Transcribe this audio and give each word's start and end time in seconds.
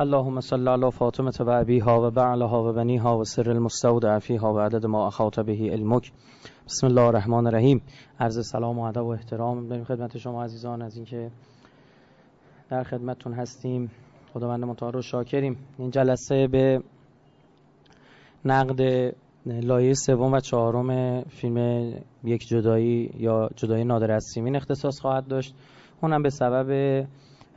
اللهم 0.00 0.40
صل 0.40 0.68
على 0.68 0.90
فاطمه 0.90 1.32
و 1.40 1.50
ابیها 1.50 2.06
و 2.06 2.10
بعلها 2.10 2.68
و 2.68 2.72
بنیها 2.72 3.18
و 3.18 3.24
سر 3.24 3.50
المستودع 3.50 4.18
فیها 4.18 4.54
و 4.54 4.58
عدد 4.58 4.86
ما 4.86 5.06
اخاط 5.06 5.40
به 5.40 5.52
علمک. 5.52 6.12
بسم 6.66 6.86
الله 6.86 7.02
الرحمن 7.02 7.46
الرحیم. 7.46 7.82
عرض 8.20 8.46
سلام 8.46 8.78
و 8.78 8.82
ادب 8.82 9.04
و 9.04 9.08
احترام 9.08 9.68
به 9.68 9.84
خدمت 9.84 10.18
شما 10.18 10.44
عزیزان 10.44 10.82
از 10.82 10.96
اینکه 10.96 11.30
در 12.70 12.82
خدمتتون 12.82 13.32
هستیم. 13.32 13.90
خداوند 14.34 14.64
متعال 14.64 14.92
رو 14.92 15.02
شاکریم. 15.02 15.56
این 15.78 15.90
جلسه 15.90 16.46
به 16.46 16.82
نقد 18.44 18.80
لایه 19.46 19.94
سوم 19.94 20.32
و 20.32 20.40
چهارم 20.40 21.20
فیلم 21.22 21.92
یک 22.24 22.48
جدایی 22.48 23.10
یا 23.18 23.50
جدایی 23.56 23.84
نادر 23.84 24.12
از 24.12 24.24
سیمین 24.34 24.56
اختصاص 24.56 25.00
خواهد 25.00 25.26
داشت. 25.26 25.54
اونم 26.02 26.22
به 26.22 26.30
سبب 26.30 26.70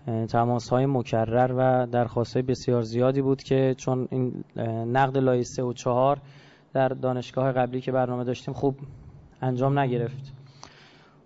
تماس 0.05 0.69
های 0.69 0.85
مکرر 0.85 1.53
و 1.57 1.87
درخواست 1.91 2.37
بسیار 2.37 2.81
زیادی 2.81 3.21
بود 3.21 3.43
که 3.43 3.75
چون 3.77 4.07
این 4.11 4.43
نقد 4.91 5.17
لایه 5.17 5.43
سه 5.43 5.63
و 5.63 5.73
چهار 5.73 6.17
در 6.73 6.87
دانشگاه 6.87 7.51
قبلی 7.51 7.81
که 7.81 7.91
برنامه 7.91 8.23
داشتیم 8.23 8.53
خوب 8.53 8.75
انجام 9.41 9.79
نگرفت. 9.79 10.33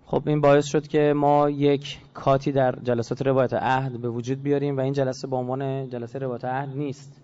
خب 0.06 0.22
این 0.26 0.40
باعث 0.40 0.66
شد 0.66 0.86
که 0.86 1.12
ما 1.16 1.50
یک 1.50 1.98
کاتی 2.14 2.52
در 2.52 2.74
جلسات 2.82 3.22
روایت 3.22 3.54
عهد 3.54 4.00
به 4.00 4.08
وجود 4.08 4.42
بیاریم 4.42 4.76
و 4.76 4.80
این 4.80 4.92
جلسه 4.92 5.28
به 5.28 5.36
عنوان 5.36 5.88
جلسه 5.88 6.18
روایت 6.18 6.44
عهد 6.44 6.76
نیست. 6.76 7.20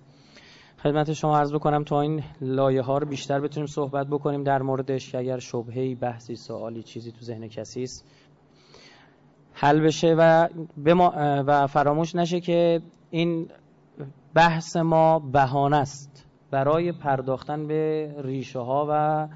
خدمت 0.82 1.12
شما 1.12 1.38
عرض 1.38 1.52
بکنم 1.52 1.84
تا 1.84 2.00
این 2.00 2.22
لایه 2.40 2.82
ها 2.82 2.98
رو 2.98 3.06
بیشتر 3.06 3.40
بتونیم 3.40 3.66
صحبت 3.66 4.06
بکنیم 4.06 4.42
در 4.42 4.62
موردش 4.62 5.12
که 5.12 5.18
اگر 5.18 5.38
شبهه‌ای 5.38 5.94
بحثی 5.94 6.36
سوالی 6.36 6.82
چیزی 6.82 7.12
تو 7.12 7.20
ذهن 7.20 7.48
کسی 7.48 7.82
است 7.82 8.04
حل 9.54 9.80
بشه 9.80 10.14
و, 10.18 10.48
و 11.46 11.66
فراموش 11.66 12.14
نشه 12.14 12.40
که 12.40 12.82
این 13.10 13.48
بحث 14.34 14.76
ما 14.76 15.18
بهانه 15.18 15.76
است 15.76 16.26
برای 16.50 16.92
پرداختن 16.92 17.66
به 17.66 18.14
ریشه 18.18 18.58
ها 18.58 18.86
و 18.90 19.28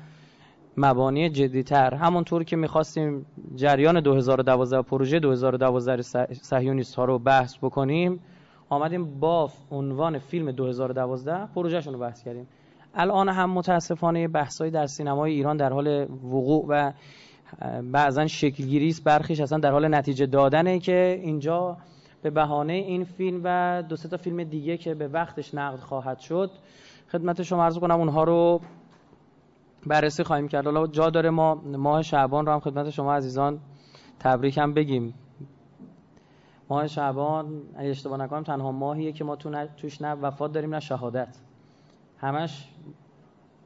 مبانی 0.76 1.30
جدیتر. 1.30 1.94
همونطور 1.94 2.44
که 2.44 2.56
می‌خواستیم 2.56 3.26
جریان 3.54 4.00
2012 4.00 4.82
پروژه 4.82 5.18
2012 5.18 6.02
سهیونیست 6.32 6.94
ها 6.94 7.04
رو 7.04 7.18
بحث 7.18 7.56
بکنیم 7.62 8.20
آمدیم 8.68 9.20
با 9.20 9.50
عنوان 9.70 10.18
فیلم 10.18 10.50
2012 10.50 11.46
پروژهشون 11.54 11.92
رو 11.92 12.00
بحث 12.00 12.22
کردیم. 12.22 12.48
الان 12.94 13.28
هم 13.28 13.50
متاسفانه 13.50 14.28
بحثایی 14.28 14.70
در 14.70 14.86
سینمای 14.86 15.32
ایران 15.32 15.56
در 15.56 15.72
حال 15.72 16.06
وقوع 16.24 16.66
و 16.68 16.92
بعضا 17.92 18.26
شکلگیری 18.26 18.88
است 18.88 19.04
برخیش 19.04 19.40
اصلا 19.40 19.58
در 19.58 19.70
حال 19.70 19.94
نتیجه 19.94 20.26
دادنه 20.26 20.78
که 20.78 21.20
اینجا 21.22 21.76
به 22.22 22.30
بهانه 22.30 22.72
این 22.72 23.04
فیلم 23.04 23.40
و 23.44 23.82
دو 23.88 23.96
تا 23.96 24.16
فیلم 24.16 24.44
دیگه 24.44 24.76
که 24.76 24.94
به 24.94 25.08
وقتش 25.08 25.54
نقد 25.54 25.78
خواهد 25.78 26.18
شد 26.18 26.50
خدمت 27.12 27.42
شما 27.42 27.64
عرض 27.64 27.78
کنم 27.78 27.98
اونها 28.00 28.24
رو 28.24 28.60
بررسی 29.86 30.22
خواهیم 30.22 30.48
کرد. 30.48 30.64
حالا 30.64 30.86
جا 30.86 31.10
داره 31.10 31.30
ما 31.30 31.54
ماه 31.54 32.02
شعبان 32.02 32.46
رو 32.46 32.52
هم 32.52 32.60
خدمت 32.60 32.90
شما 32.90 33.14
عزیزان 33.14 33.58
تبریک 34.18 34.58
هم 34.58 34.74
بگیم. 34.74 35.14
ماه 36.70 36.86
شعبان 36.86 37.62
اگه 37.76 37.90
اشتباه 37.90 38.18
نکنم 38.18 38.42
تنها 38.42 38.72
ماهیه 38.72 39.12
که 39.12 39.24
ما 39.24 39.36
تو 39.36 39.66
توش 39.76 40.02
نه 40.02 40.12
وفات 40.12 40.52
داریم 40.52 40.74
نه 40.74 40.80
شهادت. 40.80 41.36
همش 42.18 42.68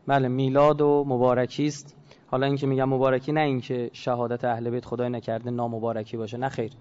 بله 0.06 0.28
میلاد 0.28 0.80
و 0.80 1.04
مبارکی 1.08 1.66
است. 1.66 1.96
حالا 2.32 2.46
اینکه 2.46 2.66
میگم 2.66 2.88
مبارکی 2.88 3.32
نه 3.32 3.40
اینکه 3.40 3.90
شهادت 3.92 4.44
اهل 4.44 4.70
بیت 4.70 4.84
خدای 4.84 5.08
نکرده 5.08 5.50
نامبارکی 5.50 6.16
باشه 6.16 6.36
نه 6.36 6.48
خیر. 6.48 6.72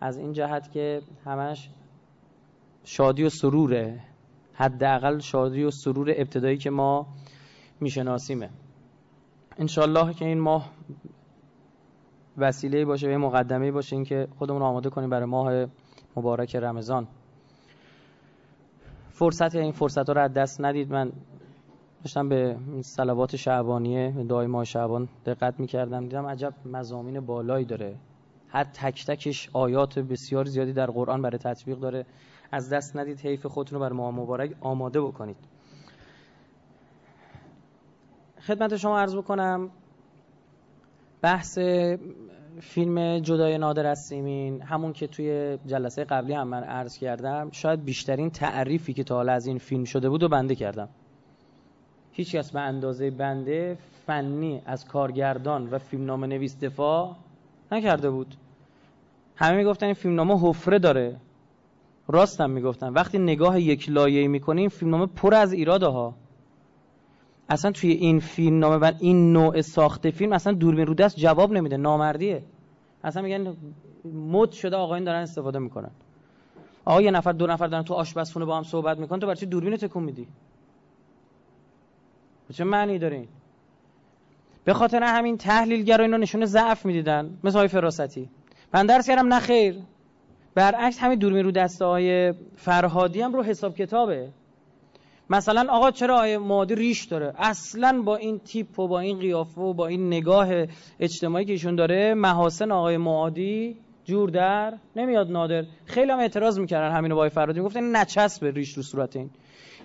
از 0.00 0.18
این 0.18 0.32
جهت 0.32 0.72
که 0.72 1.00
همش 1.24 1.70
شادی 2.84 3.24
و 3.24 3.28
سروره. 3.28 4.00
حداقل 4.54 5.18
شادی 5.18 5.64
و 5.64 5.70
سرور 5.70 6.10
ابتدایی 6.16 6.56
که 6.56 6.70
ما 6.70 7.06
میشناسیمه. 7.80 8.50
انشالله 9.58 10.14
که 10.14 10.24
این 10.24 10.40
ماه 10.40 10.70
وسیله 12.38 12.84
باشه 12.84 13.08
و 13.08 13.18
مقدمه 13.18 13.72
باشه 13.72 13.96
اینکه 13.96 14.28
خودمون 14.38 14.62
آماده 14.62 14.90
کنیم 14.90 15.10
برای 15.10 15.26
ماه 15.26 15.66
مبارک 16.16 16.56
رمضان. 16.56 17.08
فرصت 19.10 19.54
این 19.54 19.72
فرصت 19.72 20.10
رو 20.10 20.18
از 20.18 20.32
دست 20.32 20.60
ندید. 20.60 20.92
من 20.92 21.12
داشتم 22.06 22.28
به 22.28 22.56
صلوات 22.82 23.36
شعبانیه 23.36 24.24
دعای 24.28 24.46
ماه 24.46 24.64
شعبان 24.64 25.08
دقت 25.26 25.60
می‌کردم. 25.60 26.02
دیدم 26.02 26.26
عجب 26.26 26.54
مزامین 26.66 27.20
بالایی 27.20 27.64
داره. 27.64 27.96
هر 28.48 28.64
تک 28.64 29.06
تکش 29.06 29.50
آیات 29.52 29.98
بسیار 29.98 30.44
زیادی 30.44 30.72
در 30.72 30.86
قرآن 30.86 31.22
برای 31.22 31.38
تطبیق 31.38 31.78
داره. 31.78 32.06
از 32.52 32.72
دست 32.72 32.96
ندید 32.96 33.20
حیف 33.20 33.46
خودتون 33.46 33.78
رو 33.78 33.84
برای 33.84 33.96
ماه 33.96 34.14
مبارک 34.14 34.50
آماده 34.60 35.00
بکنید. 35.00 35.36
خدمت 38.40 38.76
شما 38.76 38.98
عرض 38.98 39.16
بکنم 39.16 39.70
بحث 41.22 41.58
فیلم 42.60 43.18
جدای 43.18 43.58
نادر 43.58 43.86
از 43.86 44.04
سیمین 44.04 44.62
همون 44.62 44.92
که 44.92 45.06
توی 45.06 45.58
جلسه 45.66 46.04
قبلی 46.04 46.32
هم 46.32 46.48
من 46.48 46.62
عرض 46.62 46.98
کردم 46.98 47.48
شاید 47.52 47.84
بیشترین 47.84 48.30
تعریفی 48.30 48.92
که 48.92 49.04
تا 49.04 49.14
حالا 49.14 49.32
از 49.32 49.46
این 49.46 49.58
فیلم 49.58 49.84
شده 49.84 50.08
بود 50.08 50.22
و 50.22 50.28
بنده 50.28 50.54
کردم. 50.54 50.88
هیچ 52.16 52.36
کس 52.36 52.50
به 52.50 52.60
اندازه 52.60 53.10
بنده 53.10 53.78
فنی 54.06 54.62
از 54.66 54.84
کارگردان 54.84 55.68
و 55.70 55.78
فیلمنامه 55.78 56.26
نویس 56.26 56.58
دفاع 56.60 57.16
نکرده 57.72 58.10
بود. 58.10 58.34
همه 59.36 59.56
می‌گفتن 59.56 59.86
این 59.86 59.94
فیلمنامه 59.94 60.48
حفره 60.48 60.78
داره. 60.78 61.16
راستم 62.08 62.50
می‌گفتن. 62.50 62.92
وقتی 62.92 63.18
نگاه 63.18 63.60
یک 63.60 63.90
لایه 63.90 64.28
می‌کنیم 64.28 64.68
فیلمنامه 64.68 65.06
پر 65.06 65.34
از 65.34 65.52
ایراده 65.52 65.86
ها 65.86 66.14
اصلا 67.48 67.72
توی 67.72 67.90
این 67.90 68.20
فیلم 68.20 68.58
نامه 68.58 68.76
و 68.76 68.92
این 69.00 69.32
نوع 69.32 69.60
ساخت 69.60 70.10
فیلم 70.10 70.32
اصلا 70.32 70.52
دوربین 70.52 70.86
رو 70.86 70.94
دست 70.94 71.16
جواب 71.16 71.52
نمیده. 71.52 71.76
نامردیه. 71.76 72.42
اصلا 73.04 73.22
میگن 73.22 73.56
مد 74.14 74.50
شده 74.50 74.76
آقایون 74.76 75.04
دارن 75.04 75.22
استفاده 75.22 75.58
می‌کنن. 75.58 75.90
آقا 76.84 77.02
یه 77.02 77.10
نفر 77.10 77.32
دو 77.32 77.46
نفر 77.46 77.66
دارن 77.66 77.82
تو 77.82 77.94
آشپزخونه 77.94 78.44
با 78.44 78.56
هم 78.56 78.62
صحبت 78.62 78.98
می‌کنن 78.98 79.20
تو 79.20 79.26
برای 79.26 79.36
چی 79.36 79.46
دوربین 79.46 79.76
تکون 79.76 80.02
میدی؟ 80.02 80.26
چه 82.52 82.64
معنی 82.64 82.98
داره 82.98 83.28
به 84.64 84.74
خاطر 84.74 85.02
همین 85.02 85.36
تحلیلگرا 85.36 86.04
اینو 86.04 86.18
نشون 86.18 86.44
ضعف 86.44 86.86
می‌دیدن 86.86 87.38
مثل 87.44 87.58
های 87.58 87.68
فراستی. 87.68 88.28
من 88.74 88.86
درس 88.86 89.06
کردم 89.06 89.34
نه 89.34 89.40
خیر. 89.40 89.76
برعکس 90.54 90.98
همین 90.98 91.18
دوربین 91.18 91.44
رو 91.44 91.50
دسته 91.50 91.84
های 91.84 92.34
فرهادی 92.56 93.20
هم 93.20 93.32
رو 93.32 93.42
حساب 93.42 93.74
کتابه. 93.76 94.28
مثلا 95.30 95.72
آقا 95.72 95.90
چرا 95.90 96.18
آیه 96.18 96.38
معادی 96.38 96.74
ریش 96.74 97.04
داره؟ 97.04 97.32
اصلا 97.38 98.02
با 98.02 98.16
این 98.16 98.38
تیپ 98.38 98.78
و 98.78 98.88
با 98.88 99.00
این 99.00 99.18
قیافه 99.18 99.60
و 99.60 99.72
با 99.72 99.86
این 99.86 100.06
نگاه 100.06 100.48
اجتماعی 101.00 101.44
که 101.44 101.52
ایشون 101.52 101.76
داره 101.76 102.14
محاسن 102.14 102.72
آقای 102.72 102.96
معادی 102.96 103.76
جور 104.04 104.30
در 104.30 104.74
نمیاد 104.96 105.30
نادر. 105.30 105.64
خیلی 105.84 106.12
هم 106.12 106.18
اعتراض 106.18 106.58
می‌کردن 106.58 106.96
همینو 106.96 107.14
با 107.16 107.28
فرادی 107.28 107.60
می‌گفتن 107.60 107.96
نچسب 107.96 108.44
ریش 108.44 108.76
رو 108.76 108.82
صورت 108.82 109.16
این. 109.16 109.30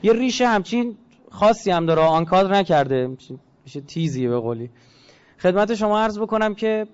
یه 0.04 0.14
ریش 0.14 0.42
همچین 0.42 0.98
خاصی 1.32 1.72
هم 1.72 1.86
داره 1.86 2.02
آنکادر 2.02 2.54
نکرده. 2.54 3.08
میشه 3.66 3.82
تیزیه 3.82 4.30
به 4.30 4.40
قولی. 4.40 4.70
خدمت 5.40 5.76
شما 5.76 6.00
عرض 6.00 6.20
بکنم 6.20 6.56
که 6.56 6.88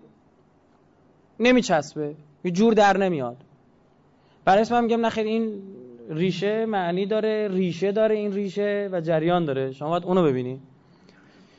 نمیچسبه. 1.39 2.16
یه 2.44 2.51
جور 2.51 2.74
در 2.74 2.98
نمیاد. 2.98 3.38
برای 4.45 4.62
اسم 4.62 4.84
میگم 4.84 5.06
نخیر 5.06 5.25
این 5.25 5.62
ریشه 6.10 6.66
معنی 6.66 7.06
داره 7.06 7.48
ریشه 7.48 7.92
داره 7.92 8.16
این 8.16 8.34
ریشه 8.34 8.89
و 8.92 9.01
جریان 9.01 9.45
داره. 9.45 9.72
شما 9.72 9.89
باید 9.89 10.04
اونو 10.06 10.24
ببینی. 10.24 10.60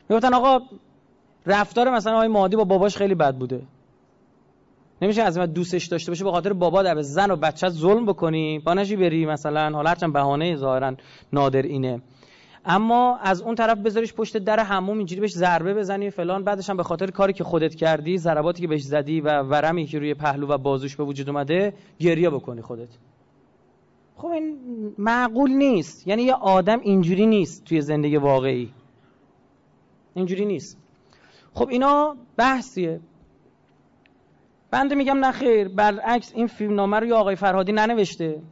می‌گفتن 0.09 0.35
آقا 0.35 0.59
رفتار 1.47 1.91
مثلا 1.91 2.15
آقای 2.15 2.29
مادی 2.29 2.57
با 2.57 2.65
باباش 2.65 2.97
خیلی 2.97 3.15
بد 3.15 3.35
بوده. 3.35 3.63
نمیشه 5.03 5.23
از 5.23 5.39
دوستش 5.39 5.87
داشته 5.87 6.11
باشه 6.11 6.25
به 6.25 6.31
خاطر 6.31 6.53
بابا 6.53 6.83
در 6.83 7.01
زن 7.01 7.31
و 7.31 7.37
بچه 7.37 7.69
ظلم 7.69 8.07
بکنی. 8.07 8.59
با 8.59 8.75
نشی 8.75 8.97
بری 8.97 9.27
مثلا 9.27 9.71
حالا 9.71 9.91
هرچند 9.91 10.13
بهانه 10.13 10.57
ظاهرا 10.57 10.95
نادر 11.33 11.63
اینه. 11.63 12.03
اما 12.65 13.17
از 13.17 13.43
اون 13.43 13.55
طرف 13.55 13.79
بذاریش 13.79 14.15
پشت 14.15 14.37
در 14.37 14.61
حموم 14.61 14.99
اینجوری 14.99 15.21
بهش 15.21 15.33
ضربه 15.33 15.75
بزنی 15.75 16.11
فلان. 16.11 16.45
بعدش 16.45 16.71
هم 16.71 16.77
به 16.77 16.83
خاطر 16.83 17.11
کاری 17.11 17.33
که 17.33 17.45
خودت 17.45 17.75
کردی 17.75 18.19
ضرباتی 18.19 18.63
که 18.63 18.69
بهش 18.69 18.83
زدی 18.83 19.21
و 19.21 19.43
ورمی 19.43 19.87
که 19.87 19.99
روی 19.99 20.15
پهلو 20.15 20.47
و 20.47 20.59
بازوش 20.59 20.97
به 20.97 21.05
وجود 21.05 21.29
اومده 21.29 21.75
گریه 21.99 22.31
بکنی 22.31 22.63
خودت. 22.63 22.89
خب 24.17 24.29
این 24.29 24.59
معقول 24.99 25.51
نیست. 25.51 26.07
یعنی 26.07 26.23
یه 26.23 26.35
آدم 26.35 26.81
اینجوری 26.81 27.27
نیست 27.27 27.65
توی 27.65 27.81
زندگی 27.81 28.17
واقعی. 28.17 28.73
اینجوری 30.15 30.45
نیست. 30.47 30.79
خب 31.55 31.69
اینا 31.69 32.17
بحثیه. 32.37 33.01
بنده 34.71 34.95
میگم 34.95 35.25
نخیر 35.25 35.69
برعکس 35.69 36.33
این 36.35 36.47
فیلم 36.47 36.75
نامه 36.75 37.01
رو 37.01 37.15
آقای 37.15 37.37
فرهادی 37.37 37.73
ننوشته. 37.73 38.43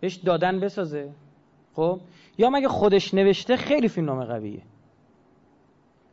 بهش 0.00 0.14
دادن 0.14 0.60
بسازه. 0.60 1.12
خب؟ 1.74 2.00
یا 2.40 2.50
مگه 2.50 2.68
خودش 2.68 3.14
نوشته 3.14 3.56
خیلی 3.56 3.88
فیلم 3.88 4.06
نامه 4.06 4.24
قویه؟ 4.24 4.62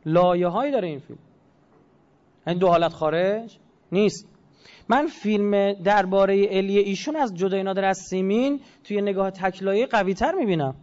لایه 0.06 0.48
هایی 0.48 0.72
داره 0.72 0.88
این 0.88 0.98
فیلم. 0.98 1.18
این 2.46 2.58
دو 2.58 2.68
حالت 2.68 2.92
خارج 2.92 3.58
نیست. 3.92 4.28
من 4.88 5.06
فیلم 5.06 5.72
درباره 5.72 6.46
الی 6.50 6.78
ایشون 6.78 7.16
از 7.16 7.34
جدای 7.34 7.62
نادر 7.62 7.84
از 7.84 7.98
سیمین 7.98 8.60
توی 8.84 9.00
نگاه 9.00 9.30
تکلایه 9.30 9.86
قوی 9.86 10.14
تر 10.14 10.32
می‌بینم. 10.32 10.74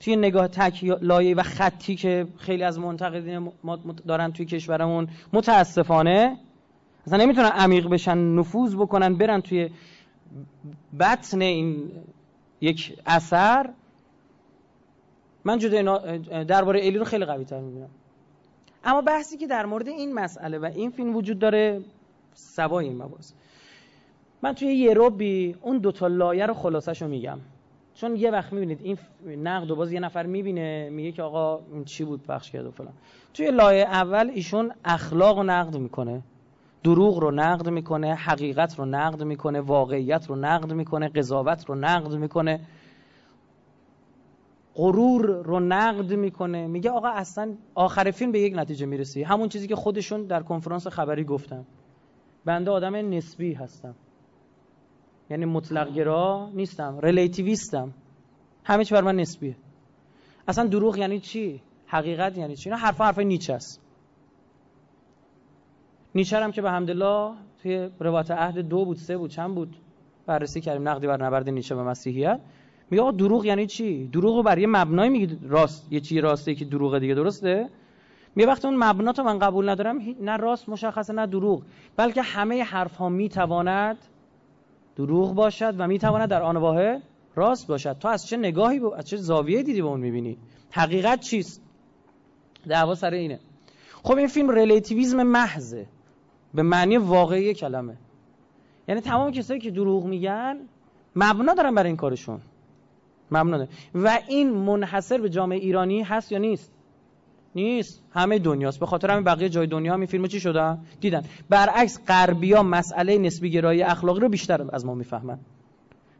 توی 0.00 0.16
نگاه 0.16 0.48
تکلایه 0.48 1.34
و 1.34 1.42
خطی 1.42 1.94
که 1.94 2.26
خیلی 2.38 2.62
از 2.62 2.78
منتقدین 2.78 3.52
ما 3.64 3.76
دارن 4.06 4.32
توی 4.32 4.46
کشورمون 4.46 5.08
متاسفانه 5.32 6.36
اصلا 7.06 7.18
نمی‌تونن 7.18 7.48
عمیق 7.48 7.88
بشن 7.88 8.18
نفوذ 8.18 8.74
بکنن 8.74 9.14
برن 9.14 9.40
توی 9.40 9.70
بطن 11.00 11.40
این 11.42 11.92
یک 12.60 12.98
اثر. 13.06 13.70
من 15.44 15.58
جدای 15.58 16.18
درباره 16.44 16.80
الی 16.86 16.98
رو 16.98 17.04
خیلی 17.04 17.24
قوی 17.24 17.44
تر 17.44 17.60
می‌بینم. 17.60 17.90
اما 18.84 19.02
بحثی 19.02 19.36
که 19.36 19.46
در 19.46 19.66
مورد 19.66 19.88
این 19.88 20.14
مسئله 20.14 20.58
و 20.58 20.64
این 20.64 20.90
فیلم 20.90 21.16
وجود 21.16 21.38
داره 21.38 21.80
سوای 22.34 22.86
این 22.86 23.02
مباحث. 23.02 23.32
من 24.42 24.54
توی 24.54 24.68
یه 24.68 24.94
روبی 24.94 25.56
اون 25.62 25.78
دوتا 25.78 26.06
لایه 26.06 26.46
رو 26.46 26.54
خلاصش 26.54 27.02
رو 27.02 27.08
میگم. 27.08 27.38
چون 27.94 28.16
یه 28.16 28.30
وقت 28.30 28.52
می‌بینید 28.52 28.80
این 28.82 28.98
نقد 29.48 29.70
و 29.70 29.76
باز 29.76 29.92
یه 29.92 30.00
نفر 30.00 30.26
می‌بینه 30.26 30.90
میگه 30.90 31.12
که 31.12 31.22
آقا 31.22 31.60
این 31.72 31.84
چی 31.84 32.04
بود 32.04 32.22
پخش 32.22 32.50
کرد 32.50 32.66
و 32.66 32.70
فلان. 32.70 32.92
توی 33.34 33.50
لایه 33.50 33.84
اول 33.84 34.30
ایشون 34.34 34.72
اخلاق 34.84 35.36
رو 35.38 35.42
نقد 35.42 35.76
می‌کنه 35.76 36.22
دروغ 36.84 37.18
رو 37.18 37.30
نقد 37.30 37.68
می‌کنه 37.68 38.14
حقیقت 38.14 38.78
رو 38.78 38.84
نقد 38.84 39.22
می‌کنه 39.22 39.60
واقعیت 39.60 40.26
رو 40.26 40.36
نقد 40.36 40.72
می‌کنه 40.72 41.08
قضاوت 41.08 41.64
رو 41.66 41.74
نقد 41.74 42.14
می‌کنه. 42.14 42.60
غرور 44.74 45.26
رو 45.26 45.60
نقد 45.60 46.12
می‌کنه. 46.12 46.66
میگه 46.66 46.90
آقا 46.90 47.08
اصلا 47.08 47.54
آخر 47.74 48.10
فیلم 48.10 48.32
به 48.32 48.40
یک 48.40 48.54
نتیجه 48.56 48.86
می‌رسی. 48.86 49.22
همون 49.22 49.48
چیزی 49.48 49.68
که 49.68 49.76
خودشون 49.76 50.24
در 50.26 50.42
کنفرانس 50.42 50.86
خبری 50.86 51.24
گفتن. 51.24 51.64
بنده 52.44 52.70
آدم 52.70 52.96
نسبی 52.96 53.52
هستم. 53.52 53.94
یعنی 55.30 55.44
مطلق 55.44 55.94
گرا 55.94 56.50
نیستم 56.54 56.98
ریلیتیویستم. 57.02 57.94
همه 58.64 58.84
چی 58.84 58.94
بر 58.94 59.00
من 59.00 59.16
نسبیه. 59.16 59.56
اصلا 60.48 60.66
دروغ 60.66 60.98
یعنی 60.98 61.20
چی؟ 61.20 61.62
حقیقت 61.86 62.38
یعنی 62.38 62.56
چی؟ 62.56 62.68
اینا 62.68 62.80
حرف 62.80 63.00
حرف 63.00 63.18
نیچه 63.18 63.54
است. 63.54 63.80
نیچه 66.14 66.36
هم 66.38 66.52
که 66.52 66.62
به 66.62 66.70
حمدالله 66.70 67.34
توی 67.62 67.90
روایت 68.00 68.30
عهد 68.30 68.58
دو 68.58 68.84
بود 68.84 68.96
سه 68.96 69.16
بود 69.16 69.30
چند 69.30 69.54
بود؟ 69.54 69.76
بررسی 70.26 70.60
کردیم. 70.60 70.88
نقدی 70.88 71.06
بر 71.06 71.24
نبرد 71.24 71.50
نیچه 71.50 71.74
به 71.74 71.82
مسیحیت. 71.82 72.40
میگه 72.94 73.02
آقا 73.02 73.10
دروغ 73.10 73.44
یعنی 73.44 73.66
چی؟ 73.66 74.06
دروغ 74.06 74.36
رو 74.36 74.42
برای 74.42 74.62
یه 74.62 74.68
مبنای 74.68 75.08
میگه 75.08 75.36
راست 75.42 75.92
یه 75.92 76.00
چی 76.00 76.20
راسته 76.20 76.54
که 76.54 76.64
دروغ 76.64 76.98
دیگه 76.98 77.14
درسته؟ 77.14 77.68
میگه 78.34 78.48
وقتی 78.48 78.68
اون 78.68 78.76
مبنا 78.76 79.12
تو 79.12 79.22
من 79.22 79.38
قبول 79.38 79.68
ندارم 79.68 79.98
نه 80.20 80.36
راست 80.36 80.68
مشخصه 80.68 81.12
نه 81.12 81.26
دروغ. 81.26 81.62
بلکه 81.96 82.22
همه 82.22 82.62
حرف 82.62 82.96
ها 82.96 83.08
می‌تواند 83.08 83.98
دروغ 84.96 85.34
باشد 85.34 85.74
و 85.78 85.86
می‌تواند 85.86 86.28
در 86.28 86.42
آن 86.42 86.56
واحد 86.56 87.02
راست 87.34 87.66
باشد. 87.66 87.98
تو 87.98 88.08
از 88.08 88.26
چه 88.26 88.36
نگاهی 88.36 88.80
با... 88.80 88.96
از 88.96 89.04
چه 89.04 89.16
زاویه 89.16 89.62
دیدی 89.62 89.82
به 89.82 89.88
اون 89.88 90.00
می‌بینی؟ 90.00 90.36
حقیقت 90.70 91.20
چیست؟ 91.20 91.62
دعوا 92.68 92.94
سر 92.94 93.10
اینه. 93.10 93.40
خب 94.02 94.16
این 94.16 94.26
فیلم 94.26 94.50
relativism 94.50 95.22
محضه. 95.22 95.86
به 96.54 96.62
معنی 96.62 96.96
واقعی 96.96 97.54
کلمه. 97.54 97.96
یعنی 98.88 99.00
تمام 99.00 99.32
کسایی 99.32 99.60
که 99.60 99.70
دروغ 99.70 100.04
میگن 100.04 100.56
مبنا 101.16 101.54
دارن 101.54 101.74
برای 101.74 101.88
این 101.88 101.96
کارشون. 101.96 102.40
مبنا 103.30 103.66
و 103.94 104.18
این 104.28 104.50
منحصر 104.50 105.18
به 105.18 105.28
جامعه 105.28 105.58
ایرانی 105.58 106.02
هست 106.02 106.32
یا 106.32 106.38
نیست؟ 106.38 106.72
نیست. 107.54 108.02
همه 108.10 108.38
دنیاست. 108.38 108.80
به 108.80 108.86
خاطر 108.86 109.10
همین 109.10 109.24
بقیه 109.24 109.48
جای 109.48 109.66
دنیا 109.66 110.06
فیلمو 110.06 110.26
چی 110.26 110.40
شده؟ 110.40 110.78
دیدن. 111.00 111.22
برعکس 111.48 112.00
غربیا 112.08 112.62
مسئله 112.62 113.18
نسبی 113.18 113.50
گرایی 113.50 113.82
اخلاقی 113.82 114.20
رو 114.20 114.28
بیشتر 114.28 114.66
از 114.72 114.86
ما 114.86 114.94
می‌فهمن. 114.94 115.38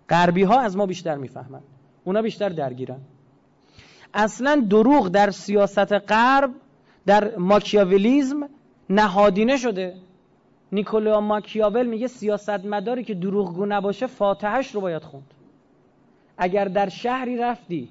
غربی 0.09 0.43
ها 0.43 0.61
از 0.61 0.77
ما 0.77 0.87
بیشتر 0.87 1.17
می‌فهمن. 1.17 1.61
اونا 2.05 2.23
بیشتر 2.23 2.49
درگیرن. 2.49 3.01
اصلا 4.15 4.67
دروغ 4.71 5.09
در 5.09 5.31
سیاست 5.31 5.93
غرب 5.93 6.51
در 7.07 7.37
ماکیاولیزم 7.37 8.49
نهادینه 8.91 9.57
شده. 9.57 9.95
نیکولا 10.73 11.21
ماکیاول 11.21 11.87
میگه 11.87 12.07
سیاستمداری 12.07 13.05
که 13.05 13.15
دروغگو 13.15 13.67
نباشه 13.67 14.07
فاتحش 14.07 14.75
رو 14.75 14.81
باید 14.81 15.03
خوند. 15.03 15.35
اگر 16.39 16.65
در 16.65 16.89
شهری 16.89 17.37
رفتی 17.37 17.89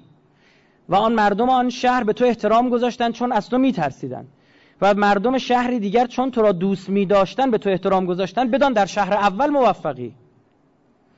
و 0.88 0.94
آن 0.94 1.12
مردم 1.12 1.50
آن 1.50 1.70
شهر 1.70 2.04
به 2.04 2.12
تو 2.12 2.24
احترام 2.24 2.68
گذاشتن 2.68 3.12
چون 3.12 3.32
از 3.32 3.48
تو 3.48 3.58
میترسیدن 3.58 4.26
و 4.82 4.94
مردم 4.94 5.38
شهری 5.38 5.78
دیگر 5.78 6.06
چون 6.06 6.30
تو 6.30 6.42
را 6.42 6.52
دوست 6.52 6.88
می 6.88 7.06
داشتن 7.06 7.50
به 7.50 7.58
تو 7.58 7.70
احترام 7.70 8.06
گذاشتن 8.06 8.50
بدان 8.50 8.72
در 8.72 8.86
شهر 8.86 9.14
اول 9.14 9.50
موفقی. 9.50 10.14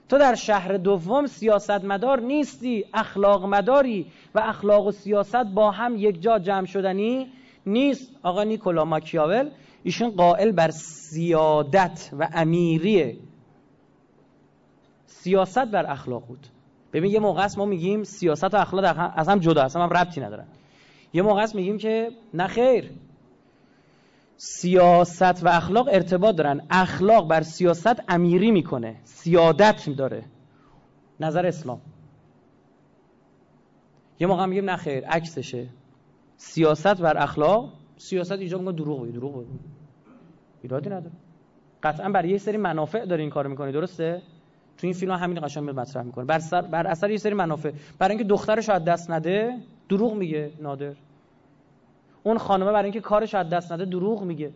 تو 0.08 0.18
در 0.18 0.34
شهر 0.34 0.76
دوم 0.76 1.26
سیاست 1.26 1.84
مدار 1.84 2.20
نیستی 2.20 2.84
اخلاق 2.94 3.44
مداری 3.44 4.06
و 4.34 4.40
اخلاق 4.40 4.86
و 4.86 4.92
سیاست 4.92 5.36
با 5.36 5.70
هم 5.70 5.96
یک 5.96 6.22
جا 6.22 6.38
جمع 6.38 6.66
شدنی 6.66 7.26
نیست. 7.66 8.12
آقا 8.22 8.44
نیکولا 8.44 8.84
ماکیاول 8.84 9.50
ایشون 9.82 10.10
قائل 10.10 10.52
بر 10.52 10.70
سیادت 10.70 12.10
و 12.18 12.28
امیری 12.34 13.18
سیاست 15.06 15.64
بر 15.64 15.90
اخلاق 15.90 16.26
بود. 16.26 16.46
ببین 16.96 17.12
یه 17.12 17.20
موقع 17.20 17.44
است 17.44 17.58
ما 17.58 17.64
میگیم 17.64 18.04
سیاست 18.04 18.54
و 18.54 18.56
اخلاق 18.56 19.12
از 19.16 19.28
هم 19.28 19.38
جدا 19.38 19.62
هستن 19.62 19.80
هم 19.80 19.90
ربطی 19.90 20.20
ندارن 20.20 20.46
یه 21.12 21.22
موقع 21.22 21.42
است 21.42 21.54
میگیم 21.54 21.78
که 21.78 22.10
نه 22.34 22.46
خیر. 22.46 22.90
سیاست 24.36 25.44
و 25.44 25.48
اخلاق 25.48 25.88
ارتباط 25.92 26.36
دارن. 26.36 26.66
اخلاق 26.70 27.28
بر 27.28 27.42
سیاست 27.42 28.02
امیری 28.08 28.50
می‌کنه. 28.50 28.96
سیادت 29.04 29.90
داره 29.90 30.24
نظر 31.20 31.46
اسلام. 31.46 31.80
یه 34.20 34.26
موقع 34.26 34.46
میگیم 34.46 34.70
نه 34.70 34.76
خیر 34.76 35.06
عکسشه. 35.06 35.68
سیاست 36.36 37.00
بر 37.00 37.22
اخلاق 37.22 37.72
سیاست 37.96 38.32
اینجا 38.32 38.58
میگه 38.58 38.72
دروغ 38.72 39.10
دروغ. 39.10 39.44
ایرادی 40.62 40.90
نداره. 40.90 41.14
قطعا 41.82 42.08
برای 42.08 42.28
یه 42.28 42.38
سری 42.38 42.56
منافع 42.56 43.04
داره 43.04 43.20
این 43.22 43.30
کارو 43.30 43.50
می‌کنه 43.50 43.72
درسته؟ 43.72 44.22
تو 44.78 44.86
این 44.86 44.92
فیلم 44.92 45.12
همین 45.12 45.40
قشنگ 45.40 45.70
مطرح 45.70 46.02
می‌کنه. 46.02 46.24
بر, 46.24 46.38
سر 46.38 46.62
بر 46.62 46.86
اثر 46.86 47.10
یه 47.10 47.16
سری 47.16 47.34
منافع. 47.34 47.70
برای 47.98 48.16
اینکه 48.16 48.28
دخترش 48.28 48.68
از 48.68 48.84
دست 48.84 49.10
نده 49.10 49.58
دروغ 49.88 50.14
میگه 50.14 50.50
نادر. 50.60 50.94
اون 52.22 52.38
خانمه 52.38 52.72
برای 52.72 52.84
اینکه 52.84 53.00
کارش 53.00 53.34
از 53.34 53.50
دست 53.50 53.72
نده 53.72 53.84
دروغ 53.84 54.22
میگه. 54.22 54.52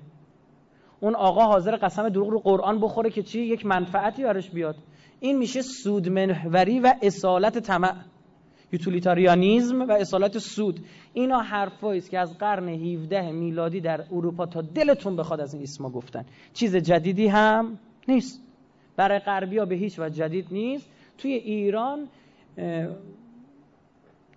اون 1.01 1.15
آقا 1.15 1.45
حاضر 1.45 1.77
قسم 1.77 2.09
دروغ 2.09 2.29
رو 2.29 2.39
قرآن 2.39 2.81
بخوره 2.81 3.11
که 3.11 3.23
چی؟ 3.23 3.41
یک 3.41 3.67
منفعتی 3.67 4.23
برش 4.23 4.51
بیاد. 4.51 4.77
این 5.21 5.39
میشه 5.39 5.63
سود 5.63 6.09
منوری 6.09 6.81
و 6.81 6.95
اصالت 7.03 7.59
طمع. 7.59 7.95
یوتیلیتاریانیزم 8.73 9.83
و 9.83 9.93
اصالت 9.93 10.39
سود. 10.39 10.81
اینا 11.13 11.39
حرفایی 11.39 11.99
است 11.99 12.11
که 12.11 12.19
از 12.19 12.39
قرن 12.39 12.69
17 12.69 13.33
میلادی 13.33 13.81
در 13.81 14.05
اروپا 14.13 14.47
تا 14.47 14.61
دلتون 14.61 15.17
بخواد 15.17 15.41
از 15.41 15.55
این 15.55 15.63
اسما 15.63 15.91
گفتن. 15.91 16.25
چیز 16.53 16.77
جدیدی 16.77 17.27
هم 17.27 17.79
نیست. 18.09 18.50
برای 19.01 19.19
غربی 19.19 19.59
ها 19.59 19.65
به 19.65 19.75
هیچ 19.75 19.99
وجه 19.99 20.17
جدید 20.17 20.47
نیست. 20.51 20.91
توی 21.19 21.33
ایران 21.33 22.09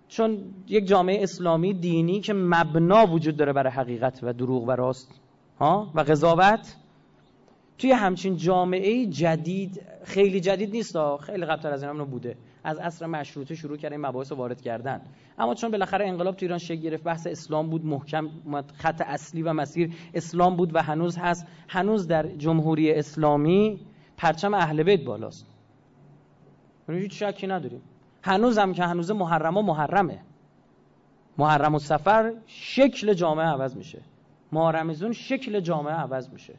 چون 0.08 0.38
یک 0.68 0.86
جامعه 0.86 1.22
اسلامی 1.22 1.74
دینی 1.74 2.20
که 2.20 2.32
مبنا 2.32 3.06
وجود 3.06 3.36
داره 3.36 3.52
برای 3.52 3.72
حقیقت 3.72 4.20
و 4.22 4.32
دروغ 4.32 4.68
و 4.68 4.70
راست 4.70 5.20
ها 5.58 5.90
و 5.94 6.00
قضاوت 6.00 6.76
توی 7.78 7.90
همچین 7.92 8.36
جامعه 8.36 9.06
جدید 9.06 9.82
خیلی 10.04 10.40
جدید 10.40 10.70
نیست 10.70 10.96
خیلی 11.16 11.46
قبلتر 11.46 11.72
از 11.72 11.82
این 11.82 12.04
بوده 12.04 12.36
از 12.64 12.78
عصر 12.78 13.06
مشروطه 13.06 13.54
شروع 13.54 13.76
کردن 13.76 13.96
مباحث 13.96 14.32
وارد 14.32 14.60
کردن. 14.60 15.00
اما 15.38 15.54
چون 15.54 15.70
بالاخره 15.70 16.08
انقلاب 16.08 16.36
تو 16.36 16.44
ایران 16.46 16.58
شکل 16.58 16.80
گرفت 16.80 17.04
بحث 17.04 17.26
اسلام 17.26 17.70
بود 17.70 17.86
محکم 17.86 18.30
خط 18.76 19.02
اصلی 19.06 19.42
و 19.42 19.52
مسیر 19.52 19.90
اسلام 20.14 20.56
بود 20.56 20.74
و 20.74 20.82
هنوز 20.82 21.18
هست. 21.18 21.46
هنوز 21.68 22.06
در 22.06 22.26
جمهوری 22.26 22.92
اسلامی 22.92 23.80
پرچم 24.16 24.54
اهل 24.54 24.82
بیت 24.82 25.04
بالاست. 25.04 25.46
هیچ 26.88 27.22
شکی 27.22 27.46
نداریم. 27.46 27.82
هنوز 28.22 28.58
هم 28.58 28.72
که 28.72 28.84
هنوز 28.84 29.10
محرم 29.10 29.56
و 29.56 29.62
محرمه. 29.62 30.20
محرم 31.38 31.74
و 31.74 31.78
سفر 31.78 32.32
شکل 32.46 33.14
جامعه 33.14 33.46
عوض 33.46 33.76
میشه. 33.76 34.02
محرمزون 34.52 35.12
شکل 35.12 35.60
جامعه 35.60 35.94
عوض 35.94 36.28
میشه. 36.28 36.54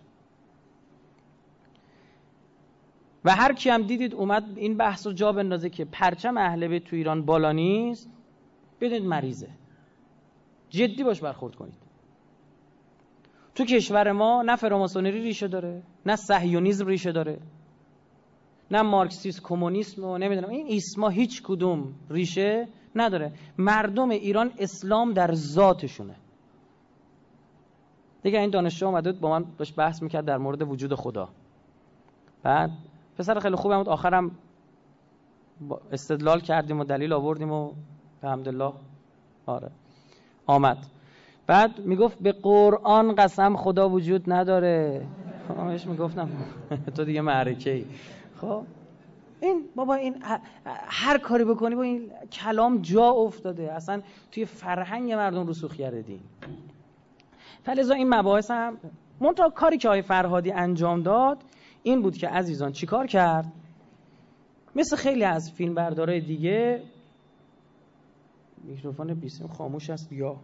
و 3.25 3.35
هر 3.35 3.53
کی 3.53 3.69
هم 3.69 3.81
دیدید 3.81 4.13
اومد 4.13 4.43
این 4.55 4.77
بحث 4.77 5.07
رو 5.07 5.13
جا 5.13 5.31
بندازه 5.31 5.69
که 5.69 5.85
پرچم 5.85 6.37
اهل 6.37 6.67
بیت 6.67 6.83
تو 6.83 6.95
ایران 6.95 7.25
بالا 7.25 7.51
نیست. 7.51 8.09
بدونید 8.81 9.03
مریضه. 9.03 9.49
جدی 10.69 11.03
باش 11.03 11.21
برخورد 11.21 11.55
کنید. 11.55 11.84
تو 13.55 13.65
کشور 13.65 14.11
ما 14.11 14.41
نه 14.41 14.55
فراماسونری 14.55 15.21
ریشه 15.21 15.47
داره 15.47 15.83
نه 16.05 16.15
صهیونیسم 16.15 16.87
ریشه 16.87 17.11
داره 17.11 17.39
نه 18.71 18.81
مارکسیسم 18.81 19.41
کمونیسم 19.43 20.03
و 20.03 20.17
نمی‌دونم. 20.17 20.49
این 20.49 20.67
اسما 20.69 21.09
هیچ 21.09 21.43
کدوم 21.43 21.93
ریشه 22.09 22.67
نداره. 22.95 23.33
مردم 23.57 24.09
ایران 24.09 24.51
اسلام 24.59 25.13
در 25.13 25.33
ذاتشونه. 25.33 26.15
دیگه 28.23 28.39
این 28.39 28.49
دانشجو 28.49 28.85
اومده 28.85 29.11
با 29.11 29.29
من 29.29 29.45
داشت 29.57 29.75
بحث 29.75 30.03
می‌کرد 30.03 30.25
در 30.25 30.37
مورد 30.37 30.61
وجود 30.61 30.93
خدا. 30.93 31.29
بعد 32.43 32.69
پسر 33.17 33.39
خیلی 33.39 33.55
خوبی 33.55 33.75
بود. 33.75 33.89
آخرم 33.89 34.31
استدلال 35.91 36.39
کردیم 36.39 36.79
و 36.79 36.83
دلیل 36.83 37.13
آوردیم 37.13 37.51
و 37.51 37.71
الحمدلله 38.23 38.73
آره 39.45 39.71
آمد. 40.47 40.77
بعد 41.47 41.79
می‌گفت 41.79 42.19
به 42.19 42.31
قرآن 42.31 43.15
قسم 43.15 43.55
خدا 43.55 43.89
وجود 43.89 44.23
نداره. 44.27 45.05
خب 45.47 45.89
می‌گفتم 45.89 46.29
تو 46.95 47.05
دیگه 47.05 47.21
معرکه 47.21 47.71
ای 47.71 47.85
خب 48.41 48.63
این 49.41 49.63
بابا 49.75 49.93
این 49.95 50.15
هر 50.87 51.17
کاری 51.17 51.45
بکنی 51.45 51.75
با 51.75 51.81
این 51.81 52.11
کلام 52.31 52.81
جا 52.81 53.09
افتاده. 53.09 53.73
اصلا 53.73 54.01
توی 54.31 54.45
فرهنگ 54.45 55.13
مردم 55.13 55.51
کرده 55.77 56.01
دین. 56.01 56.19
فلزا 57.63 57.93
این 57.93 58.13
مباحث 58.13 58.51
هم 58.51 58.77
منتها 59.19 59.49
کاری 59.49 59.77
که 59.77 59.87
آقای 59.87 60.01
فرهادی 60.01 60.51
انجام 60.51 61.01
داد 61.01 61.37
این 61.83 62.01
بود 62.01 62.17
که 62.17 62.27
عزیزان 62.27 62.71
چیکار 62.71 63.07
کرد؟ 63.07 63.51
مثل 64.75 64.95
خیلی 64.95 65.23
از 65.23 65.51
فیلم 65.51 65.75
بردارای 65.75 66.21
دیگه 66.21 66.81
میکروفون 68.63 69.13
بیسیم 69.13 69.47
خاموش 69.47 69.89
است 69.89 70.11
یا؟ 70.11 70.35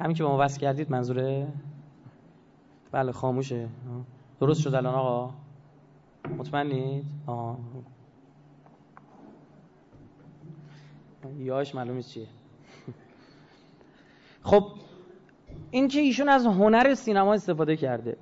همین 0.00 0.16
که 0.16 0.22
با 0.22 0.36
ما 0.36 0.44
وصل 0.44 0.60
کردید 0.60 0.90
منظوره؟ 0.90 1.48
بله 2.92 3.12
خاموشه. 3.12 3.68
درست 4.40 4.60
شد 4.60 4.74
الان 4.74 4.94
آقا؟ 4.94 5.34
مطمئنید. 6.38 7.04
یاش 11.38 11.74
معلوم 11.74 12.00
چیه. 12.00 12.26
خب 14.42 14.62
این 15.70 15.88
که 15.88 16.00
ایشون 16.00 16.28
از 16.28 16.46
هنر 16.46 16.94
سینما 16.94 17.34
استفاده 17.34 17.76
کرده. 17.76 18.16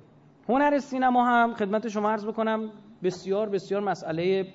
هنر 0.49 0.79
سینما 0.79 1.25
هم 1.25 1.53
خدمت 1.53 1.87
شما 1.87 2.09
عرض 2.11 2.25
بکنم 2.25 2.69
بسیار 3.03 3.49
بسیار 3.49 3.81
مسئله 3.81 4.53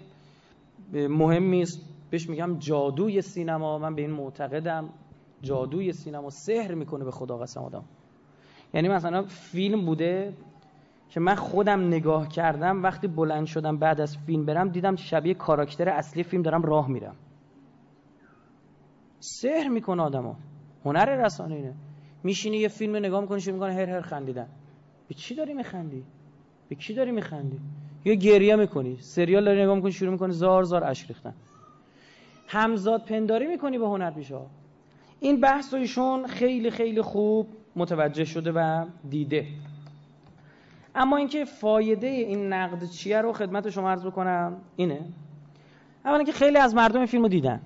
مهمی 0.92 1.62
است. 1.62 1.80
بهش 2.10 2.28
میگم 2.28 2.58
جادوی 2.58 3.22
سینما. 3.22 3.78
من 3.78 3.94
به 3.94 4.02
این 4.02 4.10
معتقدم. 4.10 4.88
جادوی 5.44 5.92
سینما 5.92 6.30
سحر 6.30 6.74
می‌کنه 6.74 7.04
به 7.04 7.10
خدا 7.10 7.38
قسم 7.38 7.60
آدم. 7.60 7.84
یعنی 8.74 8.88
مثلا 8.88 9.22
فیلم 9.22 9.84
بوده 9.86 10.32
که 11.08 11.20
من 11.20 11.34
خودم 11.34 11.86
نگاه 11.86 12.28
کردم 12.28 12.82
وقتی 12.82 13.08
بلند 13.08 13.46
شدم 13.46 13.76
بعد 13.76 14.00
از 14.00 14.16
فیلم 14.26 14.44
برم 14.44 14.68
دیدم 14.68 14.96
شبیه 14.96 15.34
کاراکتر 15.34 15.88
اصلی 15.88 16.22
فیلم 16.22 16.42
دارم 16.42 16.62
راه 16.62 16.88
میرم. 16.88 17.16
سحر 19.20 19.68
می‌کنه 19.68 20.02
آدمو. 20.02 20.34
هنر 20.84 21.24
رسانه 21.24 21.54
اینه 21.54 21.74
میشینی 22.24 22.56
یه 22.56 22.68
فیلم 22.68 22.96
نگاه 22.96 23.20
می‌کنی 23.20 23.40
شروع 23.40 23.54
می‌کنه 23.54 23.72
هر 23.72 23.90
هر 23.90 24.00
خندیدن. 24.00 24.48
به 25.08 25.14
چی 25.14 25.34
داری 25.34 25.54
میخندی؟ 25.54 26.04
به 26.68 26.74
کی 26.74 26.94
داری 26.94 27.12
میخندی؟ 27.12 27.60
یه 28.04 28.14
گریه 28.14 28.56
می‌کنی. 28.56 28.96
سریال 29.00 29.44
داری 29.44 29.62
نگاه 29.62 29.74
می‌کنی 29.74 29.92
شروع 29.92 30.12
می‌کنی 30.12 30.32
زار 30.32 30.62
زار 30.62 30.84
اشک 30.84 31.08
ریختن. 31.08 31.34
همزاد 32.48 33.04
پنداری 33.04 33.46
می‌کنی 33.46 33.78
به 33.78 33.86
هنر 33.86 34.10
پیشا 34.10 34.46
این 35.24 35.40
بحث 35.40 35.74
ایشون 35.74 36.26
خیلی 36.26 36.70
خیلی 36.70 37.02
خوب 37.02 37.48
متوجه 37.76 38.24
شده 38.24 38.52
و 38.52 38.86
دیده. 39.10 39.46
اما 40.94 41.16
اینکه 41.16 41.44
فایده 41.44 42.06
این 42.06 42.52
نقد 42.52 42.84
چیه 42.84 43.20
رو 43.20 43.32
خدمت 43.32 43.70
شما 43.70 43.90
عرض 43.90 44.06
بکنم 44.06 44.56
اینه. 44.76 45.00
اولا 46.04 46.24
که 46.24 46.32
خیلی 46.32 46.58
از 46.58 46.74
مردم 46.74 47.06
فیلم 47.06 47.22
رو 47.22 47.28
دیدن. 47.28 47.60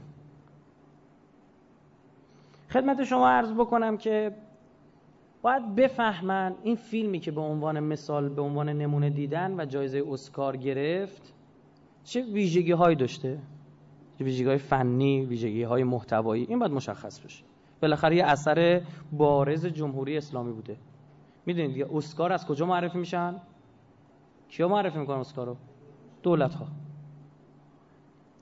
خدمت 2.70 3.04
شما 3.04 3.28
عرض 3.28 3.52
بکنم 3.52 3.96
که 3.96 4.34
باید 5.42 5.74
بفهمن 5.74 6.54
این 6.62 6.76
فیلمی 6.76 7.20
که 7.20 7.30
به 7.30 7.40
عنوان 7.40 7.80
مثال 7.80 8.28
به 8.28 8.42
عنوان 8.42 8.68
نمونه 8.68 9.10
دیدن 9.10 9.60
و 9.60 9.64
جایزه 9.64 10.02
اسکار 10.10 10.56
گرفت 10.56 11.34
چه 12.04 12.22
ویژگی 12.22 12.72
هایی 12.72 12.96
داشته؟ 12.96 13.38
ویژگی 14.20 14.48
های 14.48 14.58
فنی 14.58 15.26
ویژگی 15.26 15.62
های 15.62 15.84
محتوایی؟ 15.84 16.44
این 16.48 16.58
باید 16.58 16.72
مشخص 16.72 17.20
بشه. 17.20 17.47
بالاخره 17.82 18.16
یه 18.16 18.24
اثر 18.24 18.82
بارز 19.12 19.66
جمهوری 19.66 20.16
اسلامی 20.16 20.52
بوده. 20.52 20.76
می‌دونید 21.46 21.72
دیگه 21.72 21.86
اسکار 21.94 22.32
از 22.32 22.46
کجا 22.46 22.66
معرفی 22.66 22.98
میشن؟ 22.98 23.36
کیا 24.48 24.68
معرفی 24.68 24.98
می‌کنن 24.98 25.18
اسکار 25.18 25.46
رو 25.46 25.56
دولت 26.22 26.54
ها 26.54 26.66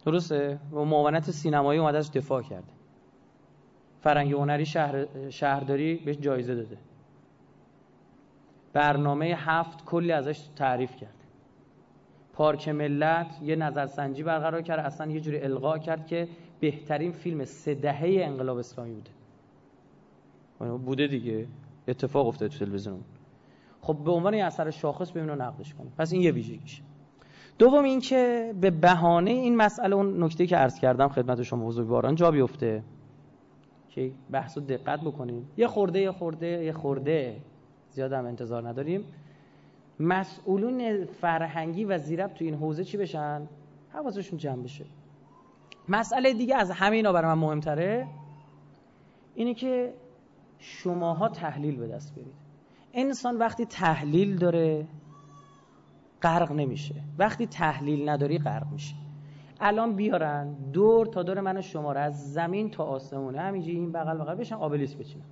درسته؟ 0.05 0.59
و 0.73 0.85
معاونت 0.85 1.31
سینمایی 1.31 1.81
اومده 1.81 1.99
از 1.99 2.13
دفاع 2.13 2.43
کرده. 2.43 2.73
فرنگی 4.01 4.33
هنری 4.33 4.67
شهر 4.67 5.07
شهرداری 5.31 5.97
بهش 5.97 6.17
جایزه 6.17 6.55
داده. 6.55 6.79
برنامه 8.73 9.27
هفت 9.27 9.85
کلی 9.85 10.13
ازش 10.13 10.49
تعریف 10.57 10.97
کرد. 10.97 11.15
پارک 12.33 12.69
ملت 12.69 13.39
یه 13.43 13.57
نظرسنجی 13.57 14.23
برقرار 14.23 14.63
کرد 14.63 14.81
اصلا 14.81 15.13
یه 15.13 15.21
جوری 15.21 15.41
القا 15.41 15.79
کرد 15.79 16.07
که 16.07 16.29
بهترین 16.61 17.13
فیلم 17.13 17.45
سه 17.45 17.75
دهه 17.75 18.25
انقلاب 18.25 18.59
اسلامی 18.59 18.95
بوده. 18.95 19.11
بوده 20.59 21.07
دیگه. 21.07 21.47
اتفاق 21.89 22.27
افتاده 22.27 22.59
تو 22.59 22.65
تلویزیون. 22.65 23.01
خب 23.81 23.97
به 24.05 24.11
عنوان 24.11 24.35
یه 24.35 24.45
اثر 24.45 24.71
شاخص 24.71 25.11
ببینو 25.11 25.35
نقدش 25.35 25.75
کنیم 25.75 25.93
پس 25.99 26.13
این 26.13 26.23
یه 26.23 26.33
ویژگیشه. 26.33 26.83
دوم 27.59 27.85
اینکه 27.85 28.55
به 28.61 28.71
بهانه 28.71 29.31
این 29.31 29.57
مسئله 29.57 29.97
اون 29.97 30.23
نکته 30.23 30.47
که 30.47 30.57
عرض 30.57 30.81
کردم 30.81 31.09
خدمت 31.09 31.43
شما 31.43 31.67
بزرگواران 31.67 32.15
جا 32.15 32.31
بیفته. 32.31 32.83
که 33.89 34.13
بحث 34.31 34.59
رو 34.59 34.65
دقت 34.65 35.01
بکنیم. 35.01 35.49
یه 35.57 35.67
خورده 35.67 36.01
یه 36.01 36.13
خورده 36.13 36.47
یه 36.47 36.73
خورده. 36.73 37.37
زیاد 37.91 38.13
هم 38.13 38.27
انتظار 38.27 38.69
نداریم. 38.69 39.05
مسئولون 40.01 41.05
فرهنگی 41.05 41.85
و 41.85 41.99
زیرب 41.99 42.35
تو 42.35 42.45
این 42.45 42.55
حوزه 42.55 42.85
چی 42.85 42.97
بشن؟ 42.97 43.49
حواسشون 43.93 44.39
جمع 44.39 44.63
بشه. 44.63 44.85
مسئله 45.89 46.33
دیگه 46.33 46.57
از 46.57 46.71
همه 46.71 46.97
اینا 46.97 47.13
برای 47.13 47.35
من 47.35 47.41
مهمتره 47.41 48.07
اینه 49.35 49.55
که 49.55 49.93
شماها 50.59 51.29
تحلیل 51.29 51.77
به 51.77 51.87
دست 51.87 52.15
برید. 52.15 52.35
انسان 52.95 53.37
وقتی 53.37 53.65
تحلیل 53.65 54.37
داره 54.37 54.87
غرق 56.23 56.53
نمیشه. 56.53 56.95
وقتی 57.19 57.47
تحلیل 57.47 58.09
نداری 58.09 58.39
غرق 58.39 58.73
میشه. 58.73 58.95
الان 59.61 59.97
بیارن 59.97 60.55
دور 60.73 61.07
تا 61.07 61.23
دور 61.23 61.41
من 61.41 61.61
شما 61.61 61.93
رو 61.93 62.01
از 62.01 62.33
زمین 62.33 62.71
تا 62.71 62.85
آسمونه. 62.85 63.41
همینجا 63.41 63.73
این 63.73 63.93
بغل 63.93 64.19
بغل 64.19 64.35
بشن 64.35 64.55
آبلیس 64.55 64.95
بچینن. 64.95 65.25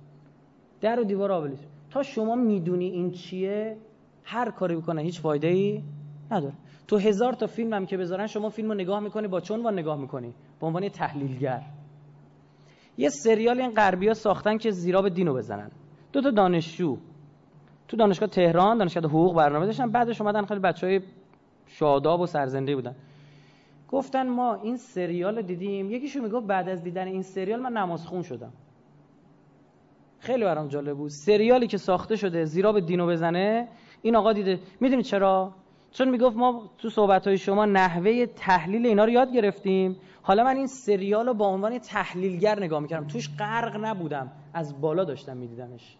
در 0.81 0.99
و 0.99 1.03
دیوار 1.03 1.31
آبلیس 1.31 1.65
تا 1.89 2.03
شما 2.03 2.35
می‌دونی 2.35 2.85
این 2.85 3.11
چیه 3.11 3.77
هر 4.23 4.51
کاری 4.51 4.75
بکنه 4.75 5.01
هیچ 5.01 5.21
فایده 5.21 5.47
ای 5.47 5.83
نداره. 6.31 6.53
تو 6.87 6.97
هزار 6.97 7.33
تا 7.33 7.47
فیلم 7.47 7.73
هم 7.73 7.85
که 7.85 7.97
بذارن 7.97 8.27
شما 8.27 8.49
فیلم 8.49 8.69
رو 8.69 8.75
نگاه 8.75 8.99
می‌کنی 8.99 9.27
با 9.27 9.41
چون 9.41 9.73
نگاه 9.73 9.97
می‌کنی؟ 9.97 10.33
به 10.59 10.67
عنوان 10.67 10.89
تحلیلگر. 10.89 11.61
یه 12.97 13.09
سریال 13.09 13.61
این 13.61 13.71
غربی 13.71 14.07
ها 14.07 14.13
ساختن 14.13 14.57
که 14.57 14.71
زیراب 14.71 15.09
دینو 15.09 15.33
بزنن. 15.33 15.71
دو 16.13 16.21
تا 16.21 16.31
دانشجو. 16.31 16.97
تو 17.87 17.97
دانشگاه 17.97 18.29
تهران 18.29 18.77
دانشگاه 18.77 19.03
حقوق 19.03 19.35
برنامه 19.35 19.65
داشتن. 19.65 19.91
بعدش 19.91 20.21
اومدن 20.21 20.45
خیلی 20.45 20.59
بچه 20.59 20.87
های 20.87 21.01
شاداب 21.67 22.21
و 22.21 22.25
سرزنده 22.25 22.75
بودن. 22.75 22.95
گفتن 23.91 24.29
ما 24.29 24.55
این 24.55 24.77
سریال 24.77 25.41
دیدیم. 25.41 25.91
یکیشون 25.91 26.23
می‌گفت 26.23 26.47
بعد 26.47 26.69
از 26.69 26.83
دیدن 26.83 27.07
این 27.07 27.21
سریال 27.21 27.59
من 27.59 27.77
نماز 27.77 28.07
خون 28.07 28.21
شدم. 28.21 28.53
خیلی 30.19 30.43
برام 30.43 30.67
جالب 30.67 30.97
بود. 30.97 31.09
سریالی 31.09 31.67
که 31.67 31.77
ساخته 31.77 32.15
شده 32.15 32.45
زیراب 32.45 32.79
دینو 32.79 33.07
بزنه 33.07 33.67
این 34.01 34.15
آقا 34.15 34.33
دیده. 34.33 34.59
می‌دونید 34.79 35.05
چرا؟ 35.05 35.53
چون 35.91 36.09
می‌گفت 36.09 36.37
ما 36.37 36.69
تو 36.77 36.89
صحبت 36.89 37.27
های 37.27 37.37
شما 37.37 37.65
نحوه 37.65 38.25
تحلیل 38.25 38.85
اینا 38.85 39.03
رو 39.03 39.09
یاد 39.09 39.33
گرفتیم. 39.33 39.95
حالا 40.27 40.43
من 40.43 40.55
این 40.55 40.67
سریال 40.67 41.27
رو 41.27 41.33
با 41.33 41.47
عنوان 41.47 41.79
تحلیلگر 41.79 42.59
نگاه 42.59 42.79
می‌کردم. 42.79 43.07
توش 43.07 43.29
غرق 43.37 43.85
نبودم. 43.85 44.31
از 44.53 44.81
بالا 44.81 45.03
داشتم 45.03 45.37
میدیدمش. 45.37 45.97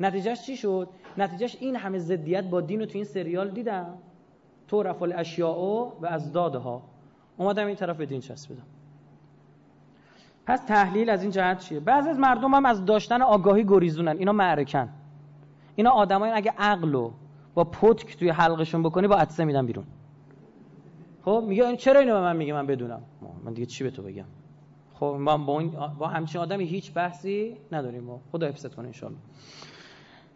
نتیجهش 0.00 0.46
چی 0.46 0.56
شد؟ 0.56 0.88
نتیجهش 1.18 1.56
این 1.60 1.76
همه 1.76 1.98
ضدیت 1.98 2.44
با 2.44 2.60
دین 2.60 2.80
رو 2.80 2.86
تو 2.86 2.92
این 2.94 3.04
سریال 3.04 3.50
دیدم. 3.50 3.94
تو 4.68 4.82
رفال 4.82 5.12
اشیاء 5.16 5.92
و 6.00 6.06
از 6.06 6.32
دادها 6.32 6.82
اومدم 7.36 7.66
این 7.66 7.76
طرف 7.76 7.96
به 7.96 8.06
دین 8.06 8.20
چسبیدم. 8.20 8.66
پس 10.46 10.64
تحلیل 10.64 11.10
از 11.10 11.22
این 11.22 11.30
جهت 11.30 11.58
چیه؟ 11.58 11.80
بعضی 11.80 12.08
از 12.08 12.18
مردم 12.18 12.54
هم 12.54 12.66
از 12.66 12.84
داشتن 12.84 13.22
آگاهی 13.22 13.64
گریزونن. 13.64 14.16
اینا 14.18 14.32
معرکن. 14.32 14.88
اینا 15.76 15.90
آدمای 15.90 16.30
اگه 16.30 16.54
عقل 16.58 17.08
با 17.54 17.64
پتک 17.64 18.16
توی 18.16 18.30
حلقشون 18.30 18.82
بکنی 18.82 19.08
با 19.08 19.16
عدسه 19.16 19.44
میدن 19.44 19.66
بیرون. 19.66 19.84
خب 21.24 21.44
میگه 21.48 21.66
این 21.66 21.76
چرا 21.76 22.00
اینو 22.00 22.14
به 22.14 22.20
من 22.20 22.36
میگه؟ 22.36 22.52
من 22.52 22.66
بدونم. 22.66 23.02
من 23.44 23.52
دیگه 23.52 23.66
چی 23.66 23.84
به 23.84 23.90
تو 23.90 24.02
بگم؟ 24.02 24.24
خب 24.94 25.16
ما 25.20 25.38
با, 25.38 25.60
این 25.60 25.72
با 25.98 26.08
همچین 26.08 26.40
آدمی 26.40 26.64
هیچ 26.64 26.94
بحثی 26.94 27.56
نداریم. 27.72 28.04
ما 28.04 28.20
خدا 28.32 28.46
حفظت 28.46 28.74
کنه 28.74 28.86
انشالله 28.86 29.18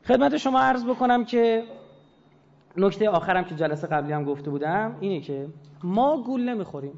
خدمت 0.05 0.37
شما 0.37 0.61
عرض 0.61 0.85
بکنم 0.85 1.25
که 1.25 1.63
نکته 2.77 3.11
آخرم 3.11 3.45
که 3.45 3.55
جلسه 3.55 3.87
قبلی 3.87 4.13
هم 4.13 4.25
گفته 4.25 4.51
بودم 4.51 4.97
اینه 5.01 5.21
که 5.21 5.49
ما 5.83 6.23
گول 6.23 6.49
نمی‌خوریم. 6.49 6.93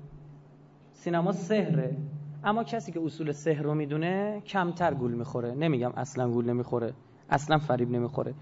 سینما 0.93 1.33
سهره 1.33 1.97
اما 2.45 2.65
کسی 2.65 2.93
که 2.93 3.01
اصول 3.01 3.33
سحر 3.33 3.63
رو 3.63 3.75
می‌دونه 3.75 4.43
کمتر 4.47 4.95
گول 4.95 5.13
می‌خوره. 5.13 5.55
نمیگم 5.55 5.93
اصلا 5.97 6.31
گول 6.31 6.51
نمی‌خوره. 6.51 6.93
اصلا 7.31 7.59
فریب 7.59 7.91
نمی‌خوره. 7.91 8.35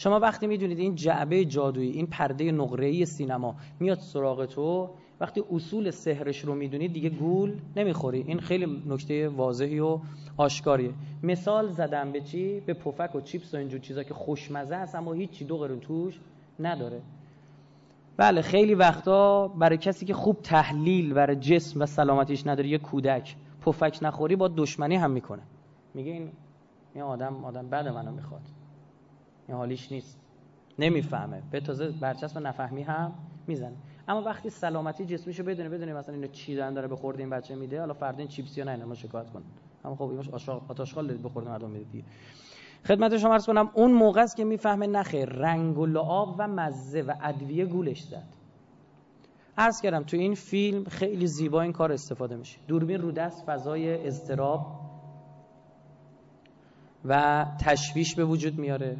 شما 0.00 0.18
وقتی 0.18 0.46
می‌دونید 0.46 0.78
این 0.78 0.94
جعبه 0.94 1.44
جادویی 1.44 1.90
این 1.90 2.06
پرده 2.06 2.52
نقره‌ای 2.52 3.06
سینما 3.06 3.54
میاد 3.80 3.98
سراغ 3.98 4.44
تو 4.44 4.90
وقتی 5.20 5.42
اصول 5.52 5.90
سحرش 5.90 6.44
رو 6.44 6.54
می‌دونید 6.54 6.92
دیگه 6.92 7.08
گول 7.08 7.52
نمی‌خوری. 7.76 8.24
این 8.26 8.40
خیلی 8.40 8.82
نکته 8.86 9.28
واضحی 9.28 9.80
و 9.80 9.98
آشکاریه. 10.36 10.92
مثال 11.22 11.68
زدم 11.68 12.12
به 12.12 12.20
چی؟ 12.20 12.60
به 12.60 12.74
پفک 12.74 13.14
و 13.14 13.20
چیپس 13.20 13.54
و 13.54 13.56
اینجور 13.56 13.80
چیزا 13.80 14.02
که 14.02 14.14
خوشمزه 14.14 14.76
هست 14.76 14.94
اما 14.94 15.12
هیچی 15.12 15.44
دو 15.44 15.58
قرون 15.58 15.80
توش 15.80 16.20
نداره. 16.60 17.02
بله 18.16 18.42
خیلی 18.42 18.74
وقتا 18.74 19.48
برای 19.48 19.76
کسی 19.78 20.06
که 20.06 20.14
خوب 20.14 20.36
تحلیل 20.42 21.12
برای 21.12 21.36
جسم 21.36 21.80
و 21.80 21.86
سلامتیش 21.86 22.46
نداره 22.46 22.68
یه 22.68 22.78
کودک 22.78 23.36
پفک 23.60 23.98
نخوری 24.02 24.36
با 24.36 24.48
دشمنی 24.48 24.96
هم 24.96 25.10
می‌کنه. 25.10 25.42
میگه 25.94 26.12
این 26.12 26.28
این 26.94 27.04
آدم 27.04 27.44
آدم 27.44 27.68
بعد 27.68 27.88
منو 27.88 28.12
می‌خواد. 28.12 28.42
این 29.50 29.58
حالیش 29.58 29.92
نیست. 29.92 30.18
نمی‌فهمه. 30.78 31.42
به 31.50 31.60
تازه 31.60 31.90
برچسب 31.90 32.38
نفهمی 32.38 32.82
هم 32.82 33.12
می‌زنه. 33.46 33.76
اما 34.08 34.22
وقتی 34.22 34.50
سلامتی 34.50 35.04
جسمیشو 35.04 35.42
بدونه 35.42 35.68
بدونه 35.68 35.94
مثلا 35.94 36.14
اینو 36.14 36.26
چی 36.26 36.56
داره 36.56 36.88
به 36.88 36.96
این 37.18 37.30
بچه 37.30 37.54
میده 37.54 37.80
حالا 37.80 37.94
فردا 37.94 38.18
این 38.18 38.28
چیپسی 38.28 38.64
نه 38.64 38.84
ما 38.84 38.94
شکایت 38.94 39.30
کن. 39.30 39.42
اما 39.84 39.96
خب 39.96 40.02
اینش 40.02 40.48
آتاشخال 40.48 41.06
دارید 41.06 41.22
به 41.22 41.40
مردم 41.40 41.70
میده 41.70 41.84
دیگه. 41.92 42.04
خدمت 42.84 43.18
شما 43.18 43.32
عرض 43.32 43.46
کنم 43.46 43.70
اون 43.74 43.92
موقع 43.92 44.22
است 44.22 44.36
که 44.36 44.44
می‌فهمه 44.44 44.86
نخیر 44.86 45.28
رنگ 45.28 45.78
و 45.78 45.86
لعاب 45.86 46.34
و 46.38 46.48
مزه 46.48 47.02
و 47.02 47.14
ادویه 47.22 47.66
گولش 47.66 48.02
زد. 48.02 48.26
عرض 49.58 49.80
کردم 49.80 50.02
تو 50.02 50.16
این 50.16 50.34
فیلم 50.34 50.84
خیلی 50.84 51.26
زیبا 51.26 51.62
این 51.62 51.72
کار 51.72 51.92
استفاده 51.92 52.36
میشه. 52.36 52.58
دوربین 52.68 53.00
رو 53.00 53.12
دست 53.12 53.44
فضای 53.44 54.06
اضطراب 54.06 54.66
و 57.04 57.46
تشویش 57.60 58.14
به 58.14 58.24
وجود 58.24 58.58
میاره. 58.58 58.96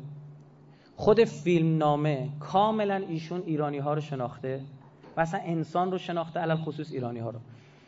خود 1.01 1.25
فیلم 1.25 1.79
نامه 1.79 2.29
کاملا 2.41 2.95
ایشون 2.95 3.43
ایرانی 3.47 3.79
ها 3.79 3.95
رو 3.95 4.01
شناخته 4.01 4.61
و 5.17 5.21
اصلا 5.21 5.41
انسان 5.45 5.93
رو 5.93 5.99
شناخته 5.99 6.41
علل 6.41 6.57
خصوص 6.57 6.93
ایرانی 6.93 7.19
ها 7.19 7.31
رو. 7.31 7.39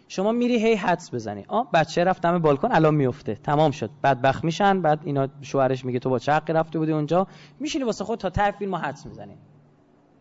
شما 0.08 0.32
میری 0.32 0.66
هی 0.66 0.74
حدس 0.74 1.14
بزنی. 1.14 1.44
آ 1.48 1.62
بچه 1.62 2.04
رفت 2.04 2.22
دم 2.22 2.38
بالکن 2.38 2.72
الان 2.72 2.94
میفته. 2.94 3.34
تمام 3.34 3.70
شد. 3.70 3.90
بدبخت 4.04 4.44
میشن 4.44 4.82
بعد 4.82 5.00
اینا 5.04 5.28
شوهرش 5.40 5.84
میگه 5.84 5.98
تو 5.98 6.10
با 6.10 6.18
چه 6.18 6.32
حقی 6.32 6.52
رفته 6.52 6.78
بودی 6.78 6.92
اونجا؟ 6.92 7.26
میشینی 7.60 7.84
واسه 7.84 8.04
خود 8.04 8.18
تا 8.18 8.30
ته 8.30 8.50
فیلمو 8.50 8.76
حدس 8.76 9.06
می‌زنی. 9.06 9.34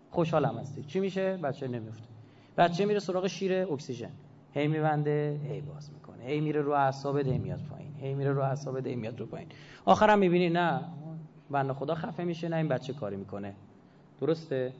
خوشحالم 0.10 0.58
هستی. 0.58 0.84
چی 0.84 0.99
میشه؟ 0.99 1.38
بچه 1.38 1.67
نمیفته. 1.67 2.08
بچه 2.58 2.86
میره 2.86 2.99
سراغ 2.99 3.27
شیر 3.27 3.54
اکسیژن. 3.54 4.12
هی 4.54 4.67
میبنده 4.67 5.39
هی 5.49 5.62
باز 5.62 5.89
می‌کنه. 5.93 6.23
هی 6.23 6.39
میره 6.39 6.62
رو 6.62 6.71
اعصابت 6.71 7.27
هی 7.27 7.38
میاد 7.38 7.60
پایین. 7.69 7.93
هی 8.01 8.13
میره 8.13 8.32
رو 8.32 8.41
اعصابت 8.41 8.88
هی 8.88 8.95
میاد 8.95 9.19
رو 9.19 9.25
پایین. 9.25 9.47
آخرم 9.86 10.19
می‌بینی 10.19 10.49
نه. 10.49 10.82
بنده 11.52 11.74
خدا 11.74 11.96
خفه 11.96 12.24
میشه 12.24 12.50
نه 12.50 12.56
این 12.56 12.68
بچه 12.68 12.94
کاری 12.94 13.16
می‌کنه. 13.16 13.54
درسته؟ 14.22 14.74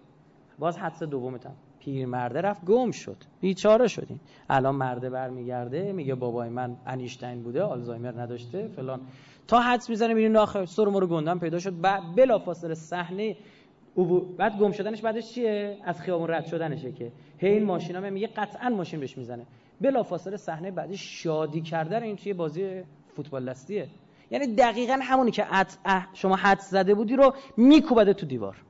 باز 0.60 0.78
حدس 0.78 1.04
دومتم. 1.04 1.54
پیرمرده 1.80 2.42
رفت 2.42 2.66
گم 2.66 2.92
شد. 2.92 3.18
بیچاره 3.42 3.88
شدیم. 3.88 4.22
الان 4.50 4.76
مرده 4.76 5.10
برمیگرده 5.10 5.92
میگه 5.92 6.16
بابای 6.16 6.50
من 6.50 6.76
انیشتین 6.86 7.44
بوده 7.44 7.64
آلزایمر 7.64 8.22
نداشته 8.22 8.68
فلان. 8.68 9.02
تا 9.48 9.60
حدس 9.60 9.90
می‌زنه 9.90 10.14
می‌بینیم 10.14 10.36
آخر 10.36 10.66
سر 10.66 10.86
رو 10.86 11.08
گندم 11.08 11.40
پیدا 11.40 11.60
شد. 11.60 11.74
بلا 12.16 12.40
فاصله 12.40 12.74
صحنه 12.74 13.36
بعد 14.38 14.58
گم 14.58 14.72
شدنش 14.72 15.02
بعدش 15.02 15.34
چیه؟ 15.34 15.78
از 15.84 16.02
خیابون 16.02 16.30
رد 16.30 16.46
شدنشه 16.46 16.92
که. 16.92 17.12
هی 17.38 17.50
این 17.50 17.64
ماشینا 17.64 18.10
میگه 18.10 18.28
قطعا 18.28 18.70
ماشین 18.70 19.00
بهش 19.00 19.18
می‌زنه. 19.18 19.46
بلا 19.82 20.04
فاصله 20.04 20.38
صحنه 20.38 20.72
بعدی 20.72 20.98
شادی 20.98 21.62
کردن 21.62 22.04
این 22.04 22.16
توی 22.16 22.34
بازی 22.34 22.84
فوتبال 23.16 23.50
دستیه. 23.50 23.88
یعنی 24.32 24.56
دقیقا 24.56 25.00
همونی 25.02 25.32
که 25.32 25.46
شما 26.14 26.36
حدس 26.36 26.70
زده 26.70 26.96
بودی 26.96 27.16
رو 27.16 27.34
میکوبده 27.58 28.14
تو 28.14 28.26
دیوار. 28.26 28.64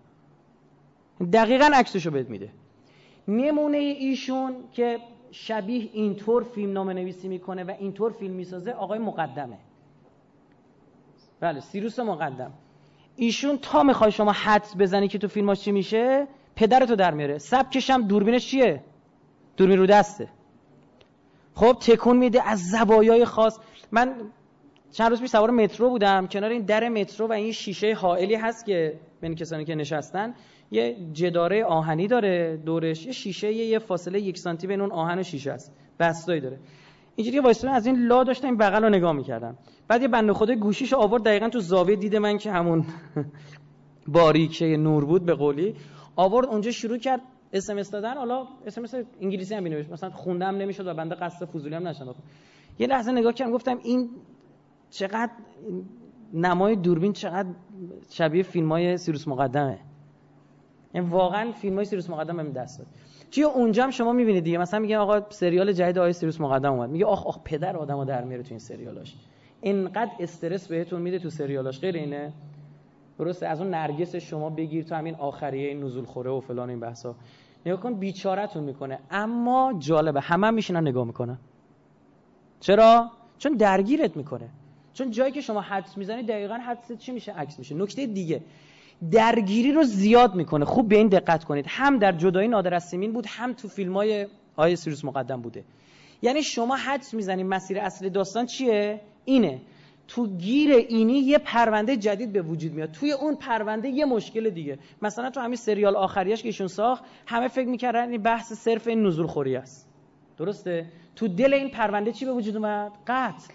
دقیقا 1.33 1.71
عکسشو 1.73 2.11
بهت 2.11 2.29
میده. 2.29 2.49
نمونه 3.27 3.77
ایشون 3.77 4.55
که 4.71 4.99
شبیه 5.31 5.89
اینطور 5.93 6.43
فیلم 6.43 6.73
نامه 6.73 6.93
نویسی 6.93 7.27
می‌کنه 7.27 7.63
و 7.63 7.71
اینطور 7.79 8.11
فیلم 8.11 8.33
می‌سازه 8.33 8.71
آقای 8.71 8.99
مقدمه. 8.99 9.57
بله 11.39 11.59
سیروس 11.59 11.99
مقدم. 11.99 12.51
ایشون 13.15 13.57
تا 13.57 13.83
می‌خوای 13.83 14.11
شما 14.11 14.31
حدس 14.31 14.75
بزنی 14.79 15.07
که 15.07 15.17
تو 15.17 15.27
فیلماش 15.27 15.61
چی 15.61 15.71
میشه 15.71 16.27
پدرتو 16.55 16.95
در 16.95 17.13
میاره. 17.13 17.37
سبکش 17.37 17.89
هم 17.89 18.07
دوربینش 18.07 18.47
چیه؟ 18.47 18.83
دوربین 19.57 19.79
رو 19.79 19.85
دسته. 19.85 20.27
خب 21.55 21.77
تکون 21.81 22.17
میده 22.17 22.49
از 22.49 22.69
زوایای 22.69 23.25
خاص. 23.25 23.59
من 23.91 24.15
چند 24.91 25.09
روز 25.09 25.21
پیش 25.21 25.29
سوار 25.29 25.51
مترو 25.51 25.89
بودم. 25.89 26.27
کنار 26.27 26.49
این 26.49 26.65
در 26.65 26.89
مترو 26.89 27.27
و 27.27 27.31
این 27.31 27.51
شیشه 27.51 27.93
حائلی 27.93 28.35
هست 28.35 28.65
که 28.65 28.99
بین 29.21 29.35
کسانی 29.35 29.65
که 29.65 29.75
نشستن 29.75 30.33
یه 30.71 30.95
جداره 31.13 31.65
آهنی 31.65 32.07
داره 32.07 32.57
دورش 32.65 33.05
یه 33.05 33.11
شیشه 33.11 33.53
یه, 33.53 33.79
فاصله 33.79 34.21
یک 34.21 34.37
سانتی 34.37 34.67
بین 34.67 34.81
اون 34.81 34.91
آهن 34.91 35.19
و 35.19 35.23
شیشه 35.23 35.51
است. 35.51 35.73
بست‌هایی 35.99 36.41
داره. 36.41 36.59
اینجوری 37.15 37.39
وایساده 37.39 37.65
از 37.65 37.85
این 37.85 38.07
لا 38.07 38.23
داشتم 38.23 38.47
این 38.47 38.57
بغل 38.57 38.83
رو 38.83 38.89
نگاه 38.89 39.11
می‌کردم. 39.11 39.57
بعد 39.87 40.01
یه 40.01 40.07
بنده 40.07 40.33
خدا 40.33 40.55
گوشیشو 40.55 40.97
آورد 40.97 41.23
دقیقا 41.23 41.49
تو 41.49 41.59
زاویه 41.59 41.95
دید 41.95 42.19
من 42.19 42.37
که 42.37 42.51
همون 42.51 42.85
باریکه 44.07 44.65
نور 44.65 45.05
بود 45.05 45.25
به 45.25 45.33
قولی. 45.33 45.75
آورد 46.15 46.47
اونجا 46.47 46.71
شروع 46.71 46.97
کرد 46.97 47.21
اس 47.53 47.69
ام 47.69 47.75
اس 47.75 47.81
دادن. 47.81 48.17
حالا 48.17 48.47
اس 48.65 48.77
ام 48.77 48.91
اس 48.91 49.05
انگلیسی 49.21 49.55
هم 49.55 49.63
می‌نوشت 49.63 49.91
مثلا 49.91 50.09
خوندم 50.09 50.55
نمی‌شد 50.55 50.87
و 50.87 50.93
بنده 50.93 51.15
قصد 51.15 51.45
فضولی 51.45 51.75
هم 51.75 51.87
نشدم 51.87 52.15
یه 52.79 52.87
لحظه 52.87 53.11
نگاه 53.11 53.33
کردم 53.33 53.51
گفتم 53.51 53.79
این 53.83 54.09
چقدر 54.91 55.31
نمای 56.33 56.75
دوربین 56.75 57.13
چقدر 57.13 57.49
شبیه 58.09 58.43
فیلم 58.43 58.71
های 58.71 58.97
سیروس 58.97 59.27
مقدمه. 59.27 59.77
یعنی 60.93 61.07
واقعا 61.07 61.51
فیلم 61.51 61.75
های 61.75 61.85
سیروس 61.85 62.09
مقدم 62.09 62.37
بهم 62.37 62.51
دست 62.51 62.79
داد. 62.79 62.87
توی 63.31 63.43
اونجا 63.43 63.83
هم 63.83 63.89
شما 63.89 64.13
می‌بینید 64.13 64.43
دیگه؟ 64.43 64.57
مثلا 64.57 64.79
میگن 64.79 64.95
آقا 64.95 65.21
سریال 65.29 65.73
جدید 65.73 65.97
آقای 65.97 66.13
سیروس 66.13 66.41
مقدم 66.41 66.73
اومد. 66.73 66.89
میگه 66.89 67.05
آخ 67.05 67.27
آخ 67.27 67.39
پدر 67.43 67.77
آدمو 67.77 68.05
در 68.05 68.23
میاره 68.23 68.43
تو 68.43 68.49
این 68.49 68.59
سریالاش. 68.59 69.15
اینقدر 69.61 70.11
استرس 70.19 70.67
بهتون 70.67 71.01
میده 71.01 71.19
تو 71.19 71.29
سریالاش. 71.29 71.79
غیر 71.79 71.95
اینه. 71.95 72.33
درسته؟ 73.19 73.47
از 73.47 73.61
اون 73.61 73.69
نرگس 73.69 74.15
شما 74.15 74.49
بگیر 74.49 74.83
تو 74.83 74.95
همین 74.95 75.15
آخریه 75.15 75.73
نزول 75.73 76.05
خوره 76.05 76.31
و 76.31 76.39
فلان 76.39 76.69
این 76.69 76.79
بحثا. 76.79 77.15
نگاه 77.65 77.79
کن 77.79 77.93
بیچارهتون 77.93 78.63
می‌کنه. 78.63 78.99
اما 79.11 79.73
جالبه 79.79 80.21
همه 80.21 80.47
هم 80.47 80.53
میشینن 80.53 80.87
نگاه 80.87 81.05
می‌کنن. 81.05 81.37
چرا؟ 82.59 83.09
چون 83.37 83.53
درگیرت 83.53 84.17
می‌کنه. 84.17 84.49
چون 84.93 85.11
جایی 85.11 85.31
که 85.31 85.41
شما 85.41 85.61
حدس 85.61 85.97
می‌زنی 85.97 86.23
دقیقا 86.23 86.53
حدست 86.55 86.97
چی 86.97 87.11
میشه؟ 87.11 87.31
عکس 87.31 87.59
میشه. 87.59 87.75
نکته 87.75 88.05
دیگه. 88.05 88.41
درگیری 89.11 89.71
رو 89.71 89.83
زیاد 89.83 90.35
می‌کنه. 90.35 90.65
خوب 90.65 90.89
به 90.89 90.95
این 90.97 91.07
دقت 91.07 91.43
کنید. 91.43 91.65
هم 91.67 91.99
در 91.99 92.11
جدایی 92.11 92.47
نادر 92.47 92.73
از 92.73 92.83
سیمین 92.83 93.11
بود 93.13 93.25
هم 93.27 93.53
تو 93.53 93.67
فیلم 93.67 93.93
های 93.93 94.27
آیه 94.55 94.75
سیروس 94.75 95.05
مقدم 95.05 95.41
بوده. 95.41 95.63
یعنی 96.21 96.43
شما 96.43 96.75
حدس 96.75 97.13
می‌زنید 97.13 97.45
مسیر 97.45 97.79
اصلی 97.79 98.09
داستان 98.09 98.45
چیه؟ 98.45 99.01
اینه. 99.25 99.61
تو 100.07 100.27
گیر 100.27 100.71
اینی 100.71 101.19
یه 101.19 101.37
پرونده 101.37 101.97
جدید 101.97 102.33
به 102.33 102.41
وجود 102.41 102.73
میاد. 102.73 102.91
توی 102.91 103.11
اون 103.11 103.35
پرونده 103.35 103.89
یه 103.89 104.05
مشکل 104.05 104.49
دیگه. 104.49 104.79
مثلا 105.01 105.29
تو 105.29 105.39
همین 105.39 105.55
سریال 105.55 105.95
آخریش 105.95 106.41
که 106.41 106.47
ایشون 106.47 106.67
ساخت 106.67 107.03
همه 107.27 107.47
فکر 107.47 107.67
می‌کردن 107.67 108.09
این 108.11 108.21
بحث 108.21 108.53
صرف 108.53 108.87
این 108.87 109.03
نزول 109.03 109.27
خوری 109.27 109.55
است. 109.55 109.87
درسته؟ 110.37 110.85
تو 111.15 111.27
دل 111.27 111.53
این 111.53 111.69
پرونده 111.69 112.11
چی 112.11 112.25
به 112.25 112.31
وجود 112.31 112.55
اومد؟ 112.55 112.91
قتل. 113.07 113.53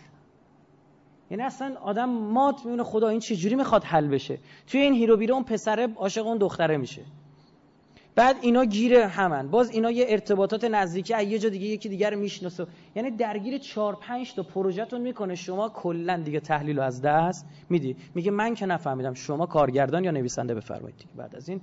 یعنی 1.31 1.43
اصلا 1.43 1.75
آدم 1.83 2.09
مات 2.09 2.67
میونه 2.67 2.83
خدا 2.83 3.09
این 3.09 3.21
چجوری 3.21 3.55
می‌خواد 3.55 3.85
حل 3.85 4.09
بشه؟ 4.09 4.39
توی 4.67 4.81
این 4.81 4.95
هیرو 4.95 5.17
بیره 5.17 5.35
اون 5.35 5.45
پسره 5.45 5.89
عاشق 5.97 6.27
اون 6.27 6.39
دختره 6.39 6.77
میشه. 6.77 7.03
بعد 8.15 8.37
اینا 8.41 8.65
گیر 8.65 8.95
همن. 8.95 9.49
باز 9.51 9.71
اینا 9.71 9.91
یه 9.91 10.07
ارتباطات 10.09 10.65
نزدیکی 10.65 11.25
یه 11.25 11.39
جا 11.39 11.49
دیگه 11.49 11.67
یکی 11.67 11.89
دیگر 11.89 12.15
می‌شناسه. 12.15 12.67
یعنی 12.95 13.11
درگیر 13.11 13.59
4 13.59 13.97
5 14.01 14.35
تا 14.35 14.43
پروژهتون 14.43 15.01
می‌کنه. 15.01 15.35
شما 15.35 15.69
کلا 15.69 16.17
دیگه 16.17 16.41
تحلیل 16.41 16.79
از 16.79 17.03
دست 17.03 17.47
میدی. 17.71 17.97
میگه 18.15 18.31
من 18.31 18.55
که 18.55 18.67
نفهمیدم 18.67 19.15
شما 19.15 19.47
کارگردان 19.47 20.05
یا 20.05 20.11
نویسنده 20.11 20.55
بفرمایید 20.55 20.97
دیگه 20.97 21.15
بعد 21.17 21.37
از 21.37 21.49
این. 21.49 21.61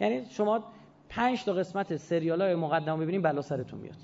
یعنی 0.00 0.24
شما 0.30 0.64
5 1.08 1.44
تا 1.44 1.52
قسمت 1.52 1.96
سریال 1.96 2.42
های 2.42 2.54
مقدمه 2.54 3.02
ببینید 3.02 3.22
بلا 3.22 3.42
سرتون 3.42 3.80
میاد. 3.80 3.96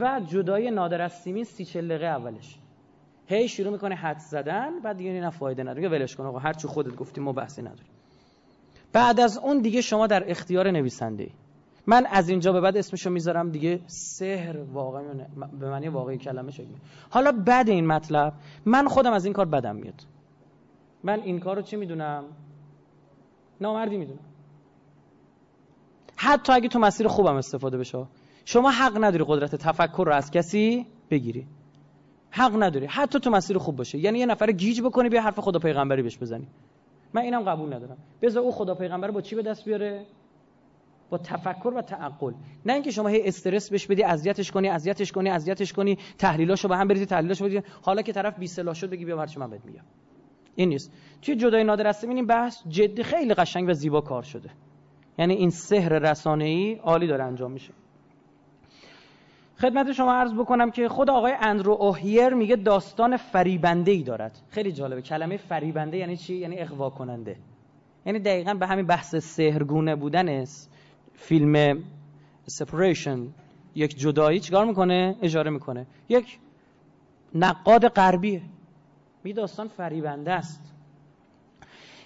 و 0.00 0.20
جدای 0.26 0.70
نادر 0.70 1.02
از 1.02 1.12
سیمین 1.12 1.44
سی 1.44 1.64
دقیقه 1.64 2.06
اولش. 2.06 2.58
هی 3.28 3.48
شروع 3.48 3.72
می‌کنه 3.72 3.94
حد 3.94 4.18
زدن 4.18 4.80
بعد 4.80 4.96
دیگه 4.96 5.12
نه 5.12 5.30
فایده 5.30 5.62
نداره. 5.62 5.88
ولش 5.88 6.16
کن 6.16 6.26
آقا 6.26 6.38
هر 6.38 6.52
چی 6.52 6.68
خودت 6.68 6.96
گفتی 6.96 7.20
ما 7.20 7.32
بحثی 7.32 7.62
نداریم. 7.62 7.92
بعد 8.92 9.20
از 9.20 9.38
اون 9.38 9.58
دیگه 9.58 9.80
شما 9.80 10.06
در 10.06 10.30
اختیار 10.30 10.70
نویسنده 10.70 11.30
من 11.86 12.06
از 12.06 12.28
اینجا 12.28 12.52
به 12.52 12.60
بعد 12.60 12.76
اسمشو 12.76 13.10
می‌ذارم 13.10 13.50
دیگه 13.50 13.80
سحر 13.86 14.58
واقعی 14.58 15.04
به 15.60 15.70
معنی 15.70 15.88
واقعی 15.88 16.18
کلمه 16.18 16.50
شکل 16.50 16.64
حالا 17.10 17.32
بعد 17.32 17.68
این 17.68 17.86
مطلب 17.86 18.32
من 18.66 18.88
خودم 18.88 19.12
از 19.12 19.24
این 19.24 19.34
کار 19.34 19.46
بدم 19.46 19.76
میاد. 19.76 20.02
من 21.04 21.20
این 21.20 21.40
کار 21.40 21.56
رو 21.56 21.62
چی 21.62 21.76
می‌دونم؟ 21.76 22.24
نامردی 23.60 23.96
می‌دونم. 23.96 24.20
حتی 26.16 26.52
اگه 26.52 26.68
تو 26.68 26.78
مسیر 26.78 27.08
خوبم 27.08 27.36
استفاده 27.36 27.78
بشه 27.78 28.06
شما 28.44 28.70
حق 28.70 29.04
نداری 29.04 29.24
قدرت 29.28 29.54
تفکر 29.54 30.04
رو 30.06 30.12
از 30.12 30.30
کسی 30.30 30.86
بگیری. 31.10 31.46
حق 32.38 32.62
نداری. 32.62 32.86
حتی 32.86 33.20
تو 33.20 33.30
مسیر 33.30 33.58
خوب 33.58 33.76
باشه. 33.76 33.98
یعنی 33.98 34.18
یه 34.18 34.26
نفر 34.26 34.52
گیج 34.52 34.80
بکنی 34.82 35.08
بیا 35.08 35.22
حرف 35.22 35.38
خدا 35.38 35.58
پیغمبری 35.58 36.02
بهش 36.02 36.18
بزنی. 36.18 36.48
من 37.12 37.22
اینم 37.22 37.42
قبول 37.42 37.74
ندارم. 37.74 37.96
بذار 38.22 38.42
او 38.42 38.52
خدا 38.52 38.74
پیغمبر 38.74 39.10
با 39.10 39.20
چی 39.20 39.36
به 39.36 39.42
دست 39.42 39.64
بیاره؟ 39.64 40.06
با 41.10 41.18
تفکر 41.18 41.72
و 41.76 41.82
تعقل. 41.82 42.32
نه 42.66 42.72
اینکه 42.72 42.90
شما 42.90 43.08
هی 43.08 43.28
استرس 43.28 43.70
بهش 43.70 43.86
بدی 43.86 44.02
اذیتش 44.02 44.50
کنی 44.50 44.68
اذیتش 44.68 45.12
کنی 45.12 45.30
اذیتش 45.30 45.72
کنی 45.72 45.98
تحلیلاشو 46.18 46.68
به 46.68 46.76
هم 46.76 46.88
بریزی 46.88 47.06
تحلیلاشو 47.06 47.44
بدی 47.44 47.62
حالا 47.82 48.02
که 48.02 48.12
طرف 48.12 48.38
بی 48.38 48.48
شد 48.48 48.90
بگی 48.90 49.04
بیا 49.04 49.18
هرچی 49.18 49.40
من 49.40 49.50
بهت 49.50 49.64
میگم. 49.64 49.84
این 50.54 50.68
نیست. 50.68 50.92
توی 51.22 51.36
جدای 51.36 51.64
نادر 51.64 51.86
است 51.86 52.04
این 52.04 52.26
بحث 52.26 52.62
جدی 52.68 53.02
خیلی 53.02 53.34
قشنگ 53.34 53.68
و 53.68 53.72
زیبا 53.72 54.00
کار 54.00 54.22
شده. 54.22 54.50
یعنی 55.18 55.34
این 55.34 55.50
سحر 55.50 55.98
رسانه‌ای 55.98 56.74
عالی 56.74 57.06
داره 57.06 57.24
انجام 57.24 57.52
میشه. 57.52 57.72
خدمت 59.60 59.92
شما 59.92 60.14
عرض 60.14 60.32
بکنم 60.34 60.70
که 60.70 60.88
خود 60.88 61.10
آقای 61.10 61.32
اندرو 61.40 61.72
اوهیر 61.72 62.28
میگه 62.28 62.56
داستان 62.56 63.16
فریبنده 63.16 63.90
ای 63.90 64.02
دارد. 64.02 64.38
خیلی 64.50 64.72
جالبه. 64.72 65.02
کلمه 65.02 65.36
فریبنده 65.36 65.96
یعنی 65.96 66.16
چی؟ 66.16 66.34
یعنی 66.34 66.60
اغوا 66.60 66.90
کننده 66.90 67.36
یعنی 68.06 68.18
دقیقا 68.18 68.54
به 68.54 68.66
همین 68.66 68.86
بحث 68.86 69.16
سحرگونه 69.16 69.96
بودن 69.96 70.28
است 70.28 70.70
فیلم 71.14 71.82
سپریشن 72.46 73.26
یک 73.74 73.98
جدایی 73.98 74.40
چیکار 74.40 74.64
می‌کنه؟ 74.64 75.16
اشاره 75.22 75.50
می‌کنه. 75.50 75.86
یک 76.08 76.38
نقاد 77.34 77.88
غربیه. 77.88 78.42
می 79.24 79.32
داستان 79.32 79.68
فریبنده 79.68 80.32
است. 80.32 80.74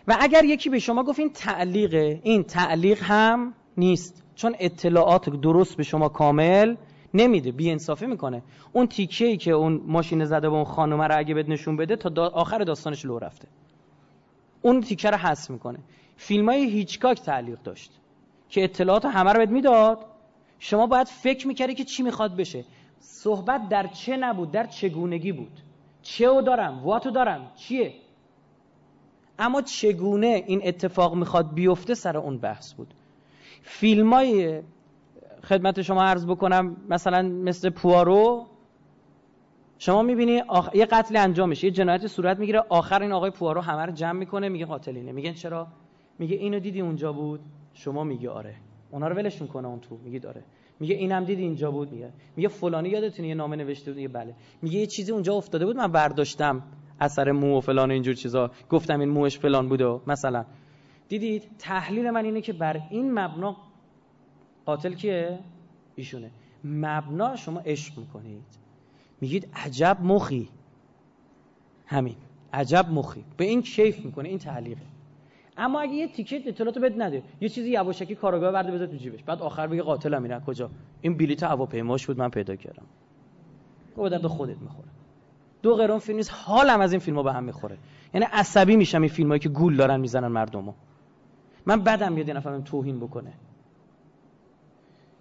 و 0.09 0.17
اگر 0.21 0.45
یکی 0.45 0.71
به 0.71 0.79
شما 0.79 1.03
گفت 1.03 1.19
این 1.19 1.31
تعلیقه 1.31 2.21
این 2.23 2.43
تعلیق 2.43 3.03
هم 3.03 3.55
نیست. 3.77 4.23
چون 4.35 4.55
اطلاعات 4.59 5.31
درست 5.31 5.77
به 5.77 5.83
شما 5.83 6.09
کامل 6.09 6.77
نمیده 7.15 7.53
بی 7.53 7.71
انصافی 7.71 8.07
می‌کنه. 8.07 8.43
اون 8.73 8.87
تیکه 8.87 9.25
ای 9.25 9.37
که 9.37 9.51
اون 9.51 9.83
ماشین 9.87 10.25
زده 10.25 10.51
به 10.51 10.55
اون 10.55 10.65
خانومه 10.65 11.07
رو 11.07 11.19
اگه 11.19 11.35
بهت 11.35 11.49
نشون 11.49 11.77
بده 11.77 11.97
تا 11.97 12.27
آخر 12.27 12.59
داستانش 12.59 13.05
لو 13.05 13.19
رفته. 13.19 13.49
اون 14.63 14.81
تیکه 14.81 15.11
رو 15.11 15.17
حذف 15.17 15.51
می‌کنه. 15.51 15.79
فیلم 16.17 16.49
های 16.49 16.71
هیچکاک 16.71 17.23
تعلیق 17.23 17.63
داشت 17.63 17.93
که 18.49 18.65
اطلاعات 18.65 19.05
همه 19.05 19.33
رو 19.33 19.39
بهت 19.39 19.51
می‌داد. 19.51 19.99
شما 20.59 20.87
باید 20.87 21.07
فکر 21.07 21.47
می‌کردی 21.49 21.75
که 21.75 21.85
چی 21.85 22.03
می‌خواد 22.03 22.37
بشه. 22.37 22.65
صحبت 23.01 23.69
در 23.69 23.87
چه 23.87 24.17
نبود 24.17 24.51
در 24.51 24.67
چگونگی 24.67 25.33
بود. 25.33 25.61
چه 26.03 26.25
او 26.25 26.43
دارم 26.43 26.85
واتو 26.85 27.11
دارم 27.11 27.51
چیه؟ 27.57 27.95
اما 29.39 29.63
چگونه 29.63 30.45
این 30.47 30.61
اتفاق 30.65 31.15
می‌خواد 31.15 31.55
بیفته 31.55 31.95
سر 31.95 32.17
اون 32.17 32.39
بحث 32.39 32.73
بود. 32.75 32.95
فیلم 33.63 34.13
های 34.13 34.63
خدمت 35.43 35.83
شما 35.83 36.03
عرض 36.03 36.27
بکنم 36.27 36.77
مثلا 36.89 37.23
مثل 37.23 37.71
پوارو 37.71 38.47
شما 39.79 40.03
می‌بینی 40.03 40.41
آخ... 40.41 40.75
یه 40.75 40.87
قتل 40.87 41.17
انجام 41.17 41.49
میشه 41.49 41.67
یه 41.67 41.71
جنایت 41.71 42.07
صورت 42.07 42.39
می‌گیره 42.39 42.65
آخر 42.69 43.03
این 43.03 43.13
آقای 43.13 43.31
پوارو 43.31 43.61
همه 43.61 43.87
رو 43.87 43.93
جمع 43.93 44.19
می‌کنه 44.19 44.49
میگه 44.49 44.67
قاتلینه. 44.67 45.13
میگن 45.13 45.33
چرا؟ 45.33 45.67
میگه 46.19 46.37
اینو 46.37 46.59
دیدی 46.59 46.81
اونجا 46.81 47.13
بود؟ 47.13 47.41
شما 47.73 48.05
میگی 48.05 48.29
آره. 48.29 48.55
اونا 48.91 49.09
رو 49.09 49.17
ولش 49.17 49.43
می‌کنه 49.43 49.69
اون 49.69 49.81
تو 49.81 49.99
میگی 50.05 50.19
داره. 50.19 50.45
میگه 50.81 50.95
اینم 50.95 51.25
دیدی 51.25 51.43
اینجا 51.43 51.71
بود؟ 51.71 51.93
میگه. 51.93 52.13
میگه 52.37 52.49
فلانی 52.49 52.89
یادتونه 52.89 53.29
یه 53.29 53.35
نامه 53.35 53.57
نوشته 53.57 53.91
بود 53.91 53.97
میگه 53.97 54.09
بله. 54.09 54.35
میگه 54.63 54.79
یه 54.79 54.87
چیزی 54.87 55.13
اونجا 55.13 55.35
افتاده 55.35 55.67
بود 55.67 55.77
من 55.77 55.93
برداشتم 55.93 56.63
اثر 57.01 57.33
مو 57.33 57.57
و 57.59 57.61
فلان 57.61 57.91
و 57.91 57.93
اینجور 57.93 58.15
چیزا. 58.15 58.51
گفتم 58.71 59.01
این 59.01 59.09
موش 59.09 59.39
فلان 59.39 59.69
بوده 59.69 60.01
مثلا. 60.07 60.45
دیدید؟ 61.09 61.51
تحلیل 61.59 62.11
من 62.11 62.25
اینه 62.25 62.41
که 62.41 62.53
بر 62.53 62.81
این 62.91 63.13
مبنا 63.19 63.57
قاتل 64.67 64.95
کیه؟ 64.95 65.39
ایشونه. 65.97 66.31
مبنا 66.65 67.37
شما 67.37 67.61
عشق 67.61 67.99
می‌کنید. 67.99 68.45
میگید 69.21 69.49
عجب 69.55 69.99
مخی. 70.03 70.49
همین. 71.87 72.17
عجب 72.53 72.87
مخی. 72.91 73.25
به 73.37 73.45
این 73.45 73.63
کیف 73.63 74.05
می‌کنه 74.05 74.29
این 74.29 74.39
تعلیقه. 74.39 74.83
اما 75.57 75.81
اگه 75.81 75.93
یه 75.93 76.09
تیکت 76.09 76.47
اطلاعاتو 76.47 76.81
بد 76.81 77.03
نده 77.03 77.23
یه 77.41 77.49
چیزی 77.49 77.71
یواشکی 77.71 78.15
کارگاه 78.15 78.53
برده 78.53 78.73
بذار 78.73 78.87
تو 78.87 78.97
جیبش. 78.97 79.23
بعد 79.23 79.43
آخر 79.43 79.67
بگه 79.67 79.83
قاتلم 79.83 80.23
اینا 80.23 80.41
کجا؟ 80.41 80.71
این 81.01 81.17
بلیط 81.17 81.43
هواپیماش 81.43 82.07
بود 82.07 82.19
من 82.19 82.29
پیدا 82.29 82.57
کردم. 82.57 82.87
خب 83.97 84.09
درد 84.09 84.27
خودت 84.27 84.59
می‌خوره. 84.59 84.89
دو 85.63 85.75
قرون 85.75 85.99
فیلم 85.99 86.17
نیست 86.17 86.31
حالم 86.35 86.81
از 86.81 86.93
این 86.93 87.01
فیلم‌ها 87.01 87.23
به 87.23 87.33
هم 87.33 87.45
می‌خوره. 87.45 87.79
یعنی 88.15 88.27
عصبی 88.33 88.77
میشم 88.77 89.03
این 89.03 89.11
فیلمایی 89.11 89.41
که 89.41 89.49
گول 89.49 89.77
دارن 89.77 90.01
می‌زنن 90.01 90.29
مردمو. 90.29 90.73
من 91.67 91.83
بدم 91.83 92.13
میاد 92.13 92.31
نفرم 92.31 92.63
توهین 92.63 93.01
بکنه. 93.01 93.33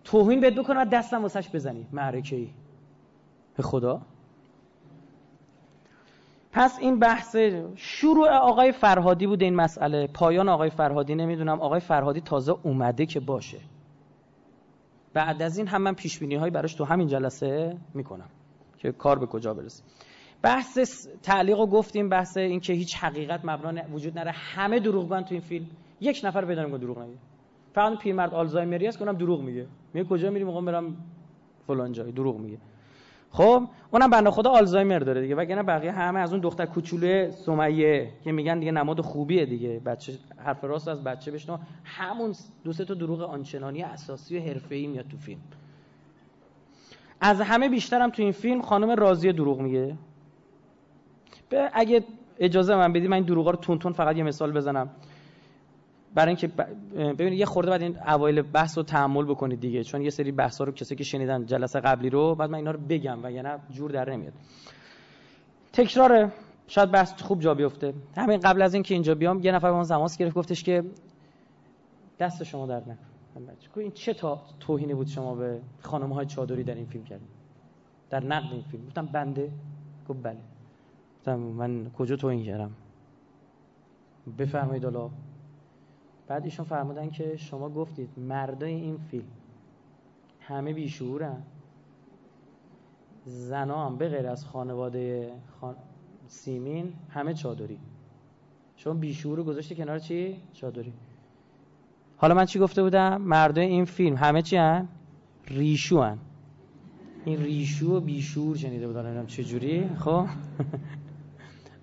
توهین 0.04 0.40
بهت 0.40 0.56
بکنه 0.56 0.82
و 0.82 0.86
دستم 0.86 1.22
واسش 1.22 1.50
بزنی. 1.54 1.88
معرکه 1.92 2.36
ای 2.36 2.50
به 3.58 3.64
خدا. 3.64 4.02
پس 6.52 6.80
این 6.80 7.00
بحث 7.00 7.36
شروع 7.76 8.30
آقای 8.30 8.72
فرهادی 8.72 9.28
بود 9.28 9.42
این 9.42 9.56
مسئله. 9.56 10.08
پایان 10.08 10.50
آقای 10.50 10.70
فرهادی 10.70 11.16
نمی‌دونم. 11.16 11.62
آقای 11.62 11.80
فرهادی 11.80 12.22
تازه 12.22 12.56
اومده 12.64 13.06
که 13.06 13.20
باشه. 13.20 13.58
بعد 15.14 15.42
از 15.42 15.58
این 15.58 15.68
هم 15.68 15.82
من 15.82 15.94
پیش 15.94 16.20
بینی 16.20 16.36
هایی 16.36 16.52
براش 16.52 16.74
تو 16.74 16.86
همین 16.86 17.08
جلسه 17.08 17.78
می‌کنم 17.94 18.30
که 18.78 18.92
کار 18.92 19.20
به 19.20 19.26
کجا 19.26 19.54
برسه. 19.54 19.84
بحث 20.42 21.08
تعلیق 21.24 21.60
رو 21.60 21.68
گفتیم 21.68 22.10
بحث 22.10 22.38
این 22.38 22.60
که 22.60 22.74
هیچ 22.74 22.96
حقیقت 22.96 23.40
مبنا 23.44 23.82
وجود 23.94 24.20
نره. 24.20 24.32
همه 24.32 24.80
دروغگوان 24.80 25.24
تو 25.24 25.34
این 25.34 25.42
فیلم. 25.42 25.66
یک 26.02 26.22
نفر 26.24 26.46
پیدا 26.46 26.70
که 26.70 26.78
دروغ 26.78 27.00
نگه. 27.00 27.18
فقط 27.74 27.98
پیرمرد 28.00 28.34
آلزایمری 28.34 28.88
است 28.88 28.98
که 28.98 29.04
اونم 29.04 29.18
دروغ 29.18 29.42
میگه. 29.42 29.66
میگه 29.94 30.10
کجا 30.10 30.30
میری 30.30 30.46
میگم 30.46 30.66
برم 30.66 30.98
فلان 31.68 31.92
جای. 31.92 32.12
دروغ 32.12 32.38
میگه. 32.38 32.58
خب 33.32 33.64
اونم 33.92 34.10
بنده 34.10 34.32
خدا 34.32 34.50
آلزایمر 34.50 35.00
داره 35.00 35.22
دیگه. 35.22 35.36
وگرنه 35.36 35.64
بقیه 35.64 35.92
همه 35.92 36.20
از 36.20 36.32
اون 36.32 36.42
دختر 36.42 36.66
کوچولو 36.66 37.32
سمیه 37.32 38.12
که 38.24 38.32
میگن 38.32 38.60
دیگه 38.60 38.72
نماد 38.72 39.02
خوبیه 39.02 39.46
دیگه. 39.46 39.80
بچه 39.80 40.14
حرف 40.38 40.64
راست 40.64 40.88
از 40.88 41.04
بچه 41.04 41.32
بشنو. 41.32 41.58
همون 41.84 42.34
دو 42.64 42.74
سه 42.74 42.86
تا 42.86 42.94
دروغ 42.94 43.22
آنچنانی 43.22 43.84
اساسی 43.84 44.38
و 44.38 44.42
حرفه‌ای 44.42 44.88
میاد 44.88 45.08
تو 45.08 45.18
فیلم. 45.18 45.42
از 47.22 47.42
همه 47.42 47.70
بیشترم 47.70 48.10
تو 48.10 48.22
این 48.22 48.32
فیلم 48.32 48.62
خانم 48.62 48.90
راضیه 48.90 49.32
دروغ 49.32 49.60
میگه. 49.60 49.96
به 51.50 51.70
اگه 51.74 52.04
اجازه 52.40 52.76
من 52.76 52.94
بدید 52.94 53.10
من 53.10 53.14
این 53.14 53.26
دروغا 53.26 53.52
رو 53.52 53.58
تون 53.58 53.80
تون 53.80 53.94
فقط 53.94 54.18
یه 54.18 54.24
مثال 54.24 54.52
بزنم. 54.52 54.90
برای 56.15 56.28
اینکه 56.28 56.47
ببینید 56.95 57.39
یه 57.39 57.45
خورده 57.45 57.69
بعد 57.69 57.82
این 57.82 57.97
اوایل 58.08 58.41
بحث 58.41 58.78
رو 58.78 58.84
تحمل 58.84 59.26
بکنید 59.26 59.60
دیگه 59.60 59.84
چون 59.84 60.02
یه 60.02 60.10
سری 60.10 60.32
بحثا 60.32 60.63
رو 60.63 60.71
کسی 60.71 60.95
که 60.95 61.04
شنیدن 61.04 61.45
جلسه 61.45 61.80
قبلی 61.80 62.10
رو 62.10 62.36
بعد 62.36 62.50
من 62.50 62.56
اینا 62.56 62.71
رو 62.71 62.80
بگم 62.89 63.24
و 63.24 63.32
یعنی 63.32 63.50
جور 63.69 63.91
در 63.91 64.10
نمیاد. 64.10 64.34
تکرار 65.74 66.32
شاید 66.67 66.91
بحث 66.91 67.21
خوب 67.21 67.39
جا 67.39 67.54
بیفته. 67.54 67.93
همین 68.17 68.39
قبل 68.39 68.62
از 68.62 68.74
اینکه 68.74 68.93
اینجا 68.93 69.15
بیام 69.15 69.39
یه 69.43 69.52
نفر 69.52 69.71
به 69.71 69.78
من 69.78 69.84
زماس 69.84 70.17
گرفت 70.17 70.36
گفتش 70.36 70.63
که 70.63 70.84
دست 72.19 72.43
شما 72.43 72.65
در 72.65 72.80
نکن 72.80 72.97
این 73.76 73.91
چه 73.91 74.13
تا 74.13 74.41
توهینی 74.60 74.93
بود 74.93 75.08
شما 75.08 75.36
به 75.36 75.62
خانم 75.82 76.13
های 76.13 76.26
چادری 76.26 76.63
در 76.63 76.76
این 76.76 76.86
فیلم 76.86 77.04
کردید 77.04 77.28
در 78.10 78.24
نقد 78.24 78.54
این 78.54 78.62
فیلم. 78.62 78.86
گفتم 78.86 79.06
بنده. 79.06 79.52
گفت 80.10 80.19
بله. 80.24 81.36
من 81.36 81.91
کجا 81.97 82.15
توهین 82.15 82.45
کردم؟ 82.45 82.71
بفرمایید 84.38 84.84
حالا. 84.84 85.10
بعد 86.32 86.44
ایشون 86.44 86.65
فرمودن 86.65 87.10
که 87.10 87.38
شما 87.38 87.70
گفتید 87.70 88.10
مردای 88.17 88.74
این 88.74 88.98
فیلم 88.98 89.28
همه 90.39 90.74
بیشعورن 90.74 91.41
زنا 93.26 93.86
هم 93.86 93.98
به 93.98 94.10
غیر 94.10 94.28
از 94.28 94.46
خانواده 94.46 95.32
خان... 95.60 95.76
سیمین 96.28 96.94
همه 97.10 97.34
چادری 97.34 97.78
شما 98.76 98.94
بیشعور 98.94 99.38
رو 99.38 99.44
گذاشتی 99.44 99.76
کنار 99.76 100.00
چی؟ 100.00 100.38
چادری 100.54 100.94
حالا 102.17 102.34
من 102.36 102.46
چی 102.46 102.60
گفته 102.60 102.84
بودم؟ 102.84 103.22
مردای 103.22 103.65
این 103.65 103.86
فیلم 103.86 104.15
همه 104.15 104.41
چی 104.41 104.58
هن؟ 104.58 104.88
ریشو 105.48 106.02
هن 106.02 106.17
این 107.26 107.44
ریشو 107.44 107.98
و 107.98 108.00
بیشور 108.00 108.56
شنیده 108.58 108.88
بودن 108.88 109.26
چجوری؟ 109.26 109.89
خب 109.96 110.26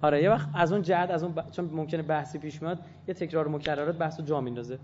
آره 0.03 0.23
یه 0.23 0.31
وقت 0.31 0.49
از 0.55 0.73
اون 0.73 0.83
جهت 0.83 1.11
از 1.11 1.23
اون 1.23 1.33
ب... 1.33 1.51
چون 1.51 1.71
ممکنه 1.73 2.03
بحثی 2.03 2.39
پیش 2.39 2.63
میاد 2.63 2.79
یه 3.09 3.15
تکرار 3.15 3.49
مکررات 3.49 3.99
بحثو 3.99 4.23
جا 4.23 4.41
میندازه. 4.41 4.79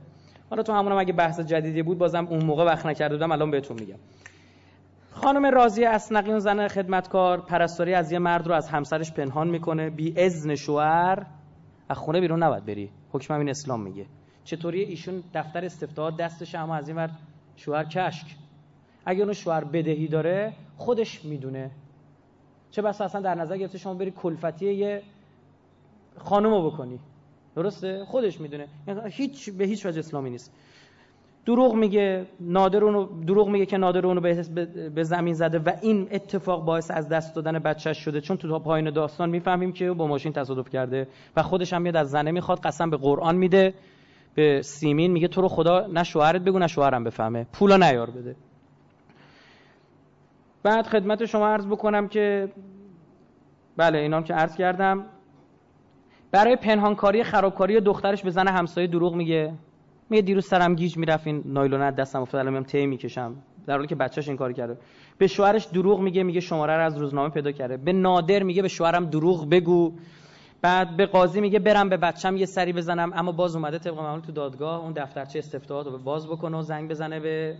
حالا 0.50 0.62
تو 0.62 0.72
همونم 0.72 0.98
اگه 0.98 1.12
بحث 1.12 1.40
جدیدی 1.40 1.82
بود 1.82 1.98
بازم 1.98 2.26
اون 2.26 2.44
موقع 2.44 2.64
وقت 2.64 2.86
نکرده 2.86 3.14
بودم 3.14 3.32
الان 3.32 3.50
بهتون 3.50 3.76
میگم. 3.80 3.98
خانم 5.10 5.46
راضی 5.46 5.84
اسنقی 5.84 6.40
زن 6.40 6.68
خدمتکار 6.68 7.40
پرستاری 7.40 7.94
از 7.94 8.12
یه 8.12 8.18
مرد 8.18 8.46
رو 8.46 8.54
از 8.54 8.68
همسرش 8.68 9.12
پنهان 9.12 9.48
می‌کنه. 9.48 9.90
بی 9.90 10.14
اذن 10.16 10.54
شوهر 10.54 11.26
از 11.88 11.96
خونه 11.96 12.20
بیرون 12.20 12.42
نباید 12.42 12.64
بری. 12.64 12.90
حکم 13.12 13.34
این 13.34 13.48
اسلام 13.48 13.82
میگه. 13.82 14.06
چطوری 14.44 14.82
ایشون 14.82 15.22
دفتر 15.34 15.64
استفتاء 15.64 16.10
دستش 16.10 16.54
اما 16.54 16.76
از 16.76 16.88
این 16.88 16.96
ور 16.96 17.10
شوهر 17.56 17.84
کشک؟ 17.84 18.26
اگه 19.06 19.22
اون 19.22 19.32
شوهر 19.32 19.64
بدهی 19.64 20.08
داره 20.08 20.52
خودش 20.76 21.24
می‌دونه. 21.24 21.70
چه 22.74 22.82
بس 22.82 23.00
اصلا 23.00 23.20
در 23.20 23.34
نظر 23.34 23.56
گرفته 23.56 23.78
شما 23.78 23.94
بری 23.94 24.10
کلفتی 24.10 24.72
یه 24.72 25.02
خانومو 26.18 26.70
بکنی. 26.70 26.98
درسته؟ 27.56 28.04
خودش 28.04 28.40
می‌دونه. 28.40 28.66
یعنی 28.88 29.00
هیچ 29.04 29.50
به 29.50 29.64
هیچ 29.64 29.86
وجه 29.86 29.98
اسلامی 29.98 30.30
نیست. 30.30 30.52
دروغ 31.46 31.74
میگه 31.74 32.26
نادر 32.40 32.84
اونو 32.84 33.24
دروغ 33.24 33.48
میگه 33.48 33.66
که 33.66 33.76
نادر 33.76 34.06
اونو 34.06 34.20
به 34.94 35.04
زمین 35.04 35.34
زده 35.34 35.58
و 35.58 35.72
این 35.82 36.08
اتفاق 36.10 36.64
باعث 36.64 36.90
از 36.90 37.08
دست 37.08 37.34
دادن 37.34 37.58
بچهش 37.58 37.98
شده. 37.98 38.20
چون 38.20 38.36
تو 38.36 38.58
پایین 38.58 38.90
داستان 38.90 39.30
می‌فهمیم 39.30 39.72
که 39.72 39.90
با 39.90 40.06
ماشین 40.06 40.32
تصادف 40.32 40.70
کرده 40.70 41.08
و 41.36 41.42
خودش 41.42 41.72
هم 41.72 41.82
میاد 41.82 41.96
از 41.96 42.10
زنه 42.10 42.30
می‌خواد 42.30 42.60
قسم 42.60 42.90
به 42.90 42.96
قرآن 42.96 43.36
میده 43.36 43.74
به 44.34 44.62
سیمین 44.62 45.12
میگه 45.12 45.28
تو 45.28 45.40
رو 45.40 45.48
خدا 45.48 45.86
نه 45.86 46.04
شوهرت 46.04 46.42
بگو 46.42 46.58
نه 46.58 46.66
شوهرم 46.66 47.04
بفهمه. 47.04 47.46
پولا 47.52 47.76
نیار 47.76 48.10
بده. 48.10 48.36
بعد 50.64 50.86
خدمت 50.86 51.24
شما 51.24 51.48
عرض 51.48 51.66
بکنم 51.66 52.08
که 52.08 52.52
بله 53.76 53.98
اینام 53.98 54.24
که 54.24 54.34
عرض 54.34 54.56
کردم. 54.56 55.04
برای 56.30 56.56
پنهانکاری 56.56 57.24
خرابکاری 57.24 57.80
دخترش 57.80 58.22
به 58.22 58.30
زن 58.30 58.48
همسایه 58.48 58.86
دروغ 58.86 59.14
میگه. 59.14 59.52
میگه 60.10 60.22
دیروز 60.22 60.46
سرم 60.46 60.74
گیج 60.74 60.96
می‌رفت 60.96 61.26
این 61.26 61.42
نایلون 61.46 61.90
دستم 61.90 62.22
افتاد 62.22 62.38
الان 62.38 62.52
میام 62.52 62.64
تی 62.64 62.86
می‌کشم. 62.86 63.34
در 63.66 63.74
حالی 63.74 63.86
که 63.86 63.94
بچهش 63.94 64.28
این 64.28 64.36
کار 64.36 64.52
کرده. 64.52 64.78
به 65.18 65.26
شوهرش 65.26 65.64
دروغ 65.64 66.00
میگه 66.00 66.22
میگه 66.22 66.40
شماره 66.40 66.76
رو 66.76 66.82
از 66.82 66.98
روزنامه 66.98 67.28
پیدا 67.28 67.52
کرده. 67.52 67.76
به 67.76 67.92
نادر 67.92 68.42
میگه 68.42 68.62
به 68.62 68.68
شوهرم 68.68 69.06
دروغ 69.06 69.50
بگو. 69.50 69.92
بعد 70.62 70.96
به 70.96 71.06
قاضی 71.06 71.40
میگه 71.40 71.58
برم 71.58 71.88
به 71.88 71.96
بچم 71.96 72.36
یه 72.36 72.46
سری 72.46 72.72
بزنم. 72.72 73.12
اما 73.14 73.32
باز 73.32 73.56
اومده 73.56 73.78
طبق 73.78 73.98
معمول 73.98 74.20
تو 74.20 74.32
دادگاه 74.32 74.80
اون 74.80 74.92
دفترچه 74.92 75.38
استفتاحات 75.38 75.86
رو 75.86 75.98
باز 75.98 76.26
بکنه 76.26 76.58
و 76.58 76.62
زنگ 76.62 76.90
بزنه 76.90 77.20
به 77.20 77.56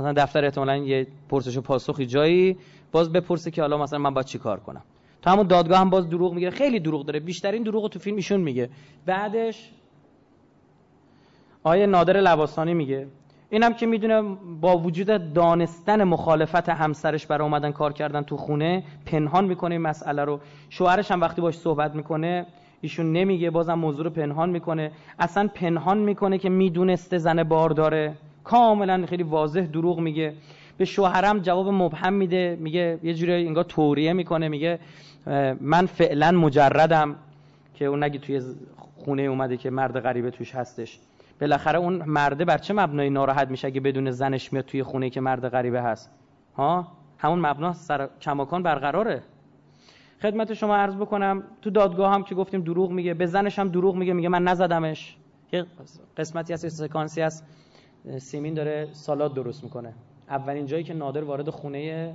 مثلا 0.00 0.12
دفتر 0.12 0.44
احتمالاً 0.44 0.76
یه 0.76 1.06
پرسش 1.28 1.56
و 1.56 1.60
پاسخی 1.60 2.06
جایی 2.06 2.56
باز 2.92 3.12
بپرسه 3.12 3.50
که 3.50 3.60
حالا 3.62 3.78
مثلا 3.78 3.98
من 3.98 4.14
باید 4.14 4.26
چی 4.26 4.38
کار 4.38 4.60
کنم. 4.60 4.82
تو 5.22 5.30
همون 5.30 5.46
دادگاه 5.46 5.78
هم 5.78 5.90
باز 5.90 6.08
دروغ 6.08 6.34
میگه. 6.34 6.50
خیلی 6.50 6.80
دروغ 6.80 7.06
داره. 7.06 7.20
بیشترین 7.20 7.62
دروغ 7.62 7.88
تو 7.88 7.98
فیلم 7.98 8.16
ایشون 8.16 8.40
میگه. 8.40 8.70
بعدش 9.06 9.70
آیه 11.64 11.86
نادر 11.86 12.16
لباسانی 12.20 12.74
میگه 12.74 13.06
اینم 13.50 13.74
که 13.74 13.86
می‌دونه 13.86 14.22
با 14.60 14.78
وجود 14.78 15.32
دانستن 15.32 16.04
مخالفت 16.04 16.68
همسرش 16.68 17.26
برای 17.26 17.48
اومدن 17.48 17.72
کار 17.72 17.92
کردن 17.92 18.22
تو 18.22 18.36
خونه 18.36 18.82
پنهان 19.06 19.44
می‌کنه 19.44 19.74
این 19.74 19.82
مسئله 19.82 20.24
رو. 20.24 20.40
شوهرش 20.70 21.10
هم 21.10 21.20
وقتی 21.20 21.40
باش 21.42 21.58
صحبت 21.58 21.94
می‌کنه 21.94 22.46
ایشون 22.80 23.12
نمیگه 23.12 23.50
بازم 23.50 23.74
موضوع 23.74 24.04
رو 24.04 24.10
پنهان 24.10 24.50
می‌کنه. 24.50 24.92
اصلا 25.18 25.48
پنهان 25.54 25.98
می‌کنه 25.98 26.38
که 26.38 26.48
می‌دونسته 26.48 27.18
زن 27.18 27.42
بار 27.42 27.70
داره 27.70 28.14
کاملا 28.46 29.06
خیلی 29.06 29.22
واضح 29.22 29.60
دروغ 29.60 30.00
میگه. 30.00 30.34
به 30.78 30.84
شوهرم 30.84 31.38
جواب 31.38 31.68
مبهم 31.68 32.12
میده. 32.12 32.56
میگه 32.60 32.98
یه 33.02 33.14
جوری 33.14 33.46
انگار 33.46 33.64
توریه 33.64 34.12
می‌کنه. 34.12 34.48
میگه 34.48 34.78
من 35.60 35.86
فعلا 35.86 36.30
مجردم. 36.32 37.16
که 37.74 37.84
اون 37.84 38.04
نگی 38.04 38.18
توی 38.18 38.42
خونه 38.96 39.22
اومده 39.22 39.56
که 39.56 39.70
مرد 39.70 40.00
غریبه 40.00 40.30
توش 40.30 40.54
هستش. 40.54 40.98
بالاخره 41.40 41.78
اون 41.78 42.02
مرده 42.06 42.44
بر 42.44 42.58
چه 42.58 42.74
مبنایی 42.74 43.10
ناراحت 43.10 43.48
میشه 43.50 43.66
اگه 43.66 43.80
بدون 43.80 44.10
زنش 44.10 44.52
میاد 44.52 44.64
توی 44.64 44.82
خونه 44.82 45.10
که 45.10 45.20
مرد 45.20 45.48
غریبه 45.48 45.82
هست؟ 45.82 46.10
ها؟ 46.56 46.86
همون 47.18 47.38
مبنا 47.38 47.72
سر 47.72 48.08
کماکان 48.20 48.62
برقراره. 48.62 49.22
خدمت 50.22 50.54
شما 50.54 50.76
عرض 50.76 50.96
بکنم 50.96 51.42
تو 51.62 51.70
دادگاه 51.70 52.14
هم 52.14 52.22
که 52.22 52.34
گفتیم 52.34 52.60
دروغ 52.60 52.90
میگه 52.90 53.14
به 53.14 53.26
زنش 53.26 53.58
هم 53.58 53.68
دروغ 53.68 53.96
میگه 53.96 54.12
میگه 54.12 54.28
من 54.28 54.42
نزدمش. 54.42 55.16
یه 55.52 55.66
قسمتی 56.16 56.52
هست 56.52 56.68
سکانسی 56.68 57.20
هست. 57.20 57.44
سیمین 58.18 58.54
داره 58.54 58.88
سالاد 58.92 59.34
درست 59.34 59.64
می‌کنه. 59.64 59.94
اولین 60.28 60.66
جایی 60.66 60.84
که 60.84 60.94
نادر 60.94 61.24
وارد 61.24 61.50
خونه 61.50 62.14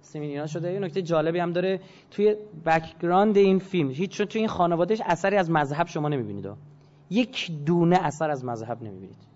سیمین 0.00 0.46
شده 0.46 0.72
یه 0.72 0.78
نکته 0.78 1.02
جالبی 1.02 1.38
هم 1.38 1.52
داره. 1.52 1.80
توی 2.10 2.36
background 2.66 3.36
این 3.36 3.58
فیلم 3.58 3.90
هیچ 3.90 4.10
چون 4.10 4.26
توی 4.26 4.38
این 4.38 4.48
خانوادهش 4.48 5.00
اثری 5.04 5.36
از 5.36 5.50
مذهب 5.50 5.86
شما 5.86 6.08
نمی‌بینید. 6.08 6.48
یک 7.10 7.50
دونه 7.66 7.98
اثر 8.02 8.30
از 8.30 8.44
مذهب 8.44 8.82
نمی‌بینید. 8.82 9.28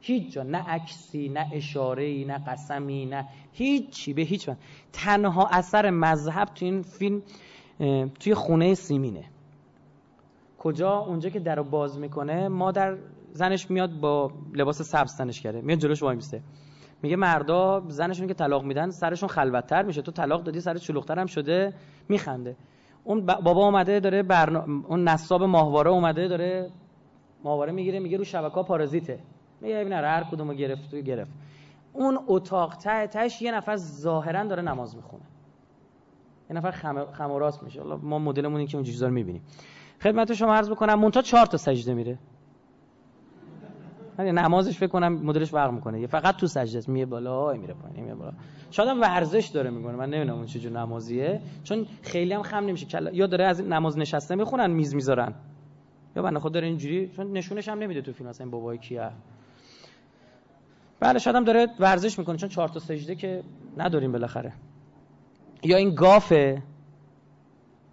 هیچ 0.00 0.32
جا. 0.32 0.42
نه 0.42 0.58
عکسی 0.58 1.28
نه 1.28 1.46
اشاره 1.52 2.24
نه 2.24 2.38
قسمی 2.38 3.06
نه 3.06 3.28
هیچی 3.52 4.12
به 4.12 4.22
هیچ 4.22 4.48
من. 4.48 4.56
تنها 4.92 5.46
اثر 5.46 5.90
مذهب 5.90 6.48
تو 6.48 6.64
این 6.64 6.82
فیلم 6.82 7.22
توی 8.20 8.34
خونه 8.34 8.74
سیمینه. 8.74 9.24
کجا؟ 10.58 10.98
اونجا 10.98 11.30
که 11.30 11.40
درو 11.40 11.64
باز 11.64 11.98
می‌کنه 11.98 12.48
مادر 12.48 12.96
زنش 13.36 13.70
میاد 13.70 13.90
با 13.90 14.30
لباس 14.54 14.82
سبز 14.82 15.16
تنش 15.16 15.40
کرده 15.40 15.60
میاد 15.60 15.78
جلوش 15.78 16.02
وای 16.02 16.16
میسته. 16.16 16.42
میگه 17.02 17.16
مردا 17.16 17.84
زنشون 17.88 18.26
که 18.26 18.34
طلاق 18.34 18.64
میدن 18.64 18.90
سرشون 18.90 19.28
خلوتتر 19.28 19.82
میشه. 19.82 20.02
تو 20.02 20.12
طلاق 20.12 20.42
دادی 20.42 20.60
سرت 20.60 20.78
شلوغتر 20.78 21.18
هم 21.18 21.26
شده 21.26 21.74
میخنده. 22.08 22.56
اون 23.04 23.26
بابا 23.26 23.64
اومده 23.64 24.00
داره 24.00 24.22
برنا... 24.22 24.64
اون 24.88 25.08
نصاب 25.08 25.42
ماهواره 25.42 25.90
اومده 25.90 26.28
داره 26.28 26.70
ماهواره 27.44 27.72
می‌گیره 27.72 27.98
میگه 27.98 28.16
رو 28.16 28.24
شبکه 28.24 28.62
پارازیته. 28.62 29.18
میگه 29.60 29.80
ببین 29.80 29.92
هر 29.92 30.24
کدومو 30.24 30.54
گرفت 30.54 30.90
تو 30.90 30.96
گرفت. 30.96 31.32
اون 31.92 32.18
اتاق 32.26 32.76
ته 32.76 33.06
تهش 33.06 33.42
یه 33.42 33.52
نفر 33.52 33.76
ظاهرا 33.76 34.44
داره 34.44 34.62
نماز 34.62 34.96
می‌خونه. 34.96 35.24
یه 36.50 36.56
نفر 36.56 36.70
خم, 36.70 37.04
خم 37.12 37.30
و 37.30 37.38
راست 37.38 37.62
میشه. 37.62 37.82
ما 37.82 38.18
مدلمون 38.18 38.58
این 38.58 38.66
که 38.66 38.76
اون 38.76 38.84
چیزا 38.84 39.06
رو 39.06 39.12
می‌بینیم. 39.12 39.42
خدمت 40.02 40.32
شما 40.32 40.54
عرض 40.54 40.70
بکنم 40.70 40.94
مونتا 40.94 41.22
چهار 41.22 41.46
تا 41.46 41.56
سجده 41.56 41.94
میره. 41.94 42.18
نمازش 44.18 44.78
فکر 44.78 44.86
کنم 44.86 45.12
مدلش 45.12 45.50
فرق 45.50 45.72
می‌کنه. 45.72 46.00
یه 46.00 46.06
فقط 46.06 46.36
تو 46.36 46.46
سجده 46.46 46.78
است. 46.78 46.88
میه 46.88 47.06
بالا 47.06 47.52
میره 47.52 47.74
پایین 47.74 48.04
میره 48.04 48.14
بالا. 48.14 48.32
شاید 48.70 48.88
هم 48.88 49.00
ورزش 49.00 49.46
داره 49.46 49.70
می‌کنه. 49.70 49.96
من 49.96 50.10
نمی‌دونم 50.10 50.36
اون 50.36 50.46
چه 50.46 50.70
نمازیه. 50.70 51.40
چون 51.64 51.86
خیلی 52.02 52.32
هم 52.32 52.42
خم 52.42 52.64
نمیشه. 52.64 52.86
یا 53.12 53.26
داره 53.26 53.44
از 53.44 53.60
نماز 53.60 53.98
نشسته 53.98 54.34
می‌خونن 54.34 54.70
میز 54.70 54.94
می‌ذارن. 54.94 55.34
یا 56.16 56.22
بنده 56.22 56.38
خود 56.38 56.52
داره 56.52 56.66
اینجوری 56.66 57.08
چون 57.08 57.32
نشونش 57.32 57.68
هم 57.68 57.78
نمیده 57.78 58.02
تو 58.02 58.12
فیلم. 58.12 58.28
اصلا 58.28 58.44
این 58.44 58.50
بابای 58.50 58.78
کیه؟ 58.78 59.10
بله 61.00 61.18
شاید 61.18 61.36
هم 61.36 61.44
داره 61.44 61.68
ورزش 61.80 62.18
می‌کنه. 62.18 62.36
چون 62.36 62.48
چهار 62.48 62.68
تا 62.68 62.80
سجده 62.80 63.14
که 63.14 63.42
نداریم 63.76 64.12
بالاخره. 64.12 64.52
یا 65.62 65.76
این 65.76 65.94
گافه. 65.94 66.62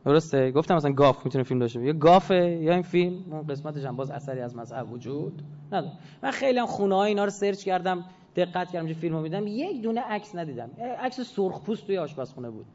درسته؟ 0.05 0.51
گفتم 0.51 0.75
مثلا 0.75 0.91
گاف 0.91 1.25
می‌تونه 1.25 1.43
فیلم 1.43 1.59
داشته 1.59 1.81
یا 1.81 1.93
گافه 1.93 2.35
یا 2.35 2.73
این 2.73 2.81
فیلم. 2.81 3.33
اون 3.33 3.47
قسمتش 3.47 3.85
هم 3.85 3.95
باز 3.95 4.11
اثری 4.11 4.41
از 4.41 4.55
مذهب 4.55 4.91
وجود 4.91 5.41
نداره. 5.71 5.93
من 6.23 6.31
خیلی 6.31 6.59
هم 6.59 6.65
خونه 6.65 6.95
های 6.95 7.09
اینا 7.09 7.23
رو 7.23 7.29
سرچ 7.29 7.63
کردم 7.63 8.05
دقت 8.35 8.71
کردم 8.71 8.87
که 8.87 8.93
فیلمو 8.93 9.21
میدم 9.21 9.47
یک 9.47 9.81
دونه 9.81 10.01
عکس 10.01 10.35
ندیدم. 10.35 10.69
عکس 10.99 11.21
سرخ 11.21 11.61
پوست 11.61 11.87
توی 11.87 11.97
آشپزخونه 11.97 12.49
بود. 12.49 12.65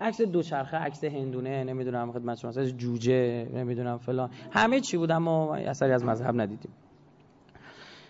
عکس 0.00 0.20
دوچرخه 0.20 0.76
عکس 0.76 1.04
هندونه 1.04 1.64
نمی‌دونم 1.64 2.12
خدمت 2.12 2.38
شما 2.38 2.52
جوجه 2.52 3.48
نمی‌دونم 3.54 3.98
فلان. 3.98 4.30
همه 4.50 4.80
چی 4.80 4.96
بود 4.96 5.10
اما 5.10 5.56
اثری 5.56 5.92
از 5.92 6.04
مذهب 6.04 6.40
ندیدیم. 6.40 6.72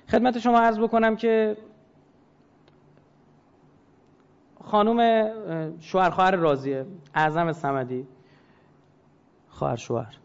خدمت 0.08 0.38
شما 0.38 0.58
عرض 0.58 0.78
بکنم 0.78 1.16
که 1.16 1.56
خانم 4.64 5.30
شوهر 5.80 6.10
خواهر 6.10 6.36
راضیه 6.36 6.86
اعظم 7.14 7.52
سمدی 7.52 8.06
خواهر 9.56 9.76
شوهر. 9.76 10.16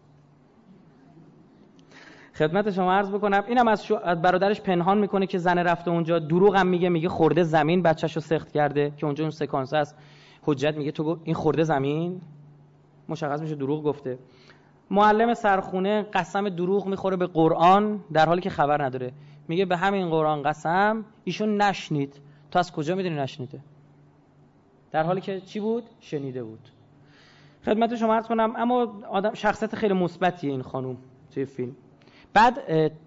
خدمت 2.33 2.71
شما 2.71 2.93
عرض 2.93 3.11
بکنم 3.11 3.43
اینم 3.47 3.67
از. 3.67 3.91
از 3.91 4.21
برادرش 4.21 4.61
پنهان 4.61 4.97
می‌کنه 4.97 5.27
که 5.27 5.37
زن 5.37 5.57
رفته 5.57 5.91
اونجا. 5.91 6.19
دروغ 6.19 6.57
میگه 6.57 6.89
میگه 6.89 7.09
خورده 7.09 7.43
زمین 7.43 7.81
بچهش 7.81 8.15
رو 8.15 8.21
سخت 8.21 8.51
کرده 8.51 8.91
که 8.97 9.05
اونجا 9.05 9.23
اون 9.23 9.31
سکانس 9.31 9.73
هست. 9.73 9.97
حجت 10.41 10.77
میگه 10.77 10.91
تو 10.91 11.17
این 11.23 11.35
خورده 11.35 11.63
زمین؟ 11.63 12.21
مشخص 13.09 13.41
میشه 13.41 13.55
دروغ 13.55 13.83
گفته. 13.83 14.19
معلم 14.91 15.33
سرخونه 15.33 16.01
قسم 16.13 16.49
دروغ 16.49 16.87
می‌خوره 16.87 17.17
به 17.17 17.27
قرآن 17.27 18.03
در 18.13 18.25
حالی 18.25 18.41
که 18.41 18.49
خبر 18.49 18.83
نداره. 18.83 19.11
میگه 19.47 19.65
به 19.65 19.77
همین 19.77 20.09
قرآن 20.09 20.43
قسم 20.43 21.05
ایشون 21.23 21.61
نشنید. 21.61 22.21
تو 22.51 22.59
از 22.59 22.71
کجا 22.71 22.95
می‌دونی 22.95 23.15
نشنیده؟ 23.15 23.59
در 24.91 25.03
حالی 25.03 25.21
که 25.21 25.39
چی 25.39 25.59
بود؟ 25.59 25.83
شنیده 25.99 26.43
بود. 26.43 26.69
خدمت 27.65 27.95
شما 27.95 28.15
عرض 28.15 28.27
کنم 28.27 28.53
اما 28.57 29.01
آدم 29.09 29.33
شخصیت 29.33 29.75
خیلی 29.75 29.93
مثبتیه 29.93 30.51
این 30.51 30.61
خانوم 30.61 30.97
توی 31.33 31.45
فیلم. 31.45 31.75
بعد 32.33 32.59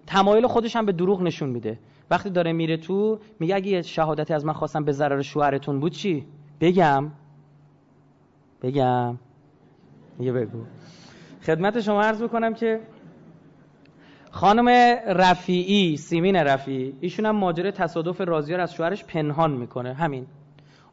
تمایل 0.07 0.47
خودش 0.47 0.75
هم 0.75 0.85
به 0.85 0.91
دروغ 0.91 1.21
نشون 1.21 1.49
میده. 1.49 1.79
وقتی 2.11 2.29
داره 2.29 2.53
میره 2.53 2.77
تو 2.77 3.19
میگه 3.39 3.55
اگه 3.55 3.81
شهادتی 3.81 4.33
از 4.33 4.45
من 4.45 4.53
خواستم 4.53 4.83
به 4.83 4.91
ضرر 4.91 5.21
شوهرتون 5.21 5.79
بود 5.79 5.91
چی؟ 5.91 6.25
بگم. 6.61 7.11
بگم. 8.61 9.17
یه 10.19 10.31
بگو. 10.31 10.63
خدمت 11.41 11.81
شما 11.81 12.01
عرض 12.01 12.23
بکنم 12.23 12.53
که 12.53 12.79
خانم 14.31 14.67
رفیعی 15.07 15.97
سیمین 15.97 16.35
رفیعی 16.35 16.93
ایشون 17.01 17.25
هم 17.25 17.35
ماجره 17.35 17.71
تصادف 17.71 18.21
رازیار 18.21 18.59
از 18.59 18.73
شوهرش 18.73 19.05
پنهان 19.05 19.51
می‌کنه. 19.51 19.93
همین. 19.93 20.27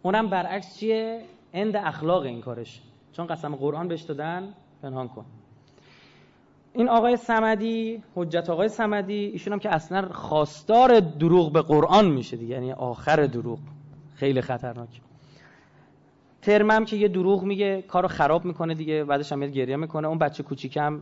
اونم 0.02 0.30
برعکس 0.30 0.78
چیه؟ 0.78 1.20
اند 1.52 1.76
اخلاق 1.76 2.22
این 2.22 2.40
کارش. 2.40 2.80
چون 3.12 3.26
قسم 3.26 3.56
قرآن 3.56 3.88
بهش 3.88 4.02
دادن 4.02 4.54
پنهان 4.82 5.08
کن. 5.08 5.24
این 6.74 6.88
آقای 6.88 7.16
سمدی 7.16 8.02
حجت 8.14 8.50
آقای 8.50 8.68
سمدی 8.68 9.14
ایشون 9.14 9.52
هم 9.52 9.58
که 9.58 9.74
اصلا 9.74 10.08
خواستار 10.08 11.00
دروغ 11.00 11.52
به 11.52 11.62
قرآن 11.62 12.10
میشه 12.10 12.36
دیگه 12.36 12.54
یعنی 12.54 12.72
آخر 12.72 13.26
دروغ. 13.26 13.58
خیلی 14.14 14.40
خطرناک. 14.40 15.00
ترمه 16.42 16.70
هم 16.70 16.84
که 16.84 16.96
یه 16.96 17.08
دروغ 17.08 17.42
میگه 17.42 17.82
کارو 17.82 18.08
خراب 18.08 18.44
می‌کنه 18.44 18.74
دیگه 18.74 19.04
بعدش 19.04 19.32
هم 19.32 19.38
میاد 19.38 19.50
گریه 19.52 19.76
می‌کنه. 19.76 20.08
اون 20.08 20.18
بچه 20.18 20.42
کوچیکم 20.42 21.00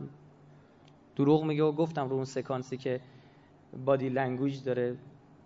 دروغ 1.15 1.43
میگه 1.43 1.63
و 1.63 1.71
گفتم 1.71 2.09
رو 2.09 2.15
اون 2.15 2.25
سکانسی 2.25 2.77
که 2.77 2.99
body 3.85 4.09
language 4.09 4.63
داره. 4.63 4.95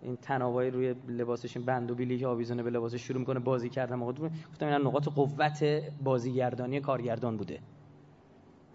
این 0.02 0.16
طنابای 0.16 0.70
روی 0.70 0.94
لباسش 1.08 1.56
این 1.56 1.66
بند 1.66 1.90
و 1.90 1.94
بیلی 1.94 2.18
که 2.18 2.26
آویزونه 2.26 2.62
به 2.62 2.70
لباسش 2.70 3.02
شروع 3.02 3.18
می‌کنه 3.18 3.40
بازی 3.40 3.68
کردن. 3.68 4.00
گفتم 4.00 4.26
اینا 4.60 4.78
نقاط 4.78 5.08
قوت 5.08 5.64
بازیگردانی 6.04 6.80
کارگردان 6.80 7.36
بوده. 7.36 7.58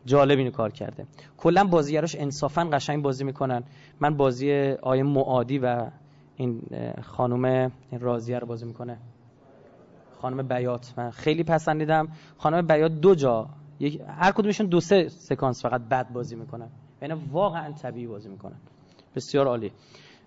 جالب 0.05 0.38
اینو 0.38 0.51
کار 0.51 0.71
کرده. 0.71 1.05
کلا 1.38 1.63
بازیگراش 1.63 2.15
انصافا 2.15 2.63
قشنگ 2.63 3.03
بازی 3.03 3.23
می‌کنن. 3.23 3.63
من 3.99 4.17
بازی 4.17 4.51
آیه 4.81 5.03
معادی 5.03 5.60
و 5.60 5.88
این 6.36 6.62
خانم 7.01 7.71
راضیه 7.99 8.39
رو 8.39 8.47
بازی 8.47 8.65
می‌کنه. 8.65 8.97
خانم 10.21 10.47
بیات. 10.47 10.93
من 10.97 11.10
خیلی 11.10 11.43
پسندیدم. 11.43 12.07
خانم 12.38 12.67
بیات 12.67 12.91
دو 12.91 13.15
جا 13.15 13.49
یک 13.79 14.01
هر 14.07 14.31
کدومشون 14.31 14.67
دو 14.67 14.79
سه 14.79 15.07
سکانس 15.10 15.62
فقط 15.62 15.81
بد 15.81 16.13
بازی 16.13 16.36
می‌کنن. 16.36 16.69
یعنی 17.01 17.13
واقعا 17.31 17.71
طبیعی 17.71 18.07
بازی 18.07 18.29
می‌کنن. 18.29 18.57
بسیار 19.15 19.47
عالی. 19.47 19.71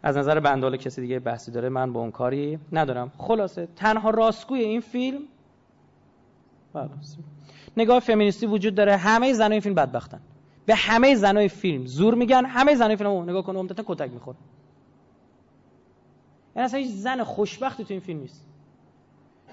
از 0.07 0.17
نظر 0.17 0.41
بندال 0.41 0.77
کسی 0.77 1.01
دیگه 1.01 1.19
بحثی 1.19 1.51
داره 1.51 1.69
من 1.69 1.93
با 1.93 2.01
اون 2.01 2.11
کاری 2.11 2.59
ندارم. 2.73 3.13
خلاصه 3.19 3.69
تنها 3.77 4.11
راستگوی 4.11 4.61
این 4.61 4.81
فیلم 4.81 5.21
بله. 6.73 6.89
نگاه 7.77 8.01
فمینیستی 8.01 8.47
وجود 8.47 8.75
داره 8.75 8.97
همه 8.97 9.33
زنای 9.33 9.61
فیلم 9.61 9.75
بدبختن. 9.75 10.21
به 10.67 10.75
همه 10.75 11.15
زنای 11.15 11.49
فیلم 11.49 11.87
زور 11.87 12.15
میگن 12.15 12.45
همه 12.45 12.75
زنای 12.75 12.97
فیلم 12.97 13.11
نگاه 13.11 13.43
کنه 13.43 13.59
عمدتا 13.59 13.83
کتک 13.87 14.11
می‌خوره. 14.11 14.37
یعنی 16.57 16.67
اصلا 16.67 16.81
هیچ 16.81 16.91
زن 16.91 17.23
خوشبختی 17.23 17.85
تو 17.85 17.95
این 17.95 18.01
فیلم 18.01 18.21
نیست. 18.21 18.47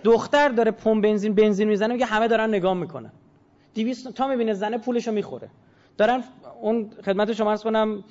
دختر 0.04 0.50
داره 0.50 0.72
پمپ 0.72 1.04
بنزین 1.04 1.34
بنزین 1.34 1.68
می‌زنه 1.68 1.94
میگه 1.94 2.06
همه 2.06 2.28
دارن 2.28 2.50
نگاه 2.50 2.74
می‌کنن. 2.74 3.12
200 3.76 4.12
تا 4.12 4.28
می‌بینه 4.28 4.54
زنه 4.54 4.78
پولشو 4.78 5.12
می‌خوره. 5.12 5.50
دارن 5.98 6.24
اون 6.62 6.90
خدمت 7.06 7.34
شما 7.34 7.50
عرض 7.50 7.64
کنم 7.64 8.04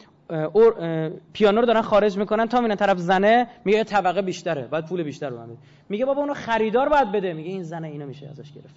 پیانو 1.33 1.61
رو 1.61 1.67
دارن 1.67 1.83
خارج 1.83 2.19
می‌کنن 2.19 2.47
تا 2.47 2.59
می‌بینن 2.59 2.77
طرف 2.77 2.99
زنه 2.99 3.47
میگه 3.65 3.85
طبقه 3.85 4.23
بیشتره 4.23 4.67
باید 4.67 4.85
پول 4.85 5.03
بیشتر 5.03 5.29
رو 5.29 5.57
میگه 5.89 6.05
بابا 6.05 6.21
اونو 6.21 6.35
خریدار 6.35 6.89
باید 6.89 7.13
بده. 7.13 7.33
میگه 7.33 7.51
این 7.51 7.63
زنه 7.63 7.89
اینو 7.89 8.07
میشه 8.07 8.29
ازش 8.29 8.53
گرفت. 8.53 8.75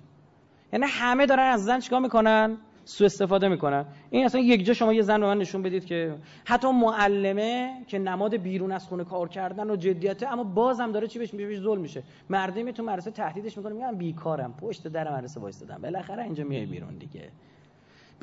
یعنی 0.74 0.86
همه 0.90 1.26
دارن 1.26 1.44
از 1.44 1.66
زن 1.66 1.80
چیکار 1.80 2.00
می‌کنن؟ 2.00 2.58
سو 2.86 3.06
استفاده 3.06 3.48
می‌کنن. 3.48 3.86
این 4.10 4.26
اصلا 4.26 4.42
یک 4.42 4.66
جا 4.66 4.74
شما 4.74 4.94
یه 4.94 5.02
زن 5.02 5.22
رو 5.22 5.28
من 5.28 5.38
نشون 5.38 5.62
بدید 5.62 5.86
که 5.86 6.16
حتی 6.46 6.72
معلمه 6.72 7.72
که 7.88 8.00
نماد 8.00 8.36
بیرون 8.36 8.72
از 8.72 8.88
خونه 8.88 9.04
کار 9.04 9.30
کردن 9.30 9.70
و 9.70 9.76
جدیته 9.76 10.34
اما 10.34 10.44
بازم 10.44 10.92
داره 10.92 11.08
چی 11.08 11.20
بهش 11.20 11.34
میشه 11.34 11.62
ظلم 11.62 11.82
میشه. 11.82 12.04
مردمی 12.30 12.74
تو 12.74 12.84
مدرسه 12.84 13.12
تهدیدش 13.12 13.58
می‌کنه 13.58 13.74
میگن 13.74 13.96
بیکارم. 13.96 14.54
پشت 14.62 14.88
در 14.88 15.14
مدرسه 15.18 15.40
وایسادم 15.40 15.80
بالاخره 15.82 16.24
اینجا 16.24 16.44
میای 16.44 16.66
بیرون 16.66 16.98
دیگه. 16.98 17.30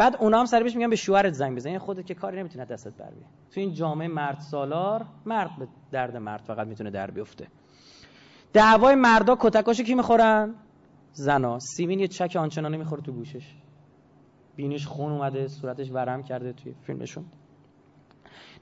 بعد 0.00 0.16
اونا 0.20 0.38
هم 0.38 0.44
سر 0.44 0.62
میگن 0.62 0.90
به 0.90 0.96
شوهرت 0.96 1.32
زنگ 1.32 1.56
بزن. 1.56 1.78
خودت 1.78 2.06
که 2.06 2.14
کاری 2.14 2.38
نمی‌تونه 2.38 2.64
دستت 2.64 2.92
بر 2.96 3.10
بیاره 3.10 3.26
تو 3.50 3.60
این 3.60 3.72
جامعه 3.72 4.08
مرد 4.08 4.38
سالار 4.40 5.06
مرد 5.26 5.50
به 5.58 5.68
درد 5.90 6.16
مرد 6.16 6.40
فقط 6.40 6.66
می‌تونه 6.66 6.90
در 6.90 7.10
بیفته. 7.10 7.48
دعوای 8.52 8.94
مردا 8.94 9.36
کتکاشو 9.40 9.82
کی 9.82 9.94
می‌خورن؟ 9.94 10.54
زنا. 11.12 11.58
سیمین 11.58 12.00
یه 12.00 12.08
چک 12.08 12.36
آنچنانی 12.36 12.76
می‌خوره 12.76 13.02
تو 13.02 13.12
گوشش. 13.12 13.54
بینیش 14.56 14.86
خون 14.86 15.12
اومده 15.12 15.48
صورتش 15.48 15.90
ورم 15.90 16.22
کرده 16.22 16.52
توی 16.52 16.74
فیلمشون. 16.86 17.24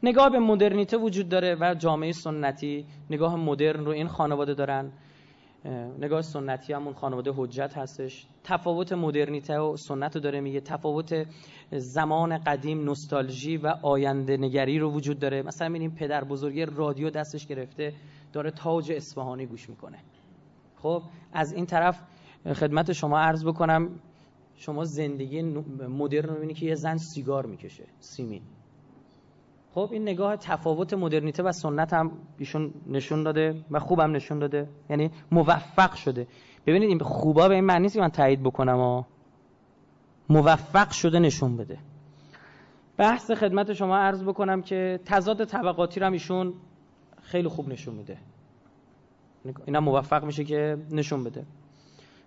نگاه 0.03 0.31
به 0.31 0.39
مدرنیته 0.39 0.97
وجود 0.97 1.29
داره 1.29 1.57
و 1.61 1.75
جامعه 1.75 2.13
سنتی 2.13 2.87
نگاه 3.11 3.37
مدرن 3.37 3.85
رو 3.85 3.91
این 3.91 4.09
خانواده 4.09 4.55
دارن. 4.55 4.93
نگاه 5.99 6.23
سنتی 6.23 6.73
همون 6.73 6.95
خانواده 6.95 7.33
حجت 7.37 7.79
هستش. 7.79 8.27
تفاوت 8.45 8.93
مدرنیته 8.93 9.59
و 9.59 9.77
سنت 9.77 10.15
رو 10.15 10.21
داره 10.21 10.41
میگه. 10.41 10.61
تفاوت 10.61 11.27
زمان 11.73 12.39
قدیم 12.39 12.85
نوستالژی 12.85 13.57
و 13.57 13.75
آینده 13.83 14.37
نگری 14.37 14.79
رو 14.79 14.93
وجود 14.93 15.19
داره. 15.19 15.43
مثلا 15.43 15.69
می‌بینیم 15.69 15.91
پدر 15.91 16.25
بزرگی 16.25 16.65
رادیو 16.65 17.11
دستش 17.11 17.47
گرفته 17.47 17.93
داره 18.33 18.51
تاج 18.51 18.93
اصفهانی 18.93 19.47
گوش 19.47 19.69
می‌کنه. 19.71 19.99
خب 20.77 21.03
از 21.33 21.53
این 21.53 21.67
طرف 21.67 22.03
خدمت 22.55 22.93
شما 22.93 23.19
عرض 23.19 23.45
بکنم 23.45 23.91
شما 24.57 24.85
زندگی 24.85 25.43
مدرن 25.89 26.37
رو 26.37 26.53
که 26.53 26.67
یه 26.67 26.75
زن 26.75 26.97
سیگار 26.97 27.47
می‌کشه. 27.47 27.85
سیمین. 28.01 28.43
خب 29.75 29.89
این 29.93 30.03
نگاه 30.03 30.37
تفاوت 30.37 30.95
مدرنیته 30.95 31.43
و 31.43 31.53
سنت 31.53 31.93
هم 31.93 32.13
ایشون 32.39 32.75
نشون 32.87 33.23
داده 33.23 33.65
و 33.71 33.79
خوبم 33.81 34.17
نشون 34.17 34.39
داده. 34.39 34.69
یعنی 34.91 35.11
موفق 35.33 35.95
شده. 35.95 36.27
ببینید 36.67 36.89
این 36.89 36.99
خوبا 36.99 37.49
به 37.49 37.55
این 37.55 37.65
معنی 37.65 37.83
نیست 37.83 37.95
که 37.95 38.01
من 38.01 38.09
تایید 38.09 38.43
بکنم 38.43 38.79
و 38.79 39.03
موفق 40.29 40.91
شده 40.91 41.19
نشون 41.19 41.57
بده. 41.57 41.79
بحث 42.97 43.31
خدمت 43.31 43.73
شما 43.73 43.97
عرض 43.97 44.25
بکنم 44.25 44.63
که 44.63 45.01
تضاد 45.05 45.45
طبقاتی 45.45 46.01
رو 46.01 46.07
هم 46.07 46.13
ایشون 46.13 46.55
خیلی 47.23 47.49
خوب 47.49 47.69
نشون 47.69 47.95
میده. 47.95 48.19
اینا 49.67 49.81
موفق 49.81 50.25
میشه 50.25 50.45
که 50.45 50.77
نشون 50.91 51.25
بده. 51.25 51.45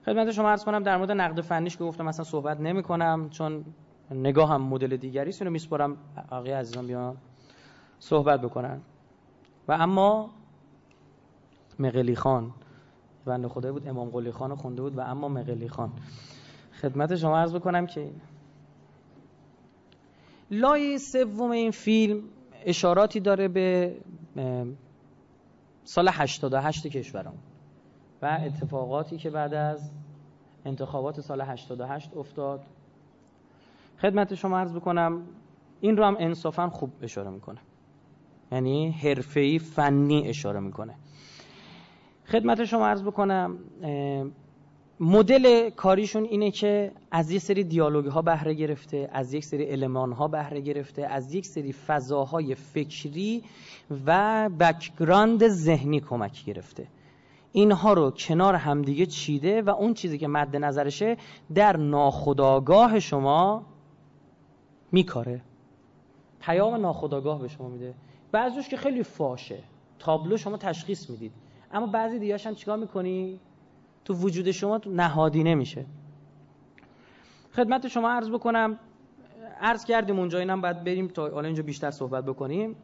خدمت 0.06 0.32
شما 0.32 0.50
عرض 0.50 0.64
کنم 0.64 0.84
در 0.84 0.98
مورد 0.98 1.12
نقد 1.12 1.42
فنیش 1.42 1.78
که 1.78 1.84
گفتم 1.84 2.06
مثلا 2.06 2.26
صحبت 2.26 2.60
نمی 2.60 2.84
کنم 2.84 3.30
چون 3.30 3.66
نگاه 4.12 4.50
هم 4.50 4.62
مدل 4.62 4.98
دیگری 4.98 5.30
است. 5.30 5.42
اینو 5.42 5.52
میسپرم 5.52 5.98
آقای 6.32 6.52
عزیزان 6.52 6.88
بیان 6.88 7.18
صحبت 8.02 8.42
بکنن. 8.42 8.82
و 9.68 9.72
اما 9.72 10.30
مقلی 11.80 12.16
خان 12.16 12.52
بنده 13.26 13.48
خدا 13.48 13.72
بود 13.72 13.88
امام 13.88 14.10
قلی 14.10 14.32
خان 14.32 14.56
خونده 14.56 14.82
بود 14.82 14.98
و 14.98 15.02
اما 15.02 15.28
مقلی 15.28 15.70
خان. 15.70 15.92
خدمت 16.82 17.16
شما 17.16 17.38
عرض 17.38 17.56
بکنم 17.56 17.86
که 17.86 18.12
لایه 20.52 20.98
سوم 20.98 21.52
این 21.52 21.72
فیلم 21.72 22.24
اشاراتی 22.66 23.20
داره 23.20 23.48
به 23.48 23.96
سال 25.84 26.10
88 26.12 26.88
کشورمون 26.88 27.40
و 28.22 28.40
اتفاقاتی 28.46 29.18
که 29.18 29.30
بعد 29.30 29.54
از 29.54 29.92
انتخابات 30.66 31.22
سال 31.22 31.42
88 31.42 32.18
افتاد. 32.18 32.64
خدمت 34.02 34.36
شما 34.36 34.60
عرض 34.60 34.74
بکنم 34.74 35.22
این 35.82 35.98
رو 35.98 36.04
هم 36.04 36.16
انصافا 36.20 36.70
خوب 36.70 36.92
اشاره 37.02 37.30
می‌کنه. 37.30 37.60
یعنی 38.52 38.92
حرفه‌ای 38.92 39.60
فنی 39.60 40.28
اشاره 40.28 40.60
می‌کنه. 40.60 40.96
خدمت 42.26 42.66
شما 42.66 42.88
عرض 42.88 43.04
بکنم 43.04 43.58
مدل 45.00 45.70
کاریشون 45.70 46.24
اینه 46.24 46.52
که 46.52 46.92
از 47.12 47.32
یک 47.32 47.42
سری 47.42 47.64
دیالوگ 47.64 48.06
ها 48.06 48.22
بهره 48.22 48.54
گرفته 48.54 49.10
از 49.14 49.34
یک 49.34 49.46
سری 49.46 49.72
المان 49.72 50.12
ها 50.12 50.28
بهره 50.28 50.62
گرفته 50.62 51.06
از 51.06 51.34
یک 51.34 51.46
سری 51.46 51.74
فضاهای 51.74 52.56
فکری 52.56 53.44
و 54.06 54.50
بکگراند 54.60 55.48
ذهنی 55.48 56.00
کمک 56.00 56.46
گرفته. 56.46 56.88
اینها 57.52 57.94
رو 57.94 58.12
کنار 58.12 58.56
همدیگه 58.56 59.06
چیده 59.06 59.62
و 59.62 59.70
اون 59.70 59.94
چیزی 59.94 60.18
که 60.18 60.28
مد 60.28 60.56
نظرشه 60.56 61.18
در 61.56 61.78
ناخداگاه 61.78 63.00
شما 63.00 63.66
میکاره. 64.92 65.42
پیام 66.40 66.76
ناخداگاه 66.76 67.42
به 67.42 67.48
شما 67.48 67.70
میده. 67.70 67.94
بعضیش 68.32 68.70
که 68.70 68.78
خیلی 68.78 69.04
فاشه. 69.04 69.64
تابلو 70.00 70.38
شما 70.38 70.58
تشخیص 70.58 71.10
می‌دید. 71.10 71.32
اما 71.72 71.88
بعضی 71.88 72.20
دیگه 72.20 72.38
هم 72.38 72.56
چیکار 72.56 72.78
می‌کنی؟ 72.78 73.40
تو 74.06 74.14
وجود 74.14 74.52
شما 74.52 74.80
تو 74.80 74.90
نهادی 74.90 75.44
نمیشه. 75.44 75.86
خدمت 77.52 77.88
شما 77.88 78.10
عرض 78.10 78.30
بکنم 78.30 78.80
عرض 79.62 79.86
کردیم 79.86 80.20
اونجا 80.20 80.40
اینم 80.40 80.62
باید 80.62 80.84
بریم 80.84 81.08
تا 81.08 81.30
حالا 81.30 81.48
اینجا 81.48 81.64
بیشتر 81.64 81.92
صحبت 81.92 82.26
بکنیم. 82.26 82.76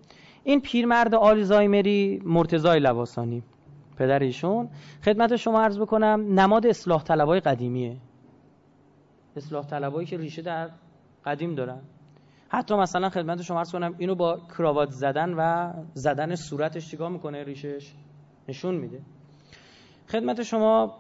این 0.43 0.61
پیرمرد 0.61 1.15
آلزایمری 1.15 2.21
مرتضای 2.25 2.79
لواسانی 2.79 3.43
پدر 3.97 4.19
ایشون. 4.19 4.69
خدمت 5.05 5.35
شما 5.35 5.61
عرض 5.61 5.79
بکنم 5.79 6.39
نماد 6.39 6.67
اصلاح 6.67 7.03
طلبای 7.03 7.39
قدیمیه. 7.39 7.97
اصلاح 9.35 9.65
طلبایی 9.65 10.07
که 10.07 10.17
ریشه 10.17 10.41
در 10.41 10.69
قدیم 11.25 11.55
دارن. 11.55 11.81
حتی 12.49 12.75
مثلا 12.75 13.09
خدمت 13.09 13.41
شما 13.41 13.57
عرض 13.57 13.71
کنم 13.71 13.95
اینو 13.97 14.15
با 14.15 14.39
کراوات 14.57 14.91
زدن 14.91 15.33
و 15.33 15.73
زدن 15.93 16.35
صورتش 16.35 16.89
چیکار 16.89 17.09
می‌کنه؟ 17.09 17.43
ریشش 17.43 17.93
نشون 18.49 18.75
میده. 18.75 19.01
خدمت 20.07 20.43
شما 20.43 20.93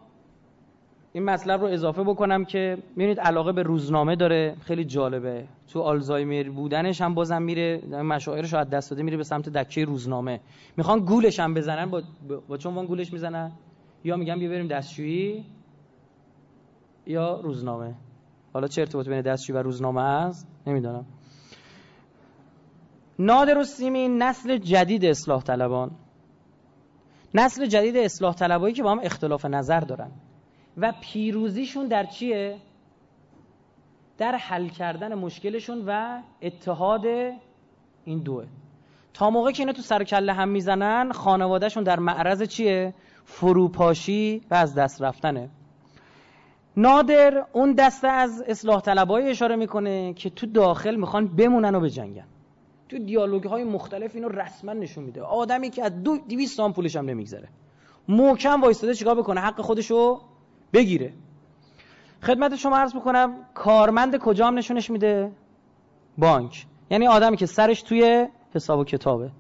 این 1.13 1.23
مطلب 1.23 1.61
رو 1.61 1.67
اضافه 1.67 2.03
بکنم 2.03 2.45
که 2.45 2.77
می‌بینید 2.89 3.19
علاقه 3.19 3.51
به 3.51 3.63
روزنامه 3.63 4.15
داره 4.15 4.55
خیلی 4.61 4.85
جالبه. 4.85 5.47
تو 5.67 5.81
آلزایمر 5.81 6.49
بودنش 6.49 7.01
هم 7.01 7.13
بازم 7.13 7.41
میره 7.41 7.81
مشاعرش 7.87 8.53
از 8.53 8.69
دست 8.69 8.89
داده 8.89 9.03
میره 9.03 9.17
به 9.17 9.23
سمت 9.23 9.49
دکه 9.49 9.85
روزنامه. 9.85 10.39
می‌خوان 10.77 10.99
گولش 10.99 11.39
هم 11.39 11.53
بزنن 11.53 11.85
با, 11.85 12.01
با 12.47 12.57
چون 12.57 12.85
گولش 12.85 13.13
می‌زنن؟ 13.13 13.51
یا 14.03 14.15
میگن 14.17 14.39
بیا 14.39 14.49
بریم 14.49 14.67
دستشویی 14.67 15.45
یا 17.05 17.39
روزنامه. 17.39 17.93
حالا 18.53 18.67
چه 18.67 18.81
ارتباطی 18.81 19.09
بین 19.09 19.21
دستشویی 19.21 19.59
و 19.59 19.63
روزنامه 19.63 20.01
است؟ 20.01 20.47
نمی‌دونم. 20.67 21.05
نادر 23.19 23.57
و 23.57 23.63
سیمین 23.63 24.23
نسل 24.23 24.57
جدید 24.57 25.05
اصلاح 25.05 25.43
طلبان. 25.43 25.91
نسل 27.33 27.65
جدید 27.65 27.97
اصلاح 27.97 28.35
طلبایی 28.35 28.75
که 28.75 28.83
با 28.83 28.91
هم 28.91 28.99
اختلاف 29.03 29.45
نظر 29.45 29.79
دارن. 29.79 30.11
و 30.77 30.93
پیروزیشون 31.01 31.87
در 31.87 32.05
چیه؟ 32.05 32.57
در 34.17 34.35
حل 34.35 34.67
کردن 34.67 35.13
مشکلشون 35.13 35.83
و 35.87 36.21
اتحاد 36.41 37.05
این 38.05 38.19
دوه. 38.19 38.45
تا 39.13 39.29
موقع 39.29 39.51
که 39.51 39.63
اینا 39.63 39.73
تو 39.73 39.81
سر 39.81 40.03
کله 40.03 40.33
هم 40.33 40.49
می‌زنن 40.49 41.11
خانوادهشون 41.11 41.83
در 41.83 41.99
معرض 41.99 42.43
چیه؟ 42.43 42.93
فروپاشی 43.23 44.41
و 44.51 44.55
از 44.55 44.75
دست 44.75 45.01
رفتنه. 45.01 45.49
نادر 46.77 47.45
اون 47.53 47.73
دسته 47.73 48.07
از 48.07 48.43
اصلاح 48.47 48.81
طلبایی 48.81 49.29
اشاره 49.29 49.55
می‌کنه 49.55 50.13
که 50.13 50.29
تو 50.29 50.45
داخل 50.45 50.95
می‌خوان 50.95 51.35
بمونن 51.35 51.75
و 51.75 51.79
بجنگن. 51.79 52.27
تو 52.89 52.97
دیالوگ 52.97 53.43
های 53.43 53.63
مختلف 53.63 54.15
اینو 54.15 54.27
رسما 54.27 54.73
نشون 54.73 55.03
میده. 55.03 55.21
آدمی 55.21 55.69
که 55.69 55.83
از 55.83 56.03
دو 56.03 56.17
200 56.17 56.57
سام 56.57 56.73
پولش 56.73 56.95
هم 56.95 57.05
نمیگذره. 57.05 57.49
محکم 58.07 58.61
وایستاده 58.61 58.95
چیکار 58.95 59.15
بکنه؟ 59.15 59.41
حق 59.41 59.61
خودشو 59.61 60.21
بگیره. 60.73 61.13
خدمت 62.21 62.55
شما 62.55 62.77
عرض 62.77 62.95
بکنم 62.95 63.45
کارمند 63.53 64.17
کجا 64.17 64.47
هم 64.47 64.57
نشونش 64.57 64.89
میده؟ 64.89 65.31
بانک. 66.17 66.65
یعنی 66.89 67.07
آدمی 67.07 67.37
که 67.37 67.45
سرش 67.45 67.81
توی 67.81 68.27
حساب 68.53 68.79
و 68.79 68.83
کتابه. 68.83 69.31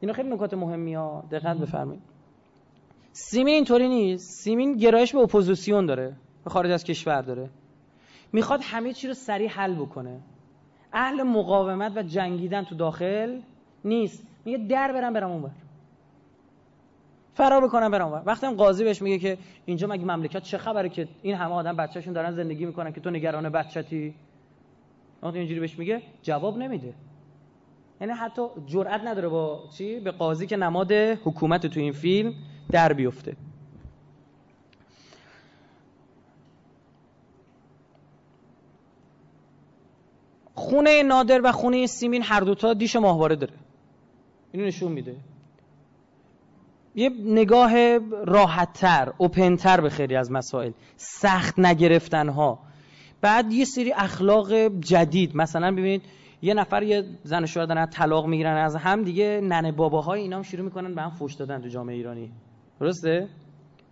اینا 0.00 0.12
خیلی 0.12 0.30
نکات 0.30 0.54
مهمی 0.54 0.94
ها. 0.94 1.24
دقت 1.30 1.56
بفرمایید. 1.56 2.02
سیمین 3.12 3.54
اینطوری 3.54 3.88
نیست. 3.88 4.30
سیمین 4.30 4.76
گرایش 4.76 5.12
به 5.12 5.20
اپوزیسیون 5.20 5.86
داره. 5.86 6.16
به 6.44 6.50
خارج 6.50 6.70
از 6.70 6.84
کشور 6.84 7.22
داره. 7.22 7.50
می‌خواد 8.32 8.60
همه 8.62 8.92
چی 8.92 9.08
رو 9.08 9.14
سریع 9.14 9.48
حل 9.48 9.74
بکنه. 9.74 10.20
اهل 10.94 11.22
مقاومت 11.22 11.92
و 11.96 12.02
جنگیدن 12.02 12.62
تو 12.64 12.74
داخل 12.74 13.40
نیست. 13.84 14.26
میگه 14.44 14.58
در 14.58 14.92
برم 14.92 15.12
برم 15.12 15.30
اونور. 15.30 15.50
فرار 17.34 17.64
بکنم 17.64 17.90
برم 17.90 18.06
اونور. 18.06 18.22
وقتی 18.26 18.54
قاضی 18.54 18.84
بهش 18.84 19.02
میگه 19.02 19.18
که 19.18 19.38
اینجا 19.66 19.86
مگه 19.86 20.04
مملکت 20.04 20.42
چه 20.42 20.58
خبره 20.58 20.88
که 20.88 21.08
این 21.22 21.34
همه 21.34 21.54
آدم 21.54 21.76
بچه‌شون 21.76 22.12
دارن 22.12 22.30
زندگی 22.30 22.66
می‌کنن 22.66 22.92
که 22.92 23.00
تو 23.00 23.10
نگران 23.10 23.48
بچتی؟ 23.48 24.14
وقتی 25.22 25.38
اینجوری 25.38 25.60
بهش 25.60 25.78
میگه 25.78 26.02
جواب 26.22 26.58
نمیده. 26.58 26.94
یعنی 28.00 28.12
حتی 28.12 28.42
جرئت 28.66 29.00
نداره 29.04 29.28
با 29.28 29.64
چی؟ 29.78 30.00
به 30.00 30.10
قاضی 30.10 30.46
که 30.46 30.56
نماد 30.56 30.92
حکومت 30.92 31.66
تو 31.66 31.80
این 31.80 31.92
فیلم 31.92 32.34
در 32.70 32.92
بیفته. 32.92 33.36
خونه 40.54 41.02
نادر 41.02 41.40
و 41.44 41.52
خونه 41.52 41.86
سیمین 41.86 42.22
هر 42.22 42.40
دوتا 42.40 42.74
دیش 42.74 42.96
ماهواره 42.96 43.36
داره. 43.36 43.52
اینو 44.52 44.66
نشون 44.66 44.92
میده. 44.92 45.16
یه 46.94 47.10
نگاه 47.24 47.98
راحتتر 48.24 49.12
اوپنتر 49.18 49.80
به 49.80 49.90
خیلی 49.90 50.16
از 50.16 50.32
مسائل. 50.32 50.72
سخت 50.96 51.58
نگرفتن 51.58 52.28
ها 52.28 52.58
بعد 53.20 53.52
یه 53.52 53.64
سری 53.64 53.92
اخلاق 53.92 54.52
جدید. 54.80 55.36
مثلا 55.36 55.72
ببینید 55.72 56.02
یه 56.42 56.54
نفر 56.54 56.82
یه 56.82 57.04
زن 57.24 57.46
شوهر 57.46 57.66
دارن 57.66 57.86
طلاق 57.86 58.26
می‌گیرن 58.26 58.56
از 58.56 58.76
هم 58.76 59.02
دیگه 59.02 59.40
ننه 59.42 59.72
باباهای 59.72 60.20
اینا 60.20 60.36
هم 60.36 60.42
شروع 60.42 60.64
می‌کنن 60.64 60.94
به 60.94 61.02
هم 61.02 61.10
فوش 61.10 61.34
دادن 61.34 61.60
تو 61.60 61.68
جامعه 61.68 61.96
ایرانی. 61.96 62.30
درسته؟ 62.80 63.28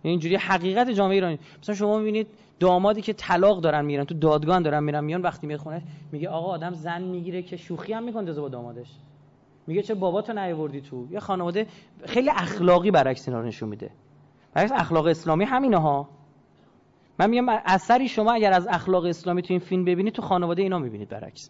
اینجوری 0.01 0.35
حقیقت 0.35 0.89
جامعه 0.89 1.15
ایرانی. 1.15 1.39
مثلا 1.61 1.75
شما 1.75 1.97
می‌بینید 1.97 2.27
دامادی 2.59 3.01
که 3.01 3.13
طلاق 3.13 3.61
دارن 3.61 3.85
میرن 3.85 4.03
تو 4.03 4.13
دادگان 4.13 4.63
دارن 4.63 4.83
میرن 4.83 5.03
میان 5.03 5.21
وقتی 5.21 5.47
میاد 5.47 5.59
خونه 5.59 5.81
میگه 6.11 6.29
آقا 6.29 6.51
آدم 6.51 6.73
زن 6.73 7.01
می‌گیره 7.01 7.41
که 7.41 7.57
شوخی 7.57 7.93
هم 7.93 8.03
می‌کنه 8.03 8.33
با 8.33 8.49
دامادش. 8.49 8.87
میگه 9.67 9.81
چه 9.81 9.93
باباتو 9.93 10.33
نیاوردی 10.33 10.81
تو؟ 10.81 11.07
یه 11.11 11.19
خانواده 11.19 11.67
خیلی 12.05 12.29
اخلاقی 12.29 12.91
برعکس 12.91 13.27
اینا 13.27 13.41
نشون 13.41 13.69
میده. 13.69 13.89
برعکس 14.53 14.71
اخلاق 14.71 15.05
اسلامی 15.05 15.45
همینه 15.45 15.77
ها 15.77 16.09
من 17.19 17.29
میگم 17.29 17.45
اثری 17.49 18.07
شما 18.07 18.31
اگر 18.33 18.53
از 18.53 18.67
اخلاق 18.67 19.05
اسلامی 19.05 19.41
تو 19.41 19.53
این 19.53 19.59
فیلم 19.59 19.85
ببینید 19.85 20.13
تو 20.13 20.21
خانواده 20.21 20.61
اینا 20.61 20.79
می‌بینید 20.79 21.09
برعکس. 21.09 21.49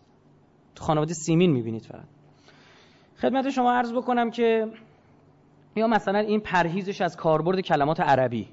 تو 0.76 0.84
خانواده 0.84 1.14
سیمین 1.14 1.52
می‌بینید 1.52 1.86
فقط. 1.86 2.06
خدمت 3.18 3.50
شما 3.50 3.74
عرض 3.74 3.94
بکنم 3.94 4.32
که 4.32 4.68
یا 5.76 5.88
مثلا 5.88 6.20
این 6.20 6.40
پرهیزش 6.40 7.02
از 7.02 7.18
کاربرد 7.18 7.60
کلمات 7.60 8.00
عربی. 8.00 8.48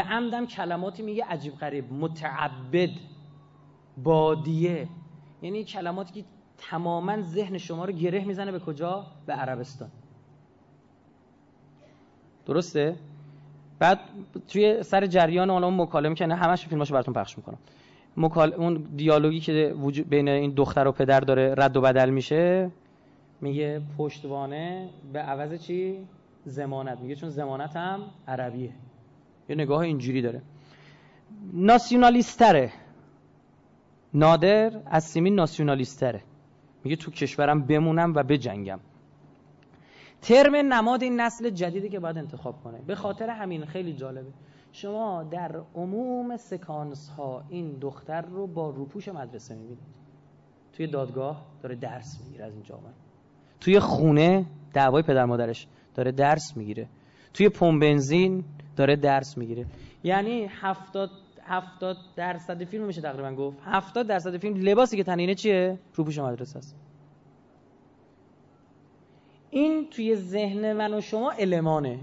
به 0.00 0.06
عمدم 0.06 0.46
کلماتی 0.46 1.02
میگه 1.02 1.24
عجیب 1.24 1.54
غریب 1.54 1.92
متعبد 1.92 2.90
بادیه. 4.02 4.88
یعنی 5.42 5.64
کلماتی 5.64 6.20
که 6.20 6.28
تماما 6.58 7.22
ذهن 7.22 7.58
شما 7.58 7.84
رو 7.84 7.92
گره 7.92 8.24
می‌زنه 8.24 8.52
به 8.52 8.58
کجا؟ 8.58 9.06
به 9.26 9.32
عربستان. 9.32 9.88
درسته؟ 12.46 12.96
بعد 13.78 14.00
توی 14.48 14.82
سر 14.82 15.06
جریان 15.06 15.50
اون 15.50 15.80
مکالمه 15.80 16.14
که 16.14 16.26
نه 16.26 16.34
همش 16.34 16.66
فیلماشو 16.66 16.94
براتون 16.94 17.14
پخش 17.14 17.38
می‌کنم. 17.38 17.58
مکال... 18.16 18.54
اون 18.54 18.74
دیالوگی 18.96 19.40
که 19.40 19.74
وجود 19.80 20.08
بین 20.08 20.28
این 20.28 20.50
دختر 20.50 20.88
و 20.88 20.92
پدر 20.92 21.20
داره 21.20 21.54
رد 21.58 21.76
و 21.76 21.80
بدل 21.80 22.10
میشه 22.10 22.70
میگه 23.40 23.82
پشتوانه 23.98 24.88
به 25.12 25.18
عوض 25.18 25.62
چی؟ 25.62 26.06
زمانت. 26.44 27.00
میگه 27.00 27.14
چون 27.14 27.30
زمانت 27.30 27.76
هم 27.76 28.00
عربیه. 28.28 28.72
یه 29.50 29.56
نگاه 29.56 29.80
اینجوری 29.80 30.22
داره. 30.22 30.42
ناسیونالیستره. 31.52 32.72
نادر 34.14 34.80
از 34.86 35.04
سیمین 35.04 35.34
ناسیونالیستره. 35.34 36.22
میگه 36.84 36.96
تو 36.96 37.10
کشورم 37.10 37.62
بمونم 37.62 38.14
و 38.14 38.22
بجنگم. 38.22 38.80
ترم 40.22 40.56
نماد 40.56 41.02
این 41.02 41.20
نسل 41.20 41.50
جدیدی 41.50 41.88
که 41.88 42.00
باید 42.00 42.18
انتخاب 42.18 42.62
کنه. 42.64 42.78
به 42.86 42.94
خاطر 42.94 43.30
همین 43.30 43.64
خیلی 43.64 43.92
جالبه. 43.92 44.30
شما 44.72 45.22
در 45.22 45.60
عموم 45.74 46.36
سکانس 46.36 47.08
ها 47.08 47.44
این 47.48 47.78
دختر 47.80 48.20
رو 48.20 48.46
با 48.46 48.70
روپوش 48.70 49.08
مدرسه 49.08 49.54
می‌بینید. 49.54 49.78
توی 50.72 50.86
دادگاه 50.86 51.46
داره 51.62 51.74
درس 51.74 52.20
می‌گیره 52.24 52.44
از 52.44 52.54
این 52.54 52.62
جامعه 52.62 52.92
توی 53.60 53.80
خونه 53.80 54.46
دعوای 54.72 55.02
پدر 55.02 55.24
مادرش 55.24 55.66
داره 55.94 56.12
درس 56.12 56.56
می‌گیره. 56.56 56.88
توی 57.34 57.48
پمپ 57.48 57.80
بنزین 57.80 58.44
داره 58.80 58.96
درس 58.96 59.38
می‌گیره. 59.38 59.66
یعنی 60.04 60.50
هفتاد 60.60 61.10
هفتاد 61.44 61.96
درصد 62.16 62.64
فیلم 62.64 62.84
میشه 62.84 63.00
تقریبا 63.00 63.32
گفت. 63.34 63.56
هفتاد 63.64 64.06
درصد 64.06 64.36
فیلم 64.36 64.56
لباسی 64.56 64.96
که 64.96 65.04
تنینه 65.04 65.34
چیه؟ 65.34 65.78
روپوش 65.94 66.18
مدرسه 66.18 66.58
است. 66.58 66.76
این 69.50 69.86
توی 69.90 70.16
ذهن 70.16 70.72
من 70.72 70.94
و 70.94 71.00
شما 71.00 71.30
المانه 71.30 71.98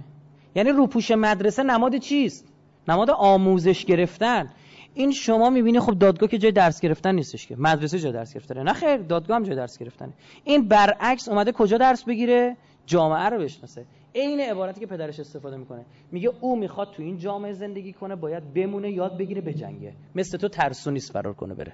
یعنی 0.55 0.69
روپوش 0.69 1.11
مدرسه 1.11 1.63
نماد 1.63 1.97
چیست؟ 1.97 2.45
نماد 2.87 3.09
آموزش 3.09 3.85
گرفتن. 3.85 4.49
این 4.93 5.11
شما 5.11 5.49
می‌بینی 5.49 5.79
خب 5.79 5.99
دادگاه 5.99 6.29
که 6.29 6.37
جای 6.37 6.51
درس 6.51 6.81
گرفتن 6.81 7.15
نیستش 7.15 7.47
که. 7.47 7.55
مدرسه 7.55 7.99
جای 7.99 8.11
درس 8.11 8.33
گرفتنه. 8.33 8.63
نه 8.63 8.73
خیر 8.73 8.97
دادگاه 8.97 9.37
هم 9.37 9.43
جای 9.43 9.55
درس 9.55 9.77
گرفتنه. 9.77 10.13
این 10.43 10.67
برعکس 10.67 11.29
اومده 11.29 11.51
کجا 11.51 11.77
درس 11.77 12.03
بگیره؟ 12.03 12.57
جامعه 12.85 13.29
رو 13.29 13.39
بشناسه. 13.39 13.85
عین 14.17 14.39
عبارتی 14.39 14.79
که 14.79 14.87
پدرش 14.87 15.19
استفاده 15.19 15.57
می‌کنه. 15.57 15.85
میگه 16.11 16.31
او 16.41 16.59
می‌خواد 16.59 16.91
تو 16.91 17.03
این 17.03 17.17
جامعه 17.17 17.53
زندگی 17.53 17.93
کنه 17.93 18.15
باید 18.15 18.53
بمونه 18.53 18.91
یاد 18.91 19.17
بگیره 19.17 19.41
به 19.41 19.53
جنگه. 19.53 19.93
مثل 20.15 20.37
تو 20.37 20.47
ترسو 20.47 20.91
نیست 20.91 21.11
فرار 21.11 21.33
کنه 21.33 21.53
بره. 21.53 21.73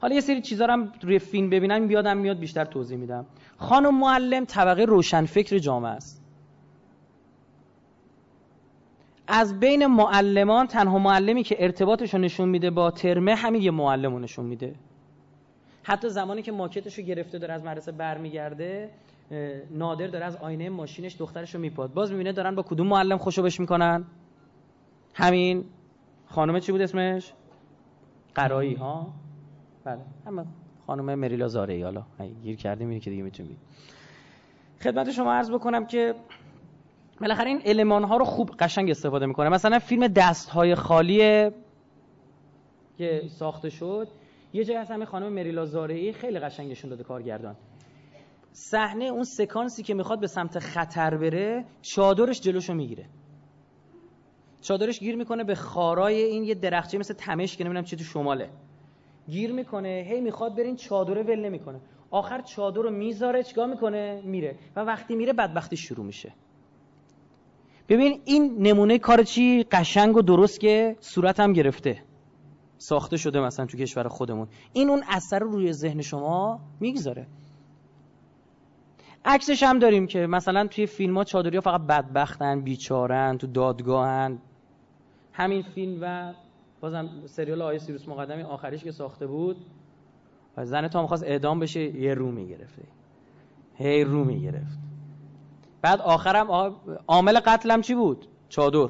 حالا 0.00 0.14
یه 0.14 0.20
سری 0.20 0.40
چیزا 0.40 0.66
هم 0.66 0.92
روی 1.02 1.18
فیلم 1.18 1.50
ببینم 1.50 1.86
بیادم 1.86 2.16
میاد 2.16 2.38
بیشتر 2.38 2.64
توضیح 2.64 2.98
میدم. 2.98 3.26
خانم 3.56 3.98
معلم 3.98 4.44
طبقه 4.44 4.84
روشنفکر 4.84 5.58
جامعه 5.58 5.90
است. 5.90 6.24
از 9.28 9.60
بین 9.60 9.86
معلمان 9.86 10.66
تنها 10.66 10.98
معلمی 10.98 11.42
که 11.42 11.56
ارتباطش 11.58 12.14
رو 12.14 12.20
نشون 12.20 12.48
میده 12.48 12.70
با 12.70 12.90
ترمه 12.90 13.34
همین 13.34 13.62
یه 13.62 13.70
معلم 13.70 14.12
رو 14.12 14.18
نشون 14.18 14.46
میده. 14.46 14.74
حتی 15.82 16.08
زمانی 16.08 16.42
که 16.42 16.52
ماکتش 16.52 16.98
رو 16.98 17.04
گرفته 17.04 17.38
داره 17.38 17.54
از 17.54 17.64
مدرسه 17.64 17.92
برمیگرده 17.92 18.90
نادر 19.70 20.06
داره 20.06 20.24
از 20.24 20.36
آینه 20.36 20.68
ماشینش 20.68 21.16
دخترش 21.18 21.54
رو 21.54 21.60
میپاد. 21.60 21.92
باز 21.92 22.10
می‌بینه 22.10 22.32
دارن 22.32 22.54
با 22.54 22.62
کدوم 22.62 22.86
معلم 22.86 23.18
خوشو 23.18 23.48
می‌کنن؟ 23.58 24.04
همین. 25.14 25.64
خانم 26.26 26.60
چی 26.60 26.72
بود 26.72 26.80
اسمش؟ 26.80 27.32
قرایی 28.34 28.74
ها؟ 28.74 29.12
بله. 29.84 29.98
اما 30.26 30.44
خانم 30.86 31.14
مریلا 31.14 31.48
زاره 31.48 31.84
حالا 31.84 32.02
گیر 32.42 32.56
کردیم 32.56 32.88
اینه 32.88 33.00
که 33.00 33.10
دیگه 33.10 33.22
می‌تونیم 33.22 33.56
خدمت 34.82 35.10
شما 35.10 35.32
عرض 35.32 35.50
بکنم 35.50 35.86
که 35.86 36.14
بالاخره 37.20 37.48
این 37.48 37.60
المان 37.64 38.04
ها 38.04 38.16
رو 38.16 38.24
خوب 38.24 38.50
قشنگ 38.58 38.90
استفاده 38.90 39.26
می‌کنه. 39.26 39.48
مثلا 39.48 39.78
فیلم 39.78 40.06
دست 40.06 40.48
های 40.48 40.74
خالی 40.74 41.50
که 42.98 43.22
ساخته 43.28 43.70
شد 43.70 44.08
یه 44.52 44.64
جایی 44.64 44.78
هست 44.78 44.90
همین 44.90 45.06
خانم 45.06 45.32
مریلا 45.32 45.64
زارعی 45.64 46.12
خیلی 46.12 46.38
قشنگشون 46.38 46.90
داده 46.90 47.04
کارگردان. 47.04 47.56
صحنه 48.52 49.04
اون 49.04 49.24
سکانسی 49.24 49.82
که 49.82 49.94
می‌خواد 49.94 50.20
به 50.20 50.26
سمت 50.26 50.58
خطر 50.58 51.16
بره 51.16 51.64
چادرش 51.82 52.40
جلوشو 52.40 52.74
می‌گیره. 52.74 53.06
چادرش 54.60 55.00
گیر 55.00 55.16
می‌کنه 55.16 55.44
به 55.44 55.54
خارای 55.54 56.22
این 56.22 56.44
یه 56.44 56.54
درخچه 56.54 56.98
مثل 56.98 57.14
تمش 57.14 57.56
که 57.56 57.64
نمی‌دونم 57.64 57.84
چی 57.84 57.96
تو 57.96 58.04
شماله. 58.04 58.50
گیر 59.28 59.52
می‌کنه 59.52 60.06
هی 60.08 60.20
می‌خواد 60.20 60.56
برین 60.56 60.76
چادره 60.76 61.22
ول 61.22 61.40
نمی‌کنه. 61.44 61.80
آخر 62.10 62.40
چادر 62.40 62.82
رو 62.82 62.90
می‌ذاره 62.90 63.42
چیکار 63.42 63.66
می‌کنه؟ 63.66 64.22
میره. 64.24 64.58
و 64.76 64.80
وقتی 64.80 65.16
میره 65.16 65.32
بدبختی 65.32 65.76
شروع 65.76 66.06
میشه. 66.06 66.32
ببین 67.88 68.20
این 68.24 68.56
نمونه 68.58 68.98
کار 68.98 69.22
چی؟ 69.22 69.62
قشنگ 69.62 70.16
و 70.16 70.22
درست 70.22 70.60
که 70.60 70.96
صورت 71.00 71.40
هم 71.40 71.52
گرفته. 71.52 72.02
ساخته 72.78 73.16
شده 73.16 73.40
مثلا 73.40 73.66
تو 73.66 73.78
کشور 73.78 74.08
خودمون. 74.08 74.48
این 74.72 74.90
اون 74.90 75.02
اثر 75.08 75.38
رو 75.38 75.50
روی 75.50 75.72
ذهن 75.72 76.02
شما 76.02 76.60
می‌گذاره. 76.80 77.26
عکسش 79.28 79.62
هم 79.62 79.78
داریم 79.78 80.06
که 80.06 80.26
مثلا 80.26 80.66
توی 80.66 80.86
فیلم 80.86 81.16
ها 81.16 81.24
چادری 81.24 81.56
ها 81.56 81.60
فقط 81.60 81.80
بدبختن 81.80 82.60
بیچارن 82.60 83.38
تو 83.38 83.46
دادگاهن. 83.46 84.38
همین 85.32 85.62
فیلم 85.62 85.98
و 86.02 86.32
بازم 86.80 87.08
سریال 87.26 87.62
آیه 87.62 87.78
سیروس 87.78 88.08
مقدمی 88.08 88.42
آخریش 88.42 88.84
که 88.84 88.90
ساخته 88.90 89.26
بود. 89.26 89.56
زن 90.56 90.88
تا 90.88 91.02
می‌خواست 91.02 91.24
اعدام 91.24 91.60
بشه 91.60 91.80
یه 91.80 92.14
رو 92.14 92.30
می‌گرفته. 92.30 92.82
هی 93.74 94.04
رو 94.04 94.24
می‌گرفت. 94.24 94.78
بعد 95.82 96.00
آخرم 96.00 96.74
عامل 97.06 97.40
قتلم 97.40 97.80
چی 97.80 97.94
بود؟ 97.94 98.26
چادر. 98.48 98.88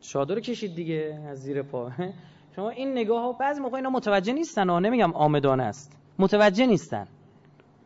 چادر 0.00 0.40
کشید 0.40 0.74
دیگه 0.74 1.24
از 1.28 1.42
زیر 1.42 1.62
پا. 1.62 1.90
شما 2.56 2.70
این 2.70 2.92
نگاه 2.92 3.22
ها 3.22 3.32
بعضی 3.32 3.60
موقع 3.60 3.76
اینا 3.76 3.90
متوجه 3.90 4.32
نیستن 4.32 4.70
و 4.70 4.80
نمیگم 4.80 5.12
آمدانه 5.12 5.62
است. 5.62 5.96
متوجه 6.18 6.66
نیستن. 6.66 7.06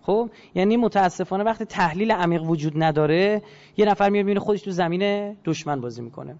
خب؟ 0.03 0.31
یعنی 0.55 0.77
متاسفانه 0.77 1.45
وقتی 1.45 1.65
تحلیل 1.65 2.13
عمیق 2.13 2.43
وجود 2.43 2.73
نداره 2.77 3.43
یه 3.77 3.87
نفر 3.87 4.09
میاد 4.09 4.25
می‌بینه 4.25 4.41
خودش 4.41 4.63
تو 4.63 4.71
زمین 4.71 5.33
دشمن 5.45 5.81
بازی 5.81 6.03
می‌کنه. 6.03 6.37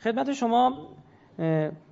خدمت 0.00 0.32
شما 0.32 0.88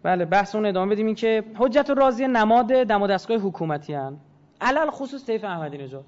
بله 0.02 0.24
بحث 0.24 0.54
اون 0.54 0.66
ادامه 0.66 0.92
بدیم 0.92 1.06
این 1.06 1.14
که 1.14 1.44
حجت 1.58 1.90
راضی 1.90 2.26
نماد 2.26 2.66
دم 2.66 3.02
و 3.02 3.06
دستگاه 3.06 3.36
حکومتی 3.36 3.94
هن. 3.94 4.16
علل 4.60 4.90
خصوص 4.90 5.26
طیف 5.26 5.44
احمدی 5.44 5.78
نژاد. 5.78 6.04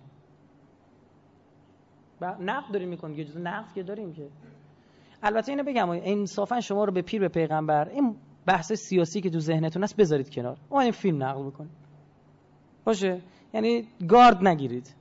نقد 2.41 2.72
داریم 2.72 2.89
می‌کنیم 2.89 3.18
یه 3.18 3.24
جزء 3.24 3.41
نقد 3.41 3.72
که 3.74 3.83
داریم 3.83 4.12
که. 4.12 4.29
البته 5.22 5.53
اینو 5.53 5.64
بگم 5.64 5.89
انصافا 5.91 6.61
شما 6.61 6.85
رو 6.85 6.93
به 6.93 7.03
پیر 7.03 7.20
به 7.20 7.29
پیغمبر 7.29 7.89
این 7.89 8.16
بحث 8.47 8.72
سیاسی 8.72 9.20
که 9.20 9.31
تو 9.31 9.41
ذهنتون 9.41 9.83
هست 9.83 9.97
بذارید 9.97 10.31
کنار. 10.31 10.57
ما 10.70 10.81
این 10.81 10.93
فیلم 10.93 11.22
نقل 11.22 11.43
بکنیم. 11.43 11.70
باشه؟ 12.85 13.20
یعنی 13.55 13.88
گارد 14.09 14.49
نگیرید. 14.49 14.94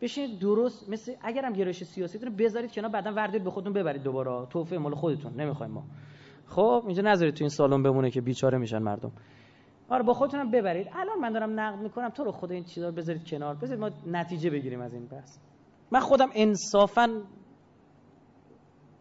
بشین 0.00 0.38
درست 0.38 0.88
مثل 0.88 1.14
اگرم 1.22 1.52
گرایش 1.52 1.84
سیاسیتون 1.84 2.28
رو 2.28 2.34
بذارید 2.34 2.72
کنار 2.72 2.90
بعدا 2.90 3.12
وردید 3.12 3.44
به 3.44 3.50
خودتون 3.50 3.72
ببرید 3.72 4.02
دوباره. 4.02 4.46
توفه 4.46 4.78
مال 4.78 4.94
خودتون 4.94 5.40
نمی‌خوایم 5.40 5.72
ما. 5.72 5.84
خب 6.46 6.82
اینجا 6.86 7.02
نذارید 7.02 7.34
تو 7.34 7.44
این 7.44 7.48
سالن 7.48 7.82
بمونه 7.82 8.10
که 8.10 8.20
بیچاره 8.20 8.58
میشن 8.58 8.78
مردم. 8.78 9.12
آره 9.88 10.02
با 10.02 10.14
خودتونم 10.14 10.50
ببرید. 10.50 10.88
الان 10.92 11.18
من 11.18 11.32
دارم 11.32 11.60
نقد 11.60 11.82
می‌کنم. 11.82 12.08
تو 12.08 12.24
رو 12.24 12.32
خود 12.32 12.52
این 12.52 12.64
چیزا 12.64 12.88
رو 12.88 12.94
بذارید 12.94 13.24
کنار. 13.24 13.54
بذارید 13.54 13.80
ما 13.80 13.90
نتیجه 14.06 14.50
بگیریم 14.50 14.80
از 14.80 14.94
این 14.94 15.06
بحث. 15.06 15.38
من 15.90 16.00
خودم 16.00 16.30
انصافا 16.34 17.22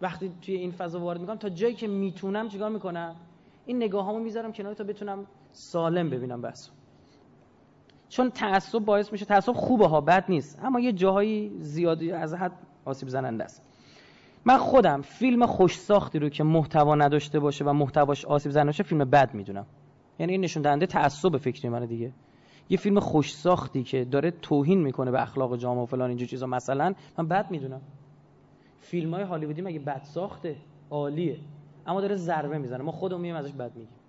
وقتی 0.01 0.31
توی 0.41 0.55
این 0.55 0.71
فضا 0.71 0.99
وارد 0.99 1.21
می‌کنم 1.21 1.37
تا 1.37 1.49
جایی 1.49 1.75
که 1.75 1.87
می‌تونم 1.87 2.47
چیکار 2.47 2.69
می‌کنم؟ 2.69 3.15
این 3.65 3.77
نگاهامو 3.77 4.19
می‌ذارم 4.19 4.51
کنار 4.51 4.73
تا 4.73 4.83
بتونم 4.83 5.25
سالم 5.51 6.09
ببینم 6.09 6.41
بس 6.41 6.71
چون 8.11 8.29
تعصب 8.29 8.79
باعث 8.79 9.11
میشه 9.11 9.25
تعصب 9.25 9.53
خوبه 9.53 9.87
ها 9.87 10.01
بد 10.01 10.25
نیست. 10.29 10.59
اما 10.63 10.79
یه 10.79 10.91
جاهایی 10.91 11.51
زیادی 11.59 12.11
از 12.11 12.33
حد 12.33 12.51
آسیب 12.85 13.09
زننده 13.09 13.43
است. 13.43 13.61
من 14.45 14.57
خودم 14.57 15.01
فیلم 15.01 15.45
خوش 15.45 15.79
ساختی 15.79 16.19
رو 16.19 16.29
که 16.29 16.43
محتوا 16.43 16.95
نداشته 16.95 17.39
باشه 17.39 17.65
و 17.65 17.73
محتواش 17.73 18.25
آسیب 18.25 18.51
زننده 18.51 18.69
باشه 18.69 18.83
فیلم 18.83 19.05
بد 19.05 19.33
می‌دونم. 19.33 19.65
یعنی 20.19 20.31
این 20.31 20.41
نشون 20.41 20.63
دهنده 20.63 20.85
تعصب 20.85 21.37
فکری 21.37 21.69
منه 21.69 21.85
دیگه. 21.87 22.11
یه 22.69 22.77
فیلم 22.77 22.99
خوش 22.99 23.33
ساختی 23.33 23.83
که 23.83 24.05
داره 24.05 24.31
توهین 24.31 24.81
می‌کنه 24.81 25.11
به 25.11 25.21
اخلاق 25.21 25.57
جامعه 25.57 25.83
و 25.83 25.85
فلان 25.85 26.09
اینجور 26.09 26.27
چیزا. 26.27 26.47
مثلا 26.47 26.93
من 27.17 27.27
بد 27.27 27.51
می‌دونم. 27.51 27.81
فیلم 28.79 29.13
های 29.13 29.23
هالیوودی 29.23 29.61
مگه 29.61 29.79
بد 29.79 30.01
ساخته؟ 30.03 30.55
عالیه. 30.89 31.37
اما 31.87 32.01
داره 32.01 32.15
ضربه 32.15 32.57
می‌زنه. 32.57 32.83
ما 32.83 32.91
خودمون 32.91 33.21
میایم 33.21 33.37
ازش 33.37 33.51
بد 33.51 33.71
میگیم. 33.75 34.00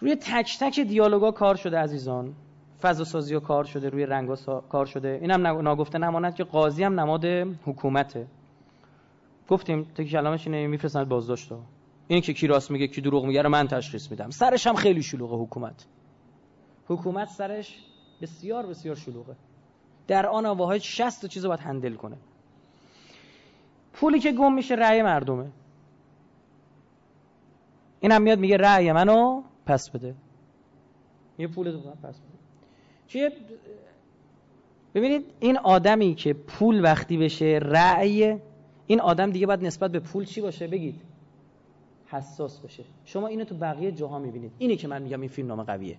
روی 0.00 0.16
تک 0.16 0.58
تک 0.60 0.80
دیالوگا 0.80 1.30
کار 1.30 1.54
شده 1.54 1.78
عزیزان. 1.78 2.34
فضا 2.82 3.04
سازی 3.04 3.34
ها 3.34 3.40
کار 3.40 3.64
شده 3.64 3.88
روی 3.88 4.06
رنگ 4.06 4.34
کار 4.68 4.86
شده. 4.86 5.18
اینم 5.22 5.46
ناگفته 5.46 5.98
نماند 5.98 6.34
که 6.34 6.44
قاضی 6.44 6.84
هم 6.84 7.00
نماد 7.00 7.24
حکومته. 7.64 8.26
گفتیم 9.48 9.86
تا 9.94 10.04
کلامش 10.04 10.46
اینه 10.46 10.66
میفرستند 10.66 11.08
بازداشت 11.08 11.52
این 12.08 12.20
که 12.20 12.32
کی 12.32 12.46
راست 12.46 12.70
میگه 12.70 12.86
کی 12.86 13.00
دروغ 13.00 13.24
میگه 13.24 13.42
رو 13.42 13.48
من 13.48 13.68
تشخیص 13.68 14.10
میدم. 14.10 14.30
سرش 14.30 14.66
هم 14.66 14.74
خیلی 14.74 15.02
شلوغه 15.02 15.36
حکومت. 15.36 15.86
حکومت 16.88 17.28
سرش 17.28 17.78
بسیار 18.22 18.66
بسیار 18.66 18.94
شلوغه. 18.96 19.36
در 20.06 20.26
آن 20.26 20.46
واحد 20.46 20.80
60 20.80 21.26
چیز 21.26 21.46
باید 21.46 21.60
هندل 21.60 21.94
کنه. 21.94 22.16
پولی 23.92 24.20
که 24.20 24.32
گم 24.32 24.54
میشه 24.54 24.74
رأی 24.74 25.02
مردمه. 25.02 25.46
اینم 28.00 28.22
میاد 28.22 28.38
میگه 28.38 28.56
رأی 28.56 28.92
منو 28.92 29.42
پس 29.70 29.90
بده. 29.90 30.14
یه 31.38 31.48
پول 31.48 31.72
دو 31.72 31.78
پس 31.78 32.20
بده. 32.20 32.38
چیه؟ 33.06 33.32
ببینید 34.94 35.24
این 35.40 35.58
آدمی 35.58 36.14
که 36.14 36.32
پول 36.32 36.84
وقتی 36.84 37.18
بشه 37.18 37.58
رأی 37.62 38.38
این 38.86 39.00
آدم 39.00 39.30
دیگه 39.30 39.46
باید 39.46 39.64
نسبت 39.64 39.90
به 39.90 40.00
پول 40.00 40.24
چی 40.24 40.40
باشه؟ 40.40 40.66
بگید. 40.66 41.00
حساس 42.06 42.60
باشه 42.60 42.84
شما 43.04 43.26
اینو 43.26 43.44
تو 43.44 43.54
بقیه 43.54 43.92
جاها 43.92 44.18
می‌بینید. 44.18 44.52
اینی 44.58 44.76
که 44.76 44.88
من 44.88 45.02
میگم 45.02 45.20
این 45.20 45.28
فیلم 45.30 45.48
نامه 45.48 45.64
قویه. 45.64 45.98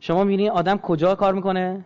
شما 0.00 0.24
می‌بینید 0.24 0.50
آدم 0.50 0.76
کجا 0.76 1.14
کار 1.14 1.34
می‌کنه؟ 1.34 1.84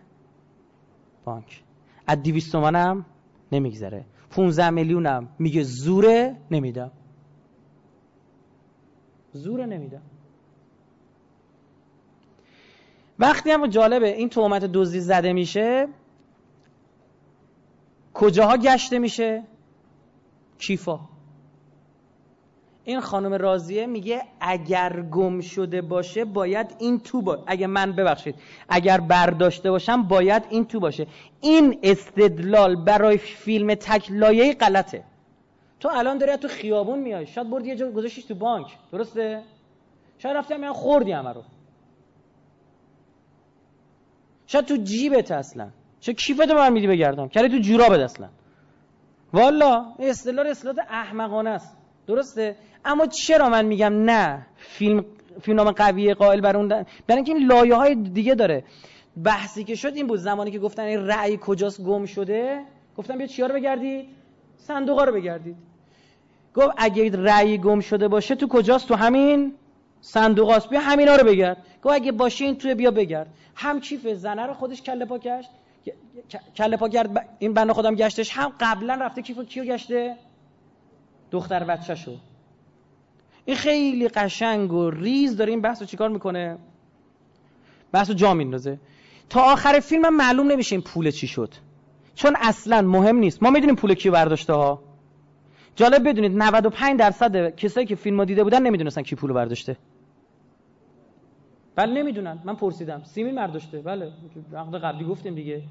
بانک. 1.25 1.63
از 2.07 2.23
200 2.23 2.51
تومنم 2.51 3.05
نمیگذره. 3.51 4.05
15 4.29 4.69
میلیونم. 4.69 5.29
میگه 5.39 5.63
زوره 5.63 6.35
نمیدم. 6.51 6.91
زوره 9.35 9.65
نمیدم 9.65 10.01
وقتی 13.19 13.51
هم 13.51 13.67
جالبه 13.67 14.15
این 14.15 14.29
تهمت 14.29 14.65
دزدی 14.65 14.99
زده 14.99 15.33
میشه 15.33 15.87
کجاها 18.13 18.57
گشته 18.57 18.99
میشه؟ 18.99 19.43
کیفا. 20.59 20.99
این 22.83 22.99
خانم 22.99 23.33
راضیه 23.33 23.85
میگه 23.85 24.21
اگر 24.39 25.01
گم 25.01 25.41
شده 25.41 25.81
باشه 25.81 26.25
باید 26.25 26.75
این 26.79 26.99
تو 26.99 27.21
با 27.21 27.43
اگه 27.47 27.67
من 27.67 27.91
ببخشید 27.91 28.35
اگر 28.69 28.99
برداشته 28.99 29.71
باشم 29.71 30.03
باید 30.03 30.43
این 30.49 30.65
تو 30.65 30.79
باشه. 30.79 31.07
این 31.41 31.79
استدلال 31.83 32.75
برای 32.75 33.17
فیلم 33.17 33.75
تک 33.75 34.11
لایه 34.11 34.53
غلطه. 34.53 35.03
تو 35.79 35.89
الان 35.89 36.17
داری 36.17 36.37
تو 36.37 36.47
خیابون 36.47 36.99
میای. 36.99 37.27
شاید 37.27 37.49
بردی 37.49 37.69
یه 37.69 37.75
جا 37.75 37.91
گذاشتیش 37.91 38.25
تو 38.25 38.35
بانک. 38.35 38.67
درسته؟ 38.91 39.43
شاید 40.17 40.37
رفتی 40.37 40.53
هم 40.53 40.73
خوردی 40.73 41.11
همه 41.11 41.33
رو. 41.33 41.43
شاید 44.47 44.65
تو 44.65 44.77
جیبت 44.77 45.31
اصلا. 45.31 45.69
شاید 46.01 46.17
کیفتو 46.17 46.55
برمیدی 46.55 46.87
بگردم؟ 46.87 47.27
کردی 47.27 47.49
تو 47.49 47.57
جورابت 47.57 47.99
اصلا. 47.99 48.29
والا 49.33 49.85
استدلال 49.99 50.47
اصلاحات 50.47 50.79
احمقانه 50.89 51.49
است. 51.49 51.77
درسته؟ 52.07 52.55
اما 52.85 53.05
چرا 53.05 53.49
من 53.49 53.65
میگم 53.65 53.93
نه؟ 53.93 54.47
فیلم 54.55 55.05
فیلم 55.41 55.57
نام 55.57 55.71
قویه 55.71 56.13
قائل 56.13 56.41
بر 56.41 56.57
اون 56.57 56.67
برای 56.67 56.85
اینکه 57.09 57.33
این 57.33 57.47
لایه 57.47 57.75
های 57.75 57.95
دیگه 57.95 58.35
داره. 58.35 58.63
بحثی 59.23 59.63
که 59.63 59.75
شد 59.75 59.95
این 59.95 60.07
بود 60.07 60.19
زمانی 60.19 60.51
که 60.51 60.59
گفتن 60.59 60.83
این 60.83 61.07
رأی 61.07 61.39
کجاست 61.41 61.81
گم 61.81 62.05
شده. 62.05 62.65
گفتم 62.97 63.17
بیا 63.17 63.27
چیا 63.27 63.45
رو 63.47 63.55
بگردید؟ 63.55 64.09
صندوقا 64.67 65.03
رو 65.03 65.13
بگردید. 65.13 65.55
گفت 66.55 66.73
اگه 66.77 67.09
رأی 67.23 67.57
گم 67.57 67.79
شده 67.79 68.07
باشه 68.07 68.35
تو 68.35 68.47
کجاست؟ 68.47 68.87
تو 68.87 68.95
همین 68.95 69.53
صندوقاست 70.01 70.69
بیا 70.69 70.79
همینا 70.79 71.15
رو 71.15 71.27
بگرد. 71.27 71.57
گفت 71.83 71.95
اگه 71.95 72.11
باشه 72.11 72.45
این 72.45 72.55
توی 72.55 72.75
بیا 72.75 72.91
بگرد. 72.91 73.27
هم 73.55 73.79
کیف 73.79 74.07
زنه 74.07 74.45
رو 74.45 74.53
خودش 74.53 74.81
کله 74.81 75.05
پا 75.05 75.17
گشت. 75.17 75.49
کله 76.55 76.77
پا 76.77 76.89
کرد 76.89 77.29
این 77.39 77.53
بنده 77.53 77.73
خودم 77.73 77.95
گشتش. 77.95 78.31
هم 78.31 78.53
قبلا 78.59 78.93
رفته 78.93 79.21
کیف 79.21 79.39
کیو 79.39 79.63
گشته؟ 79.63 80.15
دختر 81.31 81.63
بچه 81.63 81.95
شو 81.95 82.15
این 83.45 83.57
خیلی 83.57 84.07
قشنگ 84.07 84.73
و 84.73 84.89
ریز 84.89 85.37
داره 85.37 85.51
این 85.51 85.61
بحث 85.61 85.81
رو 85.81 85.87
چیکار 85.87 86.09
می‌کنه؟ 86.09 86.57
بحث 87.91 88.09
رو 88.09 88.15
جا 88.15 88.33
میندازه. 88.33 88.79
تا 89.29 89.41
آخر 89.41 89.79
فیلم 89.79 90.05
هم 90.05 90.15
معلوم 90.17 90.51
نمیشه 90.51 90.75
این 90.75 90.83
پول 90.83 91.11
چی 91.11 91.27
شد. 91.27 91.53
چون 92.15 92.35
اصلا 92.41 92.81
مهم 92.81 93.15
نیست. 93.15 93.43
ما 93.43 93.49
می‌دونیم 93.49 93.75
پول 93.75 93.93
کیو 93.93 94.11
برداشته 94.11 94.53
ها. 94.53 94.79
جالب 95.75 96.09
بدونید 96.09 96.37
95 96.37 96.99
درصد 96.99 97.55
کسایی 97.55 97.85
که 97.87 97.95
فیلم 97.95 98.25
دیده 98.25 98.43
بودن 98.43 98.61
نمی‌دونستن 98.61 99.01
کی 99.01 99.15
پول 99.15 99.33
برداشته. 99.33 99.77
بله 101.75 101.93
نمی‌دونن. 101.93 102.39
من 102.43 102.55
پرسیدم. 102.55 103.01
سیمین 103.03 103.35
برداشته 103.35 103.77
بله. 103.79 104.11
عقد 104.57 104.75
قبلی 104.75 105.05
گفتیم 105.05 105.35
دیگه. 105.35 105.61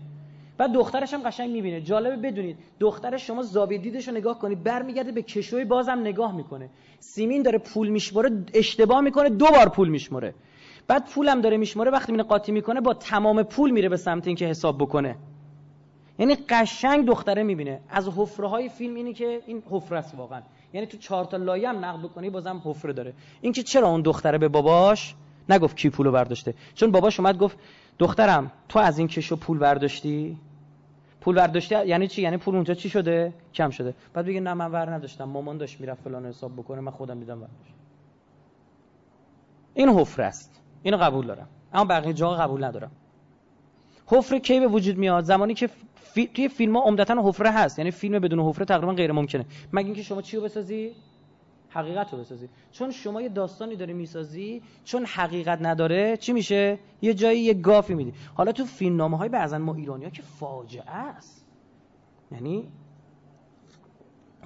بعد 0.59 0.72
دخترش 0.72 1.14
هم 1.14 1.22
قشنگ 1.22 1.51
می‌بینه. 1.51 1.80
جالبه 1.80 2.16
بدونید. 2.16 2.57
دخترش 2.80 3.26
شما 3.26 3.42
زاویه 3.42 3.78
دیدش 3.78 4.09
رو 4.09 4.14
نگاه 4.14 4.38
کنید 4.38 4.62
برمیگرده 4.62 5.12
به 5.12 5.22
کشوی 5.22 5.64
بازم 5.64 5.99
نگاه 5.99 6.36
می‌کنه. 6.36 6.68
سیمین 7.01 7.42
داره 7.42 7.59
پول 7.59 7.88
میشمره 7.88 8.30
اشتباه 8.55 9.01
می‌کنه 9.01 9.28
دو 9.28 9.47
بار 9.47 9.68
پول 9.68 9.88
میشمره 9.88 10.34
بعد 10.88 11.11
پولم 11.11 11.40
داره 11.40 11.57
میشمره 11.57 11.90
وقتی 11.90 12.12
میره 12.12 12.24
قاطی 12.24 12.53
می‌کنه 12.53 12.80
با 12.80 12.95
تمام 12.95 13.42
پول 13.42 13.70
میره 13.70 13.88
به 13.88 13.97
سمت 13.97 14.26
اینکه 14.26 14.47
حساب 14.47 14.78
بکنه. 14.78 15.16
یعنی 16.19 16.35
قشنگ 16.49 17.07
دختره 17.07 17.43
می‌بینه. 17.43 17.81
از 17.89 18.09
حفره 18.09 18.49
های 18.49 18.69
فیلم 18.69 18.95
اینی 18.95 19.15
که 19.15 19.41
این 19.47 19.62
حفره 19.71 19.99
است 19.99 20.15
واقعا. 20.15 20.43
یعنی 20.73 20.87
تو 20.87 20.97
چهار 20.97 21.25
تا 21.25 21.37
لایه 21.37 21.69
هم 21.69 21.85
نقد 21.85 21.99
بکنی 21.99 22.31
بازم 22.31 22.61
حفره 22.65 22.93
داره. 22.93 23.12
اینکه 23.41 23.62
چرا 23.62 23.89
اون 23.89 24.03
دختره 24.03 24.39
به 24.39 24.49
باباش؟ 24.49 25.15
نگفت 25.49 25.77
کی 25.77 25.91
پولو 25.91 26.12
برداشته. 26.12 26.55
چون 26.75 26.91
باباش 26.91 27.21
اومد 27.21 27.39
گفت 27.39 27.59
دخترم 27.99 28.51
تو 28.69 28.79
از 28.79 28.99
این 28.99 29.09
کشو 29.09 29.37
پول 29.37 29.59
برداشتی؟ 29.59 30.37
پول 31.21 31.35
برداشته 31.35 31.87
یعنی 31.87 32.09
چی؟ 32.09 32.23
یعنی 32.23 32.37
پول 32.37 32.55
اونجا 32.55 32.75
چی 32.75 32.89
شده؟ 32.89 33.33
کم 33.55 33.71
شده. 33.71 33.95
بعد 34.12 34.27
بگه 34.27 34.41
نه 34.41 34.55
من 34.55 34.73
ور 34.73 34.95
نداشتم. 34.95 35.25
مامان 35.25 35.59
داشت 35.59 35.81
می‌رفت 35.81 36.03
فلان 36.03 36.27
حساب 36.27 36.53
بکنه. 36.53 36.81
من 36.81 36.91
خودم 36.91 37.19
دیدم 37.19 37.41
برداشت 37.41 37.75
این 39.75 39.89
حفره 39.89 40.25
است. 40.25 40.61
اینو 40.83 40.97
قبول 40.97 41.27
دارم. 41.27 41.49
اما 41.73 41.85
بقیه 41.85 42.12
جا 42.12 42.31
قبول 42.31 42.65
ندارم. 42.65 42.91
حفره 44.07 44.41
کی 44.41 44.61
به 44.61 44.67
وجود 44.67 44.99
میاد؟ 44.99 45.25
زمانی 45.25 45.55
که 45.55 45.71
فی... 46.05 46.26
توی 46.26 46.48
فیلم 46.48 46.76
ها 46.76 46.82
عمدتا 46.82 47.28
حفره 47.28 47.50
هست. 47.50 47.78
یعنی 47.78 47.90
فیلم 47.90 48.18
بدون 48.18 48.40
حفره 48.40 48.64
تقریبا 48.64 48.92
غیر 48.92 49.12
ممکنه. 49.12 49.46
مگه 49.72 49.86
اینکه 49.86 50.02
شما 50.02 50.22
چی 50.22 50.36
رو 50.36 50.42
بسازی؟ 50.42 50.92
حقیقت 51.68 52.12
رو 52.12 52.18
بسازی. 52.18 52.48
چون 52.72 52.90
شما 52.90 53.22
یه 53.22 53.28
داستانی 53.28 53.76
داری 53.76 53.92
می‌سازی 53.92 54.62
چون 54.84 55.05
حقیقت 55.05 55.59
نداره 55.62 56.16
چی 56.16 56.32
میشه؟ 56.32 56.78
یه 57.02 57.14
جایی 57.14 57.40
یه 57.40 57.55
گافی 57.55 57.94
میدی. 57.94 58.12
حالا 58.34 58.52
تو 58.52 58.64
فیلم 58.64 58.96
نامه 58.96 59.16
های 59.16 59.28
بعضا 59.28 59.59
ما 59.59 59.74
ایرانی 59.74 60.05
ها 60.05 60.11
که 60.11 60.22
فاجعه 60.22 60.90
است. 60.90 61.46
یعنی 62.32 62.68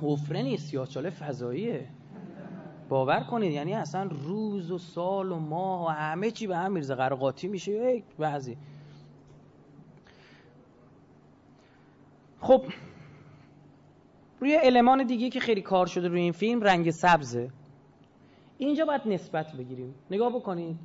حفره 0.03 0.43
نیست 0.43 0.71
سیاهچاله 0.71 1.11
فضاییه. 1.11 1.87
باور 2.89 3.21
کنید 3.21 3.53
یعنی 3.53 3.75
اصلا 3.75 4.09
روز 4.13 4.71
و 4.71 4.79
سال 4.79 5.33
و 5.33 5.39
ماه 5.39 5.87
و 5.87 5.89
همه 5.89 6.31
چی 6.31 6.47
به 6.47 6.57
هم 6.57 6.73
میرزه 6.73 6.95
قرقاتی 6.95 7.49
میشه 7.49 8.03
بعضی. 8.19 8.57
خب 12.41 12.63
روی 14.41 14.59
المان 14.63 15.07
دیگه 15.07 15.31
که 15.31 15.41
خیلی 15.41 15.63
کار 15.63 15.87
شده 15.87 16.09
روی 16.09 16.21
این 16.21 16.33
فیلم 16.33 16.61
رنگ 16.61 16.91
سبزه. 16.91 17.51
اینجا 18.59 18.85
باید 18.85 19.01
نسبت 19.07 19.53
بگیریم. 19.53 19.95
نگاه 20.11 20.33
بکنید 20.35 20.77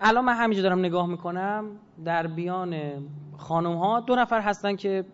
الان 0.00 0.24
من 0.24 0.34
همینجا 0.34 0.62
دارم 0.62 0.78
نگاه 0.78 1.06
می‌کنم 1.06 1.70
در 2.04 2.26
بیان 2.26 2.76
خانم 3.36 3.76
ها 3.76 4.00
دو 4.00 4.14
نفر 4.14 4.40
هستن 4.40 4.76
که 4.76 5.04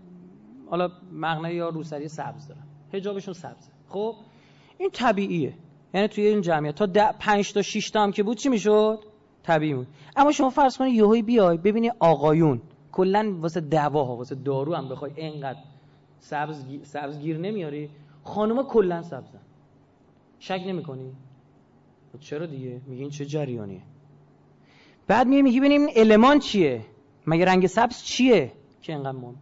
حالا 0.70 0.88
مغنه 1.12 1.54
یا 1.54 1.68
روسری 1.68 2.08
سبز 2.08 2.48
دارن. 2.48 2.62
هجابشون 2.92 3.34
سبزه. 3.34 3.70
خب 3.88 4.14
این 4.78 4.90
طبیعیه. 4.90 5.54
یعنی 5.94 6.08
توی 6.08 6.26
این 6.26 6.40
جمعیت. 6.40 6.74
تا 6.74 7.12
5 7.18 7.52
تا 7.52 7.62
6 7.62 7.90
تا 7.90 8.02
هم 8.02 8.12
که 8.12 8.22
بود 8.22 8.36
چی 8.36 8.48
می‌شد؟ 8.48 8.98
طبیعی 9.42 9.74
بود. 9.74 9.86
اما 10.16 10.32
شما 10.32 10.50
فرض 10.50 10.76
کنید 10.76 10.94
یهویی 10.94 11.22
بیای 11.22 11.56
ببینی 11.56 11.90
آقایون. 12.00 12.62
کلا 12.92 13.36
واسه 13.40 13.60
دواها 13.60 14.16
واسه 14.16 14.34
دارو 14.34 14.74
هم 14.74 14.88
بخوای 14.88 15.12
اینقدر 15.16 15.58
سبز, 16.22 16.64
سبز 16.82 17.18
گیر 17.18 17.38
نمیاری؟ 17.38 17.90
خانوما 18.24 18.62
کلا 18.62 19.02
سبزن. 19.02 19.40
شک 20.38 20.62
نمی‌کنی؟ 20.66 21.12
خب 22.12 22.20
چرا 22.20 22.46
دیگه؟ 22.46 22.80
میگین 22.86 23.10
چه 23.10 23.26
جریانیه؟ 23.26 23.82
بعد 25.06 25.26
میگه 25.26 25.42
میگی 25.42 25.60
ببینیم 25.60 25.88
المان 25.96 26.38
چیه؟ 26.38 26.84
مگه 27.26 27.44
رنگ 27.44 27.66
سبز 27.66 28.02
چیه؟ 28.02 28.52
که 28.82 28.92
اینقدر 28.92 29.18
مهم. 29.18 29.36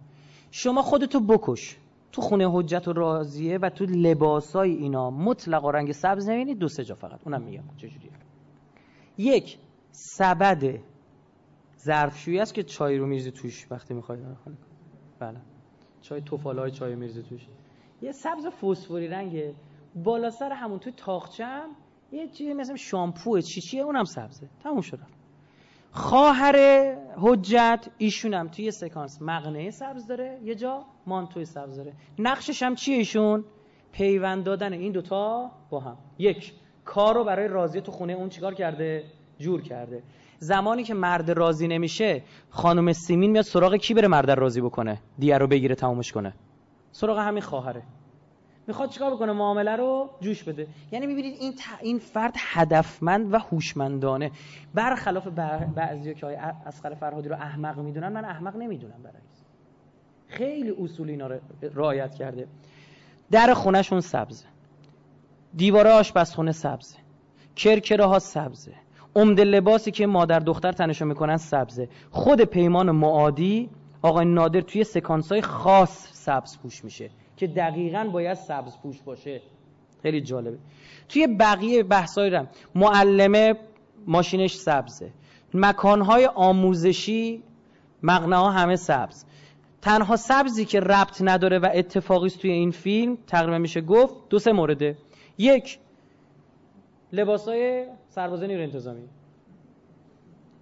شما 0.50 0.82
خودتو 0.82 1.20
بکش. 1.20 1.76
تو 2.12 2.22
خونه 2.22 2.48
حجت 2.52 2.88
و 2.88 2.92
راضیه 2.92 3.58
و 3.58 3.70
تو 3.70 3.84
لباسای 3.84 4.72
اینا 4.72 5.10
مطلق 5.10 5.64
رنگ 5.64 5.92
سبز 5.92 6.28
نمی‌بینید 6.28 6.58
دو 6.58 6.68
سه 6.68 6.84
جا 6.84 6.94
فقط. 6.94 7.20
اونم 7.24 7.42
میگم. 7.42 7.64
چجوریه؟ 7.76 8.10
یک 9.18 9.58
سبد 9.92 10.80
ظرفشویی 11.78 12.38
است 12.40 12.54
که 12.54 12.62
چای 12.62 12.98
رو 12.98 13.06
میریزی 13.06 13.30
توش 13.30 13.66
وقتی 13.70 13.94
می‌خوای. 13.94 14.18
بله. 15.18 15.38
چای 16.02 16.20
توفالای 16.20 16.70
چای 16.70 16.94
میرزه 16.94 17.22
توش. 17.22 17.46
یه 18.02 18.12
سبز 18.12 18.46
فسفوری 18.46 19.08
رنگه. 19.08 19.54
بالا 19.94 20.30
سر 20.30 20.52
همون 20.52 20.78
توی 20.78 20.92
تاخچم 20.92 21.68
یه 22.12 22.28
چیزی 22.28 22.54
مثل 22.54 22.76
شامپو 22.76 23.40
چی 23.40 23.60
چیه 23.60 23.82
اونم 23.82 24.04
سبزه. 24.04 24.48
تموم 24.62 24.80
شد 24.80 24.98
خواهر 25.92 26.56
حجت 27.16 27.88
ایشونم 27.98 28.48
توی 28.48 28.70
سکانس 28.70 29.22
مغنه 29.22 29.70
سبز 29.70 30.06
داره 30.06 30.38
یه 30.44 30.54
جا 30.54 30.84
مانتوی 31.06 31.44
سبز 31.44 31.76
داره. 31.76 31.92
نقشش 32.18 32.62
هم 32.62 32.74
چیه 32.74 32.96
ایشون؟ 32.96 33.44
پیوند 33.92 34.44
دادن 34.44 34.72
این 34.72 34.92
دوتا 34.92 35.50
با 35.70 35.80
هم. 35.80 35.96
یک 36.18 36.52
کار 36.84 37.14
رو 37.14 37.24
برای 37.24 37.48
راضی 37.48 37.80
تو 37.80 37.92
خونه 37.92 38.12
اون 38.12 38.28
چیکار 38.28 38.54
کرده؟ 38.54 39.04
جور 39.38 39.62
کرده. 39.62 40.02
زمانی 40.42 40.84
که 40.84 40.94
مرد 40.94 41.30
راضی 41.30 41.68
نمیشه 41.68 42.22
خانم 42.50 42.92
سیمین 42.92 43.30
میاد 43.30 43.44
سراغ 43.44 43.76
کی 43.76 43.94
بره 43.94 44.08
مرد 44.08 44.30
راضی 44.30 44.60
بکنه؟ 44.60 44.98
دیگه 45.18 45.38
رو 45.38 45.46
بگیره 45.46 45.74
تمومش 45.74 46.12
کنه. 46.12 46.34
سراغ 46.92 47.18
همین 47.18 47.42
خواهره. 47.42 47.82
می‌خواد 48.66 48.90
چیکار 48.90 49.14
بکنه؟ 49.14 49.32
معامله 49.32 49.76
رو 49.76 50.10
جوش 50.20 50.42
بده. 50.42 50.66
یعنی 50.92 51.06
می‌بینید 51.06 51.36
این 51.40 51.54
این 51.80 51.98
فرد 51.98 52.34
هدفمند 52.36 53.34
و 53.34 53.38
هوشمندانه. 53.38 54.30
برخلاف 54.74 55.26
بعضیا 55.74 56.12
که 56.12 56.26
اسقر 56.66 56.94
فرهادی 56.94 57.28
رو 57.28 57.34
احمق 57.34 57.78
می‌دونن 57.78 58.08
من 58.08 58.24
احمق 58.24 58.56
نمی‌دونم 58.56 59.02
برعکس. 59.02 59.44
خیلی 60.28 60.70
اصول 60.70 61.10
اینا 61.10 61.26
رو 61.26 61.38
رعایت 61.74 62.14
کرده. 62.14 62.48
در 63.30 63.54
خونهشون 63.54 64.00
سبزه. 64.00 64.46
دیوار 65.56 65.88
آشپزخونه 65.88 66.52
سبزه. 66.52 66.96
کرکره 67.56 68.04
ها 68.04 68.18
سبزه. 68.18 68.74
عمده 69.16 69.44
لباسی 69.44 69.90
که 69.90 70.06
مادر 70.06 70.38
دختر 70.38 70.72
تنشو 70.72 71.04
می‌کنن 71.04 71.36
سبزه. 71.36 71.88
خود 72.10 72.40
پیمان 72.40 72.90
معادی 72.90 73.70
آقای 74.02 74.24
نادر 74.24 74.60
توی 74.60 74.84
سکانس 74.84 75.32
های 75.32 75.42
خاص 75.42 76.08
سبز 76.12 76.58
پوش 76.58 76.84
میشه 76.84 77.10
که 77.36 77.46
دقیقا 77.46 78.04
باید 78.12 78.34
سبز 78.34 78.78
پوش 78.82 79.02
باشه. 79.02 79.40
خیلی 80.02 80.20
جالبه. 80.20 80.58
توی 81.08 81.26
بقیه 81.26 81.82
بحثای 81.82 82.30
رم 82.30 82.48
معلمه 82.74 83.54
ماشینش 84.06 84.54
سبزه. 84.54 85.10
مکانهای 85.54 86.26
آموزشی 86.26 87.42
مغنه 88.02 88.36
ها 88.36 88.50
همه 88.50 88.76
سبز. 88.76 89.24
تنها 89.82 90.16
سبزی 90.16 90.64
که 90.64 90.80
ربط 90.80 91.22
نداره 91.22 91.58
و 91.58 91.68
اتفاقی 91.74 92.30
توی 92.30 92.50
این 92.50 92.70
فیلم 92.70 93.18
تقریبا 93.26 93.58
میشه 93.58 93.80
گفت 93.80 94.14
دو 94.30 94.38
سه 94.38 94.52
مورده. 94.52 94.96
یک 95.38 95.78
لباسای 97.12 97.86
سربازه 98.10 98.46
نیروی 98.46 98.62
انتظامی. 98.62 99.02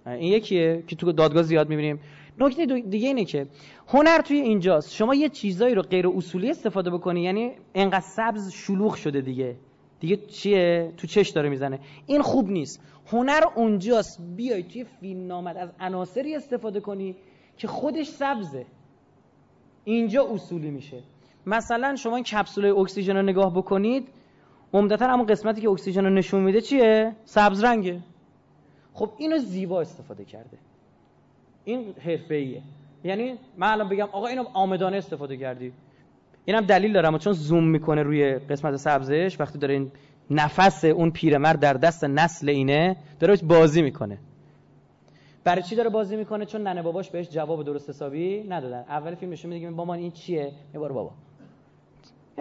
این 0.07 0.33
یکیه 0.33 0.83
که 0.87 0.97
تو 0.97 1.13
دادگاه 1.13 1.43
زیاد 1.43 1.69
می‌بینیم. 1.69 2.01
نکته 2.39 2.67
دیگه 2.67 3.09
اینه 3.09 3.25
که 3.25 3.47
هنر 3.89 4.21
توی 4.21 4.41
اینجاست. 4.41 4.93
شما 4.93 5.15
یه 5.15 5.29
چیزایی 5.29 5.75
رو 5.75 5.83
غیر 5.83 6.09
اصولی 6.09 6.51
استفاده 6.51 6.91
بکنی 6.91 7.23
یعنی 7.23 7.53
انقدر 7.75 8.01
سبز 8.01 8.51
شلوغ 8.51 8.95
شده 8.95 9.21
دیگه. 9.21 9.57
دیگه 10.01 10.17
چیه؟ 10.17 10.93
تو 10.97 11.07
چش 11.07 11.29
داره 11.29 11.49
می‌زنه. 11.49 11.81
این 12.07 12.23
خوب 12.23 12.51
نیست. 12.51 12.83
هنر 13.07 13.45
اونجاست. 13.57 14.21
بیای 14.37 14.63
توی 14.63 14.85
فیلم 14.85 15.27
نامد 15.27 15.57
از 15.57 15.71
عناصری 15.81 16.35
استفاده 16.35 16.81
کنی 16.81 17.17
که 17.57 17.69
خودش 17.69 18.07
سبزه. 18.07 18.67
اینجا 19.85 20.29
اصولی 20.31 20.71
میشه. 20.71 21.03
مثلا 21.47 21.97
شما 21.97 22.17
این 22.17 22.25
کپسول 22.25 22.67
اکسیژن 22.67 23.17
رو 23.17 23.23
نگاه 23.23 23.55
بکنید 23.55 24.09
عمدتا 24.75 25.07
همون 25.07 25.27
قسمتی 25.27 25.61
که 25.61 25.69
اکسیژن 25.69 26.05
رو 26.05 26.11
نشون 26.11 26.43
میده 26.43 26.61
چیه؟ 26.61 27.13
سبز 27.25 27.65
رنگه. 27.65 28.01
خب 28.93 29.11
اینو 29.19 29.39
زیبا 29.39 29.81
استفاده 29.81 30.25
کرده. 30.25 30.59
این 31.65 31.95
حرفه‌ایه. 32.05 32.63
یعنی 33.05 33.35
من 33.57 33.73
الان 33.73 33.89
بگم 33.89 34.09
آقا 34.13 34.27
اینو 34.27 34.45
آمدانه 34.55 34.97
استفاده 34.97 35.37
کردی. 35.37 35.73
اینم 36.45 36.61
دلیل 36.61 36.93
دارم 36.93 37.19
چون 37.19 37.33
زوم 37.33 37.65
می‌کنه 37.65 38.03
روی 38.03 38.35
قسمت 38.35 38.77
سبزش 38.77 39.37
وقتی 39.41 39.59
داره 39.59 39.75
این 39.75 39.91
نفس 40.31 40.85
اون 40.85 41.11
پیرمرد 41.11 41.61
در 41.61 41.73
دست 41.73 42.05
نسل 42.05 42.49
اینه 42.49 42.97
داره 43.21 43.37
بازی 43.37 43.83
می‌کنه. 43.83 44.19
برای 45.45 45.63
چی 45.63 45.77
داره 45.77 45.91
بازی 45.91 46.17
می‌کنه؟ 46.17 46.47
چون 46.47 46.63
ننه 46.63 46.83
باباش 46.83 47.11
بهش 47.11 47.29
جواب 47.29 47.65
درست 47.65 47.89
حسابی 47.89 48.45
ندادن. 48.49 48.85
اول 48.89 49.15
فیلمش 49.15 49.45
میگه 49.45 49.71
بابا 49.71 49.95
این 49.95 50.11
چیه؟ 50.11 50.53
میباره 50.73 50.95
بابا. 50.95 51.11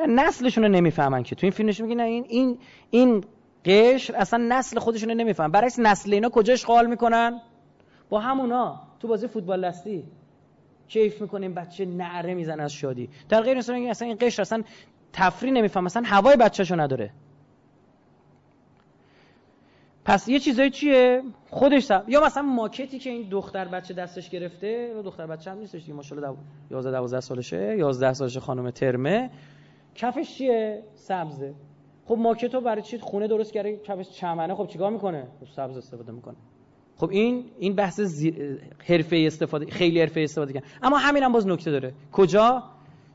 نسلشون 0.05 0.63
رو 0.63 0.69
نمی‌فهمن 0.69 1.23
که. 1.23 1.35
تو 1.35 1.45
این 1.45 1.51
فیلم 1.51 1.69
نشون 1.69 1.99
این 1.99 2.25
این 2.29 2.57
این 2.89 3.23
قشر 3.65 4.15
اصلا 4.15 4.45
نسل 4.49 4.79
خودشون 4.79 5.09
رو 5.09 5.15
نمی‌فهمن. 5.15 5.51
برای 5.51 5.71
نسل 5.77 6.13
اینا 6.13 6.29
کجا 6.29 6.53
اشغال 6.53 6.87
می‌کنن؟ 6.87 7.41
با 8.09 8.19
همونا. 8.19 8.81
تو 8.99 9.07
بازی 9.07 9.27
فوتبال 9.27 9.67
دستی. 9.67 10.03
کیف 10.87 11.21
می‌کنیم 11.21 11.53
بچه 11.53 11.85
نعره 11.85 12.33
می‌زنه 12.33 12.63
از 12.63 12.73
شادی. 12.73 13.09
در 13.29 13.41
غیر 13.41 13.57
مثلا 13.57 13.89
اصلا 13.89 14.07
این 14.07 14.17
قشر 14.21 14.41
اصلا 14.41 14.63
تفری 15.13 15.51
نمیفهم 15.51 15.83
مثلا 15.83 16.03
هوای 16.05 16.35
بچه‌شو 16.35 16.79
نداره. 16.79 17.09
پس 20.05 20.27
یه 20.27 20.39
چیزایی 20.39 20.69
چیه؟ 20.69 21.21
خودش 21.49 21.83
سب... 21.83 22.09
یا 22.09 22.25
مثلا 22.25 22.43
ماکتی 22.43 22.99
که 22.99 23.09
این 23.09 23.29
دختر 23.29 23.65
بچه 23.65 23.93
دستش 23.93 24.29
گرفته 24.29 24.93
دختر 25.05 25.27
بچه 25.27 25.51
هم 25.51 25.57
نیستش 25.57 25.81
دیگه 25.81 25.93
ماشاءالله 25.93 26.37
11 26.71 26.91
12 26.91 27.19
سالشه 27.19 27.77
11 27.77 28.13
سالشه 28.13 28.39
خانم 28.39 28.71
ترمه. 28.71 29.29
کفش 29.97 30.37
چیه؟ 30.37 30.83
سبزه. 30.95 31.53
خب 32.05 32.17
ماکتو 32.19 32.61
برای 32.61 32.81
چی؟ 32.81 32.97
خونه 32.97 33.27
درست 33.27 33.53
کرده 33.53 33.77
کفش 33.77 34.09
چمنه. 34.09 34.55
خب 34.55 34.67
چیکار 34.67 34.91
می‌کنه؟ 34.91 35.27
خب 35.39 35.47
سبز 35.55 35.77
استفاده 35.77 36.11
می‌کنه. 36.11 36.35
خب 36.95 37.09
این 37.09 37.45
این 37.59 37.75
بحث 37.75 38.01
زی... 38.01 38.57
حرفه 38.87 39.23
استفاده 39.27 39.65
خیلی 39.65 40.01
حرفه 40.01 40.21
استفاده 40.21 40.53
کردن 40.53 40.67
اما 40.83 40.97
همین 40.97 41.23
هم 41.23 41.31
باز 41.31 41.47
نکته 41.47 41.71
داره. 41.71 41.93
کجا؟ 42.11 42.63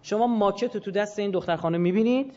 شما 0.02 0.26
ماکت 0.26 0.76
تو 0.76 0.90
دست 0.90 1.18
این 1.18 1.30
دختر 1.30 1.56
خانم 1.56 1.80
می‌بینید. 1.80 2.32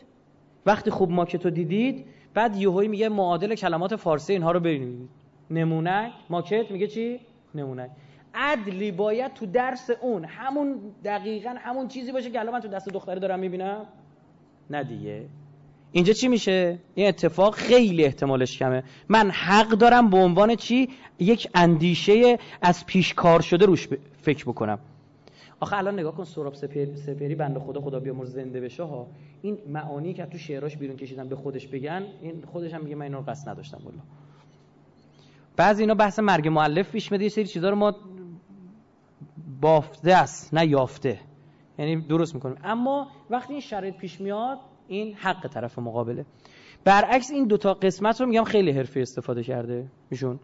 وقتی 0.66 0.90
خوب 0.90 1.10
ماکت 1.10 1.46
دیدید 1.46 2.06
بعد 2.34 2.56
یهویی 2.56 2.88
میگه 2.88 3.08
معادل 3.08 3.54
کلمات 3.54 3.96
فارسی 3.96 4.32
اینها 4.32 4.52
رو 4.52 4.60
ببینید. 4.60 5.08
نمونک 5.50 6.12
ماکت 6.30 6.70
میگه 6.70 6.86
چی؟ 6.86 7.20
نمونک 7.54 7.90
عدلی 8.34 8.92
باید 8.92 9.34
تو 9.34 9.46
درس 9.46 9.90
اون 10.00 10.24
همون 10.24 10.80
دقیقا 11.04 11.54
همون 11.58 11.88
چیزی 11.88 12.12
باشه 12.12 12.30
که 12.30 12.40
الان 12.40 12.52
من 12.52 12.60
تو 12.60 12.68
دست 12.68 12.88
دختری 12.88 13.20
دارم 13.20 13.38
می‌بینم. 13.38 13.86
نه 14.70 14.84
دیگه. 14.84 15.26
اینجا 15.92 16.12
چی 16.12 16.28
میشه؟ 16.28 16.78
این 16.94 17.08
اتفاق 17.08 17.54
خیلی 17.54 18.04
احتمالش 18.04 18.58
کمه. 18.58 18.82
من 19.08 19.30
حق 19.30 19.68
دارم 19.68 20.10
به 20.10 20.16
عنوان 20.16 20.54
چی؟ 20.54 20.88
یک 21.18 21.48
اندیشه 21.54 22.38
از 22.62 22.86
پیش 22.86 23.14
کار 23.14 23.40
شده 23.40 23.66
روش 23.66 23.88
فکر 24.22 24.44
بکنم. 24.44 24.78
آخه 25.60 25.76
الان 25.76 25.98
نگاه 25.98 26.14
کن 26.14 26.24
سراب 26.24 26.54
سپری, 26.54 26.96
سپری 26.96 27.34
بنده 27.34 27.60
خدا 27.60 27.80
خدا 27.80 28.00
بیامرز 28.00 28.32
زنده 28.32 28.60
بشه 28.60 28.82
ها. 28.82 29.06
این 29.42 29.58
معانی 29.68 30.14
که 30.14 30.26
تو 30.26 30.38
شعراش 30.38 30.76
بیرون 30.76 30.96
کشیدن 30.96 31.28
به 31.28 31.36
خودش 31.36 31.66
بگن 31.66 32.02
این 32.22 32.44
خودش 32.52 32.74
هم 32.74 32.82
میگه 32.82 32.96
من 32.96 33.02
اینو 33.02 33.20
قصد 33.20 33.48
نداشتم 33.48 33.78
والله 33.84 34.02
بعضی 35.56 35.82
اینا 35.82 35.94
بحث 35.94 36.18
مرگ 36.18 36.48
معلف 36.48 36.90
پیش 36.90 37.10
میاد 37.12 37.22
یه 37.22 37.28
سری 37.28 37.46
چیزا 37.46 37.70
رو 37.70 37.76
ما 37.76 37.94
بافته 39.60 40.14
است 40.14 40.54
نه 40.54 40.66
یافته. 40.66 41.20
یعنی 41.78 41.96
درست 41.96 42.34
می‌کنیم. 42.34 42.56
اما 42.64 43.08
وقتی 43.30 43.52
این 43.52 43.60
شرایط 43.60 43.96
پیش 43.96 44.20
میاد 44.20 44.58
این 44.88 45.14
حق 45.14 45.48
طرف 45.48 45.78
مقابله. 45.78 46.24
برعکس 46.84 47.30
این 47.30 47.44
دوتا 47.44 47.74
قسمت 47.74 48.20
رو 48.20 48.26
میگم 48.26 48.44
خیلی 48.44 48.70
حرفی 48.70 49.00
استفاده 49.00 49.42
کرده 49.42 49.86
میشون 50.10 50.40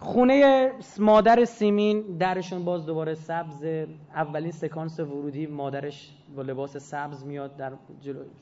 خونه 0.00 0.70
مادر 0.98 1.44
سیمین 1.44 2.00
درشون 2.18 2.64
باز 2.64 2.86
دوباره 2.86 3.14
سبز. 3.14 3.64
اولین 4.14 4.50
سکانس 4.50 5.00
ورودی 5.00 5.46
مادرش 5.46 6.10
با 6.36 6.42
لباس 6.42 6.76
سبز 6.76 7.24
میاد 7.24 7.56
در 7.56 7.72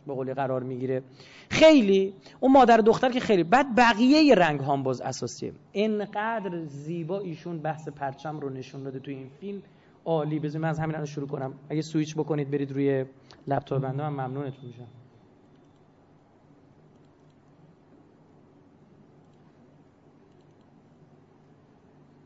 به 0.07 0.15
قولی 0.15 0.35
قرار 0.35 0.63
می‌گیره. 0.63 1.03
خیلی 1.51 2.15
اون 2.41 2.53
مادر 2.53 2.77
دختر 2.77 3.11
که 3.11 3.21
خیلی 3.21 3.45
بعد 3.45 3.67
بقیه 3.77 4.35
رنگ 4.35 4.61
هم 4.61 4.83
باز 4.83 5.01
اساسیه. 5.01 5.53
انقدر 5.75 6.65
زیبا 6.65 7.21
ایشون 7.21 7.59
بحث 7.59 7.89
پرچم 7.89 8.41
رو 8.41 8.51
نشون 8.51 8.83
داده 8.83 8.99
تو 8.99 9.11
این 9.11 9.31
فیلم. 9.41 9.63
عالی. 10.05 10.39
بذارید 10.39 10.63
من 10.63 10.69
از 10.69 10.79
همین 10.79 10.95
الان 10.95 11.07
شروع 11.07 11.29
کنم. 11.29 11.55
اگه 11.69 11.83
سویچ 11.83 12.17
بکنید 12.17 12.51
برید 12.51 12.73
روی 12.73 13.05
لپتاپ 13.47 13.83
بنده 13.83 14.09
من 14.09 14.27
ممنونتون 14.27 14.67
میشم. 14.67 14.87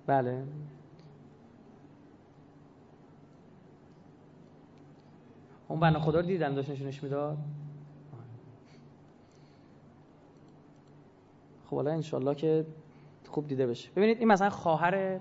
بله. 0.06 0.44
اون 5.68 5.80
بنا 5.80 6.00
خدا 6.00 6.20
رو 6.20 6.26
دیدن 6.26 6.54
داشت 6.54 6.70
نشونش 6.70 7.02
می‌داد؟ 7.02 7.38
خب 11.66 11.76
حالا 11.76 11.90
انشالله 11.90 12.34
که 12.34 12.66
خوب 13.28 13.46
دیده 13.46 13.66
بشه. 13.66 13.90
ببینید 13.96 14.18
این 14.18 14.28
مثلا 14.28 14.50
خواهر 14.50 15.20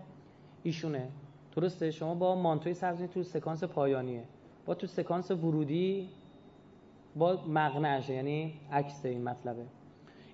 ایشونه. 0.64 1.10
درسته؟ 1.58 1.92
شما 1.92 2.16
با 2.16 2.36
مانتوی 2.36 2.74
سبز 2.74 3.04
تو 3.04 3.24
سکانس 3.24 3.64
پایانیه. 3.64 4.24
با 4.66 4.76
تو 4.76 4.88
سکانس 4.88 5.32
ورودی 5.32 6.10
با 7.16 7.40
مغنشه 7.48 8.14
یعنی 8.14 8.54
عکس 8.72 9.06
این 9.06 9.24
مطلبه. 9.24 9.66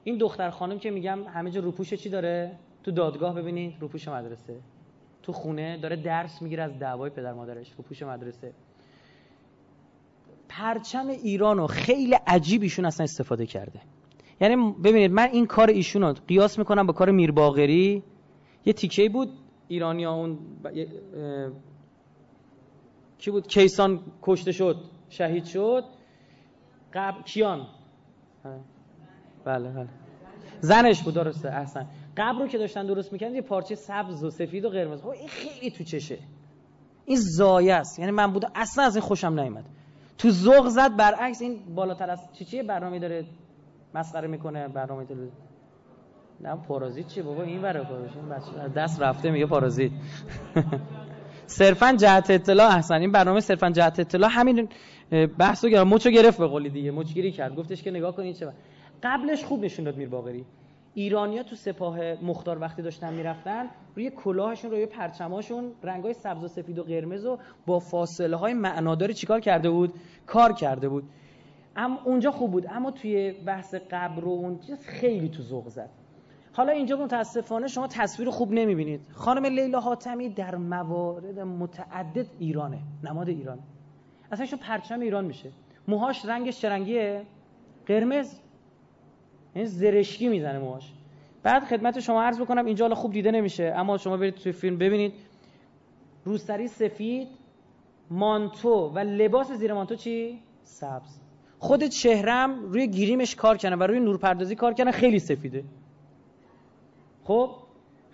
این 0.04 0.18
دختر 0.18 0.50
خانم 0.50 0.80
که 0.80 0.92
میگم 0.92 1.20
همه 1.28 1.52
جا 1.52 1.62
روپوش 1.62 1.94
چی 1.94 2.10
داره؟ 2.10 2.52
تو 2.84 2.92
دادگاه 2.92 3.36
ببینید 3.36 3.74
روپوش 3.80 4.08
مدرسه. 4.08 4.56
تو 5.22 5.32
خونه 5.32 5.78
داره 5.78 5.96
درس 5.96 6.42
می‌گیره 6.42 6.64
از 6.64 6.80
دعوای 6.80 7.10
پدر 7.10 7.34
مادرش 7.34 7.72
روپوش 7.78 8.04
مدرسه. 8.04 8.54
پرچم 10.50 11.08
ایرانو 11.08 11.68
خیلی 11.68 12.16
عجیب 12.28 12.62
ایشون 12.62 12.86
اصلا 12.86 13.04
استفاده 13.04 13.46
کرده. 13.46 13.80
یعنی 14.42 14.72
ببینید 14.84 15.12
من 15.12 15.30
این 15.34 15.46
کار 15.46 15.70
ایشون 15.70 16.14
قیاس 16.14 16.60
می‌کنم 16.60 16.88
با 16.88 16.94
کار 16.94 17.12
میرباغری. 17.12 18.04
یه 18.66 18.74
تیکه 18.74 19.10
بود 19.10 19.30
ایرانی 19.68 20.06
اون 20.06 20.40
کی 23.18 23.32
بود؟ 23.32 23.48
کیسان 23.48 24.00
کشته 24.22 24.52
شد 24.52 24.76
شهید 25.10 25.46
شد. 25.46 25.84
قبل 26.94 27.22
کیان؟ 27.22 27.68
بله 29.46 29.70
بله. 29.70 29.90
زنش 30.60 31.04
بود 31.04 31.14
درسته 31.14 31.50
احسن. 31.50 31.88
قبر 32.18 32.40
رو 32.40 32.48
که 32.48 32.58
داشتن 32.58 32.86
درست 32.86 33.14
می‌کنن 33.14 33.36
یه 33.36 33.42
پارچه 33.42 33.76
سبز 33.76 34.24
و 34.24 34.30
سفید 34.30 34.66
و 34.66 34.70
قرمز. 34.70 35.02
خب 35.02 35.08
این 35.08 35.28
خیلی 35.28 35.72
تو 35.72 35.84
چشه. 35.84 36.18
این 37.06 37.18
زایه 37.20 37.74
است. 37.74 38.00
یعنی 38.00 38.12
من 38.12 38.34
بودم 38.34 38.52
اصلا 38.56 38.86
از 38.86 38.96
این 38.96 39.06
خوشم 39.06 39.40
نیومد. 39.40 39.66
تو 40.18 40.30
ذوق 40.30 40.68
زد 40.68 40.96
برعکس 40.96 41.42
این 41.42 41.76
بالاتر 41.76 42.10
از 42.10 42.20
چی 42.34 42.46
چیه؟ 42.46 42.64
برنامه 42.64 43.00
داره 43.00 43.26
مسخره 43.94 44.28
می‌کنه 44.28 44.68
برنامه 44.68 45.06
تلویزیون 45.06 45.38
نه 46.44 46.56
پارازیت 46.56 47.08
چیه 47.08 47.24
بابا؟ 47.24 47.44
این 47.44 47.62
بره 47.62 47.80
بچه 47.80 48.74
دست 48.76 49.02
رفته 49.02 49.32
میگه 49.32 49.46
پارازیت. 49.46 49.92
صرفا 51.46 51.94
جهت 52.00 52.30
اطلاع 52.30 52.76
احسن 52.76 52.96
این 52.96 53.12
برنامه 53.12 53.40
صرفا 53.40 53.70
جهت 53.70 54.00
اطلاع. 54.00 54.30
همین 54.34 54.70
بحثو 55.38 55.70
گرفت 55.70 55.88
مچو 55.88 56.10
گرفت 56.10 56.38
به 56.38 56.48
قولی 56.48 56.70
دیگه 56.70 56.92
مچگیری 56.92 57.32
کرد. 57.32 57.56
گفتش 57.56 57.84
که 57.84 57.92
نگاه 57.92 58.16
کنید 58.16 58.36
چه 58.36 58.54
قبلش 59.04 59.44
خوب 59.44 59.64
نشون 59.64 59.86
داد 59.86 59.98
میر 59.98 60.10
باقری. 60.10 60.46
ایرانیا 60.94 61.44
تو 61.44 61.56
سپاه 61.56 61.98
مختار 62.22 62.62
وقتی 62.62 62.82
داشتن 62.82 63.14
می‌رفتن 63.14 63.66
روی 63.96 64.10
کلاهشون 64.10 64.72
روی 64.72 64.86
پرچماشون 64.86 65.72
رنگای 65.84 66.14
سبز 66.14 66.44
و 66.44 66.48
سفید 66.48 66.80
و 66.80 66.84
قرمز 66.84 67.26
و 67.26 67.38
با 67.66 67.80
فاصله 67.80 68.36
های 68.36 68.54
معناداری 68.54 69.14
چیکار 69.14 69.40
کرده 69.40 69.70
بود؟ 69.70 69.94
کار 70.26 70.54
کرده 70.54 70.90
بود. 70.90 71.04
اما 71.76 72.00
اونجا 72.06 72.32
خوب 72.32 72.52
بود. 72.52 72.66
اما 72.70 72.92
توی 72.92 73.32
بحث 73.32 73.76
قبر 73.92 74.26
و 74.26 74.30
اون 74.30 74.60
چیز 74.60 74.86
خیلی 74.86 75.30
تو 75.30 75.44
ذوق 75.44 75.68
زد. 75.68 75.90
حالا 76.54 76.72
اینجا 76.72 76.98
متاسفانه 76.98 77.68
شما 77.68 77.88
تصویر 77.88 78.30
خوب 78.30 78.52
نمی‌بینید. 78.52 79.02
خانم 79.14 79.46
لیلا 79.46 79.80
حاتمی 79.80 80.30
در 80.30 80.56
موارد 80.56 81.40
متعدد 81.40 82.26
ایرانه 82.40 82.80
نماد 83.04 83.30
ایران. 83.30 83.60
اصلا 84.32 84.46
شو 84.46 84.58
پرچم 84.58 85.00
ایران 85.00 85.26
میشه. 85.26 85.52
موهاش 85.88 86.26
رنگش 86.26 86.62
چه 86.62 87.26
قرمز. 87.86 88.40
این 89.54 89.66
زرشکی 89.66 90.28
می‌زنه 90.28 90.60
موهاش. 90.60 90.94
بعد 91.44 91.64
خدمت 91.64 92.00
شما 92.00 92.24
عرض 92.24 92.42
بکنم 92.42 92.66
اینجا 92.66 92.86
حالا 92.86 92.96
خوب 92.96 93.12
دیده 93.12 93.32
نمیشه 93.32 93.74
اما 93.76 93.98
شما 93.98 94.18
برید 94.18 94.36
توی 94.36 94.52
فیلم 94.52 94.78
ببینید. 94.78 95.14
روسری 96.26 96.68
سفید 96.68 97.28
مانتو 98.10 98.92
و 98.96 99.00
لباس 99.00 99.52
زیر 99.52 99.74
مانتو 99.74 99.96
چی؟ 99.96 100.40
سبز. 100.62 101.20
خود 101.60 101.84
چهرم 101.84 102.60
روی 102.66 102.88
گیریمش 102.88 103.36
کار 103.36 103.58
کنه 103.58 103.76
و 103.76 103.84
روی 103.84 104.00
نورپردازی 104.00 104.56
کار 104.56 104.74
کنه 104.74 104.92
خیلی 104.92 105.20
سفیده. 105.20 105.64
خب 107.24 107.50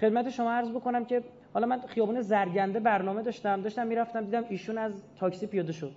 خدمت 0.01 0.30
شما 0.30 0.51
عرض 0.51 0.72
بکنم 0.72 1.05
که 1.05 1.24
حالا 1.53 1.68
من 1.68 1.80
خیابون 1.80 2.22
زرگنده 2.22 2.80
برنامه 2.80 3.22
داشتم 3.22 3.62
داشتم 3.62 3.88
می‌رفتم 3.88 4.26
دیدم 4.26 4.43
ایشون 4.49 4.78
از 4.78 5.03
تاکسی 5.16 5.47
پیاده 5.47 5.72
شد. 5.72 5.91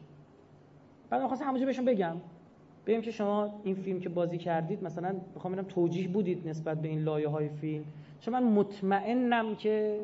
بعد 1.10 1.22
می‌خواستم 1.22 1.44
همونجا 1.44 1.66
بهشون 1.66 1.84
بگم. 1.84 2.16
بگم 2.86 3.00
که 3.00 3.10
شما 3.10 3.60
این 3.64 3.74
فیلم 3.74 4.00
که 4.00 4.08
بازی 4.08 4.38
کردید 4.38 4.84
مثلا 4.84 5.16
می‌خوام 5.34 5.52
ببینم 5.52 5.68
توجیه 5.68 6.08
بودید 6.08 6.48
نسبت 6.48 6.82
به 6.82 6.88
این 6.88 7.02
لایه 7.02 7.28
های 7.28 7.48
فیلم. 7.48 7.84
چون 8.20 8.34
من 8.34 8.42
مطمئنم 8.42 9.56
که 9.56 10.00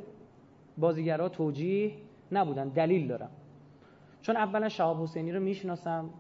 بازیگرها 0.79 1.29
توجیه 1.29 1.93
نبودن 2.33 2.69
دلیل 2.69 3.09
دارم. 3.09 3.31
چون 4.21 4.37
اولا 4.37 4.69
شهاب 4.69 5.03
حسینی 5.03 5.33
رو 5.33 5.41
می‌شناسم. 5.41 6.11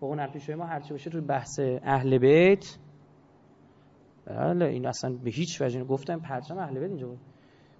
با 0.00 0.08
هنرپیشه 0.08 0.54
ما 0.54 0.64
هرچی 0.64 0.90
باشه 0.90 1.10
توی 1.10 1.20
بحث 1.20 1.60
اهل 1.82 2.18
بیت. 2.18 2.78
بله 4.28 4.64
این 4.64 4.86
اصلا 4.86 5.12
به 5.12 5.30
هیچ 5.30 5.62
وجه 5.62 5.84
گفتم 5.84 6.20
پرچم 6.20 6.58
اهل 6.58 6.78
بیت 6.78 6.88
اینجا 6.88 7.08
بود. 7.08 7.18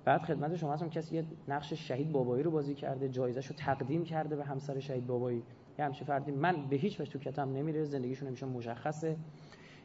بعد 0.05 0.23
خدمت 0.23 0.57
شما 0.57 0.73
هستم 0.73 0.89
کسی 0.89 1.17
یه 1.17 1.25
نقش 1.49 1.73
شهید 1.73 2.13
بابایی 2.13 2.43
رو 2.43 2.51
بازی 2.51 2.75
کرده 2.75 3.09
جایزش 3.09 3.47
رو 3.47 3.57
تقدیم 3.57 4.05
کرده 4.05 4.37
به 4.37 4.45
همسر 4.45 4.79
شهید 4.79 5.07
بابایی. 5.07 5.43
یه 5.79 5.85
همچه 5.85 6.05
فردی 6.05 6.33
من 6.33 6.69
به 6.69 6.77
هیچ 6.77 7.01
وجه 7.01 7.13
تو 7.13 7.19
کتم 7.19 7.53
نمیره 7.53 7.85
زندگیشون 7.85 8.29
همیشه 8.29 8.47
مشخصه. 8.47 9.17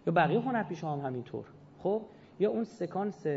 یا 0.07 0.14
بقیه 0.14 0.39
هنرپیشه 0.39 0.88
هم 0.88 0.99
همینطور. 0.99 1.45
خب؟ 1.80 2.01
یا 2.39 2.49
اون 2.49 2.64
سکانس 2.64 3.28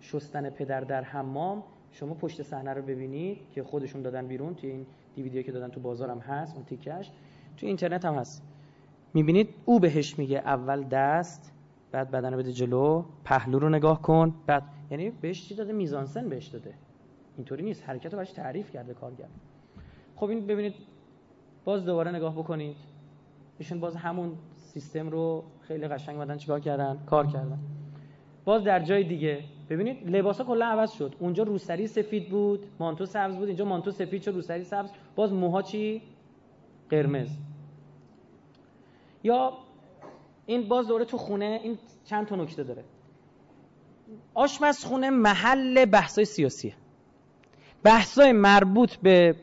شستن 0.00 0.50
پدر 0.50 0.80
در 0.80 1.02
حمام 1.02 1.62
شما 1.90 2.14
پشت 2.14 2.42
صحنه 2.42 2.72
رو 2.72 2.82
ببینید 2.82 3.38
که 3.50 3.62
خودشون 3.62 4.02
دادن 4.02 4.26
بیرون 4.26 4.54
توی 4.54 4.70
این 4.70 4.86
دیویدیو 5.14 5.42
که 5.42 5.52
دادن 5.52 5.68
تو 5.68 5.80
بازارم 5.80 6.18
هست 6.18 6.56
اون 6.56 6.64
تیکش 6.64 7.10
تو 7.56 7.66
اینترنت 7.66 8.04
هم 8.04 8.14
هست. 8.14 8.42
می‌بینید 9.14 9.48
او 9.64 9.80
بهش 9.80 10.18
میگه 10.18 10.38
اول 10.38 10.84
دست 10.84 11.52
بعد 11.96 12.10
بدن 12.10 12.36
بده 12.36 12.52
جلو 12.52 13.04
پهلو 13.24 13.58
رو 13.58 13.68
نگاه 13.68 14.02
کن. 14.02 14.34
بعد 14.46 14.62
یعنی 14.90 15.10
بهش 15.10 15.48
چی 15.48 15.54
داده؟ 15.54 15.72
میزانسن 15.72 16.28
بهش 16.28 16.46
داده. 16.46 16.74
اینطوری 17.36 17.64
نیست. 17.64 17.88
حرکت 17.88 18.14
رو 18.14 18.24
تعریف 18.24 18.70
کرده 18.70 18.94
کارگر. 18.94 19.28
خب 20.16 20.28
این 20.28 20.46
ببینید 20.46 20.74
باز 21.64 21.84
دوباره 21.84 22.10
نگاه 22.10 22.34
بکنید. 22.34 22.76
ایشون 23.58 23.80
باز 23.80 23.96
همون 23.96 24.32
سیستم 24.56 25.08
رو 25.08 25.44
خیلی 25.60 25.88
قشنگ 25.88 26.18
بدن 26.18 26.36
چیکار 26.36 26.60
کردن؟ 26.60 26.98
کار 27.06 27.26
کردن. 27.26 27.58
باز 28.44 28.64
در 28.64 28.80
جای 28.80 29.04
دیگه 29.04 29.44
ببینید 29.70 30.10
لباسا 30.10 30.44
کلا 30.44 30.66
عوض 30.66 30.92
شد. 30.92 31.14
اونجا 31.18 31.42
روسری 31.42 31.86
سفید 31.86 32.28
بود 32.28 32.66
مانتو 32.78 33.06
سبز 33.06 33.36
بود. 33.36 33.48
اینجا 33.48 33.64
مانتو 33.64 33.90
سفید 33.90 34.22
شد 34.22 34.30
روسری 34.30 34.64
سبز. 34.64 34.90
باز 35.14 35.32
موها 35.32 35.62
چی؟ 35.62 36.02
قرمز. 36.90 37.38
یا 39.22 39.52
این 40.46 40.68
باز 40.68 40.86
دوره 40.86 41.04
تو 41.04 41.18
خونه 41.18 41.60
این 41.62 41.78
چند 42.04 42.26
تا 42.26 42.36
نکته 42.36 42.62
داره. 42.62 42.84
آشپزخونه 44.34 45.10
محل 45.10 45.84
بحثای 45.84 46.24
سیاسیه. 46.24 46.74
بحثای 47.82 48.32
مربوط 48.32 48.96
به 48.96 49.36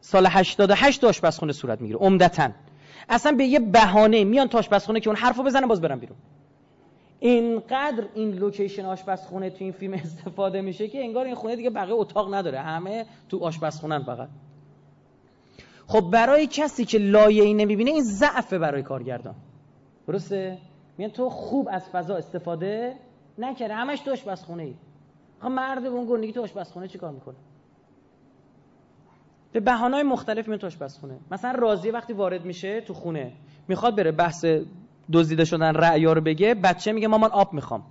سال 0.00 0.26
88 0.26 1.00
تو 1.00 1.08
آشپزخونه 1.08 1.52
صورت 1.52 1.80
می‌گیره 1.80 1.98
عمدتا. 1.98 2.50
اصلا 3.08 3.32
به 3.32 3.44
یه 3.44 3.60
بهانه 3.60 4.24
میان 4.24 4.48
تو 4.48 4.58
آشپزخونه 4.58 5.00
که 5.00 5.10
اون 5.10 5.16
حرفو 5.16 5.42
بزنن 5.42 5.66
باز 5.66 5.80
برن 5.80 5.98
بیرون. 5.98 6.16
اینقدر 7.20 8.04
این 8.14 8.30
لوکیشن 8.30 8.84
آشپزخونه 8.84 9.50
تو 9.50 9.56
این 9.60 9.72
فیلم 9.72 9.94
استفاده 10.04 10.60
میشه 10.60 10.88
که 10.88 11.00
انگار 11.00 11.26
این 11.26 11.34
خونه 11.34 11.56
دیگه 11.56 11.70
بقیه 11.70 11.94
اتاق 11.94 12.34
نداره 12.34 12.60
همه 12.60 13.06
تو 13.28 13.44
آشپزخونن 13.44 14.02
فقط. 14.02 14.28
خب 15.86 16.00
برای 16.00 16.46
کسی 16.46 16.84
که 16.84 16.98
لایه 16.98 17.44
ای 17.44 17.54
نمی‌بینه 17.54 17.90
این 17.90 18.02
ضعفه 18.02 18.58
برای 18.58 18.82
کارگردان. 18.82 19.34
درسته؟ 20.06 20.58
میان 20.98 21.10
تو 21.10 21.28
خوب 21.28 21.68
از 21.72 21.88
فضا 21.88 22.16
استفاده 22.16 22.94
نکرده 23.38 23.74
همش 23.74 24.00
تو 24.00 24.12
آشپزخونه 24.12 24.62
ای. 24.62 24.74
خب 25.40 25.48
مرد 25.48 25.86
اون 25.86 26.06
گندگی 26.06 26.32
تو 26.32 26.42
آشپزخونه 26.42 26.88
چیکار 26.88 27.10
می‌کنه؟ 27.10 27.36
به 29.52 29.60
بهانه‌های 29.60 30.02
مختلف 30.02 30.48
میاد 30.48 30.60
تو 30.60 30.66
آشپزخونه. 30.66 31.18
مثلا 31.30 31.58
راضی 31.58 31.90
وقتی 31.90 32.12
وارد 32.12 32.44
میشه 32.44 32.80
تو 32.80 32.94
خونه 32.94 33.32
می‌خواد 33.68 33.96
بره 33.96 34.12
بحث 34.12 34.44
دزدیده 35.12 35.44
شدن 35.44 35.74
رعیا 35.74 36.12
رو 36.12 36.20
بگه 36.20 36.54
بچه 36.54 36.92
میگه 36.92 37.08
مامان 37.08 37.30
آب 37.30 37.52
می‌خوام. 37.52 37.82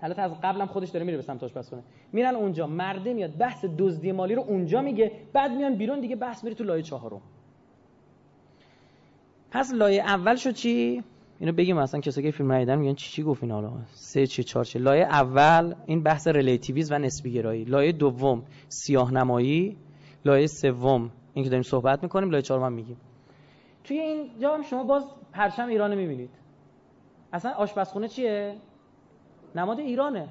حالا 0.00 0.14
از 0.14 0.32
قبلم 0.42 0.66
خودش 0.66 0.88
داره 0.88 1.04
میره 1.04 1.16
به 1.16 1.22
سمت 1.22 1.44
آشپزخونه. 1.44 1.82
میرن 2.12 2.34
اونجا 2.34 2.66
مرده 2.66 3.14
میاد 3.14 3.36
بحث 3.36 3.64
دزدی 3.78 4.12
مالی 4.12 4.34
رو 4.34 4.42
اونجا 4.42 4.82
میگه 4.82 5.12
بعد 5.32 5.50
میان 5.50 5.74
بیرون 5.74 6.00
دیگه 6.00 6.16
بحث 6.16 6.44
میره 6.44 6.56
تو 6.56 6.64
لایه 6.64 6.82
چهارم. 6.82 7.20
پس 9.50 9.72
لایه 9.74 10.02
اول 10.02 10.36
شد 10.36 10.52
چی؟ 10.52 11.02
اینو 11.40 11.52
بگیم 11.52 11.78
اصلا 11.78 12.00
کسایی 12.00 12.26
که 12.26 12.36
فیلم 12.36 12.52
ندیدن 12.52 12.78
میگن 12.78 12.94
چی 12.94 13.10
چی 13.10 13.22
گفتین 13.22 13.50
حالا؟ 13.50 13.72
سه 13.92 14.26
چی 14.26 14.44
چهار 14.44 14.64
چی. 14.64 14.78
لایه 14.78 15.04
اول 15.04 15.74
این 15.86 16.02
بحث 16.02 16.28
ریلیتیویسم 16.28 16.94
و 16.94 16.98
نسبی 16.98 17.32
گرایی 17.32 17.64
لایه 17.64 17.92
دوم 17.92 18.42
سیاه 18.68 19.14
نمایی 19.14 19.76
لایه 20.24 20.46
سوم 20.46 21.10
این 21.34 21.44
که 21.44 21.50
داریم 21.50 21.62
صحبت 21.62 22.02
می‌کنیم 22.02 22.30
لایه 22.30 22.42
چهارم 22.42 22.72
میگیم. 22.72 22.96
توی 23.84 23.98
این 23.98 24.30
جا 24.40 24.54
هم 24.54 24.62
شما 24.62 24.84
باز 24.84 25.04
پرچم 25.32 25.68
ایران 25.68 25.94
می‌بینید. 25.94 26.30
اصلا 27.32 27.52
آشپزخونه 27.52 28.08
چیه؟ 28.08 28.54
نماد 29.54 29.80
ایرانه. 29.80 30.28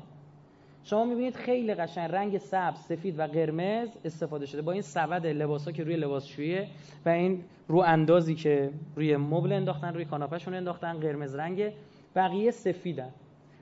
شما 0.89 1.05
می‌بینید 1.05 1.35
خیلی 1.35 1.73
قشنگ 1.73 2.11
رنگ 2.11 2.38
سبز 2.38 2.77
سفید 2.79 3.19
و 3.19 3.27
قرمز 3.27 3.89
استفاده 4.05 4.45
شده. 4.45 4.61
با 4.61 4.71
این 4.71 4.81
سبد 4.81 5.25
لباسا 5.25 5.71
که 5.71 5.83
روی 5.83 5.95
لباسشویی 5.95 6.59
و 7.05 7.09
این 7.09 7.43
رو 7.67 7.77
اندازی 7.77 8.35
که 8.35 8.69
روی 8.95 9.17
مبل 9.17 9.51
انداختن 9.51 9.93
روی 9.93 10.05
کاناپهشون 10.05 10.53
انداختن 10.53 10.93
قرمز 10.93 11.35
رنگ 11.35 11.73
بقیه 12.15 12.51
سفیدن 12.51 13.09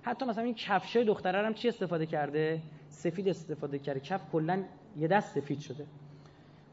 حتی 0.02 0.26
مثلا 0.26 0.44
این 0.44 0.54
کفشای 0.54 1.04
دختره 1.04 1.46
هم 1.46 1.54
چی 1.54 1.68
استفاده 1.68 2.06
کرده؟ 2.06 2.62
سفید 2.90 3.30
استفاده 3.30 3.80
کرده. 3.80 4.00
کف 4.00 4.22
کلا 4.32 4.64
یه 4.98 5.08
دست 5.08 5.40
سفید 5.40 5.60
شده. 5.60 5.86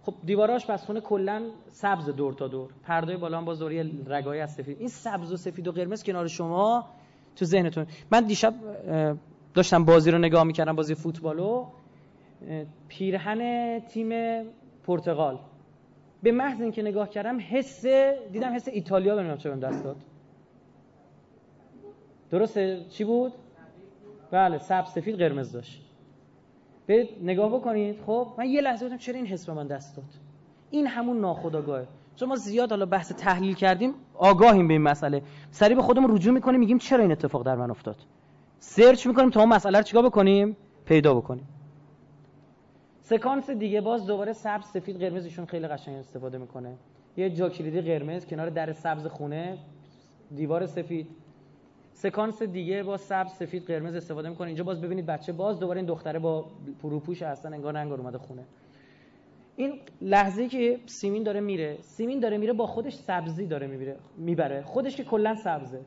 خب 0.02 0.14
دیواراش 0.24 0.66
پس 0.66 0.84
خونه 0.84 1.00
کلا 1.00 1.42
سبز 1.68 2.08
دور 2.08 2.32
تا 2.32 2.48
دور. 2.48 2.70
پرده 2.82 3.16
بالا 3.16 3.38
هم 3.38 3.44
باز 3.44 3.58
دوری 3.58 4.04
رگای 4.06 4.40
از 4.40 4.54
سفید. 4.54 4.76
این 4.78 4.88
سبز 4.88 5.32
و 5.32 5.36
سفید 5.36 5.68
و 5.68 5.72
قرمز 5.72 6.02
کنار 6.02 6.26
شما 6.28 6.88
تو 7.36 7.44
ذهنتون. 7.44 7.86
من 8.10 8.24
دیشب 8.24 8.54
داشتم 9.54 9.84
بازی 9.84 10.10
رو 10.10 10.18
نگاه 10.18 10.44
می‌کردم 10.44 10.76
بازی 10.76 10.94
فوتبالو 10.94 11.66
پیرهن 12.88 13.80
تیم 13.80 14.10
پرتغال. 14.86 15.38
به 16.22 16.32
محض 16.32 16.60
اینکه 16.60 16.82
نگاه 16.82 17.10
کردم 17.10 17.38
حس 17.50 17.86
دیدم 18.32 18.54
حس 18.54 18.68
ایتالیا 18.68 19.16
بهم 19.16 19.36
چه 19.36 19.56
دست 19.56 19.84
داد. 19.84 19.96
درسته؟ 22.30 22.84
چی 22.90 23.04
بود؟ 23.04 23.32
بله 24.30 24.58
سبز 24.58 24.88
سفید 24.88 25.16
قرمز 25.16 25.52
داشت. 25.52 25.82
به 26.86 27.08
نگاه 27.22 27.54
بکنید 27.54 27.96
خب 28.06 28.28
من 28.38 28.46
یه 28.46 28.60
لحظه 28.60 28.84
بودم 28.84 28.96
چرا 28.96 29.14
این 29.14 29.26
حس 29.26 29.46
به 29.46 29.52
من 29.52 29.66
دست 29.66 29.96
داد؟ 29.96 30.06
این 30.70 30.86
همون 30.86 31.20
ناخودآگاهه. 31.20 31.86
چون 32.16 32.28
ما 32.28 32.36
زیاد 32.36 32.70
حالا 32.70 32.86
بحث 32.86 33.12
تحلیل 33.12 33.54
کردیم 33.54 33.94
آگاهیم 34.14 34.68
به 34.68 34.74
این 34.74 34.82
مسئله. 34.82 35.22
سریع 35.50 35.76
به 35.76 35.82
خودمون 35.82 36.16
رجوع 36.16 36.34
می‌کنیم 36.34 36.60
میگیم 36.60 36.78
چرا 36.78 37.02
این 37.02 37.12
اتفاق 37.12 37.42
در 37.42 37.54
من 37.54 37.70
افتاد؟ 37.70 37.96
سرچ 38.64 39.06
می‌کنیم 39.06 39.30
تا 39.30 39.40
اون 39.40 39.48
مسئله 39.48 39.78
رو 39.78 39.84
چیکار 39.84 40.02
بکنیم؟ 40.02 40.56
پیدا 40.84 41.14
بکنیم. 41.14 41.48
سکانس 43.00 43.50
دیگه 43.50 43.80
باز 43.80 44.06
دوباره 44.06 44.32
سبز 44.32 44.66
سفید 44.66 44.96
قرمزشون 44.96 45.46
خیلی 45.46 45.68
قشنگ 45.68 45.96
استفاده 45.96 46.38
می‌کنه. 46.38 46.74
یه 47.16 47.30
جا 47.30 47.48
کلیدی 47.48 47.80
قرمز 47.80 48.26
کنار 48.26 48.50
در 48.50 48.72
سبز 48.72 49.06
خونه 49.06 49.58
دیوار 50.34 50.66
سفید. 50.66 51.06
سکانس 51.92 52.42
دیگه 52.42 52.82
با 52.82 52.96
سبز 52.96 53.30
سفید 53.30 53.64
قرمز 53.66 53.94
استفاده 53.94 54.28
می‌کنه. 54.28 54.46
اینجا 54.46 54.64
باز 54.64 54.80
ببینید 54.80 55.06
بچه 55.06 55.32
باز 55.32 55.58
دوباره 55.60 55.78
این 55.78 55.86
دختره 55.86 56.18
با 56.18 56.46
پروپوش 56.82 57.22
هستن 57.22 57.54
انگار 57.54 57.76
انگار 57.76 58.00
اومده 58.00 58.18
خونه. 58.18 58.42
این 59.56 59.80
لحظه 60.00 60.48
که 60.48 60.80
سیمین 60.86 61.22
داره 61.22 61.40
میره 61.40 61.78
سیمین 61.80 62.20
داره 62.20 62.38
میره 62.38 62.52
با 62.52 62.66
خودش 62.66 62.94
سبزی 62.94 63.46
داره 63.46 63.96
می‌بره. 64.16 64.62
خودش 64.62 64.96
که 64.96 65.04
کلا 65.04 65.34
سبزه. 65.34 65.80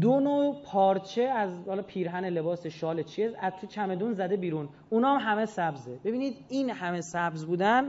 دو 0.00 0.20
نوع 0.20 0.62
پارچه 0.64 1.22
از 1.22 1.68
حالا 1.68 1.82
پیرهن 1.82 2.24
لباس 2.24 2.66
شال 2.66 3.02
چیز 3.02 3.32
از 3.40 3.52
تو 3.60 3.66
چمدون 3.66 4.12
زده 4.12 4.36
بیرون. 4.36 4.68
اونا 4.90 5.18
هم 5.18 5.32
همه 5.32 5.46
سبزه. 5.46 5.98
ببینید 6.04 6.36
این 6.48 6.70
همه 6.70 7.00
سبز 7.00 7.44
بودن 7.44 7.84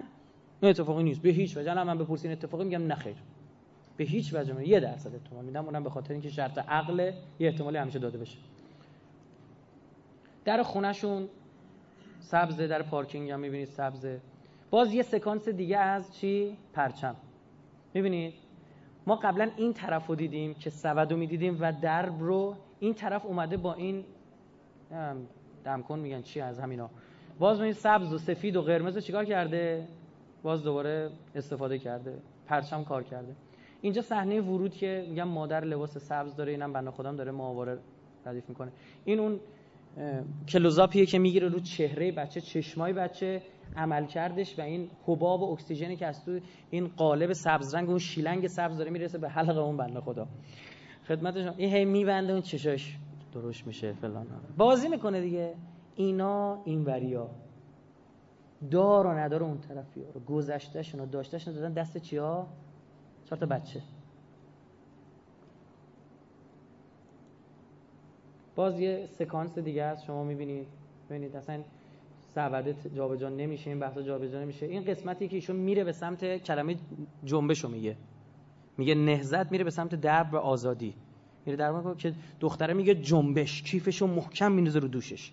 نه 0.64 0.70
اتفاقی 0.70 1.04
نیست. 1.04 1.22
به 1.22 1.30
هیچ 1.30 1.58
وجه. 1.58 1.84
من 1.84 1.98
بپرسین 1.98 2.32
اتفاقی 2.32 2.64
میگم 2.64 2.92
نخیر 2.92 3.16
به 3.98 4.04
هیچ 4.04 4.34
وجه. 4.34 4.68
یه 4.68 4.80
درصد 4.80 5.14
احتمال 5.14 5.46
میدم. 5.46 5.66
اونم 5.66 5.84
به 5.84 5.90
خاطر 5.90 6.14
اینکه 6.14 6.30
شرط 6.30 6.58
عقل 6.58 7.00
یه 7.40 7.48
احتمالی 7.48 7.78
همیشه 7.78 8.00
داده 8.00 8.18
بشه. 8.18 8.38
در 10.46 10.64
خونهشون 10.64 11.28
سبزه 12.20 12.68
در 12.68 12.82
پارکینگ 12.82 13.32
هم 13.32 13.40
می‌بینید 13.40 13.68
سبزه. 13.68 14.20
باز 14.70 14.94
یه 14.94 15.04
سکانس 15.04 15.50
دیگه 15.50 15.78
از 15.78 16.16
چی؟ 16.16 16.58
پرچم. 16.74 17.16
می‌بینید؟ 17.94 18.34
ما 19.08 19.16
قبلا 19.16 19.50
این 19.58 19.74
طرف 19.74 20.08
رو 20.08 20.16
دیدیم 20.16 20.54
که 20.54 20.70
سبد 20.70 21.12
رو 21.12 21.18
می‌دیدیم 21.18 21.58
و 21.62 21.74
درب 21.82 22.20
رو 22.20 22.56
این 22.80 22.94
طرف 22.94 23.26
اومده 23.26 23.58
با 23.58 23.74
این 23.74 24.04
دمکن 25.66 26.00
میگن 26.00 26.22
چی 26.22 26.42
از 26.42 26.60
همینا. 26.60 26.90
باز 27.40 27.62
این 27.62 27.74
سبز 27.74 28.14
و 28.14 28.18
سفید 28.18 28.56
و 28.56 28.62
قرمز 28.62 28.96
رو 28.96 29.02
چیکار 29.02 29.26
کرده؟ 29.26 29.88
باز 30.44 30.64
دوباره 30.64 31.10
استفاده 31.36 31.80
کرده 31.80 32.14
پرچم 32.48 32.84
کار 32.84 33.04
کرده. 33.04 33.36
اینجا 33.82 34.02
صحنه 34.02 34.42
ورود 34.42 34.74
که 34.74 35.06
میگم 35.10 35.28
مادر 35.28 35.64
لباس 35.64 35.98
سبز 35.98 36.36
داره 36.36 36.52
اینم 36.52 36.74
بنده 36.74 36.92
خودم 36.92 37.16
داره 37.16 37.32
ماهواره 37.32 37.78
ردیف 38.26 38.50
می‌کنه. 38.50 38.72
این 39.06 39.20
اون 39.20 39.40
کلوزاپیه 40.48 41.06
که 41.06 41.20
می‌گیره 41.20 41.48
رو 41.48 41.60
چهره 41.60 42.12
بچه 42.12 42.42
چشمای 42.42 42.94
بچه. 42.94 43.42
عمل 43.76 44.06
کردش 44.06 44.60
و 44.60 44.62
این 44.62 44.90
حباب 45.08 45.42
و 45.42 45.52
اکسیژنی 45.52 45.96
که 45.96 46.08
از 46.08 46.26
تو 46.26 46.40
این 46.70 46.88
قالب 46.88 47.34
سبز 47.34 47.76
رنگ 47.76 47.90
اون 47.90 48.00
شیلنگ 48.00 48.48
سبز 48.48 48.78
داره 48.78 48.92
می‌رسه 48.92 49.18
به 49.18 49.30
حلق 49.30 49.58
اون 49.58 49.78
بنده 49.78 50.02
خدا. 50.02 50.28
خدمتش 51.08 51.54
این 51.58 51.74
هی 51.74 51.86
میبنده 51.86 52.34
اون 52.34 52.42
چشاش. 52.42 52.98
درست 53.34 53.68
میشه 53.68 53.94
فلان. 53.94 54.28
بازی 54.58 54.88
می‌کنه 54.88 55.22
دیگه. 55.22 55.56
اینا 55.96 56.62
این 56.64 56.84
وریا 56.84 57.30
دار 58.72 59.08
و 59.08 59.12
ندار 59.12 59.44
اون 59.44 59.58
طرفی 59.58 60.02
ها 60.02 60.10
رو. 60.14 60.20
گذشتهشون 60.20 61.02
و 61.02 61.06
داشتهشون 61.06 61.54
دادن 61.54 61.74
دست 61.74 61.98
چیا 61.98 62.48
چهار 63.26 63.40
تا 63.40 63.46
بچه. 63.46 63.82
باز 68.56 68.80
یه 68.80 69.08
سکانس 69.12 69.60
دیگه 69.60 69.84
است. 69.84 70.06
شما 70.06 70.24
می‌بینید 70.24 70.68
ببینید. 71.10 71.36
اصلا 71.36 71.64
سبده 72.36 72.76
جابجا 72.96 73.30
نمیشه 73.30 73.70
این 73.70 73.80
بحثا 73.80 74.02
جابجا 74.02 74.42
نمیشه. 74.42 74.66
این 74.66 74.84
قسمتی 74.84 75.28
که 75.28 75.36
ایشون 75.36 75.56
میره 75.56 75.84
به 75.84 75.92
سمت 75.92 76.38
کلمه 76.38 76.76
جنبش 77.24 77.64
رو 77.64 77.70
میگه. 77.70 77.98
میگه 78.78 78.96
نهزت 78.96 79.52
میره 79.52 79.64
به 79.64 79.70
سمت 79.70 79.96
درب 79.96 80.34
و 80.34 80.38
آزادی. 80.38 80.96
میره 81.46 81.58
در 81.58 81.94
که 81.98 82.14
دختره 82.40 82.74
میگه 82.74 82.96
جنبش 82.96 83.64
کیفشو 83.64 84.08
محکم 84.08 84.52
میندازه 84.52 84.80
رو 84.80 84.88
دوشش. 84.88 85.32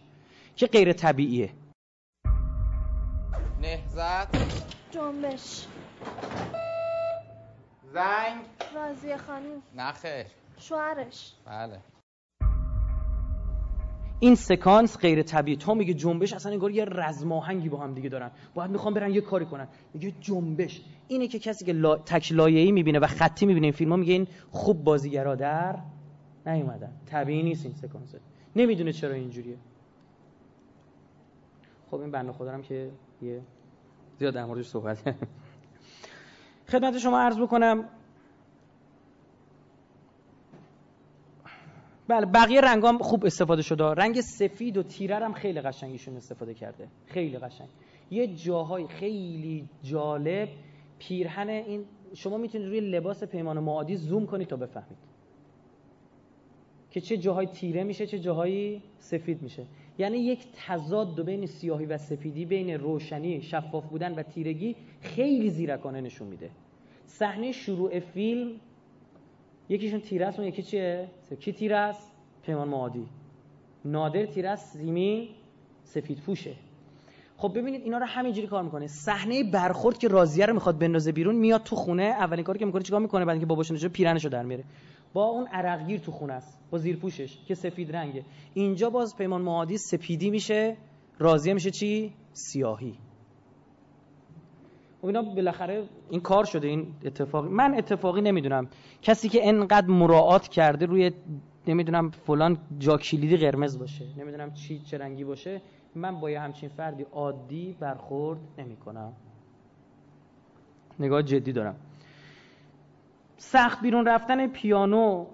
که 0.56 0.66
غیر 0.66 0.92
طبیعیه. 0.92 1.50
نهزت 3.62 4.36
جنبش. 4.90 5.66
زنگ. 7.92 8.44
راضیه 8.74 9.16
خانم. 9.16 9.62
نخیر. 9.76 10.26
شوهرش. 10.58 11.32
بله. 11.46 11.91
این 14.22 14.34
سکانس 14.34 14.98
غیر 14.98 15.22
طبیعی. 15.22 15.56
تو 15.56 15.74
میگه 15.74 15.94
جنبش 15.94 16.32
اصلا 16.32 16.52
انگار 16.52 16.70
یه 16.70 16.84
رزم 16.84 17.32
آهنگی 17.32 17.68
با 17.68 17.78
هم 17.78 17.94
دیگه 17.94 18.08
دارن. 18.08 18.30
باید 18.54 18.70
می‌خوام 18.70 18.94
برن 18.94 19.10
یه 19.10 19.20
کاری 19.20 19.46
کنن. 19.46 19.68
میگه 19.94 20.12
جنبش. 20.20 20.82
اینه 21.08 21.28
که 21.28 21.38
کسی 21.38 21.64
که 21.64 21.72
لا... 21.72 21.96
تک 21.96 22.32
لایه‌ای 22.32 22.72
می‌بینه 22.72 22.98
و 22.98 23.06
خطی 23.06 23.46
می‌بینه 23.46 23.66
این 23.66 23.72
فیلمو 23.72 23.96
میگه 23.96 24.12
این 24.12 24.26
خوب 24.50 24.84
بازیگرا 24.84 25.34
در 25.34 25.78
نیومدن. 26.46 26.92
طبیعی 27.06 27.42
نیست 27.42 27.66
این 27.66 27.74
سکانس. 27.74 28.14
نمی‌دونه 28.56 28.92
چرا 28.92 29.14
اینجوریه. 29.14 29.56
خب 31.90 32.00
این 32.00 32.10
بنده 32.10 32.32
خدا 32.32 32.60
که 32.60 32.90
یه 33.22 33.40
زیاد 34.18 34.34
در 34.34 34.44
موردش 34.44 34.66
صحبت 34.66 35.14
خدمت 36.68 36.98
شما 36.98 37.20
عرض 37.20 37.38
بکنم 37.38 37.84
بله 42.08 42.26
بقیه 42.26 42.60
رنگ 42.60 42.84
هم 42.84 42.98
خوب 42.98 43.26
استفاده 43.26 43.62
شده. 43.62 43.84
رنگ 43.84 44.20
سفید 44.20 44.76
و 44.76 44.82
تیره 44.82 45.16
هم 45.16 45.32
خیلی 45.32 45.60
قشنگیشون 45.60 46.16
استفاده 46.16 46.54
کرده. 46.54 46.88
خیلی 47.06 47.38
قشنگ. 47.38 47.68
یه 48.10 48.26
جاهای 48.26 48.86
خیلی 48.86 49.68
جالب 49.82 50.48
پیرهن 50.98 51.48
این 51.48 51.84
شما 52.14 52.38
می‌تونید 52.38 52.68
روی 52.68 52.80
لباس 52.80 53.24
پیمان 53.24 53.58
معادی 53.58 53.96
زوم 53.96 54.26
کنید 54.26 54.48
تا 54.48 54.56
بفهمید. 54.56 54.98
که 56.90 57.00
چه 57.00 57.16
جاهای 57.16 57.46
تیره 57.46 57.84
میشه 57.84 58.06
چه 58.06 58.18
جاهایی 58.18 58.82
سفید 58.98 59.42
میشه. 59.42 59.66
یعنی 59.98 60.18
یک 60.18 60.46
تضاد 60.66 61.24
بین 61.24 61.46
سیاهی 61.46 61.86
و 61.86 61.98
سفیدی 61.98 62.44
بین 62.44 62.70
روشنی 62.70 63.42
شفاف 63.42 63.86
بودن 63.86 64.14
و 64.14 64.22
تیرگی 64.22 64.76
خیلی 65.00 65.50
زیرکانه 65.50 66.00
نشون 66.00 66.28
میده. 66.28 66.50
صحنه 67.06 67.52
شروع 67.52 68.00
فیلم 68.00 68.60
یکیشون 69.72 70.00
تیره 70.00 70.26
است 70.26 70.38
و 70.38 70.44
یکی 70.44 70.62
چیه؟ 70.62 71.08
کی 71.40 71.52
تیره 71.52 71.76
است 71.76 72.12
پیمان 72.42 72.68
معادی. 72.68 73.06
نادر 73.84 74.26
تیره 74.26 74.48
است 74.50 74.76
سیمی 74.76 75.28
سفید 75.84 76.18
پوشه. 76.18 76.54
خب 77.36 77.52
ببینید 77.58 77.82
اینا 77.84 77.98
رو 77.98 78.06
همینجوری 78.06 78.46
کار 78.46 78.62
می‌کنه. 78.62 78.86
صحنه 78.86 79.44
برخورد 79.44 79.98
که 79.98 80.08
راضیه 80.08 80.46
رو 80.46 80.54
می‌خواد 80.54 80.78
بندازه 80.78 81.12
بیرون 81.12 81.34
میاد 81.34 81.62
تو 81.62 81.76
خونه 81.76 82.02
اولین 82.02 82.44
کاری 82.44 82.58
که 82.58 82.66
می‌کنه 82.66 82.82
چیکار 82.82 83.00
می‌کنه؟ 83.00 83.24
بعد 83.24 83.34
اینکه 83.34 83.46
باباش 83.46 83.70
نشه 83.70 83.88
پیرنشو 83.88 84.28
در 84.28 84.42
میاره. 84.42 84.64
با 85.12 85.24
اون 85.24 85.46
عرقگیر 85.46 86.00
تو 86.00 86.12
خونه 86.12 86.32
است 86.32 86.58
با 86.70 86.78
زیر 86.78 86.96
پوشش 86.96 87.38
که 87.48 87.54
سفید 87.54 87.96
رنگه. 87.96 88.24
اینجا 88.54 88.90
باز 88.90 89.16
پیمان 89.16 89.42
معادی 89.42 89.78
سپیدی 89.78 90.30
میشه 90.30 90.76
راضیه 91.18 91.54
میشه 91.54 91.70
چی؟ 91.70 92.12
سیاهی. 92.32 92.94
خب 95.02 95.06
اینا 95.06 95.22
بالاخره 95.22 95.84
این 96.10 96.20
کار 96.20 96.44
شده 96.44 96.68
این 96.68 96.94
اتفاقی. 97.04 97.48
من 97.48 97.74
اتفاقی 97.74 98.20
نمی‌دونم. 98.20 98.68
کسی 99.02 99.28
که 99.28 99.48
انقدر 99.48 99.86
مراعات 99.86 100.48
کرده 100.48 100.86
روی 100.86 101.12
نمی‌دونم 101.66 102.10
فلان 102.10 102.58
جا 102.78 102.96
کلیدی 102.96 103.36
قرمز 103.36 103.78
باشه 103.78 104.04
نمی‌دونم 104.18 104.54
چی 104.54 104.78
چه 104.78 104.98
رنگی 104.98 105.24
باشه 105.24 105.60
من 105.94 106.20
با 106.20 106.30
یه 106.30 106.40
همچین 106.40 106.68
فردی 106.68 107.06
عادی 107.12 107.76
برخورد 107.80 108.38
نمی 108.58 108.76
کنم 108.76 109.12
نگاه 111.00 111.22
جدی 111.22 111.52
دارم. 111.52 111.76
سخت 113.36 113.82
بیرون 113.82 114.06
رفتن 114.06 114.46
پیانو 114.46 115.26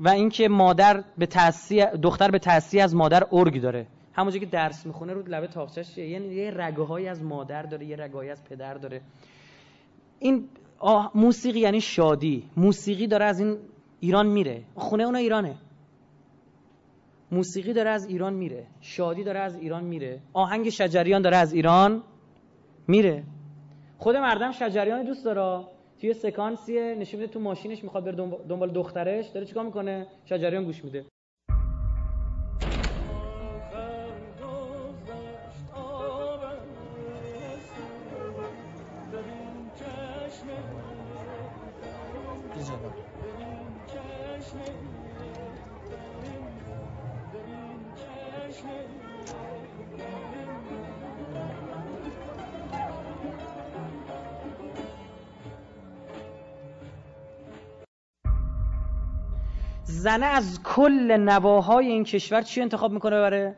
و 0.00 0.08
اینکه 0.08 0.48
مادر 0.48 1.04
به 1.18 1.26
دختر 2.02 2.30
به 2.30 2.38
تاثیر 2.38 2.82
از 2.82 2.94
مادر 2.94 3.26
ارگ 3.32 3.60
داره. 3.60 3.86
همونجا 4.20 4.38
که 4.38 4.46
درس 4.46 4.86
می‌خونه 4.86 5.12
رو 5.12 5.22
لبه 5.26 5.46
تاقچش 5.46 5.98
یعنی 5.98 6.34
یه 6.34 6.50
رگه 6.50 7.10
از 7.10 7.22
مادر 7.22 7.62
داره 7.62 7.86
یه 7.86 7.96
رگه 7.96 8.30
از 8.30 8.44
پدر 8.44 8.74
داره. 8.74 9.00
این 10.18 10.48
موسیقی 11.14 11.60
یعنی 11.60 11.80
شادی. 11.80 12.44
موسیقی 12.56 13.06
داره 13.06 13.24
از 13.24 13.40
این 13.40 13.56
ایران 14.00 14.26
میره. 14.26 14.62
خونه 14.74 15.02
اونا 15.02 15.18
ایرانه. 15.18 15.54
موسیقی 17.32 17.72
داره 17.72 17.90
از 17.90 18.06
ایران 18.06 18.32
میره. 18.32 18.66
شادی 18.80 19.24
داره 19.24 19.40
از 19.40 19.56
ایران 19.56 19.84
میره. 19.84 20.20
آهنگ 20.32 20.68
شجریان 20.68 21.22
داره 21.22 21.36
از 21.36 21.52
ایران 21.52 22.02
میره. 22.88 23.22
خود 23.98 24.16
مردم 24.16 24.52
شجریان 24.52 25.04
دوست 25.04 25.24
داره. 25.24 25.64
توی 26.00 26.14
سکانسیه 26.14 26.94
نشون 26.98 27.26
تو 27.26 27.40
ماشینش 27.40 27.84
می‌خواد 27.84 28.04
بره 28.04 28.16
دنبال 28.48 28.70
دخترش. 28.70 29.28
داره 29.28 29.46
چیکار 29.46 29.64
می‌کنه؟ 29.64 30.06
شجریان 30.24 30.64
گوش 30.64 30.84
میده. 30.84 31.04
زنه 60.00 60.26
از 60.26 60.62
کل 60.62 61.16
نواهای 61.16 61.86
این 61.86 62.04
کشور 62.04 62.42
چی 62.42 62.60
انتخاب 62.60 62.92
می‌کنه 62.92 63.16
ببره؟ 63.16 63.56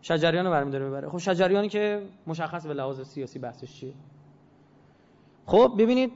شجریان 0.00 0.44
رو 0.44 0.50
برمی 0.50 0.70
داره 0.70 0.86
ببره 0.86 1.08
خب 1.08 1.18
شجریانی 1.18 1.68
که 1.68 2.02
مشخص 2.26 2.66
به 2.66 2.74
لحاظ 2.74 3.00
سیاسی 3.00 3.38
بحثش 3.38 3.72
چیه؟ 3.72 3.92
خب 5.46 5.72
ببینید 5.78 6.12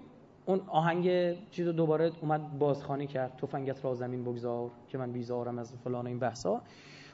اون 0.47 0.61
آهنگ 0.69 1.35
چیز 1.51 1.67
رو 1.67 1.73
دوباره 1.73 2.13
اومد 2.21 2.59
بازخانی 2.59 3.07
کرد. 3.07 3.37
تفنگت 3.43 3.85
را 3.85 3.95
زمین 3.95 4.25
بگذار 4.25 4.71
که 4.89 4.99
من 4.99 5.13
بیزارم 5.13 5.59
از 5.59 5.75
فلان 5.85 6.07
این 6.07 6.19
بحثا 6.19 6.63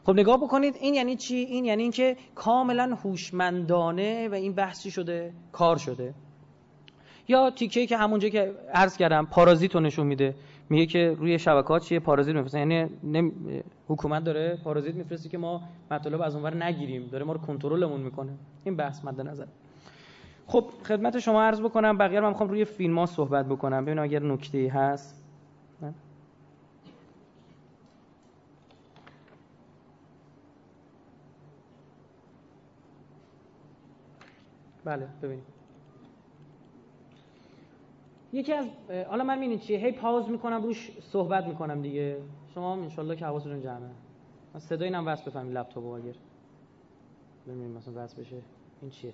خب 0.04 0.12
نگاه 0.12 0.36
بکنید 0.36 0.76
این 0.80 0.94
یعنی 0.94 1.16
چی؟ 1.16 1.36
این 1.36 1.64
یعنی 1.64 1.82
اینکه 1.82 2.16
کاملا 2.34 2.96
هوشمندانه 3.04 4.28
و 4.28 4.34
این 4.34 4.52
بحثی 4.52 4.90
شده؟ 4.90 5.32
کار 5.52 5.76
شده. 5.76 6.14
یا 7.28 7.50
تیکه 7.50 7.86
که 7.86 7.96
همونجا 7.96 8.28
که 8.28 8.54
عرض 8.74 8.96
کردم 8.96 9.26
پارازیت 9.26 9.74
رو 9.74 9.80
نشون 9.80 10.06
میده. 10.06 10.34
میگه 10.70 10.86
که 10.86 11.16
روی 11.18 11.38
شبکات 11.38 11.82
چیه؟ 11.82 12.00
پارازیت 12.00 12.36
میفرسته. 12.36 12.58
یعنی 12.58 13.32
حکومت 13.88 14.24
داره 14.24 14.56
پارازیت 14.64 14.94
میفرسته 14.94 15.28
که 15.28 15.38
ما 15.38 15.62
مطالب 15.90 16.20
از 16.20 16.34
اونور 16.34 16.64
نگیریم. 16.64 17.06
داره 17.06 17.24
ما 17.24 17.32
رو 17.32 17.38
کنترلمون 17.38 18.00
می‌کنه. 18.00 18.32
این 18.64 18.76
بحث 18.76 19.04
مد 19.04 19.20
نظر. 19.20 19.46
خب 20.46 20.64
خدمت 20.84 21.18
شما 21.18 21.42
عرض 21.42 21.60
بکنم 21.60 21.98
بقیه 21.98 22.20
من 22.20 22.28
می‌خوام 22.28 22.48
روی 22.48 22.64
فیلم 22.64 22.98
ها 22.98 23.06
صحبت 23.06 23.46
بکنم. 23.46 23.84
ببینم 23.84 24.02
اگر 24.02 24.22
نکته 24.22 24.70
هست. 24.74 25.22
بله 34.84 35.06
ببینید 35.22 35.55
یکی 38.36 38.52
از 38.52 38.66
حالا 39.08 39.24
من 39.24 39.38
می‌بینید 39.38 39.60
چیه 39.60 39.78
هی 39.78 39.92
پاوز 39.92 40.28
می‌کنم 40.28 40.62
روش 40.62 40.90
صحبت 41.00 41.46
می‌کنم 41.46 41.82
دیگه. 41.82 42.22
شما 42.54 42.72
هم 42.72 42.82
انشالله 42.82 43.16
که 43.16 43.26
حواستون 43.26 43.60
جمعه. 43.60 43.90
صدای 44.58 44.88
اینم 44.88 45.06
وصل 45.06 45.24
بفهمید 45.24 45.54
لپتاپ 45.54 45.84
اگر 45.84 46.14
ببینیم 47.46 47.70
مثلا 47.70 48.04
وصل 48.04 48.20
بشه. 48.20 48.36
این 48.82 48.90
چیه؟ 48.90 49.12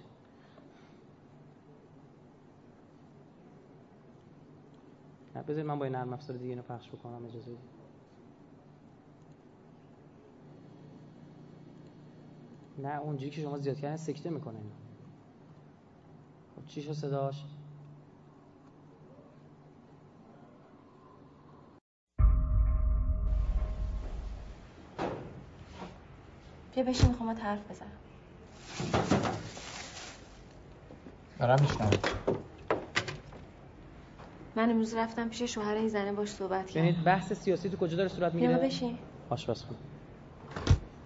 نه 5.36 5.42
بذارید 5.42 5.66
من 5.66 5.78
با 5.78 5.84
این 5.84 5.94
نرم 5.94 6.12
افزار 6.12 6.36
دیگه 6.36 6.50
اینو 6.50 6.62
پخش 6.62 6.88
بکنم 6.88 7.24
اجازه 7.24 7.50
بدید. 7.50 7.72
نه 12.78 13.00
اونجوری 13.00 13.30
که 13.30 13.40
شما 13.40 13.58
زیاد 13.58 13.76
کردن 13.76 13.96
سکته 13.96 14.30
می‌کنه 14.30 14.58
اینا 14.58 14.74
خب 16.56 16.66
چی 16.66 16.82
شو 16.82 16.92
صداش؟ 16.92 17.44
بیا 26.74 26.84
بشین 26.84 27.08
می‌خوام 27.08 27.30
حرف 27.30 27.70
بزنم. 27.70 27.88
دارم 31.38 31.62
میشنم 31.62 31.90
من 34.56 34.70
امروز 34.70 34.94
رفتم 34.94 35.28
پیش 35.28 35.42
شوهر 35.42 35.74
این 35.74 35.88
زنه 35.88 36.12
باش 36.12 36.28
صحبت 36.28 36.70
کردم. 36.70 36.86
یعنی 36.86 37.02
بحث 37.04 37.32
سیاسی 37.32 37.68
تو 37.68 37.76
کجا 37.76 37.96
داره 37.96 38.08
صورت 38.08 38.34
می‌گیره؟ 38.34 38.54
بیا 38.56 38.66
بشین. 38.66 38.98
آشپزخونه 39.30 39.78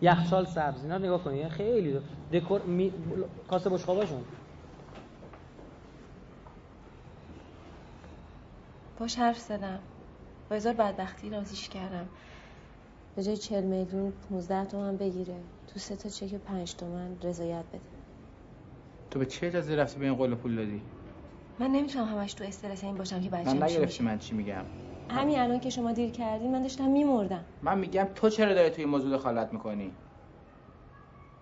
یخچال 0.01 0.47
سبز 0.47 0.83
اینا 0.83 0.99
نگاه 0.99 1.25
کنید 1.25 1.49
خیلی 1.49 1.93
دو. 1.93 2.01
دکور 2.33 2.62
می... 2.62 2.93
کاسه 3.49 3.71
بشقاباشون 3.71 4.25
باش 8.99 9.19
حرف 9.19 9.39
زدم. 9.39 9.79
با 10.51 10.57
هزار 10.57 10.75
بدبختی 10.75 11.31
رازیش 11.31 11.69
کردم. 11.69 12.09
به 13.17 13.23
جای 13.23 13.37
40 13.37 13.64
میلیون 13.64 14.12
15 14.31 14.64
تومن 14.64 14.97
بگیره. 14.97 15.35
تو 15.67 15.79
سه 15.79 15.97
تا 15.97 16.09
چک 16.09 16.35
5 16.35 16.75
تومن 16.75 17.17
رضایت 17.23 17.64
بده. 17.69 17.81
تو 19.11 19.19
به 19.19 19.27
چه 19.27 19.47
اجازه 19.47 19.77
رفتی 19.77 19.99
به 19.99 20.07
این 20.07 20.14
قول 20.14 20.35
پول 20.35 20.57
دادی؟ 20.57 20.83
من 21.59 21.67
نمی‌تونم 21.67 22.05
همش 22.05 22.35
تو 22.35 22.45
استرس 22.45 22.85
این 22.85 22.95
باشم 22.95 23.21
که 23.21 23.31
بچه‌م 23.31 23.57
من 23.57 23.62
نگرفتی 23.62 24.05
من 24.05 24.19
چی 24.19 24.35
میگم. 24.35 24.64
همین 25.11 25.39
الان 25.39 25.61
که 25.61 25.71
شما 25.71 25.93
دیر 25.93 26.11
کردین 26.11 26.53
من 26.53 26.62
داشتم 26.62 26.91
میمردم. 26.91 27.45
من 27.62 27.79
میگم 27.79 28.09
تو 28.14 28.31
چرا 28.31 28.55
داری 28.55 28.71
توی 28.71 28.85
این 28.85 28.93
موضوع 28.93 29.17
دخالت 29.17 29.53
می‌کنی؟ 29.53 29.93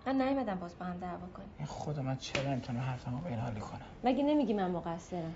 من 0.05 0.21
نیومدم 0.21 0.55
باز 0.55 0.79
با 0.79 0.85
هم 0.85 0.97
دعوا 0.97 1.27
کنیم. 1.33 1.49
این 1.57 1.67
خدا 1.67 2.01
من 2.01 2.17
چرا 2.17 2.51
نمی‌تونم 2.51 2.79
حرفمو 2.79 3.17
به 3.17 3.29
این 3.29 3.39
حالی 3.39 3.59
کنم؟ 3.59 3.81
مگه 4.03 4.23
نمیگی 4.23 4.53
من 4.53 4.71
مقصرم؟ 4.71 5.35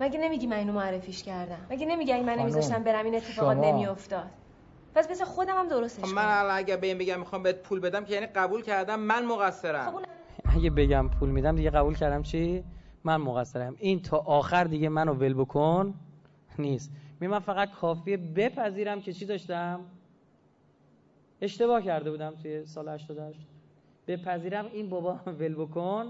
مگه 0.00 0.20
نمیگی 0.20 0.46
من 0.46 0.56
اینو 0.56 0.72
معرفیش 0.72 1.22
کردم؟ 1.22 1.66
مگه 1.70 1.86
نمیگی 1.86 2.20
من 2.20 2.38
نمیذاشتم 2.38 2.82
برم 2.82 3.04
این 3.04 3.14
اتفاقات. 3.14 3.56
نمیافتاد؟ 3.56 4.30
پس 4.94 5.08
بذار 5.08 5.26
خودم 5.26 5.54
هم 5.58 5.68
درستش 5.68 6.04
خب 6.04 6.06
کنم. 6.06 6.14
من 6.14 6.38
الان 6.38 6.56
اگه 6.56 6.76
به 6.76 6.86
این 6.86 6.98
بگم 6.98 7.20
می‌خوام 7.20 7.42
بهت 7.42 7.62
پول 7.62 7.80
بدم 7.80 8.04
که 8.04 8.14
یعنی 8.14 8.26
قبول 8.26 8.62
کردم 8.62 9.00
من 9.00 9.26
خب 9.28 9.32
مقصرم 9.32 9.94
اون 9.94 10.02
اگه 10.44 10.70
بگم 10.70 11.08
پول 11.08 11.28
میدم 11.30 11.56
دیگه 11.56 11.70
قبول 11.70 11.94
کردم 11.94 12.22
چی؟ 12.22 12.64
من 13.04 13.16
مقصرم. 13.16 13.76
این 13.78 14.02
تا 14.02 14.16
آخر 14.18 14.64
دیگه 14.64 14.88
منو 14.88 15.14
ول 15.14 15.34
بکن 15.34 15.94
نیست. 16.58 16.90
می 17.20 17.26
من 17.26 17.38
فقط 17.38 17.70
کافیه 17.70 18.16
بپذیرم 18.16 19.00
که 19.00 19.12
چی 19.12 19.26
داشتم؟ 19.26 19.80
اشتباه 21.40 21.82
کرده 21.82 22.10
بودم 22.10 22.34
توی 22.42 22.66
سال 22.66 22.88
88 22.88 23.38
بپذیرم 24.06 24.66
این 24.72 24.88
بابا 24.88 25.20
ول 25.26 25.54
بکن 25.54 26.06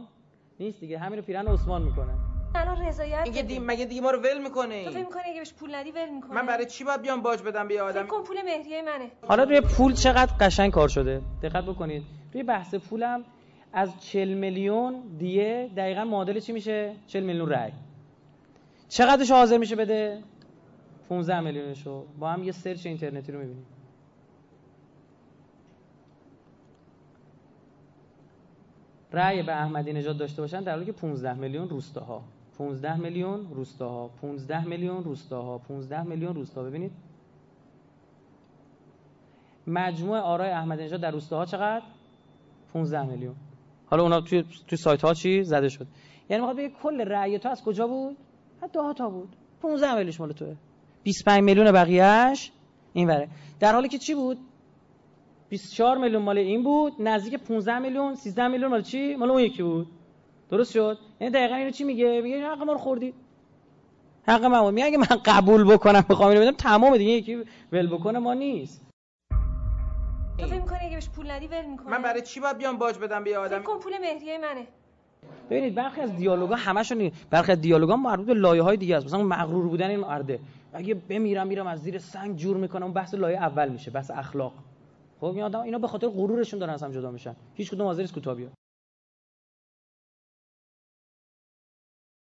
نیست 0.61 0.81
دیگه. 0.81 0.99
همین 0.99 1.19
رو 1.19 1.25
پیرن 1.25 1.47
عثمان 1.49 1.83
می‌کنه. 1.83 2.13
الان 2.55 2.87
رضایت 2.89 3.21
این 3.25 3.35
که 3.35 3.43
بده. 3.43 3.49
دی... 3.49 3.59
مگه 3.59 3.85
دیگه 3.85 4.01
ما 4.01 4.11
رو 4.11 4.19
ول 4.19 4.35
تو 4.35 4.43
می‌کنه 4.43 4.91
فکر 4.91 4.99
می‌کنی 4.99 5.23
اگه 5.25 5.39
بهش 5.39 5.53
پول 5.53 5.75
ندی 5.75 5.91
ول 5.91 6.09
می‌کنه 6.09 6.35
من 6.35 6.47
برای 6.47 6.67
چی 6.67 6.85
باید 6.85 7.03
بیام 7.03 7.23
باج 7.23 7.43
بدم 7.43 7.69
به 7.69 7.75
یه 7.75 7.81
فکر 7.81 7.89
آدم 7.89 8.07
کن 8.07 8.23
پول 8.23 8.37
مهریه 8.43 8.83
منه. 8.83 9.11
حالا 9.29 9.43
روی 9.43 9.61
پول 9.61 9.93
چقدر 9.93 10.33
قشنگ 10.41 10.73
کار 10.73 10.89
شده؟ 10.89 11.23
دقت 11.43 11.65
بکنید. 11.65 12.03
روی 12.33 12.43
بحث 12.43 12.75
پولم 12.75 13.25
از 13.73 14.01
40 14.01 14.29
میلیون 14.29 15.03
دیه 15.19 15.71
دقیقا 15.77 16.05
معادل 16.05 16.41
چی 16.41 16.53
میشه؟ 16.53 16.95
40 17.07 17.25
میلیون 17.25 17.49
رأی. 17.49 17.73
چقدرش 18.89 19.31
حاضر 19.31 19.59
میشه 19.59 19.77
بده؟ 19.77 20.23
15 21.09 21.41
میلیونشو. 21.41 22.07
با 22.19 22.31
هم 22.31 22.45
یه 22.45 22.53
سرچ 22.53 22.87
اینترنتی 22.87 23.33
رو 23.33 23.39
می‌بینیم. 23.39 23.67
رأی 29.13 29.43
به 29.43 29.53
احمدی 29.53 29.93
نژاد 29.93 30.17
داشته 30.17 30.43
باشن 30.43 30.63
در 30.63 30.73
حالی 30.73 30.87
که 30.87 30.93
15 30.93 31.35
میلیون 31.35 31.69
روستاها. 31.69 32.23
15 32.59 32.97
میلیون 32.97 33.47
روستاها. 33.55 34.09
15 34.09 34.65
میلیون 34.65 35.05
روستاها. 35.05 35.59
15 35.59 36.03
میلیون 36.03 36.35
روستا. 36.35 36.63
ببینید. 36.63 36.93
مجموع 39.67 40.19
آرای 40.19 40.51
احمدی 40.51 40.85
نژاد 40.85 41.01
در 41.01 41.11
روستاها 41.11 41.45
چقدر؟ 41.45 41.83
15 42.73 43.03
میلیون. 43.03 43.35
حالا 43.87 44.03
اونا 44.03 44.21
توی 44.21 44.45
توی 44.67 44.79
سایت 44.79 45.03
ها 45.03 45.15
چی 45.15 45.45
زده 45.45 45.69
شد؟ 45.69 45.87
یعنی 46.31 46.41
می‌خواد 46.41 46.57
بگه 46.57 46.69
کل 46.83 47.01
رأی 47.01 47.39
تو 47.39 47.49
از 47.49 47.63
کجا 47.63 47.87
بود؟ 47.87 48.17
از 48.63 48.71
تا 48.97 49.11
بود. 49.11 49.37
15 49.63 49.95
میلیونش 49.95 50.21
مال 50.21 50.33
توه. 50.33 50.57
25 51.03 51.43
میلیون 51.43 51.73
بقیه‌اش 51.73 52.53
این 52.93 53.09
وره. 53.09 53.29
در 53.61 53.73
حالی 53.73 53.89
که 53.89 53.99
چی 53.99 54.15
بود؟ 54.15 54.39
24 55.49 55.99
میلیون 55.99 56.23
مال 56.23 56.39
این 56.39 56.63
بود. 56.63 56.93
نزدیک 57.01 57.35
15 57.35 57.79
میلیون 57.79 58.15
13 58.15 58.49
میلیون 58.49 58.71
مال 58.71 58.83
چی؟ 58.83 59.15
مال 59.15 59.31
اون 59.31 59.41
یکی 59.41 59.63
بود. 59.63 59.87
درست 60.51 60.73
شد؟ 60.73 60.99
یعنی 61.21 61.35
دقیقا 61.35 61.55
اینو 61.55 61.71
چی 61.71 61.85
میگه؟ 61.85 62.21
میگه 62.21 62.47
حق 62.47 62.63
ما 62.63 62.73
رو 62.73 62.79
خوردی. 62.79 63.15
حق 64.27 64.45
ما 64.45 64.63
بود. 64.63 64.75
میگه 64.75 64.87
اگه 64.87 64.99
من 64.99 65.07
قبول 65.25 65.65
بکنم 65.65 66.05
بخوام 66.09 66.31
اینو 66.31 66.43
بدم 66.43 66.57
تمام 66.57 66.97
دیگه. 66.97 67.11
یکی 67.11 67.45
ول 67.73 67.87
بکنه 67.87 68.19
ما 68.19 68.35
نیست. 68.35 68.85
تو 70.39 70.47
فکر 70.47 70.61
می‌کنی 70.61 70.79
اگه 70.81 70.95
بهش 70.95 71.09
پول 71.09 71.31
ندی 71.31 71.47
ول 71.47 71.65
می‌کنه 71.65 71.91
من 71.91 72.03
برای 72.03 72.23
چی 72.23 72.41
باید 72.41 72.59
بیام 72.59 72.79
باج 72.79 72.99
بدم 72.99 73.25
به 73.25 73.31
یه 73.31 73.39
آدم؟ 73.39 73.59
فکر 73.59 73.67
کن 73.67 73.79
پول 73.79 73.93
مهریه 74.01 74.39
منه. 74.39 74.67
ببینید 75.51 75.75
برخی 75.75 76.01
از 76.01 76.17
دیالوگا 76.17 76.55
همشون 76.55 77.11
برخی 77.31 77.53
از 77.53 77.61
دیالوگا 77.61 77.97
مربوط 77.97 78.27
به 78.27 78.35
لایه 78.35 78.63
های 78.63 78.77
دیگه 78.77 78.97
است. 78.97 79.07
مثلا 79.07 79.23
مغرور 79.23 79.69
بودن 79.69 79.91
این 79.91 80.01
مرده. 80.01 80.41
اگه 80.73 80.95
بمیرم 80.95 81.47
میرم 81.47 81.67
از 81.67 81.83
زیر 81.83 81.99
سنگ 81.99 82.37
جور 82.37 82.57
می‌کنم 82.57 82.93
بحث 82.93 83.15
لایه 83.15 83.39
اول 83.39 83.69
میشه 83.69 83.91
بحث 83.91 84.11
اخلاق. 84.11 84.53
خب 85.21 85.27
این 85.27 85.43
آدم 85.43 85.61
اینا 85.61 85.79
به 85.79 85.89
خاطر 85.89 86.09
غرورشون 86.09 86.59
دارن 86.59 86.73
از 86.73 86.83
هم 86.83 86.93
جدا 86.93 87.11
میشن. 87.11 87.37
هیچ 87.55 87.71
کدوم 87.71 87.87
حاضر 87.87 88.01
نیست 88.01 88.15
کوتاه 88.15 88.35
بیاد 88.35 88.53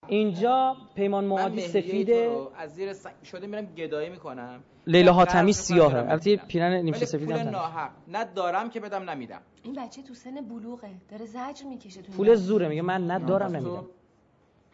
اینجا 0.08 0.76
پیمان 0.94 1.24
معادی 1.24 1.60
سفیده. 1.60 2.48
از 2.56 2.74
زیر 2.74 2.92
سنگ 2.92 3.22
شده 3.24 3.46
میرم 3.46 3.66
گدایی 3.66 4.10
می‌کنم. 4.10 4.62
لیلا 4.86 5.10
نه 5.10 5.16
حاتمی 5.16 5.52
سیاهه. 5.52 5.96
البته. 5.96 6.36
پیرن 6.36 6.72
نیمچه 6.72 7.04
سفید 7.04 7.28
پول 7.28 7.36
هم. 7.38 7.48
ناحق. 7.48 7.90
نه 8.08 8.24
دارم 8.24 8.70
که 8.70 8.80
بدم 8.80 9.10
نمیدم 9.10 9.42
این 9.62 9.74
بچه 9.74 10.02
تو 10.02 10.14
سن 10.14 10.40
بلوغه. 10.40 10.90
داره 11.08 11.26
زجر 11.26 11.64
می‌کشه 11.68 12.02
تو 12.02 12.12
پول. 12.12 12.34
زوره. 12.34 12.68
میگه 12.68 12.82
من 12.82 13.10
ندارم 13.10 13.52
پس 13.52 13.62
تو 13.62 13.68
نمیدم. 13.68 13.86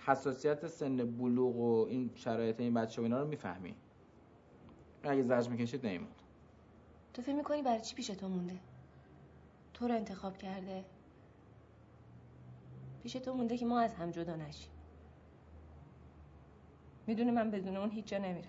حساسیت 0.06 0.66
سن 0.66 0.96
بلوغ 0.96 1.56
و 1.56 1.86
این 1.90 2.10
شرایط 2.14 2.60
این 2.60 2.74
بچه 2.74 3.02
و 3.02 3.04
اینا 3.04 3.20
رو 3.20 3.28
می‌فهمی. 3.28 3.74
اگه 5.02 5.22
زجر 5.22 5.50
می‌کشید 5.50 5.86
نمیموند 5.86 6.14
تو 7.14 7.22
فکر 7.22 7.34
می‌کنی 7.34 7.62
برای 7.62 7.80
چی 7.80 7.94
پیش 7.94 8.06
تو 8.06 8.28
مونده؟ 8.28 8.54
تو 9.74 9.88
رو 9.88 9.94
انتخاب 9.94 10.36
کرده. 10.36 10.84
پیش 13.02 13.12
تو 13.12 13.34
مونده 13.34 13.56
که 13.56 13.66
ما 13.66 13.80
از 13.80 13.94
هم 13.94 14.10
جدا 14.10 14.36
نشیم. 14.36 14.70
می‌دونه 17.06 17.30
من 17.30 17.50
بدون 17.50 17.76
اون 17.76 17.90
هیچ 17.90 18.04
جا 18.06 18.18
نمیرم. 18.18 18.48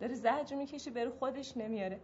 داره 0.00 0.14
زجر 0.14 0.56
می‌کشه 0.56 0.90
بره 0.90 1.10
خودش 1.10 1.56
نمیاره. 1.56 2.00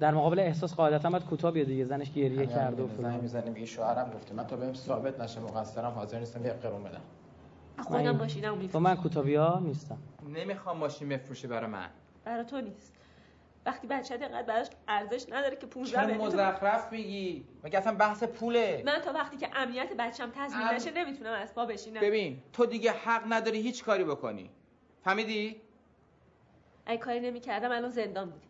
در 0.00 0.14
مقابل 0.14 0.38
احساس 0.38 0.74
قاعدتا 0.74 1.10
باید 1.10 1.24
کوتاه 1.24 1.52
بیاد 1.52 1.66
دیگه 1.66 1.84
زنش 1.84 2.12
گریه 2.12 2.46
کرده 2.46 2.82
و 2.82 2.86
فلان. 2.86 3.20
می‌زنه 3.20 3.50
میگه 3.50 3.66
شوهرم 3.66 4.10
گفته. 4.10 4.34
من 4.34 4.46
تا 4.46 4.56
بهم 4.56 4.74
ثابت 4.74 5.20
نشه 5.20 5.40
مقصرم 5.40 5.90
حاضر 5.92 6.18
نیستم 6.18 6.46
یه 6.46 6.52
قرون 6.52 6.82
بدم. 6.82 7.00
خودم 7.78 8.18
با 8.18 8.24
میفروشم 8.24 8.78
من 8.78 8.96
کوتاه 8.96 9.24
بیا 9.24 9.58
نیستم. 9.58 9.98
نمی‌خوام 10.34 10.76
ماشین 10.76 11.08
بفروشی 11.08 11.46
برای 11.46 11.70
من. 11.70 11.88
برای 12.24 12.44
تو 12.44 12.60
نیست. 12.60 12.92
وقتی 13.66 13.86
بچه 13.86 14.14
اینقدر 14.14 14.42
براش 14.42 14.66
ارزش 14.88 15.24
نداره 15.32 15.56
که 15.56 15.66
15 15.66 15.92
چرا 15.92 16.06
میلیون 16.06 16.26
مزخرف 16.26 16.92
میگی؟ 16.92 17.44
مگه 17.64 17.78
اصلا 17.78 17.94
بحث 17.94 18.22
پوله. 18.24 18.82
من 18.86 18.98
تا 19.04 19.12
وقتی 19.12 19.36
که 19.36 19.48
امنیت 19.54 19.92
بچم 19.98 20.30
تضمین 20.34 20.66
ام- 20.66 20.74
نشه 20.74 20.90
نمی‌تونم 20.90 21.32
از 21.32 21.54
پا 21.54 21.66
بشینم. 21.66 22.00
ببین 22.00 22.42
تو 22.52 22.66
دیگه 22.66 22.92
حق 22.92 23.22
نداری 23.28 23.60
هیچ 23.60 23.84
کاری 23.84 24.04
بکنی. 24.04 24.50
فهمیدی؟ 25.04 25.56
اگه 26.86 26.98
کاری 26.98 27.20
نمی‌کردم 27.20 27.70
الان 27.72 27.90
زندان 27.90 28.30
بودیم 28.30 28.48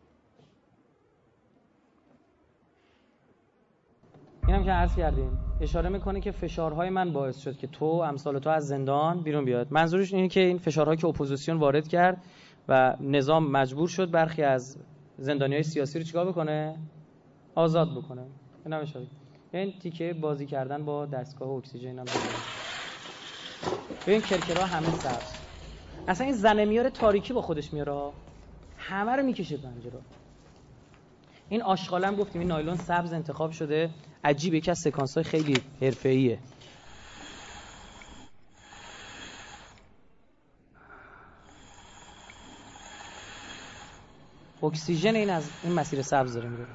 اینم 4.47 4.65
که 4.65 4.71
عرض 4.71 4.97
کردیم 4.97 5.39
اشاره 5.61 5.89
می‌کنه 5.89 6.21
که 6.21 6.31
فشارهای 6.33 6.91
من 6.91 7.13
باعث 7.13 7.39
شد 7.39 7.57
که 7.57 7.67
تو 7.67 7.85
امثال 7.87 8.39
تو 8.39 8.51
از 8.51 8.67
زندان 8.69 9.21
بیرون 9.23 9.45
بیاد. 9.45 9.67
منظورش 9.71 10.15
اینه 10.15 10.29
که 10.29 10.41
این 10.41 10.59
فشارهایی 10.59 10.99
که 10.99 11.07
اپوزیسیون 11.07 11.57
وارد 11.59 11.89
کرد 11.89 12.25
و 12.69 12.97
نظام 13.01 13.51
مجبور 13.51 13.89
شد 13.89 14.11
برخی 14.11 14.43
از 14.43 14.77
زندانی 15.19 15.55
های 15.55 15.63
سیاسی 15.63 15.99
رو 15.99 16.05
چیکار 16.05 16.29
بکنه؟ 16.29 16.79
آزاد 17.55 17.97
بکنه. 17.97 18.23
این 18.67 18.75
این 19.53 19.79
تیکه 19.79 20.13
بازی 20.13 20.47
کردن 20.47 20.85
با 20.85 21.07
دستگاه 21.07 21.49
اکسیژن 21.49 21.99
هم. 21.99 22.05
ببین 24.07 24.21
کرکرا 24.21 24.67
همه 24.67 24.93
سبز. 24.93 25.35
اصلا 26.09 26.27
این 26.27 26.37
زنه 26.37 26.65
میاره 26.65 26.91
تاریکی 26.91 27.33
با 27.33 27.43
خودش 27.43 27.73
میاره. 27.73 28.11
همه 28.77 29.13
رو 29.13 29.23
می‌کشه 29.23 29.57
پنجره. 29.57 30.01
این 31.49 31.63
آشغاله 31.63 32.07
هم 32.07 32.17
گفتیم 32.17 32.41
این 32.41 32.49
نایلون 32.49 32.77
سبز 32.77 33.13
انتخاب 33.13 33.51
شده. 33.51 33.91
عجیب 34.25 34.55
یکی 34.55 34.71
از 34.71 34.79
سکانس 34.79 35.15
های 35.15 35.25
خیلی 35.25 35.63
حرفه‌ایه. 35.81 36.39
اکسیژن 44.63 45.15
این 45.15 45.31
از 45.31 45.51
این 45.63 45.73
مسیر 45.73 46.03
سبز 46.03 46.35
داره 46.35 46.49
میره 46.49 46.67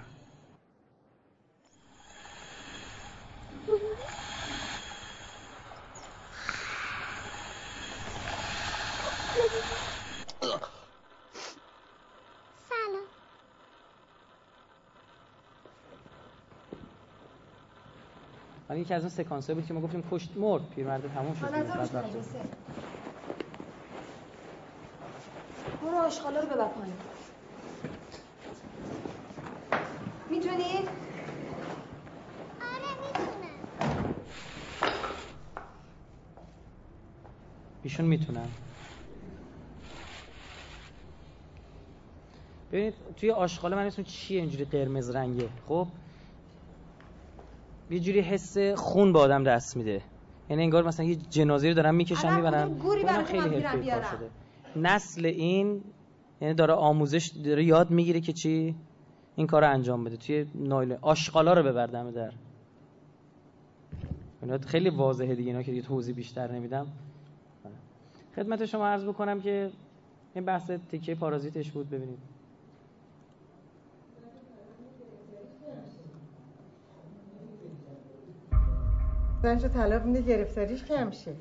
حالا 18.67 18.79
یکی 18.79 18.93
از 18.93 19.01
اون 19.01 19.09
سکانس 19.09 19.49
بود 19.49 19.65
که 19.65 19.73
ما 19.73 19.81
گفتیم 19.81 20.03
کشت 20.11 20.37
مرد 20.37 20.69
پیرمرد 20.69 21.13
تموم 21.13 21.33
شد. 21.35 21.47
برو 25.81 25.97
آشغالا 25.97 26.39
رو 26.39 26.47
ببر 26.47 26.67
پایین. 26.67 26.93
می‌تونی؟ 30.37 30.63
آره 32.61 32.91
می‌تونم 33.01 33.57
ایشون 37.83 38.05
می‌تونن. 38.05 38.47
ببینید 42.71 42.93
توی 43.15 43.31
آشغاله 43.31 43.75
من 43.75 43.85
اسم 43.85 44.03
چیه 44.03 44.39
اینجوری 44.39 44.65
قرمز 44.65 45.09
رنگه؟ 45.09 45.49
خب؟ 45.65 45.87
یه 47.89 47.99
جوری 47.99 48.19
حس 48.19 48.57
خون 48.57 49.13
به 49.13 49.19
آدم 49.19 49.43
دست 49.43 49.77
میده. 49.77 50.01
یعنی 50.49 50.63
انگار 50.63 50.83
مثلا 50.83 51.05
یه 51.05 51.15
جنازه 51.15 51.67
رو 51.67 51.73
دارن 51.73 51.95
می‌کشن 51.95 52.35
می‌برن. 52.35 52.77
گوری 52.77 53.03
برای 53.03 53.25
خیلی 53.25 53.49
بیارم؟ 53.49 53.81
شده. 54.11 54.31
نسل 54.75 55.25
این 55.25 55.83
یعنی 56.41 56.53
داره 56.53 56.73
آموزش 56.73 57.27
داره 57.45 57.63
یاد 57.63 57.91
می‌گیره 57.91 58.21
که 58.21 58.33
چی؟ 58.33 58.75
این 59.37 59.47
کار 59.47 59.61
رو 59.61 59.71
انجام 59.71 60.03
بده. 60.03 60.17
توی 60.17 60.45
نایل 60.55 60.97
آشغالا 61.01 61.53
رو 61.53 61.63
ببر 61.63 61.87
دم 61.87 62.11
در. 62.11 62.33
اینا 64.41 64.57
خیلی 64.57 64.89
واضحه 64.89 65.35
دیگه 65.35 65.49
اینا 65.49 65.63
که 65.63 65.71
دیگه 65.71 65.83
توضیح 65.83 66.15
بیشتر 66.15 66.51
نمیدم. 66.51 66.87
خدمت 68.35 68.65
شما 68.65 68.87
عرض 68.87 69.05
بکنم 69.05 69.41
که 69.41 69.69
این 70.35 70.45
بحث 70.45 70.71
تیکه 70.71 71.15
پارازیتش 71.15 71.71
بود 71.71 71.89
ببینید. 71.89 72.19
زنش 79.43 79.63
رو 79.63 79.69
طلاق 79.69 80.05
میده 80.05 80.21
گرفتاریش 80.21 80.83
کم 80.83 81.11
شه. 81.11 81.35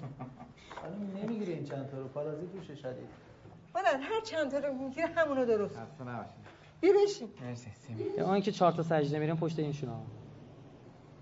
نمی‌گیره 1.23 1.53
این 1.55 1.65
چند 1.65 1.91
تا 1.91 1.99
رو. 1.99 2.09
پارازیت 2.09 2.55
روشه 2.55 2.75
شدید. 2.75 3.09
بلند 3.75 4.01
هر 4.03 4.21
چند 4.25 4.51
تا 4.51 4.59
رو 4.59 4.75
می‌گیره 4.75 5.07
همونو 5.07 5.47
درست. 5.47 5.77
خسته 5.77 6.05
نباشید. 6.05 6.56
بیا 6.81 6.93
بشین 7.05 7.29
مرسی. 7.43 7.71
سیمی 7.71 8.05
اون 8.19 8.41
که 8.41 8.53
چهار 8.53 8.73
تا 8.73 8.83
سجده 8.83 9.19
میرن 9.19 9.37
پشت 9.37 9.59
این 9.59 9.73
شونا 9.73 10.01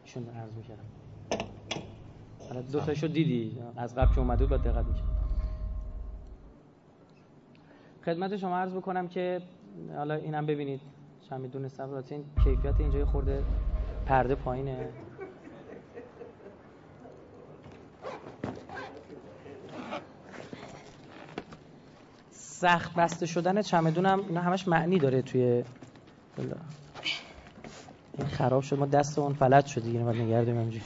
ایشون 0.05 0.29
عرض 0.29 0.53
می‌کردم. 0.53 0.85
حالا 2.49 2.61
دو 2.63 2.81
تاشو 2.81 3.07
دیدی؟ 3.07 3.59
از 3.77 3.95
قبل 3.95 4.15
که 4.15 4.19
اومده 4.19 4.47
بود 4.47 4.63
دقت 4.63 4.87
می‌کرد. 4.87 5.05
خدمت 8.05 8.37
شما 8.37 8.59
عرض 8.59 8.75
بکنم 8.75 9.09
که 9.09 9.43
حالا 9.97 10.15
اینم 10.15 10.47
ببینید. 10.47 10.81
چند 11.29 11.41
می‌دونستم 11.41 11.91
البته 11.91 12.15
این 12.15 12.25
کیفیت 12.45 12.81
اینجا 12.81 13.07
خورده 13.07 13.43
پرده 14.07 14.35
پایینه. 14.35 14.89
سخت 22.65 22.95
بسته 22.95 23.27
شدن 23.27 23.63
چمدونم 23.63 24.21
اینا 24.29 24.41
همش 24.41 24.69
معنی 24.69 24.99
داره 24.99 25.23
توی 25.23 25.65
بلا. 26.37 26.57
این 28.19 28.27
خراب 28.27 28.63
شد. 28.63 28.79
ما 28.79 28.87
دست 28.87 29.19
اون 29.19 29.33
فلج 29.33 29.67
شد 29.67 29.83
دیگه 29.83 30.05
باید 30.05 30.23
نگردیم 30.23 30.57
همینجوری. 30.57 30.85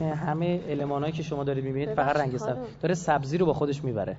همه 0.00 0.64
المانایی 0.66 1.12
که 1.12 1.22
شما 1.22 1.44
دارید 1.44 1.64
می‌بینید 1.64 1.94
فقط 1.94 2.16
رنگ 2.16 2.36
سبز. 2.36 2.58
داره 2.80 2.94
سبزی 2.94 3.38
رو 3.38 3.46
با 3.46 3.52
خودش 3.52 3.84
می‌بره. 3.84 4.16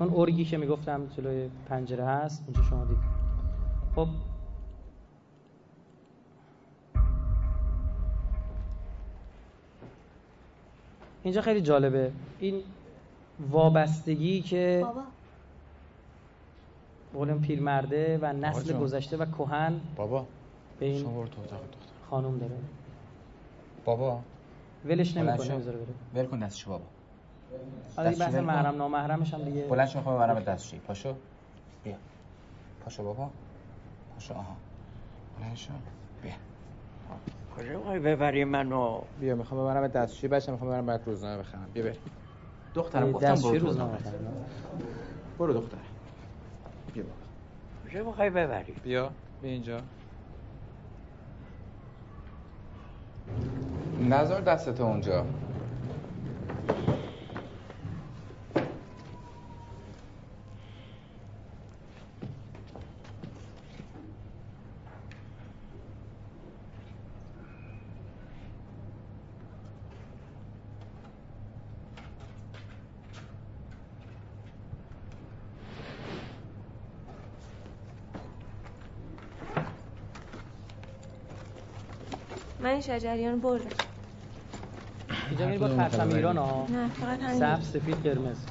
اون 0.00 0.12
ارگی 0.14 0.44
که 0.44 0.56
می‌گفتم 0.56 1.06
جلوی 1.06 1.50
پنجره 1.68 2.04
هست 2.04 2.44
اینجا 2.46 2.62
شما 2.62 2.84
دید. 2.84 2.98
خب 3.96 4.08
اینجا 11.26 11.40
خیلی 11.40 11.60
جالبه. 11.60 12.12
این 12.38 12.62
وابستگی 13.50 14.42
که 14.42 14.80
بابا. 14.82 15.02
قولم 17.14 17.40
پیرمرده 17.40 18.18
و 18.22 18.32
نسل. 18.32 18.78
گذشته 18.78 19.16
و 19.16 19.24
کهن 19.24 19.80
بابا 19.96 20.26
به 20.80 20.86
این 20.86 21.02
شما 21.02 21.12
برو 21.20 21.28
تو 21.28 21.40
اتاق 21.40 21.60
دختر. 21.60 21.76
خانوم 22.10 22.38
داره. 22.38 22.56
بابا. 23.84 24.20
ولش 24.84 25.16
نمی‌کنه 25.16 25.44
شو. 25.44 25.56
می‌ذاره 25.56 25.78
بره. 25.78 26.22
ول 26.22 26.30
کن 26.30 26.38
دستشو 26.38 26.70
بابا. 26.70 26.84
دستشو 27.98 28.18
بحث. 28.18 28.34
محرم 28.34 28.76
نامحرمش 28.76 29.34
هم 29.34 29.44
دیگه. 29.44 29.62
بلند 29.62 29.88
شو 29.88 29.98
می‌خوام 29.98 30.16
ببرم 30.16 30.40
دستشویی. 30.40 30.80
پاشو. 30.80 31.14
بیا. 31.84 31.96
پاشو 32.84 33.04
بابا. 33.04 33.30
پاشو 34.14 34.34
آها. 34.34 34.56
بلند 35.40 35.56
شو. 35.56 35.72
بیا. 36.22 36.32
کجا 37.56 37.78
می‌خوای 37.78 37.98
ببری 37.98 38.44
منو؟ 38.44 39.00
بیا 39.20 39.34
می‌خوام 39.34 39.60
ببرم 39.60 39.86
دستشویی 39.88 40.28
بچه 40.30 40.52
می‌خوام 40.52 40.70
ببرم 40.70 40.86
برات 40.86 41.06
روزنامه 41.06 41.38
بخرم. 41.42 41.70
بیا 41.72 41.82
بریم. 41.82 42.00
دخترم 42.74 43.12
گفتم 43.12 43.32
دستشویی 43.32 43.58
برو 43.58 43.66
روزنامه. 43.66 43.98
برو 45.38 45.52
دختر. 45.54 45.78
بیا 46.94 47.04
بابا 47.04 47.16
کجا 47.84 48.04
می‌خوای 48.04 48.30
ببری؟ 48.30 48.72
بیا 48.82 49.12
بیا 49.40 49.50
اینجا. 49.50 49.80
نذار 54.08 54.40
دستتو 54.40 54.84
اونجا. 54.84 55.26
شجریان 82.86 83.40
بردم 83.40 83.70
اینجا 85.30 85.46
میری 85.46 85.58
با 85.58 85.68
پرچم 85.68 86.08
ایران 86.08 86.36
ها 86.38 86.66
نه 86.70 86.88
فقط 86.88 87.20
همین. 87.20 87.40
سبز 87.40 87.70
سفید 87.70 87.96
قرمز. 87.96 88.46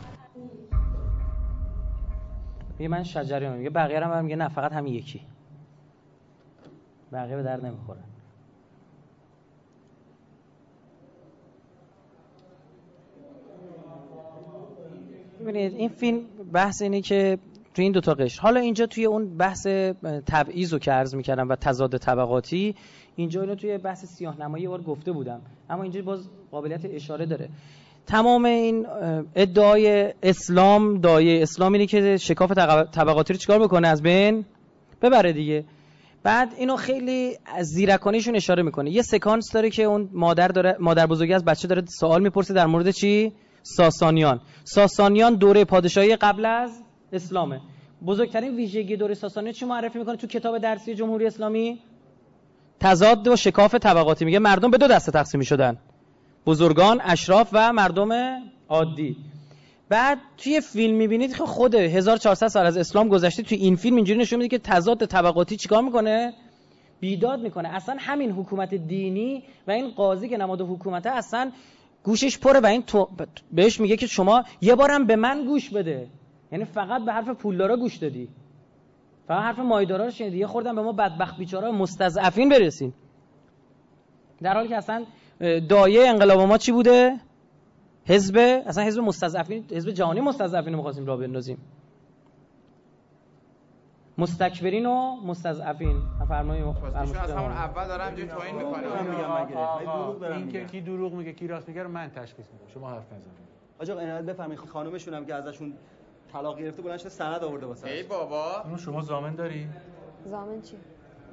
میگه 2.80 2.90
من 2.90 3.04
شجریانم 3.04 3.58
میگه 3.58 3.70
بقیه 3.70 4.00
هم 4.06 4.24
میگه 4.24 4.36
نه 4.36 4.48
فقط 4.48 4.74
همین 4.74 4.94
یکی. 4.94 5.22
بقیه 7.12 7.36
به 7.36 7.44
درد 7.44 7.66
نمی‌خوره. 7.66 8.00
ببینید 15.40 15.74
این 15.74 15.90
فیلم 15.90 16.20
بحث 16.54 16.82
اینه 16.82 17.02
که 17.02 17.38
توی 17.76 17.84
این 17.84 17.92
دوتا 17.92 18.14
قشر. 18.14 18.42
حالا 18.42 18.60
اینجا 18.60 18.86
توی 18.86 19.06
اون 19.06 19.38
بحث 19.38 19.68
تبعیض 20.28 20.74
رو 20.74 20.80
که 20.80 20.92
عرض 20.92 21.16
می‌کردم 21.16 21.50
و 21.50 21.56
تضاد 21.56 21.98
طبقاتی 21.98 22.76
اینجا 23.16 23.42
اینو 23.42 23.56
توی 23.56 23.78
بحث 23.78 24.06
سیاه 24.06 24.42
نمایی 24.42 24.68
بار 24.68 24.82
گفته 24.82 25.12
بودم. 25.12 25.42
اما 25.70 25.84
اینجا 25.84 26.02
باز 26.02 26.30
قابلیت 26.52 26.86
اشاره 26.86 27.26
داره. 27.26 27.50
تمام 28.08 28.46
این 28.46 28.86
ادعای 29.36 30.14
اسلام 30.24 31.02
دایه 31.02 31.42
اسلام 31.42 31.74
اینه 31.74 31.86
که 31.86 32.18
شکاف 32.18 32.52
طبق- 32.52 32.90
طبقاتی 32.92 33.34
رو 33.34 33.40
چیکار 33.40 33.60
بکنه؟ 33.60 33.88
از 33.88 34.02
بین 34.02 34.46
ببره 35.02 35.34
دیگه. 35.34 35.64
بعد 36.24 36.54
اینو 36.58 36.76
خیلی 36.76 37.38
از 37.46 37.66
زیرکانیشون 37.68 38.36
اشاره 38.36 38.64
می‌کنه. 38.64 38.92
یه 38.92 39.02
سکانس 39.02 39.52
داره 39.54 39.70
که 39.70 39.84
اون 39.84 40.10
مادر 40.14 40.48
داره 40.48 40.78
مادر 40.80 41.08
بزرگی 41.08 41.34
از 41.34 41.46
بچه 41.46 41.68
داره 41.68 41.84
سوال 42.00 42.22
می‌پرسه 42.24 42.54
در 42.54 42.66
مورد 42.66 42.92
چی؟ 42.92 43.34
ساسانیان. 43.64 44.40
ساسانیان 44.64 45.36
دوره 45.36 45.66
پادشاهی 45.66 46.16
قبل 46.16 46.46
از 46.46 46.85
اسلامه. 47.16 47.62
بزرگترین 48.06 48.56
ویژگی 48.56 48.96
دوره 48.98 49.14
ساسانیان 49.14 49.54
چی 49.54 49.66
معرفی 49.66 50.00
می‌کنه؟ 50.00 50.16
تو 50.16 50.28
کتاب 50.28 50.58
درسی 50.58 50.96
جمهوری 50.96 51.26
اسلامی؟ 51.26 51.80
تضاد 52.80 53.28
و 53.28 53.36
شکاف 53.36 53.76
طبقاتی. 53.76 54.26
میگه 54.26 54.40
مردم 54.40 54.72
به 54.72 54.78
دو 54.78 54.88
دسته 54.88 55.12
تقسیم 55.12 55.42
شدن 55.42 55.78
بزرگان 56.46 57.02
اشراف 57.04 57.50
و 57.54 57.74
مردم 57.74 58.10
عادی. 58.70 59.18
بعد 59.90 60.18
توی 60.38 60.62
فیلم 60.62 60.96
می‌بینید 60.96 61.38
که 61.38 61.46
خود 61.46 61.76
1400 61.76 62.48
سال 62.48 62.66
از 62.66 62.78
اسلام 62.78 63.08
گذشته 63.08 63.44
توی 63.44 63.58
این 63.58 63.76
فیلم 63.76 63.96
اینجوری 63.96 64.20
نشون 64.20 64.40
میده 64.40 64.58
که 64.58 64.64
تضاد 64.64 65.06
طبقاتی 65.06 65.58
چیکار 65.58 65.84
می‌کنه؟ 65.84 66.34
بیداد 67.00 67.40
می‌کنه. 67.40 67.70
اصلا 67.76 67.96
همین 68.00 68.32
حکومت 68.32 68.76
دینی 68.76 69.44
و 69.68 69.72
این 69.72 69.90
قاضی 69.92 70.30
که 70.30 70.38
نماد 70.38 70.62
حکومته 70.62 71.10
اصلا 71.10 71.52
گوشش 72.04 72.38
پره 72.38 72.60
و 72.60 72.66
این 72.66 72.84
تو 72.84 73.10
بهش 73.52 73.80
میگه 73.80 73.98
که 73.98 74.08
شما 74.08 74.44
یه 74.62 74.76
بارم 74.76 75.06
به 75.06 75.16
من 75.16 75.46
گوش 75.46 75.70
بده. 75.70 76.08
یعنی 76.52 76.66
فقط 76.66 77.06
به 77.06 77.14
حرف 77.14 77.30
پولدارا 77.30 77.78
گوش 77.78 77.98
دادی. 77.98 78.30
فقط 79.28 79.44
حرف 79.44 79.60
مایدارا 79.60 80.06
رو 80.06 80.12
شنیدی. 80.12 80.38
یه 80.38 80.48
خوردن 80.48 80.76
به 80.76 80.82
ما 80.82 80.92
بدبخت 80.92 81.38
بیچارا 81.38 81.72
مستضعفین 81.72 82.50
برسین. 82.50 82.94
در 84.42 84.54
حالی 84.54 84.68
که 84.68 84.76
اصلا 84.78 85.06
دایه 85.70 86.10
انقلاب 86.10 86.42
ما 86.42 86.58
چی 86.58 86.72
بوده؟ 86.72 87.16
حزب 88.06 88.64
اصلا 88.66 88.84
حزب 88.84 89.02
مستضعفین 89.02 89.66
حزب 89.72 89.92
جهانی 89.92 90.22
مستضعفین 90.22 90.74
رو 90.74 90.78
می‌خواستیم 90.78 91.06
راه 91.06 91.20
بندازیم. 91.20 91.58
مستکبرین 94.18 94.86
و 94.86 95.16
مستضعفین. 95.16 96.02
فرمایید 96.28 96.66
ایشون 96.66 97.18
از 97.18 97.32
همون 97.32 97.52
اول 97.52 97.88
داره 97.88 98.04
همینجوری 98.04 98.28
توهین 98.28 98.56
می‌کنه 98.56 100.36
این 100.36 100.52
که 100.52 100.66
کی 100.66 100.82
دروغ 100.82 101.14
میگه 101.14 101.34
کی 101.34 101.48
راست 101.48 101.68
میگه 101.68 101.84
رو 101.84 101.90
من 101.90 102.10
تشخیص 102.10 102.46
میدم. 102.54 102.68
شما 102.74 102.90
حرف 102.90 103.14
نزنید. 103.14 103.46
آقا 103.80 104.02
عنایت 104.02 104.26
بفرمایید. 104.26 104.60
خانومشون 104.60 105.14
هم 105.14 105.26
که 105.26 105.36
ازشون 105.36 105.74
طلاق 106.36 106.60
گرفته 106.60 106.82
بلند 106.82 107.00
شده 107.00 107.10
سند 107.10 107.44
آورده 107.44 107.66
واسه 107.66 107.88
ای 107.90 108.04
بابا. 108.04 108.62
اونو 108.62 108.78
شما 108.78 109.02
زامن 109.02 109.36
داری؟ 109.36 109.70
زامن 110.26 110.62
چی؟ 110.62 110.78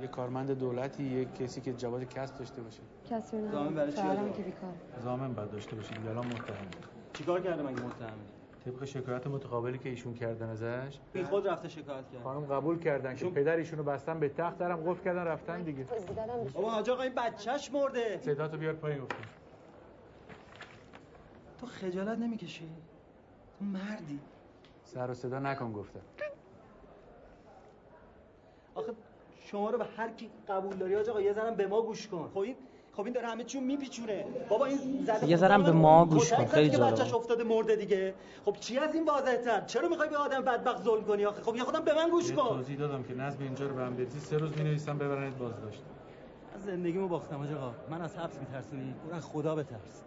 یه 0.01 0.07
کارمند 0.07 0.51
دولتی 0.51 1.03
یه 1.03 1.25
کسی 1.25 1.61
که 1.61 1.73
جواز 1.73 2.03
کسب 2.03 2.39
داشته 2.39 2.63
باشه. 2.63 2.81
کسی 3.11 3.41
رو 3.41 3.51
زامن 3.51 3.75
برای 3.75 3.93
چی؟ 3.93 4.03
که 4.37 4.43
بیکار. 4.43 4.73
زامن 5.05 5.35
باید 5.35 5.51
داشته 5.51 5.77
باشید 5.77 6.07
الان 6.07 6.27
متهم. 6.27 6.67
چیکار 7.13 7.41
کرده 7.41 7.63
مگه 7.63 7.83
متهم؟ 7.83 8.19
طبق 8.65 8.85
شکایت 8.85 9.27
متقابلی 9.27 9.79
که 9.79 9.89
ایشون 9.89 10.15
کردن 10.15 10.49
ازش. 10.49 10.99
بی 11.13 11.23
خود 11.25 11.49
رفته 11.49 11.69
شکایت 11.69 12.11
کرد؟ 12.13 12.23
خانم 12.23 12.45
قبول 12.45 12.79
کردن 12.79 13.17
که 13.17 13.31
پدر 13.31 13.57
ایشونو 13.57 13.83
بستن 13.83 14.21
به 14.21 14.29
تخت 14.29 14.59
درم 14.59 14.91
قفل 14.91 15.05
کردن 15.05 15.25
رفتن 15.25 15.63
دیگه. 15.63 15.87
بابا 16.55 16.71
حاج 16.71 16.91
آقا 16.91 17.03
این 17.03 17.15
بچهش 17.15 17.71
مرده. 17.73 18.21
صداتو 18.25 18.57
بیار 18.57 18.75
پایین 18.75 18.99
گفتم 18.99 19.17
تو 21.61 21.67
خجالت 21.67 22.19
نمی‌کشی؟ 22.19 22.69
تو 23.59 23.65
مردی. 23.65 24.21
سر 24.95 25.11
و 25.11 25.15
صدا 25.15 25.39
نکن 25.39 25.73
گفتم 25.73 26.01
آخه 28.75 28.93
شما 29.45 29.71
رو 29.71 29.79
به 29.79 29.85
هر 29.97 30.11
کی 30.11 30.31
قبول 30.49 30.77
داری 30.77 30.97
آقا 30.97 31.21
یه 31.21 31.33
زنم 31.33 31.55
به 31.55 31.67
ما 31.67 31.83
گوش 31.83 32.09
کن. 32.09 32.31
خب 32.35 32.39
این 32.39 32.57
خب 32.93 33.05
این 33.05 33.13
داره 33.13 33.29
همه 33.29 33.45
چیو 33.45 33.61
میپیچونه. 33.61 34.25
بابا 34.49 34.67
این 34.67 35.05
زده 35.05 35.29
یه 35.29 35.37
ذره 35.37 35.59
به 35.59 35.73
ما 35.73 36.05
گوش 36.05 36.33
کن 36.33 36.47
خیلی 36.47 36.71
که 36.71 36.77
جالبه 36.77 36.97
بچه‌ش 36.97 37.15
افتاده 37.15 37.45
مرده 37.45 37.77
دیگه. 37.77 38.15
خب 38.45 38.57
چی 38.61 38.79
از 38.79 38.95
این 38.95 39.05
واضحه 39.05 39.37
تر 39.37 39.61
چرا 39.61 39.89
می‌خوای 39.89 40.09
به 40.09 40.17
آدم 40.17 40.41
بدبخت 40.41 40.83
ظلم 40.83 41.05
کنی 41.05 41.25
آخه؟ 41.25 41.43
خب 41.43 41.57
یه 41.57 41.65
خودم 41.65 41.85
به 41.85 41.95
من 41.95 42.11
گوش 42.11 42.33
کن. 42.33 42.49
توضیح 42.49 42.79
دادم 42.79 43.03
که 43.03 43.15
نظم 43.15 43.43
اینجا 43.43 43.67
رو 43.67 43.75
به 43.75 43.83
هم 43.83 43.97
بریزی 43.97 44.21
سه 44.21 44.37
روز 44.37 44.59
می‌نویسم 44.59 44.99
ببرنت 44.99 45.37
بازداشت. 45.37 45.83
از 46.55 46.65
زندگیمو 46.65 47.09
باختم 47.09 47.41
آقا. 47.41 47.75
من 47.91 48.03
از 48.03 48.17
حبس 48.17 48.39
میترسونی؟ 48.39 48.95
برو 49.07 49.17
از 49.17 49.27
خدا 49.27 49.55
بترس 49.55 50.05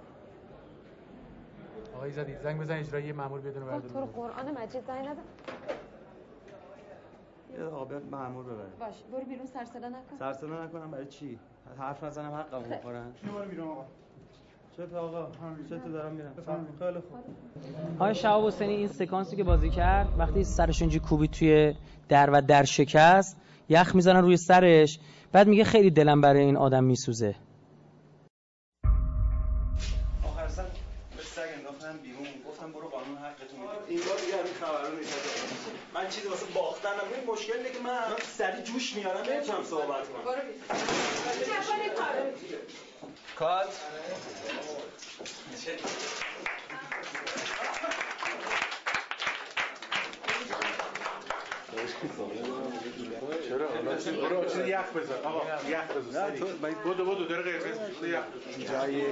آقای 1.96 2.12
زدی 2.12 2.36
زنگ 2.44 2.62
بزن 2.62 2.78
اجرایی 2.78 3.12
مأمور 3.12 3.40
بیاد 3.40 3.58
اونو 3.58 3.82
خب 3.82 3.88
تو 3.88 4.00
رو 4.00 4.06
قرآن 4.06 4.52
مجید 4.52 4.84
زنگ 4.88 5.08
نده 5.08 5.22
یه 7.58 7.64
آقا 7.64 7.86
بیاد 7.86 8.04
مأمور 8.12 8.44
ببره. 8.44 8.68
باش 8.80 8.96
برو 9.12 9.26
بیرون 9.26 9.46
سر 9.46 9.66
صدا 9.66 9.90
نکن. 9.90 10.18
سر 10.20 10.34
صدا 10.34 10.66
نکنم 10.66 10.92
برای 10.92 11.06
چی؟ 11.06 11.40
حرف 11.80 12.04
نزنم 12.04 12.34
حقم 12.34 12.60
بخورن 12.60 13.14
برو 13.24 13.50
بیرون 13.50 13.68
آقا. 13.68 13.86
چه 14.78 14.98
آقا؟ 14.98 15.28
چه 15.70 15.80
تو 15.80 15.92
دارم 15.92 16.12
میرم 16.12 16.34
خیلی 16.80 16.94
خوب. 16.94 17.20
آقای 18.00 18.16
شهاب 18.16 18.48
حسینی 18.48 18.74
این 18.74 18.88
سکانسی 18.88 19.36
که 19.36 19.44
بازی 19.44 19.70
کرد 19.70 20.08
وقتی 20.18 20.44
سرش 20.44 20.82
اینجوری 20.82 21.06
کوبی 21.06 21.28
توی 21.28 21.76
در 22.10 22.30
و 22.30 22.42
در 22.42 22.64
شکست 22.64 23.38
یخ 23.70 23.96
می‌زنن 23.96 24.22
روی 24.22 24.38
سرش 24.38 25.00
بعد 25.32 25.48
میگه 25.48 25.64
خیلی 25.64 25.90
دلم 25.90 26.22
برای 26.22 26.42
این 26.42 26.58
آدم 26.58 26.84
میسوزه. 26.84 27.36
این 37.26 37.34
مشکل 37.34 37.54
اینه 37.58 37.70
که 37.72 37.80
من 37.80 38.00
سری 38.38 38.64
جوش 38.64 38.96
میارم 38.96 39.24
نمی‌تونم 39.32 39.64
صحبت 39.64 40.10
کنم. 40.10 40.24
برو 40.24 40.42
کات 43.36 43.70
چرا؟ 53.50 53.68
حالا 53.70 53.98
چی؟ 53.98 54.12
برو 54.12 54.46
چیز 54.46 54.68
یخ 54.68 54.94
بزن 54.96 55.16
آقا 55.24 55.70
یخ 55.70 55.92
بزن 55.98 56.32
نه، 56.32 56.40
تو- 56.40 56.46
بدو 56.94 57.06
بدو 57.06 57.26
داره 57.26 57.54
میشه. 57.54 58.10
یخ 58.10 58.24
جای 58.72 59.04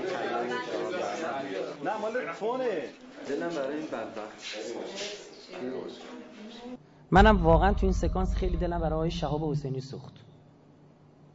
نه 1.84 1.98
مال 1.98 2.31
فونه. 2.31 2.90
دلم 3.27 3.49
برای 3.49 3.77
این 3.77 3.88
بدبخت. 3.88 4.34
منم 7.14 7.44
واقعا 7.44 7.73
تو 7.73 7.85
این 7.85 7.94
سکانس 7.94 8.35
خیلی 8.35 8.57
دلم 8.57 8.80
برای 8.80 8.94
آقای 8.94 9.11
شهاب 9.11 9.52
حسینی 9.52 9.81
سوخت. 9.81 10.14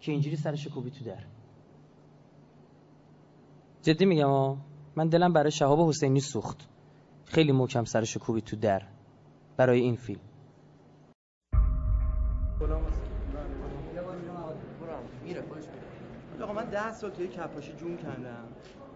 که 0.00 0.12
اینجوری 0.12 0.36
سرش 0.36 0.68
کوبی 0.68 0.90
تو 0.90 1.04
در. 1.04 1.24
جدی 3.82 4.04
میگم 4.04 4.28
ها 4.28 4.56
من 4.96 5.08
دلم 5.08 5.32
برای 5.32 5.50
شهاب 5.50 5.88
حسینی 5.88 6.20
سوخت. 6.20 6.68
خیلی 7.24 7.52
محکم 7.52 7.84
سرش 7.84 8.16
کوبی 8.16 8.40
تو 8.40 8.56
در 8.56 8.82
برای 9.56 9.80
این 9.80 9.96
فیلم. 9.96 10.20
آقا 16.42 16.52
من 16.52 16.64
ده 16.70 16.92
سال 16.92 17.10
توی 17.10 17.28
کپاشی 17.28 17.72
جون 17.72 17.96
کندم. 17.96 18.48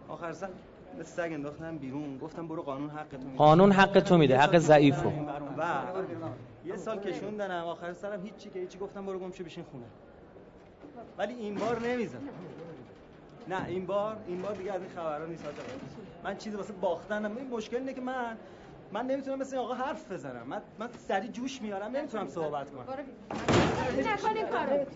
آخر 0.08 0.32
به 0.32 0.71
سگ 1.04 1.30
انداختم 1.32 1.78
بیرون. 1.78 2.18
گفتم 2.18 2.48
برو 2.48 2.62
قانون 2.62 2.90
حقتون 2.90 3.24
میده 3.24 3.36
قانون 3.36 3.72
حق 3.72 4.00
تو 4.00 4.18
میده 4.18 4.38
حق 4.38 4.58
ضعیفو. 4.58 5.08
و 5.58 5.82
یه 6.64 6.76
سال 6.76 7.00
کشوندنم. 7.00 7.64
آخر 7.64 7.92
سرم 7.92 8.22
هیچی 8.22 8.50
که 8.50 8.58
هیچی 8.58 8.78
گفتم 8.78 9.06
برو 9.06 9.18
گم 9.18 9.32
شو 9.32 9.44
بشین 9.44 9.64
خونه. 9.64 9.84
ولی 11.18 11.34
این 11.34 11.54
بار 11.54 11.80
نمیزن 11.80 12.18
نه 13.48 13.66
این 13.66 13.86
بار 13.86 14.16
این 14.26 14.42
بار 14.42 14.54
دیگه 14.54 14.72
از 14.72 14.80
این 14.80 14.90
خبرها 14.90 15.26
نیست. 15.26 15.44
من 16.24 16.36
چیزی 16.36 16.56
واسه 16.56 16.72
باختنم. 16.72 17.36
این 17.36 17.48
مشکل 17.50 17.76
اینه 17.76 17.94
که 17.94 18.00
من 18.00 18.36
من 18.92 19.06
نمی‌تونم 19.06 19.38
مثل 19.38 19.56
آقا 19.56 19.74
حرف 19.74 20.12
بزنم. 20.12 20.46
من 20.46 20.62
من 20.78 20.88
سری 21.08 21.28
جوش 21.28 21.62
میارم 21.62 21.96
نمی‌تونم 21.96 22.28
صحبت 22.28 22.70
کنم. 22.70 22.84
نکن 23.98 24.36
این 24.36 24.46
کارو. 24.46 24.86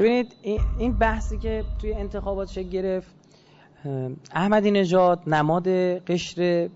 ببینید 0.00 0.36
این- 0.78 0.98
بحثی 0.98 1.38
که 1.38 1.64
توی 1.80 1.94
انتخابات 1.94 2.48
شکل 2.48 2.68
گرفت 2.68 3.14
احمدی 4.34 4.70
نژاد 4.70 5.20
نماد 5.26 5.68
قشر 5.98 6.68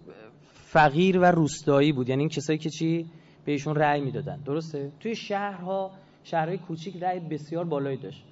فقیر 0.53 1.19
و 1.19 1.25
روستایی 1.25 1.93
بود. 1.93 2.09
یعنی 2.09 2.23
این 2.23 2.29
کسایی 2.29 2.59
که 2.59 2.71
چی؟ 2.71 3.07
بهشون 3.45 3.75
رأی 3.75 4.01
می‌دادن. 4.01 4.37
درسته؟ 4.47 4.93
توی 5.01 5.15
شهرها 5.17 5.91
شهرهای 6.25 6.59
کوچیک 6.59 7.03
رأی 7.03 7.21
بسیار 7.21 7.65
بالایی 7.65 7.97
داشت. 7.97 8.25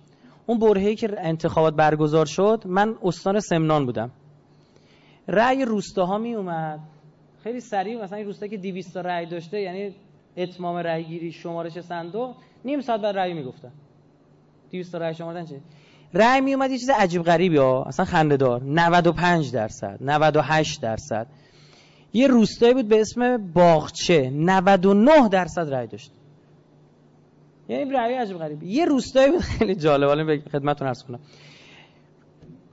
اون 0.47 0.59
برهه‌ای 0.59 0.95
که 0.95 1.09
انتخابات 1.19 1.75
برگزار 1.75 2.27
شد 2.27 2.63
من 2.67 2.95
استان 3.03 3.41
سمنان 3.41 3.87
بودم. 3.87 4.11
رأی 5.29 5.65
روستاها 5.65 6.19
می 6.19 6.35
اومد 6.35 6.81
خیلی 7.43 7.61
سریع 7.61 8.03
مثلا 8.03 8.19
این 8.19 8.27
روستا 8.27 8.47
که 8.47 8.57
200 8.57 8.95
تا 8.95 9.01
رأی 9.01 9.27
داشته 9.27 9.61
یعنی 9.61 9.95
اتمام 10.37 10.77
رأی 10.77 11.05
گیری 11.05 11.33
شمارش 11.33 11.81
صندوق 11.81 12.37
نیم 12.65 12.81
ساعت 12.81 13.01
بعد 13.01 13.17
رأی 13.17 13.33
می‌گفتن. 13.35 13.73
200 14.73 14.93
تا 14.93 14.99
رأی 14.99 15.15
شمردن 15.15 15.45
چه؟ 15.45 15.61
رأی 16.15 16.41
می 16.41 16.55
اومد 16.55 16.71
یه 16.71 16.79
چیز 16.79 16.91
عجیب 16.91 17.23
غریبی 17.23 17.57
ها 17.57 17.85
اصلا 17.85 18.05
خنده‌دار. 18.07 18.63
95 18.65 19.53
درصد 19.53 19.99
98 20.01 20.81
درصد. 20.81 21.27
یه 22.13 22.27
روستایی 22.27 22.75
بود 22.75 22.89
به 22.89 23.01
اسم 23.01 23.53
باغچه 23.53 24.31
99 24.31 25.29
درصد 25.29 25.75
رأی 25.75 25.87
داشت. 25.87 26.13
یعنی 27.69 27.93
رأی 27.93 28.15
عجیب 28.15 28.39
غریبی. 28.39 28.67
یه 28.67 28.85
روستایی 28.85 29.31
بود 29.31 29.41
خیلی 29.41 29.75
جالب. 29.75 30.09
حالا 30.09 30.25
به 30.25 30.43
خدمتتون 30.53 30.89
عرض 30.89 31.03
کنم. 31.03 31.21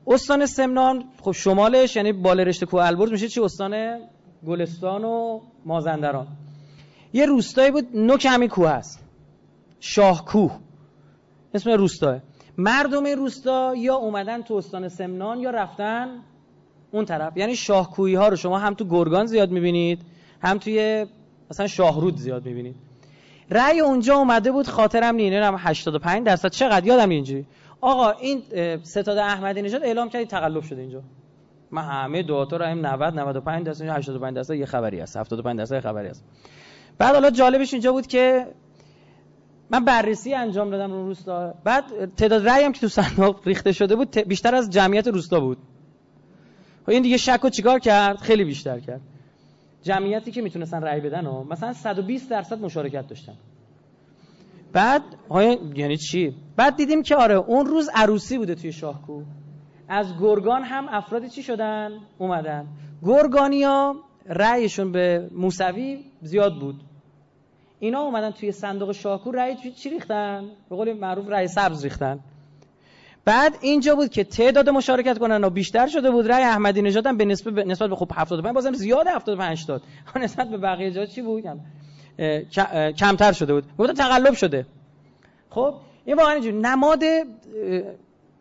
استان 0.07 0.45
سمنان 0.45 1.03
خب 1.21 1.31
شمالش 1.31 1.95
یعنی 1.95 2.13
بالا 2.13 2.43
رشته 2.43 2.65
کوه 2.65 2.85
البرز 2.85 3.11
میشه 3.11 3.27
چی؟ 3.27 3.41
استان 3.41 3.99
گلستان 4.47 5.03
و 5.03 5.41
مازندران. 5.65 6.27
یه 7.13 7.25
روستایی 7.25 7.71
بود 7.71 7.87
نوک 7.93 8.27
همین 8.29 8.49
کوه 8.49 8.69
هست 8.69 8.99
شاهکوه. 9.79 10.59
اسم 11.53 11.71
روستاه 11.71 12.19
مردم 12.57 13.05
روستا 13.05 13.75
یا 13.75 13.95
اومدن 13.95 14.41
تو 14.41 14.53
استان 14.53 14.89
سمنان 14.89 15.39
یا 15.39 15.49
رفتن 15.49 16.07
اون 16.91 17.05
طرف. 17.05 17.37
یعنی 17.37 17.55
شاهکویی 17.55 18.15
ها 18.15 18.27
رو 18.27 18.35
شما 18.35 18.59
هم 18.59 18.73
تو 18.73 18.85
گرگان 18.85 19.25
زیاد 19.25 19.51
می‌بینید 19.51 19.99
هم 20.41 20.57
توی 20.57 21.05
مثلا 21.51 21.67
شاهرود 21.67 22.17
زیاد 22.17 22.45
می‌بینید. 22.45 22.75
رأی 23.51 23.79
اونجا 23.79 24.15
اومده 24.15 24.51
بود 24.51 24.67
خاطرم 24.67 25.15
نینه 25.15 25.45
هم 25.45 25.55
85 25.57 26.25
درصد 26.25 26.49
چقدر 26.49 26.85
یادم 26.85 27.09
اینجوری. 27.09 27.45
آقا 27.81 28.11
این 28.11 28.41
ستاد 28.83 29.17
احمدی 29.17 29.61
نژاد 29.61 29.83
اعلام 29.83 30.09
کردی 30.09 30.25
تقلب 30.25 30.63
شده 30.63 30.81
اینجا. 30.81 31.01
من 31.71 31.81
همه 31.81 32.23
دعاتا 32.23 32.57
رو 32.57 32.65
هم 32.65 32.85
90 32.85 33.19
95 33.19 33.65
درصد 33.65 33.85
85 33.85 34.35
درصد 34.35 34.53
یه 34.53 34.65
خبری 34.65 34.99
هست 34.99 35.17
75 35.17 35.57
درصد 35.57 35.75
یه 35.75 35.81
خبری 35.81 36.07
هست. 36.07 36.25
بعد 36.97 37.13
حالا 37.13 37.29
جالبش 37.29 37.73
اینجا 37.73 37.91
بود 37.91 38.07
که 38.07 38.47
من 39.69 39.85
بررسی 39.85 40.33
انجام 40.33 40.69
دادم 40.69 40.91
رو 40.91 41.05
روستا. 41.05 41.53
بعد 41.63 42.15
تعداد 42.15 42.47
رأی 42.47 42.63
هم 42.63 42.71
که 42.71 42.79
تو 42.79 42.87
صندوق 42.87 43.47
ریخته 43.47 43.71
شده 43.71 43.95
بود 43.95 44.17
بیشتر 44.17 44.55
از 44.55 44.69
جمعیت 44.69 45.07
روستا 45.07 45.39
بود. 45.39 45.57
خب 46.83 46.89
این 46.89 47.01
دیگه 47.01 47.17
شک 47.17 47.45
و 47.45 47.49
چیکار 47.49 47.79
کرد؟ 47.79 48.17
خیلی 48.17 48.43
بیشتر 48.43 48.79
کرد. 48.79 49.01
جمعیتی 49.83 50.31
که 50.31 50.41
می‌تونستن 50.41 50.81
رأی 50.81 51.01
بدن 51.01 51.25
و 51.25 51.43
مثلا 51.43 51.73
120 51.73 52.29
درصد 52.29 52.59
مشارکت 52.59 53.07
داشتن. 53.07 53.33
بعد 54.73 55.01
یعنی 55.75 55.97
چی؟ 55.97 56.35
بعد 56.55 56.75
دیدیم 56.75 57.03
که 57.03 57.15
آره 57.15 57.35
اون 57.35 57.65
روز 57.65 57.89
عروسی 57.93 58.37
بوده 58.37 58.55
توی 58.55 58.71
شاهکو 58.71 59.21
از 59.89 60.13
گرگان 60.19 60.63
هم 60.63 60.87
افرادی 60.89 61.29
چی 61.29 61.43
شدن؟ 61.43 61.91
اومدن. 62.17 62.67
گرگانیا 63.03 63.95
رأیشون 64.25 64.91
به 64.91 65.29
موسوی 65.31 65.99
زیاد 66.21 66.59
بود. 66.59 66.75
اینا 67.79 67.99
اومدن 67.99 68.31
توی 68.31 68.51
صندوق 68.51 68.91
شاهکو 68.91 69.31
رأی 69.31 69.55
چی- 69.55 69.89
ریختن؟ 69.89 70.45
به 70.69 70.75
قول 70.75 70.93
معروف 70.93 71.29
رأی 71.29 71.47
سبز 71.47 71.83
ریختن. 71.83 72.19
بعد 73.25 73.57
اینجا 73.61 73.95
بود 73.95 74.09
که 74.09 74.23
تعداد 74.23 74.69
مشارکت 74.69 75.17
کنن 75.17 75.49
بیشتر 75.49 75.87
شده 75.87 76.11
بود 76.11 76.31
رأی 76.31 76.43
احمدی 76.43 76.81
نژاد 76.81 77.07
هم 77.07 77.17
به 77.17 77.25
نسبت 77.25 77.53
به 77.53 77.63
نسبت 77.63 77.89
به 77.89 77.95
خب 77.95 78.11
75 78.15 78.55
بازم 78.55 78.73
زیاد 78.73 79.07
75 79.07 79.65
داد. 79.65 79.81
نسبت 80.15 80.47
به 80.49 80.57
بقیه 80.57 80.91
جا 80.91 81.05
چی 81.05 81.21
بود؟ 81.21 81.43
کمتر 82.97 83.31
شده 83.31 83.53
بود. 83.53 83.63
گفتن 83.77 83.93
تقلب 83.93 84.33
شده. 84.33 84.65
خب 85.49 85.75
این 86.05 86.17
واقعا 86.17 86.33
اینجوری. 86.33 86.57
نماد 86.57 87.03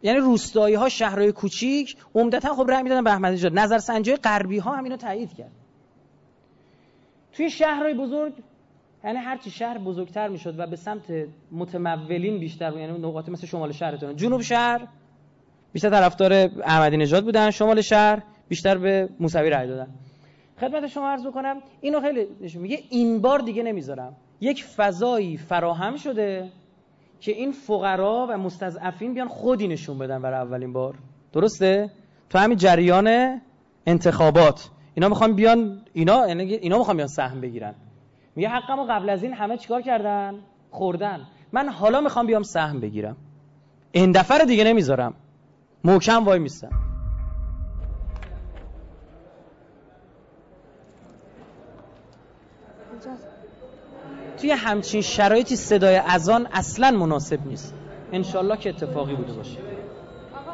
یعنی 0.02 0.18
روستایی 0.18 0.74
ها 0.74 0.88
شهرهای 0.88 1.32
کوچیک 1.32 1.96
عمدتا 2.14 2.54
خب 2.54 2.70
رأی 2.70 2.82
می‌دادن 2.82 3.04
به 3.04 3.10
احمدی 3.10 3.34
نژاد. 3.34 3.58
نظر 3.58 3.78
سنجی 3.78 4.16
غربی 4.16 4.58
ها 4.58 4.76
هم 4.76 4.84
اینو 4.84 4.96
تایید 4.96 5.34
کرد. 5.34 5.50
توی 7.32 7.50
شهرهای 7.50 7.94
بزرگ 7.94 8.32
یعنی 9.04 9.18
هرچی 9.18 9.50
شهر 9.50 9.78
بزرگتر 9.78 10.28
می‌شد 10.28 10.58
و 10.58 10.66
به 10.66 10.76
سمت 10.76 11.04
متمولین 11.52 12.38
بیشتر 12.38 12.72
یعنی 12.76 12.98
نقاط 12.98 13.28
مثل 13.28 13.46
شمال 13.46 13.72
شهرتون 13.72 14.16
جنوب 14.16 14.40
شهر 14.40 14.88
بیشتر 15.72 15.90
طرفدار 15.90 16.32
احمدی 16.64 16.96
نژاد 16.96 17.24
بودن 17.24 17.50
شمال 17.50 17.80
شهر 17.80 18.22
بیشتر 18.48 18.78
به 18.78 19.08
موسوی 19.20 19.50
رأی 19.50 19.68
دادن. 19.68 19.88
خدمت 20.60 20.86
شما 20.86 21.10
عرض 21.10 21.26
کنم 21.26 21.56
اینو 21.80 22.00
خیلی 22.00 22.26
نشون 22.40 22.62
میگه 22.62 22.78
این 22.90 23.20
بار 23.20 23.38
دیگه 23.38 23.62
نمی‌ذارم. 23.62 24.16
یک 24.40 24.64
فضایی 24.64 25.36
فراهم 25.36 25.96
شده 25.96 26.48
که 27.20 27.32
این 27.32 27.52
فقرا 27.52 28.26
و 28.30 28.36
مستضعفین 28.36 29.14
بیان 29.14 29.28
خودی 29.28 29.68
نشون 29.68 29.98
بدن 29.98 30.22
برای 30.22 30.40
اولین 30.40 30.72
بار. 30.72 30.94
درسته؟ 31.32 31.90
تو 32.30 32.38
همین 32.38 32.56
جریان 32.56 33.40
انتخابات. 33.86 34.70
اینا 34.94 35.08
می‌خوان 35.08 35.32
بیان 35.32 35.80
اینا 35.92 36.28
یعنی 36.28 36.54
اینا 36.54 36.78
می‌خوان 36.78 36.96
بیان 36.96 37.08
سهم 37.08 37.40
بگیرن. 37.40 37.74
میگه 38.38 38.48
حقمو 38.48 38.84
قبل 38.90 39.10
از 39.10 39.22
این 39.22 39.32
همه 39.32 39.56
چیکار 39.56 39.82
کردن؟ 39.82 40.34
خوردن. 40.70 41.26
من 41.52 41.68
حالا 41.68 42.00
می‌خوام 42.00 42.26
بیام 42.26 42.42
سهم 42.42 42.80
بگیرم. 42.80 43.16
این 43.92 44.12
دفعه 44.12 44.44
دیگه 44.44 44.64
نمی‌ذارم. 44.64 45.14
محکم 45.84 46.24
وای 46.24 46.38
میستم. 46.38 46.70
توی 54.40 54.50
همچین 54.50 55.00
شرایطی 55.00 55.56
صدای 55.56 55.96
اذان 55.96 56.48
اصلا 56.52 56.90
مناسب 56.90 57.46
نیست. 57.46 57.74
انشالله 58.12 58.56
که 58.56 58.68
اتفاقی 58.68 59.14
بوده 59.14 59.32
باشه. 59.32 59.58
آقا 59.58 60.52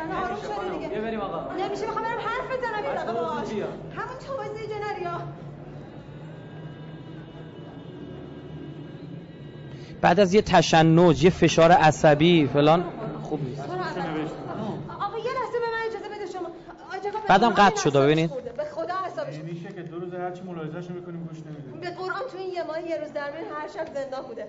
الان 0.00 0.24
آروم 0.24 0.36
شدی 0.36 0.78
دیگه. 0.78 1.18
آقا. 1.18 1.52
نمیشه 1.52 1.86
می‌خوام 1.86 2.04
برم 2.04 2.18
حرف 2.18 2.58
بزنم. 2.58 2.82
بیا. 3.54 3.66
همون 3.66 4.18
توضیح 4.26 4.66
جنریا 4.66 5.20
بعد 10.00 10.20
از 10.20 10.34
یه 10.34 10.42
تشنج 10.42 11.24
یه 11.24 11.30
فشار 11.30 11.72
عصبی 11.72 12.46
فلان. 12.52 12.84
خوب 13.22 13.44
نیست. 13.44 13.62
آقا 13.62 15.18
یه 15.18 15.32
لحظه 15.32 15.58
به 15.58 15.68
من 15.74 15.82
اجازه 15.88 16.08
بده 16.14 16.26
شما. 16.32 16.48
بعدم 17.28 17.50
قطع 17.50 17.62
اعصابش 17.62 17.96
ببینید. 17.96 18.30
به 18.56 18.64
خدا 18.64 18.94
اعصابش 18.94 19.34
میشه 19.34 19.68
که 19.68 19.82
دو 19.82 19.98
روز 20.00 20.14
هرچی 20.14 20.42
ملاحظه‌شو 20.42 20.92
می‌کنیم 20.92 21.24
گوش 21.24 21.38
نمیدیم. 21.46 21.80
به 21.80 21.90
قرآن 21.90 22.22
تو 22.32 22.38
این 22.38 22.52
یه 22.52 22.62
ماه 22.62 22.88
یه 22.88 22.96
روز 22.96 23.12
در 23.12 23.30
میون 23.30 23.44
هر 23.60 23.68
شب 23.68 23.94
زندان 23.94 24.22
بوده. 24.22 24.46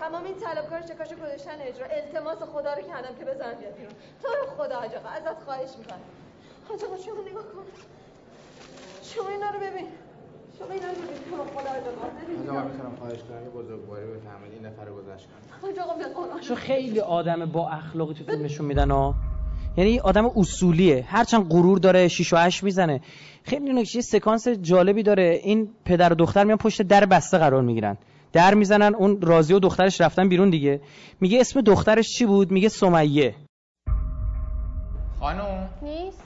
تمام 0.00 0.24
این 0.24 0.34
طلبکار 0.34 0.80
چکاشو 0.80 1.14
گذاشتن 1.16 1.56
اجرا. 1.60 1.86
التماس 1.86 2.38
خدا 2.38 2.72
رو 2.74 2.82
کردم 2.82 3.14
که 3.18 3.24
بزن 3.24 3.54
بیاد 3.60 3.74
بیرون. 3.76 3.94
تو 4.22 4.28
رو 4.28 4.46
خدا 4.56 4.76
آقا 4.76 5.08
ازت 5.18 5.38
خواهش 5.44 5.70
می‌کنم. 5.78 6.00
آقا 6.68 6.96
شما 7.04 7.22
نگاه 7.30 7.42
کن. 7.42 7.64
شما 9.02 9.28
اینا 9.28 9.50
رو 9.50 9.58
ببین. 9.58 9.86
شما 10.58 10.72
اینا 10.74 10.86
رو 10.86 11.44
خدا 11.44 11.70
آقا 12.58 12.68
می‌تونم 12.68 12.96
خواهش 12.98 13.18
کنم. 13.18 13.42
یه 13.42 13.48
بزرگواری 13.48 14.04
این 14.04 14.66
نفر 14.66 14.84
رو 14.84 14.94
گذشت 14.94 15.26
کنم. 15.26 16.40
چون 16.40 16.56
خیلی 16.56 17.00
آدم 17.00 17.46
با 17.46 17.68
اخلاقی 17.70 18.14
تو 18.14 18.24
فیلم 18.24 18.44
نشون 18.44 18.66
میدن 18.66 18.90
ها 18.90 19.14
یعنی 19.76 20.00
آدم 20.00 20.30
اصولیه. 20.36 21.04
هرچند 21.08 21.48
غرور 21.48 21.78
داره 21.78 22.08
شیش 22.08 22.32
و 22.32 22.36
هشت 22.36 22.62
می‌زنه. 22.62 23.00
خیلی 23.42 23.72
نکته 23.72 24.00
سکانس 24.00 24.48
جالبی 24.48 25.02
داره. 25.02 25.40
این 25.42 25.70
پدر 25.84 26.12
و 26.12 26.16
دختر 26.16 26.44
میان 26.44 26.58
پشت 26.58 26.82
در 26.82 27.06
بسته 27.06 27.38
قرار 27.38 27.62
می‌گیرن. 27.62 27.96
در 28.32 28.54
می‌زنن 28.54 28.94
اون 28.94 29.20
راضی 29.20 29.54
و 29.54 29.58
دخترش 29.58 30.00
رفتن 30.00 30.28
بیرون 30.28 30.50
دیگه. 30.50 30.80
میگه 31.20 31.40
اسم 31.40 31.60
دخترش 31.60 32.08
چی 32.08 32.26
بود؟ 32.26 32.50
میگه 32.50 32.68
سمیه. 32.68 33.34
خانم. 35.20 35.68
نیست 35.82 36.22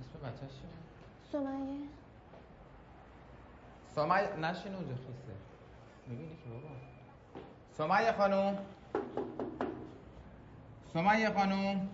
اسم 0.00 0.18
بچه‌ش 0.22 0.52
چیه؟ 0.58 0.70
سمیه 1.32 1.76
سمیه 3.96 4.36
نشین 4.40 4.74
اونجا 4.74 4.94
خیسته 4.94 5.32
می‌بینی 6.06 6.28
که 6.28 6.50
بابا؟ 6.50 6.68
سمیه 7.70 8.12
خانم 8.12 8.58
سمیه 10.92 11.30
خانم 11.30 11.88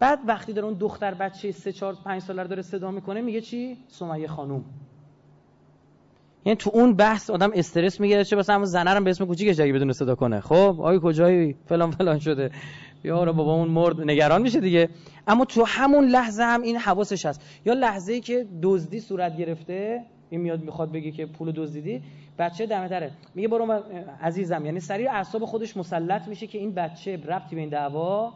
بعد 0.00 0.18
وقتی 0.26 0.52
داره 0.52 0.66
اون 0.66 0.78
دختر 0.78 1.14
بچه 1.14 1.52
سه 1.52 1.72
چهار 1.72 1.94
پنج 2.04 2.22
ساله 2.22 2.44
داره 2.44 2.62
صدا 2.62 2.90
می‌کنه 2.90 3.20
میگه 3.20 3.40
چی؟ 3.40 3.78
سمیه 3.88 4.28
خانوم. 4.28 4.64
یعنی 6.44 6.56
تو 6.56 6.70
اون 6.74 6.94
بحث 6.96 7.30
آدم 7.30 7.50
استرس 7.54 8.00
می‌گیره 8.00 8.24
چه 8.24 8.36
مثلا 8.36 8.54
همون 8.54 8.66
زنه 8.66 8.94
رو 8.94 9.04
به 9.04 9.10
اسم 9.10 9.26
کوچیکش 9.26 9.60
اگه 9.60 9.72
بدون 9.72 9.92
صدا 9.92 10.14
کنه. 10.14 10.40
خب 10.40 10.76
آی 10.80 11.00
کجایی؟ 11.02 11.52
فلان 11.66 11.90
فلان 11.90 12.18
شده. 12.18 12.50
یا 13.04 13.24
رو 13.24 13.32
بابامون 13.32 13.68
مرد 13.68 14.00
نگران 14.00 14.42
میشه 14.42 14.60
دیگه. 14.60 14.88
اما 15.26 15.44
تو 15.44 15.64
همون 15.66 16.04
لحظه 16.04 16.42
هم 16.42 16.62
این 16.62 16.76
حواسش 16.76 17.26
هست. 17.26 17.60
یا 17.64 17.74
لحظه 17.74 18.12
ای 18.12 18.20
که 18.20 18.46
دزدی 18.62 19.00
صورت 19.00 19.36
گرفته 19.36 20.04
این 20.30 20.40
میاد 20.40 20.62
می‌خواد 20.62 20.92
بگه 20.92 21.10
که 21.10 21.26
پول 21.26 21.52
دزدیدی 21.52 22.02
بچه 22.38 22.66
دمه 22.66 22.88
دره 22.88 23.10
میگه 23.34 23.48
برو 23.48 23.82
عزیزم 24.20 24.66
یعنی 24.66 24.80
سریع 24.80 25.10
اعصاب 25.10 25.44
خودش 25.44 25.76
مسلط 25.76 26.28
میشه 26.28 26.46
که 26.46 26.58
این 26.58 26.74
بچه 26.74 27.16
ربطی 27.16 27.54
به 27.54 27.60
این 27.60 27.70
دعوا 27.70 28.32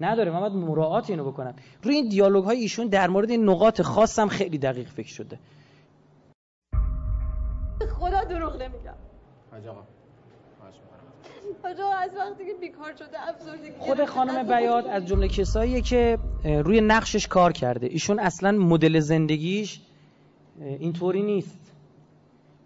نداره. 0.00 0.30
من 0.32 0.40
باید 0.40 0.52
مراعات 0.52 1.10
اینو 1.10 1.24
بکنم. 1.24 1.54
روی 1.82 1.94
این 1.94 2.08
دیالوگ 2.08 2.44
های 2.44 2.58
ایشون 2.58 2.86
در 2.86 3.08
مورد 3.08 3.30
این 3.30 3.48
نقاط 3.48 3.82
خاصم 3.82 4.28
خیلی 4.28 4.58
دقیق 4.58 4.88
فکر 4.88 5.08
شده. 5.08 5.38
خدا 7.98 8.24
دروغ 8.24 8.62
نمیگم 8.62 8.94
حاج 9.50 9.66
آقا. 9.66 9.80
خواهش 9.80 9.95
از 11.64 12.10
وقتی 12.16 12.44
که 12.44 12.52
بیکار 12.60 12.92
شده 12.98 13.28
افسردگی 13.28 13.70
خود. 13.78 14.04
خانم 14.04 14.42
بیاد 14.46 14.86
از 14.86 15.06
جمله 15.06 15.28
کساییه 15.28 15.80
که 15.80 16.18
روی 16.44 16.80
نقشش 16.80 17.26
کار 17.26 17.52
کرده. 17.52 17.86
ایشون 17.86 18.20
اصلا 18.20 18.52
مدل 18.52 19.00
زندگیش 19.00 19.80
اینطوری 20.60 21.22
نیست. 21.22 21.72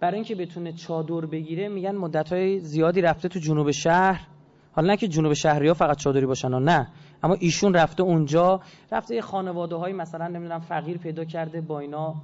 برای 0.00 0.14
اینکه 0.14 0.34
بتونه 0.34 0.72
چادر 0.72 1.26
بگیره 1.26 1.68
میگن 1.68 1.94
مدتهای 1.94 2.60
زیادی 2.60 3.00
رفته 3.00 3.28
تو 3.28 3.38
جنوب 3.38 3.70
شهر. 3.70 4.26
حالا 4.72 4.88
نه 4.88 4.96
که 4.96 5.08
جنوب 5.08 5.32
شهری 5.32 5.68
ها 5.68 5.74
فقط 5.74 5.96
چادری 5.96 6.26
باشن 6.26 6.54
و 6.54 6.60
نه. 6.60 6.88
اما 7.22 7.34
ایشون 7.34 7.74
رفته 7.74 8.02
اونجا. 8.02 8.60
رفته 8.92 9.14
یه 9.14 9.20
خانواده 9.20 9.76
های 9.76 9.92
مثلا 9.92 10.28
نمی‌دونم 10.28 10.60
فقیر 10.60 10.98
پیدا 10.98 11.24
کرده 11.24 11.60
با 11.60 11.80
اینا 11.80 12.14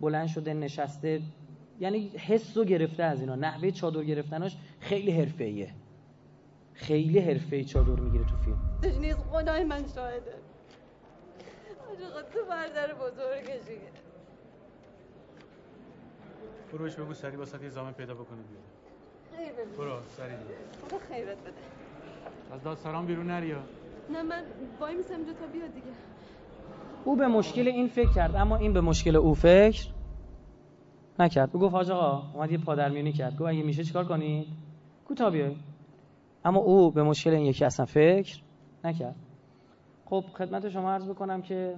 بلند 0.00 0.26
شده 0.26 0.54
نشسته. 0.54 1.20
یعنی 1.80 2.10
حس 2.26 2.56
و 2.56 2.64
گرفته 2.64 3.02
از 3.02 3.20
اینا. 3.20 3.34
نحوه 3.34 3.70
چادر 3.70 4.04
گرفتناش 4.04 4.56
خیلی 4.80 5.10
حرفه‌ایه. 5.10 5.68
خیلی 6.78 7.18
حرفه‌ای 7.18 7.64
چادر 7.64 8.00
می‌گیره 8.00 8.24
تو 8.24 8.36
فیلم. 8.36 9.00
نیست 9.00 9.18
خدای 9.18 9.64
من 9.64 9.84
شاهده. 9.94 10.34
حاج 11.88 12.02
آقا 12.10 12.22
تو 12.22 12.38
بردر 12.50 12.94
بزرگشی 12.94 13.78
برو 16.72 16.78
بهش 16.78 16.94
بگو 16.94 17.14
سری 17.14 17.36
واسه 17.36 17.62
یه 17.62 17.68
زامن 17.68 17.92
پیدا 17.92 18.14
بکنه 18.14 18.38
بیاد 18.42 18.62
خیر 19.36 19.52
ببین. 19.52 19.76
برو 19.78 19.98
سری 20.08 20.26
خدا 20.88 20.98
خیرت 20.98 21.38
بده. 21.38 21.52
از 22.52 22.62
داستان 22.62 23.06
بیرون 23.06 23.26
نریا 23.26 23.58
نه 24.10 24.22
من 24.22 24.42
وای 24.80 24.94
میسم 24.96 25.14
اینجا 25.14 25.32
تا 25.32 25.46
بیاد 25.46 25.74
دیگه. 25.74 25.86
او 27.04 27.16
به 27.16 27.26
مشکل 27.26 27.68
این 27.68 27.88
فکر 27.88 28.12
کرد 28.14 28.36
اما 28.36 28.56
این 28.56 28.72
به 28.72 28.80
مشکل 28.80 29.16
او 29.16 29.34
فکر 29.34 29.88
نکرد. 31.18 31.50
او 31.52 31.60
گفت 31.60 31.74
حاج 31.74 31.90
آقا 31.90 32.32
اومد 32.34 32.52
یه 32.52 32.58
پادرمیونی 32.58 33.12
کرد. 33.12 33.32
گفت 33.32 33.48
اگه 33.48 33.62
میشه 33.62 33.84
چیکار 33.84 34.04
کنید 34.04 34.46
کوتاه 35.04 35.30
بیای. 35.30 35.56
اما 36.48 36.60
او 36.60 36.90
به 36.90 37.02
مشکل 37.02 37.30
این 37.30 37.46
یکی 37.46 37.64
اصلا 37.64 37.86
فکر 37.86 38.42
نکرد. 38.84 39.16
خب 40.04 40.20
خدمت 40.20 40.68
شما 40.68 40.92
عرض 40.92 41.08
بکنم 41.08 41.42
که 41.42 41.76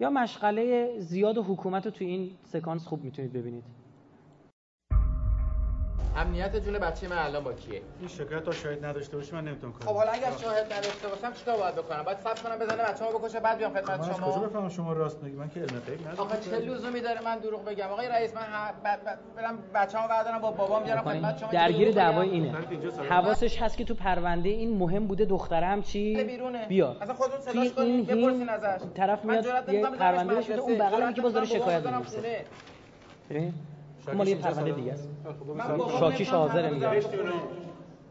یا 0.00 0.10
مشغله 0.10 0.94
زیاد 0.98 1.38
حکومت 1.38 1.84
رو 1.84 1.90
توی 1.90 2.06
این 2.06 2.30
سکانس 2.42 2.86
خوب 2.86 3.04
می‌تونید 3.04 3.32
ببینید. 3.32 3.64
امنیت 6.16 6.56
جون 6.56 6.78
بچه 6.78 7.08
من 7.08 7.18
الان 7.18 7.44
با 7.44 7.52
کیه؟ 7.52 7.82
این 8.00 8.08
شکایت 8.08 8.44
تا 8.44 8.52
شاید 8.52 8.84
نداشته 8.84 9.16
باشی 9.16 9.32
من 9.32 9.44
نمی‌تونم 9.44 9.72
کار 9.72 9.88
خب 9.88 9.94
حالا 9.94 10.10
اگر 10.10 10.30
شاهد 10.42 10.72
نداشته 10.72 11.08
باشم 11.08 11.32
چیکار 11.32 11.56
باید 11.56 11.74
بکنم؟ 11.74 12.02
باید 12.02 12.18
صبر 12.18 12.42
کنم 12.42 12.58
بزنه 12.58 12.82
بچه‌مو 12.92 13.18
بکشه 13.18 13.40
بعد 13.40 13.58
بیام 13.58 13.70
خدمت 13.70 13.90
من 13.90 14.00
از 14.00 14.06
کجا 14.10 14.16
شما 14.32 14.38
بفهمم 14.46 14.68
شما 14.68 14.92
راست 14.92 15.22
میگی؟ 15.22 15.36
من 15.36 15.48
که 15.48 15.60
علم 15.60 15.78
غیب 15.86 16.00
ندارم. 16.00 16.18
آخه 16.20 16.40
چه 16.50 16.56
لزومی 16.58 17.00
داره 17.00 17.20
من 17.24 17.38
دروغ 17.38 17.64
بگم؟ 17.64 17.86
آقای 17.88 18.08
رئیس 18.08 18.34
من 18.34 18.40
ه- 18.40 18.72
ب- 18.86 19.08
ب- 19.08 19.36
برم 19.36 19.58
بچه‌مو 19.74 20.08
بردارم 20.08 20.38
با 20.38 20.50
بابام 20.50 20.82
بیارم 20.84 21.02
خدمت 21.02 21.38
شما. 21.38 21.48
که 21.48 21.56
درگیر؟ 21.56 21.90
دعوای 21.92 22.28
اینه. 22.30 22.54
حواسش 23.10 23.62
هست 23.62 23.76
که 23.76 23.84
تو 23.84 23.94
پرونده 23.94 24.48
این 24.48 24.78
مهم 24.78 25.06
بوده 25.06 25.24
دختره 25.24 25.66
هم 25.66 25.82
چی؟ 25.82 26.24
بیرونه. 26.24 26.66
بیاد 26.66 26.96
اصلا 27.00 27.14
خودتون 27.14 27.40
صداش 27.40 27.72
کنین 27.72 28.04
بپرسین 28.04 28.48
ازش. 28.48 28.80
طرف 28.94 29.24
من 29.24 29.34
میاد 29.68 29.96
پرونده 29.98 30.34
بشه 30.34 30.54
اون. 30.54 30.78
بغل 30.78 31.06
میگه 31.06 31.22
باز 31.22 31.32
داره 31.32 31.46
شکایت 31.46 31.82
مال 34.14 34.28
یه 34.28 34.36
پرونده 34.36 34.72
دیگه 34.72 34.92
است. 34.92 35.08
شاکیش 35.98 36.30
حاضره 36.30 36.70
میگه 36.70 36.88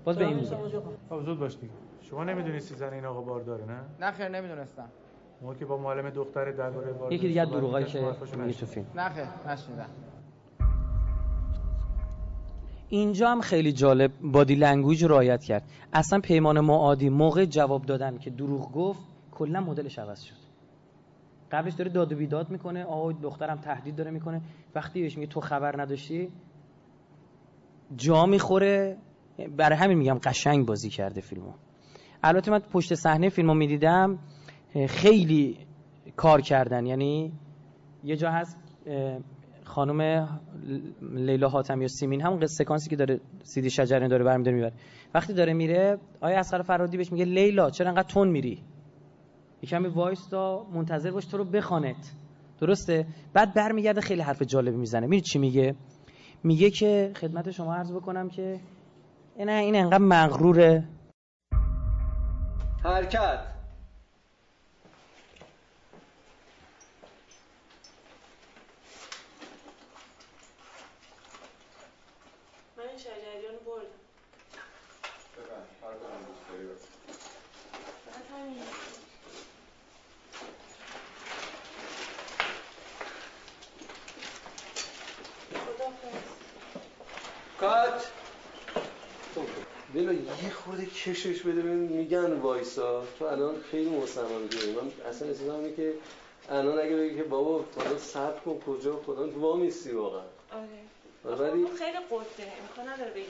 باز 0.03 0.17
به 0.17 0.25
این 0.25 0.35
میگه 0.35 0.57
خب 1.09 1.21
زود 1.21 1.39
باش 1.39 1.55
دیگه. 1.55 1.73
شما 2.01 2.23
نمی‌دونستی 2.23 2.75
زن 2.75 2.93
این 2.93 3.05
آقا 3.05 3.21
بارداره 3.21 3.65
نه؟ 3.65 3.81
نه 3.99 4.11
خیر 4.11 4.27
نمی‌دونستم. 4.27 4.89
ما 5.41 5.53
که 5.55 5.65
با 5.65 5.77
معلم 5.77 6.09
دختر 6.09 6.51
درباره 6.51 6.91
بارداری 6.91 7.15
یکی 7.15 7.27
دیگه 7.27 7.45
دروغایی 7.45 7.85
که 7.85 7.99
میگه. 8.37 8.53
تو 8.53 8.65
فیلم. 8.65 8.85
نه 8.95 9.09
خیر 9.09 9.25
نشنیدم. 9.47 9.89
اینجا 12.89 13.29
هم 13.29 13.41
خیلی 13.41 13.71
جالب 13.71 14.11
body 14.21 14.55
language 14.55 15.05
رعایت 15.05 15.43
کرد. 15.43 15.63
اصلا 15.93 16.19
پیمان 16.19 16.59
معادی 16.59 17.09
موقع 17.09 17.45
جواب 17.45 17.85
دادن 17.85 18.17
که 18.17 18.29
دروغ 18.29 18.71
گفت 18.71 18.99
کلا 19.31 19.59
مدلش 19.59 19.99
عوض 19.99 20.21
شد. 20.21 20.48
قبلش 21.51 21.73
داره 21.73 21.89
داد 21.89 22.13
و 22.13 22.15
بیداد 22.15 22.49
می‌کنه. 22.49 22.85
آه 22.85 23.13
دخترم 23.13 23.57
تهدید 23.57 23.95
داره 23.95 24.11
می‌کنه. 24.11 24.41
وقتی 24.75 25.01
بهش 25.01 25.17
میگه 25.17 25.31
تو 25.31 25.39
خبر 25.39 25.81
نداشتی 25.81 26.29
جا 27.95 28.25
می‌خوره. 28.25 28.97
برای 29.57 29.77
همین 29.77 29.97
میگم 29.97 30.19
قشنگ 30.23 30.65
بازی 30.65 30.89
کرده 30.89 31.21
فیلمو. 31.21 31.53
البته 32.23 32.51
من 32.51 32.59
پشت 32.59 32.93
صحنه 32.93 33.29
فیلمو 33.29 33.53
می‌دیدم 33.53 34.19
خیلی 34.87 35.57
کار 36.15 36.41
کردن. 36.41 36.85
یعنی 36.85 37.33
یه 38.03 38.15
جا 38.15 38.31
هست 38.31 38.57
خانم 39.63 40.27
لیلا 41.01 41.49
حاتمی 41.49 41.81
یا 41.81 41.87
سیمین 41.87 42.21
همون 42.21 42.45
سکانسی 42.45 42.89
که 42.89 42.95
داره 42.95 43.19
سیدی 43.43 43.69
شجرین 43.69 44.07
داره 44.07 44.23
برمیداره 44.23 44.57
می‌بره. 44.57 44.73
وقتی 45.13 45.33
داره 45.33 45.53
میره 45.53 45.97
آیا 46.21 46.39
اسقر 46.39 46.61
فرادی 46.61 46.97
بهش 46.97 47.11
میگه 47.11 47.25
لیلا 47.25 47.69
چرا 47.69 47.87
انقدر 47.87 48.07
تون 48.07 48.27
میری؟ 48.27 48.63
یکمی 49.61 49.87
وایستا 49.87 50.67
منتظر 50.73 51.11
باش 51.11 51.25
تو 51.25 51.37
رو 51.37 51.45
بخوانت. 51.45 52.11
درسته؟ 52.61 53.07
بعد 53.33 53.53
برمیگرده 53.53 54.01
خیلی 54.01 54.21
حرف 54.21 54.41
جالبی 54.41 54.77
می‌زنه. 54.77 55.07
میری 55.07 55.21
چی 55.21 55.39
میگه؟ 55.39 55.75
میگه 56.43 56.69
که 56.69 57.11
خدمت 57.15 57.51
شما 57.51 57.75
عرض 57.75 57.91
بکنم 57.91 58.29
که 58.29 58.59
نه 59.39 59.51
این 59.51 59.75
انقدر 59.75 59.97
مغروره. 59.97 60.83
حرکت 62.83 63.39
من 72.77 72.97
شجریان 72.97 73.55
بردم 73.65 73.89
فقط 78.05 78.25
همین 78.31 78.61
کات 87.59 88.11
بلا 89.93 90.13
یه 90.13 90.19
خورده 90.53 90.85
کشش 90.85 91.41
بده 91.41 91.61
ببین 91.61 91.73
میگن 91.73 92.33
وایسا. 92.33 93.03
تو 93.19 93.25
الان 93.25 93.55
خیلی 93.71 93.89
مصمم 93.89 94.47
دیگه 94.49 94.63
من 94.65 95.09
اصلا 95.09 95.27
احساس 95.27 95.49
اینه 95.49 95.75
که 95.75 95.93
الان 96.49 96.79
اگه 96.79 96.95
بگی 96.95 97.15
که 97.15 97.23
بابا 97.23 97.65
خدا 97.75 97.97
صبر 97.97 98.39
کن 98.45 98.59
کجا؟ 98.67 98.99
خدا 99.05 99.27
تو 99.27 99.39
وامیستی 99.39 99.91
واقعا. 99.91 100.21
آره. 100.51 101.37
ولی 101.37 101.51
خیلی 101.51 101.97
قده 102.11 102.47
امکان 102.61 102.93
نداره 102.93 103.11
بگه. 103.11 103.23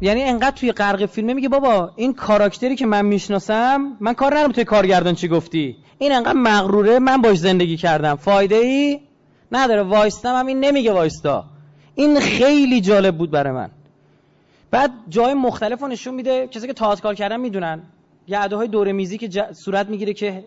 یعنی 0.00 0.22
انقدر 0.22 0.56
توی 0.56 0.72
غرق 0.72 1.06
فیلمه 1.06 1.34
میگه 1.34 1.48
بابا 1.48 1.92
این 1.96 2.14
کاراکتری 2.14 2.76
که 2.76 2.86
من 2.86 3.04
می‌شناسم 3.04 3.96
من 4.00 4.14
کار 4.14 4.34
ندارم 4.34 4.52
توی 4.52 4.64
کارگردان 4.64 5.14
چی 5.14 5.28
گفتی. 5.28 5.76
این 5.98 6.12
انقدر 6.12 6.32
مغروره 6.38 6.98
من 6.98 7.22
باش 7.22 7.38
زندگی 7.38 7.76
کردم. 7.76 8.14
فایده 8.14 8.56
ای 8.56 9.00
نداره. 9.52 9.82
وایستم 9.82 10.34
هم 10.34 10.46
این 10.46 10.60
نمیگه 10.60 10.92
وایستا. 10.92 11.44
این 11.94 12.20
خیلی 12.20 12.80
جالب 12.80 13.18
بود 13.18 13.30
برای 13.30 13.52
من. 13.52 13.70
بعد 14.72 14.90
جای 15.08 15.34
مختلف 15.34 15.82
رو 15.82 15.88
نشون 15.88 16.14
میده. 16.14 16.46
کسی 16.46 16.66
که 16.66 16.72
تئاتر 16.72 17.02
کار 17.02 17.14
کردن 17.14 17.40
می‌دونن. 17.40 17.82
یه 18.26 18.38
های 18.38 18.68
دوره 18.68 18.92
میزی 18.92 19.18
که 19.18 19.28
ج... 19.28 19.52
صورت 19.52 19.88
می‌گیره 19.88 20.14
که 20.14 20.44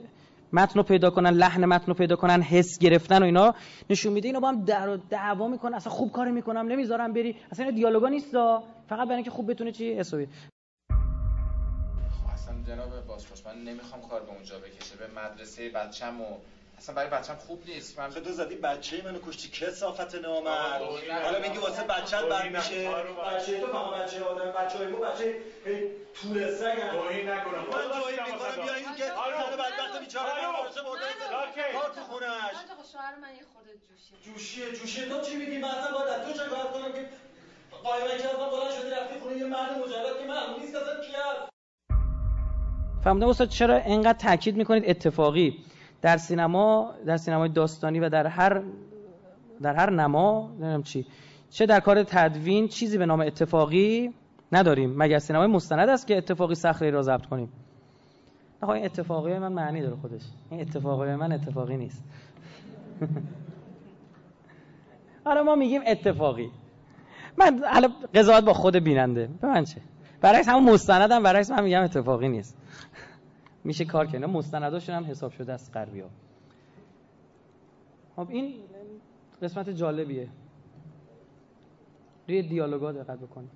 متن 0.54 0.80
رو 0.80 0.84
پیدا 0.84 1.10
کنن 1.10 1.30
لحن 1.30 1.66
متن 1.66 1.86
رو 1.88 1.94
پیدا 1.94 2.16
کنن 2.16 2.42
حس 2.42 2.80
گرفتن 2.80 3.22
و 3.22 3.26
اینا 3.26 3.56
نشون 3.90 4.14
میده. 4.14 4.28
اینا 4.28 4.40
با 4.40 4.48
هم 4.48 4.66
در 4.66 5.00
دعوا 5.10 5.48
می‌کنن. 5.48 5.74
اصلا 5.74 5.94
خوب 5.94 6.12
کار 6.12 6.32
می‌کنم. 6.32 6.68
نمی‌ذارم 6.68 7.14
بری. 7.14 7.36
اصلا 7.52 7.66
این 7.66 7.76
دیالوگا 7.76 8.10
نیستا. 8.10 8.64
فقط 8.90 9.08
برای 9.08 9.16
اینکه 9.16 9.32
خوب 9.32 9.52
بتونه 9.52 9.72
چی؟ 9.72 9.94
حسابی. 9.94 10.26
خب 10.26 10.32
اصلا 12.34 12.56
جناب 12.68 13.06
بازپرس 13.08 13.46
من 13.46 13.64
نمی‌خوام 13.64 14.02
کار 14.10 14.22
به 14.22 14.32
اونجا 14.36 14.56
بکشه. 14.60 14.96
به 14.96 15.06
مدرسه 15.22 15.70
بچم 15.70 16.22
و 16.22 16.26
اصلا 16.78 16.96
برای 16.96 17.10
بچم 17.10 17.36
خوب 17.36 17.64
نیست. 17.66 18.00
من 18.00 18.10
تو 18.10 18.32
زدی 18.32 18.56
بچه 18.56 19.02
منو 19.06 19.20
کشتی. 19.28 19.50
کسافت 19.50 20.16
نامرد؟ 20.16 20.82
حالا 21.24 21.40
میگی 21.40 21.58
واسه 21.58 21.84
بچت 21.84 22.24
بد 22.24 22.46
میشه. 22.46 22.90
بچه 22.90 23.60
تو 23.60 23.68
فقط 23.68 24.02
بچه 24.02 24.24
آدم 24.24 24.52
بچه 24.52 24.78
های 24.78 24.88
ما 24.88 25.00
بچه 25.00 25.36
طول 26.22 26.56
سگن 26.56 26.92
توهین 26.92 27.30
نکنم. 27.30 27.60
من 27.60 28.02
توهین 28.02 28.20
می‌کنم. 28.26 28.64
بیا 28.64 28.74
این 28.76 28.96
که 28.96 29.04
زن 29.04 29.58
بدبخت 29.58 30.00
بیچاره 30.00 30.48
من 30.48 30.54
باشه 30.64 30.82
مرده 30.82 31.02
کار 31.74 31.90
تو 31.96 32.02
خونش 32.02 32.56
شوهر 32.92 33.16
من 33.22 33.36
یه 33.36 33.46
خورده 33.54 33.72
جوشیه. 34.24 34.34
جوشیه 34.34 34.72
جوشیه 34.72 35.06
تو 35.06 35.22
چی 35.22 35.36
میگی؟ 35.36 35.58
من 35.58 35.70
اصلا 35.70 35.98
باید 35.98 36.10
از 36.10 36.28
تو 36.28 36.34
چه 36.34 36.50
کار 36.50 36.66
کنم 36.72 36.92
که 36.94 37.10
قایمه 37.84 38.18
که 38.18 38.30
اصلا 38.30 38.50
بلند 38.50 38.72
شدی 38.72 38.90
رفتی 38.90 39.20
خونه 39.20 39.38
یه 39.38 39.46
مرد 39.46 39.72
مجرد 39.72 40.20
که 40.20 40.26
معلوم 40.28 40.60
نیست 40.62 40.76
اصلا 40.76 41.02
کی 41.02 41.14
هست؟ 41.14 41.50
فهمیدم 43.04 43.28
استاد 43.28 43.50
چرا 43.50 43.78
اینقدر 43.78 44.18
تاکید 44.20 44.56
می‌کنید 44.56 44.90
اتفاقی؟ 44.90 45.66
در 46.06 46.18
سینما 46.18 46.94
در 47.06 47.18
سینمای 47.18 47.50
داستانی 47.50 48.00
و 48.00 48.10
در 48.10 48.28
هر 48.28 48.64
در 49.62 49.76
هر 49.76 49.90
نما 49.90 50.50
نمی‌دونم 50.50 50.84
چی. 50.84 51.06
چه 51.50 51.66
در 51.66 51.80
کار 51.80 52.04
تدوین 52.04 52.68
چیزی 52.68 52.98
به 52.98 53.06
نام 53.06 53.20
اتفاقی 53.20 54.14
نداریم. 54.52 54.94
مگر 54.98 55.20
سینمای 55.20 55.48
مستند 55.48 55.90
است 55.90 56.08
که 56.08 56.18
اتفاقی 56.18 56.56
صخره 56.56 56.90
را 56.90 57.02
ضبط 57.02 57.26
کنیم؟ 57.26 57.50
نه 58.64 58.70
این 58.70 58.86
اتفاقی 58.86 59.38
من 59.38 59.52
معنی 59.52 59.82
داره 59.82 59.96
خودش. 59.96 60.22
این 60.50 60.62
اتفاقی 60.62 61.16
من 61.16 61.32
اتفاقی 61.32 61.78
نیست. 61.78 62.04
حالا 65.26 65.44
ما 65.44 65.56
میگیم 65.56 65.82
اتفاقی. 65.88 66.50
من 67.38 67.62
حالا 67.74 67.90
قضاوت 68.16 68.44
با 68.44 68.54
خود 68.54 68.76
بیننده. 68.76 69.30
به 69.42 69.48
من 69.48 69.64
چه. 69.64 69.82
برعکس 70.22 70.50
همون 70.50 70.74
مستندم 70.74 71.24
برعکس 71.24 71.52
من 71.52 71.64
میگم 71.64 71.84
اتفاقی 71.84 72.28
نیست. 72.28 72.58
میشه 73.66 73.86
کار 73.86 74.08
کنه 74.08 74.28
مستنداشون 74.28 74.96
هم 74.96 75.06
حساب 75.06 75.32
شده 75.32 75.54
از 75.54 75.72
غربی 75.72 76.00
ها 76.00 76.10
خب 78.16 78.30
این 78.30 78.54
قسمت 79.42 79.70
جالبیه. 79.70 80.30
روی 82.28 82.42
دیالوگا 82.42 82.92
دقت 82.92 83.20
بکنید 83.20 83.52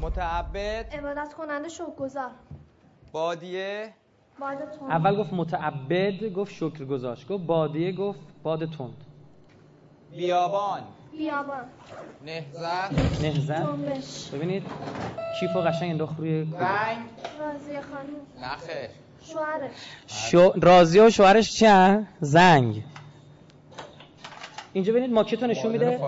متعبد. 0.00 0.86
عبادت 0.92 1.34
کننده 1.34 1.68
شکرگزار 1.68 2.30
بادیه. 3.12 3.94
باد 4.40 4.58
تند. 4.58 4.90
اول 4.90 5.16
گفت 5.16 5.32
متعبد 5.32 6.32
گفت 6.32 6.52
شکر 6.52 6.84
گذاشت 6.84 7.28
گفت 7.28 7.44
بادیه 7.46 7.92
گفت 7.92 8.20
باد 8.42 8.70
تند. 8.70 9.04
بیابان. 10.10 10.82
بیابان. 11.18 11.64
نهزت. 12.26 13.22
نهزت. 13.22 13.66
جنبش. 13.66 14.28
ببینید 14.32 14.62
کیفو 15.40 15.60
قشنگ 15.60 15.90
انداخت 15.90 16.18
روی 16.18 16.44
زنگ 16.44 16.58
راضی 17.40 17.80
خانم. 17.80 18.52
نخه. 18.52 18.90
شوهرش. 19.22 19.70
شو... 20.06 20.52
راضیه 20.62 21.02
و 21.02 21.10
شوهرش 21.10 21.52
چه 21.52 22.06
زنگ. 22.20 22.82
اینجا 24.72 24.92
ببینید 24.92 25.12
ماکت 25.12 25.42
رو 25.42 25.48
نشون 25.48 25.72
میده. 25.72 26.00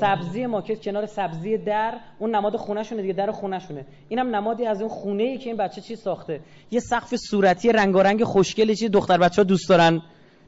سبزی 0.00 0.46
ماکت 0.46 0.82
کنار 0.82 1.06
سبزی 1.06 1.58
در. 1.58 1.94
اون 2.18 2.34
نماد 2.34 2.56
خونهشونه 2.56 3.02
دیگه 3.02 3.14
در 3.14 3.32
خونهشونه. 3.32 3.86
اینم 4.08 4.34
نمادی 4.34 4.66
از 4.66 4.80
اون 4.80 4.90
خونه 4.90 5.22
ای 5.22 5.38
که 5.38 5.50
این 5.50 5.56
بچه 5.56 5.80
چی 5.80 5.96
ساخته. 5.96 6.40
یه 6.70 6.80
سقف 6.80 7.16
صورتی 7.16 7.72
رنگارنگ 7.72 8.24
خوشگلی 8.24 8.76
چی 8.76 8.88
دختر 8.88 9.18
بچه 9.18 9.36
ها 9.36 9.44
دوست 9.44 9.68
دارن. 9.68 10.02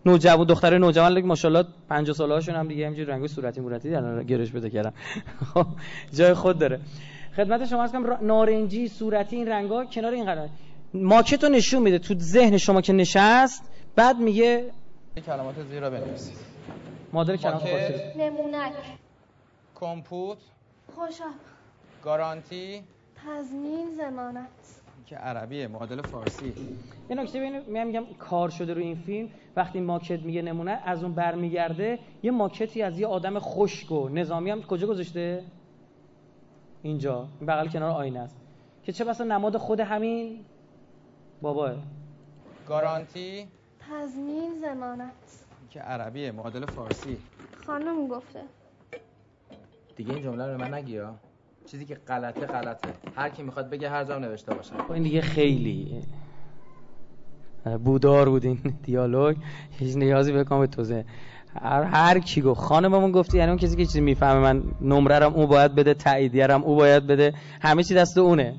نوجوان 0.07 0.47
دختر 0.47 0.79
نوجوان 0.79 1.13
لگه 1.13 1.27
ماشاءالله 1.27 1.65
50 1.89 2.17
ساله 2.17 2.35
هاشون 2.35 2.55
هم 2.55 2.69
دیگه 2.69 2.87
همینجوری 2.87 3.11
رنگ 3.11 3.27
صورتی 3.27 3.61
مورتی 3.61 3.91
در 3.91 4.23
گرش 4.23 4.51
بده 4.51 4.71
کردن 4.71 4.93
خب 5.55 5.67
جای 6.13 6.35
خود 6.35 6.59
داره. 6.59 6.81
خدمت 7.37 7.67
شما 7.67 7.83
هست 7.83 7.93
کنم 7.93 8.19
نارنجی 8.23 8.89
صورتی 8.89 9.37
این 9.37 9.49
رنگا 9.49 9.85
کنار 9.85 10.13
این 10.13 10.25
قرار. 10.25 10.49
ماکت 10.95 11.45
رو 11.45 11.51
نشون 11.51 11.83
میده 11.83 11.99
تو 11.99 12.15
ذهن 12.19 12.57
شما 12.57 12.81
که 12.81 12.93
نشست 12.93 13.63
بعد 13.97 14.19
میگه 14.19 14.71
کلمات 15.27 15.55
زیرا 15.71 15.91
بنویسید. 15.91 16.37
مادر 17.13 17.37
کلمات 17.37 17.63
فارسی 17.63 18.19
نمونک 18.19 18.73
کمپوت. 19.75 20.39
خوشحال. 20.95 21.31
گارانتی. 22.05 22.83
تضمین 23.27 23.89
زمانت. 23.97 24.76
که 25.07 25.17
عربیه 25.17 25.69
معادل 25.69 26.03
فارسی. 26.03 26.53
یه 27.11 27.17
نکته 27.17 27.39
ببینید 27.39 27.69
میگم 27.69 27.87
میگم 27.87 28.05
کار 28.19 28.51
شده 28.51 28.75
رو 28.75 28.81
این 28.81 28.95
فیلم. 28.95 29.29
وقتی 29.57 29.81
ماکت 29.81 30.23
میگه 30.23 30.43
نمونه 30.43 30.83
از 30.85 31.03
اون 31.03 31.15
برمیگرده 31.15 31.99
یه 32.23 32.31
ماکتی 32.31 32.83
از 32.83 32.99
یه 32.99 33.07
آدم 33.07 33.39
خشک 33.39 33.93
و 33.93 34.09
نظامی 34.09 34.51
هم 34.51 34.63
کجا 34.63 34.87
گذاشته؟ 34.87 35.45
اینجا. 36.83 37.29
این 37.39 37.47
بغل 37.47 37.69
کنار 37.69 37.91
آینه 37.91 38.21
است. 38.21 38.37
که 38.83 38.93
چه 38.93 39.05
بسا 39.05 39.25
نماد 39.25 39.57
خود 39.57 39.81
همین؟ 39.81 40.45
باباه 41.43 41.75
گارانتی؟ 42.69 43.49
تضمین 43.91 44.53
زمانت. 44.61 45.13
که 45.71 45.81
عربیه 45.81 46.33
معادل 46.33 46.67
فارسی. 46.67 47.19
خانم 47.67 48.09
گفته. 48.09 48.43
دیگه 49.97 50.15
این 50.15 50.23
جمله 50.23 50.47
رو 50.47 50.59
من 50.59 50.75
نگی 50.75 50.99
ها. 50.99 51.15
چیزی 51.67 51.85
که 51.85 51.95
غلطه 51.95 52.47
غلطه. 52.47 52.89
هر 53.17 53.29
کی 53.29 53.43
می‌خواد 53.43 53.71
بگه 53.71 53.91
هر 53.91 54.05
جام 54.05 54.25
نوشته 54.25 54.55
باشه. 54.55 54.73
خب 54.77 54.93
این 54.93 55.03
دیگه 55.03 55.21
خیلی 55.21 56.03
بودار 57.85 58.29
بود 58.29 58.45
این 58.45 58.59
دیالوگ. 58.83 59.37
هیچ 59.71 59.97
نیازی 59.97 60.33
بکنم 60.33 60.61
به 60.61 60.67
توزه 60.67 61.05
هر, 61.63 61.83
هر 61.83 62.19
کی 62.19 62.43
گفت 62.43 62.61
خانممون 62.61 63.13
گفتی 63.13 63.39
یعنی 63.39 63.51
اون 63.51 63.59
کسی 63.59 63.77
که 63.77 63.85
چیزی 63.85 64.01
می‌فهمه 64.01 64.41
من 64.41 64.63
نمره 64.81 65.19
رم 65.19 65.35
او 65.35 65.47
باید 65.47 65.75
بده 65.75 65.95
تاییدیه 65.95 66.47
رم 66.47 66.63
او 66.63 66.77
باید 66.77 67.07
بده. 67.07 67.33
همه 67.61 67.83
چی 67.83 67.95
دست 67.95 68.19
اونه. 68.19 68.55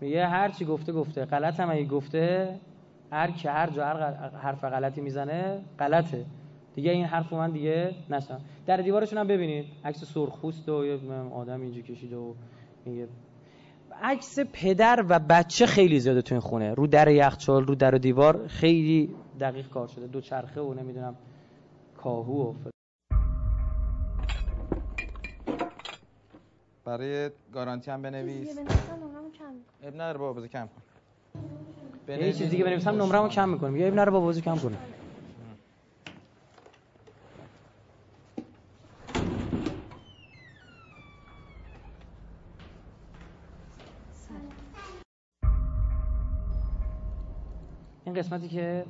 میگه 0.00 0.26
هر 0.26 0.48
چی 0.48 0.64
گفته 0.64 0.92
گفته. 0.92 1.24
غلط 1.24 1.60
هم 1.60 1.70
اگه 1.70 1.84
گفته 1.84 2.54
هر 3.12 3.30
کی 3.30 3.48
هر 3.48 3.70
جا 3.70 3.86
هر 3.86 4.12
حرف 4.42 4.64
غلطی 4.64 5.00
می‌زنه 5.00 5.60
غلطه. 5.78 6.24
دیگه 6.76 6.90
این 6.90 7.04
حرف 7.04 7.32
من 7.32 7.50
دیگه 7.50 7.94
نشم 8.10 8.40
در 8.66 8.76
دیوارشون 8.76 9.18
هم 9.18 9.26
ببینید 9.26 9.66
عکس 9.84 10.04
سرخپوست 10.04 10.68
و 10.68 10.84
یه 10.84 10.98
آدم 11.34 11.60
اینجا 11.60 11.80
کشیده 11.80 12.16
و 12.16 12.34
میگه 12.84 13.08
عکس 14.02 14.38
پدر 14.52 15.04
و 15.08 15.18
بچه 15.18 15.66
خیلی 15.66 16.00
زیاده 16.00 16.22
تو 16.22 16.34
این 16.34 16.40
خونه. 16.40 16.74
رو 16.74 16.86
در 16.86 17.08
یخچال 17.08 17.66
رو 17.66 17.74
در 17.74 17.94
و 17.94 17.98
دیوار 17.98 18.46
خیلی 18.46 19.14
دقیق 19.40 19.68
کار 19.68 19.88
شده. 19.88 20.06
دو 20.06 20.20
چرخه 20.20 20.60
و 20.60 20.74
نمی‌دونم 20.74 21.16
کاهو 21.96 22.50
و. 22.50 22.54
برای 26.84 27.30
گارانتی 27.52 27.90
هم 27.90 28.02
بنویس. 28.02 28.58
بنویسم 28.58 28.94
نمرمو 28.94 29.30
کم 29.30 29.54
می‌کنم. 29.54 29.88
اب 29.88 29.94
نداره 29.94 30.18
بابا 30.18 30.32
بذار 30.32 30.48
کم 30.48 30.66
کن. 30.66 30.82
یه 32.12 32.32
چیز 32.32 32.50
دیگه 32.50 32.64
بنویسم 32.64 33.02
نمرمو 33.02 33.28
کم 33.28 33.48
می‌کنم. 33.48 33.76
یا 33.76 33.86
ابن 33.86 33.98
رو 33.98 34.12
با 34.12 34.20
بازی 34.20 34.40
کم 34.40 34.56
کنه 34.56 34.76
قسمتی 48.16 48.48
که 48.48 48.84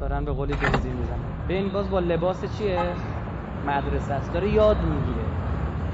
دارن 0.00 0.24
به 0.24 0.32
قولی 0.32 0.54
بنزین 0.54 0.92
می‌زنن 0.92 1.18
ببین 1.48 1.72
باز 1.72 1.90
با 1.90 1.98
لباس 1.98 2.58
چیه؟ 2.58 2.94
مدرسه 3.66 4.14
است. 4.14 4.32
داره 4.32 4.50
یاد 4.50 4.76
می‌گیره. 4.76 5.24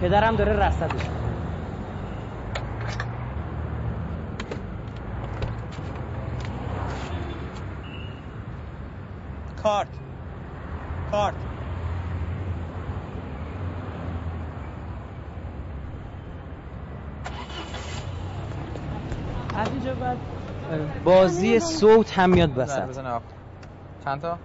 پدرم 0.01 0.37
داره 0.37 0.53
رصدش 0.53 1.01
کارت. 9.63 9.89
کارت 11.11 11.35
از 19.59 19.69
اینجا 19.73 19.95
بعد 19.95 20.19
بازی 21.05 21.61
صوت 21.61 22.19
هم 22.19 22.31
میاد 22.31 22.59
وسط. 22.59 23.05
چند 24.05 24.21
تا 24.21 24.39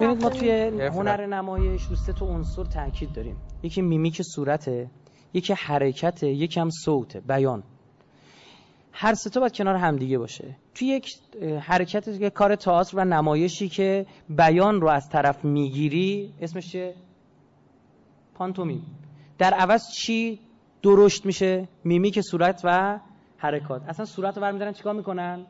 ببینید 0.00 0.22
ما 0.22 0.30
توی. 0.30 0.50
هنر 0.80 1.26
نمایش 1.26 1.82
رو 1.82 1.96
سه 1.96 2.12
تا 2.12 2.26
عنصر 2.26 2.64
تاکید 2.64 3.12
داریم. 3.12 3.36
یکی 3.62 3.82
میمیک 3.82 4.22
صورته 4.22 4.90
یکی 5.34 5.52
حرکته 5.52 6.28
یکی 6.28 6.60
هم 6.60 6.70
صوته 6.70 7.20
بیان. 7.20 7.62
هر 8.92 9.14
سه 9.14 9.30
تا 9.30 9.40
باید 9.40 9.56
کنار 9.56 9.74
همدیگه 9.76 10.18
باشه. 10.18 10.56
توی 10.74 10.88
یک 10.88 11.14
حرکت 11.60 12.08
یک 12.08 12.32
کار 12.32 12.56
تئاتر 12.56 12.96
و 12.96 13.04
نمایشی 13.04 13.68
که 13.68 14.06
بیان 14.28 14.80
رو 14.80 14.88
از 14.88 15.08
طرف 15.08 15.44
می‌گیری 15.44 16.34
اسمش 16.40 16.72
چیه؟ 16.72 16.94
پانتومیم. 18.34 18.82
در 19.38 19.54
عوض 19.54 19.90
چی 19.90 20.40
درشت 20.82 21.26
میشه؟ 21.26 21.68
میمیک 21.84 22.20
صورت 22.20 22.60
و 22.64 23.00
حرکات. 23.38 23.82
اصلا 23.88 24.04
صورت 24.04 24.36
رو 24.36 24.42
برمیدارن 24.42 24.72
چیکار 24.72 24.94
می‌کنن؟ 24.94 25.46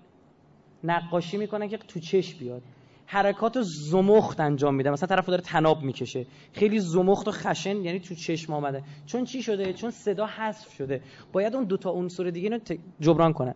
نقاشی 0.85 1.37
می‌کنن 1.37 1.69
که 1.69 1.77
تو 1.77 2.01
چشم 2.01 2.39
بیاد. 2.39 2.63
حرکات 3.07 3.59
زمخت 3.91 4.41
انجام 4.41 4.75
میدن. 4.75 4.91
مثلا 4.91 5.07
طرف 5.07 5.27
داره 5.27 5.43
تناب 5.43 5.83
می‌کشه. 5.83 6.27
خیلی 6.53 6.81
زمخت 6.81 7.29
و 7.29 7.31
خشن 7.31 7.77
یعنی 7.77 8.01
تو 8.01 8.15
چشم 8.15 8.53
آمده. 8.53 8.83
چون 9.07 9.25
چی 9.25 9.43
شده؟ 9.43 9.73
چون 9.73 9.91
صدا 9.91 10.27
حذف 10.27 10.73
شده. 10.73 11.01
باید 11.33 11.55
اون 11.55 11.65
دوتا 11.65 11.91
عنصر 11.91 12.25
دیگه 12.25 12.49
رو 12.49 12.59
جبران 13.01 13.33
کنن. 13.33 13.55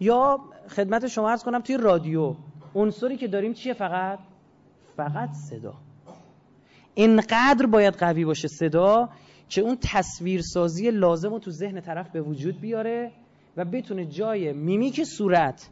یا 0.00 0.38
خدمت 0.68 1.06
شما 1.06 1.30
عرض 1.30 1.44
کنم 1.44 1.60
توی 1.60 1.76
رادیو 1.76 2.34
عنصری 2.74 3.16
که 3.16 3.28
داریم 3.28 3.52
چیه 3.52 3.74
فقط؟ 3.74 4.18
فقط 4.96 5.30
صدا. 5.32 5.74
انقدر 6.96 7.66
باید 7.66 7.94
قوی 7.94 8.24
باشه 8.24 8.48
صدا 8.48 9.08
که 9.48 9.60
اون 9.60 9.78
تصویرسازی 9.82 10.90
لازم 10.90 11.30
رو 11.30 11.38
تو 11.38 11.50
ذهن 11.50 11.80
طرف 11.80 12.10
به 12.10 12.22
وجود 12.22 12.60
بیاره 12.60 13.12
و 13.56 13.64
بتونه 13.64 14.04
جای 14.04 14.52
میمیک 14.52 15.04
صورت 15.04 15.70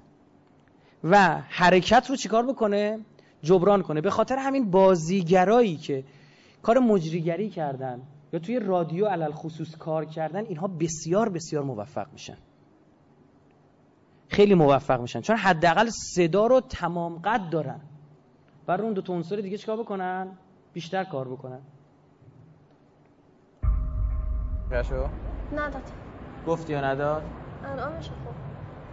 و 1.04 1.42
حرکت 1.48 2.06
رو 2.10 2.16
چیکار 2.16 2.46
بکنه؟ 2.46 2.98
جبران 3.42 3.82
کنه. 3.82 4.00
به 4.00 4.10
خاطر 4.10 4.36
همین 4.36 4.70
بازیگرایی 4.70 5.76
که 5.76 6.04
کار 6.62 6.78
مجریگری 6.78 7.50
کردن 7.50 8.02
یا 8.32 8.40
توی 8.40 8.58
رادیو 8.58 9.06
علل 9.06 9.32
خصوص 9.32 9.76
کار 9.76 10.04
کردن 10.04 10.44
اینها 10.44 10.66
بسیار 10.66 11.28
بسیار 11.28 11.64
موفق 11.64 12.12
میشن. 12.12 12.36
خیلی 14.28 14.54
موفق 14.54 15.00
میشن. 15.00 15.20
چون 15.20 15.36
حداقل 15.36 15.88
صدا 15.90 16.46
رو 16.46 16.60
تمام 16.60 17.18
قد 17.18 17.50
دارن. 17.50 17.80
بر 18.66 18.82
اون 18.82 18.92
دو 18.92 19.02
تا 19.02 19.12
عنصر 19.12 19.36
دیگه 19.36 19.58
چیکار 19.58 19.76
بکنن؟ 19.76 20.28
بیشتر 20.72 21.04
کار 21.04 21.28
بکنن. 21.28 21.60
شو 24.70 25.08
نداد. 25.52 25.82
گفتی 26.46 26.72
یا 26.72 26.80
نداد؟ 26.80 27.22
انعامش 27.64 28.10
خب. 28.10 28.34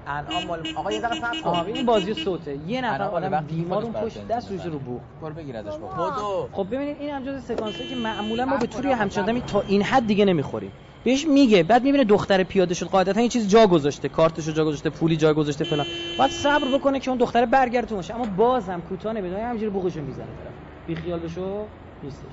انعام 0.07 0.45
مال 0.47 0.63
آقا 0.77 0.91
یه 0.91 1.01
دقیقه 1.01 1.15
صبر 1.15 1.49
آها 1.49 1.63
کن 1.63 1.69
این 1.71 1.85
بازی 1.85 2.13
صوته. 2.13 2.57
یه 2.57 2.81
نفر 2.81 3.01
آدم 3.03 3.45
بیمار 3.45 3.83
اون 3.83 3.93
پشت 3.93 4.27
دست 4.27 4.51
روش. 4.51 4.65
رو 4.65 4.79
بو 4.79 4.99
برو 5.21 5.33
بگیردش 5.33 5.77
بابا. 5.77 6.09
بدو 6.09 6.49
خب 6.51 6.67
ببینید 6.71 6.97
این 6.99 7.09
هم 7.09 7.23
جز 7.25 7.43
سکانسه 7.45 7.87
که 7.87 7.95
معمولا 7.95 8.45
ما 8.45 8.57
به 8.57 8.67
طور 8.67 8.85
یه 8.85 8.95
همچین 8.95 9.23
آدمی 9.23 9.41
تا 9.41 9.61
این 9.61 9.81
حد 9.81 10.07
دیگه 10.07 10.25
نمی‌خوریم. 10.25 10.71
بهش 11.03 11.27
میگه 11.27 11.63
بعد 11.63 11.83
می‌بینه 11.83 12.03
دختر 12.03 12.43
پیاده 12.43 12.73
شد 12.73 12.85
قاعدتا 12.85 13.21
یه 13.21 13.29
چیز 13.29 13.47
جا 13.47 13.67
گذاشته. 13.67 14.09
کارتشو 14.09 14.51
جا 14.51 14.65
گذاشته 14.65 14.89
پولی 14.89 15.17
جا 15.17 15.33
گذاشته 15.33 15.63
فلان. 15.63 15.85
باید 16.17 16.31
صبر 16.31 16.77
بکنه 16.77 16.99
که 16.99 17.09
اون 17.09 17.17
دختر 17.17 17.45
برگرده 17.45 17.87
تو 18.01 18.13
اما 18.15 18.25
بازم 18.25 18.81
کوتاه 18.81 19.13
نمی‌دونه. 19.13 19.43
همینجوری 19.43 19.71
بوقشو 19.71 20.01
می‌زنه. 20.01 20.25
طرف 20.25 20.53
بی 20.85 20.95
خیال 20.95 21.19
بشو 21.19 21.67
نیستش. 22.03 22.31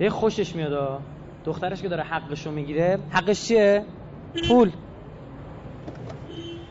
یه 0.00 0.10
خوشش 0.10 0.56
میاد. 0.56 1.02
دخترش 1.44 1.82
که 1.82 1.88
داره 1.88 2.02
حقشو 2.02 2.50
می‌گیره 2.50 2.98
حقش 3.10 3.42
چیه؟ 3.42 3.84
پول. 4.48 4.70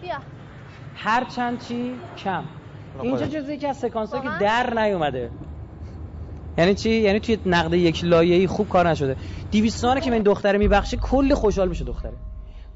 بیا. 0.02 0.16
هر 0.96 1.24
چند 1.24 1.60
چی 1.60 1.96
کم. 2.18 2.44
اینجا. 3.02 3.28
جزو 3.28 3.52
یکی 3.52 3.68
از 3.68 3.78
سکانس 3.78 4.16
که؟ 4.16 4.30
در 4.40 4.74
نیومده. 4.82 5.32
یعنی 6.58 6.76
چی؟ 6.76 6.90
یعنی 6.90 7.20
توی 7.20 7.38
نقد 7.46 7.74
یک 7.74 8.04
لایه‌ای 8.04 8.48
خوب 8.48 8.70
کار 8.70 8.90
نشده. 8.90 9.16
200 9.52 9.82
تومنه 9.82 10.02
که 10.02 10.10
به 10.10 10.16
این 10.16 10.24
دختره 10.24 10.58
میبخشه 10.58 10.98
کلی 10.98 11.34
خوشحال 11.34 11.70
میشه 11.70 11.84
دختره. 11.86 12.18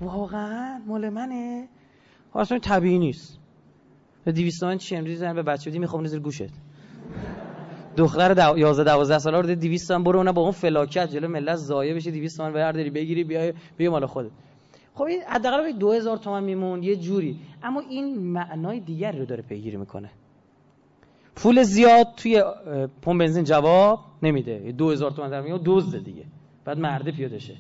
واقعا 0.01 0.81
مال 0.87 1.09
منه. 1.09 1.67
خب 2.33 2.37
اصلا 2.37 2.59
طبیعی 2.59 2.99
نیست. 2.99 3.39
200 4.25 4.59
تومن 4.59 4.77
چی؟ 4.77 4.95
امروز 4.95 5.19
زن 5.19 5.33
به 5.33 5.43
بچه 5.43 5.69
بدی 5.69 5.79
می‌خوام 5.79 6.05
زیر 6.05 6.19
گوشت. 6.19 6.53
دختر 7.97 8.33
دو... 8.33 8.57
11 8.57 8.83
12 8.83 9.19
ساله 9.19 9.41
رو 9.41 9.55
200 9.55 9.87
تومن 9.87 10.03
برو 10.03 10.17
اونها 10.17 10.33
با 10.33 10.41
اون 10.41 10.51
فلاکت 10.51 11.11
جلو 11.11 11.27
ملت 11.27 11.55
ضایع 11.55 11.95
بشه 11.95 12.11
200 12.11 12.37
تومن 12.37 12.53
برداری 12.53 12.89
بگیری 12.89 13.23
بیای 13.23 13.53
بیا 13.77 13.91
مال 13.91 14.05
خودت. 14.05 14.31
خب 14.93 15.03
این 15.03 15.21
حداقل 15.27 15.63
به 15.63 15.73
2000 15.73 16.17
تومن 16.17 16.43
میمون 16.43 16.83
یه 16.83 16.95
جوری. 16.95 17.39
اما 17.63 17.81
این 17.89 18.19
معنای 18.19 18.79
دیگری 18.79 19.19
رو 19.19 19.25
داره 19.25 19.41
پیگیری 19.41 19.77
می‌کنه. 19.77 20.09
پول 21.35 21.63
زیاد 21.63 22.07
توی 22.17 22.43
پمپ 23.01 23.19
بنزین 23.19 23.43
جواب 23.43 23.99
نمیده. 24.23 24.71
2000 24.71 25.11
تومن 25.11 25.29
در 25.29 25.41
میاد 25.41 25.63
دیگه. 26.03 26.23
بعد 26.65 26.79
مرده 26.79 27.11
پیاده 27.11 27.39
شه 27.39 27.53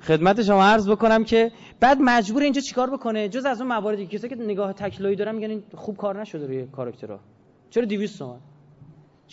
خدمت 0.00 0.42
شما 0.42 0.64
عرض 0.64 0.88
بکنم 0.88 1.24
که 1.24 1.52
بعد 1.80 1.98
مجبور 2.00 2.42
اینجا 2.42 2.60
چیکار 2.60 2.90
بکنه؟ 2.90 3.28
جز 3.28 3.44
از 3.44 3.60
اون 3.60 3.72
مواردی 3.72 4.06
کسایی 4.06 4.36
که 4.36 4.42
نگاه 4.42 4.72
تکلایی 4.72 5.16
دارن 5.16 5.34
میگن 5.34 5.62
خوب 5.74 5.96
کار 5.96 6.20
نشده 6.20 6.46
روی 6.46 6.66
کاراکترها. 6.66 7.20
چرا 7.70 7.84
200 7.84 8.18
تومن؟ 8.18 8.38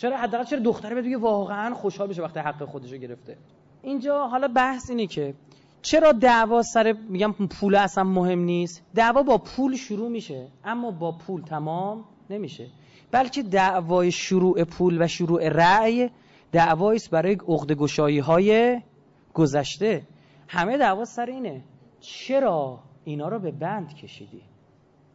چرا 0.00 0.16
حداقل 0.16 0.44
چرا 0.44 0.58
دختره 0.58 1.02
بگه 1.02 1.16
واقعا 1.16 1.74
خوشحال 1.74 2.08
بشه 2.08 2.22
وقتی 2.22 2.40
حق 2.40 2.64
خودشو 2.64 2.96
گرفته؟ 2.96 3.36
اینجا 3.82 4.26
حالا 4.26 4.48
بحث 4.48 4.90
اینه 4.90 5.06
که 5.06 5.34
چرا 5.82 6.12
دعوا 6.12 6.62
سر 6.62 6.92
میگم 7.08 7.32
پول 7.32 7.74
اصلا 7.74 8.04
مهم 8.04 8.38
نیست؟ 8.38 8.82
دعوا 8.94 9.22
با 9.22 9.38
پول 9.38 9.76
شروع 9.76 10.08
میشه 10.08 10.48
اما 10.64 10.90
با 10.90 11.12
پول 11.12 11.42
تمام 11.42 12.04
نمیشه. 12.30 12.66
بلکه 13.10 13.42
دعوای 13.42 14.12
شروع 14.12 14.64
پول 14.64 15.02
و 15.02 15.06
شروع 15.06 15.48
رأی 15.48 16.10
دعوایی 16.52 16.96
است 16.96 17.10
برای 17.10 17.34
عقد 17.48 17.72
گشایی 17.72 18.18
های 18.18 18.80
گذشته. 19.34 20.02
همه 20.48 20.78
دعوا 20.78 21.04
سر 21.04 21.26
اینه 21.26 21.62
چرا 22.00 22.78
اینا 23.04 23.28
رو 23.28 23.38
به 23.38 23.50
بند 23.50 23.94
کشیدی؟ 23.94 24.42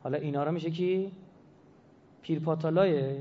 حالا 0.04 0.18
اینا 0.18 0.44
رو 0.44 0.52
میشه 0.52 0.72
کی؟ 0.72 1.12
پیرپاتالای 2.22 3.18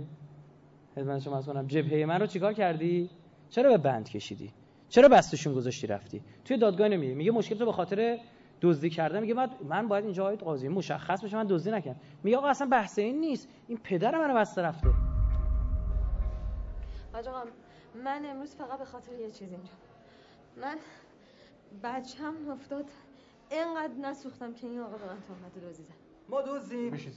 خدمت 0.94 1.22
شما 1.22 1.38
از 1.38 1.46
کنم. 1.46 1.66
جبهه 1.66 2.04
من 2.06 2.20
رو 2.20 2.26
چیکار 2.26 2.52
کردی؟ 2.52 3.10
چرا 3.50 3.70
به 3.70 3.78
بند 3.78 4.08
کشیدی؟ 4.08 4.50
چرا 4.88 5.08
بستشون 5.08 5.54
گذاشتی 5.54 5.86
رفتی؟ 5.86 6.22
توی 6.44 6.56
دادگاه 6.56 6.88
نمیگه 6.88 7.14
میگه 7.14 7.30
مشکل 7.30 7.54
تو 7.54 7.64
به 7.66 7.72
خاطر 7.72 8.18
دزدی 8.62 8.90
کردن. 8.90 9.20
میگه 9.20 9.34
من 9.34 9.50
من 9.68 9.88
باید 9.88 10.04
اینجا 10.04 10.26
آید 10.26 10.40
قاضی 10.40 10.68
مشخص 10.68 11.24
بشه. 11.24 11.36
من 11.36 11.46
دزدی 11.46 11.70
نکردم. 11.70 12.00
میگه 12.22 12.36
آقا 12.36 12.48
اصلا 12.48 12.68
بحث 12.68 12.98
این 12.98 13.20
نیست. 13.20 13.48
این 13.68 13.78
پدر 13.78 14.18
منو 14.18 14.40
بسته 14.40 14.62
رفته. 14.62 14.88
حاج 17.12 17.28
آقا 17.28 17.42
من 18.04 18.22
امروز 18.26 18.54
فقط 18.54 18.78
به 18.78 18.84
خاطر 18.84 19.12
یه 19.12 19.30
چیز 19.30 19.48
اینجا. 19.50 19.72
من 20.56 20.76
بچم 21.82 22.34
افتاد. 22.52 22.84
اینقدر 23.50 23.94
نسوختم 24.02 24.54
که 24.54 24.66
این 24.66 24.80
آقا 24.80 24.96
به 24.96 25.04
من 25.04 25.18
تهمت 25.28 25.64
دزدی 25.64 25.82
زد. 25.82 26.04
ما 26.28 26.42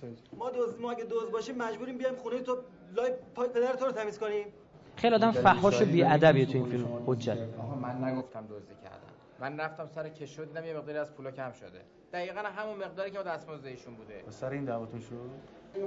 سایز 0.01 0.17
ما 0.37 0.49
دوز 0.49 0.79
ما 0.79 0.91
اگه 0.91 1.03
دوز 1.03 1.31
باشیم 1.31 1.55
مجبوریم 1.55 1.97
بیایم 1.97 2.15
خونه 2.15 2.39
تو 2.39 2.57
لای 2.95 3.11
پای 3.35 3.47
پدر 3.49 3.73
تو 3.73 3.85
رو 3.85 3.91
تمیز 3.91 4.19
کنیم 4.19 4.47
خیلی 4.95 5.15
آدم 5.15 5.31
فحاش 5.31 5.81
و 5.81 5.85
بی‌ادبیه 5.85 6.45
تو 6.45 6.57
این 6.57 6.65
فیلم 6.65 6.87
حجت. 7.05 7.37
آقا 7.59 7.75
من 7.75 8.03
نگفتم 8.03 8.45
دزدی 8.49 8.75
کردم 8.83 8.97
من 9.39 9.59
رفتم 9.59 9.87
سر 9.87 10.09
کشو 10.09 10.45
دیدم 10.45 10.65
یه 10.65 10.77
مقداری 10.77 10.97
از 10.97 11.13
پولا 11.13 11.31
کم 11.31 11.51
شده. 11.51 11.81
دقیقا 12.13 12.41
همون 12.41 12.77
مقداری 12.77 13.11
که 13.11 13.17
دستمزد 13.27 13.65
ایشون 13.65 13.95
بوده. 13.95 14.23
سر 14.29 14.49
این 14.49 14.65
دعواتون 14.65 14.99
شد؟ 14.99 15.29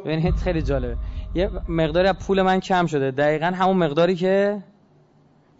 ببینید 0.04 0.34
خیلی 0.34 0.62
جالبه. 0.62 0.96
یه 1.34 1.50
مقداری 1.68 2.08
از 2.08 2.16
پول 2.26 2.42
من 2.42 2.60
کم 2.60 2.86
شده. 2.86 3.10
دقیقا 3.10 3.46
همون 3.46 3.76
مقداری 3.76 4.14
که 4.14 4.62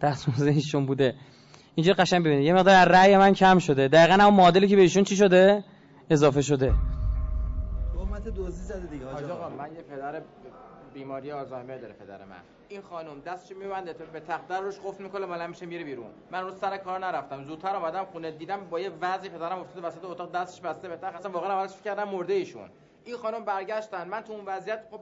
دستمزد 0.01 0.47
ایشون 0.47 0.85
بوده. 0.85 1.15
اینجا 1.75 1.93
قشنگ 1.93 2.21
ببینید. 2.25 2.45
یه 2.45 2.53
مقدار 2.53 2.75
از 2.75 2.87
رأی 2.87 3.17
من 3.17 3.33
کم 3.33 3.59
شده. 3.59 3.87
دقیقا 3.87 4.23
همون 4.23 4.33
معادلی 4.33 4.67
که 4.67 4.75
به 4.75 4.81
ایشون 4.81 5.03
چی 5.03 5.15
شده؟ 5.15 5.63
اضافه 6.09 6.41
شده. 6.41 6.73
تهمت 8.11 8.23
دزدی 8.23 8.63
زده 8.63 8.87
دیگه 8.87 9.05
حاج 9.05 9.23
آقا 9.23 9.49
من 9.49 9.73
یه 9.75 9.81
پدر 9.81 10.21
بیماری 10.93 11.31
آلزایمر 11.31 11.77
داره 11.77 11.93
پدر 11.93 12.25
من. 12.25 12.41
این 12.69 12.81
خانم 12.81 13.19
دستش 13.19 13.55
میبنده؟ 13.55 13.93
به 13.93 14.19
تخت 14.19 14.51
روش 14.51 14.79
قفل 14.79 15.03
می‌کنه 15.03 15.25
مالا 15.25 15.47
میشه 15.47 15.65
میره 15.65 15.83
بیرون. 15.83 16.11
من 16.31 16.43
روز 16.43 16.59
سر 16.59 16.77
کار 16.77 16.99
نرفتم. 16.99 17.43
زودتر 17.43 17.75
اومدم 17.75 18.05
خونه 18.05 18.31
دیدم 18.31 18.67
با 18.69 18.79
یه 18.79 18.91
وضعی 19.01 19.29
پدرم 19.29 19.59
افتاده 19.59 19.87
وسط 19.87 20.05
اتاق 20.05 20.31
دستش 20.31 20.61
بسته 20.61 20.87
به 20.87 20.97
تخت. 20.97 21.15
اصلا 21.15 21.31
واقعا 21.31 21.51
اولش 21.51 21.69
فکر 21.69 21.83
کردم 21.83 22.09
مرده 22.09 22.33
ایشون. 22.33 22.69
این 23.03 23.17
خانم 23.17 23.45
برگشتن. 23.45 24.07
من 24.07 24.21
تو 24.21 24.33
اون 24.33 24.45
وضعیت 24.45 24.83
خب 24.91 24.99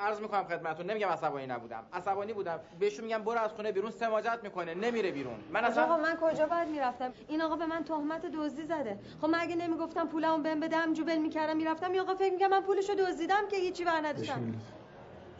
عرض 0.00 0.20
می‌کنم 0.20 0.44
خدمتتون 0.44 0.86
نمیگم 0.86 1.08
عصبانی 1.08 1.46
نبودم. 1.46 1.84
عصبانی 1.92 2.32
بودم. 2.32 2.60
بهشون 2.78 3.04
میگم 3.04 3.22
برو 3.22 3.40
از 3.40 3.50
خونه 3.50 3.72
بیرون 3.72 3.90
سماجت 3.90 4.38
می‌کنه. 4.42 4.74
نمیره 4.74 5.10
بیرون. 5.10 5.40
من 5.52 5.64
اصلا 5.64 5.84
آقا 5.84 5.96
من 5.96 6.16
کجا 6.16 6.46
باید 6.46 6.68
می‌رفتم؟ 6.68 7.12
این 7.28 7.42
آقا 7.42 7.56
به 7.56 7.66
من 7.66 7.84
تهمت 7.84 8.26
دزدی 8.26 8.64
زده. 8.64 8.98
خب 9.20 9.28
من 9.28 9.38
اگه 9.40 9.56
نمی‌گفتم 9.56 10.08
پولمو 10.08 10.38
بهم 10.42 10.60
بده 10.60 10.76
ول 11.06 11.18
می‌کردم 11.18 11.56
می‌رفتم. 11.56 11.92
این 11.92 12.00
آقا 12.00 12.14
فکر 12.14 12.32
می‌کنم 12.32 12.50
من 12.50 12.60
پولشو 12.60 12.94
دزدیدم 12.94 13.48
که 13.50 13.56
هیچی 13.56 13.84
بر 13.84 14.00
نداشتم. 14.04 14.54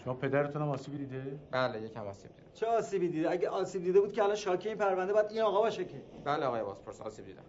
شما 0.04 0.14
پدرتون 0.14 0.62
هم 0.62 0.68
آسیبی 0.68 0.98
دیده؟ 0.98 1.38
بله 1.50 1.82
یکم 1.82 2.06
آسیب 2.06 2.30
دیده 2.30 2.48
چه 2.54 2.66
آسیبی 2.66 3.08
دیده؟ 3.08 3.30
اگه 3.30 3.48
آسیب 3.48 3.84
دیده 3.84 4.00
بود 4.00 4.12
که 4.12 4.22
الان 4.22 4.36
شاکی 4.36 4.68
این 4.68 4.78
پرونده 4.78 5.12
باید 5.12 5.26
این 5.30 5.42
آقا 5.42 5.60
باشه 5.60 5.84
که 5.84 6.02
بله 6.24 6.46
آقای 6.46 6.62
بازپرس 6.62 7.00
آسیب 7.00 7.26
دیدم. 7.26 7.42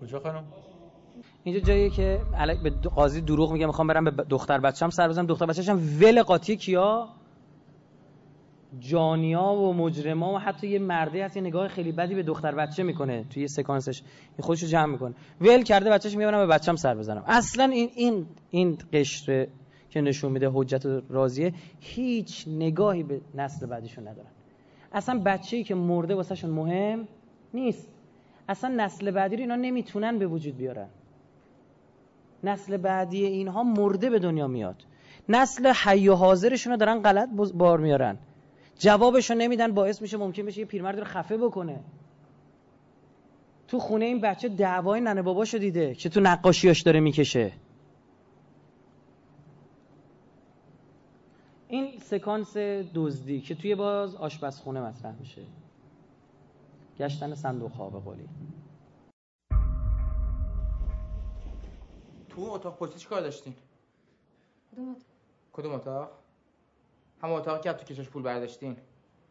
کجا 0.00 0.20
خانم؟ 0.20 0.44
اینجا 1.44 1.60
جاییه 1.60 1.90
که 1.90 2.20
الک 2.34 2.58
به 2.58 2.70
قاضی 2.70 3.20
دروغ 3.20 3.52
میگه 3.52 3.66
می‌خوام 3.66 3.86
برم 3.86 4.04
به 4.04 4.10
دختر 4.10 4.58
بچه‌م 4.60 4.90
سر 4.90 5.08
بزنم. 5.08 5.26
دختر 5.26 5.46
بچه‌شم 5.46 5.80
ول 6.00 6.22
قاطی 6.22 6.56
کیا؟ 6.56 7.08
جانیا 8.78 9.42
و 9.42 9.72
مجرما 9.72 10.34
و 10.34 10.38
حتی 10.38 10.68
یه 10.68 10.78
مرده 10.78 11.24
هست 11.24 11.36
یه 11.36 11.42
نگاه 11.42 11.68
خیلی 11.68 11.92
بدی 11.92 12.14
به 12.14 12.22
دختر 12.22 12.54
بچه 12.54 12.82
می‌کنه 12.82 13.24
توی 13.30 13.42
یه 13.42 13.48
سکانسش. 13.48 14.02
این 14.02 14.46
خودشو 14.46 14.66
جمع 14.66 14.92
می‌کنه. 14.92 15.14
ول 15.40 15.62
کرده 15.62 15.90
بچه‌ش 15.90 16.16
میگه 16.16 16.26
برم 16.26 16.46
به 16.46 16.54
بچه‌م 16.54 16.76
سر 16.76 16.94
بزنم. 16.94 17.24
اصلا 17.26 17.64
این 17.64 17.90
این 17.94 18.26
این 18.50 18.78
قشر 18.92 19.46
که 19.90 20.00
نشون 20.00 20.32
میده 20.32 20.50
حجت 20.52 21.02
راضیه 21.08 21.54
هیچ 21.80 22.48
نگاهی 22.48 23.02
به 23.02 23.20
نسل 23.34 23.66
بعدیشون 23.66 24.08
ندارن. 24.08 24.30
اصلا 24.92 25.22
بچه‌ای 25.24 25.64
که 25.64 25.74
مرده 25.74 26.14
واسهشون 26.14 26.50
مهم 26.50 27.08
نیست. 27.54 27.88
اصلا 28.48 28.74
نسل 28.76 29.10
بعدی 29.10 29.36
رو 29.36 29.40
اینا 29.40 29.56
نمی‌تونن 29.56 30.18
به 30.18 30.26
وجود 30.26 30.56
بیارن. 30.56 30.88
نسل 32.44 32.76
بعدی 32.76 33.24
اینها 33.24 33.62
مرده 33.62 34.10
به 34.10 34.18
دنیا 34.18 34.46
میاد. 34.46 34.76
نسل 35.28 35.72
حی 35.84 36.08
و 36.08 36.14
حاضرشون 36.14 36.72
رو 36.72 36.76
دارن 36.76 37.02
غلط 37.02 37.28
بار 37.54 37.80
میارن. 37.80 38.18
جوابشو 38.78 39.34
نمیدن 39.34 39.72
باعث 39.72 40.02
میشه 40.02 40.16
ممکن 40.16 40.46
بشه 40.46 40.58
یه 40.58 40.64
پیرمرد 40.64 40.98
رو 40.98 41.04
خفه 41.04 41.36
بکنه. 41.36 41.80
تو 43.68 43.78
خونه 43.78 44.04
این 44.04 44.20
بچه 44.20 44.48
دعوای 44.48 45.00
ننه 45.00 45.22
باباشو 45.22 45.58
دیده 45.58 45.94
که 45.94 46.08
تو 46.08 46.20
نقاشیاش 46.20 46.82
داره 46.82 47.00
می‌کشه. 47.00 47.52
این 51.70 51.98
سکانس 51.98 52.56
دزدی 52.94 53.40
که 53.40 53.54
توی 53.54 53.74
باز 53.74 54.14
آشپزخونه 54.14 54.80
مطرح 54.80 55.14
میشه. 55.18 55.42
گشتن 56.98 57.34
صندوق 57.34 57.72
ها 57.72 57.90
به 57.90 57.98
قولی. 57.98 58.28
تو 62.28 62.40
اتاق 62.40 62.78
پلیسی 62.78 62.98
چیکار 62.98 63.20
داشتین؟ 63.20 63.54
کدوم 64.72 64.90
اتاق؟ 64.90 65.02
کدوم 65.52 65.72
اتاق؟ 65.72 66.10
همون 67.22 67.36
اتاقی 67.38 67.62
که 67.62 67.72
تو 67.72 67.84
کشش 67.84 68.08
پول 68.08 68.22
برداشتین. 68.22 68.76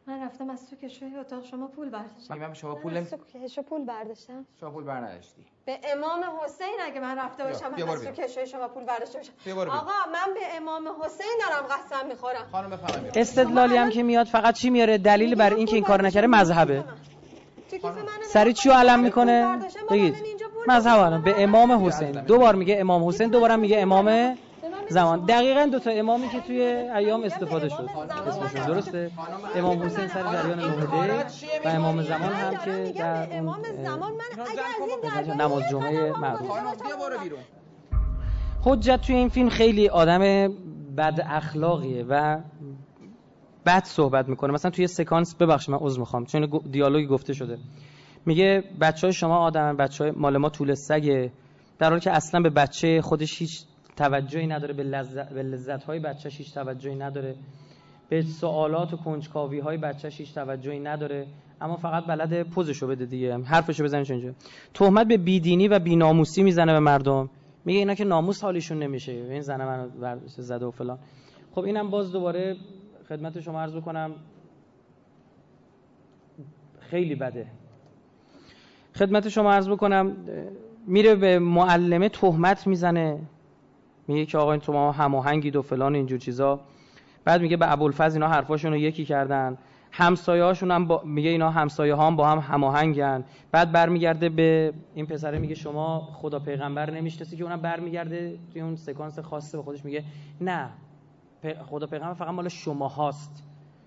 من 0.08 0.24
رفتم 0.24 0.50
از 0.50 0.70
تو 0.70 0.76
کشوی 0.76 1.16
اتاق 1.16 1.44
شما 1.44 1.68
پول 1.68 1.90
برداشتم. 1.90 2.38
من 2.38 2.54
شما 2.54 2.76
پول 2.76 2.92
نمی... 2.92 3.02
از 3.02 3.10
تو 3.10 3.40
کشو 3.40 3.62
پول 3.62 3.86
برداشتم. 3.86 4.46
شما 4.60 4.70
پول 4.72 4.84
بر 4.84 4.98
نداشتی 4.98 5.46
به 5.66 5.80
امام 5.84 6.24
حسین 6.44 6.78
اگه 6.86 7.00
من 7.00 7.18
رفته 7.18 7.44
باشم 7.44 7.72
بیا 7.76 7.94
از 7.94 8.04
تو 8.04 8.12
کشوی 8.12 8.48
شما 8.48 8.68
پول 8.68 8.84
برداشته 8.84 9.18
باشم. 9.18 9.70
آقا 9.70 9.92
من 10.14 10.34
به 10.34 10.58
امام 10.58 10.88
حسین 11.02 11.28
دارم 11.48 11.66
قسم 11.66 12.08
می‌خورم. 12.08 12.48
خانم 12.52 12.70
بفرمایید. 12.70 13.18
استدلالی 13.18 13.78
هم 13.78 13.90
که 13.90 14.04
میاد 14.04 14.28
فقط 14.28 14.56
چی 14.56 14.70
میاره؟ 14.70 14.98
دلیل 14.98 15.36
بر 15.36 15.54
اینکه 15.54 15.76
این 15.76 15.84
کار 15.84 16.02
نکرده 16.02 16.28
مذهبه. 16.28 16.84
سری 18.28 18.54
چیو 18.54 18.72
علم 18.72 19.00
می‌کنه؟ 19.00 19.60
بگید. 19.90 20.16
مذهب 20.68 21.00
الان 21.00 21.22
به 21.22 21.44
امام 21.44 21.86
حسین. 21.86 22.12
دو 22.12 22.38
بار 22.38 22.56
میگه 22.56 22.78
امام 22.80 23.08
حسین 23.08 23.30
دو 23.30 23.40
بارم 23.40 23.60
میگه 23.60 23.80
امام 23.80 24.38
زمان. 24.90 25.26
دقیقا 25.26 25.66
دو 25.72 25.80
تا 25.80 25.92
امامی 25.92 26.30
که 26.30 26.40
توی 26.40 26.62
ایام 26.62 27.24
استفاده 27.24 27.70
شد. 27.70 27.90
اسمشون 28.28 28.66
درسته. 28.68 29.12
امام 29.56 29.84
حسین 29.84 30.08
سر 30.08 30.24
جریان 30.24 30.60
نهده 30.60 31.26
و 31.66 31.68
امام 31.68 32.02
زمان 32.02 32.34
هم 32.34 32.58
که 32.66 32.94
در 32.98 33.38
امام 33.38 33.62
زمان 33.84 34.12
من 34.12 34.46
اگر 34.52 35.20
از 35.20 35.28
این 35.28 35.42
نماز 35.42 35.64
جمعه 35.72 36.20
معروف 36.20 36.52
حجت 38.64 39.02
توی 39.02 39.16
این 39.16 39.30
فیلم 39.30 39.50
خیلی 39.50 39.90
آدم 39.90 40.48
بد 40.98 41.20
اخلاقیه 41.26 42.06
و 42.10 42.40
بد 43.66 43.84
صحبت 43.84 44.30
می‌کنه. 44.30 44.54
مثلا 44.54 44.72
توی 44.72 44.88
سکانس 44.88 45.36
ببخشید 45.36 45.72
من 45.72 45.78
عذر 45.82 46.00
می‌خوام. 46.00 46.26
چون 46.26 46.62
دیالوگی 46.72 47.08
گفته 47.08 47.34
شده. 47.34 47.58
میگه 48.26 48.64
بچه 48.82 49.08
های 49.08 49.14
شما 49.14 49.38
آدم 49.38 49.78
بچه 49.78 50.04
های 50.04 50.14
مال 50.16 50.38
ما 50.38 50.50
طول 50.50 50.74
سگه. 50.74 51.32
در 51.80 51.90
حالی 51.90 52.02
که 52.02 52.12
اصلا 52.12 52.42
به 52.42 52.50
بچه 52.50 53.02
خودش 53.02 53.42
هیچ 53.42 53.64
توجهی 53.98 54.48
نداره 54.48 54.74
به 54.74 54.84
لذت, 54.84 55.30
به 55.30 55.44
لذت 55.44 55.84
های 55.84 56.00
بچهش 56.00 56.38
هیچ 56.38 56.54
توجهی 56.54 56.96
نداره. 56.96 57.36
به 58.10 58.22
سوالات 58.22 58.94
و 58.94 58.98
کنجکاوی 58.98 59.60
های 59.60 59.78
بچهش 59.78 60.20
هیچ 60.20 60.34
توجهی 60.34 60.80
نداره. 60.80 61.28
اما 61.62 61.76
فقط 61.78 62.06
بلد 62.06 62.44
پوزشو 62.50 62.88
بده 62.88 63.06
دیگه. 63.06 63.38
حرفشو 63.38 63.84
بزنه 63.84 64.06
اینجا 64.10 64.34
تهمت 64.74 65.08
به 65.08 65.18
بیدینی 65.18 65.68
و 65.68 65.80
بیناموسی 65.80 66.44
می‌زنه 66.44 66.74
به 66.74 66.80
مردم. 66.80 67.30
میگه 67.66 67.80
اینا 67.80 67.94
که 67.96 68.06
ناموس 68.06 68.44
حالیشون 68.44 68.80
نمیشه. 68.80 69.12
این 69.12 69.42
زنه 69.42 69.66
منو 69.66 70.20
زده 70.26 70.66
و 70.66 70.72
فلان. 70.72 71.00
خب 71.52 71.62
اینم 71.62 71.90
باز 71.90 72.12
دوباره 72.12 72.56
خدمت 73.10 73.40
شما 73.40 73.62
عرض 73.62 73.76
کنم 73.76 74.12
خیلی 76.80 77.16
بده. 77.16 77.48
خدمت 78.96 79.30
شما 79.30 79.52
عرض 79.54 79.70
بکنم. 79.70 80.16
میره 80.88 81.16
به 81.16 81.40
معلمه 81.40 82.10
تهمت 82.10 82.68
می‌زنه. 82.68 83.20
میگه 84.08 84.26
که 84.26 84.38
آقا 84.38 84.52
این 84.52 84.62
تو 84.62 84.74
ما 84.74 84.92
هماهنگید 84.92 85.56
و 85.56 85.62
فلان 85.62 85.96
اینجور 85.96 86.20
چیزا. 86.20 86.60
بعد 87.26 87.42
میگه 87.42 87.58
به 87.58 87.72
ابوالفضل 87.72 88.14
اینا 88.14 88.28
حرفاشون 88.28 88.72
رو 88.72 88.78
یکی 88.78 89.06
کردن. 89.06 89.58
همسایه 89.92 90.44
هاشون 90.44 90.72
هم 90.72 90.88
با... 90.88 91.02
میگه 91.06 91.30
اینا 91.30 91.50
همسایه 91.50 91.94
ها 91.94 92.08
هم 92.08 92.16
با 92.16 92.28
هم 92.28 92.40
هماهنگن. 92.40 93.24
بعد 93.52 93.72
برمیگرده 93.72 94.30
به 94.30 94.74
این 94.96 95.06
پسره 95.06 95.40
میگه 95.40 95.56
شما 95.56 96.10
خدا 96.14 96.40
پیغمبر 96.40 96.92
نمی‌شناسی 96.92 97.38
که 97.38 97.44
اونم 97.44 97.62
برمیگرده 97.62 98.38
توی 98.54 98.62
اون 98.62 98.76
سکانس 98.76 99.20
خاصه 99.20 99.58
به 99.58 99.64
خودش 99.64 99.86
میگه. 99.86 100.04
نه. 100.42 100.70
خدا 101.70 101.88
پیغمبر 101.88 102.14
فقط 102.14 102.30
مال 102.30 102.48
شما 102.50 102.88
هاست 102.88 103.44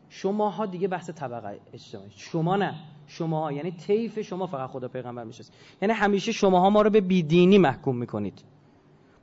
شماها 0.08 0.66
دیگه 0.66 0.88
بحث 0.88 1.10
طبقه 1.10 1.60
اجتماعی. 1.72 2.10
شما 2.16 2.56
نه. 2.56 2.74
شماها 3.06 3.52
یعنی 3.52 3.70
طیف 3.70 4.20
شما 4.20 4.46
فقط 4.46 4.70
خدا 4.70 4.88
پیغمبر 4.88 5.24
می‌شناسید 5.24 5.54
یعنی 5.82 5.94
همیشه 5.94 6.32
شماها 6.32 6.70
ما 6.70 6.82
رو 6.82 6.90
به 6.90 7.00
بیدینی 7.00 7.58
محکوم 7.58 7.96
می‌کنید. 7.96 8.42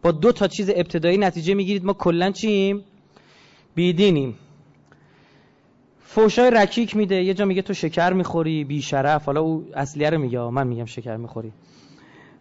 با 0.01 0.11
دو 0.11 0.31
تا 0.31 0.47
چیز 0.47 0.69
ابتدایی 0.75 1.17
نتیجه 1.17 1.53
می‌گیرید. 1.53 1.85
ما 1.85 1.93
کلا 1.93 2.31
چیم؟ 2.31 2.83
بیدینیم. 3.75 4.35
فوشای 5.99 6.51
رکیک 6.51 6.95
میده. 6.95 7.23
یه 7.23 7.33
جا 7.33 7.45
میگه 7.45 7.61
تو 7.61 7.73
شکر 7.73 8.13
می‌خوری 8.13 8.63
بی 8.63 8.81
شرف 8.81 9.25
حالا 9.25 9.41
او 9.41 9.65
اصلیه 9.73 10.09
رو 10.09 10.17
میگه. 10.17 10.39
من 10.39 10.67
میگم 10.67 10.85
شکر 10.85 11.17
می‌خوری. 11.17 11.51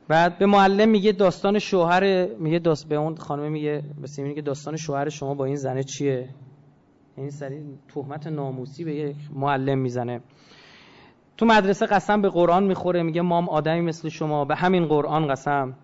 بعد 0.09 0.39
به 0.39 0.47
معلم 0.47 0.89
میگه 0.89 1.13
داستان 1.13 1.59
شوهر 1.59 2.27
میگه 2.27 2.59
داست 2.59 2.89
به 2.89 2.95
اون 2.95 3.17
خانم 3.17 3.53
میگه 3.53 3.83
به 4.01 4.07
سیمینی 4.07 4.35
که 4.35 4.43
داستان 4.43 4.77
شوهر 4.77 5.09
شما 5.09 5.35
با 5.35 5.45
این 5.45 5.57
زنه 5.57 5.83
چیه؟ 5.83 6.29
این 7.17 7.31
سری 7.31 7.63
تهمت 7.95 8.27
ناموسی 8.27 8.85
به 8.85 8.95
یه 8.95 9.15
معلم 9.35 9.79
می‌زنه. 9.79 10.21
تو 11.37 11.47
مدرسه 11.47 11.87
قسم 11.87 12.23
به 12.23 12.29
قرآن 12.29 12.65
می‌خوره. 12.65 13.03
میگه 13.03 13.23
مام 13.23 13.49
آدمی 13.49 13.81
مثل 13.81 14.09
شما. 14.09 14.45
به 14.45 14.57
همین 14.57 14.87
قرآن 14.87 15.29
قسم. 15.29 15.75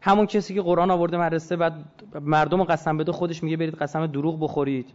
همون 0.00 0.26
کسی 0.26 0.54
که 0.54 0.62
قرآن 0.62 0.90
آورده 0.90 1.16
مدرسه 1.16 1.56
بعد 1.56 1.74
مردم 2.20 2.64
قسم 2.64 2.96
بده 2.96 3.12
خودش 3.12 3.42
میگه 3.42 3.56
برید 3.56 3.74
قسم 3.74 4.06
دروغ 4.06 4.40
بخورید. 4.40 4.90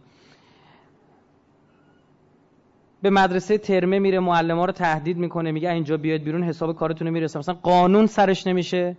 به 3.02 3.10
مدرسه 3.10 3.58
ترمه 3.58 3.98
میره 3.98 4.20
معلم 4.20 4.60
رو 4.60 4.72
تهدید 4.72 5.16
می‌کنه 5.16 5.52
میگه 5.52 5.70
اینجا 5.70 5.96
بیاید 5.96 6.24
بیرون 6.24 6.42
حساب 6.42 6.76
کارتون 6.76 7.10
می‌رسه. 7.10 7.38
مثلا 7.38 7.54
قانون 7.54 8.06
سرش 8.06 8.46
نمیشه. 8.46 8.96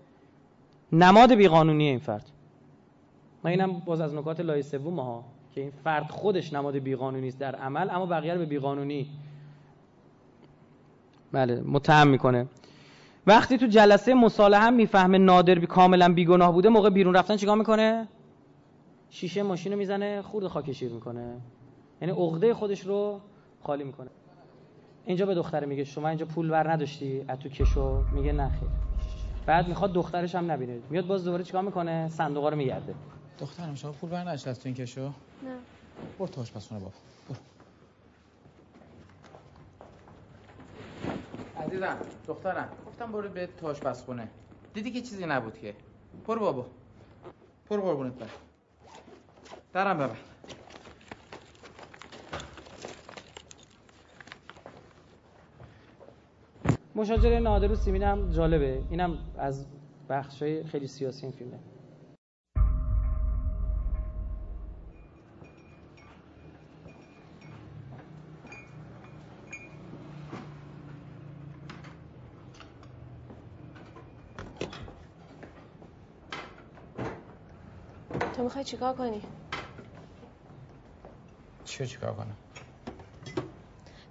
نماد 0.91 1.33
بیقانونیه 1.33 1.89
این 1.89 1.99
فرد. 1.99 2.31
ما 3.43 3.49
اینم 3.49 3.81
باز 3.85 4.01
از 4.01 4.15
نکات 4.15 4.39
لایه 4.39 4.61
سوم 4.61 4.99
ها 4.99 5.23
که 5.55 5.61
این 5.61 5.71
فرد 5.83 6.11
خودش 6.11 6.53
نماد 6.53 6.77
بیقانونی 6.77 7.27
است 7.27 7.39
در 7.39 7.55
عمل 7.55 7.89
اما 7.89 8.05
بقیه 8.05 8.33
رو 8.33 8.39
به 8.39 8.45
بیقانونی. 8.45 9.07
بله 11.31 11.61
متهم 11.65 12.07
می‌کنه. 12.07 12.47
وقتی 13.27 13.57
تو 13.57 13.65
جلسه 13.67 14.13
مصالحه 14.13 14.61
هم 14.61 14.73
می‌فهمه 14.73 15.17
نادر 15.17 15.55
بی 15.55 15.67
کاملا 15.67 16.13
بیگناه 16.13 16.51
بوده 16.51 16.69
موقع 16.69 16.89
بیرون 16.89 17.15
رفتن 17.15 17.35
چیکار 17.35 17.57
می‌کنه؟ 17.57 18.07
شیشه 19.09 19.43
ماشین 19.43 19.71
رو 19.71 19.77
می‌زنه 19.77 20.21
خورد 20.21 20.47
خاکشیر 20.47 20.91
می‌کنه. 20.91 21.37
یعنی 22.01 22.13
عقده 22.13 22.53
خودش 22.53 22.81
رو 22.81 23.21
خالی 23.63 23.83
می‌کنه. 23.83 24.09
اینجا 25.05 25.25
به 25.25 25.35
دختره 25.35 25.67
میگه 25.67 25.83
شما 25.83 26.07
اینجا 26.07 26.25
پول 26.25 26.51
ور 26.51 26.71
نداشتی؟ 26.71 27.25
از 27.27 27.39
تو 27.39 27.49
کشو. 27.49 28.03
میگه 28.13 28.31
نه 28.31 28.49
خیر. 28.49 28.69
بعد 29.45 29.67
می‌خواد 29.67 29.93
دخترش 29.93 30.35
هم 30.35 30.51
نبینه. 30.51 30.79
میاد 30.89 31.07
باز 31.07 31.23
دوباره 31.23 31.43
چیکار 31.43 31.61
می‌کنه؟ 31.61 32.09
صندوقا 32.09 32.49
رو 32.49 32.57
میگرده. 32.57 32.95
دخترم 33.39 33.75
شما 33.75 33.91
پول 33.91 34.11
ور 34.11 34.27
از 34.27 34.43
تو 34.43 34.51
این 34.65 34.73
کشو؟ 34.73 35.05
نه. 35.05 35.11
برو 36.19 36.27
تو 36.27 36.41
آشپزخونه 36.41 36.79
بابا. 36.79 36.93
عزیزم 41.57 41.97
دخترم. 42.27 42.69
گفتم 42.87 43.11
برو 43.11 43.29
به 43.29 43.47
تاش 43.47 43.81
خونه 44.05 44.27
دیدی 44.73 44.91
که 44.91 45.01
چیزی 45.01 45.25
نبود 45.25 45.57
که؟ 45.57 45.75
برو 46.27 46.39
بابا. 46.39 46.65
برو 47.69 47.81
قربونت 47.81 48.13
برم. 48.13 48.29
درم 49.73 49.97
ببر 49.97 50.17
مشاجره 56.95 57.39
نادر 57.39 57.71
و 57.71 57.75
سیمین 57.75 58.03
هم 58.03 58.31
جالبه. 58.31 58.83
اینم 58.89 59.17
از 59.37 59.65
بخشای 60.09 60.63
خیلی 60.63 60.87
سیاسی 60.87 61.25
این 61.25 61.35
فیلمه 61.35 61.59
تو 78.35 78.44
می‌خوای 78.55 78.65
چیکار 78.65 78.93
کنی؟ 78.93 79.21
چی 81.65 81.83
رو 81.83 81.89
چیکار 81.89 82.13
کنم؟ 82.13 82.35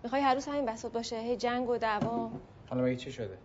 می‌خوای 0.03 0.23
هر 0.23 0.35
روز 0.35 0.47
همین 0.47 0.66
بساط 0.66 0.93
باشه 0.93 1.19
هی 1.19 1.37
جنگ 1.37 1.69
و 1.69 1.79
دعوا. 1.79 2.31
حالا 2.71 2.83
مگه 2.85 2.97
چی 2.97 3.12
شده؟ 3.12 3.39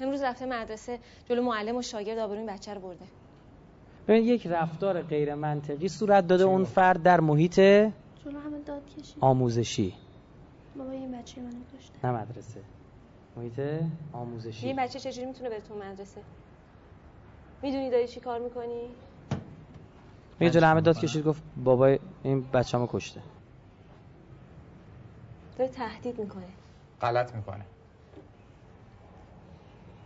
امروز 0.00 0.22
رفته 0.22 0.46
مدرسه 0.46 0.98
جلو 1.28 1.42
معلم 1.42 1.76
و 1.76 1.82
شاگرد 1.82 2.18
آبروی 2.18 2.38
این 2.38 2.46
بچه 2.46 2.74
رو 2.74 2.80
برده. 2.80 3.04
ببین 4.08 4.24
یک 4.24 4.46
رفتار 4.46 5.02
غیر 5.02 5.34
منطقی 5.34 5.88
صورت 5.88 6.26
داده 6.26 6.44
اون 6.44 6.64
فرد 6.64 7.02
در 7.02 7.20
محیط 7.20 7.54
جلو 7.54 8.40
همه 8.44 8.58
داد 8.66 8.86
کشید. 8.86 9.16
آموزشی. 9.20 9.94
بابا 10.76 10.90
این 10.90 11.18
بچه 11.18 11.40
منو 11.40 11.78
کشته. 11.78 12.06
نه 12.06 12.12
مدرسه. 12.12 12.60
محیط 13.36 13.60
آموزشی. 14.12 14.66
این 14.66 14.76
بچه 14.76 15.00
چجوری 15.00 15.26
می‌تونه 15.26 15.50
بره 15.50 15.60
تو 15.60 15.74
مدرسه؟ 15.78 16.20
می‌دونی 17.62 17.90
داری 17.90 18.08
چی 18.08 18.20
کار 18.20 18.38
می‌کنی؟ 18.38 18.88
یه 20.42 20.50
جلو 20.50 20.66
همه 20.66 20.80
داد 20.80 20.98
کشید 20.98 21.24
گفت 21.24 21.42
بابای 21.56 21.98
این 22.22 22.42
بچه‌مو 22.50 22.86
کشته. 22.90 23.20
داره 25.58 25.70
تهدید 25.70 26.20
می‌کنه. 26.20 26.48
غلط 27.00 27.34
می‌کنه. 27.34 27.64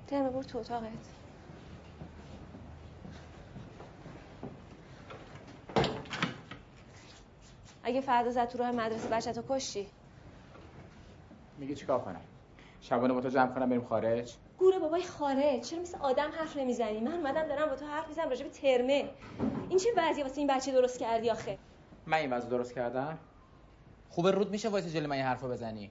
ترمه 0.06 0.30
برو 0.30 0.42
تو 0.42 0.58
اتاقت. 0.58 0.86
اگه 7.82 8.00
فردا 8.00 8.30
زد 8.30 8.48
تو 8.48 8.58
راه 8.58 8.70
مدرسه 8.70 9.08
بچه 9.08 9.32
تو 9.32 9.42
کشتی؟ 9.48 9.86
میگه 11.58 11.74
چیکار 11.74 11.98
کنم؟ 11.98 12.20
شبانه 12.80 13.14
با 13.14 13.20
تو 13.20 13.28
جمع 13.28 13.54
کنم 13.54 13.68
بریم 13.68 13.84
خارج؟ 13.84 14.36
گوره 14.58 14.78
بابای 14.78 15.02
خارج 15.02 15.60
چرا 15.60 15.80
مثل 15.80 15.98
آدم 15.98 16.30
حرف 16.30 16.56
نمی‌زنی؟ 16.56 17.00
من 17.00 17.12
اومدم 17.12 17.48
دارم 17.48 17.68
با 17.68 17.76
تو 17.76 17.86
حرف 17.86 18.08
می‌زنم 18.08 18.28
راجع 18.28 18.44
به 18.44 18.50
ترمه. 18.50 19.10
این 19.68 19.78
چه 19.78 19.88
وضعیه 19.96 20.24
واسه 20.24 20.38
این 20.38 20.46
بچه 20.46 20.72
درست 20.72 20.98
کردی 20.98 21.30
آخه؟ 21.30 21.58
من 22.06 22.18
این 22.18 22.32
وضع 22.32 22.48
درست 22.48 22.74
کردم. 22.74 23.18
خوبه 24.08 24.30
رود 24.30 24.50
میشه 24.50 24.68
واسه 24.68 24.90
جلوی 24.90 25.06
من 25.06 25.16
این 25.16 25.24
حرفو 25.24 25.48
بزنی. 25.48 25.90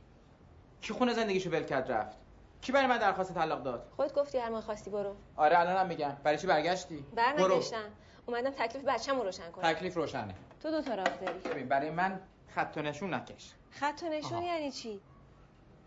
کی 0.82 0.94
خونه 0.94 1.14
زندگیشو 1.14 1.50
ول 1.50 1.64
کرد 1.64 1.92
رفت؟ 1.92 2.18
کی 2.62 2.72
برای 2.72 2.88
من 2.88 2.98
درخواست 2.98 3.34
طلاق 3.34 3.64
داد؟ 3.64 3.88
خودت 3.96 4.14
گفتی 4.14 4.38
هر 4.38 4.50
موقع 4.50 4.62
خواستی 4.62 4.90
برو. 4.90 5.16
آره 5.36 5.60
الانم 5.60 5.88
میگم. 5.88 6.18
برای 6.24 6.38
چی 6.38 6.48
برگشتی؟ 6.48 7.06
برنگشتم. 7.16 7.92
اومدم 8.26 8.50
تکلیف 8.50 8.86
بچه‌مو 8.86 9.24
روشن 9.24 9.52
کنم. 9.52 9.74
تکلیف 9.74 9.96
روشنه. 9.96 10.36
تو 10.64 10.72
دو 10.72 10.82
تا 10.82 10.96
راه 10.96 11.08
داری. 11.08 11.40
ببین 11.40 11.68
برای 11.68 11.90
من 11.90 12.20
خط 12.56 12.74
و 12.78 12.82
نشون 12.82 13.14
نکش. 13.14 13.54
خط 13.72 14.04
و 14.04 14.10
نشون 14.10 14.44
یعنی 14.44 14.72
چی؟ 14.72 15.00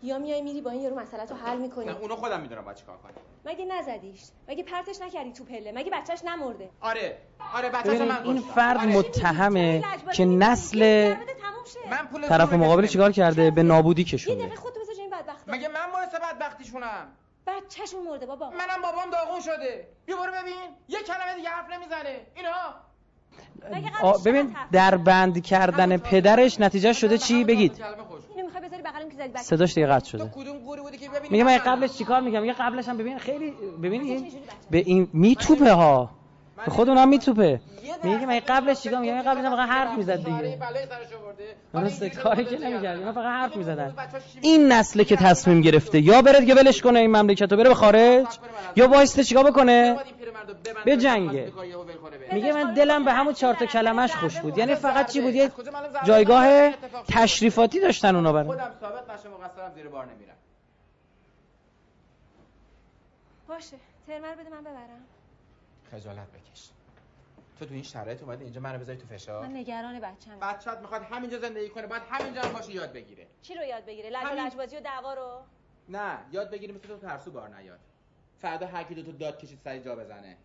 یا 0.01 0.17
میای 0.17 0.41
میری 0.41 0.61
با 0.61 0.71
این 0.71 0.81
یارو 0.81 0.99
مسئله 0.99 1.25
رو 1.25 1.35
حل 1.35 1.57
می‌کنی؟ 1.57 1.85
نه 1.85 1.97
اونو 1.97 2.15
خودم 2.15 2.41
می‌دونم 2.41 2.65
باید 2.65 2.77
چیکار 2.77 2.97
کنم. 2.97 3.11
مگه 3.45 3.65
نزدیش؟ 3.65 4.21
مگه 4.47 4.63
پرتش 4.63 5.01
نکردی 5.01 5.31
تو 5.31 5.43
پله؟ 5.43 5.71
مگه 5.71 5.91
بچهش 5.91 6.23
نمرده؟ 6.23 6.69
آره. 6.81 7.17
آره 7.53 7.69
ببینید 7.69 8.01
من 8.01 8.23
این. 8.23 8.41
فرد 8.41 8.77
آره. 8.77 8.97
متهمه 8.97 9.83
که 10.13 10.25
نسل 10.25 11.15
من 11.89 12.07
پول 12.11 12.27
طرف 12.27 12.53
مقابل. 12.53 12.87
چیکار 12.87 13.11
کرده؟ 13.11 13.51
به 13.51 13.63
نابودی 13.63 14.01
یه 14.01 14.07
کشونده 14.07 14.41
دقیقه 14.41 14.55
خودتو 14.55 14.79
بذار 14.79 14.95
این 14.97 15.09
بدبخت 15.09 15.43
مگه 15.47 15.67
من 15.67 15.91
باعث 15.93 16.15
بدبختیشونم؟ 16.15 17.07
بچه‌شون 17.47 18.03
مرده 18.03 18.25
بابا. 18.25 18.49
منم 18.49 18.81
بابام 18.81 19.09
داغون 19.09 19.39
شده. 19.39 19.87
بیا 20.05 20.17
برو 20.17 20.31
ببین. 20.31 20.75
یه 20.87 20.99
کلمه 20.99 21.35
دیگه 21.35 21.49
حرف 21.49 21.69
نمی‌زنه. 21.69 22.25
اینا. 22.35 22.49
ببین 24.25 24.55
در 24.71 24.97
بند 24.97 25.43
کردن 25.43 25.97
پدرش 25.97 26.59
نتیجه 26.59 26.93
شده 26.93 27.17
چی؟ 27.17 27.43
بگید. 27.43 27.83
صداش 29.35 29.73
دیگه 29.73 29.87
قطع 29.87 30.09
شده. 30.09 30.31
کدوم 30.35 30.59
گوری 30.59 30.81
بودی 30.81 30.97
که 30.97 31.09
ببینی؟ 31.09 31.29
میگه 31.29 31.43
من؟ 31.43 31.57
قبلش 31.57 31.97
چیکار 31.97 32.21
میگم 32.21 32.41
میگه 32.41 32.53
قبلش 32.53 32.87
هم 32.87 32.97
ببین 32.97 33.17
خیلی 33.17 33.53
ببین 33.83 34.27
به 34.71 34.77
این 34.77 35.07
میتوپه 35.13 35.71
ها. 35.71 36.09
به 36.65 36.71
خود 36.71 36.89
اونم 36.89 37.09
میتوپه. 37.09 37.59
میگه 38.03 38.25
من 38.25 38.39
قبلش 38.47 38.81
چیکار 38.81 38.99
میگم 38.99 39.21
قبلش 39.21 39.45
هم 39.45 39.55
فقط 39.55 39.69
حرف 39.69 39.97
می‌زد 39.97 40.15
دیگه. 40.15 40.31
بلای 40.31 40.57
سرش 40.85 41.13
آورده. 41.21 41.55
درسته 41.73 42.09
کاری 42.09 42.45
که 42.45 42.57
نمی‌کرد 42.57 42.99
اینا 42.99 43.13
فقط 43.13 43.25
حرف 43.25 43.55
می‌زدن. 43.55 43.93
این 44.41 44.71
نسله 44.71 45.03
که 45.03 45.15
تصمیم 45.15 45.61
گرفته 45.61 45.99
یا 45.99 46.21
بره 46.21 46.39
دیگه 46.39 46.55
ولش 46.55 46.81
کنه 46.81 46.99
این 46.99 47.11
مملکت 47.11 47.51
رو 47.51 47.57
بره 47.57 47.69
به 47.69 47.75
خارج 47.75 48.27
یا 48.75 48.87
وایسته 48.87 49.23
چیکار 49.23 49.51
بکنه؟ 49.51 49.97
به 50.85 50.97
جنگه 50.97 51.53
میگه 52.31 52.53
من 52.53 52.73
دلم 52.73 53.05
به 53.05 53.13
همون 53.13 53.33
چهار 53.33 53.53
تا 53.53 53.65
کلمش 53.65 54.15
خوش 54.15 54.39
بود. 54.39 54.57
یعنی 54.57 54.75
فقط 54.75 55.11
چی 55.11 55.21
بود؟ 55.21 55.33
یه 55.33 55.51
جایگاه 56.03 56.71
تشریفاتی 57.07 57.79
داشتن 57.79 58.15
اونا 58.15 58.33
برای 58.33 58.47
خودم 58.47 58.75
ثابت 58.79 59.09
نشه 59.09 59.29
مقصرم 59.29 59.73
زیر 59.73 59.87
بار 59.87 60.05
نمیرم. 60.05 60.35
باشه 63.47 63.77
ترمر 64.07 64.35
بده 64.35 64.49
من 64.49 64.61
ببرم. 64.61 65.05
خجالت 65.91 66.27
بکش. 66.27 66.69
تو 67.59 67.65
تو 67.65 67.73
این 67.73 67.83
شرایط 67.83 68.23
اومدی 68.23 68.43
اینجا 68.43 68.61
منو 68.61 68.79
بذاری 68.79 68.97
تو 68.97 69.07
فشار؟ 69.07 69.47
من 69.47 69.57
نگران 69.57 69.99
بچه‌م. 69.99 70.39
بچت 70.41 70.77
می‌خواد 70.81 71.01
همینجا 71.01 71.39
زندگی 71.39 71.69
کنه 71.69 71.87
باید 71.87 72.03
همینجا 72.09 72.41
هم 72.41 72.53
باشه 72.53 72.71
یاد 72.71 72.93
بگیره. 72.93 73.27
چی 73.41 73.55
رو 73.55 73.63
یاد 73.63 73.85
بگیره؟ 73.85 74.09
لج 74.09 74.23
و 74.23 74.27
همین. 74.27 74.45
لجبازی 74.45 74.77
و 74.77 74.79
دعوا 74.79 75.13
رو؟ 75.13 75.39
نه 75.89 76.17
یاد 76.31 76.49
بگیری 76.51 76.73
مثل 76.73 76.87
تو 76.87 76.97
ترسو 76.97 77.31
بار 77.31 77.49
نیاد. 77.55 77.79
فردا 78.41 78.67
هر 78.67 78.83
کی 78.83 78.95
دو 78.95 79.03
تا 79.03 79.11
داد 79.11 79.37
کشید 79.39 79.59
سری 79.63 79.79
جا 79.79 79.95
بزنه. 79.95 80.37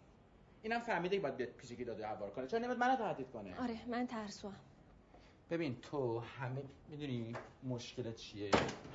اینم 0.65 0.81
فهمیده 0.81 1.17
که 1.17 1.23
باید 1.23 1.37
بیاد 1.37 1.49
پیش 1.51 1.73
کی 1.73 1.85
داد 1.85 2.01
و 2.01 2.07
هوار 2.07 2.31
کنه. 2.31 2.47
چرا 2.47 2.59
نمیاد 2.59 2.79
منو 2.79 2.97
تهدید 2.97 3.31
کنه. 3.31 3.61
آره 3.61 3.89
من 3.89 4.07
ترسوام. 4.07 4.57
ببین 5.51 5.81
تو 5.81 6.21
همه 6.21 6.63
می‌دونی 6.89 7.37
مشکلت 7.63 8.17
چیه؟ 8.17 8.51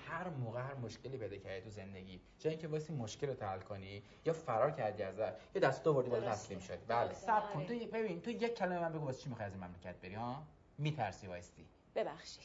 هر 0.08 0.30
موقع 0.30 0.62
هر 0.62 0.74
مشکلی 0.74 1.18
پیدا 1.18 1.38
کردی 1.38 1.62
تو 1.62 1.70
زندگی 1.70 2.22
جای 2.40 2.54
اینکه 2.54 2.68
واسه 2.68 2.94
مشکل 2.94 3.28
رو 3.28 3.46
حل 3.48 3.60
کنی 3.60 4.04
یا 4.26 4.34
فرار 4.34 4.72
کردی 4.72 5.04
ازش 5.04 5.32
یه 5.56 5.62
دست 5.62 5.88
آوردی 5.88 6.10
بالا. 6.10 6.32
تسلیم 6.32 6.60
شدی. 6.60 6.86
بله. 6.88 7.14
صبر 7.14 7.48
کن. 7.54 7.60
آره. 7.60 7.68
تو 7.68 7.74
یه- 7.74 7.88
ببین 7.88 8.22
تو 8.22 8.30
یک 8.32 8.56
کلمه 8.56 8.80
من 8.80 8.94
بگو 8.94 9.06
واسه 9.06 9.22
چی 9.22 9.30
می‌خوای 9.30 9.48
از 9.48 9.54
این 9.54 9.64
مملکت 9.64 9.96
بری 9.96 10.14
ها؟ 10.14 10.44
میترسی 10.78 11.28
وایستی. 11.28 11.66
ببخشید. 11.96 12.44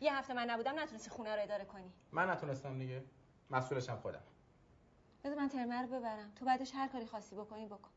یه 0.00 0.16
هفته 0.18 0.34
من 0.34 0.50
نبودم 0.50 0.78
نتونستی 0.78 1.10
خونه 1.10 1.34
رو 1.36 1.42
اداره 1.42 1.64
کنی. 1.64 1.92
من 2.12 2.30
نتونستم 2.30 2.78
دیگه. 2.78 3.02
مسئولشم 3.50 3.96
خودم. 3.96 4.22
بذار 5.24 5.38
من 5.38 5.48
ترمر 5.48 5.82
رو 5.82 5.88
ببرم. 5.88 6.32
تو 6.38 6.44
بعدش 6.44 6.70
هر 6.74 6.88
کاری 6.88 7.06
خواستی 7.06 7.36
بکنی 7.36 7.66
بکن. 7.66 7.90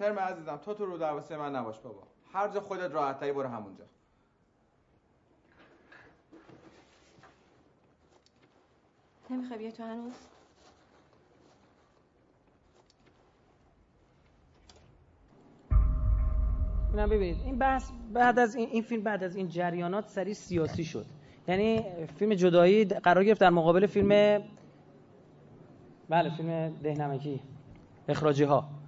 ترم 0.00 0.18
عزیزم 0.18 0.56
تو 0.56 0.74
تو 0.74 0.86
رو 0.86 0.98
درواسه 0.98 1.36
من 1.36 1.56
نباش 1.56 1.78
بابا. 1.78 2.02
هر 2.32 2.48
جا 2.48 2.60
خودت 2.60 2.92
راحت 2.92 3.20
تری 3.20 3.32
برو 3.32 3.48
همونجا. 3.48 3.84
نمی‌خوای 9.30 9.58
بیای 9.58 9.72
تو 9.72 9.82
هنوز؟ 9.82 10.12
نه 16.94 17.06
ببینید 17.06 17.42
این 17.44 17.58
بحث 17.58 17.90
بعد 18.12 18.38
از 18.38 18.54
این, 18.54 18.68
این 18.68 18.82
فیلم 18.82 19.02
بعد 19.02 19.24
از 19.24 19.36
این 19.36 19.48
جریانات 19.48 20.08
سری 20.08 20.34
سیاسی 20.34 20.84
شد. 20.84 21.06
یعنی 21.48 21.84
فیلم 22.06 22.34
جدایی 22.34 22.84
قرار 22.84 23.24
گرفت 23.24 23.40
در 23.40 23.50
مقابل 23.50 23.86
فیلم 23.86 24.42
بله 26.08 26.36
فیلم 26.36 26.68
دهنمکی 26.82 27.40
اخراجی 28.08 28.44
ها 28.44 28.79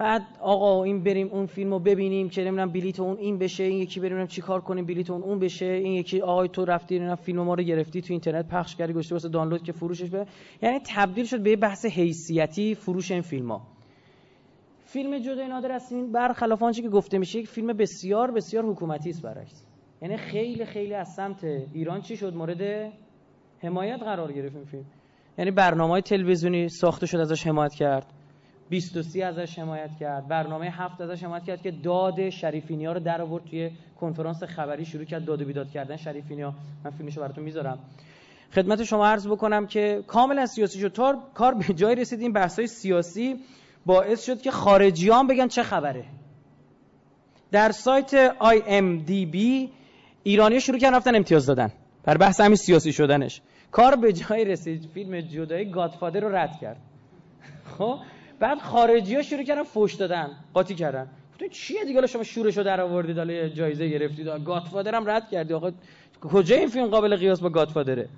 بعد 0.00 0.22
آقا 0.40 0.84
این 0.84 1.02
بریم 1.02 1.28
اون 1.32 1.46
فیلم 1.46 1.70
رو 1.70 1.78
ببینیم 1.78 2.28
که 2.28 2.40
نمی‌دونم 2.40 2.72
بلیت 2.72 3.00
اون 3.00 3.16
این 3.16 3.38
بشه 3.38 3.64
این 3.64 3.78
یکی 3.78 4.00
بریم 4.00 4.26
چی 4.26 4.40
کار 4.40 4.60
کنیم 4.60 4.86
بلیت 4.86 5.10
اون 5.10 5.22
اون 5.22 5.38
بشه 5.38 5.66
این 5.66 5.92
یکی 5.92 6.20
آقای 6.20 6.48
تو 6.48 6.64
رفتی 6.64 6.94
اینا 6.94 7.16
فیلم 7.16 7.42
ما 7.42 7.54
رو 7.54 7.62
گرفتی 7.62 8.02
تو 8.02 8.12
اینترنت 8.12 8.48
پخش 8.48 8.76
کردی 8.76 8.92
گشتی 8.92 9.14
واسه 9.14 9.28
دانلود 9.28 9.62
که 9.62 9.72
فروشش 9.72 10.10
به 10.10 10.26
یعنی 10.62 10.80
تبدیل 10.94 11.24
شد 11.24 11.40
به 11.42 11.56
بحث 11.56 11.86
حیثیتی 11.86 12.74
فروش 12.74 13.10
این 13.10 13.20
فیلم 13.20 13.50
ها 13.50 13.62
فیلم 14.84 15.18
جدای 15.18 15.48
نادر 15.48 15.72
از 15.72 15.92
این 15.92 16.12
برخلاف 16.12 16.62
آنچه 16.62 16.82
که 16.82 16.88
گفته 16.88 17.18
میشه 17.18 17.38
یک 17.38 17.48
فیلم 17.48 17.72
بسیار 17.72 18.30
بسیار 18.30 18.64
حکومتی 18.64 19.10
است 19.10 19.22
برعکس. 19.22 19.64
یعنی 20.02 20.16
خیلی 20.16 20.64
خیلی 20.64 20.94
از 20.94 21.14
سمت 21.14 21.44
ایران 21.72 22.00
چی 22.00 22.16
شد؟ 22.16 22.34
مورد 22.34 22.92
حمایت 23.62 24.02
قرار 24.02 24.32
گرفت 24.32 24.56
این 24.56 24.64
فیلم. 24.64 24.84
یعنی 25.38 25.50
برنامه 25.50 25.90
های 25.90 26.02
تلویزیونی 26.02 26.68
ساخته 26.68 27.06
شد 27.06 27.18
ازش 27.18 27.46
حمایت 27.46 27.74
کرد. 27.74 28.06
23 28.70 29.24
ازش 29.24 29.58
حمایت 29.58 29.90
کرد. 30.00 30.28
برنامه 30.28 30.70
هفت 30.70 31.00
ازش 31.00 31.24
حمایت 31.24 31.44
کرد 31.44 31.62
که 31.62 31.70
داد 31.70 32.30
شریفینی 32.30 32.86
ها 32.86 32.92
رو 32.92 33.00
در 33.00 33.22
آورد 33.22 33.44
توی 33.44 33.70
کنفرانس 34.00 34.42
خبری. 34.42 34.84
شروع 34.84 35.04
کرد 35.04 35.24
داد 35.24 35.42
و 35.42 35.44
بیداد 35.44 35.70
کردن 35.70 35.96
شریفینی 35.96 36.42
ها 36.42 36.54
من 36.84 36.90
فیلمشو 36.90 37.20
براتون 37.20 37.44
می‌ذارم. 37.44 37.78
خدمت 38.54 38.84
شما 38.84 39.06
عرض 39.06 39.26
بکنم 39.26 39.66
که 39.66 40.04
کاملا 40.06 40.46
سیاسی 40.46 40.80
شد. 40.80 40.88
تا 40.88 41.18
کار 41.34 41.54
به 41.54 41.74
جای 41.74 41.94
رسید 41.94 42.20
این 42.20 42.32
بحث 42.32 42.58
های 42.58 42.68
سیاسی 42.68 43.36
باعث 43.86 44.24
شد 44.24 44.42
که 44.42 44.50
خارجیان 44.50 45.26
بگن 45.26 45.48
چه 45.48 45.62
خبره. 45.62 46.04
در 47.52 47.72
سایت 47.72 48.32
IMDb 48.32 49.36
ایرانی 50.22 50.60
شروع 50.60 50.78
کردن 50.78 50.96
رفتن 50.96 51.14
امتیاز 51.14 51.46
دادن. 51.46 51.72
بر 52.04 52.16
بحث 52.16 52.40
همین 52.40 52.56
سیاسی 52.56 52.92
شدنش. 52.92 53.40
کار 53.72 53.96
به 53.96 54.12
جای 54.12 54.44
رسید. 54.44 54.88
فیلم 54.94 55.20
جدایی 55.20 55.70
گادفادر 55.70 56.20
رو 56.20 56.36
رد 56.36 56.58
کرد. 56.60 56.76
خب؟ 57.78 57.98
بعد 58.40 58.58
خارجی 58.58 59.14
ها 59.16 59.22
شروع 59.22 59.42
کردن 59.42 59.62
فوش 59.62 59.94
دادن 59.94 60.30
قاطی 60.54 60.74
کردن. 60.74 61.08
گفتن 61.32 61.48
چیه 61.48 61.84
دیگه؟ 61.84 62.06
شما 62.06 62.22
شورش 62.22 62.58
رو 62.58 62.64
در 62.64 62.80
آوردید 62.80 63.18
حالا 63.18 63.48
جایزه 63.48 63.88
گرفتید. 63.88 64.26
گادفادر 64.26 64.94
هم 64.94 65.10
رد 65.10 65.28
کردی. 65.28 65.54
آقا 65.54 65.72
کجا 66.20 66.56
این 66.56 66.68
فیلم 66.68 66.86
قابل 66.86 67.16
قیاس 67.16 67.40
با 67.40 67.48
گادفادره 67.48 68.08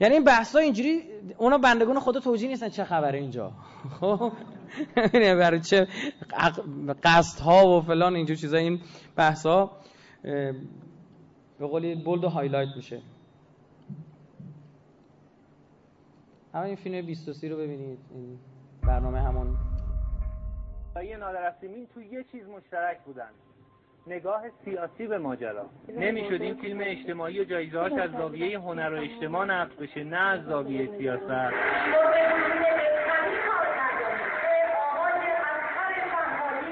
یعنی 0.00 0.14
این 0.14 0.24
بحثا 0.24 0.58
اینجوری 0.58 1.02
اونا 1.38 1.58
بندگان 1.58 2.00
خدا 2.00 2.20
توجیه 2.20 2.48
نیستن 2.48 2.68
چه 2.68 2.84
خبره 2.84 3.18
اینجا. 3.18 3.52
خب؟ 4.00 4.32
برای 5.12 5.60
چه 5.60 5.88
قصد 7.04 7.40
ها 7.40 7.66
و 7.66 7.80
فلان 7.80 8.16
اینجور 8.16 8.36
چیزا 8.36 8.56
این 8.56 8.80
بحثا 9.16 9.70
به 11.58 11.66
قولی 11.66 11.94
bold 11.94 12.24
و 12.24 12.28
highlight 12.28 12.68
میشه. 12.76 13.00
این 16.54 16.76
فیلم 16.76 17.06
23 17.06 17.48
رو 17.48 17.56
ببینید. 17.56 17.98
برنامه 18.86 19.20
همون. 19.20 19.56
یه 21.04 21.16
نادر 21.16 21.54
تو 21.94 22.02
یه 22.02 22.24
چیز 22.32 22.48
مشترک 22.48 22.98
بودن. 23.00 23.30
نگاه 24.06 24.42
سیاسی 24.64 25.06
به 25.06 25.18
ماجرا. 25.18 25.66
نمی‌شد 25.88 26.42
این 26.42 26.54
فیلم 26.54 26.80
اجتماعی 26.82 27.40
و 27.40 27.44
جایزه‌هاش 27.44 27.92
از 27.92 28.10
زاویه 28.10 28.58
هنر 28.58 28.92
و 28.94 28.96
اجتماع 29.02 29.46
نقد 29.46 29.76
بشه 29.78 30.04
نه 30.04 30.16
از 30.16 30.44
زاویه 30.44 30.98
سیاست. 30.98 31.54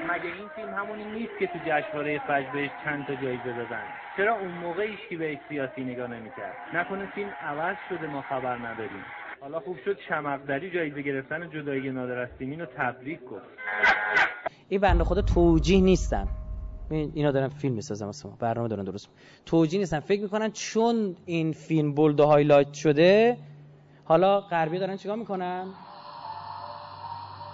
مگه 0.09 0.25
این 0.25 0.47
فیلم 0.55 0.73
همونی 0.73 1.05
نیست 1.05 1.37
که 1.39 1.47
تو 1.47 1.59
جشنواره 1.65 2.19
فجر 2.19 2.51
بهش 2.53 2.71
چند 2.83 3.05
تا 3.05 3.15
جایزه 3.15 3.53
دادن؟ 3.53 3.83
چرا 4.17 4.35
اون 4.35 4.51
موقع 4.51 4.87
که 5.09 5.17
به 5.17 5.39
سیاسی 5.49 5.83
نگاه 5.83 6.07
نمی‌کرد؟ 6.07 6.55
نکنه 6.73 7.05
فیلم 7.05 7.29
عوض 7.41 7.75
شده 7.89 8.07
ما 8.07 8.21
خبر 8.21 8.55
نداریم. 8.57 9.05
حالا 9.41 9.59
خوب 9.59 9.77
شد 9.85 9.97
شمقدری 10.09 10.71
جایزه 10.71 11.01
گرفتن 11.01 11.49
جدایی 11.49 11.89
نادر 11.89 12.15
رو 12.39 12.65
تبریک 12.77 13.19
گفت. 13.25 13.41
این 14.69 14.81
بنده 14.81 15.03
خدا 15.03 15.21
توجیه 15.21 15.81
نیستن. 15.81 16.27
اینا 16.89 17.31
دارن 17.31 17.47
فیلم 17.47 17.75
می‌سازن 17.75 18.05
ما. 18.05 18.37
برنامه 18.39 18.67
دارن 18.67 18.83
درست 18.83 19.09
توجیه 19.45 19.79
نیستن. 19.79 19.99
فکر 19.99 20.21
می‌کنن 20.21 20.51
چون 20.51 21.15
این 21.25 21.51
فیلم 21.51 21.93
bold 21.93 22.19
highlight 22.19 22.73
شده 22.73 23.37
حالا 24.03 24.41
غربی 24.41 24.79
دارن 24.79 24.97
چیکار 24.97 25.17
می‌کنن؟ 25.17 25.67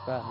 بله. 0.08 0.22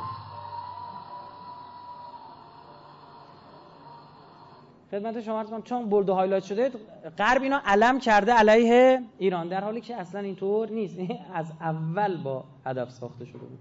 خدمت 4.90 5.20
شما 5.20 5.40
عرض 5.40 5.62
چون 5.64 5.90
و 5.90 6.12
هایلایت 6.12 6.44
شده 6.44 6.70
غرب 7.18 7.42
اینا 7.42 7.60
علم 7.64 7.98
کرده 7.98 8.32
علیه 8.32 9.02
ایران. 9.18 9.48
در 9.48 9.60
حالی 9.60 9.80
که 9.80 9.96
اصلا 9.96 10.20
اینطور 10.20 10.70
نیست. 10.70 10.98
از 11.34 11.52
اول 11.60 12.22
با 12.22 12.44
هدف 12.64 12.90
ساخته 12.90 13.24
شده 13.24 13.38
بود. 13.38 13.58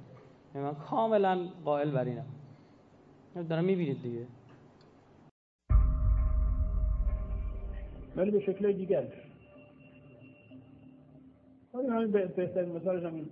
یعنی 0.56 0.68
من 0.68 0.76
کاملا 0.76 1.48
قائل 1.66 1.92
بر 1.92 2.04
اینم. 2.06 2.26
دارم 3.50 3.64
می‌بینید 3.64 4.02
دیگه. 4.02 4.28
ولی 8.16 8.32
به 8.32 8.40
شکل 8.40 8.74
دیگر. 8.74 9.08
ولی 11.74 11.88
همین 11.88 12.12
بهترین 12.12 12.70
مثالش 12.70 13.04
همین 13.04 13.30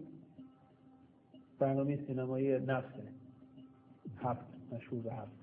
برنامه 1.59 1.97
سینمایی 2.07 2.59
نفسه 2.59 3.03
هفت 4.23 4.45
مشهور 4.71 5.07
هفت. 5.07 5.42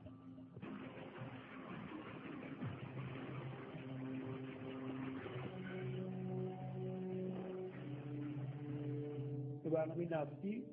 برنامه 9.71 10.09
نفتی 10.11 10.65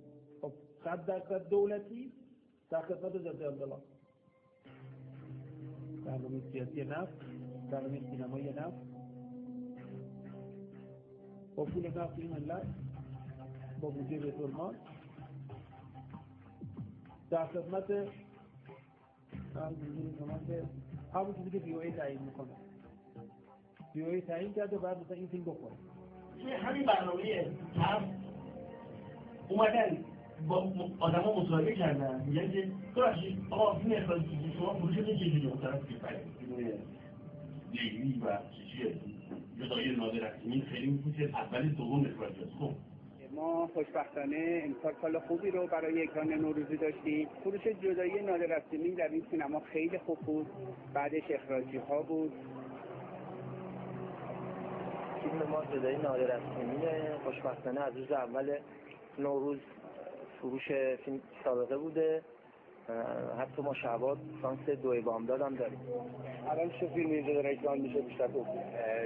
خب 0.41 0.53
صد 0.83 1.05
درصد 1.05 1.49
دولتی 1.49 2.11
در 2.69 2.81
خدمت 2.81 3.17
ضد 3.17 3.41
انقلاب 3.41 3.83
برنامه 6.05 6.41
سیاسی 6.51 6.83
نفت 6.83 7.13
برنامه 7.71 7.99
سینمایی 7.99 8.49
نفت. 8.49 8.87
با 11.55 11.65
پول 11.65 11.87
نفت 11.87 12.19
این 12.19 12.31
ملت 12.31 12.67
با 13.81 13.89
بودجه 13.89 14.17
بیت 14.17 14.35
در 17.29 17.47
خدمت 17.47 17.91
همون 21.13 21.35
چیزی 21.35 21.49
که 21.49 21.59
بیوی 21.59 21.91
تعیین 21.91 22.21
می‌کنه. 22.21 22.55
بیوی 23.93 24.21
تعیین 24.21 24.53
کرده 24.53 24.77
بعد 24.77 24.97
مثلا 25.01 25.17
این 25.17 25.27
فیلم 25.27 25.43
بخوره. 25.43 25.75
همین 26.63 26.85
برنامه 26.85 27.51
هفت 27.75 28.26
اومدن 29.49 29.97
با 30.47 30.73
آدم 30.99 31.21
ها 31.21 31.39
مصاحبه 31.39 31.75
کردن 31.75 32.23
میگن 32.25 32.51
که 32.51 32.67
ببخشید 32.95 33.37
آقا 33.49 33.79
فیلم 33.79 34.03
اخراجی 34.03 34.53
شما 34.57 34.73
فروش 34.73 34.95
چجوری 34.95 35.51
مثلا 35.57 35.79
فیلم 35.79 36.69
لیلی 37.73 38.21
و 38.25 38.37
چیزی 38.51 38.95
جدای 39.59 39.95
نادر 39.95 40.31
این 40.43 40.61
خیلی 40.61 40.87
می‌کنه 40.87 41.39
اول 41.39 41.69
دوم 41.69 42.05
اخراج 42.05 42.33
خب 42.59 42.71
ما 43.35 43.67
خوشبختانه 43.73 44.61
امسال 44.65 44.93
سال 45.01 45.19
خوبی 45.19 45.51
رو 45.51 45.67
برای 45.67 46.03
اکران 46.03 46.33
نوروزی 46.33 46.77
داشتیم 46.77 47.27
فروش 47.43 47.61
جدایی 47.61 48.21
نادر 48.21 48.61
در 48.97 49.09
این 49.09 49.23
سینما 49.31 49.59
خیلی 49.59 49.97
خوب 49.97 50.19
بود 50.19 50.47
بعدش 50.93 51.23
اخراجی 51.29 51.77
ها 51.77 52.01
بود 52.01 52.31
فیلم 55.21 55.49
ما 55.49 55.65
جدایی 55.65 55.97
نادر 55.97 56.39
خوشبختانه 57.23 57.81
از 57.81 57.97
روز 57.97 58.11
اول 58.11 58.57
نوروز 59.19 59.60
فروش 60.41 60.72
فیلم 61.06 61.22
سابقه 61.44 61.77
بوده. 61.77 62.22
حتی 63.39 63.61
ما 63.61 63.73
شعبات 63.73 64.18
سانس 64.41 64.69
دو 64.69 65.02
بامداد 65.02 65.41
هم 65.41 65.56
داریم. 65.56 65.80
الان 66.49 66.69
چه 66.69 66.88
فیلمی 66.88 67.15
اینجا 67.15 67.34
داره 67.34 67.52
اکران 67.52 67.77
میشه 67.77 68.02
بیشتر 68.02 68.27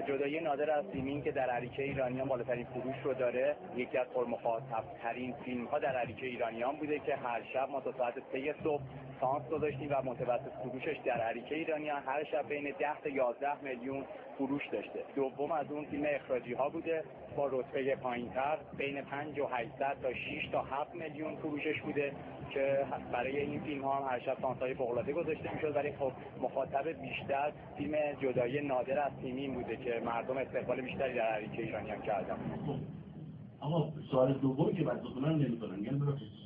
جدایی 0.07 0.39
نادر 0.39 0.71
از 0.71 0.85
فیلمی 0.85 1.21
که 1.21 1.31
در 1.31 1.49
عریکه 1.49 1.83
ایرانیان 1.83 2.27
بالاترین 2.27 2.65
فروش 2.65 2.95
رو 3.03 3.13
داره 3.13 3.55
یکی 3.75 3.97
از 3.97 4.07
پرمخاطب 4.07 4.83
ترین 5.03 5.33
فیلم 5.45 5.65
ها 5.65 5.79
در 5.79 5.95
عریکه 5.95 6.25
ایرانیان 6.25 6.75
بوده 6.75 6.99
که 6.99 7.15
هر 7.15 7.43
شب 7.53 7.69
ما 7.69 7.81
تا 7.81 7.91
ساعت 7.91 8.13
3 8.31 8.55
صبح 8.63 8.81
سانس 9.21 9.49
گذاشتیم 9.49 9.89
و 9.91 10.01
متوسط 10.05 10.51
فروشش 10.63 10.97
در 11.05 11.21
عریکه 11.21 11.55
ایرانیان 11.55 12.01
هر 12.05 12.23
شب 12.23 12.47
بین 12.49 12.63
10 12.79 13.01
تا 13.03 13.09
11 13.09 13.63
میلیون 13.63 14.03
فروش 14.37 14.67
داشته. 14.71 14.99
دوم 15.15 15.51
از 15.51 15.71
اون 15.71 15.85
فیلم 15.85 16.03
اخراجی 16.07 16.53
ها 16.53 16.69
بوده. 16.69 17.03
با 17.37 17.47
رتبه 17.47 17.95
پایینتر 17.95 18.57
بین 18.77 19.01
5 19.01 19.39
و 19.39 19.45
800 19.45 19.97
تا 20.01 20.13
6 20.13 20.49
تا 20.51 20.61
7 20.61 20.95
میلیون 20.95 21.35
فروشش 21.35 21.81
بوده 21.81 22.11
که 22.53 22.85
برای 23.11 23.39
این 23.39 23.59
فیلم 23.59 23.83
ها 23.83 23.95
هم 23.95 24.11
هر 24.11 24.19
شب 24.19 24.37
سانسای 24.41 24.73
فوق 24.73 24.89
العاده 24.91 25.13
گذاشته 25.13 25.53
می‌شد. 25.55 25.75
ولی 25.75 25.91
خب 25.91 26.11
مخاطب 26.41 26.87
بیشتر 26.87 27.51
فیلم 27.77 27.95
جدایی 28.21 28.61
نادر 28.67 28.99
از 28.99 29.11
تیمین 29.21 29.53
بوده 29.53 29.75
که 29.77 30.01
مردم 30.05 30.37
استقبال 30.37 30.81
بیشتری 30.81 31.13
در 31.13 31.21
عریکه 31.21 31.61
ایرانیان 31.61 32.01
کردن. 32.01 32.37
آقا 33.59 33.89
سوال 34.11 34.33
دومی 34.33 34.73
که 34.73 34.83
بعد 34.83 35.01
بکنن 35.01 35.35
نمی‌کنن 35.35 35.83
یعنی 35.83 35.99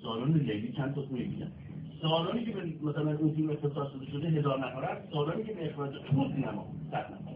سالن 0.03 0.33
لیلی 0.33 0.71
چند 0.71 0.95
تا 0.95 1.01
میگن؟ 1.09 1.51
سالانی 2.01 2.45
که 2.45 2.53
مثلا 2.83 3.17
اون 3.17 3.33
فیلم 3.35 3.49
اختصاص 3.49 3.87
شده 4.11 4.27
هزار 4.27 4.59
نفر 4.59 4.85
است 4.85 5.11
سالانی 5.13 5.43
که 5.43 5.53
به 5.53 5.69
اخراج 5.69 5.91
تو 5.91 6.31
سینما 6.35 6.67
صد 6.91 7.13
نفر 7.13 7.35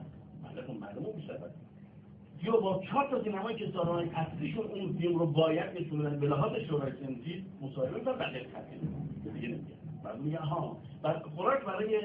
یا 2.43 2.51
با 2.51 2.81
چهار 2.89 3.09
تا 3.09 3.23
سینمایی 3.23 3.57
که 3.57 3.71
سالن 3.73 4.09
اصلیشون 4.09 4.65
اون 4.65 4.97
فیلم 4.97 5.19
رو 5.19 5.25
باید 5.25 5.81
نشون 5.81 6.19
به 6.19 6.27
لحاظ 6.27 6.51
شورای 6.67 6.91
سنفی 6.91 7.45
مصاحبه 7.61 7.95
می‌کنن 7.95 8.15
بقیه 8.15 9.47
دیگه 9.47 9.57
بعد 10.03 10.19
میگن 10.19 10.37
ها 10.37 10.77
بعد 11.03 11.21
خوراک 11.35 11.65
برای 11.65 11.99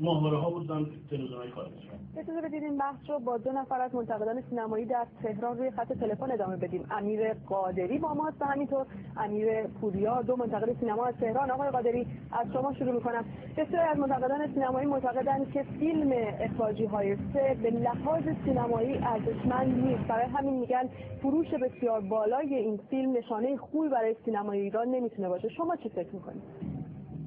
ماهواره 0.00 0.36
ها 0.36 0.50
بودن 0.50 0.86
تلویزیون 1.10 1.38
های 1.38 1.48
می‌کردن. 1.48 1.98
اجازه 2.16 2.40
بدید 2.40 2.62
این 2.62 2.78
بحث 2.78 3.10
رو 3.10 3.18
با 3.18 3.38
دو 3.38 3.52
نفر 3.52 3.80
از 3.80 3.94
منتقدان 3.94 4.42
سینمایی 4.50 4.84
در 4.84 5.06
تهران 5.22 5.58
روی 5.58 5.70
خط 5.70 5.92
تلفن 5.92 6.30
ادامه 6.30 6.56
بدیم. 6.56 6.86
امیر 6.90 7.34
قادری 7.34 7.98
با 7.98 8.14
ماست 8.14 8.42
و 8.42 8.44
همینطور 8.44 8.86
امیر 9.16 9.66
پوریا 9.66 10.22
دو 10.22 10.36
منتقد 10.36 10.76
سینما 10.80 11.04
از 11.04 11.14
تهران. 11.14 11.50
آقای 11.50 11.70
قادری 11.70 12.06
از 12.32 12.52
شما 12.52 12.72
شروع 12.72 12.94
می‌کنم. 12.94 13.24
بسیاری 13.56 13.88
از 13.88 13.98
منتقدان 13.98 14.54
سینمایی 14.54 14.86
معتقدند 14.86 15.52
که 15.52 15.62
فیلم 15.62 16.12
اخراجی 16.40 16.84
های 16.84 17.16
سه 17.16 17.56
به 17.62 17.70
لحاظ 17.70 18.22
سینمایی 18.44 18.98
ارزشمند 18.98 19.84
نیست. 19.84 20.04
برای 20.08 20.26
همین 20.26 20.54
میگن 20.60 20.88
فروش 21.22 21.54
بسیار 21.54 22.00
بالای 22.00 22.54
این 22.54 22.80
فیلم 22.90 23.12
نشانه 23.12 23.56
خوبی 23.56 23.88
برای 23.88 24.16
سینمای 24.24 24.60
ایران 24.60 24.88
نمی‌تونه 24.88 25.28
باشه. 25.28 25.48
شما 25.48 25.76
چی 25.76 25.88
فکر 25.88 26.14
می‌کنید؟ 26.14 26.73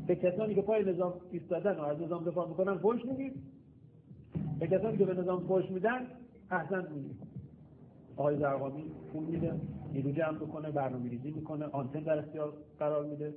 به 0.08 0.16
کسانی 0.16 0.56
که 0.56 0.62
پای 0.62 0.84
نظام 0.84 1.14
ایستادن 1.32 1.76
و 1.76 1.82
از 1.82 2.02
نظام 2.02 2.24
دفاع 2.24 2.48
می‌کنن 2.48 2.78
فوش 2.78 3.06
می‌دید. 3.06 3.34
به 4.60 4.68
کسانی 4.68 4.98
که 4.98 5.06
به 5.06 5.14
نظام 5.14 5.48
فوش 5.48 5.66
میدن 5.70 6.08
احسن 6.52 6.88
میگید 6.92 7.18
آقای 8.18 8.38
زرقامی 8.38 8.84
پول 9.14 9.24
میده 9.24 9.54
نیرو 9.94 10.12
جمع 10.12 10.40
می‌کنه 10.40 10.72
برنامه 10.72 11.10
ریزی 11.10 11.32
می‌کنه 11.32 11.66
آنتن 11.66 12.00
در 12.00 12.20
اختیار 12.20 12.54
قرار 12.80 13.06
میده. 13.06 13.34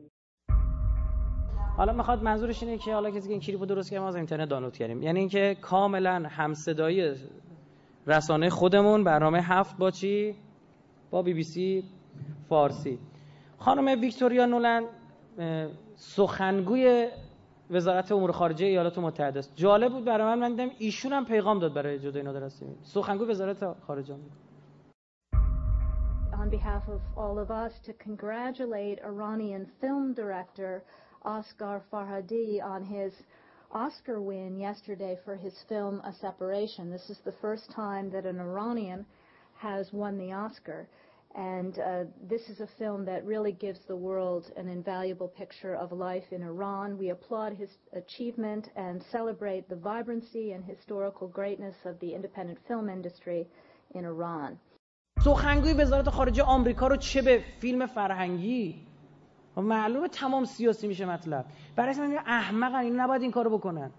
حالا 1.77 1.93
می‌خواد 1.93 2.23
منظورش 2.23 2.63
اینه 2.63 2.79
که 2.79 2.95
حالا 2.95 3.11
کسی 3.11 3.29
که 3.29 3.33
این 3.33 3.41
کلیپو 3.41 3.67
درست 3.67 3.91
کرد 3.91 4.01
ما 4.01 4.09
از 4.09 4.17
اینترنت 4.17 4.49
دانلود 4.49 4.77
کردیم. 4.77 5.03
یعنی 5.03 5.19
اینکه 5.19 5.57
کاملا 5.61 6.23
همصدایی 6.29 7.15
رسانه 8.07 8.51
خودمون 8.51 9.05
برنامه 9.05 9.41
هفت 9.41 9.79
با 9.79 9.91
چی؟ 9.91 10.35
با 11.11 11.23
بی 11.23 11.35
بی 11.35 11.43
سی 11.43 11.85
فارسی. 12.49 12.99
خانم 13.59 14.01
ویکتوریا 14.01 14.47
نولند 14.47 14.85
سخنگوی 16.01 17.09
وزارت 17.71 18.13
امور 18.13 18.33
خارجه 18.33 18.67
ایالات 18.67 18.99
متحده 18.99 19.39
است 19.39 19.53
جالب 19.57 19.93
بود 19.93 20.05
برای 20.05 20.27
من 20.27 20.39
من 20.39 20.51
دیدم 20.51 20.71
ایشون 20.79 21.13
هم 21.13 21.25
پیغام 21.25 21.59
داد 21.59 21.75
برای 21.75 21.99
جدای 21.99 22.23
نادر 22.23 22.43
هستیم 22.43 22.79
سخنگوی 22.83 23.31
وزارت 23.31 23.77
خارجه 23.87 24.15
on 26.33 26.49
behalf 26.49 26.85
of 26.89 27.01
all 27.17 27.39
of 27.39 27.51
us 27.51 27.73
to 27.87 27.93
congratulate 27.93 28.99
Iranian 29.05 29.67
film 29.81 30.15
director 30.15 30.83
Oscar 31.23 31.83
Farhadi 31.93 32.63
on 32.75 32.83
his 32.83 33.13
Oscar 33.73 34.19
win 34.23 34.59
yesterday 34.69 35.15
for 35.25 35.37
his 35.37 35.55
film 35.69 36.01
A 36.11 36.13
Separation. 36.27 36.91
This 36.91 37.11
is 37.11 37.19
the 37.19 37.37
first 37.45 37.71
time 37.71 38.07
that 38.15 38.25
an 38.25 38.39
Iranian 38.41 39.05
has 39.59 39.93
won 39.93 40.17
the 40.17 40.33
Oscar. 40.33 40.81
And 41.35 41.79
uh, 41.79 42.05
this 42.29 42.49
is 42.49 42.61
a 42.61 42.67
film 42.67 43.05
that 43.05 43.25
really 43.25 43.53
gives 43.53 43.81
the 43.87 43.95
world 43.95 44.51
an 44.57 44.69
invaluable 44.69 45.29
picture 45.29 45.75
of 45.75 45.93
life 45.93 46.33
in 46.33 46.43
Iran. 46.43 46.99
We 46.99 47.11
applaud 47.11 47.53
his 47.53 47.71
achievement 47.93 48.69
and 48.75 49.01
celebrate 49.13 49.69
the 49.69 49.77
vibrancy 49.77 50.53
and 50.53 50.65
historical 50.65 51.29
greatness 51.29 51.77
of 51.85 52.01
the 52.01 52.15
independent 52.15 52.59
film 52.67 52.89
industry 52.89 53.47
in 53.95 54.05
Iran. 54.05 54.59
سخنگوی 55.25 55.73
وزارت 55.73 56.09
خارجه 56.09 56.43
آمریکا 56.43 56.87
رو 56.87 56.97
چه 56.97 57.23
به 57.23 57.45
فیلم 57.61 57.87
فرهنگی 57.87 58.87
و 59.57 59.61
معلومه 59.61 60.09
تمام 60.09 60.45
سیاسی 60.45 60.89
میشه 60.89 61.05
مطلب 61.07 61.45
برای 61.77 61.95
همین 61.95 62.19
احمقن 62.19 62.79
این 62.79 63.01
نباید 63.01 63.23
این 63.23 63.31
کارو 63.31 63.51
بکنن 63.51 63.91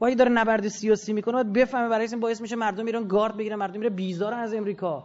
وای 0.00 0.14
داره 0.14 0.30
نبرد 0.30 0.68
سیاسی 0.68 1.12
می‌کنه 1.12 1.34
باید 1.34 1.52
بفهمه 1.52 1.88
برای 1.88 2.06
این 2.06 2.20
باعث 2.20 2.40
میشه 2.40 2.56
مردم 2.56 2.86
ایران 2.86 3.08
گارد 3.08 3.36
بگیره 3.36 3.56
مردم 3.56 3.78
میره 3.78 3.90
بیزارن 3.90 4.38
از 4.38 4.54
امریکا 4.54 5.04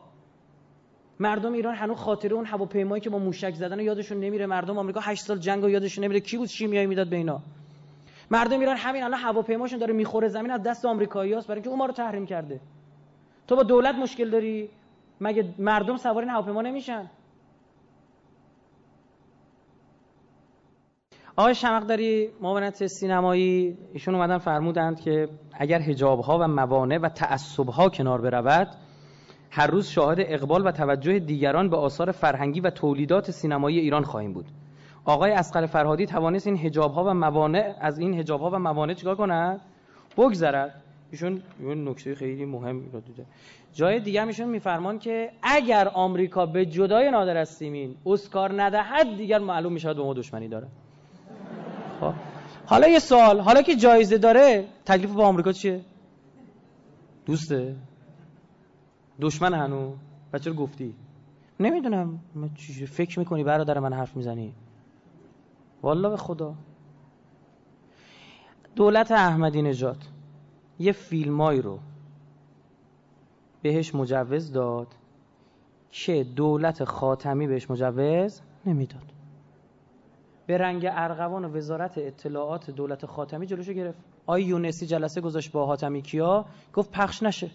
مردم 1.19 1.53
ایران 1.53 1.75
هنوز 1.75 1.97
خاطره 1.97 2.33
اون 2.33 2.45
هواپیمایی 2.45 3.01
که 3.01 3.09
با 3.09 3.17
موشک 3.17 3.53
زدن 3.53 3.79
یادشون 3.79 4.19
نمیره. 4.19 4.45
مردم 4.45 4.77
آمریکا 4.77 4.99
8 4.99 5.23
سال 5.23 5.37
جنگ 5.37 5.63
و 5.63 5.69
یادشون 5.69 6.03
نمیره. 6.03 6.19
کی 6.19 6.37
بود 6.37 6.47
شیمیایی 6.47 6.87
می‌داد 6.87 7.09
به 7.09 7.15
اینا؟ 7.15 7.41
مردم 8.31 8.59
ایران 8.59 8.77
همین 8.77 9.03
الان 9.03 9.19
هواپیماشون 9.19 9.79
داره 9.79 9.93
می‌خوره 9.93 10.27
زمین 10.27 10.51
از 10.51 10.63
دست 10.63 10.85
آمریکاییاست 10.85 11.47
برای 11.47 11.57
اینکه 11.57 11.69
اون 11.69 11.87
رو 11.87 11.93
تحریم 11.93 12.25
کرده. 12.25 12.59
تو 13.47 13.55
با 13.55 13.63
دولت 13.63 13.95
مشکل 13.95 14.29
داری؟ 14.29 14.69
مگه 15.21 15.53
مردم 15.59 15.97
سوار 15.97 16.19
این 16.19 16.29
هواپیما 16.29 16.61
نمیشن؟ 16.61 17.09
آقای 21.37 21.55
شمقدری 21.55 22.29
معاونت 22.41 22.87
سینمایی 22.87 23.77
ایشون 23.93 24.15
اومدن 24.15 24.37
فرمودند 24.37 24.99
که 24.99 25.29
اگر 25.53 25.79
حجاب 25.79 26.19
ها 26.19 26.37
و 26.39 26.47
موانع 26.47 26.97
و 26.97 27.09
تعصب 27.09 27.69
ها 27.69 27.89
کنار 27.89 28.21
برود 28.21 28.67
هر 29.51 29.67
روز 29.67 29.87
شاهد 29.87 30.17
اقبال 30.19 30.67
و 30.67 30.71
توجه 30.71 31.19
دیگران 31.19 31.69
به 31.69 31.77
آثار 31.77 32.11
فرهنگی 32.11 32.59
و 32.59 32.69
تولیدات 32.69 33.31
سینمایی 33.31 33.79
ایران 33.79 34.03
خواهیم 34.03 34.33
بود. 34.33 34.45
آقای 35.05 35.31
اسقر 35.31 35.65
فرهادی 35.65 36.05
توانست 36.05 36.47
این 36.47 36.57
حجاب 36.57 36.93
ها 36.93 37.03
و 37.03 37.13
موانع 37.13 37.75
از 37.79 37.99
این 37.99 38.13
حجاب 38.19 38.41
ها 38.41 38.49
و 38.49 38.59
موانع 38.59 38.93
چیکار 38.93 39.15
کند؟ 39.15 39.61
بگذرد. 40.17 40.81
ایشون 41.11 41.41
یه 41.61 41.75
نکته 41.75 42.15
خیلی 42.15 42.45
مهم 42.45 42.83
رو 42.93 42.99
دیده. 42.99 43.25
جای 43.73 43.99
دیگه 43.99 44.27
ایشون 44.27 44.47
میفرمان 44.47 44.99
که 44.99 45.31
اگر 45.43 45.87
آمریکا 45.87 46.45
به 46.45 46.65
جدای 46.65 47.11
نادر 47.11 47.37
از 47.37 47.49
سیمین 47.49 47.95
اسکار 48.05 48.61
ندهد 48.63 49.17
دیگر 49.17 49.39
معلوم 49.39 49.73
میشه 49.73 49.93
به 49.93 50.03
ما 50.03 50.13
دشمنی 50.13 50.47
داره 50.47 50.67
خب. 52.01 52.13
حالا 52.65 52.87
یه 52.87 52.99
سوال. 52.99 53.39
حالا 53.39 53.61
که 53.61 53.75
جایزه 53.75 54.17
داره 54.17 54.65
تکلیف 54.85 55.11
با 55.11 55.25
آمریکا 55.25 55.51
چیه؟ 55.51 55.81
دوسته. 57.25 57.75
دشمن 59.21 59.53
هنو؟ 59.53 59.93
و 60.33 60.39
چرا 60.39 60.53
گفتی؟ 60.53 60.95
نمی‌دونم. 61.59 62.19
فکر 62.87 63.19
می‌کنی 63.19 63.43
برادر 63.43 63.79
من 63.79 63.93
حرف 63.93 64.15
می‌زنی؟ 64.15 64.53
والا 65.81 66.09
به 66.09 66.17
خدا. 66.17 66.55
دولت 68.75 69.11
احمدی 69.11 69.61
نژاد 69.61 69.97
یه 70.79 70.91
فیلمایی 70.91 71.61
رو 71.61 71.79
بهش 73.61 73.95
مجوز 73.95 74.51
داد 74.51 74.87
که 75.91 76.23
دولت 76.23 76.83
خاتمی 76.83 77.47
بهش 77.47 77.71
مجوز 77.71 78.41
نمی‌داد. 78.65 79.13
به 80.47 80.57
رنگ 80.57 80.87
ارغوان 80.91 81.45
و 81.45 81.57
وزارت 81.57 81.97
اطلاعات 81.97 82.69
دولت 82.71 83.05
خاتمی 83.05 83.45
جلوشو 83.45 83.73
گرفت. 83.73 83.99
آی 84.25 84.43
یونسی 84.43 84.85
جلسه 84.85 85.21
گذاشت 85.21 85.51
با 85.51 85.65
حاتمی 85.65 86.01
کیا؟ 86.01 86.45
گفت 86.73 86.91
پخش 86.91 87.23
نشه. 87.23 87.51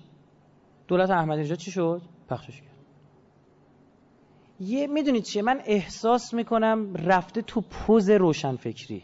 دولت 0.91 1.11
احمدی 1.11 1.41
نژاد 1.41 1.59
چی 1.59 1.71
شد؟ 1.71 2.03
پخشش 2.29 2.61
کرد. 2.61 2.77
یه 4.61 4.87
می‌دونید 4.87 5.23
چیه؟ 5.23 5.43
من 5.43 5.61
احساس 5.65 6.35
می‌کنم 6.35 6.95
رفته 6.95 7.43
تو 7.43 7.61
پوز 7.61 8.11
روشن 8.11 8.57
فکری 8.57 9.03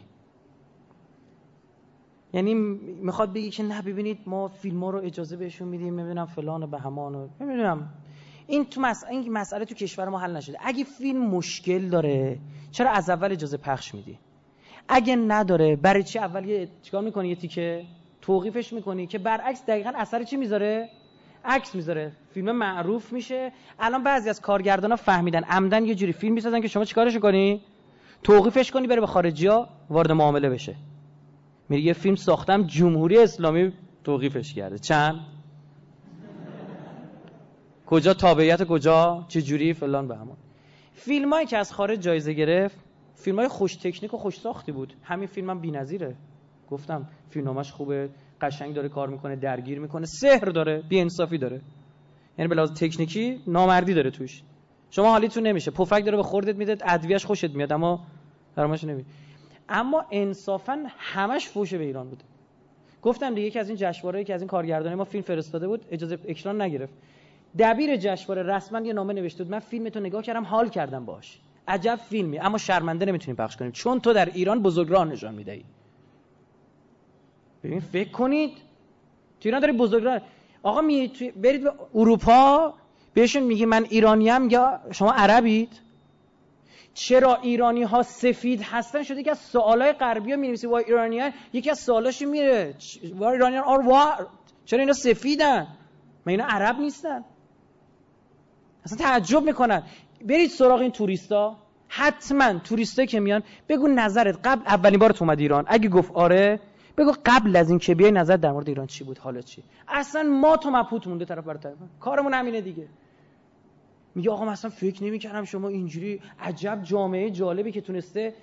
یعنی 2.33 2.53
می‌خواد 3.01 3.33
بگی 3.33 3.49
که 3.49 3.63
نه 3.63 3.81
ببینید 3.81 4.19
ما 4.25 4.47
فیلم 4.47 4.83
ها 4.83 4.89
رو 4.89 4.99
اجازه 4.99 5.37
بهشون 5.37 5.67
میدیم 5.67 5.93
می‌بینم 5.93 6.25
فلان 6.25 6.63
و 6.63 6.67
بهمان 6.67 7.15
و 7.15 7.27
نمی‌دونم. 7.41 7.89
این 8.47 8.65
تو 8.65 8.81
مسئله 8.81 9.11
این 9.11 9.31
مسئله 9.33 9.65
تو 9.65 9.75
کشور 9.75 10.09
ما 10.09 10.19
حل 10.19 10.35
نشده. 10.35 10.57
اگه 10.61 10.83
فیلم 10.83 11.25
مشکل 11.25 11.89
داره 11.89 12.39
چرا 12.71 12.89
از 12.89 13.09
اول 13.09 13.31
اجازه 13.31 13.57
پخش 13.57 13.95
میدی؟ 13.95 14.19
اگه 14.89 15.15
نداره 15.15 15.75
برای 15.75 16.03
چی 16.03 16.19
اول 16.19 16.45
یه 16.45 16.69
چیکار 16.81 17.03
می‌کنی؟ 17.03 17.29
یه 17.29 17.35
تیکه 17.35 17.85
توقیفش 18.21 18.73
می‌کنی 18.73 19.07
که 19.07 19.17
برعکس 19.17 19.65
دقیقا 19.65 19.91
اثر 19.95 20.23
چی 20.23 20.37
می‌ذاره؟ 20.37 20.89
عکس 21.47 21.75
می‌ذاره. 21.75 22.11
فیلم 22.33 22.51
معروف 22.51 23.13
میشه. 23.13 23.51
الان 23.79 24.03
بعضی 24.03 24.29
از 24.29 24.41
کارگردانا 24.41 24.95
فهمیدن. 24.95 25.43
عمدن 25.43 25.85
یه 25.85 25.95
جوری 25.95 26.11
فیلم 26.11 26.33
می‌سازن 26.33 26.61
که 26.61 26.67
شما 26.67 26.85
چیکارش 26.85 27.17
کنی؟ 27.17 27.61
توقیفش 28.23 28.71
کنی 28.71 28.87
بره 28.87 29.01
به 29.01 29.07
خارجی 29.07 29.47
ها 29.47 29.69
وارد 29.89 30.11
معامله 30.11 30.49
بشه. 30.49 30.75
میگه 31.69 31.83
یه 31.83 31.93
فیلم 31.93 32.15
ساختم 32.15 32.63
جمهوری 32.63 33.17
اسلامی 33.17 33.73
توقیفش 34.03 34.53
کرده. 34.53 34.79
چند؟ 34.79 35.15
کجا 37.85 38.13
تابعیت 38.13 38.63
کجا 38.63 39.25
چه 39.27 39.41
جوری 39.41 39.73
فلان 39.73 40.07
به 40.07 40.15
همان. 40.15 40.37
فیلم 40.93 41.33
هایی 41.33 41.45
که 41.45 41.57
از 41.57 41.73
خارج 41.73 41.99
جایزه 41.99 42.33
گرفت 42.33 42.77
فیلم 43.15 43.39
های 43.39 43.47
خوش 43.47 43.75
تکنیک 43.75 44.13
و 44.13 44.17
خوش 44.17 44.39
ساختی 44.39 44.71
بود. 44.71 44.93
همین 45.03 45.27
فیلم 45.27 45.49
هم 45.49 45.59
بی‌نظیره. 45.59 46.15
گفتم 46.69 47.07
فیلمنامش 47.29 47.71
خوبه. 47.71 48.09
قشنگ 48.41 48.75
داره 48.75 48.89
کار 48.89 49.09
می‌کنه 49.09 49.35
درگیر 49.35 49.79
می‌کنه 49.79 50.05
سحر 50.05 50.45
داره 50.45 50.83
بی 50.89 50.99
انصافی 50.99 51.37
داره. 51.37 51.61
یعنی 52.37 52.49
به 52.49 52.55
لحاظ 52.55 52.71
تکنیکی 52.71 53.41
نامردی 53.47 53.93
داره 53.93 54.11
توش. 54.11 54.41
شما 54.89 55.11
حالیتون 55.11 55.47
نمیشه. 55.47 55.71
پفک 55.71 56.05
داره 56.05 56.17
به 56.17 56.23
خوردت 56.23 56.55
میده 56.55 56.77
ادویه‌اش 56.85 57.25
خوشت 57.25 57.49
میاد 57.49 57.73
اما 57.73 57.99
درامش 58.55 58.83
نمی 58.83 59.05
اما 59.69 60.05
انصافا 60.11 60.83
همش 60.97 61.47
فوش 61.47 61.73
به 61.73 61.83
ایران 61.83 62.09
بوده. 62.09 62.23
گفتم 63.01 63.35
دیگه 63.35 63.47
یکی 63.47 63.59
از 63.59 63.69
این 63.69 63.77
جشنواره‌ای 63.81 64.25
که 64.25 64.33
از 64.33 64.41
این 64.41 64.47
کارگردان 64.47 64.95
ما 64.95 65.03
فیلم 65.03 65.23
فرستاده 65.23 65.67
بود 65.67 65.85
اجازه 65.91 66.17
اکران 66.27 66.61
نگرفت. 66.61 66.93
دبیر 67.59 67.95
جشنواره 67.95 68.43
رسما 68.43 68.79
یه 68.79 68.93
نامه 68.93 69.13
نوشته 69.13 69.43
بود. 69.43 69.51
من 69.51 69.59
فیلمتو 69.59 69.99
نگاه 69.99 70.21
کردم 70.21 70.43
حال 70.43 70.69
کردم 70.69 71.05
باش 71.05 71.39
عجب 71.67 71.95
فیلمی 71.95 72.39
اما 72.39 72.57
شرمنده 72.57 73.05
نمی‌تونیم 73.05 73.35
پخش 73.35 73.57
کنیم 73.57 73.71
چون 73.71 73.99
تو 73.99 74.13
در 74.13 74.25
ایران 74.25 74.61
بزرگراه 74.61 75.05
نشان 75.05 75.35
می‌دهی. 75.35 75.63
ببین 77.67 77.79
فکر 77.79 78.11
کنید. 78.11 78.51
تو 79.39 79.49
ایران 79.49 79.61
داری 79.61 79.73
بزرگراه 79.73 80.21
آقا 80.63 80.81
می 80.81 81.07
برید 81.35 81.63
به 81.63 81.73
اروپا 81.95 82.73
بهشون 83.13 83.43
میگی 83.43 83.65
من 83.65 83.85
ایرانیم 83.89 84.49
یا 84.49 84.79
شما 84.91 85.11
عربید؟ 85.11 85.69
چرا 86.93 87.35
ایرانی 87.35 87.83
ها 87.83 88.03
سفید 88.03 88.61
هستن؟ 88.61 89.03
شده 89.03 89.23
که 89.23 89.31
از 89.31 89.39
سوالای 89.39 89.93
غربی 89.93 90.31
ها 90.31 90.37
می 90.37 90.55
وای 90.55 90.83
ایرانی 90.83 91.19
ها 91.19 91.31
یکی 91.53 91.69
از 91.69 91.79
سوالاش 91.79 92.21
میره. 92.21 92.75
وای 93.15 93.31
ایرانی 93.31 93.57
آر 93.57 93.85
وار 93.85 94.27
چرا 94.65 94.79
اینا 94.79 94.93
سفیدن؟ 94.93 95.67
من 96.25 96.31
اینا 96.31 96.45
عرب 96.45 96.79
نیستن. 96.79 97.23
اصلا 98.85 98.97
تعجب 98.97 99.43
می‌کنن. 99.43 99.83
برید 100.25 100.49
سراغ 100.49 100.79
این 100.79 100.91
توریستا. 100.91 101.57
حتما 101.87 102.59
توریستایی 102.59 103.07
که 103.07 103.19
میان 103.19 103.43
بگو 103.69 103.87
نظرت. 103.87 104.39
قبل 104.43 104.61
اولین 104.67 104.99
بار 104.99 105.15
اومد 105.19 105.39
ایران. 105.39 105.65
اگه 105.67 105.89
گفت 105.89 106.11
آره 106.11 106.59
بگو 106.97 107.13
قبل 107.25 107.55
از 107.55 107.69
این 107.69 107.79
که 107.79 107.95
بیای 107.95 108.11
نظر 108.11 108.37
در 108.37 108.51
مورد 108.51 108.69
ایران 108.69 108.87
چی 108.87 109.03
بود؟ 109.03 109.17
حالا 109.17 109.41
چی؟ 109.41 109.63
اصلا 109.87 110.23
ما 110.23 110.57
تو 110.57 110.69
مبهوت 110.69 111.07
مونده 111.07 111.25
طرف 111.25 111.45
بر 111.45 111.53
طرف. 111.53 111.77
کارمون 111.99 112.33
همینه 112.33 112.61
دیگه. 112.61 112.87
میگه 114.15 114.31
آقا 114.31 114.45
مثلا 114.45 114.71
فکر 114.71 115.03
نمی‌کردم 115.03 115.43
شما 115.43 115.67
اینجوری 115.67 116.21
عجب 116.39 116.79
جامعه 116.83 117.31
جالبی 117.31 117.71
که 117.71 117.81
تونسته 117.81 118.33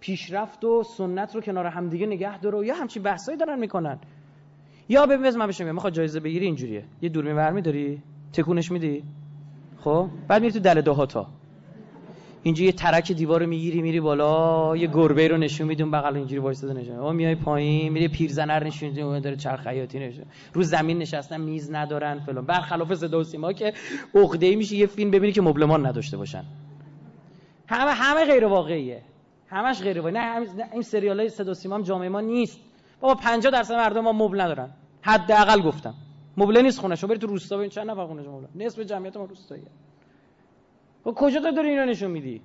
پیشرفت 0.00 0.64
و 0.64 0.82
سنت 0.82 1.34
رو 1.34 1.40
کنار 1.40 1.66
همدیگه 1.66 2.06
نگه 2.06 2.38
داره 2.38 2.66
یا 2.66 2.74
همچین 2.74 3.02
بحثایی 3.02 3.38
دارن 3.38 3.58
می‌کنن. 3.58 3.98
یا 4.88 5.06
ببین 5.06 5.36
من 5.36 5.46
بشم 5.46 5.74
می‌خواد 5.74 5.92
جایزه 5.92 6.20
بگیری 6.20 6.46
اینجوریه. 6.46 6.84
یه 7.02 7.08
دوربین 7.08 7.36
ورمی 7.36 7.62
داری 7.62 8.02
تکونش 8.32 8.70
میدی؟ 8.70 9.04
خب؟ 9.80 10.08
بعد 10.28 10.42
میری 10.42 10.52
تو 10.52 10.60
دل 10.60 10.80
دهاتا. 10.80 11.26
اینجا 12.44 12.64
یه 12.64 12.72
ترک 12.72 13.12
دیوار 13.12 13.46
می‌گیری 13.46 13.82
میری 13.82 14.00
بالا 14.00 14.76
یه 14.76 14.86
گربه 14.86 15.28
رو 15.28 15.36
نشون 15.36 15.66
میدون 15.66 15.90
بغل 15.90 16.16
اینجوری 16.16 16.40
وایساده 16.40 16.72
نشون. 16.72 16.96
آ 16.96 17.12
میای 17.12 17.34
پایین 17.34 17.92
میری 17.92 18.08
پیرزنر 18.08 18.64
نشون 18.64 18.88
میدون 18.88 19.20
داره 19.20 19.36
چرخ 19.36 19.60
خیاطی 19.60 19.98
نشون. 19.98 20.24
رو 20.52 20.62
زمین 20.62 20.98
نشستن 20.98 21.40
میز 21.40 21.72
ندارن 21.72 22.18
فلان. 22.18 22.46
برخلاف 22.46 22.94
صدا 22.94 23.20
و 23.20 23.24
سیما 23.24 23.52
که 23.52 23.72
عقده 24.14 24.56
میشه 24.56 24.76
یه 24.76 24.86
فیلم 24.86 25.10
ببینی 25.10 25.32
که 25.32 25.42
مبلمان 25.42 25.86
نداشته 25.86 26.16
باشن. 26.16 26.44
همه 27.68 27.90
همه 27.90 28.24
غیر 28.24 28.44
واقعیه. 28.44 29.02
همش 29.48 29.82
غیر 29.82 30.00
واقعی. 30.00 30.12
نه 30.12 30.44
این 30.72 30.82
سریال 30.82 31.20
های 31.20 31.28
صدا 31.28 31.50
و 31.50 31.54
سیما 31.54 31.74
هم 31.74 31.82
جامعه 31.82 32.08
ما 32.08 32.20
نیست. 32.20 32.60
بابا 33.00 33.14
50 33.14 33.52
درصد 33.52 33.74
مردم 33.74 34.00
ما 34.00 34.12
مبل 34.12 34.40
ندارن. 34.40 34.70
حداقل 35.02 35.62
گفتم. 35.62 35.94
مبله 36.36 36.62
نیست 36.62 36.80
خونه 36.80 36.94
شو 36.94 37.06
برید 37.06 37.20
تو 37.20 37.26
روستا 37.26 37.56
ببین 37.56 37.68
چند 37.70 37.90
نفر 37.90 38.06
خونه 38.06 38.22
مبل؟ 38.22 38.64
نصف 38.64 38.80
جمعیت 38.80 39.16
ما 39.16 39.24
روستاییه. 39.24 39.66
خب 41.04 41.14
کجا 41.16 41.40
تو 41.40 41.50
داری 41.50 41.68
اینا 41.68 41.84
نشون 41.84 42.10
میدی؟ 42.10 42.40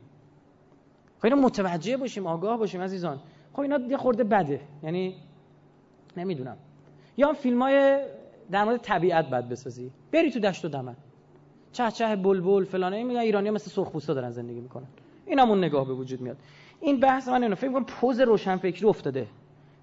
خب 1.18 1.26
اینا 1.26 1.36
متوجه 1.36 1.98
باشیم 1.98 2.28
آگاه 2.28 2.58
باشیم 2.58 2.82
عزیزان. 2.82 3.20
خب 3.54 3.60
اینا 3.60 3.80
یه 3.90 3.98
خورده 3.98 4.24
بده. 4.24 4.62
یعنی 4.84 5.16
نمی‌دونم. 6.18 6.58
یا 7.18 7.34
فیلم 7.34 7.62
های 7.62 8.00
در 8.52 8.64
مورد 8.64 8.82
طبیعت 8.82 9.30
بد 9.30 9.50
بسازی. 9.50 9.92
بری 10.12 10.32
تو 10.32 10.40
دشت 10.40 10.66
و 10.66 10.68
دمن 10.68 10.96
چه 11.72 11.92
چه 11.92 12.16
بلبل 12.16 12.64
فلانه 12.64 13.04
میگن 13.04 13.20
ایرانی 13.20 13.50
مثل 13.50 13.72
سرخپوستا 13.72 14.14
دارن 14.14 14.32
زندگی 14.32 14.60
می‌کنن. 14.60 14.88
این 15.26 15.40
همون 15.40 15.58
نگاه 15.58 15.88
به 15.88 15.94
وجود 15.94 16.22
میاد. 16.22 16.38
این 16.82 17.00
بحث 17.00 17.28
من 17.28 17.44
اینو 17.44 17.56
فکر 17.56 17.72
کنم 17.72 17.86
پوز 17.86 18.20
روشن 18.20 18.58
فکری 18.58 18.88
افتاده. 18.88 19.28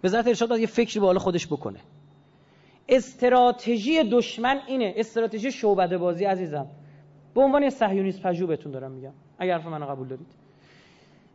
وزارت 0.04 0.26
ارشاد 0.26 0.58
یه 0.58 0.66
فکری 0.66 1.00
به 1.00 1.06
حال 1.06 1.18
خودش 1.18 1.46
بکنه. 1.46 1.78
استراتژی 2.88 4.02
دشمن 4.10 4.60
اینه. 4.66 4.94
استراتژی 4.96 5.52
شعبده 5.52 5.98
بازی 5.98 6.24
عزیزم. 6.24 6.66
به 7.36 7.42
عنوان 7.42 7.62
یه 7.62 7.70
صهیونیست 7.70 8.22
پژوه 8.22 8.46
بهتون 8.46 8.72
دارم 8.72 8.90
میگم. 8.90 9.12
اگر 9.38 9.58
حرف 9.58 9.66
منو 9.66 9.86
قبول 9.86 10.08
دارید. 10.08 10.26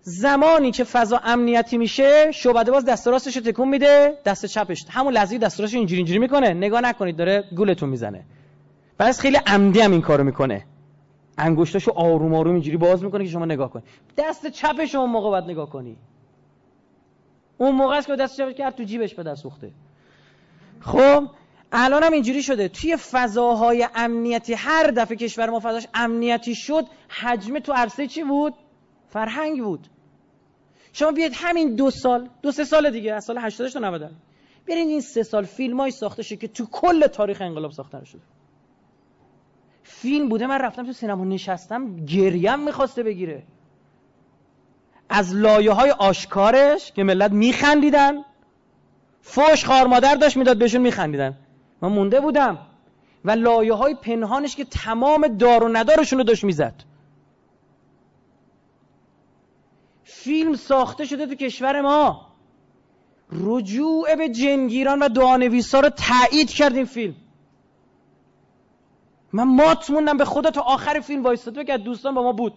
زمانی 0.01 0.71
که 0.71 0.83
فضا 0.83 1.21
امنیتی 1.23 1.77
میشه 1.77 2.31
شعبده 2.31 2.71
باز 2.71 2.85
دست 2.85 3.07
راستش 3.07 3.37
رو 3.37 3.43
تکون 3.43 3.69
میده 3.69 4.17
دست 4.25 4.45
چپش. 4.45 4.85
همون 4.89 5.13
لحظه 5.13 5.37
دست 5.37 5.59
راستش 5.59 5.75
اینجوری 5.75 5.97
اینجوری 5.97 6.19
می‌کنه 6.19 6.53
نگاه 6.53 6.81
نکنید 6.81 7.15
داره 7.15 7.43
گولتون 7.55 7.89
می‌زنه. 7.89 8.23
پس 8.99 9.19
خیلی 9.19 9.37
عمدی 9.47 9.79
هم 9.79 9.91
این 9.91 10.01
کارو 10.01 10.23
می‌کنه. 10.23 10.65
انگشتاشو 11.37 11.91
آروم 11.91 12.33
آروم 12.33 12.53
اینجوری 12.53 12.77
باز 12.77 13.03
می‌کنه 13.03 13.23
که 13.23 13.29
شما 13.29 13.45
نگاه 13.45 13.69
کنید. 13.69 13.85
دست 14.17 14.47
چپش 14.47 14.95
اون 14.95 15.09
موقع 15.09 15.29
باید 15.29 15.43
نگاه 15.43 15.69
کنی. 15.69 15.97
اون 17.57 17.75
موقع 17.75 17.97
است 17.97 18.07
که 18.07 18.15
دست 18.15 18.37
چپش 18.37 18.53
کرد 18.53 18.75
تو 18.75 18.83
جیبش 18.83 19.15
به 19.15 19.23
دست 19.23 19.43
سوخته. 19.43 19.71
خب 20.79 21.27
الان 21.71 22.03
هم 22.03 22.13
اینجوری 22.13 22.43
شده. 22.43 22.67
توی 22.67 22.97
فضاهای 22.97 23.87
امنیتی 23.95 24.53
هر 24.53 24.87
دفعه 24.87 25.17
کشور 25.17 25.49
ما 25.49 25.59
فضاش 25.59 25.87
امنیتی 25.93 26.55
شد 26.55 26.85
حجم 27.09 27.59
تو 27.59 27.73
عرصه 27.73 28.07
چی 28.07 28.23
بود؟ 28.23 28.53
فرهنگ 29.07 29.63
بود. 29.63 29.87
شما 30.93 31.11
بیاید 31.11 31.31
همین 31.35 31.75
دو 31.75 31.91
سال 31.91 32.29
دو 32.41 32.51
سه 32.51 32.63
سال 32.63 32.91
دیگه 32.91 33.13
از 33.13 33.25
سال 33.25 33.37
80 33.37 33.69
تا 33.69 33.79
90 33.79 34.11
بیاید 34.65 34.87
این 34.87 35.01
سه 35.01 35.23
سال 35.23 35.45
فیلمای 35.45 35.91
ساخته 35.91 36.23
شده 36.23 36.37
که 36.37 36.47
تو 36.47 36.65
کل 36.65 37.07
تاریخ 37.07 37.41
انقلاب 37.41 37.71
ساخته 37.71 38.05
شده 38.05 38.21
فیلم 39.83 40.29
بوده 40.29 40.47
من 40.47 40.57
رفتم 40.57 40.85
تو 40.85 40.93
سینما 40.93 41.25
نشستم 41.25 42.05
گریم 42.05 42.59
می‌خواسته 42.59 43.03
بگیره. 43.03 43.43
از 45.09 45.35
لایه 45.35 45.71
های 45.71 45.91
آشکارش 45.91 46.91
که 46.91 47.03
ملت 47.03 47.31
میخندیدن 47.31 48.13
فوش 49.21 49.65
خار 49.65 49.87
مادر 49.87 50.15
داشت 50.15 50.37
می‌داد 50.37 50.57
بهشون 50.57 50.81
میخندیدن. 50.81 51.37
من 51.81 51.89
مونده 51.89 52.19
بودم 52.19 52.57
و 53.25 53.31
لایه 53.31 53.73
های 53.73 53.95
پنهانش 53.95 54.55
که 54.55 54.65
تمام 54.65 55.27
دار 55.27 55.63
و 55.63 55.67
ندارشون 55.67 56.19
رو 56.19 56.23
داشت 56.23 56.43
می‌زد. 56.43 56.83
فیلم 60.03 60.55
ساخته 60.55 61.05
شده 61.05 61.27
تو 61.27 61.35
کشور 61.35 61.81
ما. 61.81 62.27
رجوع 63.31 64.15
به 64.15 64.29
جنگیران 64.29 64.99
و 64.99 65.09
دعانویسا 65.09 65.79
رو 65.79 65.89
تایید 65.89 66.49
کرد 66.49 66.83
فیلم. 66.83 67.15
من 69.33 69.43
مات 69.43 69.89
موندم 69.89 70.17
به 70.17 70.25
خدا 70.25 70.51
تا 70.51 70.61
آخر 70.61 70.99
فیلم 70.99 71.23
وایستاده 71.23 71.63
که 71.63 71.77
دوستان 71.77 72.15
با 72.15 72.23
ما 72.23 72.31
بود. 72.31 72.53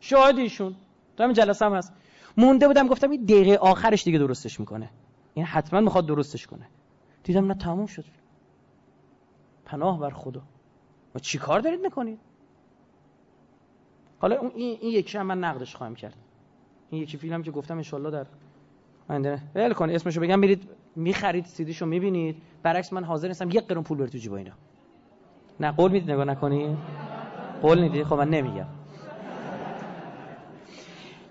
شاهد 0.00 0.38
ایشون. 0.38 0.74
تو 1.16 1.22
همین 1.22 1.34
جلسه 1.34 1.64
هم 1.64 1.74
هست. 1.74 1.92
مونده 2.36 2.66
بودم 2.66 2.88
گفتم 2.88 3.10
این 3.10 3.24
دقیقه 3.24 3.56
آخرش 3.56 4.04
دیگه 4.04 4.18
درستش 4.18 4.60
می‌کنه. 4.60 4.90
این 5.34 5.44
حتما 5.44 5.80
می‌خواد 5.80 6.06
درستش 6.06 6.46
کنه. 6.46 6.68
دیدم 7.24 7.46
نه 7.46 7.54
تموم 7.54 7.86
شد. 7.86 8.04
پناه 9.68 10.00
بر 10.00 10.10
خدا. 10.10 10.42
و 11.14 11.18
چی 11.18 11.38
کار 11.38 11.60
دارید 11.60 11.80
می‌کنید؟ 11.80 12.18
حالا 14.18 14.36
این, 14.36 14.78
این 14.80 14.92
یکی 14.92 15.18
هم 15.18 15.26
من 15.26 15.38
نقدش 15.38 15.76
خواهم 15.76 15.94
کرد. 15.94 16.16
این 16.90 17.02
یکی 17.02 17.16
فیلم 17.16 17.42
که 17.42 17.50
گفتم 17.50 17.76
انشالله 17.76 18.10
در 18.10 18.26
آینده 19.08 19.42
ول 19.54 19.72
کن 19.72 19.90
اسمشو 19.90 20.20
بگم 20.20 20.38
میرید 20.38 20.68
می‌خرید 20.96 21.44
سیدیشو 21.44 21.86
می‌بینید. 21.86 22.36
برعکس 22.62 22.92
من 22.92 23.04
حاضر 23.04 23.28
نیستم 23.28 23.50
یک 23.50 23.66
قرون 23.66 23.84
پول 23.84 23.98
بر 23.98 24.06
تو 24.06 24.18
جیب 24.18 24.32
اینا. 24.32 24.52
نه 25.60 25.72
قول 25.72 25.92
می‌دید 25.92 26.10
نگاه 26.10 26.24
نکنی؟ 26.24 26.76
قول 27.62 27.80
می‌دید 27.80 28.04
خب 28.04 28.14
من 28.14 28.28
نمیگم. 28.28 28.66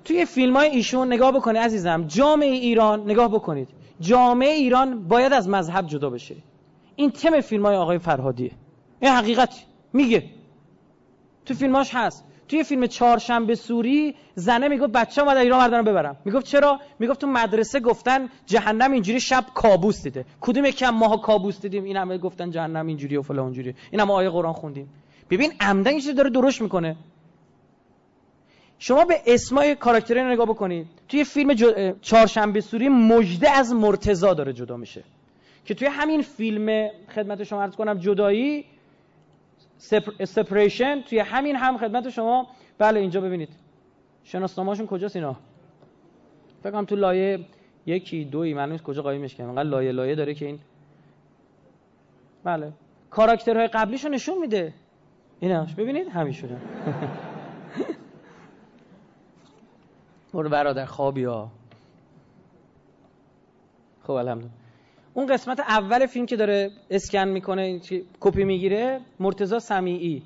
توی 0.05 0.25
فیلم 0.25 0.57
های 0.57 0.69
ایشون 0.69 1.13
نگاه 1.13 1.31
بکنید 1.31 1.57
عزیزم 1.57 2.03
جامعه 2.07 2.49
ایران 2.49 3.01
نگاه 3.01 3.27
بکنید. 3.31 3.69
جامعه 3.99 4.49
ایران 4.49 5.07
باید 5.07 5.33
از 5.33 5.49
مذهب 5.49 5.87
جدا 5.87 6.09
بشه. 6.09 6.35
این 6.97 7.11
تم 7.11 7.41
فیلم 7.41 7.65
های 7.65 7.75
آقای 7.75 7.99
فرهادیه. 7.99 8.51
این 8.99 9.11
حقیقت 9.11 9.65
میگه. 9.93 10.23
تو 11.45 11.53
فیلماش 11.53 11.95
هست. 11.95 12.23
توی 12.47 12.63
فیلم 12.63 12.87
چهارشنبه 12.87 13.55
سوری 13.55 14.15
زنه 14.35 14.67
می‌گفت 14.67 14.91
بچه 14.91 15.21
اومد 15.21 15.37
ایران 15.37 15.59
مردان 15.59 15.83
ببرم 15.83 16.17
می‌گفت 16.25 16.45
چرا؟ 16.45 16.79
می‌گفت 16.99 17.21
تو 17.21 17.27
مدرسه 17.27 17.79
گفتن 17.79 18.29
جهنم 18.45 18.91
اینجوری 18.91 19.19
شب 19.19 19.45
کابوس 19.53 20.03
دیده. 20.03 20.25
کدوم 20.41 20.65
یکی 20.65 20.85
ماها 20.85 21.17
کابوس 21.17 21.61
دیدیم؟ 21.61 21.83
این 21.83 21.97
همه 21.97 22.17
گفتن 22.17 22.51
جهنم 22.51 22.87
اینجوری 22.87 23.17
و 23.17 23.21
فلان 23.21 23.39
اونجوری. 23.39 23.75
این 23.91 24.01
هم 24.01 24.11
آیه 24.11 24.29
قرآن 24.29 24.53
خوندیم. 24.53 24.89
ببین 25.29 25.53
عمدن 25.59 25.91
این 25.91 26.15
داره 26.15 26.29
درست 26.29 26.61
می‌کنه. 26.61 26.95
شما 28.79 29.05
به 29.05 29.21
اسمای 29.25 29.75
کاراکترها 29.75 30.33
نگاه 30.33 30.45
بکنید. 30.45 30.87
توی 31.07 31.23
فیلم 31.23 31.55
چهارشنبه 32.01 32.61
سوری 32.61 32.89
مجده 32.89 33.49
از 33.51 33.73
مرتضا 33.73 34.33
داره 34.33 34.53
جدا 34.53 34.77
میشه. 34.77 35.03
که 35.67 35.73
توی 35.75 35.87
همین 35.87 36.21
فیلم 36.21 36.89
خدمت 37.15 37.43
شما 37.43 37.61
عرض 37.63 37.75
کنم 37.75 37.97
جدایی 37.97 38.65
سپریشن 40.23 41.01
توی 41.01 41.19
همین 41.19 41.55
هم 41.55 41.77
خدمت 41.77 42.09
شما. 42.09 42.47
بله 42.77 42.99
اینجا 42.99 43.21
ببینید. 43.21 43.49
شناسنامه‌شون 44.23 44.87
کجاست 44.87 45.15
اینا؟ 45.15 45.35
فکر 46.63 46.83
تو 46.83 46.95
لایه 46.95 47.45
یکی 47.85 48.25
دوی 48.25 48.53
معلومه 48.53 48.77
کجا 48.77 49.01
قایمش 49.01 49.35
کردم 49.35 49.49
انقدر 49.49 49.69
لایه 49.69 49.91
لایه 49.91 50.15
داره 50.15 50.33
که 50.33 50.45
این 50.45 50.59
بله. 52.43 52.71
کاراکترهای 53.09 53.67
قبلیشو 53.67 54.09
نشون 54.09 54.37
میده. 54.37 54.73
ایناش 55.39 55.73
ببینید؟ 55.73 56.07
همیشونه. 56.07 56.57
برو 60.33 60.49
برادر 60.49 60.85
خوابی 60.85 61.23
ها 61.23 61.51
خب 64.03 64.11
الحمدلله. 64.11 64.66
اون 65.17 65.25
قسمت 65.27 65.59
اول 65.59 66.05
فیلم 66.05 66.25
که 66.25 66.35
داره 66.35 66.71
اسکن 66.89 67.27
می‌کنه 67.27 67.79
کپی 68.19 68.43
می‌گیره 68.43 69.01
مرتزا 69.19 69.59
سمیعی 69.59 70.23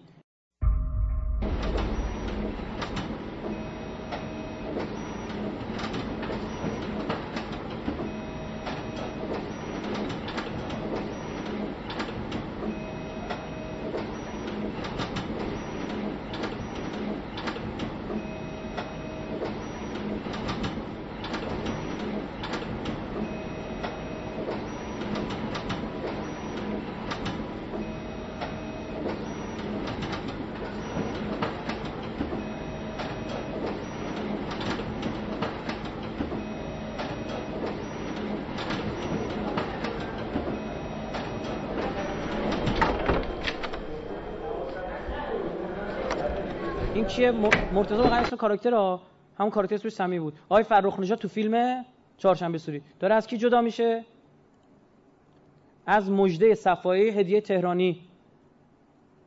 این 46.93 47.05
کیه 47.05 47.31
م- 47.31 47.51
مرتضی 47.81 47.95
واقعا 47.95 48.19
اسم 48.19 48.35
کاراکتر 48.35 48.73
ها 48.73 49.01
همون 49.37 49.51
کاراکتر 49.51 49.75
اسمش 49.75 49.91
سمی 49.91 50.19
بود. 50.19 50.33
آقای 50.49 50.63
فرخ 50.63 50.99
نژاد 50.99 51.17
تو 51.17 51.27
فیلم 51.27 51.85
چهارشنبه 52.17 52.57
سوری. 52.57 52.81
داره 52.99 53.15
از 53.15 53.27
کی 53.27 53.37
جدا 53.37 53.61
میشه؟ 53.61 54.05
از 55.85 56.11
مجده 56.11 56.55
صفایی 56.55 57.09
هدیه 57.09 57.41
تهرانی. 57.41 58.01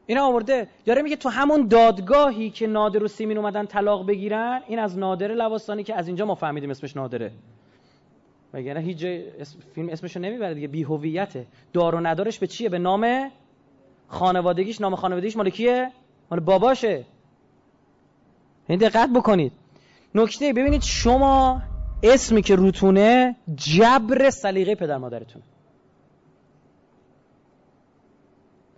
این 0.07 0.19
آورده. 0.19 0.69
داره 0.85 1.03
میگه 1.03 1.17
تو 1.17 1.29
همون 1.29 1.69
دادگاهی 1.69 2.51
که 2.51 2.67
نادر 2.67 3.05
و 3.05 3.09
سیمین 3.09 3.39
اومدن 3.39 3.67
طلاق 3.67 4.07
بگیرن 4.07 4.63
این 4.67 4.79
از 4.79 4.99
نادر 4.99 5.35
لواسانی 5.35 5.83
که 5.85 5.95
از 5.95 6.07
اینجا 6.07 6.25
ما 6.25 6.35
فهمیدیم 6.35 6.71
اسمش 6.71 6.97
نادره. 6.97 7.33
وگرنه 8.53 8.81
هیچ 8.81 9.05
اسم 9.05 9.59
فیلم 9.75 9.89
اسمشو 9.89 10.21
نمی‌بره 10.21 10.55
دیگه. 10.55 10.69
بی 10.69 10.83
هویته 10.83 11.47
دار 11.73 11.95
و 11.95 12.01
ندارش 12.01 12.39
به 12.39 12.47
چیه؟ 12.47 12.69
به 12.69 12.79
نام 12.79 13.31
خانوادگیش 14.09 14.81
نام 14.81 14.95
خانوادگیش 14.95 15.37
مال 15.37 15.51
کیه؟ 15.51 15.93
مال 16.31 16.41
باباشه. 16.41 17.05
این 18.67 18.79
دقت 18.79 19.11
بکنید. 19.11 19.53
نکته 20.15 20.53
ببینید 20.53 20.83
شما 20.83 21.63
اسمی 22.03 22.43
که 22.43 22.57
روتونه 22.57 23.37
جبر 23.55 24.31
سلیقه 24.31 24.75
پدر 24.75 24.97
مادرتونه. 24.97 25.45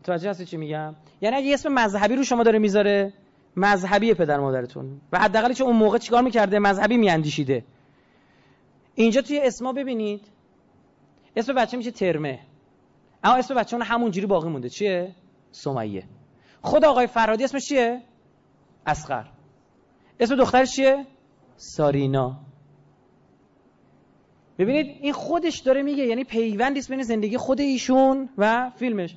متوجه 0.00 0.30
هستی 0.30 0.44
چی 0.44 0.56
میگم؟ 0.56 0.94
یعنی 1.20 1.36
اگه 1.36 1.54
اسم 1.54 1.72
مذهبی 1.72 2.16
رو 2.16 2.22
شما 2.22 2.42
داره 2.42 2.58
می‌ذاره 2.58 3.12
مذهبی 3.56 4.14
پدر 4.14 4.40
مادرتون 4.40 5.00
و 5.12 5.18
حداقل 5.18 5.52
چه 5.52 5.64
اون 5.64 5.76
موقع 5.76 5.98
چیکار 5.98 6.22
می‌کرده؟ 6.22 6.58
مذهبی 6.58 6.96
میاندیشیده. 6.96 7.64
اینجا 8.94 9.22
توی 9.22 9.40
اسما 9.40 9.72
ببینید 9.72 10.20
اسم 11.36 11.54
بچه 11.54 11.76
میشه 11.76 11.90
ترمه. 11.90 12.38
اما 13.24 13.34
اسم 13.36 13.54
بچه 13.54 13.76
اون 13.76 13.86
همونجوری 13.86 14.26
باقی 14.26 14.48
مونده. 14.48 14.68
چیه؟ 14.68 15.14
سمیه. 15.50 16.04
خود 16.62 16.84
آقای 16.84 17.06
فرادی 17.06 17.44
اسمش 17.44 17.68
چیه؟ 17.68 18.02
اسقر 18.86 19.24
اسم 20.20 20.36
دخترش 20.36 20.76
چیه؟ 20.76 21.06
سارینا. 21.56 22.36
ببینید 24.58 24.96
این 25.00 25.12
خودش 25.12 25.58
داره 25.58 25.82
میگه 25.82 26.04
یعنی 26.04 26.24
پیوندی 26.24 26.80
بین 26.88 27.02
زندگی 27.02 27.36
خود 27.36 27.60
ایشون 27.60 28.28
و 28.38 28.70
فیلمش. 28.70 29.16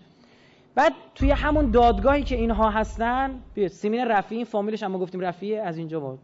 بعد 0.76 0.94
توی 1.16 1.32
همون 1.32 1.72
دادگاهی 1.72 2.24
که 2.24 2.36
اینها 2.36 2.70
هستن 2.70 3.44
سیمین 3.72 4.06
رفیعی 4.06 4.38
این 4.38 4.46
فامیلش 4.46 4.84
هم 4.84 4.92
ما 4.92 5.00
گفتیم 5.00 5.22
رفیعی 5.22 5.56
از 5.56 5.78
اینجا 5.78 6.00
بود 6.00 6.20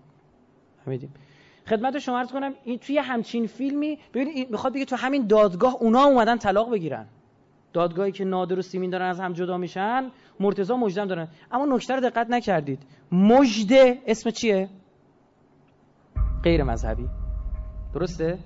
فهمیدیم 0.85 1.13
خدمت 1.67 1.99
شما 1.99 2.19
عرض 2.19 2.31
کنم 2.31 2.53
این 2.63 2.79
توی 2.79 2.97
همچین 2.97 3.47
فیلمی 3.47 3.99
ببینید 4.13 4.51
می‌خواد 4.51 4.73
بگه 4.73 4.85
تو 4.85 4.95
همین 4.95 5.27
دادگاه 5.27 5.75
اونا 5.79 6.03
اومدن 6.03 6.37
طلاق 6.37 6.71
بگیرن. 6.71 7.05
دادگاهی 7.73 8.11
که 8.11 8.25
نادر 8.25 8.59
و 8.59 8.61
سیمین 8.61 8.89
دارن 8.89 9.09
از 9.09 9.19
هم 9.19 9.33
جدا 9.33 9.57
میشن 9.57 10.11
مرتضی 10.39 10.73
مجدم 10.73 11.05
دارن. 11.05 11.27
اما 11.51 11.65
نکته 11.65 11.95
رو 11.95 12.01
دقت 12.01 12.29
نکردید. 12.29 12.83
مجده 13.11 14.01
اسم 14.07 14.29
چیه؟ 14.29 14.69
غیر 16.43 16.63
مذهبی. 16.63 17.07
درسته؟ 17.93 18.39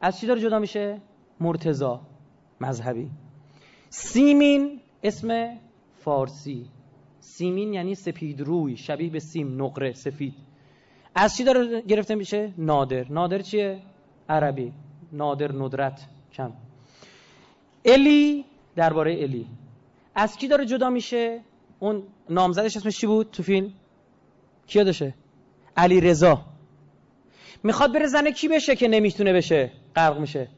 از 0.00 0.20
چی 0.20 0.26
داره 0.26 0.40
جدا 0.40 0.58
میشه؟ 0.58 1.00
مرتضی 1.40 1.94
مذهبی. 2.60 3.10
سیمین 3.90 4.80
اسم 5.02 5.56
فارسی. 5.92 6.66
سیمین 7.20 7.72
یعنی 7.72 7.94
سپید 7.94 8.40
روی 8.40 8.76
شبیه 8.76 9.10
به 9.10 9.18
سیم 9.18 9.62
نقره 9.62 9.92
سفید. 9.92 10.34
از 11.14 11.36
چی 11.36 11.44
داره 11.44 11.82
گرفته 11.82 12.14
میشه؟ 12.14 12.52
نادر. 12.58 13.12
نادر 13.12 13.38
چیه؟ 13.38 13.82
عربی. 14.28 14.72
نادر 15.12 15.52
ندرت. 15.52 16.08
کم 16.32 16.52
الی 17.84 18.44
درباره 18.76 19.22
الی. 19.22 19.46
از 20.16 20.36
کی 20.36 20.48
داره 20.48 20.66
جدا 20.66 20.90
میشه؟ 20.90 21.40
اون 21.78 22.02
نامزدش 22.30 22.76
اسمش 22.76 22.98
چی 22.98 23.06
بود 23.06 23.30
تو 23.30 23.42
فیلم؟ 23.42 23.72
کی 24.66 24.78
یادشه 24.78 25.14
علی 25.76 26.00
رضا 26.00 26.40
می‌خواد 27.62 27.92
بره 27.92 28.06
زنه 28.06 28.32
کی 28.32 28.48
بشه 28.48 28.76
که 28.76 28.88
نمی‌تونه 28.88 29.32
بشه؟ 29.32 29.72
غرق 29.96 30.18
میشه. 30.18 30.48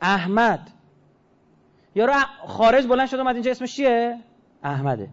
احمد. 0.00 0.70
یارو 1.94 2.12
خارج 2.46 2.86
بلند 2.86 3.08
شد 3.08 3.16
اومد 3.16 3.34
اینجا 3.34 3.50
اسمش 3.50 3.76
چیه؟ 3.76 4.18
احمده. 4.62 5.08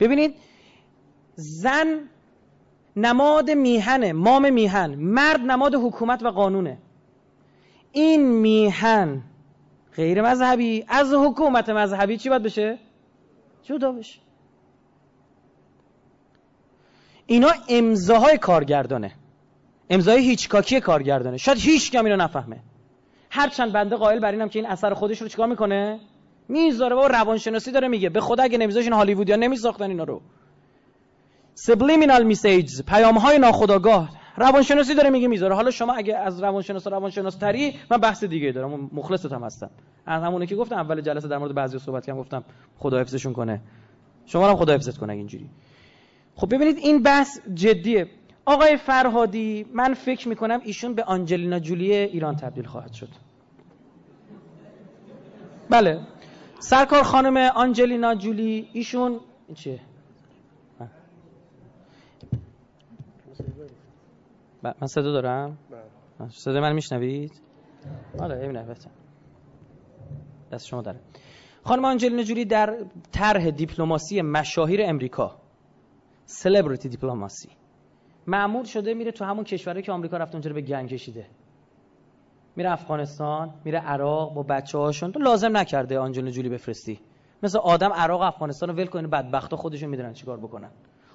ببینید 0.00 0.34
زن 1.34 2.00
نماد 2.96 3.50
میهنه 3.50 4.12
مام 4.12 4.52
میهن. 4.52 4.94
مرد 4.94 5.40
نماد 5.40 5.74
حکومت 5.74 6.22
و 6.22 6.30
قانونه. 6.30 6.78
این 7.92 8.40
میهن 8.40 9.22
غیر 9.96 10.22
مذهبی. 10.22 10.84
از 10.88 11.12
حکومت 11.12 11.68
مذهبی 11.68 12.16
چی 12.16 12.28
باید 12.28 12.42
بشه؟ 12.42 12.78
جدا 13.62 13.92
بشه. 13.92 14.20
اینا 17.26 17.48
امضاهای 17.68 18.38
کارگردانه. 18.38 19.12
امضای 19.90 20.20
هیچکاکی 20.20 20.80
کارگردانه. 20.80 21.36
شاید 21.36 21.58
هیچ 21.58 21.90
کم 21.90 22.04
اینو 22.04 22.16
نفهمه. 22.16 22.60
هرچند 23.30 23.72
بنده 23.72 23.96
قائل 23.96 24.18
بر 24.20 24.32
اینم 24.32 24.48
که 24.48 24.58
این 24.58 24.68
اثر 24.68 24.94
خودش 24.94 25.22
رو 25.22 25.28
چیکار 25.28 25.48
می‌کنه؟ 25.48 26.00
می‌ذاره 26.48 26.94
با 26.94 27.06
روانشناسی 27.06 27.72
داره 27.72 27.88
میگه. 27.88 28.08
به 28.08 28.20
خدا 28.20 28.42
اگه 28.42 28.58
نمیذاش 28.58 28.84
این 28.84 28.92
هالیوودیا 28.92 29.36
نمیساختن 29.36 29.90
اینا 29.90 30.04
رو. 30.04 30.22
Subliminal 31.56 32.34
messages 32.34 32.82
پیام 32.86 33.18
های 33.18 33.38
ناخودآگاه. 33.38 34.21
روانشناسی 34.36 34.94
داره 34.94 35.10
میگه 35.10 35.28
می‌ذاره. 35.28 35.54
حالا 35.54 35.70
شما 35.70 35.92
اگه 35.92 36.16
از 36.16 36.42
روانشناس 36.42 36.86
روانشناس 36.86 37.36
تری 37.36 37.74
من 37.90 37.96
بحث 37.96 38.24
دیگه 38.24 38.52
دارم. 38.52 38.90
مخلصت 38.92 39.32
هم 39.32 39.44
هستم. 39.44 39.70
از 40.06 40.22
همونه 40.22 40.46
که 40.46 40.56
گفتم 40.56 40.76
اول 40.76 41.00
جلسه 41.00 41.28
در 41.28 41.38
مورد 41.38 41.54
بعضی 41.54 41.78
صحبت 41.78 42.06
کردم 42.06 42.18
گفتم. 42.18 42.44
خدا 42.78 43.00
حفظشون 43.00 43.32
کنه. 43.32 43.60
شما 44.26 44.48
هم 44.48 44.56
خدا 44.56 44.74
حفظت 44.74 44.98
کنه 44.98 45.12
اینجوری. 45.12 45.50
خب 46.34 46.54
ببینید 46.54 46.78
این 46.78 47.02
بحث 47.02 47.38
جدیه. 47.54 48.06
آقای 48.44 48.76
فرهادی 48.76 49.66
من 49.74 49.94
فکر 49.94 50.28
می‌کنم 50.28 50.60
ایشون 50.64 50.94
به 50.94 51.04
آنجلینا 51.04 51.58
جولی 51.58 51.92
ایران 51.92 52.36
تبدیل 52.36 52.64
خواهد 52.64 52.92
شد. 52.92 53.08
بله. 55.70 56.00
سرکار 56.58 57.02
خانم 57.02 57.36
آنجلینا 57.36 58.14
جولی 58.14 58.68
ایشون 58.72 59.20
چیه؟ 59.54 59.80
من 64.62 64.86
صدا 64.86 65.12
دارم؟ 65.12 65.58
صدا 66.30 66.60
من 66.60 66.72
میشنوید؟ 66.72 67.32
آره 68.18 68.40
این 68.40 68.52
بهتر 68.52 68.90
دست 70.52 70.66
شما 70.66 70.82
داره. 70.82 71.00
خانم 71.64 71.84
آنجلینا 71.84 72.22
جولی 72.22 72.44
در 72.44 72.76
طرح 73.12 73.50
دیپلماسی 73.50 74.22
مشاهیر 74.22 74.80
امریکا. 74.84 75.36
سلبریتی 76.24 76.88
دیپلماسی 76.88 77.48
معمول 78.26 78.64
شده 78.64 78.94
میره 78.94 79.10
تو 79.12 79.24
همون 79.24 79.44
کشوری 79.44 79.82
که 79.82 79.92
آمریکا 79.92 80.16
رفت 80.16 80.34
اونجا 80.34 80.50
رو 80.50 80.54
به 80.54 80.60
گنگ 80.60 80.88
کشیده. 80.88 81.26
میره 82.56 82.72
افغانستان 82.72 83.54
میره 83.64 83.78
عراق 83.78 84.34
با 84.34 84.42
بچه 84.42 84.78
هاشون 84.78 85.12
تو 85.12 85.18
لازم 85.18 85.56
نکرده 85.56 85.98
آنجلینا 85.98 86.30
جولی 86.30 86.48
بفرستی. 86.48 87.00
مثل 87.42 87.58
آدم 87.58 87.92
عراق 87.92 88.20
افغانستان 88.20 88.68
رو 88.68 88.74
ول 88.74 88.86
کنه 88.86 89.08
بدبختا 89.08 89.56
خودشون 89.56 89.88
می‌دونن 89.88 90.12
چیکار 90.12 90.38
بکنن. 90.38 90.70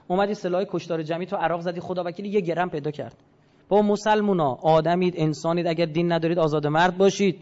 اومدی 0.08 0.34
سلاح 0.34 0.64
کشتار 0.70 1.04
جمعی 1.04 1.26
تو 1.26 1.36
عراق 1.36 1.62
زدی 1.62 1.80
خدا 1.80 2.04
وکیلی 2.04 2.30
یه 2.30 2.42
گرم 2.42 2.70
پیدا 2.70 2.92
کرد. 2.92 3.24
با 3.70 3.82
مسلمونا 3.82 4.54
آدمید 4.62 5.14
انسانید 5.18 5.68
اگر 5.68 5.86
دین 5.86 6.12
ندارید 6.12 6.40
آزاد 6.40 6.68
مرد 6.68 6.98
باشید. 6.98 7.40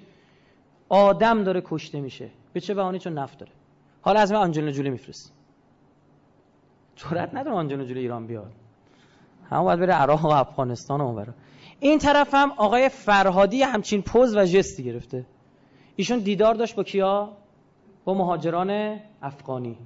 آدم 0.89 1.43
داره 1.43 1.61
کشته 1.65 2.01
میشه. 2.01 2.29
به 2.53 2.59
چه 2.59 2.73
بهانه؟ 2.73 2.99
چون 2.99 3.13
نفت 3.13 3.39
داره. 3.39 3.51
حالا 4.01 4.19
از 4.19 4.31
من 4.31 4.37
آنجلینا 4.37 4.71
جولی 4.71 4.89
میفرست 4.89 5.33
جرأت 6.95 7.33
نداره 7.33 7.55
آنجلینا 7.55 7.83
جولی 7.83 7.99
ایران 7.99 8.27
بیاد. 8.27 8.51
هم 9.49 9.63
باید 9.63 9.79
بره 9.79 9.93
عراق 9.93 10.25
و 10.25 10.27
افغانستان 10.27 11.01
و 11.01 11.13
بره 11.13 11.33
این 11.79 11.99
طرف 11.99 12.33
هم 12.33 12.51
آقای 12.57 12.89
فرهادی 12.89 13.61
همچین 13.61 14.01
پوز 14.01 14.35
و 14.37 14.45
جستی 14.45 14.83
گرفته. 14.83 15.25
ایشون 15.95 16.19
دیدار 16.19 16.53
داشت 16.53 16.75
با 16.75 16.83
کیا؟ 16.83 17.33
با 18.05 18.13
مهاجران 18.13 18.99
افغانی. 19.21 19.77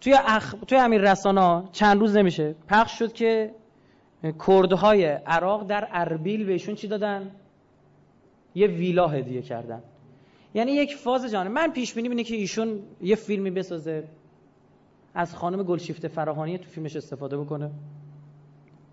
توی 0.00 0.14
اخ... 0.14 0.54
توی 0.66 0.78
امیر 0.78 1.00
رسانا 1.10 1.64
چند 1.72 2.00
روز 2.00 2.16
نمیشه. 2.16 2.54
پخش 2.68 2.98
شد 2.98 3.12
که 3.12 3.54
کردهای 4.46 5.04
عراق 5.04 5.66
در 5.66 5.88
اربیل 5.90 6.46
بهشون 6.46 6.74
چی 6.74 6.88
دادن؟ 6.88 7.30
یه 8.54 8.66
ویلا 8.66 9.08
هدیه 9.08 9.42
کردن. 9.42 9.82
یعنی 10.54 10.72
یک 10.72 10.94
فاز 10.96 11.32
جانه 11.32 11.50
من 11.50 11.72
پیش 11.72 11.94
بینی 11.94 12.08
اینه 12.08 12.24
که 12.24 12.34
ایشون 12.34 12.82
یه 13.00 13.14
فیلمی 13.14 13.50
بسازه. 13.50 14.08
از 15.14 15.36
خانم 15.36 15.62
گلشیفته 15.62 16.08
فراهانی 16.08 16.58
تو 16.58 16.68
فیلمش 16.68 16.96
استفاده 16.96 17.38
بکنه. 17.38 17.70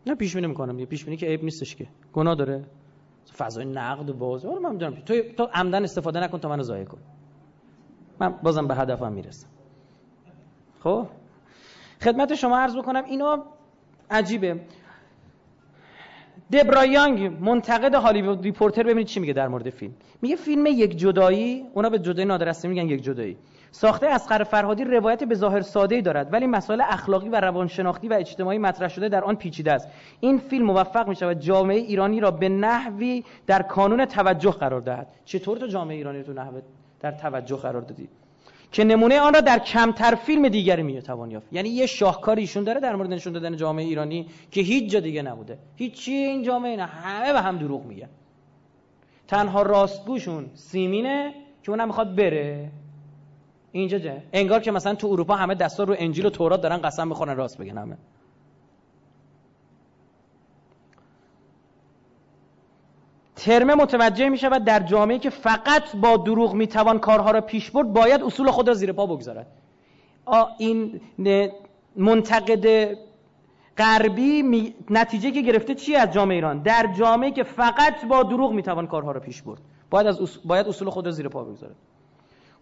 نه 0.08 0.16
پیش 0.16 0.36
بینی 0.36 0.48
می‌کنم 0.48 0.80
یه 0.80 0.86
پیش 0.86 1.06
بینی 1.06 1.18
که 1.18 1.26
عیب 1.26 1.44
نیستش 1.44 1.76
که. 1.76 1.88
گناه 2.14 2.36
داره. 2.36 2.66
فضای 3.38 3.66
نقد 3.66 4.10
و 4.10 4.14
باز. 4.14 4.46
آره 4.46 4.60
من 4.60 4.72
می‌دونم. 4.72 4.96
تو 4.96 5.22
تو 5.38 5.44
عمدن 5.54 5.84
استفاده 5.84 6.20
نکن 6.20 6.40
تا 6.40 6.50
منو 6.50 6.64
ضایع 6.64 6.86
کن. 6.86 7.00
من 8.20 8.30
بازم 8.44 8.68
به 8.68 8.76
هدفم 8.76 9.14
می‌رسم. 9.14 9.48
خب؟ 10.80 11.08
خدمت 12.02 12.36
شما 12.36 12.58
عرض 12.58 12.78
بکنم 12.78 13.04
اینا 13.06 13.46
عجیبه. 14.12 14.62
دبرایانگ 16.54 17.38
منتقد 17.40 17.96
هالیوود 17.96 18.44
ریپورتر 18.44 18.84
ببینید 18.84 19.08
چی 19.08 19.20
میگه 19.20 19.34
در 19.34 19.48
مورد 19.48 19.70
فیلم. 19.70 19.94
میگه 20.22 20.36
فیلم 20.36 20.66
یک 20.66 20.98
جدایی 20.98 21.66
اونا 21.74 21.90
به 21.90 22.00
جدایی 22.00 22.28
نادرسته 22.28 22.68
میگن 22.68 22.90
یک 22.90 23.04
جدایی. 23.04 23.38
ساخته 23.72 24.08
اسقر 24.08 24.44
فرهادی 24.44 24.84
روایت 24.84 25.24
به 25.24 25.36
ظاهر 25.36 25.62
ساده 25.62 25.96
ای 25.96 26.02
دارد 26.02 26.34
ولی 26.34 26.48
مسائل 26.48 26.82
اخلاقی 26.82 27.30
و 27.30 27.36
روانشناختی 27.36 28.08
و 28.08 28.14
اجتماعی 28.14 28.58
مطرح 28.58 28.88
شده 28.88 29.10
در 29.10 29.24
آن 29.24 29.36
پیچیده 29.36 29.72
است. 29.72 29.88
این 30.20 30.38
فیلم 30.38 30.66
موفق 30.66 31.08
می 31.08 31.16
شود 31.16 31.40
جامعه 31.40 31.78
ایرانی 31.78 32.20
را 32.20 32.32
به 32.32 32.50
نحوی 32.50 33.24
در 33.48 33.62
کانون 33.62 34.06
توجه 34.06 34.52
قرار 34.52 34.82
دهد. 34.82 35.08
چطور 35.26 35.58
تو 35.58 35.68
جامعه 35.68 35.98
ایرانی 35.98 36.24
تو 36.24 36.34
نحوه 36.34 36.62
در 37.00 37.12
توجه 37.12 37.58
قرار 37.58 37.82
دادی؟ 37.82 38.10
که 38.72 38.84
نمونه 38.84 39.20
آن 39.20 39.34
را 39.34 39.42
در 39.42 39.60
کمتر 39.60 40.16
فیلم 40.16 40.48
دیگری 40.48 40.84
می‌توان 40.84 41.32
یافت. 41.32 41.54
یعنی 41.54 41.70
یه 41.70 41.86
شاهکاری 41.86 42.42
ایشون 42.42 42.64
داره 42.64 42.80
در 42.80 42.96
مورد 42.96 43.10
نشون 43.10 43.34
دادن 43.34 43.56
جامعه 43.56 43.86
ایرانی 43.86 44.28
که 44.52 44.62
هیچ 44.62 44.92
جا 44.92 45.00
دیگه 45.00 45.22
نبوده. 45.22 45.58
هیچی 45.76 46.12
این 46.12 46.44
جامعه 46.44 46.76
نه 46.76 46.86
همه 46.86 47.34
به 47.34 47.42
هم 47.42 47.58
دروغ 47.58 47.86
میگن. 47.86 48.10
تنها 49.28 49.62
راستگوشون 49.62 50.46
سیمینه 50.54 51.34
که 51.64 51.72
اونم 51.72 51.88
می‌خواد 51.88 52.16
بره. 52.16 52.72
اینجا 53.72 54.00
جه. 54.00 54.24
انگار 54.34 54.60
که 54.60 54.72
مثلا 54.72 54.96
تو 54.96 55.08
اروپا 55.08 55.36
همه 55.36 55.56
دستور 55.56 55.88
رو 55.88 55.96
انجیل 55.98 56.26
و 56.26 56.30
تورات 56.30 56.62
دارن 56.62 56.78
قسم 56.78 57.08
می‌خورن 57.08 57.36
راست 57.36 57.58
بگن 57.58 57.78
همه. 57.78 57.98
ترمه 63.40 63.76
متوجه 63.76 64.30
می 64.30 64.38
شود 64.38 64.64
در 64.64 64.80
جامعه 64.80 65.20
که 65.20 65.30
فقط 65.30 65.96
با 65.96 66.18
دروغ 66.18 66.54
می 66.54 66.68
توان 66.68 67.00
کارها 67.00 67.32
را 67.32 67.42
پیش 67.42 67.72
برد 67.72 67.94
باید 67.94 68.24
اصول 68.24 68.52
خود 68.52 68.68
را 68.68 68.74
زیر 68.74 68.92
پا 68.92 69.06
بگذارد. 69.06 69.48
این 70.58 71.02
منتقد 71.96 72.98
غربی 73.78 74.44
نتیجه 74.90 75.32
که 75.32 75.42
گرفته 75.42 75.76
چی 75.76 75.96
از 75.96 76.12
جامعه 76.12 76.36
ایران؟ 76.36 76.62
در 76.62 76.94
جامعه 76.98 77.32
که 77.32 77.44
فقط 77.44 78.06
با 78.06 78.24
دروغ 78.24 78.52
می 78.52 78.64
توان 78.64 78.88
کارها 78.88 79.12
را 79.12 79.20
پیش 79.20 79.42
برد. 79.42 79.60
باید 79.90 80.08
از 80.08 80.20
باید 80.46 80.68
اصول 80.68 80.90
خود 80.90 81.06
را 81.06 81.12
زیر 81.12 81.28
پا 81.28 81.44
بگذارد. 81.44 81.76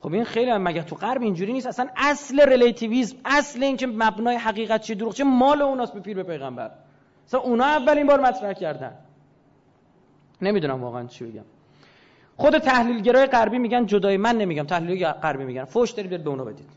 خب 0.02 0.14
این 0.14 0.24
خیلی 0.24 0.52
هم 0.52 0.64
مگه 0.64 0.84
تو 0.84 0.96
غرب 0.96 1.22
اینجوری 1.22 1.54
نیست؟ 1.54 1.68
اصلا 1.68 1.88
اصل 1.96 2.50
ریلیتیویسم 2.50 3.18
اصل 3.26 3.64
این 3.64 3.78
که 3.78 3.88
مبنای 3.88 4.36
حقیقت 4.36 4.82
چی 4.82 4.96
دروغ 4.96 5.14
چه 5.14 5.24
مال 5.24 5.62
اوناست 5.62 5.94
به 5.94 6.00
پیر 6.00 6.16
به 6.16 6.24
پیغمبر. 6.24 6.72
اصلا 7.28 7.40
اونا 7.40 7.66
اولین 7.66 8.08
بار 8.08 8.20
مطرح 8.20 8.54
کردن. 8.54 8.94
نمی‌دونم 10.42 10.84
واقعا 10.84 11.08
چی 11.08 11.26
بگم. 11.26 11.44
خود 12.38 12.58
تحلیلگرای 12.58 13.26
غربی 13.26 13.58
میگن 13.58 13.86
جدای 13.86 14.18
من 14.18 14.38
نمیگم 14.38 14.64
تحلیلگرای 14.64 15.14
غربی 15.14 15.44
میگن. 15.44 15.66
فوش 15.66 15.92
دارید 15.92 16.24
به 16.24 16.30
اونا 16.30 16.44
بدید. 16.44 16.70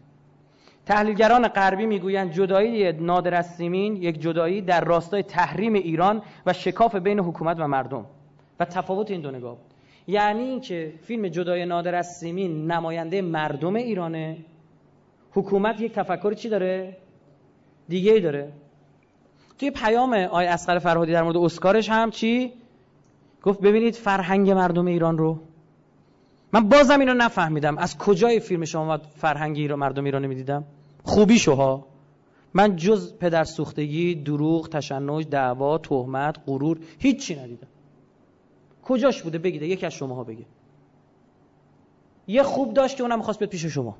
تحلیلگران 0.87 1.49
غربی 1.49 1.87
می‌گویند 1.87 2.32
جدایی 2.32 2.93
نادر 2.93 3.35
از 3.35 3.61
یک 3.61 4.20
جدایی 4.20 4.62
در 4.62 4.85
راستای 4.85 5.23
تحریم 5.23 5.74
ایران 5.74 6.23
و 6.47 6.53
شکاف 6.53 6.95
بین 6.95 7.20
حکومت 7.20 7.61
و 7.61 7.69
مردم 7.69 8.07
و 8.61 8.65
تفاوت 8.65 9.11
این 9.11 9.20
دو 9.20 9.31
نگاه. 9.31 9.57
یعنی 10.07 10.43
اینکه 10.43 10.93
فیلم 11.03 11.28
جدای 11.28 11.66
نادر 11.66 11.95
از 11.95 12.24
نماینده 12.24 13.23
مردم 13.23 13.74
ایرانه. 13.74 14.37
حکومت 15.32 15.81
یک 15.81 15.93
تفکر 15.93 16.32
چی 16.32 16.49
داره؟ 16.49 16.97
دیگه 17.89 18.12
ای 18.12 18.20
داره. 18.20 18.53
توی 19.59 19.70
پیام 19.70 20.12
آی 20.12 20.47
اسقر 20.47 20.78
فرهادی 20.78 21.12
در 21.12 21.23
مورد 21.23 21.37
اسکارش 21.37 21.91
هم 21.91 22.11
چی؟ 22.11 22.53
گفت 23.43 23.61
ببینید 23.61 23.95
فرهنگ 23.95 24.51
مردم 24.51 24.87
ایران 24.87 25.19
رو. 25.19 25.41
من 26.53 26.69
بازم 26.69 27.01
اینو 27.01 27.15
نفهمیدم. 27.15 27.79
از 27.79 27.99
کجای 27.99 28.41
فیلم 28.41 28.65
شما 28.65 28.99
فرهنگ 28.99 29.57
ایران 29.57 29.79
مردم 29.79 30.05
ایران 30.05 30.27
می‌دیدم؟ 30.27 30.65
خوبی 31.05 31.39
شوها. 31.39 31.87
من 32.55 32.77
جز 32.77 33.15
پدر 33.15 33.45
سوختگی 33.45 34.15
دروغ 34.15 34.69
تشنج 34.69 35.29
دعوا 35.29 35.79
تهمت 35.79 36.37
غرور 36.47 36.79
هیچی 36.99 37.37
ندیدم. 37.37 37.69
کجاش 38.83 39.23
بوده؟ 39.23 39.39
بگیده 39.39 39.67
یکی 39.67 39.87
از 39.87 39.93
شماها 39.93 40.25
بگه 40.25 40.45
یه 42.27 42.43
خوب 42.43 42.75
داشت 42.75 42.97
که 42.97 43.03
اونم 43.03 43.19
می‌خواست 43.19 43.39
بیاد 43.39 43.51
پیش 43.51 43.67
شما. 43.67 43.99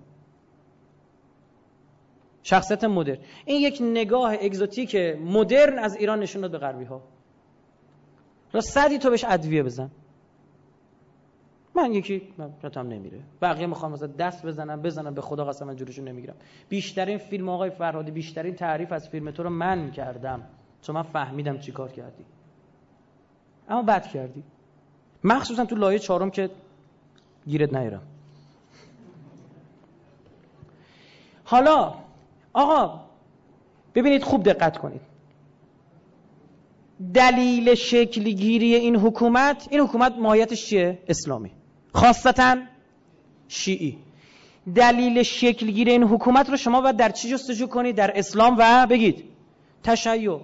شخصیت 2.43 2.85
مدرن. 2.85 3.19
این 3.45 3.61
یک 3.61 3.79
نگاه 3.83 4.35
اگزوتیک 4.41 4.97
مدرن 5.25 5.79
از 5.79 5.97
ایران 5.97 6.21
نشون 6.21 6.43
داد 6.43 6.51
به 6.51 6.59
غربی 6.59 6.85
ها 6.85 7.03
را 8.53 8.61
صدی 8.61 8.99
تو 8.99 9.11
بهش 9.11 9.25
ادویه 9.25 9.63
بزن. 9.63 9.91
من 11.75 11.93
یکی 11.93 12.23
هم 12.77 12.89
نمیره. 12.89 13.21
بقیه 13.43 13.67
می‌خوام 13.67 13.93
مثلا 13.93 14.07
دست 14.07 14.47
بزنم 14.47 14.83
بزنم 14.83 15.15
به 15.15 15.21
خدا 15.21 15.45
قسم 15.45 15.67
من 15.67 15.77
جورشون 15.77 16.09
نمی‌گیرم. 16.09 16.37
بیشترین 16.69 17.19
فیلم 17.19 17.49
آقای 17.49 17.71
فرهادی 17.71 18.11
بیشترین 18.11 18.55
تعریف 18.55 18.93
از 18.93 19.09
فیلم 19.09 19.31
تو 19.31 19.43
رو 19.43 19.51
من 19.51 19.91
کردم. 19.91 20.43
چون 20.83 20.95
من 20.95 21.03
فهمیدم 21.03 21.59
چی 21.59 21.73
کار 21.73 21.93
کردی. 21.93 22.25
اما 23.69 23.83
بد 23.83 24.07
کردی. 24.07 24.43
مخصوصا 25.25 25.65
تو 25.65 25.77
لایه 25.77 25.99
چهارم 25.99 26.31
که 26.31 26.51
گیرت 27.47 27.75
نیارم. 27.75 28.03
حالا 31.45 31.95
آقا 32.53 33.01
ببینید 33.95 34.23
خوب 34.23 34.43
دقت 34.43 34.79
کنید. 34.79 35.10
دلیل 37.15 37.75
شکلگیری 37.75 38.75
این 38.75 38.97
حکومت 38.97 39.69
این 39.71 39.81
حکومت 39.81 40.15
ماهیتش 40.19 40.67
چیه؟ 40.67 40.99
اسلامی. 41.09 41.51
خاصتا 41.93 42.57
شیعی. 43.49 43.99
دلیل 44.75 45.23
شکلگیری 45.23 45.91
این 45.91 46.03
حکومت 46.03 46.51
رو 46.51 46.57
شما 46.57 46.81
باید 46.81 46.97
در 46.97 47.09
چی 47.09 47.29
جستجو 47.29 47.67
کنید؟ 47.67 47.97
در 47.97 48.13
اسلام 48.15 48.57
و 48.59 48.87
بگید. 48.87 49.25
تشیع. 49.85 50.39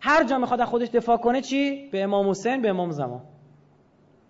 هر 0.00 0.24
جا 0.24 0.38
می‌خواد 0.38 0.64
خودش 0.64 0.88
دفاع 0.88 1.16
کنه 1.16 1.40
چی؟ 1.40 1.88
به 1.92 2.02
امام 2.02 2.30
حسین 2.30 2.62
به 2.62 2.68
امام 2.68 2.90
زمان. 2.90 3.20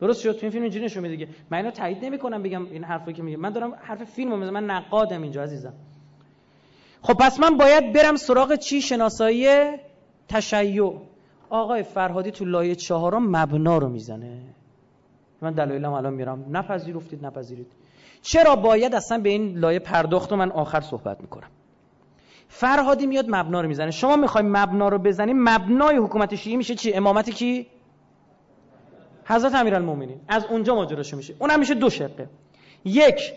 درست 0.01 0.21
شد؟ 0.21 0.33
تو 0.33 0.39
این 0.43 0.51
فیلم 0.51 0.63
اینجوری 0.63 0.85
نشون 0.85 1.03
میده 1.03 1.17
دیگه 1.17 1.33
من 1.51 1.59
اینو 1.59 1.71
تایید 1.71 2.05
نمی‌کنم 2.05 2.43
بگم 2.43 2.67
این 2.67 2.85
حرفی 2.85 3.13
که 3.13 3.23
میگم 3.23 3.41
من 3.41 3.51
دارم 3.51 3.75
حرف 3.83 4.05
فیلمو 4.05 4.37
می‌زنم. 4.37 4.55
من 4.55 4.71
نقادم 4.71 5.23
اینجا 5.23 5.43
عزیزم. 5.43 5.73
خب 7.03 7.15
پس 7.15 7.41
من 7.41 7.57
باید 7.57 7.93
برم 7.93 8.17
سراغ 8.17 8.55
چی؟ 8.55 8.83
شناسایی 8.83 9.47
تشیع. 10.29 10.93
آقای 11.51 11.83
فرهادی 11.83 12.31
تو 12.31 12.45
لایه 12.45 12.75
چهارم 12.75 13.37
مبنا 13.37 13.79
رو 13.79 13.89
می‌زنه. 13.89 14.39
من 15.43 15.53
دلایلم 15.53 15.93
الان 15.93 16.15
میرم. 16.15 16.45
نپذیرفتید 16.51 17.27
نپذیرید. 17.27 17.67
چرا 18.23 18.57
باید 18.57 18.95
اصلا 18.95 19.19
به 19.19 19.29
این 19.29 19.59
لایه 19.59 19.79
پرداخت 19.79 20.33
من 20.33 20.51
آخر 20.51 20.81
صحبت 20.81 21.21
می‌کنم؟ 21.21 21.49
فرهادی 22.49 23.07
میاد 23.07 23.25
مبنا 23.29 23.61
رو 23.61 23.69
می‌زنه. 23.69 23.91
شما 23.91 24.17
می‌خوای 24.17 24.45
مبنا 24.45 24.89
رو 24.89 24.99
بزنیم؟ 24.99 25.37
مبنای 25.43 25.97
حکومت 25.97 26.35
شیعی 26.35 26.57
میشه 26.57 26.75
چی؟ 26.75 26.93
امامت 26.93 27.31
کی؟ 27.31 27.67
حضرت 29.25 29.55
امیرالمومنین. 29.55 30.21
از 30.29 30.45
اونجا 30.45 30.75
ماجراش 30.75 31.15
میشه. 31.15 31.35
اونم 31.39 31.59
میشه 31.59 31.75
دو 31.75 31.91
شقه. 31.91 32.29
یک 32.85 33.33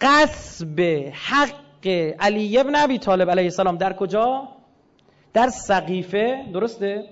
قصب 0.00 0.80
حق 1.12 1.86
علی 2.20 2.58
ابن 2.58 2.74
ابی 2.74 2.98
طالب 2.98 3.30
علیه 3.30 3.44
السلام 3.44 3.76
در 3.76 3.92
کجا؟ 3.92 4.48
در 5.32 5.48
سقیفه. 5.48 6.44
درسته؟ 6.52 7.04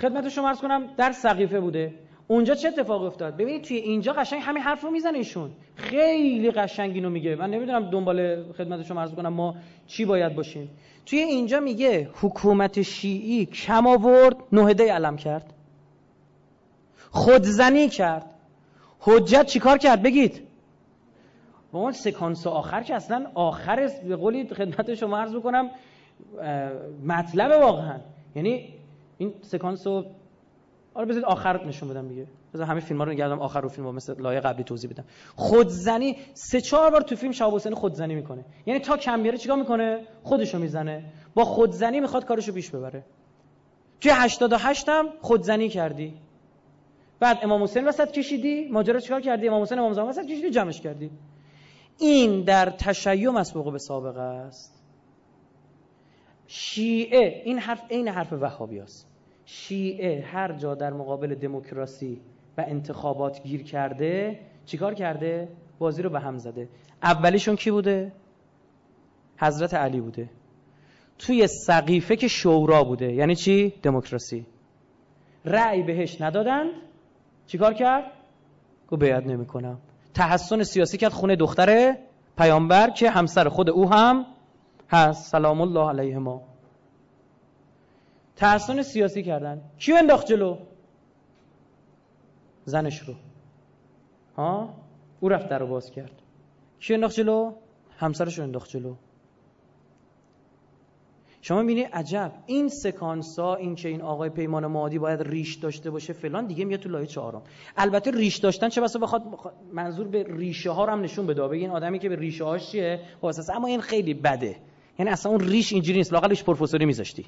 خدمت 0.00 0.28
شما 0.28 0.48
عرض 0.48 0.60
کنم 0.60 0.86
در 0.96 1.12
سقیفه 1.12 1.60
بوده. 1.60 1.94
اونجا 2.28 2.54
چه 2.54 2.68
اتفاق 2.68 3.02
افتاد؟ 3.02 3.36
ببینید 3.36 3.62
توی 3.62 3.76
اینجا 3.76 4.12
قشنگ 4.12 4.40
همین 4.42 4.62
حرف 4.62 4.84
رو 4.84 4.90
می‌زنه 4.90 5.18
ایشون. 5.18 5.50
خیلی 5.74 6.50
قشنگ 6.50 6.94
اینو 6.94 7.10
میگه. 7.10 7.36
من 7.36 7.50
نمی‌دونم 7.50 7.90
دنبال 7.90 8.42
خدمت 8.52 8.82
شما 8.82 9.00
عرض 9.00 9.14
کنم 9.14 9.32
ما 9.32 9.54
چی 9.86 10.04
باید 10.04 10.34
باشیم. 10.34 10.70
توی 11.06 11.18
اینجا 11.18 11.60
میگه 11.60 12.10
حکومت 12.20 12.82
شیعی 12.82 13.46
کم 13.46 13.86
آورد 13.86 14.36
نهده 14.52 14.92
علم 14.92 15.16
کرد. 15.16 15.54
خودزنی 17.10 17.88
کرد. 17.88 18.26
حجت 19.00 19.46
چیکار 19.46 19.78
کرد؟ 19.78 20.02
بگید. 20.02 20.42
با 21.72 21.80
اون 21.80 21.92
سکانس 21.92 22.46
آخر 22.46 22.82
که 22.82 22.94
اصلا 22.94 23.26
آخر 23.34 23.90
به 24.08 24.16
قولی 24.16 24.46
خدمت 24.46 24.94
شما 24.94 25.18
عرض 25.18 25.34
بکنم 25.34 25.70
مطلب 27.06 27.60
واقعا. 27.60 27.98
یعنی 28.36 28.77
این 29.18 29.34
سکانس 29.42 29.86
رو 29.86 30.04
آره 30.94 31.06
بذارید 31.06 31.24
آخر 31.24 31.66
نشون 31.66 31.88
بدم 31.88 32.08
دیگه. 32.08 32.26
بذار 32.54 32.66
همه 32.66 32.80
فیلم 32.80 32.98
ها 32.98 33.04
رو 33.04 33.12
نگردم 33.12 33.40
آخر 33.40 33.60
رو 33.60 33.68
فیلم 33.68 33.86
ها 33.86 33.92
مثل 33.92 34.20
لایه 34.20 34.40
قبلی 34.40 34.64
توضیح 34.64 34.90
بدم. 34.90 35.04
خودزنی 35.36 36.16
سه 36.34 36.60
چهار 36.60 36.90
بار 36.90 37.00
تو 37.00 37.16
فیلم 37.16 37.32
شهاب 37.32 37.54
حسین 37.54 37.74
خودزنی 37.74 38.14
می‌کنه. 38.14 38.44
یعنی 38.66 38.80
تا 38.80 38.96
کم 38.96 39.22
بیاره 39.22 39.38
چیکار 39.38 39.56
می‌کنه؟ 39.56 40.00
خودشو 40.22 40.58
می‌زنه. 40.58 41.04
با 41.34 41.44
خودزنی 41.44 42.00
می‌خواد 42.00 42.24
کارشو 42.24 42.52
پیش 42.52 42.70
ببره. 42.70 43.04
توی 44.00 44.12
88 44.14 44.88
هم 44.88 45.08
خودزنی 45.20 45.68
کردی. 45.68 46.14
بعد 47.20 47.38
امام 47.42 47.62
حسین 47.62 47.88
وسط 47.88 48.10
کشیدی 48.10 48.68
ماجرا 48.68 49.00
چیکار 49.00 49.20
کردی؟ 49.20 49.48
امام 49.48 49.62
حسین 49.62 49.78
امام 49.78 49.92
زمان 49.92 50.08
وسط 50.08 50.24
کشیدی 50.24 50.50
جمعش 50.50 50.80
کردی. 50.80 51.10
این 51.98 52.44
در 52.44 52.70
تشیع 52.70 53.30
مسبوق 53.30 53.72
به 53.72 53.78
سابقه 53.78 54.20
است. 54.20 54.82
شیعه 56.46 57.42
این 57.44 57.58
حرف 57.58 57.82
عین 57.90 58.08
حرف 58.08 58.32
وهابی 58.32 58.80
است. 58.80 59.07
شیعه 59.50 60.24
هر 60.26 60.52
جا 60.52 60.74
در 60.74 60.92
مقابل 60.92 61.34
دموکراسی 61.34 62.20
و 62.58 62.64
انتخابات 62.68 63.42
گیر 63.42 63.62
کرده 63.62 64.40
چیکار 64.66 64.94
کرده؟ 64.94 65.48
بازی 65.78 66.02
رو 66.02 66.10
به 66.10 66.20
هم 66.20 66.36
زده. 66.36 66.68
اولیشون 67.02 67.56
کی 67.56 67.70
بوده؟ 67.70 68.12
حضرت 69.40 69.74
علی 69.74 70.00
بوده. 70.00 70.30
توی 71.18 71.46
سقیفه 71.46 72.16
که 72.16 72.28
شورا 72.28 72.84
بوده. 72.84 73.12
یعنی 73.12 73.34
چی؟ 73.34 73.74
دموکراسی. 73.82 74.46
رأی 75.44 75.82
بهش 75.82 76.20
ندادند. 76.20 76.70
چیکار 77.46 77.74
کرد؟ 77.74 78.04
گفت 78.88 79.02
بیعت 79.02 79.26
نمی‌کنم. 79.26 79.78
تحسن 80.14 80.62
سیاسی 80.62 80.98
کرد 80.98 81.12
خونه 81.12 81.36
دختر 81.36 81.96
پیامبر 82.38 82.90
که 82.90 83.10
همسر 83.10 83.48
خود 83.48 83.70
او 83.70 83.90
هم 83.90 84.26
هست. 84.88 85.32
سلام 85.32 85.60
الله 85.60 85.88
علیه 85.88 86.18
ما 86.18 86.47
تحسن 88.38 88.82
سیاسی 88.82 89.22
کردن. 89.22 89.60
کیو 89.78 89.96
انداخت 89.96 90.26
جلو؟ 90.26 90.56
زنش 92.64 92.98
رو. 93.00 93.14
ها؟ 94.36 94.74
او 95.20 95.28
رفت 95.28 95.48
در 95.48 95.58
رو 95.58 95.66
باز 95.66 95.90
کرد. 95.90 96.22
کیو 96.80 96.94
انداخت 96.94 97.14
جلو؟ 97.14 97.52
همسرش 97.98 98.38
رو 98.38 98.44
انداخت 98.44 98.70
جلو. 98.70 98.94
شما 101.40 101.62
می‌بینی 101.62 101.80
عجب. 101.80 102.32
این 102.46 102.68
سکانس 102.68 103.38
ها 103.38 103.54
این 103.54 103.74
که 103.74 103.88
این 103.88 104.02
آقای 104.02 104.30
پیمان 104.30 104.66
مادی 104.66 104.98
باید 104.98 105.22
ریش 105.22 105.54
داشته 105.54 105.90
باشه 105.90 106.12
فلان 106.12 106.46
دیگه 106.46 106.64
میاد 106.64 106.80
تو 106.80 106.88
لایه 106.88 107.06
چهارم. 107.06 107.42
البته 107.76 108.10
ریش 108.10 108.36
داشتن 108.36 108.68
چه 108.68 108.80
بسا 108.80 108.98
بخواد 108.98 109.22
منظور 109.72 110.08
به 110.08 110.26
ریشه 110.28 110.70
ها 110.70 110.84
رو 110.84 110.92
هم 110.92 111.00
نشون 111.00 111.26
بده. 111.26 111.42
این 111.42 111.70
آدمی 111.70 111.98
که 111.98 112.08
به 112.08 112.16
ریشه 112.16 112.44
هاش 112.44 112.70
چیه 112.70 113.00
واسه 113.22 113.56
اما 113.56 113.66
این 113.66 113.80
خیلی 113.80 114.14
بده. 114.14 114.56
یعنی 114.98 115.10
اصلا 115.10 115.32
اون 115.32 115.40
ریش 115.40 115.72
اینجوری 115.72 115.98
نیست. 115.98 116.12
لاقل 116.12 116.28
ریش 116.28 116.44
پروفسوری 116.44 116.86
میذاشتی. 116.86 117.26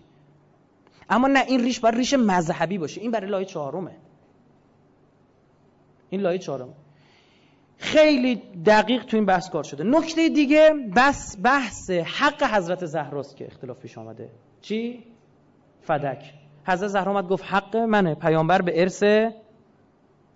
اما 1.11 1.29
نه 1.29 1.45
این 1.47 1.61
ریش 1.61 1.81
باید 1.81 1.95
ریش 1.95 2.15
مذهبی 2.15 2.79
باشه. 2.79 3.01
این 3.01 3.11
برای 3.11 3.31
لایه 3.31 3.47
چهارمه. 3.47 3.97
این 6.11 6.21
لایه 6.21 6.39
چهارم 6.39 6.69
خیلی 7.79 8.43
دقیق 8.67 9.05
تو 9.05 9.17
این 9.17 9.27
بحث 9.27 9.51
کار 9.51 9.65
شده. 9.65 9.85
نکته 9.85 10.29
دیگه 10.29 10.71
بس 10.97 11.37
بحث 11.43 11.91
حق 11.91 12.43
حضرت 12.43 12.87
زهراست 12.87 13.37
که 13.37 13.47
اختلاف 13.47 13.81
پیش 13.81 13.99
آمده. 13.99 14.31
چی؟ 14.61 15.05
فدک. 15.83 16.35
حضرت 16.67 16.89
زهرا 16.89 17.13
اومد 17.13 17.29
گفت 17.29 17.45
حق 17.45 17.77
منه. 17.77 18.15
پیامبر 18.15 18.63
به 18.63 18.81
ارث 18.81 19.03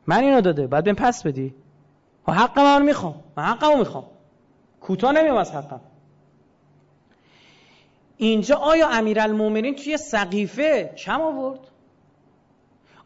من 0.06 0.18
اینو 0.22 0.40
داده. 0.40 0.66
بعد 0.66 0.84
بهم 0.84 0.94
پس 0.94 1.26
بدی. 1.26 1.54
و 2.28 2.32
حق 2.32 2.58
من 2.58 2.82
می‌خوام. 2.82 3.24
من 3.36 3.44
حقمو 3.44 3.76
می‌خوام. 3.78 4.04
کوتاه 4.80 5.12
نمیام 5.12 5.36
از 5.36 5.52
حقم. 5.52 5.80
اینجا 8.16 8.56
آیا 8.56 8.88
امیرالمومنین 8.88 9.74
توی 9.74 9.96
سقیفه 9.96 10.94
کم 10.98 11.20
آورد؟ 11.20 11.60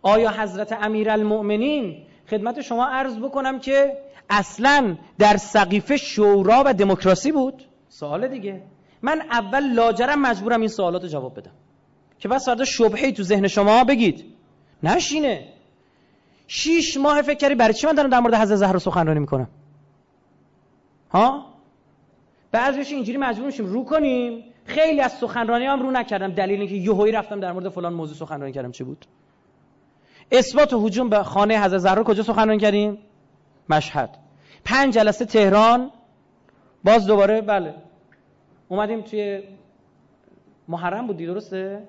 آیا 0.02 0.30
حضرت 0.30 0.72
امیرالمؤمنین 0.72 2.02
خدمت 2.30 2.60
شما 2.60 2.86
عرض 2.86 3.18
بکنم 3.18 3.58
که 3.58 3.98
اصلا 4.30 4.96
در 5.18 5.36
سقیفه 5.36 5.96
شورا 5.96 6.62
و 6.66 6.74
دموکراسی 6.74 7.32
بود؟ 7.32 7.64
سوال 7.88 8.28
دیگه. 8.28 8.62
من 9.02 9.20
اول 9.30 9.72
لاجرم 9.72 10.20
مجبورم 10.20 10.60
این 10.60 10.68
سوالات 10.68 11.02
رو 11.02 11.08
جواب 11.08 11.38
بدم. 11.38 11.50
که 12.18 12.28
بس 12.28 12.46
فردا 12.46 12.64
شبهی 12.64 13.12
تو 13.12 13.22
ذهن 13.22 13.48
شما 13.48 13.84
بگید. 13.84 14.24
نشینه. 14.82 15.48
شیش 16.46 16.96
ماه 16.96 17.22
فکر 17.22 17.38
کردی 17.38 17.54
برای 17.54 17.74
چی 17.74 17.86
من 17.86 17.92
دارم 17.92 18.10
در 18.10 18.20
مورد 18.20 18.34
حضرت 18.34 18.56
زهرا 18.56 18.78
سخنرانی 18.78 19.20
می‌کنم؟ 19.20 19.48
ها؟ 21.10 21.54
بعضیش 22.52 22.92
اینجوری 22.92 23.18
مجبور 23.18 23.46
میشیم 23.46 23.66
رو 23.66 23.84
کنیم. 23.84 24.44
خیلی 24.68 25.00
از 25.00 25.12
سخنرانی 25.12 25.64
هم 25.64 25.82
رو 25.82 25.90
نکردم. 25.90 26.32
دلیل 26.32 26.60
اینکه 26.60 26.74
یهویی 26.74 27.12
رفتم 27.12 27.40
در 27.40 27.52
مورد 27.52 27.68
فلان 27.68 27.92
موضوع 27.92 28.16
سخنرانی 28.16 28.52
کردم 28.52 28.70
چه 28.70 28.84
بود؟ 28.84 29.06
اثبات 30.32 30.72
و 30.72 30.86
هجوم 30.86 31.08
به 31.08 31.22
خانه 31.22 31.64
حضرت 31.64 31.78
زهرا 31.78 32.04
کجا 32.04 32.22
سخنرانی 32.22 32.58
کردیم؟ 32.58 32.98
مشهد. 33.68 34.10
پنج 34.64 34.94
جلسه 34.94 35.24
تهران. 35.24 35.90
باز 36.84 37.06
دوباره 37.06 37.40
بله. 37.40 37.74
اومدیم 38.68 39.00
توی 39.00 39.42
محرم 40.68 41.06
بودی 41.06 41.26
درسته؟ 41.26 41.82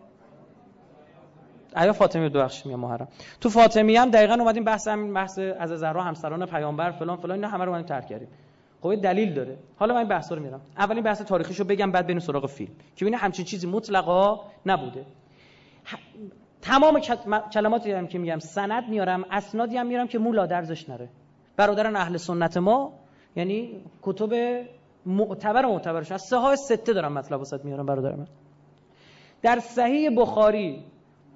ایا 1.75 1.93
فاطمی 1.93 2.29
دو 2.29 2.39
بخش 2.39 2.65
میام 2.65 2.79
محرم. 2.79 3.07
تو 3.41 3.49
فاطمی 3.49 3.95
هم 3.95 4.09
دقیقا 4.09 4.33
اومدیم 4.33 4.63
بحث 4.63 4.87
همین 4.87 5.13
بحث 5.13 5.39
از 5.39 5.69
زهرا 5.69 6.03
همسران 6.03 6.45
پیامبر 6.45 6.91
فلان 6.91 7.17
فلان 7.17 7.35
اینا 7.35 7.47
همه 7.47 7.65
رو 7.65 7.71
اومدیم 7.71 7.87
ترک 7.87 8.07
کردیم. 8.07 8.27
خب 8.81 8.95
دلیل 8.95 9.33
داره. 9.33 9.57
حالا 9.77 9.93
من 9.93 9.99
این 9.99 10.09
بحثا 10.09 10.35
رو 10.35 10.41
میرم. 10.41 10.61
اولین 10.77 11.03
بحث 11.03 11.21
تاریخیشو 11.21 11.63
بگم 11.63 11.91
بعد 11.91 12.05
بریم 12.05 12.19
سراغ 12.19 12.45
فیلم. 12.45 12.71
که 12.95 13.05
ببینید 13.05 13.19
همچین 13.19 13.45
چیزی 13.45 13.67
مطلقا 13.67 14.39
نبوده. 14.65 15.05
تمام 16.61 16.99
کلماتی 17.53 17.91
هم 17.91 18.07
که 18.07 18.19
میگم 18.19 18.39
سند 18.39 18.89
میارم 18.89 19.25
اسنادی 19.31 19.77
هم 19.77 19.87
میارم 19.87 20.07
که 20.07 20.19
مولا 20.19 20.45
درزش 20.45 20.89
نره. 20.89 21.09
برادران 21.57 21.95
اهل 21.95 22.17
سنت 22.17 22.57
ما 22.57 22.93
یعنی 23.35 23.81
کتب 24.01 24.63
معتبر 25.05 25.65
و 25.65 25.69
معتبرش. 25.69 26.11
از 26.11 26.21
سه 26.21 26.55
سته 26.55 26.93
دارم 26.93 27.13
مطلب 27.13 27.39
واسط 27.39 27.65
میارم 27.65 27.85
برادر 27.85 28.15
من. 28.15 28.27
در 29.41 29.59
صحیح 29.59 30.09
بخاری 30.17 30.83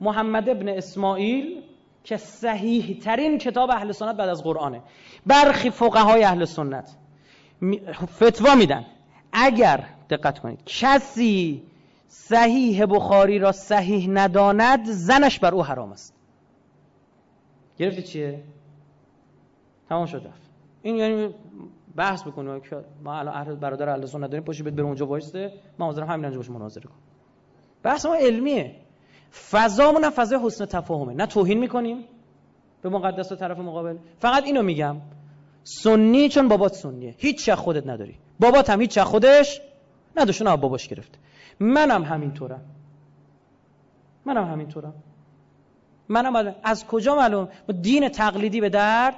محمد 0.01 0.49
ابن 0.49 0.69
اسماعیل 0.69 1.63
که 2.03 2.17
صحیح 2.17 2.99
ترین 2.99 3.37
کتاب 3.37 3.69
اهل 3.69 3.91
سنت 3.91 4.15
بعد 4.15 4.29
از 4.29 4.43
قرآنه. 4.43 4.81
برخی 5.25 5.69
فقهای 5.69 6.23
اهل 6.23 6.45
سنت. 6.45 6.97
فتوا 8.05 8.55
میدن. 8.55 8.85
اگر 9.33 9.83
دقت 10.09 10.39
کنید 10.39 10.59
کسی 10.65 11.63
صحیح 12.07 12.85
بخاری 12.85 13.39
را 13.39 13.51
صحیح 13.51 14.09
نداند 14.09 14.85
زنش 14.85 15.39
بر 15.39 15.53
او 15.53 15.63
حرام 15.63 15.91
است. 15.91 16.13
گرفتی 17.77 18.01
چیه؟ 18.01 18.43
تمام 19.89 20.05
شد 20.05 20.27
رفت. 20.27 20.49
این 20.81 20.95
یعنی 20.95 21.35
بحث 21.95 22.23
بکنه 22.23 22.59
که 22.59 22.85
ما 23.03 23.19
الان 23.19 23.35
اهل 23.35 23.55
برادر 23.55 23.89
اهل 23.89 24.05
سنت 24.05 24.29
داریم 24.29 24.43
پاشو 24.43 24.63
بده 24.63 24.75
بر 24.75 24.83
اونجا 24.83 25.05
وایسته 25.05 25.53
ما 25.79 25.85
حاضرم 25.85 26.07
همین 26.07 26.25
انجا 26.25 26.37
باش 26.37 26.49
مناظره 26.49 26.83
کن 26.83 26.95
بحث 27.83 28.05
ما 28.05 28.15
علمیه. 28.15 28.75
فضامون 29.51 30.09
فضای 30.09 30.39
حسن 30.43 30.65
تفاهمه. 30.65 31.13
نه 31.13 31.25
توهین 31.25 31.59
می‌کنیم 31.59 32.03
به 32.81 32.89
مقدس 32.89 33.31
و 33.31 33.35
طرف 33.35 33.59
مقابل. 33.59 33.97
فقط 34.19 34.43
اینو 34.43 34.61
میگم. 34.61 34.95
سنی 35.63 36.29
چون 36.29 36.47
بابات 36.47 36.73
سنیه. 36.73 37.15
هیچ 37.17 37.45
چه 37.45 37.55
خودت 37.55 37.87
نداری. 37.87 38.15
بابات 38.39 38.69
هم 38.69 38.81
هیچ 38.81 38.89
چه 38.89 39.03
خودش 39.03 39.61
نداشت. 40.15 40.41
نه 40.41 40.57
باباش 40.57 40.87
گرفته 40.87 41.17
منم 41.59 42.03
همینطورم. 42.03 42.61
منم 44.25 44.51
همینطورم. 44.51 44.93
منم 46.09 46.55
از 46.63 46.87
کجا 46.87 47.15
معلوم؟ 47.15 47.47
دین 47.81 48.09
تقلیدی 48.09 48.61
به 48.61 48.69
درد 48.69 49.15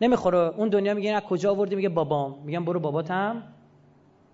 نمی‌خوره. 0.00 0.38
اون 0.38 0.68
دنیا 0.68 0.94
میگه 0.94 1.14
از 1.14 1.22
کجا 1.22 1.50
آوردی؟ 1.50 1.76
میگه 1.76 1.88
بابام. 1.88 2.38
میگم 2.44 2.64
برو 2.64 2.80
باباتم 2.80 3.42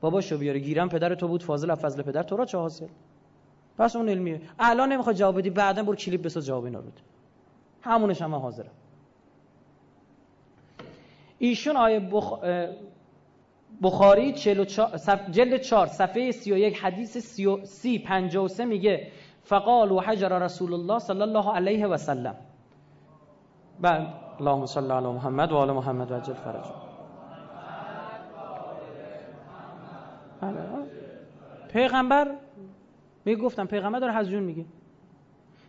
باباشو 0.00 0.38
بیاره 0.38 0.60
گیرم 0.60 0.88
پدر 0.88 1.14
تو 1.14 1.28
بود. 1.28 1.42
فاضل 1.42 1.70
از 1.70 1.78
فضل 1.78 2.02
پدر. 2.02 2.22
تو 2.22 2.36
را 2.36 2.44
چه 2.44 2.58
حاصل؟ 2.58 2.86
پس 3.78 3.96
اون 3.96 4.08
علمیه. 4.08 4.40
الان 4.58 4.92
نمی‌خواد 4.92 5.16
جواب 5.16 5.38
بدی. 5.38 5.50
بعدا 5.50 5.82
برو 5.82 5.96
کلیپ 5.96 6.22
بساز 6.22 6.46
جواب 6.46 6.64
اینا 6.64 6.78
رو 6.78 6.86
همونش 7.82 8.22
هم 8.22 8.34
حاضرم. 8.34 8.70
ایشون 11.38 11.76
آیه 11.76 12.00
بخ... 12.00 12.40
بخاری 13.82 14.32
44 14.32 14.96
صف... 14.96 15.30
جلد 15.30 15.56
4 15.56 15.86
صفحه 15.86 16.30
31 16.30 16.78
حدیث 16.78 17.16
30 17.16 17.98
53 17.98 18.64
میگه 18.64 19.10
فقال 19.42 19.92
و 19.92 20.00
حجر 20.00 20.38
رسول 20.38 20.72
الله 20.72 20.98
صلی 20.98 21.22
الله 21.22 21.54
علیه 21.54 21.86
و 21.86 21.96
سلم. 21.96 22.36
بعد 23.80 24.14
اللهم 24.40 24.66
صل 24.66 24.90
علی 24.90 25.06
محمد 25.06 25.52
و 25.52 25.56
آل 25.56 25.72
محمد 25.72 26.10
و 26.10 26.14
عجل 26.14 26.32
فرج. 26.32 26.64
بله. 30.40 30.54
پیغمبر 31.72 32.36
میگه 33.24 33.42
گفتم 33.42 33.66
پیغمبر 33.66 33.98
داره 33.98 34.12
هزیون 34.12 34.42
میگه. 34.42 34.64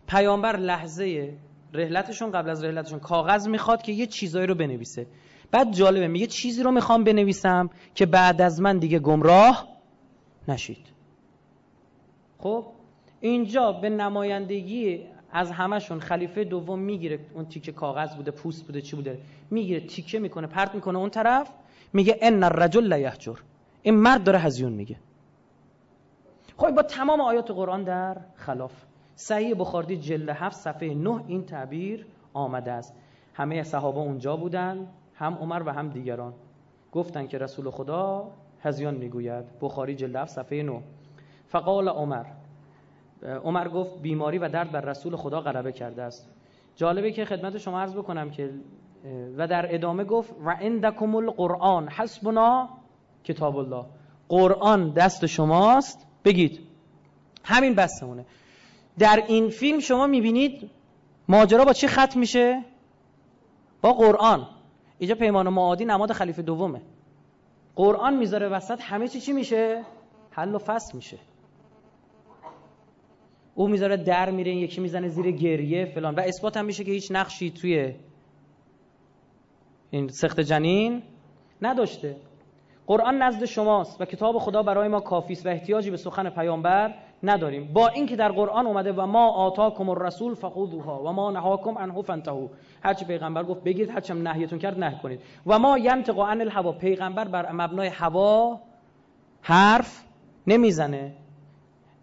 پیامبر 0.08 0.56
لحظه 0.56 1.32
رحلتشون 1.74 2.30
قبل 2.30 2.50
از 2.50 2.64
رحلتشون 2.64 2.98
کاغذ 2.98 3.48
می‌خواد 3.48 3.82
که 3.82 3.92
یه 3.92 4.06
چیزایی 4.06 4.46
رو 4.46 4.54
بنویسه. 4.54 5.06
بعد 5.50 5.72
جالبه 5.72 6.08
میگه 6.08 6.26
چیزی 6.26 6.62
رو 6.62 6.70
می‌خوام 6.70 7.04
بنویسم 7.04 7.70
که 7.94 8.06
بعد 8.06 8.42
از 8.42 8.60
من 8.60 8.78
دیگه 8.78 8.98
گمراه 8.98 9.68
نشید. 10.48 10.86
خب 12.38 12.64
اینجا 13.20 13.72
به 13.72 13.90
نمایندگی 13.90 15.06
از 15.32 15.50
همشون 15.50 16.00
خلیفه 16.00 16.44
دوم 16.44 16.78
می‌گیره 16.78 17.18
اون 17.34 17.44
تیکه 17.44 17.72
کاغذ 17.72 18.16
بوده 18.16 18.30
پوست 18.30 18.66
بوده 18.66 18.80
چی 18.80 18.96
بوده 18.96 19.18
می‌گیره 19.50 19.80
تیکه 19.80 20.18
می‌کنه 20.18 20.46
پرت 20.46 20.74
می‌کنه 20.74 20.98
اون 20.98 21.10
طرف 21.10 21.50
میگه 21.92 22.18
ان 22.22 22.42
الرجل 22.42 22.84
لا 22.84 22.98
یهجر 22.98 23.38
این 23.82 23.94
مرد 23.94 24.24
داره 24.24 24.38
هزیون 24.38 24.72
میگه. 24.72 24.96
خب 26.56 26.70
با 26.70 26.82
تمام 26.82 27.20
آیات 27.20 27.50
قرآن 27.50 27.84
در 27.84 28.16
خلاف. 28.34 28.72
صحیح 29.14 29.54
بخاری 29.54 29.96
جلد 29.96 30.28
هفت 30.28 30.56
صفحه 30.56 30.94
9 30.94 31.24
این 31.26 31.44
تعبیر 31.44 32.06
آمده 32.34 32.72
است. 32.72 32.94
همه 33.34 33.62
صحابه 33.62 33.98
اونجا 33.98 34.36
بودن. 34.36 34.86
هم 35.18 35.34
عمر 35.34 35.62
و 35.66 35.72
هم 35.72 35.88
دیگران. 35.88 36.34
گفتن 36.92 37.26
که 37.26 37.38
رسول 37.38 37.70
خدا 37.70 38.30
هزیان 38.60 38.94
می‌گوید. 38.94 39.44
بخاری 39.60 39.94
جلد 39.94 40.26
صفحه 40.26 40.62
9 40.62 40.82
فقال 41.46 41.88
عمر. 41.88 42.24
عمر 43.44 43.68
گفت 43.68 44.02
بیماری 44.02 44.38
و 44.38 44.48
درد 44.48 44.72
بر 44.72 44.80
رسول 44.80 45.16
خدا 45.16 45.40
غلبه 45.40 45.72
کرده 45.72 46.02
است. 46.02 46.30
جالبه 46.76 47.12
که 47.12 47.24
خدمت 47.24 47.58
شما 47.58 47.80
عرض 47.80 47.94
بکنم 47.94 48.30
که 48.30 48.50
و 49.36 49.46
در 49.46 49.74
ادامه 49.74 50.04
گفت 50.04 50.34
و 50.44 50.50
عندکم 50.50 51.14
القرآن. 51.14 51.88
حسبنا 51.88 52.68
کتاب 53.24 53.56
الله. 53.56 53.84
قرآن 54.28 54.90
دست 54.90 55.26
شماست. 55.26 56.06
بگید. 56.24 56.60
همین 57.44 57.74
بستمونه. 57.74 58.24
در 58.98 59.24
این 59.28 59.48
فیلم 59.48 59.78
شما 59.78 60.06
می‌بینید 60.06 60.70
ماجرا 61.28 61.64
با 61.64 61.72
چی 61.72 61.88
ختم 61.88 62.20
میشه؟ 62.20 62.64
با 63.82 63.92
قرآن. 63.92 64.46
اینجا 64.98 65.14
پیمان 65.14 65.48
معادی 65.48 65.84
نماد 65.84 66.12
خلیفه 66.12 66.42
دومه. 66.42 66.82
قرآن 67.76 68.16
می‌ذاره 68.16 68.48
وسط 68.48 68.78
همه 68.82 69.08
چی 69.08 69.20
چی 69.20 69.32
میشه؟ 69.32 69.84
حل 70.30 70.54
و 70.54 70.58
فصل 70.58 70.96
میشه. 70.96 71.18
او 73.54 73.68
می‌ذاره 73.68 73.96
در 73.96 74.30
میره 74.30 74.50
این 74.50 74.60
یکی 74.60 74.80
می‌زنه 74.80 75.08
زیر 75.08 75.30
گریه 75.30 75.84
فلان. 75.84 76.14
و 76.14 76.20
اثبات 76.20 76.56
هم 76.56 76.64
میشه 76.64 76.84
که 76.84 76.92
هیچ 76.92 77.12
نقشی 77.12 77.50
توی 77.50 77.94
این 79.90 80.08
سخت 80.08 80.40
جنین 80.40 81.02
نداشته. 81.62 82.16
قرآن 82.86 83.22
نزد 83.22 83.44
شماست 83.44 84.00
و 84.00 84.04
کتاب 84.04 84.38
خدا 84.38 84.62
برای 84.62 84.88
ما 84.88 85.00
کافی 85.00 85.32
است 85.32 85.46
و 85.46 85.48
احتیاجی 85.48 85.90
به 85.90 85.96
سخن 85.96 86.30
پیامبر 86.30 86.94
نداریم. 87.22 87.72
با 87.72 87.88
اینکه 87.88 88.16
در 88.16 88.32
قرآن 88.32 88.66
اومده 88.66 88.92
و 88.92 89.06
ما 89.06 89.30
آتاکم 89.30 89.88
الرسول 89.88 90.34
فخذوها 90.34 91.02
و 91.02 91.12
ما 91.12 91.30
نهاکم 91.30 91.78
عنه 91.78 92.02
فانتهوا 92.02 92.48
هرچی 92.82 93.04
پیغمبر 93.04 93.44
گفت 93.44 93.64
بگید 93.64 93.90
هرچی 93.90 94.12
هم 94.12 94.28
نهیتون 94.28 94.58
کرد 94.58 94.78
نه 94.78 95.00
کنید. 95.02 95.20
و 95.46 95.58
ما 95.58 95.78
ینطق 95.78 96.18
عن 96.18 96.40
الهوا. 96.40 96.72
پیغمبر 96.72 97.28
بر 97.28 97.52
مبنای 97.52 97.88
هوا 97.88 98.60
حرف 99.42 100.04
نمی‌زنه. 100.46 101.14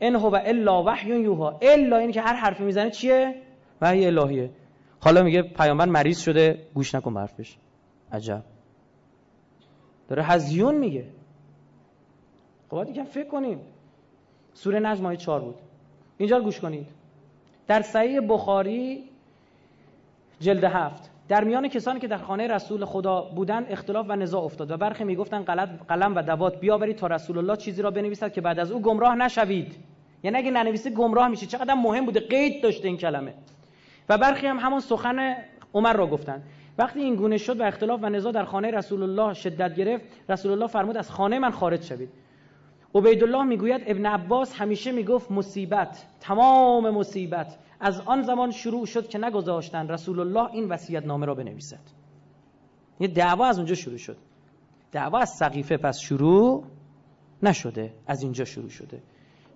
ان 0.02 0.16
هو 0.16 0.40
الا 0.46 0.84
وحی 0.84 1.22
یوها. 1.22 1.60
الا 1.62 1.98
این 1.98 2.12
که 2.12 2.22
هر 2.22 2.36
حرفی 2.36 2.64
می‌زنه 2.64 2.92
چیه؟ 2.92 3.42
وحی 3.82 4.06
الهیه. 4.06 4.52
حالا 5.00 5.24
میگه 5.24 5.42
پیامبر 5.42 5.86
مریض 5.86 6.20
شده 6.20 6.68
گوش 6.74 6.96
نکن 6.96 7.18
حرفش. 7.18 7.58
عجب. 8.12 8.44
داره 10.08 10.24
هزیون 10.24 10.76
میگه. 10.76 11.06
خب 12.70 12.76
باید 12.76 12.90
یکم 12.90 13.04
فکر 13.04 13.28
کنیم. 13.28 13.60
سوره 14.54 14.80
نجم 14.80 15.06
آیه 15.06 15.18
4 15.18 15.40
بود. 15.40 15.56
اینجا 16.18 16.42
گوش 16.42 16.60
کنید. 16.60 16.88
در 17.68 17.82
صحیح 17.82 18.20
بخاری 18.28 19.04
جلد 20.40 20.64
هفت 20.64 21.10
در 21.28 21.44
میان 21.44 21.68
کسانی 21.68 22.00
که 22.00 22.08
در 22.08 22.18
خانه 22.18 22.48
رسول 22.48 22.86
خدا 22.86 23.22
بودند 23.22 23.66
اختلاف 23.70 24.06
و 24.10 24.16
نزاع 24.16 24.44
افتاد 24.44 24.72
و 24.72 24.78
برخی 24.78 25.04
می‌گفتند 25.04 25.46
قلم 25.88 26.16
و 26.16 26.22
دوات 26.22 26.60
بیاورید 26.60 26.96
تا 26.96 27.08
رسول 27.08 27.38
الله 27.38 27.58
چیزی 27.58 27.82
را 27.82 27.92
بنویسد 27.92 28.34
که 28.34 28.42
بعد 28.42 28.60
از 28.60 28.72
او 28.72 28.82
گمراه 28.82 29.16
نشوید. 29.16 29.76
یعنی 30.24 30.38
اگه 30.38 30.52
ننویسه 30.52 30.90
گمراه 30.90 31.28
میشه 31.28 31.46
چقدر 31.46 31.74
مهم 31.74 32.06
بوده 32.06 32.20
قید 32.20 32.64
داشته 32.64 32.88
این 32.88 32.98
کلمه. 32.98 33.34
و 34.10 34.18
برخی 34.18 34.48
هم 34.48 34.60
همون 34.60 34.80
سخن 34.80 35.36
عمر 35.74 35.94
را 35.94 36.08
گفتند. 36.08 36.44
وقتی 36.78 37.00
این 37.00 37.16
گونه 37.16 37.38
شد 37.38 37.60
و 37.60 37.64
اختلاف 37.64 38.00
و 38.04 38.10
نزاع 38.10 38.32
در 38.32 38.44
خانه 38.44 38.72
رسول 38.72 39.04
الله 39.04 39.34
شدت 39.34 39.76
گرفت 39.76 40.06
رسول 40.30 40.52
الله 40.52 40.68
فرمود 40.68 40.98
از 40.98 41.12
خانه 41.12 41.40
من 41.40 41.52
خارج 41.52 41.84
شوید. 41.84 42.10
عبیدالله 42.96 43.44
می‌گوید 43.44 43.82
ابن 43.86 44.06
عباس 44.06 44.54
همیشه 44.54 44.92
می‌گفت 44.92 45.32
مصیبت 45.32 46.06
تمام 46.20 46.90
مصیبت. 46.90 47.58
از 47.80 48.02
آن 48.06 48.22
زمان 48.22 48.52
شروع 48.52 48.86
شد 48.86 49.08
که 49.08 49.18
نگذاشتن 49.18 49.88
رسول 49.88 50.20
الله 50.20 50.52
این 50.52 50.70
وصیت 50.70 51.06
نامه 51.06 51.26
را 51.26 51.36
بنویسد. 51.36 51.80
یه 53.00 53.08
دعوا 53.08 53.46
از 53.46 53.58
اونجا 53.58 53.76
شروع 53.76 53.98
شد. 53.98 54.18
دعوا 54.92 55.20
از 55.20 55.30
سقیفه 55.30 55.78
پس 55.78 56.00
شروع 56.00 56.64
نشده 57.44 57.94
از 58.08 58.24
اینجا 58.24 58.46
شروع 58.46 58.70
شده. 58.70 59.04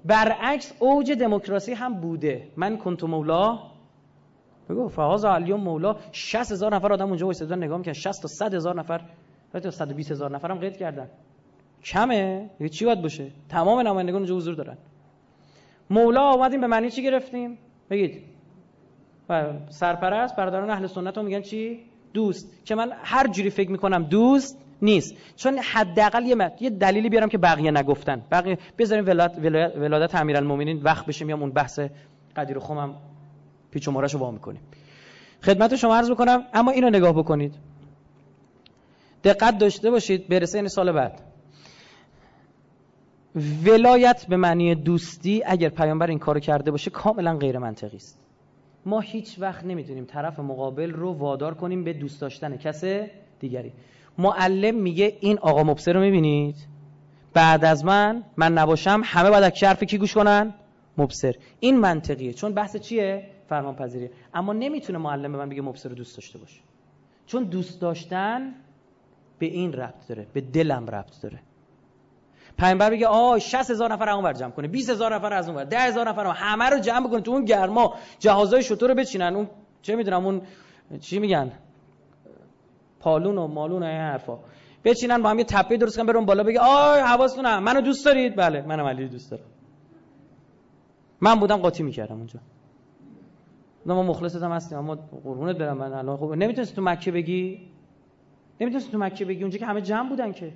برعکس 0.06 0.74
اوج 0.80 1.12
دموکراسی 1.12 1.74
هم 1.74 1.94
بوده. 1.94 2.48
من 2.58 2.78
کنت 2.78 3.04
مولا 3.04 3.60
بگو 4.70 4.88
فهاز 4.88 5.26
علیوم 5.26 5.60
مولا 5.60 5.96
60 6.12 6.52
هزار 6.52 6.76
نفر 6.76 6.94
آدم 6.94 7.08
اونجا 7.08 7.26
وایسادن 7.26 7.64
نگاه 7.64 7.78
می‌کنن 7.78 7.94
60 7.94 8.22
تا 8.22 8.28
100 8.28 8.54
هزار 8.54 8.80
نفر 8.80 9.02
تا 9.54 9.72
120 9.72 10.12
هزار 10.12 10.36
نفر 10.36 10.52
هم 10.52 10.58
قید 10.58 10.78
کردن. 10.78 11.10
کمه؟ 11.84 12.50
یه 12.60 12.70
چی 12.70 12.86
باید 12.86 13.02
باشه؟ 13.02 13.32
تمام 13.50 13.80
نمایندگان 13.80 14.18
اونجا 14.18 14.36
حضور 14.36 14.56
دارن. 14.56 14.78
مولا 15.90 16.22
آمدیم 16.22 16.62
به 16.62 16.68
معنی 16.68 16.92
چی 16.92 17.04
گرفتیم؟ 17.04 17.58
بگید. 17.90 18.24
و 19.30 19.54
سرپرست 19.70 20.36
برادران 20.36 20.70
اهل 20.70 20.88
سنت 20.88 21.18
رو 21.18 21.24
میگن 21.24 21.42
چی؟ 21.42 21.80
دوست. 22.14 22.66
که 22.66 22.76
من 22.76 22.92
هر 23.04 23.28
جوری 23.28 23.50
فکر 23.50 23.72
می‌کنم 23.72 24.04
دوست 24.04 24.64
نیست. 24.82 25.16
چون 25.36 25.58
حداقل 25.58 26.26
یه 26.26 26.52
یه 26.60 26.70
دلیلی 26.70 27.10
بیارم 27.10 27.30
که 27.30 27.38
بقیه 27.38 27.72
نگفتن. 27.72 28.22
بقیه 28.32 28.58
بذاریم 28.78 29.06
ولادت 29.06 29.40
ولادت 29.78 30.16
امیرالمومنین 30.16 30.82
وقت 30.82 31.06
بشه 31.06 31.26
میام 31.26 31.42
اون 31.42 31.52
بحث 31.52 31.80
قدیر 32.36 32.60
خمم 32.60 32.96
پیچ 33.72 33.88
و 33.88 33.92
مارش 33.92 34.14
رو 34.14 34.20
وا 34.20 34.32
می‌کنیم. 34.32 34.62
خدمت 35.44 35.76
شما 35.76 35.96
عرض 35.96 36.12
بکنم 36.12 36.44
اما 36.54 36.72
اینو 36.72 36.90
نگاه 36.90 37.14
بکنید. 37.14 37.56
دقت 39.24 39.58
داشته 39.58 39.92
باشید 39.92 40.28
برسه 40.28 40.58
این 40.58 40.68
سال 40.68 40.92
بعد. 40.92 41.22
ولایت 43.66 44.26
به 44.30 44.38
معنی 44.38 44.76
دوستی 44.76 45.44
اگر 45.46 45.70
پیامبر 45.70 46.08
این 46.08 46.20
کارو 46.20 46.40
کرده 46.40 46.72
باشه 46.72 46.92
کاملا 46.92 47.38
غیر 47.38 47.58
منطقی 47.58 47.98
است. 47.98 48.20
ما 48.86 49.00
هیچ 49.00 49.36
وقت 49.40 49.66
نمی‌تونیم 49.66 50.06
طرف 50.06 50.40
مقابل 50.40 50.92
رو 50.92 51.14
وادار 51.14 51.54
کنیم 51.54 51.84
به 51.84 51.94
دوست 51.94 52.22
داشتن 52.22 52.58
کس 52.58 52.84
دیگری. 53.40 53.74
معلم 54.18 54.76
میگه 54.76 55.18
این 55.20 55.40
آقا 55.40 55.64
مبصر 55.64 55.94
رو 55.94 56.00
می‌بینید؟ 56.00 56.56
بعد 57.34 57.66
از 57.66 57.86
من 57.86 58.24
من 58.38 58.54
نباشم 58.54 59.02
همه 59.06 59.30
باید 59.30 59.54
حرف 59.64 59.84
کی 59.84 59.98
گوش 59.98 60.14
کنن؟ 60.14 60.54
مبصر. 60.98 61.36
این 61.60 61.80
منطقیه. 61.80 62.34
چون 62.34 62.54
بحث 62.54 62.78
چیه؟ 62.78 63.30
فرمان 63.50 63.76
پذیریه 63.76 64.12
اما 64.34 64.54
نمی‌تونه 64.54 65.00
معلم 65.00 65.32
به 65.32 65.38
من 65.38 65.50
بگه 65.50 65.62
مبصر 65.62 65.90
رو 65.90 65.96
دوست 65.96 66.18
داشته 66.18 66.40
باشه 66.40 66.60
چون 67.26 67.44
دوست 67.44 67.82
داشتن 67.82 68.54
به 69.40 69.46
این 69.46 69.74
ربط 69.74 70.08
داره 70.08 70.28
به 70.34 70.42
دلم 70.42 70.86
ربط 70.90 71.22
داره. 71.22 71.40
پیامبر 72.58 72.90
بگه 72.90 73.08
آ 73.08 73.40
60 73.40 73.72
هزار 73.72 73.94
نفر 73.94 74.10
اون 74.10 74.34
جمع 74.34 74.52
کنه 74.52 74.68
20 74.68 74.90
هزار 74.90 75.16
نفر 75.16 75.34
از 75.34 75.50
اون 75.50 75.58
ور 75.58 75.64
10 75.64 75.80
هزار 75.80 76.10
نفر 76.10 76.26
همه 76.26 76.66
رو 76.66 76.80
جمع 76.80 77.08
بکنه 77.08 77.22
تو 77.22 77.32
اون 77.32 77.46
گرما 77.46 77.96
جهازای 78.20 78.64
شطور 78.64 78.90
رو 78.90 78.96
بچینن. 78.96 79.36
اون 79.36 79.48
چه 79.82 79.96
می‌دونم 79.96 80.26
اون 80.26 80.42
چی 81.00 81.20
میگن؟ 81.20 81.52
پالون 83.00 83.38
و 83.38 83.48
مالون 83.48 83.84
و 83.84 83.86
این 83.86 83.98
حرفا. 83.98 84.40
بچینن 84.84 85.22
با 85.22 85.30
هم 85.30 85.40
یه 85.40 85.46
تپه 85.46 85.78
درست 85.78 85.98
کنن 85.98 86.06
برون 86.06 86.26
بالا 86.26 86.44
بگه 86.44 86.60
آی 86.60 87.00
حواستون 87.00 87.60
منو 87.60 87.82
دوست 87.82 88.06
دارید؟ 88.06 88.36
بله 88.36 88.62
منم 88.62 88.86
علی 88.86 89.08
دوست 89.08 89.32
دارم. 89.32 89.46
من 91.22 91.36
بودم 91.36 91.58
قاطی 91.58 91.84
می‌کردم 91.84 92.16
اونجا. 92.16 92.40
ما 93.86 94.04
مخلصتم 94.04 94.52
هستیم 94.52 94.78
اما 94.78 94.96
قربونت 94.96 95.58
برم 95.58 95.78
من 95.78 95.94
الان 95.94 96.18
خوب 96.18 96.34
نمی‌تونستی 96.34 96.76
تو 96.76 96.82
مکه 96.82 97.12
بگی؟ 97.12 97.72
نمی‌تونستی 98.62 98.92
تو 98.92 98.98
مکه 98.98 99.26
بگی؟ 99.26 99.42
اونجا 99.42 99.58
که 99.58 99.66
همه 99.66 99.82
جمع 99.82 100.10
بودن 100.10 100.32
که. 100.32 100.54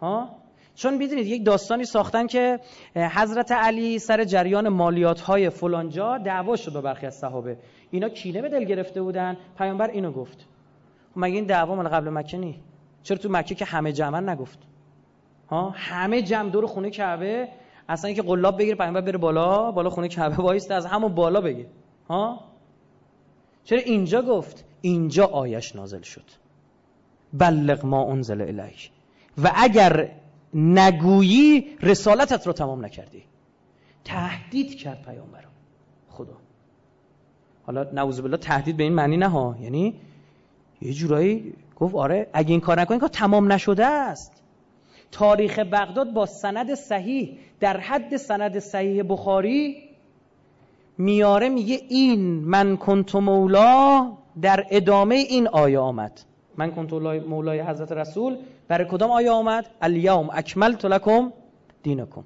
ها؟ 0.00 0.45
چون 0.76 0.96
می‌دونید 0.96 1.26
یک 1.26 1.44
داستانی 1.44 1.84
ساختن 1.84 2.26
که 2.26 2.60
حضرت 2.94 3.52
علی 3.52 3.98
سر 3.98 4.24
جریان 4.24 4.68
مالیات 4.68 5.20
های 5.20 5.50
فلانجا 5.50 6.18
دعوا 6.18 6.56
شد 6.56 6.72
با 6.72 6.80
برخی 6.80 7.06
از 7.06 7.14
صحابه. 7.14 7.58
اینا 7.90 8.08
کینه 8.08 8.42
به 8.42 8.48
دل 8.48 8.64
گرفته 8.64 9.02
بودن. 9.02 9.36
پیامبر 9.58 9.90
اینو 9.90 10.12
گفت. 10.12 10.46
خب 11.14 11.20
مگه 11.20 11.34
این 11.34 11.44
دعوا 11.44 11.74
مال 11.74 11.88
قبل 11.88 12.10
مکه 12.10 12.38
نی؟ 12.38 12.60
چرا 13.02 13.16
تو 13.16 13.28
مکه 13.28 13.54
که 13.54 13.64
همه 13.64 13.92
جمع 13.92 14.20
نگفت؟ 14.20 14.58
ها؟ 15.48 15.72
همه 15.76 16.22
جمع 16.22 16.50
دور 16.50 16.66
خونه 16.66 16.90
کعبه. 16.90 17.48
اصلا 17.88 18.12
که 18.12 18.22
قلاب 18.22 18.58
بگیره 18.58 18.76
پیامبر 18.76 19.00
بره 19.00 19.18
بالا 19.18 19.70
بالا 19.70 19.90
خونه 19.90 20.08
کعبه 20.08 20.36
وایسته 20.36 20.74
از 20.74 20.86
همون 20.86 21.14
بالا 21.14 21.40
بگه. 21.40 21.66
ها؟ 22.08 22.40
چرا 23.64 23.78
اینجا 23.78 24.22
گفت؟ 24.22 24.64
اینجا 24.80 25.26
آیش 25.26 25.76
نازل 25.76 26.02
شد. 26.02 26.24
بلغ 27.32 27.86
ما 27.86 28.12
انزل 28.12 28.40
الیک. 28.40 28.90
و 29.42 29.52
اگر 29.54 30.10
نگویی 30.54 31.66
رسالتت 31.82 32.46
رو 32.46 32.52
تمام 32.52 32.84
نکردی. 32.84 33.22
تهدید 34.04 34.74
کرد 34.74 35.02
پیامبر 35.02 35.44
خدا. 36.08 36.36
حالا 37.66 37.86
نعوذ 37.92 38.20
بالله 38.20 38.36
تهدید 38.36 38.76
به 38.76 38.82
این 38.82 38.92
معنی 38.92 39.16
نه 39.16 39.28
ها 39.28 39.56
یعنی 39.60 39.94
یه 40.82 40.92
جورایی 40.92 41.54
گفت 41.76 41.94
آره 41.94 42.30
اگه 42.32 42.50
این 42.50 42.60
کار 42.60 42.80
نکنی 42.80 42.98
کار 42.98 43.08
تمام 43.08 43.52
نشده 43.52 43.86
است. 43.86 44.42
تاریخ 45.12 45.58
بغداد 45.58 46.12
با 46.12 46.26
سند 46.26 46.74
صحیح 46.74 47.38
در 47.60 47.80
حد 47.80 48.16
سند 48.16 48.58
صحیح 48.58 49.02
بخاری 49.02 49.76
میاره 50.98 51.48
میگه 51.48 51.80
این 51.88 52.20
من 52.20 52.76
کنت 52.76 53.14
مولا 53.14 54.12
در 54.42 54.66
ادامه 54.70 55.14
این 55.14 55.48
آیه 55.48 55.78
آمد. 55.78 56.20
من 56.56 56.70
کنت 56.70 56.92
مولای 56.92 57.60
حضرت 57.60 57.92
رسول 57.92 58.36
برای 58.68 58.86
کدام 58.90 59.10
آیه 59.10 59.30
آمد؟ 59.30 59.70
الیوم 59.80 60.28
اکملت 60.32 60.84
لکم 60.84 61.32
دینکم. 61.82 62.24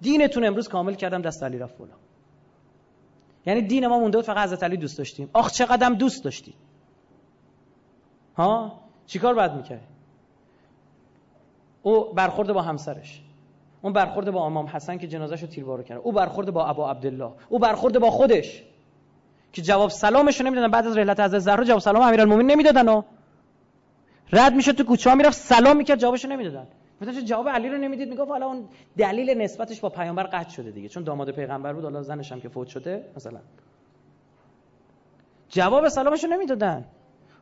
دینتون 0.00 0.44
امروز 0.44 0.68
کامل 0.68 0.94
کردم 0.94 1.22
دست 1.22 1.42
علی 1.42 1.58
رفت 1.58 1.78
بالا. 1.78 1.92
یعنی 3.46 3.62
دین 3.62 3.86
ما 3.86 3.98
مونده 3.98 4.18
بود 4.18 4.24
فقط 4.24 4.38
حضرت 4.38 4.62
علی 4.62 4.76
دوست 4.76 4.98
داشتیم. 4.98 5.30
آخ 5.32 5.52
چقدر 5.52 5.90
دوست 5.90 6.24
داشتی 6.24 6.54
ها؟ 8.36 8.80
چیکار 9.06 9.34
باید 9.34 9.52
می‌کرد 9.52 9.88
او 11.82 12.12
برخورد 12.12 12.52
با 12.52 12.62
همسرش. 12.62 13.22
اون 13.82 13.92
برخورد 13.92 14.30
با 14.30 14.46
امام 14.46 14.66
حسن 14.66 14.98
که 14.98 15.08
جنازه 15.08 15.36
رو 15.36 15.46
تیربارو 15.46 15.82
کرد. 15.82 16.00
او 16.04 16.12
برخورد 16.12 16.50
با 16.50 16.66
ابا 16.66 16.90
عبدالله. 16.90 17.32
او 17.48 17.58
برخورد 17.58 17.98
با 17.98 18.10
خودش. 18.10 18.62
که 19.52 19.62
جواب 19.62 19.90
سلامش 19.90 20.40
رو 20.40 20.46
نمی‌دادن. 20.46 20.70
بعد 20.70 20.86
از 20.86 20.96
رحلت 20.96 21.20
از 21.20 21.30
زهرا 21.30 21.64
جواب 21.64 21.80
سلام 21.80 22.02
امیرالمومنین 22.02 22.50
نمی‌دادن 22.50 23.04
رد 24.32 24.54
می‌شد 24.54 24.72
تو 24.72 24.84
کوچه 24.84 25.10
ها 25.10 25.16
می‌رفت 25.16 25.36
سلام 25.36 25.76
می‌کرد 25.76 25.98
جوابشو 25.98 26.28
نمی‌دادن. 26.28 26.66
مثلا 27.00 27.20
جواب 27.20 27.48
علی 27.48 27.68
رو 27.68 27.78
نمی‌دید؟ 27.78 28.08
می‌گفت 28.08 28.30
حالا 28.30 28.46
اون 28.46 28.64
دلیل 28.96 29.42
نسبتش 29.42 29.80
با 29.80 29.88
پیامبر 29.88 30.22
قطع 30.22 30.50
شده 30.50 30.70
دیگه. 30.70 30.88
چون 30.88 31.02
داماد 31.02 31.30
پیغمبر 31.30 31.72
بود 31.72 31.84
حالا 31.84 32.02
زنش 32.02 32.32
هم 32.32 32.40
که 32.40 32.48
فوت 32.48 32.68
شده 32.68 33.04
مثلا. 33.16 33.38
جواب 35.48 35.88
سلامشو 35.88 36.26
نمی‌دادن. 36.26 36.84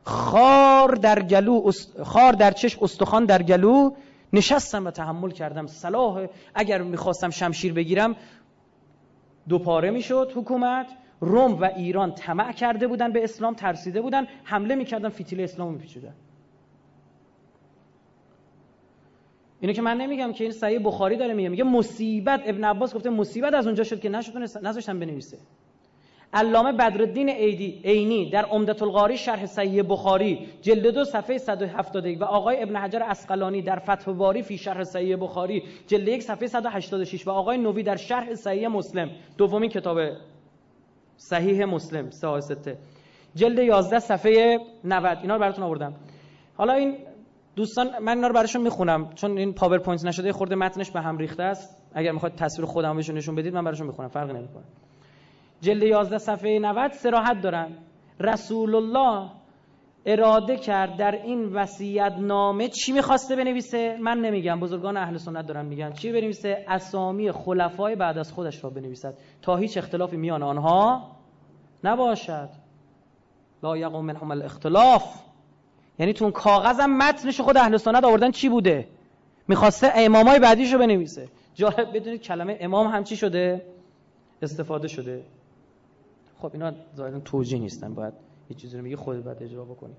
خار 0.03 0.95
در 0.95 1.21
گلو 1.21 1.71
خار 2.03 2.33
در 2.33 2.51
چشم 2.51 2.79
استخوان 2.83 3.25
در 3.25 3.43
گلو. 3.43 3.91
نشستم 4.33 4.85
و 4.85 4.91
تحمل 4.91 5.31
کردم. 5.31 5.67
صلاح 5.67 6.27
اگر 6.55 6.81
می‌خواستم 6.81 7.29
شمشیر 7.29 7.73
بگیرم 7.73 8.15
دو 9.49 9.59
پاره 9.59 9.91
می‌شد 9.91 10.31
حکومت. 10.35 10.87
روم 11.19 11.61
و 11.61 11.65
ایران 11.65 12.15
طمع 12.15 12.51
کرده 12.51 12.87
بودن 12.87 13.11
به 13.11 13.23
اسلام 13.23 13.53
ترسیده 13.53 14.01
بودن. 14.01 14.27
حمله 14.43 14.75
می‌کردن 14.75 15.09
فیتیل 15.09 15.41
اسلام 15.41 15.73
میپیچیدن 15.73 16.13
اینو 19.63 19.73
که 19.73 19.81
من 19.81 19.97
نمیگم 19.97 20.33
که 20.33 20.43
این 20.43 20.53
صحیح 20.53 20.79
بخاری 20.83 21.17
داره 21.17 21.33
میگه. 21.33 21.49
میگه 21.49 21.63
مصیبت 21.63 22.41
ابن 22.45 22.63
عباس 22.63 22.95
گفته 22.95 23.09
مصیبت 23.09 23.53
از 23.53 23.65
اونجا 23.65 23.83
شد 23.83 23.99
که 23.99 24.09
نشد 24.09 24.37
نذاشتن 24.37 24.99
بنویسه. 24.99 25.37
علامه 26.33 26.71
بدرالدین 26.71 27.29
ایدی 27.29 27.81
عینی 27.85 28.29
در 28.29 28.45
عمدت 28.45 28.83
القاری 28.83 29.17
شرح 29.17 29.45
صحیح 29.45 29.83
بخاری 29.89 30.47
جلد 30.61 30.87
دو 30.87 31.03
صفحه 31.03 31.37
171 31.37 32.21
و 32.21 32.23
آقای 32.23 32.63
ابن 32.63 32.75
حجر 32.75 33.03
اسقلانی 33.03 33.61
در 33.61 33.79
فتح 33.79 34.11
باری 34.11 34.41
فی 34.41 34.57
شرح 34.57 34.83
صحیح 34.83 35.15
بخاری 35.15 35.63
جلد 35.87 36.07
یک 36.07 36.23
صفحه 36.23 36.47
186 36.47 37.27
و 37.27 37.31
آقای 37.31 37.57
نووی 37.57 37.83
در 37.83 37.95
شرح 37.95 38.35
صحیح 38.35 38.67
مسلم 38.67 39.09
دومین 39.37 39.69
کتاب 39.69 39.99
صحیح 41.17 41.65
مسلم 41.65 42.09
سته 42.09 42.77
جلد 43.35 43.59
11 43.59 43.99
صفحه 43.99 44.59
90 44.83 45.17
اینا 45.21 45.33
رو 45.33 45.41
براتون 45.41 45.63
آوردم. 45.63 45.93
حالا 46.57 46.73
این 46.73 46.95
دوستان 47.55 47.99
من 47.99 48.15
اینا 48.15 48.27
رو 48.27 48.33
براشون 48.33 48.61
می‌خونم. 48.61 49.09
چون 49.15 49.37
این 49.37 49.53
پاورپوینت 49.53 50.05
نشده 50.05 50.33
خورده 50.33 50.55
متنش 50.55 50.91
به 50.91 51.01
هم 51.01 51.17
ریخته 51.17 51.43
است. 51.43 51.81
اگر 51.93 52.11
می‌خواد 52.11 52.35
تصویر 52.35 52.65
خودم 52.65 52.95
بهشون 52.95 53.17
نشون 53.17 53.35
بدید 53.35 53.53
من 53.53 53.63
براشون 53.63 53.87
می‌خونم. 53.87 54.07
فرقی 54.07 54.33
نمی‌کنه. 54.33 54.63
جلد 55.61 55.83
11 55.83 56.17
صفحه 56.17 56.59
90 56.59 56.91
صراحت 56.91 57.41
دارن. 57.41 57.67
رسول 58.19 58.75
الله 58.75 59.29
اراده 60.05 60.57
کرد 60.57 60.97
در 60.97 61.11
این 61.11 61.45
وصیت 61.45 62.13
نامه 62.19 62.67
چی 62.67 62.91
می‌خواسته 62.91 63.35
بنویسه؟ 63.35 63.97
من 64.01 64.17
نمیگم. 64.17 64.59
بزرگان 64.59 64.97
اهل 64.97 65.17
سنت 65.17 65.47
دارن 65.47 65.65
میگن. 65.65 65.91
چی 65.91 66.11
بنویسه؟ 66.11 66.65
اسامی 66.67 67.31
خلفای 67.31 67.95
بعد 67.95 68.17
از 68.17 68.31
خودش 68.31 68.63
را 68.63 68.69
بنویسد. 68.69 69.17
تا 69.41 69.55
هیچ 69.55 69.77
اختلافی 69.77 70.17
میان 70.17 70.43
آنها 70.43 71.11
نباشد. 71.83 72.49
لا 73.63 73.77
یقوم 73.77 74.05
منهم 74.05 74.31
الاختلاف. 74.31 75.32
یعنی 75.99 76.13
تو 76.13 76.25
اون 76.25 76.31
کاغذم 76.31 76.89
متنش 76.89 77.41
خود 77.41 77.57
اهل 77.57 77.77
سنت 77.77 78.03
آوردن 78.03 78.31
چی 78.31 78.49
بوده؟ 78.49 78.87
می‌خواسته 79.47 79.91
امامای 79.95 80.39
بعدیشو 80.39 80.77
بنویسه. 80.77 81.29
جالب 81.53 81.95
بدونید 81.97 82.21
کلمه 82.21 82.57
امام 82.61 82.87
هم 82.87 83.03
چی 83.03 83.15
شده؟ 83.15 83.65
استفاده 84.41 84.87
شده. 84.87 85.23
خب 86.41 86.49
اینا 86.53 86.73
ظاهرا 86.95 87.19
توجیه 87.19 87.59
نیستن. 87.59 87.93
باید 87.93 88.13
یه 88.49 88.55
چیزی 88.55 88.77
رو 88.77 88.83
میگه 88.83 88.95
خودت 88.95 89.23
باید 89.23 89.43
اجرا 89.43 89.65
بکنی. 89.65 89.95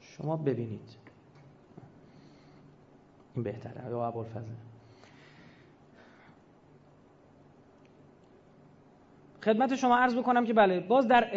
شما 0.00 0.36
ببینید. 0.36 0.96
این 3.34 3.44
بهتره. 3.44 3.90
یا 3.90 4.06
ابوالفضل. 4.06 4.67
خدمت 9.44 9.74
شما 9.74 9.96
عرض 9.96 10.16
بکنم 10.16 10.46
که 10.46 10.52
بله 10.52 10.80
باز 10.80 11.08
در 11.08 11.28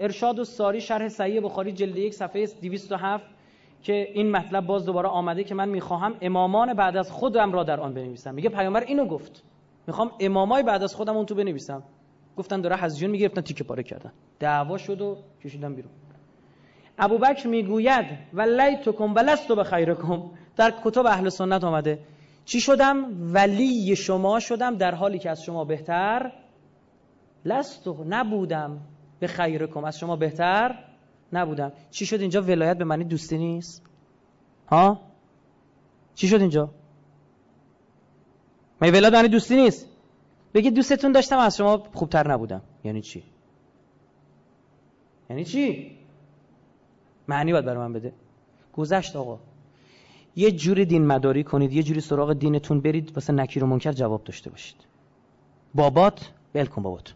ارشاد 0.00 0.38
و 0.38 0.44
ساری 0.44 0.80
شرح 0.80 1.08
صحیح 1.08 1.40
بخاری 1.40 1.72
جلد 1.72 1.96
یک 1.96 2.14
صفحه 2.14 2.46
207 2.62 3.24
که 3.82 4.08
این 4.14 4.30
مطلب 4.30 4.66
باز 4.66 4.86
دوباره 4.86 5.08
آمده 5.08 5.44
که 5.44 5.54
من 5.54 5.68
می‌خواهم 5.68 6.14
امامان 6.20 6.74
بعد 6.74 6.96
از 6.96 7.10
خودم 7.10 7.52
را 7.52 7.64
در 7.64 7.80
آن 7.80 7.94
بنویسم. 7.94 8.34
میگه 8.34 8.48
پیامبر 8.48 8.80
اینو 8.80 9.06
گفت. 9.06 9.42
می‌خوام 9.86 10.10
امامای 10.20 10.62
بعد 10.62 10.82
از 10.82 10.94
خودم 10.94 11.16
اون 11.16 11.26
تو 11.26 11.34
بنویسم. 11.34 11.82
گفتن 12.36 12.60
داره 12.60 12.76
حزیون 12.76 13.10
می‌گرفتن 13.10 13.40
تیکه 13.40 13.64
پاره 13.64 13.82
کردن. 13.82 14.12
دعوا 14.40 14.78
شد 14.78 15.00
و 15.00 15.16
کشیدن 15.44 15.74
بیرون. 15.74 15.92
ابوبکر 16.98 17.48
می‌گوید 17.48 18.06
ولیتکم 18.32 19.14
ولست 19.14 19.48
به 19.48 19.64
خیرکم 19.64 20.22
در 20.56 20.74
کتب 20.84 21.06
اهل 21.06 21.28
سنت 21.28 21.64
آمده. 21.64 21.98
چی 22.44 22.60
شدم؟ 22.60 23.06
ولی 23.34 23.96
شما 23.96 24.40
شدم 24.40 24.76
در 24.76 24.94
حالی 24.94 25.18
که 25.18 25.30
از 25.30 25.42
شما 25.42 25.64
بهتر 25.64 26.32
لستو 27.44 28.04
نبودم 28.08 28.80
به 29.20 29.26
خیرکم 29.26 29.84
از 29.84 29.98
شما 29.98 30.16
بهتر 30.16 30.84
نبودم. 31.32 31.72
چی 31.90 32.06
شد 32.06 32.20
اینجا؟ 32.20 32.42
ولایت 32.42 32.78
به 32.78 32.84
معنی 32.84 33.04
دوستی 33.04 33.38
نیست؟ 33.38 33.82
ها؟ 34.68 35.00
چی 36.14 36.28
شد 36.28 36.40
اینجا؟ 36.40 36.70
من 38.80 38.88
ولایت 38.88 39.14
معنی 39.14 39.28
دوستی 39.28 39.56
نیست؟ 39.56 39.86
بگید 40.54 40.74
دوستتون 40.74 41.12
داشتم 41.12 41.38
از 41.38 41.56
شما 41.56 41.82
خوبتر 41.94 42.32
نبودم. 42.32 42.62
یعنی 42.84 43.00
چی؟ 43.00 43.22
یعنی 45.30 45.44
چی؟ 45.44 45.96
معنی 47.28 47.52
باید 47.52 47.64
برای 47.64 47.78
من 47.78 47.92
بده. 47.92 48.12
گذشت 48.72 49.16
آقا. 49.16 49.38
یه 50.36 50.50
جوری 50.50 50.84
دین 50.84 51.06
مداری 51.06 51.44
کنید 51.44 51.72
یه 51.72 51.82
جوری 51.82 52.00
سراغ 52.00 52.32
دینتون 52.32 52.80
برید 52.80 53.12
واسه 53.16 53.32
نکیر 53.32 53.64
و 53.64 53.66
منکر 53.66 53.92
جواب 53.92 54.24
داشته 54.24 54.50
باشید. 54.50 54.76
بابات 55.74 56.32
ول 56.54 56.66
کن 56.66 56.82
بابات 56.82 57.14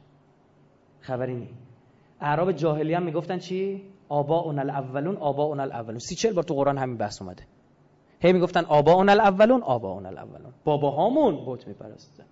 خبری 1.05 1.35
نی. 1.35 1.49
اعراب 2.21 2.53
جاهلی 2.53 2.95
هم 2.95 3.03
می‌گفتن 3.03 3.39
چی؟ 3.39 3.83
آبا 4.09 4.41
اون 4.41 4.59
الاولون 4.59 5.17
آبا 5.17 5.45
اون 5.45 5.61
الاولون. 5.61 5.99
سی 5.99 6.15
چل 6.15 6.33
بار 6.33 6.45
تو 6.45 6.55
قرآن 6.55 6.79
همین 6.79 6.97
بحث 6.97 7.23
اومده. 7.23 7.43
هی 8.21 8.33
می‌گفتن 8.33 8.65
آبا 8.65 8.93
اون 8.93 9.09
الاولون 9.09 9.63
آبا 9.63 9.93
اون 9.93 10.07
الاولون. 10.07 10.53
باباهامون 10.65 11.45
بت 11.47 11.69
میپرستن. 11.69 12.25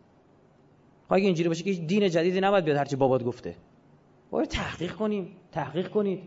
خب 1.08 1.12
اگه 1.12 1.24
اینجوری 1.24 1.48
باشه 1.48 1.64
که 1.64 1.72
دین 1.72 2.08
جدیدی 2.08 2.40
نباید 2.40 2.64
بیاد 2.64 2.76
هرچی 2.76 2.96
بابات 2.96 3.24
گفته. 3.24 3.54
باید 4.30 4.48
تحقیق 4.48 4.92
کنیم 4.92 5.36
تحقیق 5.52 5.88
کنید. 5.88 6.20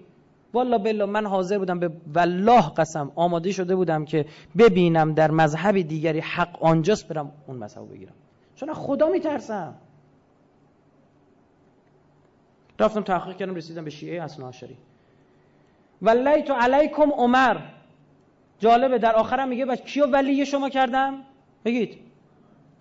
والا 0.54 0.78
بالله 0.78 1.06
من 1.06 1.26
حاضر 1.26 1.58
بودم 1.58 1.80
به 1.80 1.90
والله 2.16 2.70
قسم 2.78 3.12
آماده 3.16 3.52
شده 3.52 3.76
بودم 3.76 4.06
که 4.06 4.26
ببینم 4.58 5.14
در 5.14 5.32
مذهب 5.32 5.82
دیگری 5.82 6.20
حق 6.20 6.64
آنجاست 6.64 7.08
برم 7.08 7.32
اون 7.48 7.58
مذهب 7.58 7.90
بگیرم. 7.92 8.14
چون 8.56 8.74
خدا 8.74 9.10
میترسم. 9.10 9.76
رفتم 12.80 13.02
تحقیق 13.02 13.38
کردم 13.38 13.56
رسیدم 13.56 13.84
به 13.84 13.90
شیعه 13.90 14.24
اصلا 14.24 14.48
عشری 14.48 14.78
ولیت 16.02 16.52
علیکم 16.52 17.12
عمر. 17.12 17.58
جالبه 18.60 18.98
در 18.98 19.16
آخرم 19.16 19.48
میگه 19.48 19.66
بچه 19.66 19.84
کیو 19.84 20.06
ولی 20.06 20.46
شما 20.46 20.70
کردم؟ 20.70 21.14
بگید. 21.66 21.98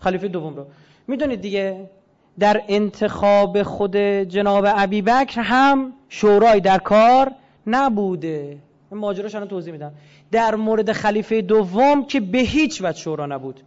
خلیفه 0.00 0.28
دوم 0.28 0.56
رو. 0.56 0.66
می‌دونید 1.08 1.40
دیگه 1.40 1.90
در 2.39 2.62
انتخاب 2.68 3.62
خود 3.62 3.97
جناب 3.97 4.64
ابی 4.68 5.02
بکر 5.02 5.40
هم 5.40 5.92
شورای 6.08 6.60
در 6.60 6.78
کار 6.78 7.32
نبوده. 7.66 8.58
ماجراش 8.90 9.34
الان 9.34 9.48
توضیح 9.48 9.73
میدم. 9.73 9.92
در 10.31 10.55
مورد 10.55 10.92
خلیفه 10.92 11.42
دوم 11.42 12.05
که 12.06 12.20
به 12.20 12.39
هیچ 12.39 12.82
وجه 12.82 12.98
شورا 12.98 13.26
نبود. 13.26 13.60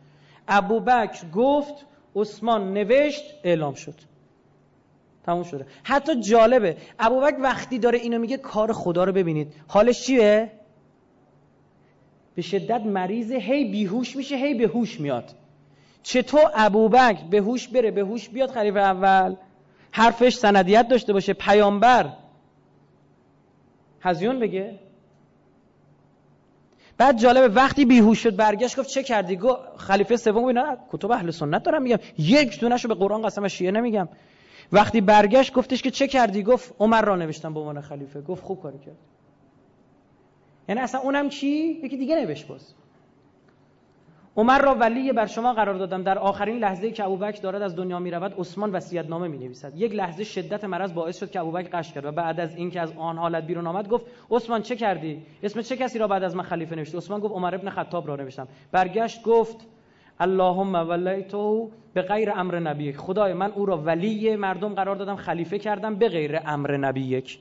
ابو 0.47 0.79
بکر 0.79 1.29
گفت 1.35 1.85
عثمان 2.15 2.73
نوشت 2.73 3.23
اعلام 3.43 3.73
شد. 3.73 3.95
تموم 5.27 5.43
شده. 5.43 5.65
حتی 5.83 6.15
جالبه. 6.15 6.77
ابوبکر 6.99 7.41
وقتی 7.41 7.79
داره 7.79 7.99
اینو 7.99 8.19
میگه 8.19 8.37
کار 8.37 8.73
خدا 8.73 9.03
رو 9.03 9.11
ببینید. 9.11 9.53
حالش 9.67 10.01
چیه؟ 10.01 10.51
به 12.35 12.41
شدت 12.41 12.81
مریض 12.81 13.31
هی 13.31 13.71
بیهوش 13.71 14.15
میشه 14.15 14.35
هی 14.35 14.53
به 14.53 14.67
هوش 14.67 14.99
میاد. 14.99 15.35
چطور 16.03 16.51
ابوبکر 16.55 17.23
به 17.29 17.37
هوش 17.37 17.67
بره؟ 17.67 17.91
به 17.91 18.01
هوش 18.01 18.29
بیاد 18.29 18.51
خلیفه 18.51 18.79
اول. 18.79 19.35
حرفش 19.91 20.35
سندیت 20.35 20.87
داشته 20.87 21.13
باشه. 21.13 21.33
پیامبر. 21.33 22.09
هزیون 24.01 24.39
بگه. 24.39 24.79
بعد 26.97 27.17
جالبه 27.17 27.47
وقتی 27.47 27.85
بیهوش 27.85 28.23
شد 28.23 28.35
برگشت 28.35 28.79
گفت 28.79 28.89
چه 28.89 29.03
کردی؟ 29.03 29.35
گفت 29.35 29.59
خلیفه 29.77 30.17
سوم 30.17 30.49
نه 30.49 30.77
کتب 30.91 31.11
اهل 31.11 31.31
سنت 31.31 31.63
دارم 31.63 31.81
میگم. 31.81 31.99
یک 32.17 32.59
دونهشو 32.59 32.87
به 32.87 32.95
قرآن 32.95 33.21
قسم 33.21 33.47
شیعه 33.47 33.71
نمیگم. 33.71 34.07
وقتی 34.71 35.01
برگشت 35.01 35.53
گفتش 35.53 35.81
که 35.81 35.91
چه 35.91 36.07
کردی؟ 36.07 36.43
گفت 36.43 36.75
عمر 36.79 37.01
را 37.01 37.15
نوشتم 37.15 37.53
به 37.53 37.59
عنوان 37.59 37.81
خلیفه. 37.81 38.21
گفت 38.21 38.43
خوب 38.43 38.61
کاری 38.61 38.79
کرد. 38.79 38.97
یعنی 40.69 40.81
اصلا 40.81 41.01
اونم 41.01 41.29
چی؟ 41.29 41.47
یکی 41.83 41.97
دیگه 41.97 42.15
نوشت 42.15 42.47
باز. 42.47 42.73
عمر 44.37 44.59
را 44.59 44.75
ولی 44.75 45.11
بر 45.11 45.25
شما 45.25 45.53
قرار 45.53 45.75
دادم. 45.77 46.03
در 46.03 46.17
آخرین 46.17 46.57
لحظه 46.57 46.91
که 46.91 47.03
ابوبکر 47.03 47.41
دارد 47.41 47.61
از 47.61 47.75
دنیا 47.75 47.99
می 47.99 48.11
رود 48.11 48.33
عثمان 48.39 48.71
وصیت 48.71 49.05
نامه 49.05 49.27
می 49.27 49.37
نویسد 49.37 49.73
یک 49.75 49.91
لحظه 49.95 50.23
شدت 50.23 50.63
مرض 50.63 50.93
باعث 50.93 51.19
شد 51.19 51.31
که 51.31 51.39
ابوبکر 51.39 51.69
قش 51.69 51.93
کرد 51.93 52.05
و 52.05 52.11
بعد 52.11 52.39
از 52.39 52.55
اینکه 52.55 52.81
از 52.81 52.93
آن 52.97 53.17
حالت 53.17 53.43
بیرون 53.43 53.67
آمد 53.67 53.89
گفت 53.89 54.05
عثمان 54.31 54.61
چه 54.61 54.75
کردی؟ 54.75 55.21
اسم 55.43 55.61
چه 55.61 55.77
کسی 55.77 55.99
را 55.99 56.07
بعد 56.07 56.23
از 56.23 56.35
من 56.35 56.43
خلیفه 56.43 56.75
نوشت؟ 56.75 56.95
عثمان 56.95 57.19
گفت 57.19 57.33
عمر 57.33 57.55
ابن 57.55 57.69
خطاب 57.69 58.07
را 58.07 58.15
نوشتم. 58.15 58.47
برگشت 58.71 59.23
گفت 59.23 59.67
اللهم 60.19 60.75
ولیتو 60.75 61.71
به 61.97 62.03
غیر 62.03 62.31
امر 62.31 62.59
نبی 62.59 62.93
خدای 62.93 63.33
من 63.33 63.51
او 63.51 63.65
را 63.65 63.77
ولی 63.77 64.35
مردم 64.35 64.73
قرار 64.73 64.95
دادم 64.95 65.15
خلیفه 65.15 65.59
کردم 65.59 65.95
به 65.95 66.09
غیر 66.09 66.39
امر 66.45 66.77
نبی 66.77 67.01
یک. 67.01 67.39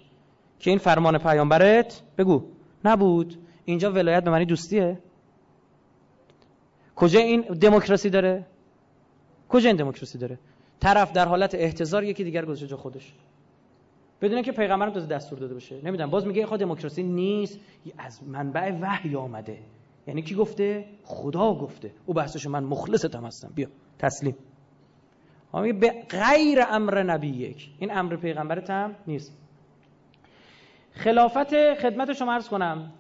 که 0.59 0.71
این 0.71 0.79
فرمان 0.79 1.19
پیامبرت؟ 1.19 2.03
بگو. 2.19 2.43
نبود. 2.85 3.35
اینجا 3.65 3.93
ولایت 3.93 4.25
به 4.25 4.31
معنی 4.31 4.45
دوستیه. 4.45 4.99
کجا 6.97 7.21
این 7.21 7.41
دموکراسی 7.41 8.11
داره؟ 8.11 8.47
کجا 9.49 9.69
این 9.69 9.77
دموکراسی 9.77 10.19
داره؟ 10.19 10.39
طرف 10.81 11.13
در 11.13 11.29
حالت 11.29 11.55
احتضار 11.55 12.05
یکی 12.05 12.25
دیگر 12.25 12.45
گذاشته 12.45 12.67
جا 12.67 12.77
خودش. 12.77 13.13
بدون 14.21 14.43
که 14.43 14.53
پیغمبرم 14.53 14.91
تازه 14.91 15.07
دستور 15.07 15.39
داده 15.39 15.55
باشه. 15.55 15.77
نمی‌دونم. 15.85 16.11
باز 16.11 16.27
میگه 16.27 16.47
خود 16.47 16.61
دموکراسی 16.61 17.03
نیست. 17.03 17.61
از 17.99 18.29
منبع 18.29 18.73
وحی 18.81 19.17
آمده. 19.17 19.59
یعنی 20.07 20.23
کی 20.23 20.35
گفته؟ 20.35 20.85
خدا 21.05 21.55
گفته. 21.55 21.93
او 22.07 22.15
بحثش 22.15 22.47
من 22.47 22.65
مخلصتم 22.65 23.25
هستم. 23.25 23.53
بیا. 23.55 23.69
تسلیم. 23.99 24.37
میگه 25.55 25.73
به 25.73 25.91
غیر 26.09 26.59
امر 26.71 27.03
نبی 27.03 27.29
یک. 27.29 27.71
این 27.79 27.97
امر 27.97 28.17
پیغمبرت 28.17 28.71
هم 28.71 28.95
نیست. 29.07 29.39
خلافت 30.93 31.75
خدمت 31.75 32.13
شما 32.13 32.33
عرض 32.33 32.49
کنم. 32.49 32.93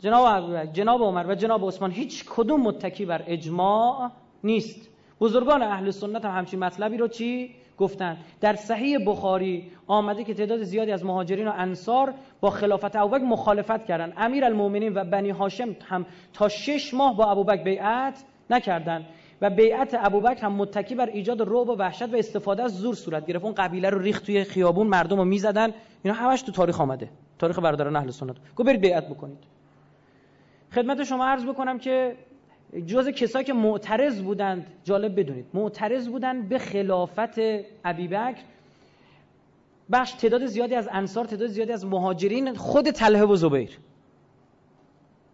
جناب 0.00 0.64
جناب 0.64 1.02
عمر 1.02 1.26
و 1.26 1.34
جناب 1.34 1.66
عثمان 1.66 1.90
هیچ 1.90 2.24
کدوم 2.28 2.60
متکی 2.60 3.04
بر 3.04 3.22
اجماع 3.26 4.10
نیست. 4.44 4.88
بزرگان 5.20 5.62
اهل 5.62 5.90
سنت 5.90 6.24
هم 6.24 6.38
همچین 6.38 6.60
مطلبی 6.60 6.96
رو 6.96 7.08
چی 7.08 7.54
گفتن؟ 7.78 8.16
در 8.40 8.54
صحیح 8.54 8.98
بخاری 9.06 9.70
آمده 9.86 10.24
که 10.24 10.34
تعداد 10.34 10.62
زیادی 10.62 10.92
از 10.92 11.04
مهاجرین 11.04 11.48
و 11.48 11.52
انصار 11.56 12.14
با 12.40 12.50
خلافت 12.50 12.96
ابوبکر 12.96 13.24
مخالفت 13.24 13.84
کردند 13.86 14.12
امیر 14.16 14.44
المؤمنین 14.44 14.94
و 14.94 15.04
بنی 15.04 15.30
هاشم 15.30 15.76
هم 15.88 16.06
تا 16.32 16.48
شش 16.48 16.94
ماه 16.94 17.16
با 17.16 17.30
ابوبکر 17.30 17.62
بیعت 17.62 18.24
نکردند 18.50 19.06
و 19.42 19.50
بیعت 19.50 19.96
ابوبکر 19.98 20.40
هم 20.46 20.52
متکی 20.52 20.94
بر 20.94 21.06
ایجاد 21.06 21.40
رعب 21.42 21.68
و 21.68 21.76
وحشت 21.76 22.14
و 22.14 22.16
استفاده 22.16 22.62
از 22.62 22.74
زور 22.76 22.94
صورت 22.94 23.26
گرفت. 23.26 23.44
اون 23.44 23.54
قبیله 23.54 23.90
رو 23.90 23.98
ریخت 23.98 24.26
توی 24.26 24.44
خیابون 24.44 24.86
مردم 24.86 25.16
رو 25.16 25.24
می‌زدن. 25.24 25.74
اینا 26.02 26.16
همش 26.16 26.42
تو 26.42 26.52
تاریخ 26.52 26.80
آمده. 26.80 27.08
تاریخ 27.38 27.58
برادران 27.58 27.96
اهل 27.96 28.10
سنت. 28.10 28.36
گفت 28.56 28.68
برید 28.68 28.80
بیعت 28.80 29.08
بکنید. 29.08 29.38
خدمت 30.74 31.04
شما 31.04 31.26
عرض 31.26 31.44
بکنم 31.44 31.78
که 31.78 32.16
جز 32.86 33.08
کسایی 33.08 33.44
که 33.44 33.52
معترض 33.52 34.22
بودند 34.22 34.66
جالب 34.84 35.20
بدونید 35.20 35.46
معترض 35.54 36.08
بودند 36.08 36.48
به 36.48 36.58
خلافت 36.58 37.38
ابیبکر. 37.84 38.42
بخش 39.92 40.12
تعداد 40.12 40.46
زیادی 40.46 40.74
از 40.74 40.88
انصار 40.92 41.24
تعداد 41.24 41.48
زیادی 41.48 41.72
از 41.72 41.86
مهاجرین 41.86 42.54
خود 42.54 42.90
طلحه 42.90 43.24
و 43.24 43.36
زبیر. 43.36 43.78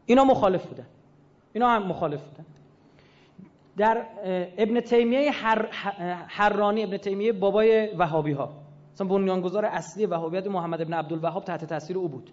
اینا 0.07 0.25
مخالف 0.25 0.67
بودن. 0.67 0.87
اینا 1.53 1.69
هم 1.69 1.83
مخالف 1.83 2.23
بودن. 2.23 2.45
در 3.79 4.07
ابن 4.59 4.81
تیمیه 4.81 5.31
هر 5.31 5.67
حرانی 6.27 6.85
ابن 6.85 6.97
تیمیه 6.97 7.33
بابای 7.33 7.87
وهابی 7.97 8.33
ها 8.33 8.51
مثلا 8.95 9.07
بنیانگذار 9.07 9.65
اصلی 9.65 10.07
وهابیت 10.07 10.47
محمد 10.47 10.81
ابن 10.81 10.93
عبدالوهاب 10.95 11.45
تحت 11.45 11.65
تاثیر 11.65 11.99
او 11.99 12.09
بود. 12.09 12.31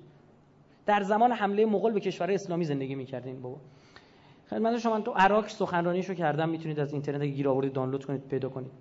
در 0.85 1.01
زمان 1.01 1.32
حمله 1.32 1.65
مغول 1.65 1.93
به 1.93 1.99
کشور 1.99 2.32
اسلامی 2.32 2.65
زندگی 2.65 2.95
می‌کرد 2.95 3.27
این 3.27 3.41
بابا 3.41 3.57
خدمت 4.49 4.77
شما 4.77 4.99
تو 4.99 5.11
عراق 5.11 5.48
سخنرانیشو 5.48 6.14
کردم 6.14 6.49
می‌تونید 6.49 6.80
از 6.80 6.93
اینترنت 6.93 7.22
اگه 7.22 7.32
گیر 7.32 7.49
آوردید 7.49 7.74
دانلود 7.74 8.06
کنید 8.06 8.27
پیدا 8.27 8.49
کنید. 8.49 8.72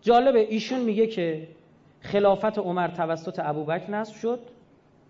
جالبه 0.00 0.40
ایشون 0.40 0.80
میگه 0.80 1.06
که 1.06 1.48
خلافت 2.00 2.58
عمر 2.58 2.88
توسط 2.88 3.40
ابوبکر 3.44 3.90
نصب 3.90 4.14
شد. 4.14 4.40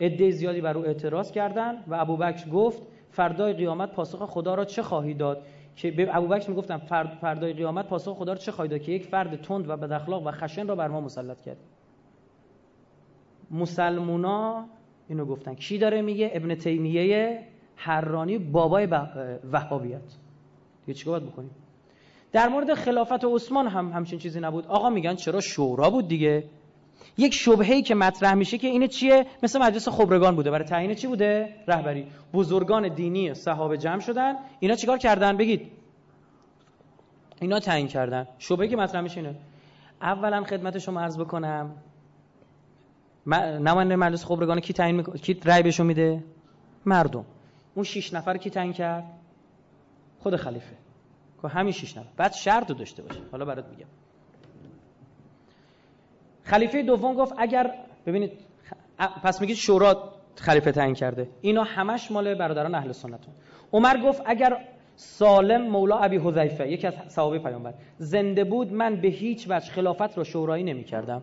عده 0.00 0.30
زیادی 0.30 0.60
بر 0.60 0.78
او 0.78 0.86
اعتراض 0.86 1.32
کردند 1.32 1.84
و 1.88 1.94
ابوبکر 1.94 2.50
گفت 2.50 2.82
فردای 3.10 3.52
قیامت 3.52 3.92
پاسخ 3.92 4.24
خدا 4.24 4.54
را 4.54 4.64
چه 4.64 4.82
خواهی 4.82 5.14
داد؟ 5.14 5.42
که 5.76 5.90
به 5.90 6.16
ابوبکر 6.16 6.50
می‌گفتم 6.50 6.78
فرد 6.78 7.18
فردای 7.20 7.52
قیامت 7.52 7.88
پاسخ 7.88 8.16
خدا 8.16 8.32
را 8.32 8.38
چه 8.38 8.52
خواهی 8.52 8.70
داد 8.70 8.80
که 8.80 8.92
یک 8.92 9.04
فرد 9.04 9.42
تند 9.42 9.68
و 9.68 9.76
بد 9.76 9.92
اخلاق 9.92 10.26
و 10.26 10.30
خشن 10.30 10.66
را 10.66 10.76
بر 10.76 10.88
ما 10.88 11.00
مسلط 11.00 11.40
کرد. 11.40 11.56
مسلمونا 13.50 14.66
اینو 15.08 15.24
گفتن. 15.24 15.54
کی 15.54 15.78
داره 15.78 16.02
میگه؟ 16.02 16.30
ابن 16.32 16.54
تیمیه 16.54 17.44
حرانی 17.76 18.38
بابای 18.38 18.86
وهابیت. 19.52 20.16
دیگه 20.86 20.98
چیکار 20.98 21.20
باید 21.20 21.32
بکنیم؟ 21.32 21.50
در 22.32 22.48
مورد 22.48 22.74
خلافت 22.74 23.24
عثمان 23.24 23.66
هم 23.66 23.92
همچین 23.92 24.18
چیزی 24.18 24.40
نبود. 24.40 24.66
آقا 24.66 24.90
میگن 24.90 25.14
چرا 25.14 25.40
شورا 25.40 25.90
بود 25.90 26.08
دیگه؟ 26.08 26.44
یک 27.18 27.34
شبهه‌ای 27.34 27.82
که 27.82 27.94
مطرح 27.94 28.34
میشه 28.34 28.58
که 28.58 28.68
اینه 28.68 28.88
چیه؟ 28.88 29.26
مثل 29.42 29.62
مجلس 29.62 29.88
خبرگان 29.88 30.36
بوده. 30.36 30.50
برای 30.50 30.64
تعیین 30.64 30.94
چی 30.94 31.06
بوده؟ 31.06 31.54
رهبری. 31.66 32.06
بزرگان 32.32 32.88
دینی 32.88 33.34
صحابه 33.34 33.76
جمع 33.78 34.00
شدن. 34.00 34.34
اینا 34.60 34.74
چیکار 34.74 34.98
کردن؟ 34.98 35.36
بگید. 35.36 35.72
اینا 37.40 37.60
تعیین 37.60 37.88
کردن. 37.88 38.26
شبهه‌ای 38.38 38.68
که 38.68 38.76
مطرح 38.76 39.00
میشه 39.00 39.20
اینه. 39.20 39.34
اولا 40.02 40.44
خدمت 40.44 40.78
شما 40.78 41.00
عرض 41.00 41.18
بکنم. 41.18 41.74
نماینده 43.60 43.96
مجلس 43.96 44.24
خبرگان 44.24 44.60
کی 44.60 44.72
تعیین 44.72 44.96
می‌کنه 44.96 45.18
کی 45.18 45.40
رأی 45.44 45.62
بهشون 45.62 45.86
میده؟ 45.86 46.24
مردم. 46.86 47.24
اون 47.74 47.84
شش 47.84 48.14
نفر 48.14 48.36
کی 48.36 48.50
تعیین 48.50 48.72
کرد؟ 48.72 49.04
خود 50.18 50.36
خلیفه. 50.36 50.76
که 51.42 51.48
همین 51.48 51.72
شش 51.72 51.96
نفر. 51.96 52.08
بعد 52.16 52.32
شرط 52.32 52.72
داشته 52.72 53.02
باشه. 53.02 53.20
حالا 53.32 53.44
برات 53.44 53.68
میگم. 53.68 53.86
خلیفه 56.46 56.82
دوم 56.82 57.14
گفت 57.14 57.34
اگر 57.38 57.70
ببینید 58.06 58.32
پس 59.24 59.40
میگید 59.40 59.56
شورا 59.56 60.12
خلیفه 60.36 60.72
تعیین 60.72 60.94
کرده. 60.94 61.28
اینا 61.40 61.62
همش 61.62 62.10
مال 62.10 62.34
برادران 62.34 62.74
اهل 62.74 62.92
سنت 62.92 63.20
عمر 63.72 63.96
گفت 64.04 64.22
اگر 64.26 64.58
سالم 64.96 65.68
مولا 65.68 65.98
ابی 65.98 66.16
حذیفه 66.16 66.68
یکی 66.68 66.86
از 66.86 66.94
صحابه 67.08 67.38
پیامبر 67.38 67.74
زنده 67.98 68.44
بود 68.44 68.72
من 68.72 69.00
به 69.00 69.08
هیچ 69.08 69.46
وجه 69.50 69.72
خلافت 69.72 70.18
رو 70.18 70.24
شورایی 70.24 70.64
نمی‌کردم. 70.64 71.22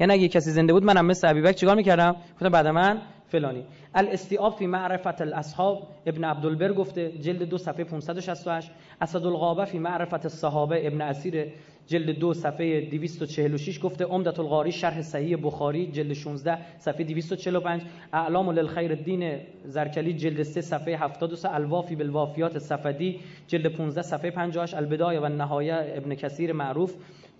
یعنی 0.00 0.12
اگه 0.12 0.28
کسی 0.28 0.50
زنده 0.50 0.72
بود 0.72 0.84
منم 0.84 1.06
مثل 1.06 1.28
ابی 1.28 1.40
بکر 1.40 1.52
چیکار 1.52 1.76
می‌کردم؟ 1.76 2.16
گفتم 2.34 2.48
بعد 2.48 2.66
من 2.66 3.00
فلانی. 3.26 3.64
الاستیاب 3.94 4.54
فی 4.54 4.66
معرفت 4.66 5.20
الاصحاب 5.20 5.88
ابن 6.06 6.24
عبدالبر 6.24 6.72
گفته 6.72 7.12
جلد 7.12 7.42
دو 7.42 7.58
صفحه 7.58 7.84
568 7.84 8.70
اسد 9.00 9.26
الغابه 9.26 9.64
فی 9.64 9.78
معرفت 9.78 10.24
الصحابه 10.24 10.86
ابن 10.86 11.00
اسیر 11.00 11.52
جلد 11.88 12.18
دو 12.18 12.34
صفحه 12.34 12.80
246 12.80 13.80
گفته 13.80 14.04
عمدت 14.04 14.40
القاری 14.40 14.72
شرح 14.72 15.02
صحیح 15.02 15.36
بخاری 15.42 15.86
جلد 15.86 16.12
16 16.12 16.78
صفحه 16.78 17.04
245 17.04 17.82
اعلام 18.12 18.50
للخیر 18.50 18.92
الدین 18.92 19.40
زرکلی 19.64 20.12
جلد 20.12 20.42
3 20.42 20.60
صفحه 20.60 20.96
73 20.96 21.54
الوافی 21.54 21.96
بالوافیات 21.96 22.58
صفدی 22.58 23.20
جلد 23.46 23.66
15 23.66 24.02
صفحه 24.02 24.30
58 24.30 24.74
البدایه 24.74 25.20
و 25.20 25.24
النهایه 25.24 25.92
ابن 25.96 26.14
کثیر 26.14 26.52
معروف. 26.52 26.94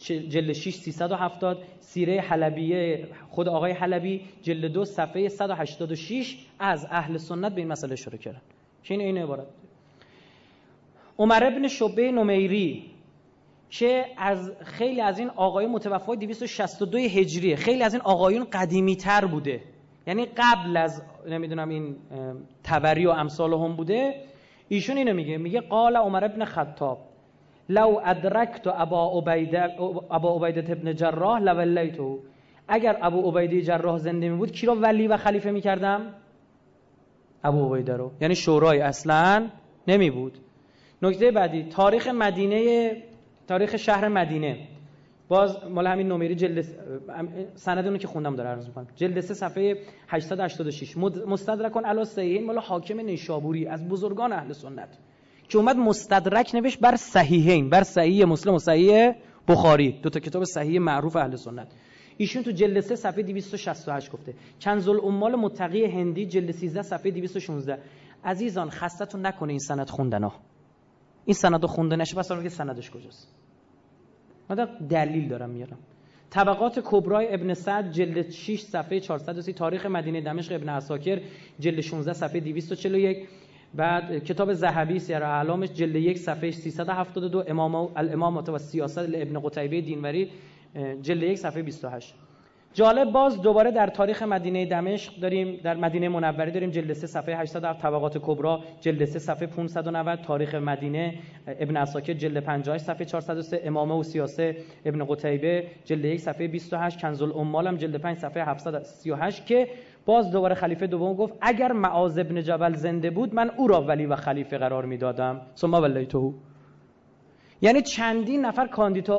جلد 0.06 0.52
6 0.52 0.74
370 0.74 1.58
سیره 1.80 2.20
حلبیه 2.20 3.06
خود 3.30 3.48
آقای 3.48 3.72
حلبی 3.72 4.20
جلد 4.42 4.72
2 4.72 4.84
صفحه 4.84 5.28
186 5.28 6.38
از 6.58 6.86
اهل 6.90 7.16
سنت 7.16 7.54
به 7.54 7.60
این 7.60 7.68
مسئله 7.68 7.92
اشاره 7.92 8.18
کردن. 8.18 8.40
که 8.82 8.94
این 8.94 9.00
این 9.00 9.18
عبارت. 9.18 9.46
عمر 11.18 11.44
ابن 11.44 11.68
شبه 11.68 12.12
نمیری 12.12 12.97
که 13.70 14.04
از 14.16 14.52
خیلی 14.64 15.00
از 15.00 15.18
این 15.18 15.30
آقایون 15.36 15.72
متوفای 15.72 16.16
262 16.16 16.98
هجریه. 16.98 17.56
خیلی 17.56 17.82
از 17.82 17.94
این 17.94 18.02
آقایون 18.02 18.46
قدیمی 18.52 18.96
تر 18.96 19.24
بوده. 19.24 19.60
یعنی 20.06 20.26
قبل 20.26 20.76
از 20.76 21.02
نمی‌دونم 21.28 21.68
این 21.68 21.96
تبری 22.64 23.06
و 23.06 23.10
امثال 23.10 23.52
هم 23.52 23.76
بوده. 23.76 24.14
ایشون 24.68 24.96
اینو 24.96 25.14
میگه. 25.14 25.38
میگه 25.38 25.60
قال 25.60 25.96
عمر 25.96 26.24
ابن 26.24 26.44
خطاب 26.44 26.98
لو 27.68 28.00
ادرکت 28.04 28.66
ابا 28.66 29.18
عبیده 29.18 29.80
ابا 30.10 30.36
عبیده 30.36 30.72
ابن 30.72 30.94
جراح 30.94 31.40
لولیتو 31.40 32.18
اگر 32.68 32.98
ابو 33.02 33.30
عبیده 33.30 33.62
جراح 33.62 33.98
زنده 33.98 34.28
می 34.28 34.36
بود 34.36 34.52
کی 34.52 34.66
را 34.66 34.74
ولی 34.74 35.06
و 35.06 35.16
خلیفه 35.16 35.50
می‌کردم؟ 35.50 36.14
ابو 37.44 37.74
عبیده 37.74 37.96
رو. 37.96 38.10
یعنی 38.20 38.34
شورای 38.34 38.80
اصلا 38.80 39.48
نمی 39.88 40.10
بود 40.10 40.38
نکته 41.02 41.30
بعدی 41.30 41.62
تاریخ 41.62 42.08
مدینه 42.08 42.90
تاریخ 43.48 43.76
شهر 43.76 44.08
مدینه. 44.08 44.68
باز 45.28 45.64
مال 45.70 45.86
همین 45.86 46.08
نمری 46.08 46.34
جلد 46.34 46.64
سند 47.54 47.84
اونو 47.84 47.98
که 47.98 48.06
خوندم 48.06 48.36
داره 48.36 48.48
عرض 48.48 48.66
می‌کنم. 48.66 48.86
جلد 48.96 49.20
3 49.20 49.34
صفحه 49.34 49.78
886 50.08 50.96
مستدرکون 51.26 51.84
علی 51.84 52.04
صحیحین 52.04 52.46
مال 52.46 52.58
حاکم 52.58 53.00
نیشابوری 53.00 53.66
از 53.66 53.88
بزرگان 53.88 54.32
اهل 54.32 54.52
سنت. 54.52 54.98
که 55.48 55.58
اومد 55.58 55.76
مستدرک 55.76 56.54
نوشت 56.54 56.80
بر 56.80 56.96
صحیحین 56.96 57.70
بر 57.70 57.82
صحیح 57.82 58.24
مسلم 58.24 58.54
و 58.54 58.58
صحیح 58.58 59.12
بخاری. 59.48 60.00
دو 60.02 60.10
تا 60.10 60.20
کتاب 60.20 60.44
صحیح 60.44 60.80
معروف 60.80 61.16
اهل 61.16 61.36
سنت. 61.36 61.68
ایشون 62.16 62.42
تو 62.42 62.50
جلد 62.50 62.80
3 62.80 62.96
صفحه 62.96 63.22
268 63.22 64.12
گفته. 64.12 64.34
کنز 64.60 64.88
الاموال 64.88 65.34
متقی 65.36 65.84
هندی 65.84 66.26
جلد 66.26 66.50
13 66.50 66.82
صفحه 66.82 67.10
216 67.10 67.78
عزیزان 68.24 68.70
خستتون 68.70 69.26
نکنه 69.26 69.50
این 69.50 69.58
سند 69.58 69.90
خوندن 69.90 70.22
ها. 70.24 70.32
این 71.24 71.34
سند 71.34 71.64
خونده 71.64 71.96
نشه 71.96 72.16
پس 72.16 72.32
که 72.32 72.48
سندش 72.48 72.90
کجاست. 72.90 73.37
من 74.50 74.68
دلیل 74.88 75.28
دارم 75.28 75.50
میارم. 75.50 75.78
طبقات 76.30 76.80
کبرای 76.84 77.34
ابن 77.34 77.54
سعد 77.54 77.92
جلد 77.92 78.30
6 78.30 78.60
صفحه 78.60 79.00
430 79.00 79.54
تاریخ 79.54 79.86
مدینه 79.86 80.20
دمشق 80.20 80.54
ابن 80.54 80.68
عساکر 80.68 81.20
جلد 81.60 81.80
16 81.80 82.12
صفحه 82.12 82.40
241 82.40 83.28
بعد 83.74 84.24
کتاب 84.24 84.52
ذهبی 84.52 84.98
سیر 84.98 85.22
اعلامش 85.22 85.68
جلد 85.68 85.96
یک 85.96 86.18
صفحه 86.18 86.50
372 86.50 87.44
امام 87.48 87.74
الامام 87.74 88.36
و 88.36 88.58
سیاست 88.58 88.98
ابن 88.98 89.40
قتیبه 89.40 89.80
دینوری 89.80 90.28
جلد 91.02 91.22
یک 91.22 91.38
صفحه 91.38 91.62
28 91.62 92.14
جالب 92.78 93.12
باز 93.12 93.42
دوباره 93.42 93.70
در 93.70 93.86
تاریخ 93.86 94.22
مدینه 94.22 94.66
دمشق 94.66 95.20
داریم 95.20 95.60
در 95.62 95.76
مدینه 95.76 96.08
منوره 96.08 96.50
داریم 96.50 96.70
جلد 96.70 96.92
3 96.92 97.06
صفحه 97.06 97.36
807 97.36 97.82
طبقات 97.82 98.18
کبرا 98.18 98.60
جلد 98.80 99.04
3 99.04 99.18
صفحه 99.18 99.46
590 99.46 100.20
تاریخ 100.22 100.54
مدینه 100.54 101.14
ابن 101.46 101.76
اساکر 101.76 102.12
جلد 102.12 102.38
58 102.44 102.84
صفحه 102.84 103.04
403 103.04 103.60
امامه 103.64 103.94
و 103.94 104.02
سیاسه 104.02 104.56
ابن 104.84 105.04
قتیبه 105.04 105.64
جلد 105.84 106.04
1 106.04 106.20
صفحه 106.20 106.48
28 106.48 107.00
کنز 107.00 107.22
الامال 107.22 107.66
هم 107.66 107.76
جلد 107.76 107.96
5 107.96 108.18
صفحه 108.18 108.44
738 108.44 109.46
که 109.46 109.68
باز 110.06 110.30
دوباره 110.30 110.54
خلیفه 110.54 110.86
دوم 110.86 111.14
گفت 111.14 111.34
اگر 111.40 111.72
معاذ 111.72 112.18
ابن 112.18 112.42
جبل 112.42 112.74
زنده 112.74 113.10
بود 113.10 113.34
من 113.34 113.50
او 113.56 113.68
را 113.68 113.82
ولی 113.82 114.06
و 114.06 114.16
خلیفه 114.16 114.58
قرار 114.58 114.84
می‌دادم. 114.84 115.40
ثم 115.56 115.74
ولیته 115.74 116.32
یعنی 117.62 117.82
چندین 117.82 118.44
نفر 118.44 118.66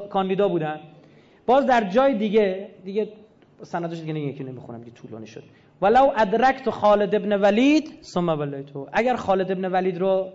کاندیدا 0.10 0.48
بودن. 0.48 0.80
باز 1.46 1.66
در 1.66 1.84
جای 1.90 2.14
دیگه 2.14 2.70
دیگه 2.86 3.08
سندش 3.64 4.00
دیگه 4.00 4.20
یکی 4.20 4.44
نمی‌خونم 4.44 4.80
دیگه 4.80 4.92
طولانی 4.92 5.28
شد. 5.28 5.44
ولو 5.82 6.12
ادرکت 6.18 6.70
خالد 6.70 7.16
ابن 7.16 7.42
ولید 7.42 8.00
ثم 8.02 8.30
ولیتو 8.30 8.88
اگر 8.94 9.16
خالد 9.16 9.52
ابن 9.52 9.66
ولید 9.72 9.98
رو 9.98 10.30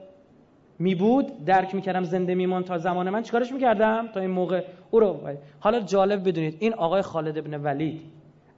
می 0.78 0.94
بود 0.94 1.44
درک 1.44 1.75
می‌کردم 1.75 2.05
زنده 2.05 2.35
میمون 2.35 2.62
تا 2.62 2.78
زمان 2.78 3.11
من 3.11 3.23
چیکارش 3.23 3.53
می‌کردم؟ 3.53 4.09
تا 4.15 4.20
این 4.20 4.31
موقع 4.31 4.65
او 4.91 5.01
رو 5.01 5.31
حالا 5.61 5.81
جالب 5.81 6.28
بدونید 6.28 6.57
این 6.61 6.75
آقای 6.75 7.03
خالد 7.03 7.39
ابن 7.39 7.61
ولید 7.62 8.01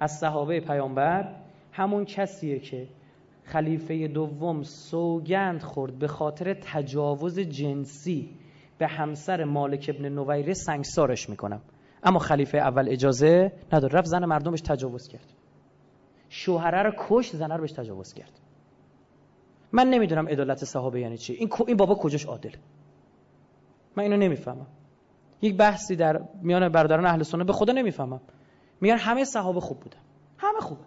از 0.00 0.12
صحابه 0.12 0.60
پیامبر 0.60 1.34
همون 1.72 2.04
کسیه 2.04 2.58
که 2.58 2.86
خلیفه 3.44 4.08
دوم 4.08 4.62
سوگند 4.62 5.62
خورد 5.62 5.98
به 5.98 6.06
خاطر 6.06 6.54
تجاوز 6.54 7.40
جنسی 7.40 8.30
به 8.78 8.86
همسر 8.86 9.44
مالک 9.44 9.90
ابن 9.96 10.08
نویره 10.08 10.52
سنگسارش 10.52 11.28
می‌کنم. 11.30 11.60
اما 12.06 12.18
خلیفه 12.18 12.58
اول 12.58 12.88
اجازه 12.88 13.52
نداره 13.72 13.98
رفت 13.98 14.06
زن 14.06 14.24
مردم 14.24 14.50
بهش 14.50 14.60
تجاوز 14.60 15.08
کرد. 15.08 15.32
شوهره 16.28 16.82
رو 16.82 16.92
کش 16.98 17.30
زن 17.30 17.50
رو 17.50 17.60
بهش 17.60 17.72
تجاوز 17.72 18.12
کرد. 18.12 18.40
من 19.72 19.90
نمی‌دونم 19.90 20.28
عدالت 20.28 20.64
صحابه 20.64 21.00
یعنی 21.00 21.18
چی. 21.18 21.32
این 21.32 21.48
این 21.66 21.76
بابا 21.76 21.94
کجاش 21.94 22.24
عادل؟ 22.24 22.54
من 23.96 24.02
اینو 24.02 24.16
نمی‌فهمم. 24.16 24.66
یک 25.42 25.56
بحثی 25.56 25.96
در 25.96 26.20
میان 26.42 26.68
برادران 26.68 27.06
اهل 27.06 27.22
سنت 27.22 27.46
به 27.46 27.52
خدا 27.52 27.72
نمی‌فهمم. 27.72 28.20
میگن 28.80 28.96
همه 28.96 29.24
صحابه 29.24 29.60
خوب 29.60 29.80
بودن. 29.80 29.98
همه 30.38 30.60
خوبه 30.60 30.80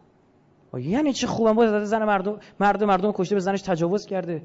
یعنی 0.81 1.13
چه 1.13 1.27
خوبم 1.27 1.53
بود 1.53 1.83
زن 1.83 2.05
مردم 2.05 2.39
مردم 2.59 2.87
مردم 2.87 3.11
کشته 3.11 3.35
به 3.35 3.41
زنش 3.41 3.61
تجاوز 3.61 4.05
کرده. 4.05 4.43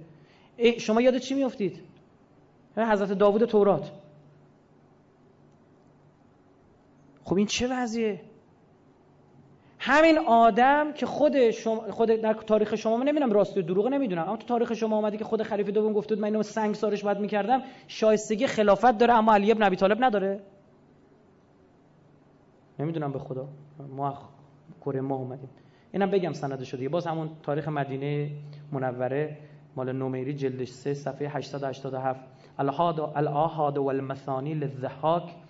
شما 0.78 1.00
یاد 1.00 1.18
چی 1.18 1.34
میافتید؟ 1.34 1.82
حضرت 2.76 3.12
داوود 3.12 3.44
تورات. 3.44 3.92
خب 7.34 7.38
این 7.38 7.46
چه 7.46 7.68
وضعیه؟ 7.70 8.20
همین 9.78 10.18
آدم 10.18 10.92
که 10.92 11.06
خود 11.06 11.50
شما 11.50 11.80
خود 11.90 12.08
در 12.08 12.32
تاریخ 12.32 12.74
شما 12.74 12.96
من 12.96 13.08
نمی‌دونم 13.08 13.32
راست 13.32 13.58
دروغ 13.58 13.88
نمی‌دونم. 13.88 14.22
اما 14.22 14.36
تو 14.36 14.46
تاریخ 14.46 14.72
شما 14.72 14.96
اومدی 14.96 15.16
که 15.16 15.24
خود 15.24 15.42
خلیفه 15.42 15.72
دوم 15.72 15.92
گفته 15.92 16.14
من 16.14 16.24
اینو 16.24 16.42
سنگ 16.42 16.74
سارش 16.74 17.04
باید 17.04 17.18
می‌کردم 17.18 17.62
شایستگی 17.88 18.46
خلافت 18.46 18.98
داره 18.98 19.14
اما 19.14 19.34
علی 19.34 19.52
ابن 19.52 19.62
ابی 19.62 19.76
طالب 19.76 20.04
نداره. 20.04 20.40
نمی‌دونم 22.78 23.12
به 23.12 23.18
خدا. 23.18 23.48
ما 23.96 24.18
کره 24.80 25.00
ما 25.00 25.14
اومدیم. 25.14 25.48
اینم 25.92 26.10
بگم 26.10 26.32
سند 26.32 26.62
شده 26.62 26.88
باز 26.88 27.06
همون 27.06 27.30
تاریخ 27.42 27.68
مدینه 27.68 28.30
منوره 28.72 29.36
مال 29.76 29.92
نومیری 29.92 30.34
جلد 30.34 30.64
3 30.64 30.94
صفحه 30.94 31.28
887 31.28 32.20
الهاد 32.58 33.00
الاحاد 33.00 33.78
والمثانی 33.78 34.54
للضحاک. 34.54 35.43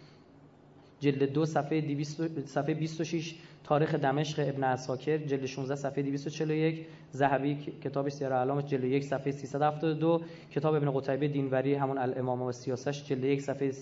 جلد 1.05 1.33
دو 1.33 1.45
صفحه 1.45 1.81
200 1.81 2.47
صفحه 2.47 2.75
26 2.75 3.35
تاریخ 3.65 3.95
دمشق 3.95 4.49
ابن 4.49 4.65
عساکر 4.65 5.17
جلد 5.17 5.47
16 5.47 5.75
صفحه 5.75 6.03
241 6.03 6.87
ذهبی 7.15 7.55
کتاب 7.85 8.09
سیر 8.09 8.33
اعلام 8.33 8.61
جلد 8.61 8.85
1 8.85 9.03
صفحه 9.05 9.31
372 9.31 10.21
کتاب 10.55 10.75
ابن 10.75 10.91
قتیبه 10.91 11.29
دینوری 11.29 11.75
همون 11.75 11.99
الامام 11.99 12.43
و 12.43 12.53
سیاسش 12.53 13.05
جلد 13.05 13.25
1 13.25 13.41
صفحه 13.41 13.73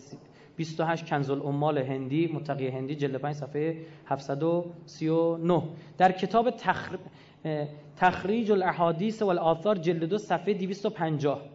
28 0.57 1.07
کنز 1.07 1.31
الامال 1.31 1.79
هندی 1.79 2.27
متقی 2.27 2.69
هندی 2.69 2.95
جلد 2.95 3.17
5 3.17 3.37
صفحه 3.37 3.77
739 4.07 5.63
در 5.99 6.13
کتاب 6.13 6.51
تخر... 6.51 6.99
تخریج 7.97 8.53
الاحادیث 8.53 9.23
والآثار 9.23 9.79
جلد 9.79 10.05
2 10.05 10.19
صفحه 10.19 10.55
250 10.55 11.52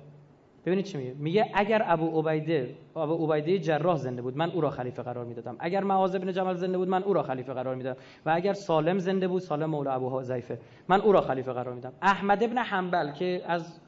ببینید 0.67 0.85
چی 0.85 0.97
میگه؟ 0.97 1.13
میگه 1.17 1.45
اگر 1.53 1.81
ابو 1.85 2.21
عبیده 2.21 2.75
ابو 2.95 3.33
عبیده 3.33 3.59
جراح 3.59 3.97
زنده 3.97 4.21
بود 4.21 4.37
من 4.37 4.51
او 4.51 4.61
را 4.61 4.69
خلیفه 4.69 5.03
قرار 5.03 5.25
می‌دادم. 5.25 5.55
اگر 5.59 5.83
معاذ 5.83 6.15
بن 6.15 6.31
جبل 6.31 6.53
زنده 6.53 6.77
بود 6.77 6.87
من 6.87 7.03
او 7.03 7.13
را 7.13 7.23
خلیفه 7.23 7.53
قرار 7.53 7.75
می‌دادم. 7.75 7.99
و 8.25 8.29
اگر 8.35 8.53
سالم 8.53 8.97
زنده 8.97 9.27
بود 9.27 9.41
سالم 9.41 9.69
مولا 9.69 9.91
ابو 9.91 10.19
حذیفه. 10.19 10.59
من 10.87 11.01
او 11.01 11.11
را 11.11 11.21
خلیفه 11.21 11.53
قرار 11.53 11.73
میدم 11.73 11.91
احمد 12.01 12.43
ابن 12.43 12.57
حنبل 12.57 13.11
که 13.11 13.41
از 13.47 13.79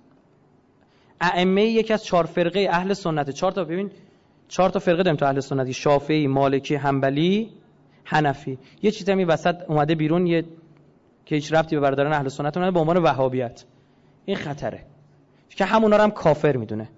ائمه 1.22 1.64
یکی 1.64 1.94
از 1.94 2.04
چهار 2.04 2.26
فرقه 2.26 2.68
اهل 2.72 2.94
سنت 2.94 3.30
چهار 3.30 3.52
تا 3.52 3.64
ببین 3.64 3.92
چهار 4.48 4.70
تا 4.70 4.80
فرقه 4.80 5.04
داریم 5.04 5.18
تو 5.18 5.26
اهل 5.26 5.40
سنتی. 5.40 5.74
شافعی 5.74 6.28
مالکی 6.28 6.76
حنبلی 6.76 7.50
حنفی. 8.04 8.58
یه 8.82 8.92
چیزی 8.92 9.16
می 9.16 9.24
وسط 9.24 9.56
اومده 9.68 9.96
بیرون 9.96 10.28
یه 10.28 10.46
که 11.26 11.36
هیچ 11.36 11.54
ربطی 11.54 11.76
به 11.76 11.82
برادران 11.82 12.14
اهل 12.14 12.28
سنت 12.28 12.58
اومده 12.58 12.72
به 12.72 12.80
عنوان 12.80 12.98
وهابیت. 12.98 13.64
این 14.26 14.38
خطره. 14.38 14.89
که 15.50 15.66
همونا 15.66 15.96
رو 15.98 16.04
هم 16.04 16.12
کافر 16.12 16.58
می‌دونه. 16.58 16.90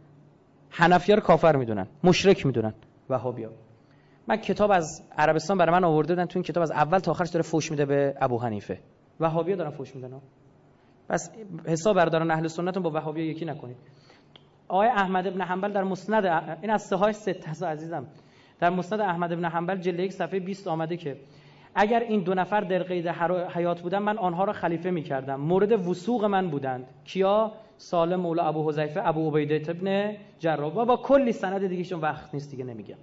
حنفی‌ها 0.69 1.15
رو 1.15 1.23
کافر 1.23 1.55
می‌دونن. 1.55 1.87
مشرک 2.03 2.45
می‌دونن. 2.45 2.73
وهابیا 3.09 3.51
من 4.27 4.37
کتاب 4.37 4.71
از 4.71 5.03
عربستان 5.17 5.57
برای 5.57 5.71
من 5.71 5.83
آورده 5.83 6.13
بودن 6.13 6.25
تو 6.25 6.39
این 6.39 6.43
کتاب 6.43 6.63
از 6.63 6.71
اول 6.71 6.99
تا 6.99 7.11
آخرش 7.11 7.29
داره 7.29 7.43
فوش 7.43 7.71
میده 7.71 7.85
به 7.85 8.15
ابو 8.21 8.39
حنیفه. 8.39 8.79
وهابیا 9.19 9.55
دارن 9.55 9.69
فوش 9.69 9.95
میدن 9.95 10.21
پس 11.09 11.31
حساب 11.65 11.95
برادران 11.95 12.31
اهل 12.31 12.47
سنت 12.47 12.77
با 12.77 12.91
وهابیا 12.91 13.25
یکی 13.25 13.45
نکنید. 13.45 13.77
آقای 14.67 14.87
احمد 14.87 15.27
ابن 15.27 15.41
حنبل 15.41 15.71
در 15.71 15.83
مسند 15.83 16.25
این 16.61 16.71
از 16.71 16.81
سه 16.81 17.11
سته 17.11 17.65
عزیزم. 17.65 18.07
در 18.59 18.69
مسند 18.69 19.01
احمد 19.01 19.33
ابن 19.33 19.45
حنبل 19.45 19.77
جلد 19.77 19.99
یک 19.99 20.13
صفحه 20.13 20.39
20 20.39 20.67
آمده 20.67 20.97
که 20.97 21.17
اگر 21.75 21.99
این 21.99 22.23
دو 22.23 22.33
نفر 22.33 22.61
در 22.61 22.83
قید 22.83 23.07
حیات 23.55 23.81
بودن 23.81 23.99
من 23.99 24.17
آنها 24.17 24.43
را 24.43 24.53
خلیفه 24.53 24.91
می‌کردم. 24.91 25.35
مورد 25.35 25.87
وسوق 25.87 26.25
من 26.25 26.49
بودند. 26.49 26.87
کیا؟ 27.03 27.51
سالم 27.81 28.19
مولا 28.19 28.43
ابو 28.43 28.69
حذیفه 28.69 29.07
ابو 29.07 29.29
عبیده 29.29 29.71
ابن 29.71 30.15
جراح. 30.39 30.73
و 30.73 30.85
با 30.85 30.97
کلی 30.97 31.31
سند 31.31 31.67
دیگه 31.67 31.83
چون 31.83 31.99
وقت 31.99 32.33
نیست 32.33 32.51
دیگه 32.51 32.63
نمیگم. 32.63 32.95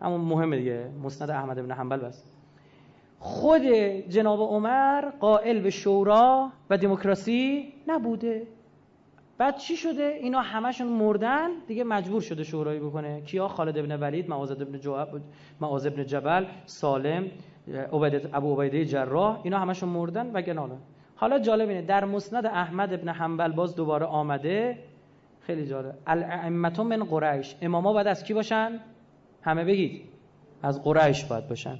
همون 0.00 0.20
مهمه 0.20 0.56
دیگه 0.56 0.90
مسند 1.02 1.30
احمد 1.30 1.58
ابن 1.58 1.70
حنبل 1.70 1.96
بس. 1.96 2.24
خود 3.18 3.62
جناب 4.08 4.40
عمر 4.40 5.10
قائل 5.20 5.60
به 5.60 5.70
شورا 5.70 6.52
و 6.70 6.78
دموکراسی 6.78 7.72
نبوده. 7.86 8.46
بعد 9.38 9.56
چی 9.56 9.76
شده؟ 9.76 10.18
اینا 10.20 10.40
همشون 10.40 10.88
مردن 10.88 11.48
دیگه 11.66 11.84
مجبور 11.84 12.20
شده 12.20 12.44
شورایی 12.44 12.80
بکنه. 12.80 13.20
کیا؟ 13.20 13.48
خالد 13.48 13.78
ابن 13.78 14.00
ولید 14.00 14.28
معاذ 14.28 14.50
ابن 14.50 14.78
جواب 14.78 15.08
معاذ 15.60 15.86
ابن 15.86 16.04
جبل 16.04 16.44
سالم 16.66 17.30
ابو 18.32 18.60
عبیده 18.62 18.84
جراح. 18.84 19.40
اینا 19.42 19.58
همشون 19.58 19.88
مردن 19.88 20.30
و 20.32 20.42
گناله 20.42 20.76
حالا 21.16 21.38
جالب 21.38 21.68
اینه. 21.68 21.82
در 21.82 22.04
مسند 22.04 22.46
احمد 22.46 22.92
ابن 22.92 23.08
حنبل 23.08 23.52
باز 23.52 23.76
دوباره 23.76 24.06
آمده. 24.06 24.78
خیلی 25.40 25.66
جالب. 25.66 25.94
الائمه 26.06 26.82
من 26.82 27.04
قریش. 27.04 27.56
اماما 27.62 27.92
باید 27.92 28.06
از 28.06 28.24
کی 28.24 28.34
باشن؟ 28.34 28.80
همه 29.42 29.64
بگید. 29.64 30.02
از 30.62 30.82
قریش 30.84 31.24
باید 31.24 31.48
باشن. 31.48 31.78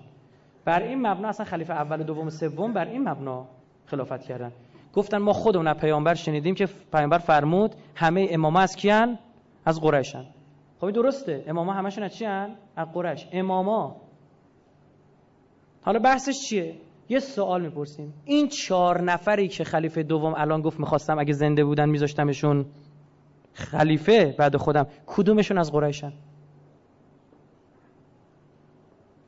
بر 0.64 0.82
این 0.82 1.06
مبنا 1.06 1.28
اصلا 1.28 1.46
خلیفه 1.46 1.72
اول 1.72 2.00
و 2.00 2.04
دوم 2.04 2.28
سوم 2.28 2.72
بر 2.72 2.84
این 2.84 3.08
مبنا 3.08 3.46
خلافت 3.86 4.22
کردن. 4.22 4.52
گفتن 4.94 5.18
ما 5.18 5.32
خودمون 5.32 5.68
از 5.68 5.76
پیامبر 5.76 6.14
شنیدیم 6.14 6.54
که 6.54 6.68
پیامبر 6.92 7.18
فرمود 7.18 7.74
همه 7.94 8.26
اماما 8.30 8.60
از 8.60 8.76
کیان؟ 8.76 9.18
از 9.64 9.80
قریشن. 9.80 10.24
خب 10.80 10.90
درسته. 10.90 11.44
اماما 11.46 11.72
همشون 11.72 12.04
از 12.04 12.16
چیان؟ 12.16 12.56
از 12.76 12.92
قریش. 12.92 13.28
اماما. 13.32 13.96
حالا 15.82 15.98
بحثش 15.98 16.34
چیه؟ 16.48 16.74
یه 17.08 17.18
سوال 17.18 17.62
می‌پرسیم. 17.62 18.14
این 18.24 18.48
چهار 18.48 19.02
نفری 19.02 19.48
که 19.48 19.64
خلیفه 19.64 20.02
دوم 20.02 20.34
الان 20.36 20.62
گفت 20.62 20.80
می‌خواستم 20.80 21.18
اگه 21.18 21.32
زنده 21.32 21.64
بودن 21.64 21.88
میذاشتمشون 21.88 22.66
خلیفه 23.52 24.34
بعد 24.38 24.56
خودم 24.56 24.86
کدومشون 25.06 25.58
از 25.58 25.72
قریشن؟ 25.72 26.12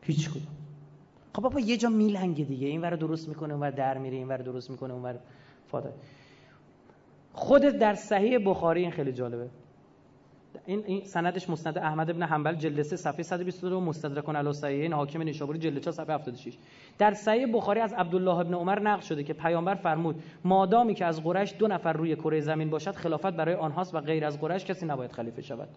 هیچ 0.02 0.30
کدوم. 0.30 0.42
خب 1.34 1.42
بابا 1.42 1.60
یه 1.60 1.76
جا 1.76 1.88
میلنگه 1.88 2.44
دیگه. 2.44 2.66
این 2.66 2.80
ور 2.80 2.96
درست 2.96 3.28
می‌کنه 3.28 3.52
اون 3.52 3.62
ور 3.62 3.70
در 3.70 3.98
میره 3.98 4.16
این 4.16 4.28
ور 4.28 4.36
درست 4.36 4.70
می‌کنه 4.70 4.94
اون 4.94 5.02
ور 5.02 5.18
فاده. 5.66 5.92
خودت 7.32 7.78
در 7.78 7.94
صحیح 7.94 8.38
بخاری 8.46 8.82
این 8.82 8.90
خیلی 8.90 9.12
جالبه. 9.12 9.48
این 10.68 10.84
این 10.86 11.04
سندش 11.04 11.50
مسند 11.50 11.78
احمد 11.78 12.10
ابن 12.10 12.22
حنبل 12.22 12.54
جلد 12.54 12.82
3 12.82 12.96
صفحه 12.96 13.22
122 13.22 13.80
مستدرک 13.80 14.28
علی 14.28 14.52
صحیحین 14.52 14.92
حاکم 14.92 15.22
نیشابوری 15.22 15.58
جلد 15.58 15.78
4 15.78 15.92
صفحه 15.92 16.14
76 16.14 16.58
در 16.98 17.14
صحیح 17.14 17.46
بخاری 17.54 17.80
از 17.80 17.92
عبدالله 17.92 18.38
ابن 18.38 18.54
عمر 18.54 18.78
نقل 18.78 19.00
شده 19.00 19.24
که 19.24 19.32
پیامبر 19.32 19.74
فرمود 19.74 20.22
مادامی 20.44 20.94
که 20.94 21.04
از 21.04 21.22
قریش 21.22 21.54
دو 21.58 21.68
نفر 21.68 21.92
روی 21.92 22.16
کره 22.16 22.40
زمین 22.40 22.70
باشد 22.70 22.94
خلافت 22.94 23.30
برای 23.30 23.54
آنهاست 23.54 23.94
و 23.94 24.00
غیر 24.00 24.24
از 24.24 24.40
قریش 24.40 24.64
کسی 24.64 24.86
نباید 24.86 25.12
خلیفه 25.12 25.42
شود. 25.42 25.68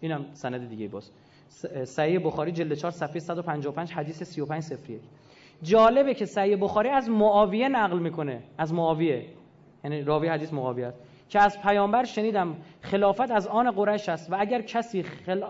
اینم 0.00 0.24
سند 0.32 0.68
دیگه 0.68 0.88
باز. 0.88 1.10
صحیح 1.84 2.26
بخاری 2.26 2.52
جلد 2.52 2.74
4 2.74 2.90
صفحه 2.90 3.18
155 3.18 3.92
حدیث 3.92 4.22
35 4.22 4.64
01 4.88 5.00
جالبه 5.62 6.14
که 6.14 6.24
سعی 6.24 6.56
بخاری 6.56 6.88
از 6.88 7.10
معاویه 7.10 7.68
نقل 7.68 7.98
می‌کنه. 7.98 8.42
از 8.58 8.74
معاویه. 8.74 9.26
یعنی 9.84 10.02
راوی 10.02 10.28
حدیث 10.28 10.52
معاویه 10.52 10.86
است. 10.86 10.98
که 11.32 11.40
از 11.40 11.60
پیامبر 11.60 12.04
شنیدم 12.04 12.56
خلافت 12.80 13.30
از 13.30 13.46
آن 13.46 13.70
قریش 13.70 14.08
است 14.08 14.32
و 14.32 14.36
اگر 14.38 14.62
کسی 14.62 15.02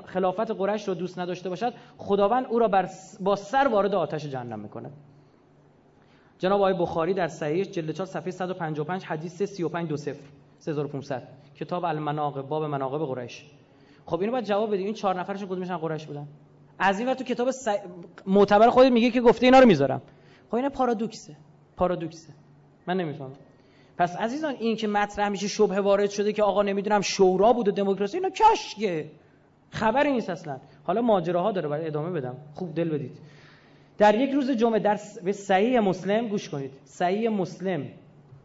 خلافت 0.06 0.50
قریش 0.50 0.88
رو 0.88 0.94
دوست 0.94 1.18
نداشته 1.18 1.48
باشد 1.48 1.74
خداوند 1.98 2.46
او 2.46 2.58
را 2.58 2.68
بر 2.68 2.88
با 3.20 3.36
سر 3.36 3.68
وارد 3.68 3.94
آتش 3.94 4.26
جهنم 4.26 4.58
می‌کنه 4.58 4.90
جناب 6.38 6.60
آقای 6.60 6.74
بخاری 6.74 7.14
در 7.14 7.28
صحیح 7.28 7.64
جلد 7.64 7.90
4 7.90 8.06
صفحه 8.06 8.30
155 8.30 9.04
حدیث 9.04 9.42
35 9.42 9.88
دو 9.88 9.96
3500 10.58 11.28
کتاب 11.54 11.84
المناقب 11.84 12.42
باب 12.42 12.64
مناقب 12.64 13.06
قریش. 13.06 13.44
خب 14.06 14.20
اینو 14.20 14.32
باید 14.32 14.44
جواب 14.44 14.72
بدی 14.74 14.84
این 14.84 14.94
چهار 14.94 15.20
نفرشون 15.20 15.48
کدومشون 15.48 15.76
قریش 15.76 16.06
بودن؟ 16.06 16.26
از 16.78 17.00
این 17.00 17.14
تو 17.14 17.24
کتاب 17.24 17.50
س... 17.50 17.68
معتبر 18.26 18.70
خودت 18.70 18.92
میگه 18.92 19.10
که 19.10 19.20
گفته 19.20 19.46
اینا 19.46 19.58
رو 19.58 19.66
می‌ذارم. 19.66 20.02
خب 20.48 20.54
این 20.54 20.68
پارادوکسه. 20.68 21.36
پارادوکسه. 21.76 22.32
من 22.86 22.96
نمی‌فهمم. 22.96 23.32
پس 24.02 24.16
عزیزان 24.16 24.55
این 24.58 24.76
که 24.76 24.89
مطرح 24.89 25.28
میشه 25.28 25.48
شبه 25.48 25.81
وارد 25.81 26.10
شده 26.10 26.32
که 26.32 26.42
آقا 26.42 26.62
نمی‌دونم 26.62 27.00
شورا 27.00 27.52
بود 27.52 27.68
و 27.68 27.70
دموکراسی 27.70 28.16
اینا 28.16 28.31
کشکه 28.31 29.10
خبری 29.70 30.12
نیست 30.12 30.31
اصلا. 30.31 30.56
حالا 30.84 31.02
ماجراها 31.02 31.52
داره 31.52 31.68
برای 31.68 31.86
ادامه 31.86 32.10
بدم. 32.10 32.36
خوب 32.55 32.74
دل 32.74 32.89
بدید. 32.89 33.18
در 33.98 34.14
یک 34.14 34.31
روز 34.31 34.50
جمعه 34.50 34.78
در 34.78 34.98
به 35.24 35.32
صحیح 35.32 35.81
مسلم 35.81 36.28
گوش 36.28 36.48
کنید. 36.48 36.70
صحیح 36.84 37.31
مسلم 37.31 37.86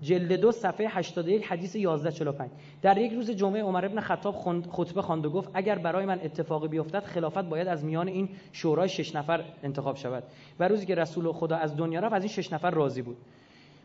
جلد 0.01 0.31
دو 0.33 0.51
صفحه 0.51 0.87
81 0.89 1.45
حدیث 1.45 1.75
1145 1.75 2.49
در 2.81 2.97
یک 2.97 3.11
روز 3.11 3.31
جمعه 3.31 3.61
عمر 3.61 3.85
ابن 3.85 3.99
خطاب 3.99 4.35
خطبه 4.71 5.01
خواند 5.01 5.25
و 5.25 5.29
گفت 5.29 5.49
اگر 5.53 5.77
برای 5.77 6.05
من 6.05 6.19
اتفاقی 6.23 6.67
بیفتد 6.67 7.03
خلافت 7.03 7.37
باید 7.37 7.67
از 7.67 7.85
میان 7.85 8.07
این 8.07 8.29
شورای 8.51 8.89
شش 8.89 9.15
نفر 9.15 9.43
انتخاب 9.63 9.95
شود. 9.95 10.23
و 10.59 10.67
روزی 10.67 10.85
که 10.85 10.95
رسول 10.95 11.31
خدا 11.31 11.55
از 11.55 11.77
دنیا 11.77 11.99
رفت 11.99 12.13
از 12.13 12.23
این 12.23 12.31
شش 12.31 12.53
نفر 12.53 12.71
راضی 12.71 13.01
بود. 13.01 13.17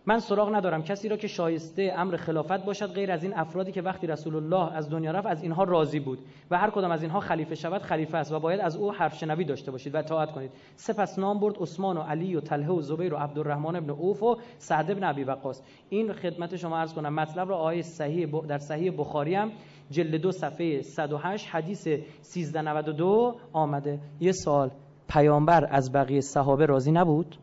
من 0.06 0.18
سراغ 0.18 0.54
ندارم 0.54 0.82
کسی 0.82 1.08
را 1.08 1.16
که 1.16 1.26
شایسته 1.26 1.94
امر 1.96 2.16
خلافت 2.16 2.64
باشد 2.64 2.92
غیر 2.92 3.12
از 3.12 3.24
این 3.24 3.34
افرادی 3.36 3.72
که 3.72 3.82
وقتی 3.82 4.06
رسول 4.06 4.36
الله 4.36 4.76
از 4.76 4.90
دنیا 4.90 5.10
رفت 5.10 5.26
از 5.26 5.42
اینها 5.42 5.64
راضی 5.64 6.00
بود 6.00 6.18
و 6.50 6.58
هر 6.58 6.70
کدام 6.70 6.90
از 6.90 7.02
اینها 7.02 7.20
خلیفه 7.20 7.54
شود 7.54 7.82
خلیفه 7.82 8.18
است 8.18 8.32
و 8.32 8.40
باید 8.40 8.60
از 8.60 8.76
او 8.76 8.92
حرف 8.92 9.14
شنوی 9.14 9.44
داشته 9.44 9.70
باشید 9.70 9.94
و 9.94 9.98
اطاعت 9.98 10.32
کنید. 10.32 10.50
سپس 10.76 11.18
نام 11.18 11.40
برد 11.40 11.56
عثمان 11.60 11.96
و 11.96 12.00
علی 12.00 12.36
و 12.36 12.40
طلحه 12.40 12.70
و 12.70 12.80
زبیر 12.80 13.14
و 13.14 13.16
عبدالرحمن 13.16 13.76
ابن 13.76 13.90
عوف 13.90 14.22
و 14.22 14.36
سعد 14.58 14.90
ابن 14.90 15.04
ابی 15.04 15.24
وقاص. 15.24 15.62
این 15.88 16.12
خدمت 16.12 16.56
شما 16.56 16.78
عرض 16.78 16.94
کنم 16.94 17.14
مطلب 17.14 17.48
را 17.48 17.58
آیه 17.58 17.82
صحیح 17.82 18.26
در 18.26 18.58
صحیح 18.58 18.92
بخاری 18.98 19.34
هم 19.34 19.52
جلد 19.90 20.14
دو 20.20 20.32
صفحه 20.32 20.82
108 20.82 21.48
حدیث 21.48 21.86
1392 21.86 23.34
آمده. 23.52 24.00
یه 24.20 24.32
سال 24.32 24.70
پیامبر 25.08 25.68
از 25.70 25.92
بقیه 25.92 26.20
صحابه 26.20 26.66
راضی 26.66 26.92
نبود؟ 26.92 27.36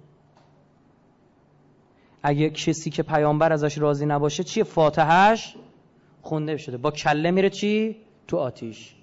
اگه 2.23 2.49
کسی 2.49 2.89
که 2.89 3.03
پیامبر 3.03 3.53
ازش 3.53 3.77
راضی 3.77 4.05
نباشه 4.05 4.43
چیه؟ 4.43 4.63
فاتحش 4.63 5.55
خونده 6.21 6.57
شده. 6.57 6.77
با 6.77 6.91
کله 6.91 7.31
میره 7.31 7.49
چی؟ 7.49 7.95
تو 8.27 8.37
آتیش. 8.37 8.95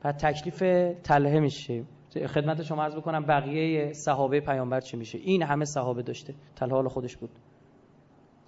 پس 0.00 0.14
تکلیف 0.18 0.58
تله 1.04 1.40
میشه. 1.40 1.82
خدمت 2.26 2.62
شما 2.62 2.82
عرض 2.82 2.94
بکنم 2.94 3.24
بقیه 3.24 3.92
صحابه 3.92 4.40
پیامبر 4.40 4.80
چی 4.80 4.96
میشه؟ 4.96 5.18
این 5.18 5.42
همه 5.42 5.64
صحابه 5.64 6.02
داشته. 6.02 6.34
تله 6.56 6.72
حال 6.72 6.88
خودش 6.88 7.16
بود. 7.16 7.30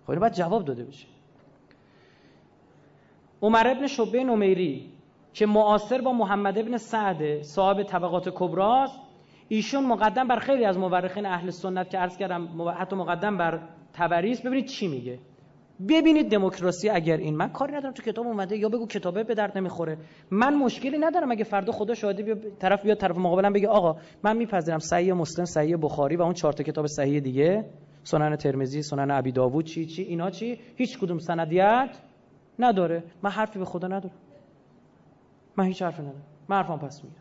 خب 0.06 0.18
باید 0.18 0.32
جواب 0.32 0.64
داده 0.64 0.84
بشه. 0.84 1.06
عمر 3.42 3.68
ابن 3.68 3.86
شبه 3.86 4.24
نمیری 4.24 4.92
که 5.32 5.46
معاصر 5.46 6.00
با 6.00 6.12
محمد 6.12 6.58
ابن 6.58 6.76
سعد 6.76 7.42
صاحب 7.42 7.82
طبقات 7.82 8.28
کبراست 8.28 9.00
ایشون 9.52 9.86
مقدم 9.86 10.28
بر 10.28 10.38
خیلی 10.38 10.64
از 10.64 10.78
مورخین 10.78 11.26
اهل 11.26 11.50
سنت 11.50 11.90
که 11.90 11.98
عرض 11.98 12.16
کردم 12.16 12.48
حتی 12.78 12.96
مقدم 12.96 13.36
بر 13.36 13.60
تبریز. 13.92 14.42
ببینید 14.42 14.66
چی 14.66 14.88
میگه. 14.88 15.18
ببینید 15.88 16.30
دموکراسی 16.30 16.88
اگر 16.88 17.16
این 17.16 17.36
من 17.36 17.48
کاری 17.48 17.72
ندارم 17.72 17.92
تو 17.92 18.02
کتاب 18.02 18.26
اومده 18.26 18.56
یا 18.56 18.68
بگو 18.68 18.86
کتابه 18.86 19.24
به 19.24 19.34
درد 19.34 19.58
نمی‌خوره. 19.58 19.98
من 20.30 20.54
مشکلی 20.54 20.98
ندارم 20.98 21.30
اگه 21.30 21.44
فردا 21.44 21.72
خدا 21.72 21.94
شاهدی 21.94 22.22
بیا 22.22 22.34
طرف 22.58 22.82
بیاد 22.82 22.96
طرف 22.96 23.16
مقابلم 23.16 23.52
بگه 23.52 23.68
آقا 23.68 24.00
من 24.24 24.36
میپذیرم 24.36 24.78
صحیح 24.78 25.12
مسلم 25.12 25.44
صحیح 25.44 25.76
بخاری 25.76 26.16
و 26.16 26.22
اون 26.22 26.32
چهار 26.32 26.52
تا 26.52 26.64
کتاب 26.64 26.86
صحیح 26.86 27.20
دیگه. 27.20 27.64
سنن 28.02 28.36
ترمذی 28.36 28.82
سنن 28.82 29.10
ابی 29.10 29.32
داوود 29.32 29.64
چی 29.64 29.86
چی 29.86 30.02
اینا 30.02 30.30
چی؟ 30.30 30.58
هیچ 30.76 30.98
کدوم 30.98 31.18
سندیت 31.18 31.98
نداره. 32.58 33.04
من 33.22 33.30
حرفی 33.30 33.58
به 33.58 33.64
خدا 33.64 33.88
ندارم. 33.88 34.14
من 35.56 35.64
هیچ 35.64 35.82
حرفی 35.82 36.02
ندارم. 36.02 36.22
من 36.48 36.56
حرفم 36.56 36.78
پس 36.78 37.04
میگم. 37.04 37.19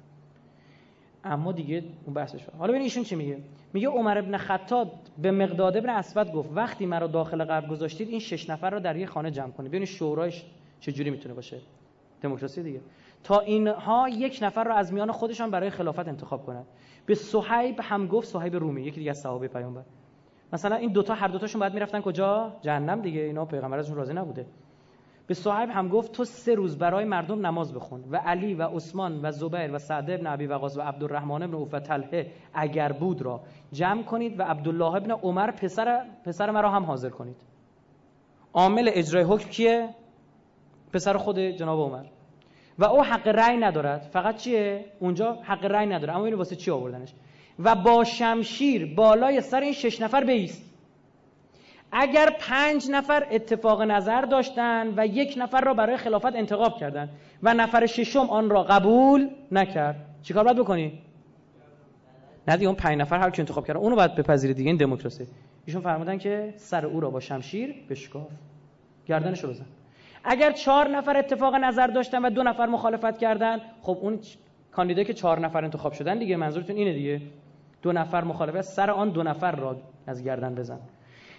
اما 1.23 1.51
دیگه 1.51 1.83
اون 2.05 2.13
بحثش 2.13 2.45
حالا 2.57 2.71
ببین 2.71 2.81
ایشون 2.81 3.03
چی 3.03 3.15
میگه؟ 3.15 3.37
میگه 3.73 3.87
عمر 3.87 4.17
ابن 4.17 4.37
خطاب 4.37 4.91
به 5.21 5.31
مقداد 5.31 5.77
ابن 5.77 5.89
اسود 5.89 6.31
گفت 6.31 6.49
وقتی 6.53 6.85
مرا 6.85 7.07
داخل 7.07 7.43
قبر 7.43 7.67
گذاشتید 7.67 8.09
این 8.09 8.19
شش 8.19 8.49
نفر 8.49 8.69
رو 8.69 8.79
در 8.79 8.95
یه 8.95 9.05
خانه 9.05 9.31
جمع 9.31 9.51
کنید. 9.51 9.71
ببینید 9.71 9.87
شورایش 9.87 10.45
چجوری 10.79 11.09
می‌تونه 11.09 11.33
باشه. 11.35 11.57
دموکراسی 12.21 12.63
دیگه. 12.63 12.81
تا 13.23 13.39
اینها 13.39 14.09
یک 14.09 14.39
نفر 14.41 14.63
رو 14.63 14.73
از 14.73 14.93
میان 14.93 15.11
خودشان 15.11 15.51
برای 15.51 15.69
خلافت 15.69 16.07
انتخاب 16.07 16.45
کنند 16.45 16.65
به 17.05 17.15
صهیب 17.15 17.79
هم 17.83 18.07
گفت 18.07 18.27
صهیب 18.27 18.55
رومی 18.55 18.81
یکی 18.81 18.99
دیگه 18.99 19.11
از 19.11 19.19
صحابه 19.19 19.47
پیامبر. 19.47 19.83
مثلا 20.53 20.75
این 20.75 20.91
دوتا 20.91 21.13
هر 21.13 21.27
دوتاشون 21.27 21.61
بعد 21.61 21.73
می‌رفتن 21.73 22.01
کجا؟ 22.01 22.53
جهنم 22.61 23.01
دیگه. 23.01 23.21
اینا 23.21 23.45
پیغمبر 23.45 23.79
ازشون 23.79 23.95
راضی 23.95 24.13
نبوده. 24.13 24.45
به 25.29 25.35
صاحب 25.35 25.69
هم 25.69 25.87
گفت 25.87 26.11
تو 26.11 26.23
سه 26.23 26.55
روز 26.55 26.77
برای 26.77 27.05
مردم 27.05 27.45
نماز 27.45 27.73
بخون. 27.73 28.03
و 28.11 28.17
علی 28.17 28.53
و 28.53 28.63
عثمان 28.63 29.25
و 29.25 29.31
زبیر 29.31 29.75
و 29.75 29.77
سعد 29.77 30.11
ابن 30.11 30.27
ابی 30.27 30.45
وقاص 30.45 30.77
و 30.77 30.81
عبدالرحمن 30.81 31.43
ابن 31.43 31.53
عوف 31.53 31.75
طلحه 31.75 32.31
اگر 32.53 32.91
بود 32.91 33.21
را 33.21 33.41
جمع 33.71 34.03
کنید 34.03 34.39
و 34.39 34.43
عبدالله 34.43 34.95
ابن 34.95 35.11
عمر 35.11 35.51
پسر 35.51 36.05
پسر 36.25 36.51
مرا 36.51 36.71
هم 36.71 36.83
حاضر 36.83 37.09
کنید. 37.09 37.35
عامل 38.53 38.89
اجرای 38.93 39.23
حکم 39.23 39.49
کیه؟ 39.49 39.89
پسر 40.93 41.17
خود 41.17 41.39
جناب 41.39 41.79
عمر. 41.79 42.05
و 42.79 42.85
او 42.85 43.03
حق 43.03 43.27
رأی 43.27 43.57
ندارد. 43.57 44.01
فقط 44.01 44.35
چیه؟ 44.35 44.85
اونجا 44.99 45.33
حق 45.43 45.65
رأی 45.65 45.87
نداره. 45.87 46.15
اما 46.15 46.25
اینو 46.25 46.37
واسه 46.37 46.55
چی 46.55 46.71
آوردنش. 46.71 47.13
و 47.59 47.75
با 47.75 48.03
شمشیر 48.03 48.95
بالای 48.95 49.41
سر 49.41 49.59
این 49.59 49.73
شش 49.73 50.01
نفر 50.01 50.23
بیست. 50.23 50.68
اگر 51.91 52.29
پنج 52.39 52.91
نفر 52.91 53.27
اتفاق 53.31 53.81
نظر 53.81 54.21
داشتن 54.21 54.93
و 54.97 55.07
یک 55.07 55.33
نفر 55.37 55.61
را 55.61 55.73
برای 55.73 55.97
خلافت 55.97 56.35
انتخاب 56.35 56.77
کردند 56.77 57.09
و 57.43 57.53
نفر 57.53 57.85
ششم 57.85 58.19
آن 58.19 58.49
را 58.49 58.63
قبول 58.63 59.29
نکرد 59.51 60.05
چیکار 60.21 60.43
باید 60.43 60.57
بکنی؟ 60.57 61.01
نه 62.47 62.57
دیگه 62.57 62.67
اون 62.67 62.75
پنج 62.75 62.97
نفر 62.97 63.19
هر 63.19 63.29
کی 63.29 63.41
انتخاب 63.41 63.67
کردن 63.67 63.79
اونو 63.79 63.95
باید 63.95 64.15
بپذیرید 64.15 64.57
دیگه 64.57 64.69
این 64.69 64.77
دموکراسی. 64.77 65.27
ایشون 65.65 65.81
فرمودن 65.81 66.17
که 66.17 66.53
سر 66.57 66.85
او 66.85 66.99
را 66.99 67.09
با 67.09 67.19
شمشیر 67.19 67.75
بشکاف. 67.89 68.31
گردنش 69.05 69.45
بزن. 69.45 69.65
اگر 70.23 70.51
چهار 70.51 70.87
نفر 70.87 71.17
اتفاق 71.17 71.55
نظر 71.55 71.87
داشتن 71.87 72.25
و 72.25 72.29
دو 72.29 72.43
نفر 72.43 72.65
مخالفت 72.65 73.17
کردن 73.17 73.61
خب 73.81 73.97
اون 74.01 74.19
کاندیدایی 74.71 75.05
که 75.05 75.13
چهار 75.13 75.39
نفر 75.39 75.63
انتخاب 75.63 75.93
شدن 75.93 76.19
دیگه 76.19 76.35
منظورتون 76.35 76.75
اینه 76.75 76.93
دیگه. 76.93 77.21
دو 77.81 77.91
نفر 77.91 78.23
مخالفت 78.23 78.61
سر 78.61 78.91
آن 78.91 79.09
دو 79.09 79.23
نفر 79.23 79.51
را 79.51 79.77
از 80.07 80.23
گردن 80.23 80.55
بزن. 80.55 80.79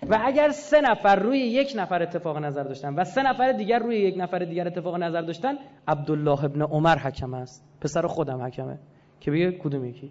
و 0.08 0.18
اگر 0.24 0.48
سه 0.48 0.80
نفر 0.80 1.16
روی 1.16 1.38
یک 1.38 1.72
نفر 1.76 2.02
اتفاق 2.02 2.38
نظر 2.38 2.62
داشتن 2.62 2.94
و 2.94 3.04
سه 3.04 3.22
نفر 3.22 3.52
دیگر 3.52 3.78
روی 3.78 3.96
یک 3.96 4.14
نفر 4.18 4.38
دیگر 4.38 4.66
اتفاق 4.66 4.96
نظر 4.96 5.20
داشتن 5.20 5.54
عبدالله 5.88 6.44
ابن 6.44 6.62
عمر 6.62 6.98
حکم 6.98 7.34
است. 7.34 7.64
پسر 7.80 8.06
خودم 8.06 8.42
حکمه. 8.42 8.78
که 9.20 9.30
بگه 9.30 9.52
کدوم 9.52 9.84
یکی؟ 9.84 10.10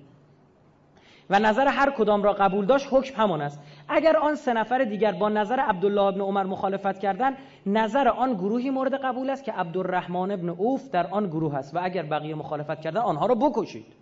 و 1.29 1.39
نظر 1.39 1.67
هر 1.67 1.91
کدام 1.97 2.23
را 2.23 2.33
قبول 2.33 2.65
داشت 2.65 2.87
حکم 2.91 3.21
همان 3.21 3.41
است. 3.41 3.59
اگر 3.89 4.17
آن 4.17 4.35
سه 4.35 4.53
نفر 4.53 4.83
دیگر 4.83 5.11
با 5.11 5.29
نظر 5.29 5.59
عبدالله 5.59 6.01
ابن 6.01 6.21
عمر 6.21 6.43
مخالفت 6.43 6.99
کردند 6.99 7.37
نظر 7.65 8.07
آن 8.07 8.33
گروهی 8.33 8.69
مورد 8.69 8.93
قبول 8.93 9.29
است 9.29 9.43
که 9.43 9.51
عبدالرحمن 9.51 10.31
ابن 10.31 10.49
اوف 10.49 10.89
در 10.89 11.07
آن 11.07 11.27
گروه 11.27 11.55
است. 11.55 11.75
و 11.75 11.79
اگر 11.83 12.03
بقیه 12.03 12.35
مخالفت 12.35 12.81
کردن 12.81 13.01
آنها 13.01 13.25
را 13.25 13.35
بکشید. 13.35 13.98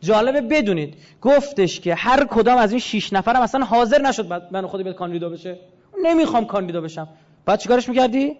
جالبه 0.00 0.40
بدونید. 0.40 0.94
گفتش 1.22 1.80
که 1.80 1.94
هر 1.94 2.26
کدام 2.26 2.58
از 2.58 2.70
این 2.70 2.80
شش 2.80 3.12
نفرم 3.12 3.40
اصلا 3.40 3.64
حاضر 3.64 4.02
نشد 4.02 4.52
من 4.52 4.66
خودی 4.66 4.82
بیاد 4.82 4.96
کاندیدا 4.96 5.28
بشه. 5.28 5.58
نمی‌خوام 6.02 6.46
کاندیدا 6.46 6.80
بشم. 6.80 7.08
بعد 7.44 7.58
چیکارش 7.58 7.88
می‌کردی؟ 7.88 8.36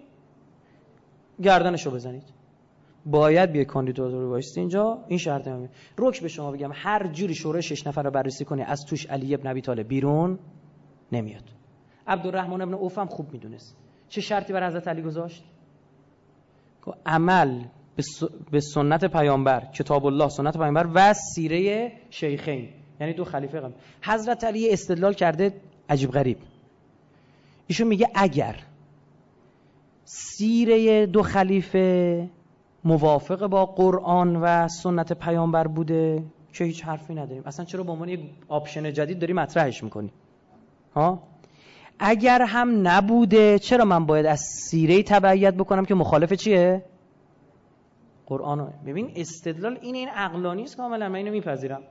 گردنشو 1.42 1.90
بزنید. 1.90 2.22
باید 3.06 3.52
بیای 3.52 3.64
کاندیدا 3.64 4.06
رو 4.06 4.30
وایستی 4.30 4.60
اینجا. 4.60 5.04
این 5.08 5.18
شرط 5.18 5.48
همه. 5.48 5.68
رک 5.98 6.22
به 6.22 6.28
شما 6.28 6.52
بگم 6.52 6.70
هر 6.74 7.06
جوری 7.06 7.34
شورای 7.34 7.62
شش 7.62 7.86
نفر 7.86 8.02
رو 8.02 8.10
بررسی 8.10 8.44
کنی 8.44 8.62
از 8.62 8.86
توش 8.86 9.06
علی 9.06 9.34
ابن 9.34 9.46
ابی 9.46 9.60
طالب 9.60 9.88
بیرون 9.88 10.38
نمیاد. 11.12 11.44
عبدالرحمن 12.06 12.60
ابن 12.60 12.74
اوف 12.74 12.98
هم 12.98 13.06
خوب 13.06 13.32
می‌دونست. 13.32 13.76
چه 14.08 14.20
شرطی 14.20 14.52
بر 14.52 14.66
حضرت 14.66 14.88
علی 14.88 15.02
گذاشت؟ 15.02 15.44
عمل 17.06 17.60
به 18.50 18.60
سنت 18.60 19.04
پیامبر 19.04 19.60
کتاب 19.60 20.06
الله 20.06 20.28
سنت 20.28 20.56
پیامبر 20.56 20.88
و 20.94 21.14
سیره 21.34 21.92
شیخین. 22.10 22.68
یعنی 23.00 23.12
دو 23.12 23.24
خلیفه 23.24 23.60
قبل. 23.60 23.72
حضرت 24.02 24.44
علی 24.44 24.70
استدلال 24.70 25.12
کرده 25.12 25.52
عجیب 25.88 26.10
غریب. 26.10 26.38
ایشون 27.66 27.86
میگه 27.86 28.08
اگر 28.14 28.56
سیره 30.04 31.06
دو 31.06 31.22
خلیفه 31.22 32.28
موافق 32.84 33.46
با 33.46 33.66
قرآن 33.66 34.36
و 34.36 34.68
سنت 34.68 35.12
پیامبر 35.12 35.66
بوده 35.66 36.22
که 36.52 36.64
هیچ 36.64 36.84
حرفی 36.84 37.14
نداریم. 37.14 37.42
اصلا 37.46 37.64
چرا 37.64 37.82
به 37.82 37.92
عنوان 37.92 38.08
یک 38.08 38.20
آپشن 38.48 38.92
جدید 38.92 39.18
داری 39.18 39.32
مطرحش 39.32 39.82
می‌کنی؟ 39.82 40.10
ها؟ 40.94 41.22
اگر 41.98 42.42
هم 42.42 42.88
نبوده 42.88 43.58
چرا 43.58 43.84
من 43.84 44.06
باید 44.06 44.26
از 44.26 44.40
سیره 44.40 45.02
تبعیت 45.02 45.54
بکنم 45.54 45.84
که 45.84 45.94
مخالف 45.94 46.32
چیه؟ 46.32 46.82
قرآن 48.26 48.72
ببین 48.86 49.12
استدلال 49.16 49.78
این 49.82 49.94
این 49.94 50.08
عقلانی 50.08 50.62
است 50.62 50.76
کاملا 50.76 51.08
من 51.08 51.14
اینو 51.14 51.30
میپذیرم. 51.30 51.82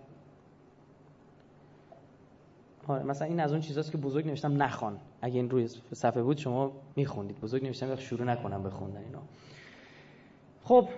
آره 2.88 3.04
مثلا 3.04 3.28
این 3.28 3.40
از 3.40 3.52
اون 3.52 3.62
چیزاست 3.62 3.92
که 3.92 3.98
بزرگ 3.98 4.28
نوشتم 4.28 4.64
نخوان. 4.64 5.00
اگه 5.22 5.36
این 5.36 5.50
روی 5.50 5.68
صفحه 5.94 6.24
بود 6.24 6.38
شما 6.38 6.72
میخوندید. 6.96 7.42
بزرگ 7.42 7.64
نوشتم 7.64 7.96
شروع 7.96 8.24
نکنم 8.24 8.64
بخوندن 8.64 9.02
اینا. 9.02 9.22
خب 10.64 10.90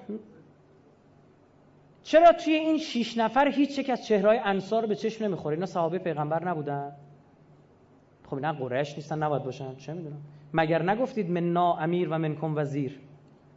چرا 2.03 2.31
توی 2.31 2.53
این 2.53 2.77
شیش 2.77 3.17
نفر 3.17 3.47
هیچ 3.47 3.79
یک 3.79 3.89
از 3.89 4.05
چهرهای 4.05 4.39
انصار 4.43 4.85
به 4.85 4.95
چشم 4.95 5.25
نمی‌خوره؟ 5.25 5.53
اینا 5.53 5.65
صحابه 5.65 5.99
پیغمبر 5.99 6.43
نبودن. 6.49 6.95
خب 8.25 8.35
اینا 8.35 8.53
قریش 8.53 8.95
نیستن 8.95 9.23
نباید 9.23 9.43
باشن. 9.43 9.75
چه 9.75 9.93
می‌دونم. 9.93 10.21
مگر 10.53 10.81
نگفتید 10.81 11.29
من 11.29 11.53
نا 11.53 11.73
امیر 11.73 12.09
و 12.09 12.17
منکم 12.17 12.57
وزیر؟ 12.57 12.99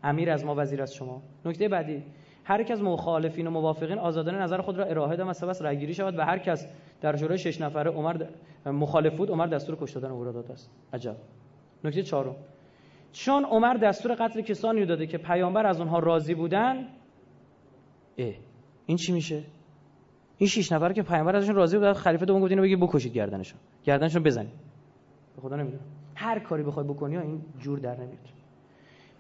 امیر 0.03 0.31
از 0.31 0.45
ما 0.45 0.55
وزیر 0.59 0.83
از 0.83 0.95
شما. 0.95 1.23
نکته 1.45 1.69
بعدی 1.69 2.03
هر 2.45 2.73
از 2.73 2.83
مخالفین 2.83 3.47
و 3.47 3.51
موافقین 3.51 3.99
آزادانه 3.99 4.39
نظر 4.39 4.61
خود 4.61 4.79
را 4.79 4.85
ارائه 4.85 5.17
دادن 5.17 5.31
و 5.31 5.33
سبس 5.33 5.63
رأیگیری 5.63 5.95
شود 5.95 6.19
و 6.19 6.23
هر 6.23 6.39
کس 6.39 6.67
در 7.01 7.17
شورای 7.17 7.39
شش 7.39 7.61
نفره 7.61 7.91
عمر 7.91 8.27
مخالف 8.67 9.17
بود 9.17 9.31
عمر 9.31 9.47
دستور 9.47 9.77
کش 9.81 9.93
دادن 9.93 10.11
او 10.11 10.25
را 10.25 10.33
داده 10.33 10.53
است 10.53 10.71
عجب. 10.93 11.17
نکته 11.85 12.03
چهارم 12.03 12.37
چون 13.13 13.45
عمر 13.45 13.75
دستور 13.75 14.15
قتل 14.15 14.41
کسانی 14.41 14.87
داده 14.87 15.07
که 15.07 15.19
پیامبر 15.19 15.67
از 15.67 15.81
اونها 15.81 15.99
راضی 15.99 16.35
بودن 16.35 16.77
اه 18.19 18.35
این 18.87 18.97
چی 18.97 19.13
میشه؟ 19.13 19.43
این 20.39 20.49
شش 20.49 20.73
نفر 20.73 20.93
که 20.93 21.03
پیامبر 21.03 21.37
ازشون 21.37 21.55
راضی 21.55 21.79
بود 21.79 21.93
خلیفه 21.93 22.27
دوم 22.27 22.41
گفت 22.41 22.51
اینو 22.51 22.63
بگی 22.63 22.77
بکشید 22.77 23.13
گردنشون. 23.13 23.61
گردنشون 23.85 24.23
بزنید. 24.23 24.53
خدا 25.43 25.57
نمی‌دونم. 25.57 25.83
هر 26.15 26.39
کاری 26.39 26.63
بخوای 26.63 26.87
بکنی 26.87 27.17
این 27.19 27.43
جور 27.59 27.79
در 27.79 27.97
نمیاد. 27.97 28.40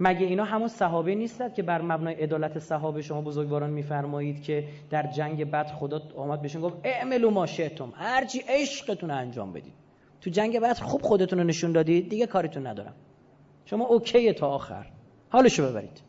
مگه 0.00 0.26
اینا 0.26 0.44
همون 0.44 0.68
صحابه 0.68 1.14
نیستند 1.14 1.54
که 1.54 1.62
بر 1.62 1.82
مبنای 1.82 2.14
عدالت 2.14 2.58
صحابه 2.58 3.02
شما 3.02 3.22
بزرگواران 3.22 3.70
میفرمایید 3.70 4.42
که 4.42 4.68
در 4.90 5.06
جنگ 5.06 5.50
بعد 5.50 5.66
خدا 5.66 6.02
آمد 6.16 6.42
بهشون 6.42 6.62
گفت 6.62 6.76
اعملوا 6.84 7.30
ما 7.30 7.46
شئتم. 7.46 7.92
هرچی 7.94 8.42
عشقتون 8.48 9.10
انجام 9.10 9.52
بدید. 9.52 9.72
تو 10.20 10.30
جنگ 10.30 10.60
بعد 10.60 10.78
خوب 10.78 11.02
خودتون 11.02 11.38
رو 11.38 11.44
نشون 11.44 11.72
دادید 11.72 12.08
دیگه 12.08 12.26
کاریتون 12.26 12.66
ندارم. 12.66 12.94
شما 13.64 13.86
اوکی 13.86 14.32
تا 14.32 14.48
آخر. 14.48 14.86
حالشو 15.30 15.70
ببرید. 15.70 16.02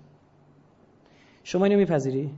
شما 1.43 1.65
اینو 1.65 1.77
میپذیری؟ 1.77 2.31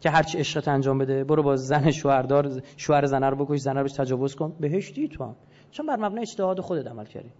که 0.00 0.10
هرچی 0.10 0.38
عشقت 0.38 0.68
انجام 0.68 0.98
بده 0.98 1.24
برو 1.24 1.42
با 1.42 1.56
زن 1.56 1.90
شوهردار 1.90 2.62
شوهر 2.76 3.06
زنه 3.06 3.26
رو 3.26 3.44
بکش 3.44 3.66
رو 3.66 3.82
بهش 3.82 3.92
تجاوز 3.92 4.34
کن. 4.34 4.56
بهشتی 4.60 5.08
تو 5.08 5.24
هم. 5.24 5.36
چون 5.70 5.86
بر 5.86 5.96
مبنای 5.96 6.20
اجتهاد 6.20 6.60
خودت 6.60 6.86
عمل 6.86 7.04
کردی. 7.04 7.30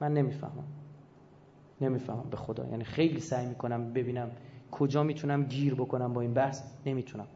من 0.00 0.12
نمی‌فهمم. 0.12 0.81
نمی‌فهمم 1.82 2.30
به 2.30 2.36
خدا. 2.36 2.66
یعنی 2.66 2.84
خیلی 2.84 3.20
سعی 3.20 3.46
می‌کنم 3.46 3.92
ببینم 3.92 4.30
کجا 4.70 5.02
می‌تونم 5.02 5.44
گیر 5.44 5.74
بکنم 5.74 6.12
با 6.12 6.20
این 6.20 6.34
بحث. 6.34 6.62
نمی‌تونم. 6.86 7.26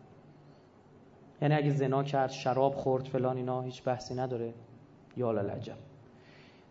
یعنی 1.42 1.54
اگه 1.54 1.70
زنا 1.70 2.02
کرد 2.02 2.30
شراب 2.30 2.74
خورد 2.74 3.04
فلان 3.04 3.36
اینا 3.36 3.60
هیچ 3.62 3.84
بحثی 3.84 4.14
نداره. 4.14 4.54
یا 5.16 5.32
لعجب 5.32 5.76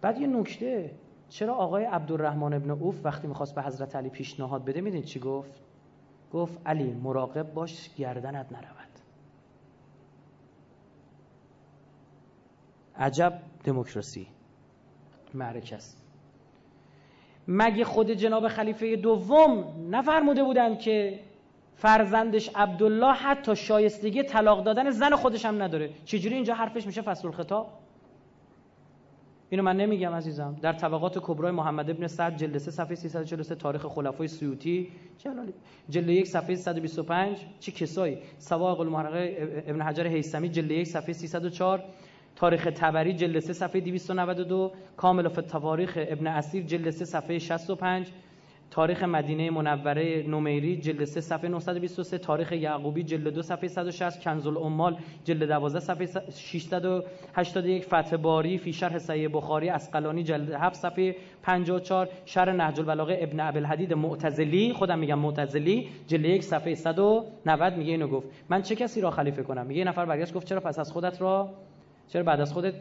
بعد 0.02 0.22
یه 0.22 0.28
نکته 0.28 0.92
چرا 1.30 1.56
آقای 1.56 1.86
عبدالرحمن 1.86 2.54
ابن 2.54 2.72
اوف 2.72 3.06
وقتی 3.06 3.28
می‌خواست 3.28 3.56
به 3.56 3.62
حضرت 3.64 3.96
علی 3.96 4.10
پیشنهاد 4.10 4.66
بده 4.66 4.82
میدین 4.82 5.02
چی 5.02 5.20
گفت؟ 5.20 5.62
گفت 6.34 6.60
علی 6.66 6.94
مراقب 6.94 7.54
باش 7.54 7.96
گردنت 7.96 8.52
نرود. 8.52 9.00
عجب 12.96 13.42
دموکراسی. 13.64 14.28
معرکه 15.34 15.76
است. 15.76 16.05
مگه 17.48 17.86
خود 17.86 18.12
جناب 18.12 18.48
خلیفه 18.48 18.96
دوم 18.96 19.66
نفرموده 19.90 20.44
بودن 20.44 20.78
که 20.78 21.20
فرزندش 21.76 22.50
عبدالله 22.56 23.14
حتی 23.14 23.56
شایستگی 23.56 24.24
طلاق 24.24 24.64
دادن 24.64 24.90
زن 24.90 25.16
خودش 25.16 25.46
هم 25.46 25.64
نداره؟ 25.64 25.90
چجوری 26.06 26.36
اینجا 26.36 26.54
حرفش 26.54 26.86
میشه 26.86 27.02
فصل 27.02 27.28
الخطاب؟ 27.28 27.68
اینو 29.50 29.64
من 29.64 29.78
نمیگم 29.78 30.14
عزیزم. 30.14 30.56
در 30.62 30.74
طبقات 30.74 31.20
کبرای 31.20 31.52
محمد 31.52 31.90
ابن 31.90 32.08
سعد 32.08 32.38
جلد 32.38 32.58
3 32.58 32.72
صفحه 32.72 32.96
343 32.96 33.56
تاریخ 33.56 33.86
خلفای 33.86 34.28
سیوطی. 34.28 34.92
جلالی 35.18 35.54
جلد 35.90 36.10
1 36.10 36.28
صفحه 36.28 36.56
125 36.56 37.38
چه 37.60 37.72
کسایی؟ 37.72 38.18
سواق 38.38 38.80
المحرقه 38.80 39.64
ابن 39.68 39.82
حجر 39.82 40.08
هیثمی 40.08 40.50
جلد 40.50 40.72
1 40.72 40.88
صفحه 40.88 41.14
304 41.14 41.84
تاریخ 42.36 42.68
تبری 42.76 43.14
جلد 43.14 43.40
3 43.40 43.54
صفحه 43.54 43.82
292 43.82 44.72
کامل 44.98 45.28
فی 45.28 45.42
تواریخ 45.42 45.98
ابن 45.98 46.28
اسیر 46.28 46.64
جلد 46.64 46.90
3 46.90 47.06
صفحه 47.06 47.40
65 47.40 48.08
تاریخ 48.72 49.04
مدینه 49.04 49.50
منوره 49.50 50.24
نومیری 50.28 50.78
جلد 50.78 51.04
3 51.04 51.22
صفحه 51.22 51.50
923 51.50 52.18
تاریخ 52.18 52.52
یعقوبی 52.52 53.04
جلد 53.04 53.28
2 53.34 53.42
صفحه 53.42 53.68
160 53.68 54.22
کنز 54.22 54.48
الامال 54.48 54.98
جلد 55.24 55.44
12 55.44 55.80
صفحه 55.80 56.06
681 56.32 57.86
فتح 57.86 58.18
باری 58.18 58.58
فی 58.58 58.74
شرح 58.74 58.98
صحیح 58.98 59.28
بخاری 59.28 59.70
اسقلانی 59.70 60.24
جلد 60.24 60.52
7 60.52 60.76
صفحه 60.76 61.16
54 61.44 62.10
شرح 62.26 62.54
نهج 62.54 62.80
البلاغه 62.80 63.18
ابن 63.22 63.40
ابی 63.40 63.60
الحدید 63.60 63.94
معتزلی 63.94 64.74
خودم 64.74 65.00
میگم 65.00 65.20
معتزلی 65.20 65.90
جلد 66.08 66.26
1 66.26 66.44
صفحه 66.44 66.76
190 66.76 67.78
میگه 67.78 67.92
اینو 67.92 68.08
گفت. 68.08 68.28
من 68.50 68.62
چه 68.62 68.76
کسی 68.76 69.02
را 69.02 69.12
خلیفه 69.12 69.44
کنم؟ 69.44 69.66
میگه 69.66 69.84
نفر 69.84 70.06
برگشت 70.06 70.34
گفت 70.34 70.48
چرا 70.48 70.60
پس 70.60 70.80
از 70.80 70.92
خودت 70.92 71.22
را 71.22 71.50
چرا 72.08 72.24
بعد 72.24 72.42
از 72.42 72.54
خودت 72.54 72.74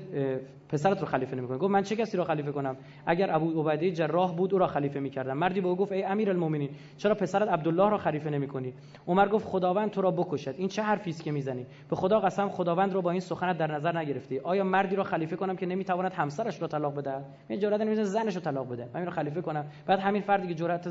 پسرت 0.68 1.00
رو 1.00 1.06
خلیفه 1.06 1.36
نمی‌کنی؟ 1.36 1.58
گفت 1.58 1.70
من 1.70 1.82
چه 1.82 1.96
کسی 1.96 2.16
رو 2.16 2.24
خلیفه 2.24 2.52
کنم؟ 2.52 2.76
اگر 3.06 3.34
ابو 3.34 3.68
عبیده 3.68 3.90
جراح 3.90 4.36
بود 4.36 4.52
او 4.52 4.58
را 4.58 4.66
خلیفه 4.66 5.00
می‌کردم. 5.00 5.38
مردی 5.38 5.60
به 5.60 5.68
او 5.68 5.76
گفت 5.76 5.92
ای 5.92 6.02
امیر 6.04 6.30
المؤمنین 6.30 6.70
چرا 6.96 7.14
پسرت 7.14 7.48
عبدالله 7.48 7.90
را 7.90 7.98
خلیفه 7.98 8.30
نمی‌کنی؟ 8.30 8.72
عمر 9.06 9.28
گفت 9.28 9.46
خداوند 9.46 9.90
تو 9.90 10.00
را 10.02 10.10
بکشد. 10.10 10.54
این 10.58 10.68
چه 10.68 10.82
حرفی 10.82 11.10
است 11.10 11.22
که 11.22 11.32
می‌زنی؟ 11.32 11.66
به 11.90 11.96
خدا 11.96 12.20
قسم 12.20 12.48
خداوند 12.48 12.92
رو 12.92 13.02
با 13.02 13.10
این 13.10 13.20
سخنت 13.20 13.58
در 13.58 13.74
نظر 13.74 13.98
نگرفتی. 13.98 14.38
آیا 14.38 14.64
مردی 14.64 14.96
را 14.96 15.04
خلیفه 15.04 15.36
کنم 15.36 15.56
که 15.56 15.66
نمی‌تواند 15.66 16.12
همسرش 16.12 16.62
را 16.62 16.68
طلاق 16.68 16.96
بده 16.96 17.24
من 17.50 17.58
جرأت 17.58 17.80
نمی‌زنه 17.80 18.04
زنش 18.04 18.34
رو 18.34 18.40
طلاق 18.40 18.72
بده. 18.72 18.88
من 18.94 19.04
رو 19.04 19.10
خلیفه 19.10 19.40
کنم. 19.40 19.64
بعد 19.86 19.98
همین 19.98 20.22
فردی 20.22 20.48
که 20.48 20.54
جرأت 20.54 20.88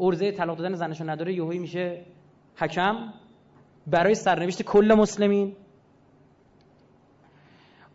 ارزه 0.00 0.32
طلاق 0.32 0.58
دادن 0.58 0.74
زنش 0.74 1.00
نداره 1.00 1.34
یهویی 1.34 1.58
میشه 1.58 2.02
حکم 2.56 2.94
برای 3.86 4.14
سرنوشت 4.14 4.62
کل 4.62 4.94
مسلمین. 4.98 5.56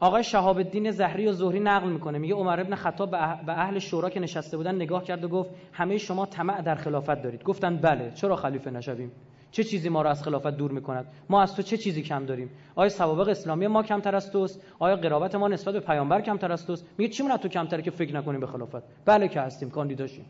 آقای 0.04 0.24
شهاب 0.24 0.58
الدین 0.58 0.92
زهری 0.92 1.28
و 1.28 1.32
زهری 1.32 1.60
نقل 1.60 1.90
می‌کنه. 1.90 2.18
میگه 2.18 2.34
عمر 2.34 2.60
ابن 2.60 2.76
خطاب 2.76 3.12
به 3.12 3.52
اهل 3.60 3.80
شورا 3.80 4.10
که 4.10 4.20
نشسته 4.20 4.58
بودن 4.58 4.76
نگاه 4.76 5.04
کرد 5.04 5.24
و 5.24 5.28
گفت 5.28 5.50
همه 5.74 5.98
شما 5.98 6.26
طمع 6.26 6.62
در 6.62 6.76
خلافت 6.76 7.22
دارید. 7.22 7.44
گفتن 7.44 7.78
بله 7.78 8.12
چرا 8.16 8.36
خلیفه 8.36 8.72
نشویم؟ 8.72 9.12
چه 9.52 9.64
چیزی 9.64 9.90
ما 9.90 10.02
را 10.02 10.10
از 10.10 10.24
خلافت 10.24 10.58
دور 10.58 10.72
می‌کند؟ 10.72 11.06
ما 11.30 11.42
از 11.42 11.56
تو 11.56 11.62
چه 11.62 11.78
چیزی 11.78 12.02
کم 12.02 12.26
داریم؟ 12.26 12.50
آیا 12.76 12.90
سوابق 12.90 13.28
اسلامی 13.28 13.68
ما 13.68 13.84
کمتر 13.84 14.16
از 14.16 14.32
توست؟ 14.32 14.66
آیا 14.80 14.96
قرابت 14.96 15.36
ما 15.36 15.48
نسبت 15.48 15.74
به 15.74 15.80
پیامبر 15.80 16.22
کمتر 16.22 16.52
از 16.52 16.68
توست؟ 16.68 16.86
میگه 16.98 17.12
چی 17.12 17.24
تو 17.42 17.48
کمتره 17.48 17.82
که 17.82 17.92
فکر 17.92 18.16
نکنیم 18.16 18.40
به 18.40 18.48
خلافت؟ 18.48 18.84
بله 19.06 19.28
که 19.28 19.42
هستیم 19.42 19.70
کاندیداشیم. 19.70 20.26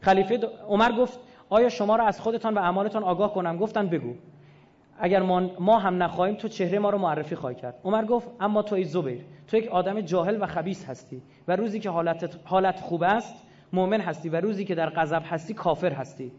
خلیفه 0.00 0.40
عمر 0.68 0.92
گفت 0.92 1.18
آیا 1.50 1.68
شما 1.68 1.96
را 1.96 2.06
از 2.06 2.20
خودتان 2.20 2.54
و 2.54 2.58
اعمالتان 2.58 3.04
آگاه 3.04 3.34
کنم؟ 3.34 3.56
گفتن 3.56 3.86
بگو. 3.86 4.14
اگر 4.98 5.22
ما, 5.22 5.50
ما 5.60 5.78
هم 5.78 6.02
نخواهیم 6.02 6.34
تو 6.34 6.48
چهره 6.48 6.78
ما 6.78 6.90
رو 6.90 6.98
معرفی 6.98 7.34
خواهی 7.34 7.54
کرد. 7.54 7.80
عمر 7.84 8.04
گفت 8.04 8.28
اما 8.40 8.62
تو 8.62 8.74
ای 8.74 8.84
زبیر 8.84 9.24
تو 9.46 9.56
یک 9.56 9.68
آدم 9.68 10.00
جاهل 10.00 10.42
و 10.42 10.46
خبیس 10.46 10.84
هستی 10.84 11.22
و 11.48 11.56
روزی 11.56 11.80
که 11.80 11.90
حالت, 11.90 12.36
حالت 12.44 12.80
خوب 12.80 13.02
است 13.02 13.34
مؤمن 13.72 14.00
هستی 14.00 14.28
و 14.28 14.40
روزی 14.40 14.64
که 14.64 14.74
در 14.74 14.90
غضب 14.90 15.22
هستی 15.26 15.54
کافر 15.54 15.92
هستی. 15.92 16.32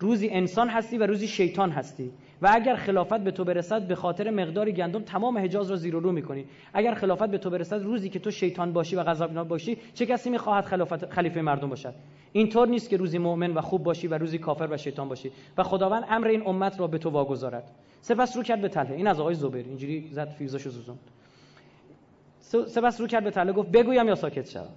روزی 0.00 0.28
انسان 0.28 0.68
هستی 0.68 0.98
و 0.98 1.06
روزی 1.06 1.28
شیطان 1.28 1.70
هستی. 1.70 2.10
و 2.42 2.50
اگر 2.52 2.76
خلافت 2.76 3.20
به 3.20 3.30
تو 3.30 3.44
برسد 3.44 3.82
به 3.82 3.94
خاطر 3.94 4.30
مقداری 4.30 4.72
گندم 4.72 5.02
تمام 5.02 5.38
حجاز 5.38 5.70
را 5.70 5.76
زیر 5.76 5.96
و 5.96 6.00
رو 6.00 6.12
می‌کنی. 6.12 6.44
اگر 6.74 6.94
خلافت 6.94 7.26
به 7.26 7.38
تو 7.38 7.50
برسد 7.50 7.82
روزی 7.82 8.08
که 8.08 8.18
تو 8.18 8.30
شیطان 8.30 8.72
باشی 8.72 8.96
و 8.96 9.04
غضبناک 9.04 9.48
باشی 9.48 9.78
چه 9.94 10.06
کسی 10.06 10.30
می‌خواهد 10.30 10.64
خلافت 10.64 11.10
خلیفه 11.10 11.40
مردم 11.40 11.68
باشد؟ 11.68 11.94
اینطور 12.32 12.68
نیست 12.68 12.90
که 12.90 12.96
روزی 12.96 13.18
مؤمن 13.18 13.54
و 13.54 13.60
خوب 13.60 13.82
باشی 13.82 14.06
و 14.06 14.18
روزی 14.18 14.38
کافر 14.38 14.68
و 14.70 14.76
شیطان 14.76 15.08
باشی. 15.08 15.32
و 15.58 15.62
خداوند 15.62 16.04
امر 16.08 16.26
این 16.26 16.42
امت 16.46 16.80
را 16.80 16.86
به 16.86 16.98
تو 16.98 17.10
واگذارد. 17.10 17.70
سپس 18.02 18.36
رو 18.36 18.42
کرد 18.42 18.60
به 18.60 18.68
تله 18.68 18.90
این 18.90 19.06
از 19.06 19.20
آقای 19.20 19.34
زبیر. 19.34 19.66
اینجوری 19.66 20.08
زد 20.12 20.28
فیوزاشو 20.28 20.70
سوزوند 20.70 20.98
سپس 22.66 23.00
رو 23.00 23.06
کرد 23.06 23.24
به 23.24 23.30
تله 23.30 23.52
گفت 23.52 23.68
بگویم 23.68 24.08
یا 24.08 24.14
ساکت 24.14 24.50
شوم. 24.50 24.68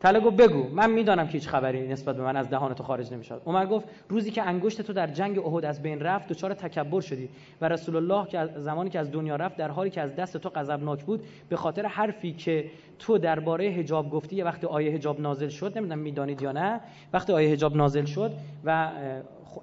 طلق 0.00 0.22
گفت 0.22 0.36
بگو 0.36 0.68
من 0.74 0.90
می‌دانم 0.90 1.26
که 1.26 1.32
هیچ 1.32 1.48
خبری 1.48 1.88
نسبت 1.88 2.16
به 2.16 2.22
من 2.22 2.36
از 2.36 2.50
دهان 2.50 2.74
تو 2.74 2.82
خارج 2.82 3.12
نمی‌شد 3.12 3.42
عمر 3.46 3.66
گفت 3.66 3.88
روزی 4.08 4.30
که 4.30 4.42
انگشت 4.42 4.82
تو 4.82 4.92
در 4.92 5.06
جنگ 5.06 5.46
احد 5.46 5.64
از 5.64 5.82
بین 5.82 6.00
رفت 6.00 6.28
دچار 6.28 6.54
تکبر 6.54 7.00
شدی 7.00 7.28
و 7.60 7.68
رسول 7.68 7.96
الله 7.96 8.26
که 8.28 8.48
زمانی 8.56 8.90
که 8.90 8.98
از 8.98 9.10
دنیا 9.12 9.36
رفت 9.36 9.56
در 9.56 9.70
حالی 9.70 9.90
که 9.90 10.00
از 10.00 10.16
دست 10.16 10.36
تو 10.36 10.48
غضبناک 10.48 11.04
بود 11.04 11.24
به 11.48 11.56
خاطر 11.56 11.86
حرفی 11.86 12.32
که 12.32 12.70
تو 12.98 13.18
درباره 13.18 13.70
حجاب 13.70 14.10
گفتی 14.10 14.36
یه 14.36 14.44
وقتی 14.44 14.66
آیه 14.66 14.94
حجاب 14.94 15.20
نازل 15.20 15.48
شد 15.48 15.78
نمی‌دونم 15.78 15.98
می‌دانید 15.98 16.42
یا 16.42 16.52
نه 16.52 16.80
وقتی 17.12 17.32
آیه 17.32 17.52
حجاب 17.52 17.76
نازل 17.76 18.04
شد 18.04 18.32
و 18.64 18.88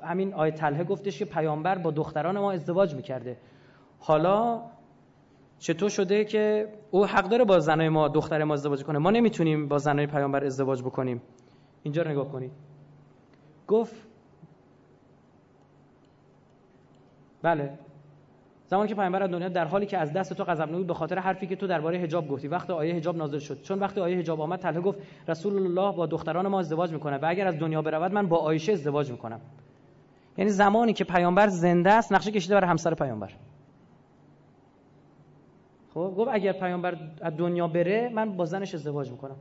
همین 0.03 0.33
آیه 0.33 0.51
طلحه 0.51 0.83
گفتش 0.83 1.19
که 1.19 1.25
پیامبر 1.25 1.77
با 1.77 1.91
دختران 1.91 2.39
ما 2.39 2.51
ازدواج 2.51 2.95
می‌کرده. 2.95 3.37
حالا 3.99 4.61
چطور 5.59 5.89
شده 5.89 6.25
که 6.25 6.67
او 6.91 7.05
حق 7.05 7.29
داره 7.29 7.45
با 7.45 7.59
زنای 7.59 7.89
ما 7.89 8.07
دختر 8.07 8.43
ما 8.43 8.53
ازدواج 8.53 8.83
کنه؟ 8.83 8.99
ما 8.99 9.11
نمی‌تونیم 9.11 9.67
با 9.67 9.77
زنای 9.77 10.07
پیامبر 10.07 10.43
ازدواج 10.43 10.81
بکنیم. 10.81 11.21
اینجا 11.83 12.01
رو 12.01 12.11
نگاه 12.11 12.31
کنید. 12.31 12.51
گفت 13.67 13.95
بله. 17.41 17.73
زمانی 18.67 18.89
که 18.89 18.95
پیامبر 18.95 19.23
از 19.23 19.31
دنیا 19.31 19.49
در 19.49 19.65
حالی 19.65 19.85
که 19.85 19.97
از 19.97 20.13
دست 20.13 20.33
تو 20.33 20.43
غضب 20.43 20.65
بود 20.71 20.87
به 20.87 20.93
خاطر 20.93 21.19
حرفی 21.19 21.47
که 21.47 21.55
تو 21.55 21.67
درباره 21.67 21.97
حجاب 21.97 22.27
گفتی. 22.27 22.47
وقتی 22.47 22.73
آیه 22.73 22.95
حجاب 22.95 23.17
نازل 23.17 23.39
شد. 23.39 23.61
چون 23.61 23.79
وقتی 23.79 24.01
آیه 24.01 24.17
حجاب 24.17 24.41
آمد 24.41 24.59
طلحه 24.59 24.81
گفت 24.81 24.99
رسول 25.27 25.55
الله 25.55 25.97
با 25.97 26.05
دختران 26.05 26.47
ما 26.47 26.59
ازدواج 26.59 26.93
می‌کنه 26.93 27.17
و 27.17 27.25
اگر 27.25 27.47
از 27.47 27.59
دنیا 27.59 27.81
برود 27.81 28.13
من 28.13 28.27
با 28.27 28.37
عایشه 28.37 28.71
ازدواج 28.71 29.11
می‌کنم. 29.11 29.41
یعنی 30.37 30.51
زمانی 30.51 30.93
که 30.93 31.03
پیامبر 31.03 31.47
زنده 31.47 31.91
است 31.91 32.13
نقشه 32.13 32.31
کشیده 32.31 32.55
برای 32.55 32.69
همسر 32.69 32.93
پیامبر. 32.93 33.31
خب؟ 35.97 36.13
گفت 36.17 36.29
اگر 36.33 36.51
پیامبر 36.51 36.97
از 37.21 37.37
دنیا 37.37 37.67
بره 37.67 38.09
من 38.09 38.37
با 38.37 38.45
زنش 38.45 38.75
ازدواج 38.75 39.11
می‌کنم. 39.11 39.35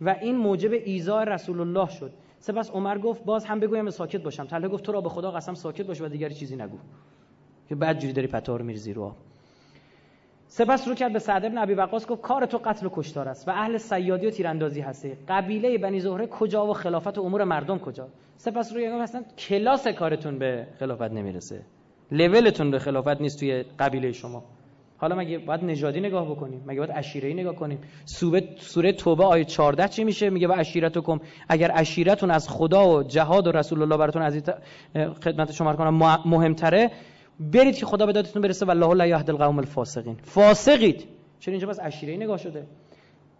و 0.00 0.16
این 0.20 0.36
موجب 0.36 0.72
ایزای 0.72 1.24
رسول 1.26 1.60
الله 1.60 1.88
شد. 1.88 2.12
سپس 2.38 2.70
عمر 2.70 2.98
گفت 2.98 3.24
باز 3.24 3.44
هم 3.44 3.60
بگویم 3.60 3.90
ساکت 3.90 4.22
باشم. 4.22 4.44
طلحه 4.44 4.68
گفت 4.68 4.84
تو 4.84 4.92
را 4.92 5.00
به 5.00 5.08
خدا 5.08 5.30
قسم 5.30 5.54
ساکت 5.54 5.86
باش 5.86 6.00
و 6.00 6.08
دیگری 6.08 6.34
چیزی 6.34 6.56
نگو. 6.56 6.78
که 7.68 7.74
بعد 7.74 7.98
جوری 7.98 8.12
داری 8.12 8.26
پتا 8.26 8.56
رو 8.56 8.64
میریزی 8.64 8.92
رو 8.92 9.12
سپس 10.46 10.88
رو 10.88 10.94
کرد 10.94 11.12
به 11.12 11.18
سعد 11.18 11.42
بن 11.42 11.58
ابی 11.58 11.74
وقاص 11.74 12.06
گفت 12.06 12.22
کار 12.22 12.46
تو 12.46 12.58
قتل 12.64 12.86
و 12.86 12.90
کشتار 12.92 13.28
است 13.28 13.48
و 13.48 13.50
اهل 13.50 13.76
سیادی 13.76 14.26
و 14.26 14.30
تیراندازی 14.30 14.80
هستی. 14.80 15.12
قبیله 15.28 15.78
بنی 15.78 16.00
زهره 16.00 16.26
کجا 16.26 16.66
و 16.66 16.72
خلافت 16.72 17.18
و 17.18 17.22
امور 17.22 17.44
مردم 17.44 17.78
کجا؟ 17.78 18.08
سپس 18.36 18.72
روی 18.72 18.90
گفت 18.90 19.02
اصلا 19.02 19.22
کلاس 19.38 19.88
کارتون 19.88 20.38
به 20.38 20.66
خلافت 20.78 21.12
نمی‌رسه. 21.12 21.62
لولتون 22.10 22.70
به 22.70 22.78
خلافت 22.78 23.20
نیست 23.20 23.40
توی 23.40 23.62
قبیله 23.78 24.12
شما. 24.12 24.44
حالا 25.02 25.16
مگه 25.16 25.38
باید 25.38 25.64
نژادی 25.64 26.00
نگاه 26.00 26.30
بکنیم؟ 26.30 26.62
مگه 26.66 26.78
باید 26.78 26.92
عشیره‌ای 26.92 27.34
نگاه 27.34 27.54
کنیم؟ 27.54 27.78
سوره 28.04 28.56
سوره 28.58 28.92
توبه 28.92 29.24
آیه 29.24 29.44
14 29.44 29.88
چی 29.88 30.04
میشه؟ 30.04 30.30
میگه 30.30 30.48
و 30.48 30.52
عشیرتکم 30.52 31.20
اگر 31.48 31.70
عشیرتون 31.70 32.30
از 32.30 32.48
خدا 32.48 32.88
و 32.88 33.02
جهاد 33.02 33.46
و 33.46 33.52
رسول 33.52 33.82
الله 33.82 33.96
براتون 33.96 34.22
عزیز 34.22 34.42
خدمت 35.24 35.52
شما 35.52 35.76
کنم 35.76 36.20
مهمتره 36.24 36.90
برید 37.40 37.76
که 37.76 37.86
خدا 37.86 38.06
به 38.06 38.12
دادتون 38.12 38.42
برسه 38.42 38.66
والله 38.66 38.94
لا 38.94 39.06
یهد 39.06 39.30
القوم 39.30 39.58
الفاسقین. 39.58 40.16
فاسقید. 40.22 41.04
چرا 41.40 41.52
اینجا 41.52 41.66
بس 41.66 41.80
عشیره‌ای 41.80 42.18
نگاه 42.18 42.36
شده؟ 42.38 42.66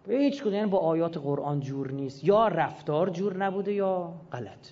به 0.06 0.14
هیچ 0.14 0.42
کدوم 0.42 0.54
یعنی 0.54 0.70
با 0.70 0.78
آیات 0.78 1.18
قرآن 1.18 1.60
جور 1.60 1.90
نیست. 1.90 2.24
یا 2.24 2.48
رفتار 2.48 3.10
جور 3.10 3.36
نبوده 3.36 3.72
یا 3.72 4.12
غلط. 4.32 4.70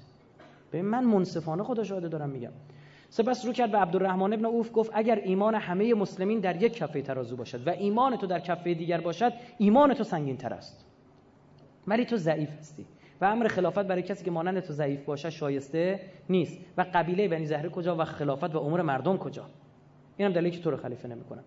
به 0.70 0.82
من 0.82 1.04
منصفانه 1.04 1.62
خدا 1.62 1.84
شاهده 1.84 2.08
دارم 2.08 2.30
میگم. 2.30 2.52
سپس 3.10 3.46
رو 3.46 3.52
کرد 3.52 3.70
به 3.72 3.78
عبدالرحمن 3.78 4.32
ابن 4.32 4.44
اوف 4.44 4.70
گفت 4.74 4.90
اگر 4.94 5.16
ایمان 5.24 5.54
همه 5.54 5.94
مسلمین 5.94 6.40
در 6.40 6.62
یک 6.62 6.72
کفه 6.74 7.02
ترازو 7.02 7.36
باشد 7.36 7.66
و 7.66 7.70
ایمان 7.70 8.16
تو 8.16 8.26
در 8.26 8.40
کفه 8.40 8.74
دیگر 8.74 9.00
باشد 9.00 9.32
ایمان 9.58 9.94
تو 9.94 10.04
سنگین 10.04 10.36
تر 10.36 10.54
است. 10.54 10.86
ولی 11.86 12.04
تو 12.04 12.16
ضعیف 12.16 12.50
هستی 12.58 12.86
و 13.20 13.24
امر 13.24 13.48
خلافت 13.48 13.82
برای 13.82 14.02
کسی 14.02 14.24
که 14.24 14.30
مانند 14.30 14.60
تو 14.60 14.72
ضعیف 14.72 15.04
باشه 15.04 15.30
شایسته 15.30 16.00
نیست. 16.28 16.58
و 16.76 16.86
قبیله 16.94 17.28
بنی 17.28 17.46
زهره 17.46 17.68
کجا 17.68 17.96
و 17.96 18.04
خلافت 18.04 18.54
و 18.54 18.58
امور 18.58 18.82
مردم 18.82 19.16
کجا؟ 19.16 19.46
اینم 20.16 20.32
دلیلی 20.32 20.50
که 20.50 20.62
تو 20.62 20.70
رو 20.70 20.76
خلیفه 20.76 21.08
نمی‌کنن 21.08 21.42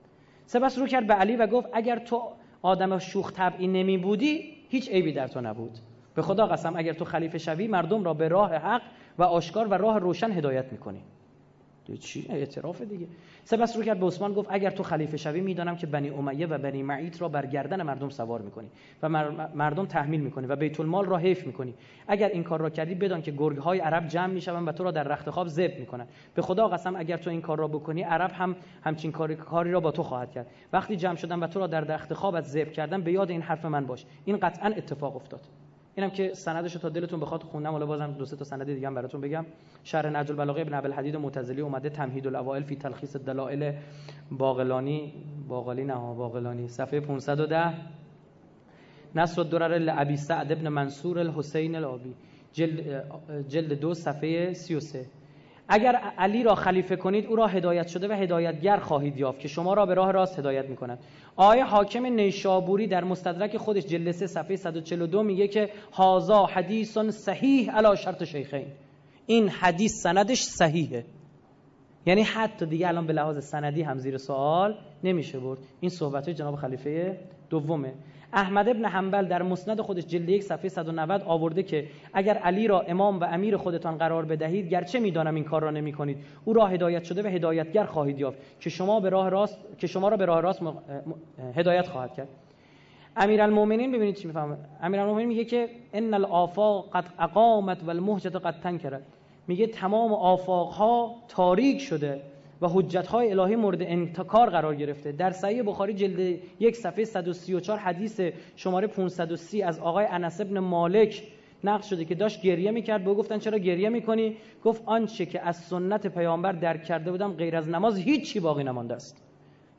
سپس 0.46 0.80
رو 0.80 0.88
کرد 0.88 1.08
به 1.08 1.14
علی 1.14 1.36
و 1.36 1.48
گفت 1.48 1.70
اگر 1.74 2.00
تو 2.00 2.22
آدم 2.62 2.98
شوخ 2.98 3.34
طبعی 3.34 3.68
نمی 3.68 3.98
بودی 3.98 4.56
هیچ 4.70 4.90
عیبی 4.90 5.14
در 5.14 5.28
تو 5.28 5.42
نبود. 5.42 5.78
به 6.16 6.22
خدا 6.22 6.48
قسم 6.48 6.74
اگر 6.76 6.94
تو 6.94 7.06
خلیفه 7.06 7.38
شوی 7.38 7.68
مردم 7.68 8.04
را 8.04 8.14
به 8.14 8.28
راه 8.28 8.56
حق 8.56 8.82
و 9.18 9.24
آشکار 9.24 9.68
و 9.68 9.74
راه 9.74 10.00
روشن 10.00 10.32
هدایت 10.32 10.72
می‌کنی. 10.72 11.02
چی؟ 12.00 12.26
اعتراف 12.30 12.82
دیگه. 12.82 13.08
سپس 13.44 13.78
رو 13.78 13.84
کرد 13.84 14.00
به 14.00 14.06
عثمان 14.06 14.34
گفت 14.34 14.50
اگر 14.52 14.70
تو 14.70 14.84
خلیفه 14.84 15.18
شوی 15.18 15.42
می‌دانم 15.42 15.76
که 15.76 15.88
بنی 15.88 16.10
امیه 16.10 16.48
و 16.48 16.58
بنی 16.58 16.84
معیط 16.84 17.22
را 17.22 17.30
بر 17.30 17.46
گردن 17.46 17.82
مردم 17.82 18.10
سوار 18.10 18.42
می‌کنی 18.42 18.70
و 19.04 19.10
مردم 19.56 19.86
تحمیل 19.86 20.22
می‌کنی 20.22 20.48
و 20.48 20.56
بیت 20.56 20.80
المال 20.80 21.06
را 21.06 21.18
حیف 21.18 21.46
می‌کنی. 21.46 21.74
اگر 22.08 22.30
این 22.30 22.44
کار 22.44 22.62
را 22.62 22.70
کردی 22.70 22.96
بدان 22.96 23.22
که 23.22 23.32
گرگ 23.32 23.58
های 23.58 23.80
عرب 23.80 24.08
جمع 24.08 24.34
می‌شوند 24.34 24.68
و 24.68 24.72
تو 24.72 24.84
را 24.84 24.92
در 24.92 25.04
رخت 25.04 25.30
خواب 25.30 25.48
ذبح 25.48 25.80
می‌کنند. 25.80 26.08
به 26.36 26.42
خدا 26.42 26.68
قسم 26.68 26.96
اگر 26.96 27.18
تو 27.18 27.30
این 27.30 27.42
کار 27.42 27.58
را 27.58 27.68
بکنی 27.68 28.02
عرب 28.02 28.32
هم 28.34 28.56
همچین 28.84 29.12
کاری, 29.12 29.36
کاری 29.36 29.72
را 29.72 29.80
با 29.80 29.92
تو 29.92 30.04
خواهد 30.04 30.32
کرد. 30.32 30.48
وقتی 30.74 30.96
جمع 30.96 31.16
شدن 31.16 31.40
و 31.40 31.48
تو 31.48 31.60
را 31.60 31.68
در 31.68 31.82
رخت 31.82 32.14
خوابت 32.14 32.44
ذبح 32.44 32.72
کردن 32.72 33.02
به 33.02 33.12
یاد 33.12 33.30
این 33.30 33.42
حرف 33.42 33.66
من 33.66 33.86
باش. 33.86 34.06
این 34.26 34.38
قطعا 34.38 34.68
اتفاق 34.68 35.16
افتاد. 35.16 35.42
اینم 35.96 36.10
که 36.10 36.34
سندش 36.34 36.74
تا 36.74 36.90
دلتون 36.90 37.20
بخواد 37.20 37.44
خوندم 37.44 37.72
حالا 37.72 37.86
بازم 37.86 38.12
دو 38.12 38.26
سه 38.26 38.36
تا 38.36 38.46
سند 38.46 38.64
دیگه 38.64 38.88
هم 38.88 38.96
براتون 38.96 39.22
بگم. 39.22 39.46
شرح 39.84 40.10
نهج 40.10 40.32
البلاغه 40.32 40.62
ابن 40.62 40.74
ابی 40.74 40.88
الحدید 40.88 41.16
معتزلی 41.16 41.62
اومده 41.62 41.90
تمهید 41.90 42.28
الاوائل 42.28 42.64
فی 42.64 42.76
تلخیص 42.76 43.16
الدلائل 43.16 43.74
باقلانی 44.32 45.14
باقلی 45.48 45.84
نه 45.84 45.94
باقلانی 45.94 46.68
صفحه 46.68 47.00
510 47.00 47.74
نصر 49.16 49.42
الدرر 49.42 49.78
لابی 49.78 50.16
سعد 50.16 50.52
ابن 50.52 50.68
منصور 50.68 51.20
الحسین 51.20 51.76
الابی 51.76 52.14
جلد 52.54 53.04
جلد 53.48 53.80
دو 53.80 53.94
صفحه 53.94 54.54
33 54.54 55.06
اگر 55.74 55.96
علی 55.96 56.44
را 56.44 56.56
خلیفه 56.56 56.96
کنید 56.96 57.26
او 57.26 57.36
را 57.36 57.48
هدایت 57.48 57.88
شده 57.88 58.08
و 58.08 58.12
هدایتگر 58.12 58.78
خواهید 58.78 59.18
یافت 59.18 59.40
که 59.40 59.48
شما 59.48 59.74
را 59.74 59.86
به 59.86 59.94
راه 59.94 60.12
راست 60.12 60.40
هدایت 60.40 60.66
می 60.70 60.76
کند 60.76 61.00
آیه 61.36 61.66
حاکم 61.66 62.06
نیشابوری 62.06 62.88
در 62.88 63.04
مستدرک 63.04 63.58
خودش 63.58 63.86
جلسه 63.86 64.28
صفحه 64.28 64.56
142 64.56 65.24
میگه 65.24 65.48
که 65.48 65.70
هازا 65.94 66.46
حدیث 66.46 66.98
صحیح 66.98 67.72
علی 67.72 67.98
شرط 67.98 68.24
شیخین. 68.24 68.66
این 69.26 69.50
حدیث 69.50 70.02
سندش 70.02 70.42
صحیحه. 70.42 71.06
یعنی 72.06 72.24
حتی 72.24 72.66
دیگه 72.66 72.88
الان 72.88 73.08
به 73.08 73.14
لحاظ 73.14 73.46
سندی 73.46 73.82
هم 73.82 73.98
زیر 73.98 74.18
سوال 74.18 74.78
نمیشه 75.04 75.40
برد. 75.40 75.60
این 75.80 75.90
صحبت 75.90 76.30
جناب 76.30 76.56
خلیفه 76.56 77.20
دومه. 77.50 77.94
احمد 78.34 78.70
ابن 78.70 78.86
حنبل 78.86 79.26
در 79.26 79.42
مسند 79.42 79.82
خودش 79.82 80.06
جلد 80.06 80.30
یک 80.30 80.44
صفحه 80.44 80.70
190 80.70 81.22
آورده 81.26 81.64
که 81.64 81.88
اگر 82.14 82.38
علی 82.38 82.68
را 82.68 82.82
امام 82.82 83.20
و 83.20 83.24
امیر 83.24 83.58
خودتان 83.58 83.98
قرار 83.98 84.26
بدهید 84.26 84.70
گرچه 84.70 85.00
می‌دانم 85.00 85.36
این 85.36 85.44
کار 85.44 85.62
را 85.62 85.72
نمی 85.72 85.94
کنید 85.94 86.18
او 86.46 86.54
را 86.54 86.66
هدایت 86.66 87.04
شده 87.04 87.24
و 87.24 87.28
هدایتگر 87.28 87.84
خواهید 87.84 88.20
یافت 88.20 88.38
که 88.60 88.70
شما 88.70 89.00
به 89.00 89.10
راه 89.10 89.30
راست 89.30 89.58
که 89.78 89.88
شما 89.88 90.10
را 90.10 90.18
به 90.18 90.26
راه 90.26 90.42
راست 90.42 90.62
هدایت 91.56 91.88
خواهد 91.88 92.14
کرد. 92.14 92.28
امیرالمومنین 93.18 93.92
ببینید 93.92 94.16
چی 94.16 94.28
می‌فهمه. 94.28 94.58
امیرالمومنین 94.82 95.28
میگه 95.28 95.46
که 95.46 95.70
ان 95.94 96.14
الافاق 96.14 96.90
قد 96.94 97.06
اقامت 97.20 97.84
و 97.84 97.90
المهجت 97.90 98.36
قد 98.36 98.60
تنکرت 98.64 99.02
میگه 99.48 99.68
تمام 99.68 100.14
آفاق 100.14 100.70
ها 100.70 101.16
تاریک 101.28 101.82
شده. 101.82 102.22
و 102.64 102.68
حجت 102.68 103.08
های 103.08 103.32
الهی 103.32 103.56
مورد 103.56 103.82
انتکار 103.82 104.50
قرار 104.50 104.76
گرفته. 104.76 105.12
در 105.12 105.32
صحیح 105.32 105.64
بخاری 105.64 105.94
جلد 105.94 106.40
یک 106.60 106.76
صفحه 106.76 107.06
134 107.06 107.78
حدیث 107.78 108.22
شماره 108.56 108.88
530 108.88 109.64
از 109.64 109.80
آقای 109.80 110.06
انس 110.06 110.42
ابن 110.42 110.60
مالک 110.60 111.24
نقل 111.64 111.82
شده 111.82 112.06
که 112.06 112.16
داشت 112.16 112.42
گریه 112.42 112.72
می‌کرد. 112.72 113.04
به 113.04 113.14
گفتن 113.14 113.38
چرا 113.40 113.58
گریه 113.58 113.90
می‌کنی؟ 113.90 114.38
گفت 114.64 114.84
آنچه 114.86 115.26
که 115.26 115.48
از 115.48 115.58
سنت 115.58 116.08
پیامبر 116.08 116.52
درک 116.52 116.84
کرده 116.84 117.12
بودم 117.12 117.34
غیر 117.34 117.56
از 117.56 117.70
نماز 117.70 117.98
هیچی 117.98 118.40
باقی 118.40 118.64
نمانده 118.64 118.96
است. 118.96 119.24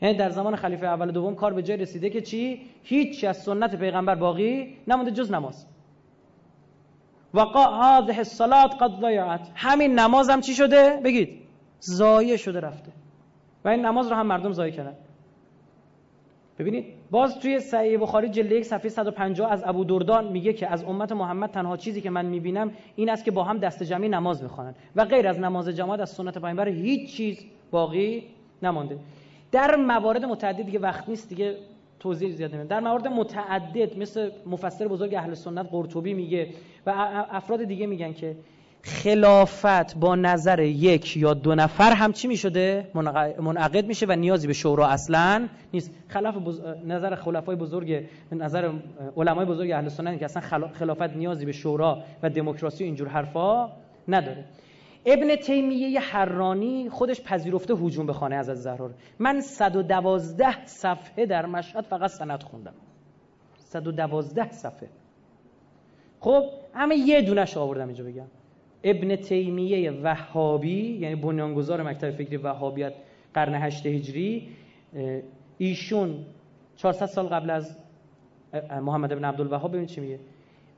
یعنی 0.03 0.17
در 0.17 0.31
زمان 0.31 0.57
خلیفه 0.57 0.87
اول 0.87 1.11
دوم 1.11 1.35
کار 1.35 1.53
به 1.53 1.63
جای 1.63 1.77
رسیده 1.77 2.11
که 2.11 2.21
چی؟ 2.21 2.61
هیچی 2.83 3.27
از 3.27 3.37
سنت 3.37 3.77
پیغمبر 3.77 4.15
باقی 4.15 4.77
نمانده 4.89 5.11
جز 5.11 5.33
نماز. 5.33 5.67
وقا 7.35 7.65
هذه 7.65 8.19
الصلاه 8.19 8.79
قد 8.81 9.01
ضيعت 9.01 9.51
همین 9.55 9.99
نمازم 9.99 10.41
چی 10.41 10.55
شده؟ 10.55 11.01
بگید. 11.05 11.44
زایه 11.85 12.37
شده 12.37 12.61
رفته. 12.61 12.93
و 13.65 13.69
این 13.69 13.87
نماز 13.87 14.09
رو 14.09 14.17
هم 14.17 14.27
مردم 14.27 14.53
زایه 14.53 14.73
کردن. 14.73 14.95
ببینید 16.59 16.85
باز 17.11 17.39
توی 17.39 17.61
صحیح 17.61 17.99
بخاری 17.99 18.29
جلد 18.29 18.53
یک 18.53 18.65
صفحه 18.65 18.89
150 18.89 19.53
از 19.53 19.63
ابو 19.67 19.85
دردان 19.85 20.33
میگه 20.33 20.53
که 20.53 20.73
از 20.73 20.85
امت 20.85 21.13
محمد 21.13 21.51
تنها 21.51 21.77
چیزی 21.77 22.01
که 22.01 22.11
من 22.11 22.27
می‌بینم 22.27 22.71
این 22.97 23.11
است 23.11 23.25
که 23.25 23.31
با 23.31 23.45
هم 23.45 23.59
دست 23.59 23.83
جمعی 23.83 24.09
نماز 24.09 24.43
می‌خوانند 24.43 24.77
و 24.97 25.05
غیر 25.05 25.29
از 25.29 25.41
نماز 25.41 25.69
جماعت 25.69 26.01
از 26.01 26.11
سنت 26.11 26.39
پیامبر 26.39 26.69
هیچ 26.69 27.17
چیز 27.17 27.45
باقی 27.71 28.25
نمانده. 28.63 28.99
در 29.53 29.77
موارد 29.77 30.25
متعدد 30.25 30.63
دیگه 30.63 30.79
وقت 30.79 31.09
نیست 31.09 31.29
دیگه 31.29 31.57
توضیح 32.01 32.31
زیاد 32.31 32.55
نمیدم. 32.55 32.69
در 32.69 32.81
موارد 32.81 33.09
متعدد 33.09 33.99
مثل 33.99 34.31
مفسر 34.47 34.89
بزرگ 34.89 35.15
اهل 35.15 35.35
سنت 35.35 35.67
قرطبی 35.71 36.15
میگه 36.15 36.49
و 36.87 36.91
افراد 37.31 37.65
دیگه 37.65 37.87
میگن 37.87 38.13
که 38.13 38.37
خلافت 38.85 39.97
با 39.97 40.15
نظر 40.15 40.61
یک 40.61 41.17
یا 41.17 41.35
دو 41.35 41.55
نفر 41.55 41.93
هم 41.93 42.13
چی 42.13 42.29
می 42.29 42.37
شده؟ 42.37 42.91
منعقد 43.41 43.87
میشه 43.87 44.07
و 44.07 44.13
نیازی 44.13 44.47
به 44.47 44.53
شورا 44.53 44.89
اصلا 44.89 45.49
نیست. 45.73 45.91
خلاف 46.09 46.37
بز... 46.37 46.61
نظر 46.87 47.15
خلفای 47.15 47.57
بزرگ 47.57 48.07
نظر 48.33 48.73
علمای 49.17 49.47
بزرگ 49.47 49.71
اهل 49.71 49.89
سنت 49.89 50.19
که 50.19 50.25
اصلا 50.25 50.69
خلافت 50.69 51.17
نیازی 51.17 51.45
به 51.45 51.53
شورا 51.53 52.03
و 52.23 52.31
دموکراسی 52.31 52.85
و 52.85 52.87
اینجور 52.87 53.09
حرفا 53.09 53.71
نداره. 54.09 54.45
ابن 55.07 55.37
تیمیه 55.37 56.01
حرانی 56.01 56.91
خودش 56.91 57.21
پذیرفته 57.21 57.75
هجوم 57.75 58.07
به 58.07 58.13
خانه 58.13 58.37
از 58.37 58.47
زهرا 58.47 58.91
من 59.19 59.41
112 59.41 60.67
صفحه 60.67 61.27
در 61.27 61.47
مشهد 61.47 61.85
فقط 61.85 62.11
سند 62.11 62.43
خوندم. 62.43 62.75
112 63.59 64.51
صفحه. 64.51 64.89
خب 66.21 66.45
همه 66.75 66.97
یه 66.97 67.23
دونش 67.23 67.57
آوردم 67.57 67.87
اینجا 67.87 68.05
بگم. 68.05 68.27
ابن 68.85 69.17
تیمیه 69.17 69.91
وهابی 69.91 70.99
یعنی 70.99 71.15
بنیانگذار 71.15 71.83
مکتب 71.83 72.11
فکری 72.11 72.37
وهابیت 72.37 72.93
قرن 73.35 73.55
8 73.55 73.87
هجری 73.87 74.49
ایشون 75.59 76.25
400 76.77 77.07
سال 77.07 77.27
قبل 77.27 77.51
از 77.51 77.79
محمد 78.83 79.13
ابن 79.13 79.25
عبدالوهاب 79.25 79.73
ببین 79.73 79.87
چی 79.87 80.01
میگه؟ 80.01 80.19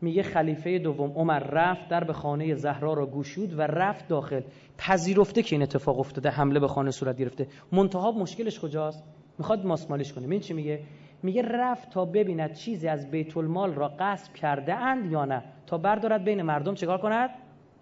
میگه 0.00 0.22
خلیفه 0.22 0.78
دوم 0.78 1.12
عمر 1.12 1.38
رفت 1.38 1.88
در 1.88 2.04
به 2.04 2.12
خانه 2.12 2.54
زهرا 2.54 2.92
را 2.92 3.06
گشود 3.06 3.58
و 3.58 3.62
رفت 3.62 4.08
داخل. 4.08 4.40
پذیرفته 4.78 5.42
که 5.42 5.56
این 5.56 5.62
اتفاق 5.62 5.98
افتاده 5.98 6.30
حمله 6.30 6.60
به 6.60 6.68
خانه 6.68 6.90
صورت 6.90 7.16
گرفته. 7.16 7.46
منتها 7.72 8.12
مشکلش 8.12 8.60
کجاست؟ 8.60 9.04
می‌خواد 9.38 9.66
ماسمالیش 9.66 10.12
کنه. 10.12 10.28
این 10.30 10.40
چی 10.40 10.54
میگه؟ 10.54 10.80
میگه 11.22 11.42
رفت 11.42 11.90
تا 11.90 12.04
ببیند 12.04 12.52
چیزی 12.52 12.88
از 12.88 13.10
بیت 13.10 13.36
المال 13.36 13.74
را 13.74 13.88
غصب 13.98 14.34
کرده 14.34 14.74
اند 14.74 15.12
یا 15.12 15.24
نه. 15.24 15.42
تا 15.66 15.78
بردارد 15.78 16.24
بین 16.24 16.42
مردم 16.42 16.74
چیکار 16.74 16.98
کند؟ 16.98 17.30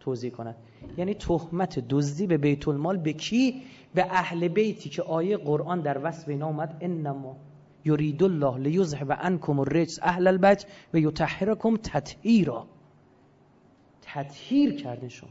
توضیح 0.05 0.31
کند. 0.31 0.57
یعنی 0.99 1.15
تهمت 1.15 1.78
دزدی 1.89 2.26
به 2.26 2.39
بیت 2.39 2.68
المال 2.68 2.97
به 2.97 3.12
کی؟ 3.12 3.62
به 3.94 4.07
اهل 4.10 4.49
بیتی 4.49 4.91
که 4.91 5.02
آیه 5.02 5.36
قرآن 5.36 5.81
در 5.81 6.00
وصف 6.02 6.28
اینا 6.28 6.47
اومد. 6.47 6.76
انما 6.81 7.36
یرید 7.84 8.23
الله 8.23 8.58
لیذهب 8.58 9.12
عنکم 9.12 9.60
الرجس 9.60 9.99
اهل 10.02 10.26
البیت 10.26 10.66
و 10.94 10.99
یطهرکم 10.99 11.76
تطهیرا. 11.76 12.66
تطهیر 14.02 14.74
کردن 14.74 15.08
شما. 15.08 15.31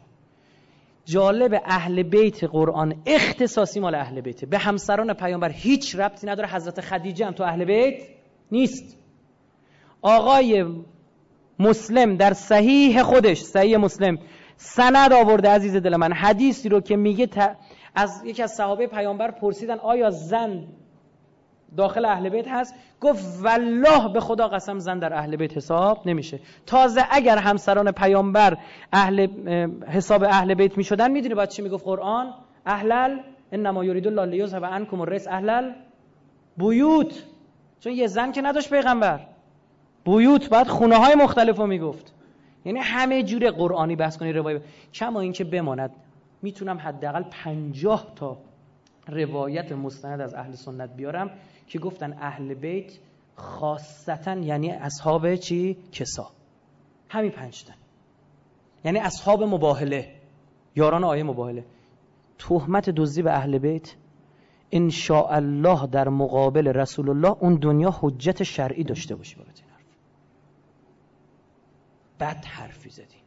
جالب 1.06 1.62
اهل 1.66 2.04
بیت 2.04 2.44
قرآن 2.44 2.96
اختصاصی 3.06 3.80
مال 3.80 3.96
اهل 3.96 4.22
بیت 4.22 4.46
به 4.46 4.58
همسران 4.58 5.14
پیامبر 5.14 5.50
هیچ 5.50 5.96
ربطی 5.96 6.28
نداره. 6.28 6.50
حضرت 6.50 6.82
خدیجه 6.82 7.26
هم 7.26 7.32
تو 7.32 7.44
اهل 7.44 7.66
بیت 7.66 8.08
نیست. 8.52 8.98
آقای 10.02 10.66
مسلم 11.60 12.16
در 12.16 12.34
صحیح 12.34 13.04
خودش 13.04 13.42
صحیح 13.42 13.78
مسلم 13.78 14.18
سند 14.66 15.14
آورده 15.14 15.50
عزیز 15.50 15.76
دل 15.76 15.96
من. 15.96 16.14
حدیثی 16.14 16.70
رو 16.70 16.82
که 16.82 16.96
میگه 16.96 17.30
از 17.96 18.22
یکی 18.26 18.44
از 18.44 18.52
صحابه 18.52 18.88
پیامبر 18.88 19.32
پرسیدن 19.32 19.80
آیا 19.80 20.10
زن 20.10 20.64
داخل 21.78 22.06
اهل 22.06 22.30
بیت 22.30 22.48
هست؟ 22.48 22.76
گفت 23.02 23.26
والله 23.44 24.14
به 24.14 24.20
خدا 24.20 24.48
قسم 24.48 24.80
زن 24.80 25.00
در 25.00 25.14
اهل 25.14 25.36
بیت 25.36 25.58
حساب 25.58 26.08
نمیشه. 26.08 26.40
تازه 26.66 27.02
اگر 27.12 27.38
همسران 27.38 27.92
پیامبر 27.92 28.58
اهل 28.94 29.28
حساب 29.88 30.24
اهل 30.24 30.54
بیت 30.54 30.78
می‌شدن 30.78 31.12
می‌دونی 31.12 31.36
باید 31.36 31.50
چی 31.50 31.62
می‌گفت 31.62 31.86
قرآن؟ 31.86 32.34
اهلل 32.66 33.20
انما 33.52 33.86
یرید 33.86 34.08
الله 34.08 34.26
لیذهب 34.26 34.66
عنکم 34.66 35.02
الرجس 35.02 35.28
اهلل 35.28 35.72
بیوت. 36.58 37.24
چون 37.80 37.94
یه 37.94 38.08
زن 38.08 38.32
که 38.32 38.42
نداشت 38.42 38.70
پیغمبر. 38.70 39.20
بیوت 40.06 40.50
بعد 40.50 40.68
خونه 40.68 40.96
های 40.96 41.16
مختلف 41.16 41.58
رو 41.58 41.68
می‌گفت. 41.68 42.14
یعنی 42.66 42.80
همه 42.80 43.24
جور 43.24 43.50
قرآنی 43.52 43.96
بحث 43.96 44.18
کنی 44.18 44.34
روایت 44.34 44.62
کما 44.94 45.20
اینکه 45.20 45.44
بماند 45.44 45.92
می‌تونم 46.42 46.78
حداقل 46.78 47.24
پنجاه 47.24 48.08
تا 48.16 48.38
روایت 49.08 49.72
مستند 49.72 50.22
از 50.22 50.34
اهل 50.34 50.52
سنت 50.52 50.96
بیارم 50.96 51.30
که 51.68 51.80
گفتن 51.80 52.18
اهل 52.22 52.54
بیت 52.54 52.92
خاصتا 53.36 54.36
یعنی 54.36 54.72
اصحاب 54.72 55.36
چی؟ 55.36 55.78
کسا. 55.92 56.32
همین 57.10 57.32
پنجتن 57.32 57.74
یعنی 58.86 59.00
اصحاب 59.00 59.44
مباهله. 59.44 60.12
یاران 60.76 61.04
آیه 61.04 61.24
مباهله. 61.24 61.66
تهمت 62.40 62.90
دزدی 62.90 63.22
به 63.22 63.32
اهل 63.32 63.58
بیت؟ 63.58 63.96
ان 64.72 64.92
الله 65.12 65.88
در 65.88 66.10
مقابل 66.10 66.68
رسول 66.68 67.10
الله 67.10 67.36
اون 67.40 67.56
دنیا 67.56 67.96
حجت 68.02 68.44
شرعی 68.44 68.84
داشته 68.84 69.16
این 69.16 69.24
حرف 69.24 69.73
بد 72.24 72.46
حرفی 72.46 72.90
زدی. 72.90 73.20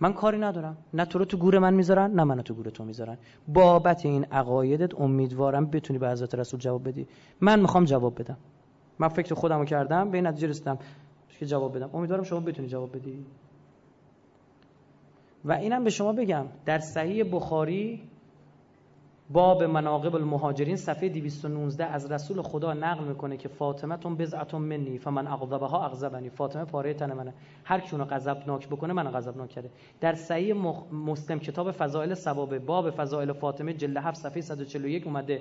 من 0.00 0.12
کاری 0.12 0.38
ندارم. 0.38 0.76
نه 0.94 1.04
تو 1.04 1.18
رو 1.18 1.24
تو 1.24 1.36
گور 1.36 1.58
من 1.58 1.74
می‌ذارن 1.74 2.10
نه 2.10 2.24
من 2.24 2.42
تو 2.42 2.54
گور 2.54 2.70
تو 2.70 2.84
می‌ذارن. 2.84 3.18
بابت 3.48 4.06
این 4.06 4.24
عقایدت 4.24 5.00
امیدوارم 5.00 5.66
بتونی 5.66 5.98
به 5.98 6.10
حضرت 6.10 6.34
رسول 6.34 6.60
جواب 6.60 6.88
بدی. 6.88 7.06
من 7.40 7.60
می‌خوام 7.60 7.84
جواب 7.84 8.20
بدم. 8.20 8.36
من 8.98 9.08
فکر 9.08 9.34
خودم 9.34 9.58
رو 9.58 9.64
کردم 9.64 10.10
به 10.10 10.18
این 10.18 10.26
نتیجه 10.26 10.48
رسیدم 10.48 10.78
که 11.28 11.46
جواب 11.46 11.76
بدم. 11.76 11.90
امیدوارم 11.94 12.22
شما 12.22 12.40
بتونی 12.40 12.68
جواب 12.68 12.96
بدی. 12.96 13.26
و 15.44 15.52
اینم 15.52 15.84
به 15.84 15.90
شما 15.90 16.12
بگم 16.12 16.46
در 16.64 16.78
صحیح 16.78 17.24
بخاری 17.32 18.02
باب 19.30 19.62
مناقب 19.62 20.16
المهاجرین 20.16 20.76
صفحه 20.76 21.08
219 21.08 21.84
از 21.84 22.12
رسول 22.12 22.42
خدا 22.42 22.72
نقل 22.72 23.04
می‌کنه 23.04 23.36
که 23.36 23.48
فاطمه 23.48 23.96
تون 23.96 24.16
بزعتون 24.16 24.62
منی 24.62 24.98
فمن 24.98 25.26
اغضبها 25.26 25.84
اغضبنی. 25.84 26.30
فاطمه 26.30 26.64
پاره 26.64 26.94
تن 26.94 27.12
منه. 27.12 27.34
هر 27.64 27.80
کی 27.80 27.96
اونو 27.96 28.04
غضبناک 28.04 28.68
بکنه 28.68 28.92
منو 28.92 29.10
غضبناک 29.10 29.48
کرده. 29.48 29.70
در 30.00 30.14
صحیح 30.14 30.54
مسلم 30.92 31.38
کتاب 31.38 31.70
فضائل 31.70 32.14
ثوابه 32.14 32.58
باب 32.58 32.90
فضائل 32.90 33.32
فاطمه 33.32 33.72
جلد 33.72 33.96
7 33.96 34.16
صفحه 34.16 34.40
141 34.40 35.06
اومده. 35.06 35.40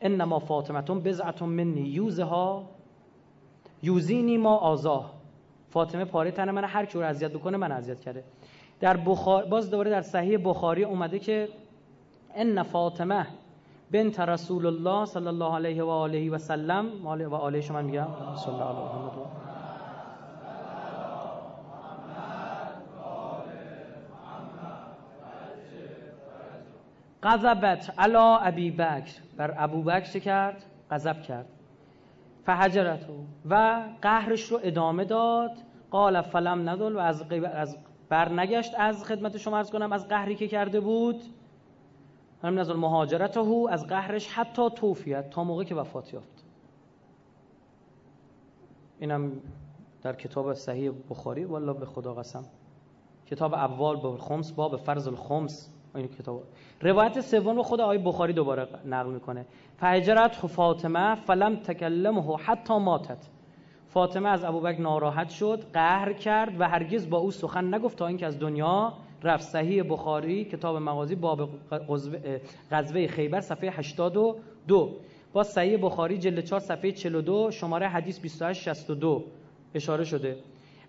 انما 0.00 0.38
فاطمه 0.38 0.80
بزعتون 0.80 1.48
منی. 1.48 1.80
یوزها 1.80 2.64
یوزینی 3.82 4.36
ما 4.36 4.56
آزاه 4.56 5.10
فاطمه 5.70 6.04
پاره 6.04 6.30
تن 6.30 6.50
منه. 6.50 6.66
هر 6.66 6.84
کی 6.84 6.98
رو 6.98 7.04
اذیت 7.04 7.30
بکنه 7.30 7.56
من 7.56 7.72
اذیت 7.72 8.00
کرده. 8.00 8.24
در 8.80 8.96
بخار 8.96 9.44
باز 9.44 9.70
دوباره 9.70 9.90
در 9.90 10.02
صحیح 10.02 10.38
بخاری 10.44 10.84
اومده 10.84 11.18
که 11.18 11.48
ان 12.34 12.62
فاطمه 12.62 13.26
بنت 13.90 14.20
رسول 14.20 14.66
الله 14.66 15.04
صلی 15.04 15.26
الله 15.26 15.54
علیه 15.54 15.82
و 15.82 15.88
آله 15.88 16.30
و 16.30 16.38
سلم 16.38 17.06
و 17.06 17.34
آله 17.34 17.60
شما 17.60 17.82
میگم 17.82 18.06
صلی 18.36 18.54
الله 18.54 18.64
علیه 18.64 18.78
و 18.78 19.44
غضبت 27.24 27.94
علا 27.98 28.36
ابی 28.36 28.70
بکر. 28.70 29.12
بر 29.36 29.54
ابو 29.58 29.82
بکر 29.82 30.10
چه 30.12 30.20
کرد؟ 30.20 30.62
غضب 30.90 31.22
کرد. 31.22 31.46
فهجرتو 32.46 33.12
و 33.50 33.82
قهرش 34.02 34.42
رو 34.42 34.60
ادامه 34.62 35.04
داد. 35.04 35.50
قال 35.90 36.20
فلم 36.20 36.68
ندل 36.68 36.96
و 36.96 36.98
از, 36.98 37.24
از 37.54 37.78
برنگشت 38.08 38.74
از 38.78 39.04
خدمت 39.04 39.36
شما 39.36 39.56
ارز 39.56 39.70
کنم 39.70 39.92
از 39.92 40.08
قهری 40.08 40.34
که 40.34 40.48
کرده 40.48 40.80
بود. 40.80 41.22
هم 42.44 42.58
نظر 42.58 42.74
مهاجرت 42.74 43.36
او 43.36 43.70
از 43.70 43.86
قهرش 43.86 44.28
حتی 44.28 44.70
توفیت 44.70 45.30
تا 45.30 45.44
موقع 45.44 45.64
که 45.64 45.74
وفات 45.74 46.14
یافت. 46.14 46.44
اینم 49.00 49.32
در 50.02 50.12
کتاب 50.12 50.54
صحیح 50.54 50.92
بخاری 51.10 51.44
والا 51.44 51.72
به 51.72 51.86
خدا 51.86 52.14
قسم. 52.14 52.44
کتاب 53.26 53.54
اول 53.54 53.96
به 54.00 54.18
خمس 54.18 54.52
باب 54.52 54.76
فرض 54.76 55.08
الخمس 55.08 55.70
این 55.94 56.08
کتاب. 56.08 56.42
روایت 56.80 57.20
سوم 57.20 57.62
خود 57.62 57.80
آقای 57.80 57.98
بخاری 57.98 58.32
دوباره 58.32 58.68
نقل 58.84 59.10
می‌کنه. 59.10 59.46
فهجرت 59.76 60.34
فاطمه 60.34 61.14
فلم 61.14 61.56
تکلمه 61.56 62.36
حتی 62.36 62.78
ماتت. 62.78 63.28
فاطمه 63.86 64.28
از 64.28 64.44
ابوبکر 64.44 64.80
ناراحت 64.80 65.28
شد 65.28 65.64
قهر 65.72 66.12
کرد 66.12 66.60
و 66.60 66.68
هرگز 66.68 67.10
با 67.10 67.18
او 67.18 67.30
سخن 67.30 67.74
نگفت 67.74 67.98
تا 67.98 68.06
اینکه 68.06 68.26
از 68.26 68.38
دنیا 68.38 68.92
رفت 69.24 69.44
صحیح 69.44 69.82
بخاری 69.82 70.44
کتاب 70.44 70.76
مغازی 70.76 71.14
باب 71.14 71.48
غزوه 72.70 73.06
خیبر 73.06 73.40
صفحه 73.40 73.70
82 73.70 74.96
با 75.32 75.42
صحیح 75.42 75.78
بخاری 75.82 76.18
جلد 76.18 76.40
4 76.40 76.60
صفحه 76.60 76.92
42 76.92 77.50
شماره 77.50 77.88
حدیث 77.88 78.20
2862 78.20 79.24
اشاره 79.74 80.04
شده. 80.04 80.36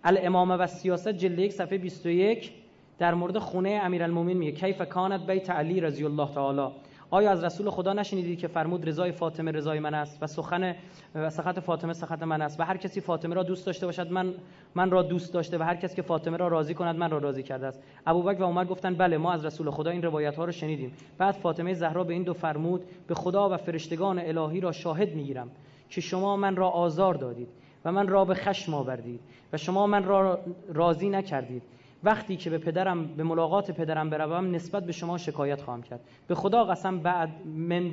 الامامه 0.03 0.55
و 0.55 0.67
سیاست 0.67 1.09
جلد 1.09 1.39
1 1.39 1.51
صفحه 1.51 1.77
21 1.77 2.51
در 2.99 3.13
مورد 3.13 3.37
خونه 3.37 3.69
امیرالمومنین 3.83 4.37
میگه 4.37 4.51
کیف 4.51 4.81
کانت 4.81 5.27
بیت 5.27 5.49
علی 5.49 5.81
رضی 5.81 6.05
الله 6.05 6.33
تعالی؟ 6.33 6.73
آیا 7.15 7.31
از 7.31 7.43
رسول 7.43 7.69
خدا 7.69 7.93
نشنیدید 7.93 8.39
که 8.39 8.47
فرمود 8.47 8.87
رضای 8.87 9.11
فاطمه 9.11 9.51
رضای 9.51 9.79
من 9.79 9.93
است 9.93 10.23
و 10.23 10.27
سخن 10.27 10.75
و 11.15 11.29
سخط 11.29 11.59
فاطمه 11.59 11.93
سخط 11.93 12.23
من 12.23 12.41
است 12.41 12.59
و 12.59 12.63
هر 12.63 12.77
کسی 12.77 13.01
فاطمه 13.01 13.35
را 13.35 13.43
دوست 13.43 13.65
داشته 13.65 13.85
باشد 13.85 14.11
من 14.11 14.33
من 14.75 14.91
را 14.91 15.01
دوست 15.01 15.33
داشته 15.33 15.57
و 15.57 15.61
هر 15.63 15.75
کسی 15.75 15.95
که 15.95 16.01
فاطمه 16.01 16.37
را 16.37 16.47
راضی 16.47 16.73
کند 16.73 16.95
من 16.95 17.09
را 17.09 17.17
راضی 17.17 17.43
کرده 17.43 17.67
است. 17.67 17.81
ابوبکر 18.07 18.41
و 18.41 18.45
عمر 18.45 18.65
گفتند 18.65 18.97
بله 18.97 19.17
ما 19.17 19.33
از 19.33 19.45
رسول 19.45 19.69
خدا 19.69 19.91
این 19.91 20.01
روایت 20.01 20.35
ها 20.35 20.45
را 20.45 20.51
شنیدیم. 20.51 20.93
بعد 21.17 21.35
فاطمه 21.35 21.73
زهرا 21.73 22.03
به 22.03 22.13
این 22.13 22.23
دو 22.23 22.33
فرمود 22.33 22.81
به 23.07 23.15
خدا 23.15 23.49
و 23.49 23.57
فرشتگان 23.57 24.19
الهی 24.19 24.59
را 24.59 24.71
شاهد 24.71 25.15
می‌گیرم 25.15 25.51
که 25.89 26.01
شما 26.01 26.35
من 26.35 26.55
را 26.55 26.69
آزار 26.69 27.13
دادید 27.13 27.49
و 27.85 27.91
من 27.91 28.07
را 28.07 28.25
به 28.25 28.33
خشم 28.33 28.73
آوردید 28.73 29.19
و 29.53 29.57
شما 29.57 29.87
من 29.87 30.03
را 30.03 30.39
راضی 30.73 31.09
نکردید. 31.09 31.63
وقتی 32.03 32.35
که 32.37 32.49
به 32.49 32.57
پدرم 32.57 33.07
به 33.07 33.23
ملاقات 33.23 33.71
پدرم 33.71 34.09
بروم 34.09 34.55
نسبت 34.55 34.85
به 34.85 34.91
شما 34.91 35.17
شکایت 35.17 35.61
خواهم 35.61 35.81
کرد. 35.81 35.99
به 36.27 36.35
خدا 36.35 36.63
قسم 36.63 36.99
بعد 36.99 37.29
من 37.45 37.91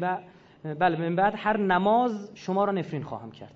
بعد, 0.00 0.22
بله 0.78 0.96
من 0.96 1.16
بعد 1.16 1.34
هر 1.36 1.56
نماز 1.56 2.30
شما 2.34 2.64
را 2.64 2.72
نفرین 2.72 3.02
خواهم 3.02 3.30
کرد. 3.30 3.54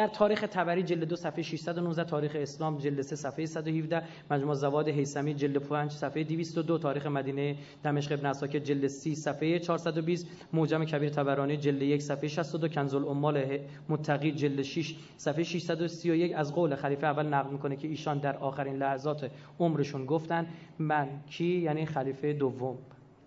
در 0.00 0.06
تاریخ 0.06 0.40
تبری 0.40 0.82
جلد 0.82 1.04
دو 1.04 1.16
صفحه 1.16 1.42
619 1.42 2.04
تاریخ 2.04 2.36
اسلام 2.36 2.78
جلد 2.78 3.00
3 3.02 3.16
صفحه 3.16 3.46
117 3.46 4.02
مجموع 4.30 4.54
زواد 4.54 4.88
هیثمی 4.88 5.34
جلد 5.34 5.56
5 5.56 5.90
صفحه 5.90 6.24
202 6.24 6.78
تاریخ 6.78 7.06
مدینه 7.06 7.56
دمشق 7.84 8.12
ابن 8.12 8.26
عساکر 8.26 8.58
جلد 8.58 8.86
30 8.86 9.14
صفحه 9.14 9.58
420 9.58 10.26
موجم 10.52 10.84
کبیر 10.84 11.08
تبرانی 11.08 11.56
جلد 11.56 11.82
1 11.82 12.02
صفحه 12.02 12.28
62 12.28 12.68
کنز 12.68 12.94
الامال 12.94 13.58
متقی 13.88 14.32
جلد 14.32 14.62
6 14.62 14.94
صفحه 15.16 15.44
631 15.44 16.32
از 16.32 16.54
قول 16.54 16.74
خلیفه 16.74 17.06
اول 17.06 17.26
نقل 17.26 17.50
می‌کنه 17.50 17.76
که 17.76 17.88
ایشان 17.88 18.18
در 18.18 18.36
آخرین 18.36 18.76
لحظات 18.76 19.30
عمرشون 19.60 20.06
گفتن. 20.06 20.46
من 20.78 21.08
کی؟ 21.30 21.44
یعنی 21.44 21.86
خلیفه 21.86 22.32
دوم. 22.32 22.78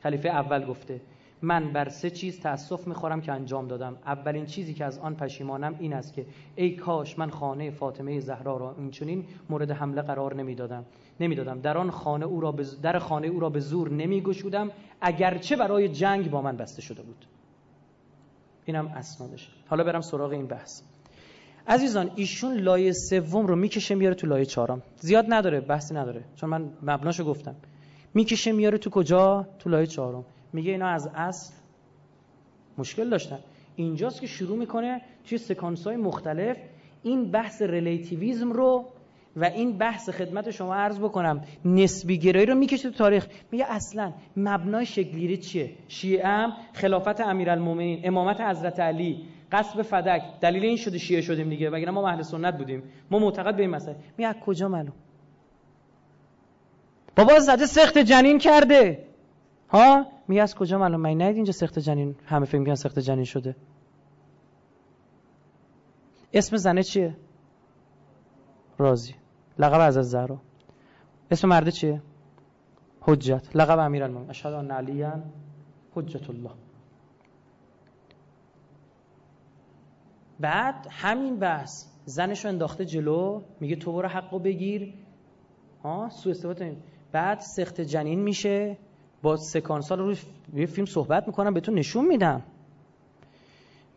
خلیفه 0.03 0.29
اول 0.29 0.65
گفته. 0.65 1.01
من 1.43 1.73
بر 1.73 1.89
سه 1.89 2.09
چیز 2.09 2.39
تأسف 2.39 2.87
می‌خورم 2.87 3.21
که 3.21 3.31
انجام 3.31 3.67
دادم. 3.67 3.97
اولین 4.05 4.45
چیزی 4.45 4.73
که 4.73 4.85
از 4.85 4.99
آن 4.99 5.15
پشیمانم 5.15 5.75
این 5.79 5.93
است 5.93 6.13
که 6.13 6.25
ای 6.55 6.75
کاش 6.75 7.19
من 7.19 7.29
خانه 7.29 7.71
فاطمه 7.71 8.19
زهرا 8.19 8.57
را 8.57 8.75
اینچنین 8.77 9.25
مورد 9.49 9.71
حمله 9.71 10.01
قرار 10.01 10.35
نمی‌دادم. 10.35 10.85
نمی‌دادم. 11.19 11.59
در 11.59 11.77
آن 11.77 11.91
خانه 11.91 12.25
او 12.25 12.41
را 12.41 12.51
به 12.51 12.65
در 12.81 12.99
خانه 12.99 13.27
او 13.27 13.39
را 13.39 13.49
به 13.49 13.59
زور 13.59 13.91
نمیگشودم 13.91 14.71
اگرچه 15.01 15.55
برای 15.55 15.89
جنگ 15.89 16.29
با 16.29 16.41
من 16.41 16.57
بسته 16.57 16.81
شده 16.81 17.01
بود. 17.01 17.25
اینم 18.65 18.87
اسنادش. 18.87 19.49
حالا 19.67 19.83
برم 19.83 20.01
سراغ 20.01 20.31
این 20.31 20.47
بحث. 20.47 20.81
عزیزان 21.67 22.11
ایشون 22.15 22.57
لایه 22.57 22.91
سوم 22.91 23.47
رو 23.47 23.55
می‌کشه 23.55 23.95
میاره 23.95 24.15
تو 24.15 24.27
لایه 24.27 24.45
چهارم. 24.45 24.81
زیاد 24.95 25.25
نداره 25.29 25.61
بحثی 25.61 25.93
نداره. 25.93 26.23
چون 26.35 26.49
من 26.49 26.69
مبناشو 26.83 27.23
گفتم. 27.23 27.55
می‌کشه 28.13 28.51
میاره 28.51 28.77
تو 28.77 28.89
کجا؟ 28.89 29.47
تو 29.59 29.69
لایه 29.69 29.87
چهارم. 29.87 30.25
میگه 30.53 30.71
اینا 30.71 30.87
از 30.87 31.09
اصل 31.15 31.53
مشکل 32.77 33.09
داشتن. 33.09 33.39
اینجاست 33.75 34.21
که 34.21 34.27
شروع 34.27 34.57
می‌کنه 34.57 35.01
توی 35.25 35.37
سکانس 35.37 35.87
های 35.87 35.95
مختلف 35.95 36.57
این 37.03 37.31
بحث 37.31 37.61
relativism 37.61 38.51
رو 38.51 38.85
و 39.35 39.45
این 39.45 39.77
بحث 39.77 40.09
خدمت 40.09 40.51
شما 40.51 40.75
عرض 40.75 40.99
بکنم 40.99 41.41
نسبی 41.65 42.17
گرایی 42.17 42.45
رو 42.45 42.55
می‌کشه 42.55 42.89
تو 42.89 42.97
تاریخ. 42.97 43.27
میگه 43.51 43.65
اصلا 43.69 44.13
مبنای 44.37 44.85
شکلگیری 44.85 45.37
چیه؟ 45.37 45.71
شیعه 45.87 46.27
هم 46.27 46.53
خلافت 46.73 47.21
امیرالمومنین 47.21 48.01
امامت 48.03 48.41
حضرت 48.41 48.79
علی 48.79 49.25
قصب 49.51 49.81
فدک. 49.81 50.21
دلیل 50.41 50.63
این 50.65 50.77
شده 50.77 50.97
شیعه 50.97 51.21
شدیم 51.21 51.49
دیگه 51.49 51.69
وگرنه 51.69 51.91
ما 51.91 52.09
اهل 52.09 52.21
سنت 52.21 52.57
بودیم. 52.57 52.83
ما 53.11 53.19
معتقد 53.19 53.55
به 53.55 53.61
این 53.61 53.71
مسئله. 53.71 53.95
میگه 54.17 54.27
از 54.27 54.35
کجا 54.35 54.67
معلوم؟ 54.67 54.93
بابا 57.15 57.39
زده 57.39 57.65
سخت 57.65 57.97
جنین 57.97 58.39
کرده. 58.39 59.05
ها؟ 59.69 60.05
میگه 60.27 60.41
از 60.41 60.55
کجا 60.55 60.77
معلوم؟ 60.77 60.99
من 60.99 61.21
ندید 61.21 61.35
اینجا 61.35 61.51
سخت 61.51 61.79
جنین 61.79 62.15
همه 62.25 62.45
فکر 62.45 62.59
میگن 62.59 62.75
سخت 62.75 62.99
جنین 62.99 63.23
شده. 63.23 63.55
اسم 66.33 66.57
زنه 66.57 66.83
چیه؟ 66.83 67.17
رازی. 68.77 69.15
لقب 69.59 69.79
از 69.79 69.97
از 69.97 70.09
زهرا. 70.09 70.41
اسم 71.31 71.47
مرده 71.47 71.71
چیه؟ 71.71 72.01
حجت. 73.01 73.55
لقب 73.55 73.79
امیرالمومنین. 73.79 74.29
اشهد 74.29 74.53
ان 74.53 75.23
حجت 75.95 76.29
الله. 76.29 76.51
بعد 80.39 80.87
همین 80.89 81.39
بحث 81.39 81.85
زنشو 82.05 82.47
انداخته 82.47 82.85
جلو 82.85 83.41
میگه 83.59 83.75
تو 83.75 83.93
برو 83.93 84.07
حقو 84.07 84.39
بگیر. 84.39 84.93
ها 85.83 86.09
سو 86.09 86.29
استفاده 86.29 86.77
بعد 87.11 87.39
سخت 87.39 87.81
جنین 87.81 88.19
میشه. 88.19 88.77
با 89.23 89.37
سکانس 89.37 89.89
ها 89.89 89.95
رو 89.95 90.15
روی 90.53 90.65
فیلم 90.65 90.85
صحبت 90.85 91.27
می‌کنم 91.27 91.53
بهتون 91.53 91.75
نشون 91.75 92.05
میدم. 92.05 92.41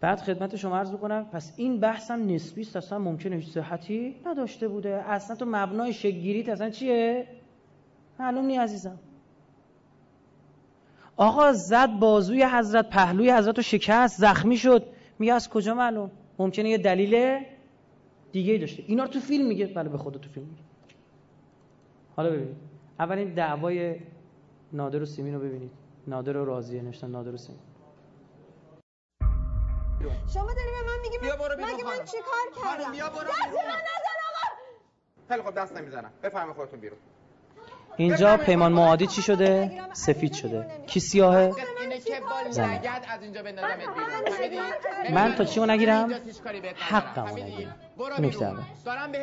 بعد 0.01 0.21
خدمت 0.21 0.57
شما 0.57 0.79
عرض 0.79 0.93
بکنم 0.93 1.25
پس 1.33 1.53
این 1.57 1.81
بحث 1.81 2.11
هم 2.11 2.27
نسبی 2.27 2.61
است 2.61 2.77
اصلا 2.77 2.99
ممکنه 2.99 3.37
هیچ 3.37 3.49
صحتی 3.49 4.17
نداشته 4.27 4.69
بوده. 4.69 5.03
اصلا 5.07 5.37
تو 5.37 5.45
مبنای 5.49 5.93
شگیریت 5.93 6.49
اصلا 6.49 6.71
چیه؟ 6.71 7.27
معلوم 8.21 8.47
نی 8.47 8.57
عزیزم. 8.57 8.99
آقا 11.17 11.53
زد 11.53 11.91
بازوی 11.91 12.45
حضرت 12.45 12.91
پهلوی 12.91 13.31
حضرت 13.31 13.57
رو 13.57 13.63
شکست 13.63 14.21
زخمی 14.21 14.57
شد. 14.57 14.87
میگه 15.19 15.33
از 15.33 15.49
کجا 15.49 15.75
معلوم؟ 15.75 16.11
ممکنه 16.39 16.69
یه 16.69 16.79
دلیل 16.79 17.45
دیگه 18.33 18.59
داشته. 18.59 18.83
اینا 18.87 19.03
رو 19.03 19.11
تو 19.11 19.21
فیلم 19.21 19.47
میگه. 19.47 19.67
بله 19.67 19.89
به 19.89 19.99
خدا 19.99 20.19
تو 20.19 20.31
فیلم 20.31 20.47
میگه. 20.47 20.63
حالا 22.17 22.31
ببینید 22.31 22.57
اولین 23.01 23.35
دعوای 23.35 23.97
نادر 24.73 25.03
و 25.03 25.07
سیمین 25.07 25.35
رو 25.35 25.41
ببینید. 25.41 25.73
نادر 26.07 26.37
و 26.37 26.45
راضیه 26.45 26.83
نوشتن 26.83 27.11
نادر 27.11 27.35
و 27.35 27.37
سیمین. 27.37 27.61
شما 30.35 30.47
داری 30.47 30.71
به 30.71 30.87
من 30.87 31.01
میگی 31.03 31.19
بیرون 31.19 31.65
مگه. 31.75 31.85
من 31.85 32.05
چیکار 32.05 32.47
کردم 32.57 32.83
خانم، 32.83 32.93
بیا 32.93 33.09
برو 33.09 33.21
دست. 33.21 33.47
من 33.47 33.55
نزن 33.55 34.17
آقا! 34.29 34.57
خیلی 35.29 35.43
خب 35.43 35.55
دست 35.55 35.77
نمی‌زنم. 35.77 36.13
بفرمایید 36.23 36.57
خودتون 36.57 36.81
بیرون. 36.81 36.99
اینجا 37.97 38.37
پیمان 38.37 38.73
معادی 38.73 39.07
چی 39.07 39.23
شده؟ 39.23 39.71
سفید 39.93 40.33
شده. 40.33 40.67
کی 40.87 41.01
سیاهه؟ 41.01 41.53
زنه. 42.51 42.67
از؟ 42.67 42.83
من 45.13 45.35
تا 45.35 45.45
چی 45.45 45.61
نگیرم؟ 45.61 46.09
فهمیدی؟ 47.15 47.69
نگیرم. 48.19 48.67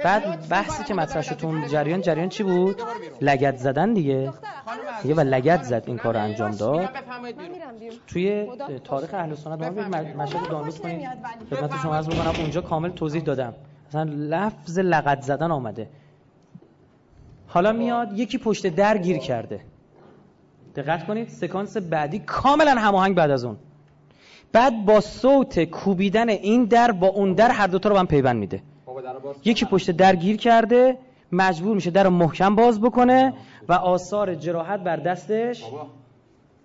بعد 0.03 0.49
بحثی 0.49 0.83
که. 0.83 0.93
مطرح 0.93 1.21
شد 1.21 1.45
اون 1.45 1.67
جریان 1.67 2.01
جریان 2.01 2.29
چی 2.29 2.43
بود؟ 2.43 2.81
لگد 3.21 3.55
زدن 3.55 3.93
دیگه. 3.93 4.31
دیگه 5.01 5.15
و 5.15 5.19
لگد 5.19 5.61
زد 5.63 5.83
این 5.87 5.97
کار 5.97 6.17
انجام 6.17 6.51
داد. 6.51 6.89
توی 8.07 8.47
تاریخ 8.83 9.13
اهل 9.13 9.35
سنت 9.35 9.61
مشهد 10.15 10.49
دانلود 10.49 10.79
کنید. 10.79 11.09
خدمت 11.49 11.81
شما 11.83 11.95
عرض 11.95 12.07
می‌کنم 12.07 12.33
اونجا 12.39 12.61
کامل 12.61 12.89
توضیح 12.89 13.21
دادم. 13.23 13.53
مثلا 13.89 14.03
لفظ 14.03 14.79
لگد 14.79 15.21
زدن 15.21 15.51
آمده. 15.51 15.89
حالا 17.53 17.71
میاد 17.71 18.19
یکی 18.19 18.37
پشت 18.37 18.67
در 18.67 18.97
گیر 18.97 19.17
کرده. 19.17 19.59
دقت 20.75 21.07
کنید 21.07 21.29
سکانس 21.29 21.77
بعدی 21.77 22.19
کاملا 22.19 22.71
هماهنگ 22.71 23.15
بعد 23.15 23.31
از 23.31 23.45
اون. 23.45 23.57
بعد 24.51 24.85
با 24.85 25.01
صوت 25.01 25.63
کوبیدن 25.63 26.29
این 26.29 26.65
در 26.65 26.91
با 26.91 27.07
اون 27.07 27.33
در 27.33 27.51
هر 27.51 27.67
دوتا 27.67 27.89
رو 27.89 27.97
هم 27.97 28.07
پیوند 28.07 28.37
میده. 28.39 28.61
یکی 29.45 29.65
پشت 29.65 29.91
در 29.91 30.15
گیر 30.15 30.37
کرده 30.37 30.97
مجبور 31.31 31.75
میشه 31.75 31.91
در 31.91 32.03
رو 32.03 32.09
محکم 32.09 32.55
باز 32.55 32.81
بکنه 32.81 33.33
و 33.69 33.73
آثار 33.73 34.35
جراحت 34.35 34.79
بر 34.79 34.95
دستش 34.95 35.63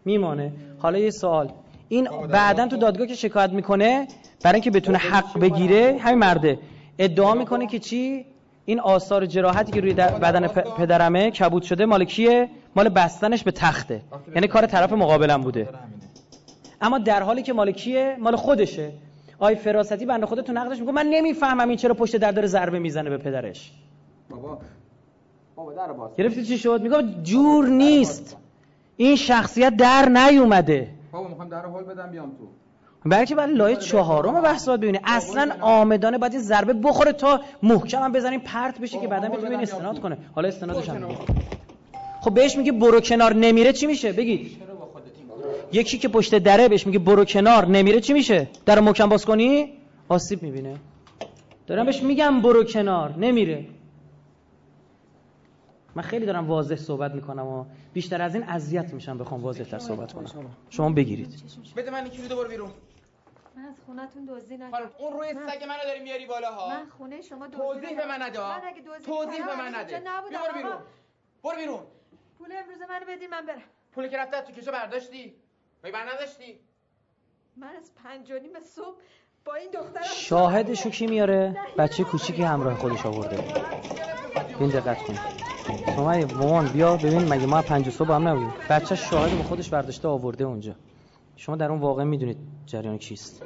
میمانه. 0.04 0.52
حالا 0.78 0.98
یه 0.98 1.10
سوال 1.10 1.52
این 1.88 2.08
بعدا 2.32 2.66
تو 2.66 2.76
دادگاه 2.76 3.06
که 3.06 3.14
شکایت 3.14 3.50
می‌کنه 3.50 4.06
برای 4.44 4.54
اینکه 4.54 4.70
بتونه 4.70 4.98
حق 4.98 5.40
بگیره 5.40 5.98
همین 6.00 6.18
مرده 6.18 6.58
ادعا 6.98 7.34
می‌کنه 7.34 7.66
که 7.66 7.78
چی؟ 7.78 8.24
این 8.68 8.80
آثار 8.80 9.26
جراحتی 9.26 9.72
که 9.72 9.80
روی 9.80 9.94
بدن 9.94 10.48
پ- 10.48 10.78
پدرمه 10.78 11.30
کبود 11.30 11.62
شده 11.62 11.86
مال 11.86 12.04
کیه؟ 12.04 12.48
مال 12.76 12.88
بستنش 12.88 13.42
به 13.44 13.50
تخته. 13.50 14.00
یعنی 14.34 14.46
کار 14.46 14.66
طرف 14.66 14.92
مقابلم 14.92 15.40
بوده. 15.42 15.68
اما 16.80 16.98
در 16.98 17.22
حالی 17.22 17.42
که 17.42 17.52
مال 17.52 17.70
کیه؟ 17.70 18.16
مال 18.20 18.36
خودشه. 18.36 18.92
آی 19.38 19.54
فراستی 19.54 20.06
بنده 20.06 20.26
خدا 20.26 20.42
تو 20.42 20.52
نقدش 20.52 20.80
میگه 20.80 20.92
من 20.92 21.06
نمی‌فهمم 21.06 21.68
این 21.68 21.76
چرا 21.76 21.94
پشت 21.94 22.16
در 22.16 22.32
داره 22.32 22.46
ضربه 22.48 22.78
می‌زنه 22.78 23.10
به 23.10 23.18
پدرش. 23.18 23.72
بابا. 24.30 24.58
بابا 25.56 25.72
در 25.72 25.92
باز. 25.92 26.10
گرفتی 26.18 26.44
چی 26.44 26.58
شد؟ 26.58 26.82
میگه 26.82 27.02
جور 27.22 27.68
نیست. 27.68 28.36
این 28.96 29.16
شخصیت 29.16 29.76
در 29.76 30.08
نیومده. 30.08 30.88
بابا 31.12 31.28
می‌خوام 31.28 31.48
در 31.48 31.64
هول 31.64 31.84
بدم 31.84 32.10
بیام 32.10 32.30
تو. 32.30 32.48
بلکه 33.04 33.34
برای 33.34 33.54
لایه 33.54 33.76
چهارم 33.76 34.42
بحث 34.42 34.68
باید 34.68 34.80
ببینی 34.80 35.00
اصلا 35.04 35.52
آمدانه 35.60 36.18
باید 36.18 36.32
این 36.32 36.42
ضربه 36.42 36.72
بخوره 36.72 37.12
تا 37.12 37.40
محکم 37.62 38.02
هم 38.02 38.12
بزنیم 38.12 38.40
پرت 38.40 38.80
بشه 38.80 39.00
که 39.00 39.08
بعدا 39.08 39.28
بتونه 39.28 39.58
استناد 39.58 40.00
کنه. 40.00 40.18
حالا 40.34 40.48
استنادش 40.48 40.88
هم 40.88 41.02
میگه. 41.02 41.18
خب 42.20 42.34
بهش 42.34 42.56
میگه 42.56 42.72
برو 42.72 43.00
کنار 43.00 43.34
نمیره 43.34 43.72
چی 43.72 43.86
میشه؟ 43.86 44.12
بگید 44.12 44.62
یکی 45.72 45.98
که 45.98 46.08
پشت 46.08 46.34
دره 46.34 46.68
بهش 46.68 46.86
میگه 46.86 46.98
برو 46.98 47.24
کنار 47.24 47.66
نمیره 47.66 48.00
چی 48.00 48.12
میشه؟ 48.12 48.48
در 48.66 48.80
محکم 48.80 49.08
باز 49.08 49.24
کنی؟ 49.24 49.72
آسیب 50.08 50.42
می‌بینه. 50.42 50.76
دارم 51.66 51.86
بهش 51.86 52.02
میگم 52.02 52.40
برو 52.42 52.64
کنار 52.64 53.18
نمیره. 53.18 53.64
من 55.94 56.02
خیلی 56.02 56.26
دارم 56.26 56.48
واضح 56.48 56.76
صحبت 56.76 57.14
می‌کنم 57.14 57.46
و 57.46 57.64
بیشتر 57.92 58.22
از 58.22 58.34
این 58.34 58.44
اذیت 58.44 58.94
میشم 58.94 59.18
بخوام 59.18 59.42
واضح 59.42 59.64
تر 59.64 59.78
صحبت 59.78 60.12
کنم. 60.12 60.26
شما. 60.70 60.90
بگیرید. 60.90 61.28
بده 61.76 61.90
من 61.90 62.02
این 62.02 62.08
کلیدو 62.08 62.36
برو 62.36 62.48
بیرون. 62.48 62.70
من 63.58 63.64
از 63.64 63.74
خونتون 63.86 64.24
دزدی 64.24 64.56
نکردم. 64.56 64.70
خانم 64.70 64.90
اون 64.98 65.12
روی 65.12 65.28
سگ 65.34 65.64
منو 65.64 65.84
داری 65.84 66.00
میاری 66.00 66.26
بالا 66.26 66.52
ها 66.52 66.68
من 66.68 66.86
خونه 66.98 67.20
شما 67.22 67.46
دزدی 67.46 67.56
توضیح 67.58 67.96
به 67.96 68.06
من. 68.06 68.22
نده. 68.22 68.40
من 68.40 68.60
اگه 68.64 68.80
دزدی 68.80 69.04
توضیح 69.04 69.46
به 69.46 69.56
من 69.56 69.74
نده. 69.74 70.00
برو 70.00 70.54
بیرون. 70.54 70.76
برو 71.42 71.56
بیرون. 71.56 71.80
پول 72.38 72.48
امروز 72.52 72.78
منو 72.88 73.06
بدین 73.08 73.30
من 73.30 73.46
برم. 73.46 73.62
پولی 73.92 74.08
که 74.08 74.18
رفته 74.18 74.40
تو 74.40 74.52
کیسه 74.52 74.70
برداشتی. 74.70 75.34
می 75.84 75.90
بر 75.90 76.12
نداشتی؟ 76.14 76.60
من 77.56 77.76
از 77.76 77.94
پنج 78.04 78.30
و 78.30 78.34
نیم 78.38 78.60
صبح 78.60 78.96
با 79.44 79.54
این 79.54 79.70
دخترم 79.70 80.02
شاهدشو 80.02 80.90
کی 80.90 81.06
میاره. 81.06 81.56
بچه 81.78 82.04
کوچیکی 82.04 82.42
همراه 82.42 82.74
خودش 82.74 83.06
آورده. 83.06 83.44
این 84.60 84.70
دقت 84.70 85.02
کنید 85.02 85.20
شما 85.96 86.16
مامان 86.26 86.66
بیا 86.68 86.96
ببین 86.96 87.28
مگه 87.28 87.46
ما 87.46 87.62
پنج 87.62 87.90
صبح 87.90 88.12
هم 88.12 88.28
نبودیم. 88.28 88.54
بچه 88.70 88.94
شاهد 88.94 89.36
با 89.36 89.42
خودش 89.42 89.68
برداشته 89.68 90.08
آورده 90.08 90.44
اونجا. 90.44 90.74
شما 91.40 91.56
در 91.56 91.70
اون 91.70 91.80
واقع 91.80 92.04
می‌دونید 92.04 92.36
جریان 92.66 92.98
چیست 92.98 93.42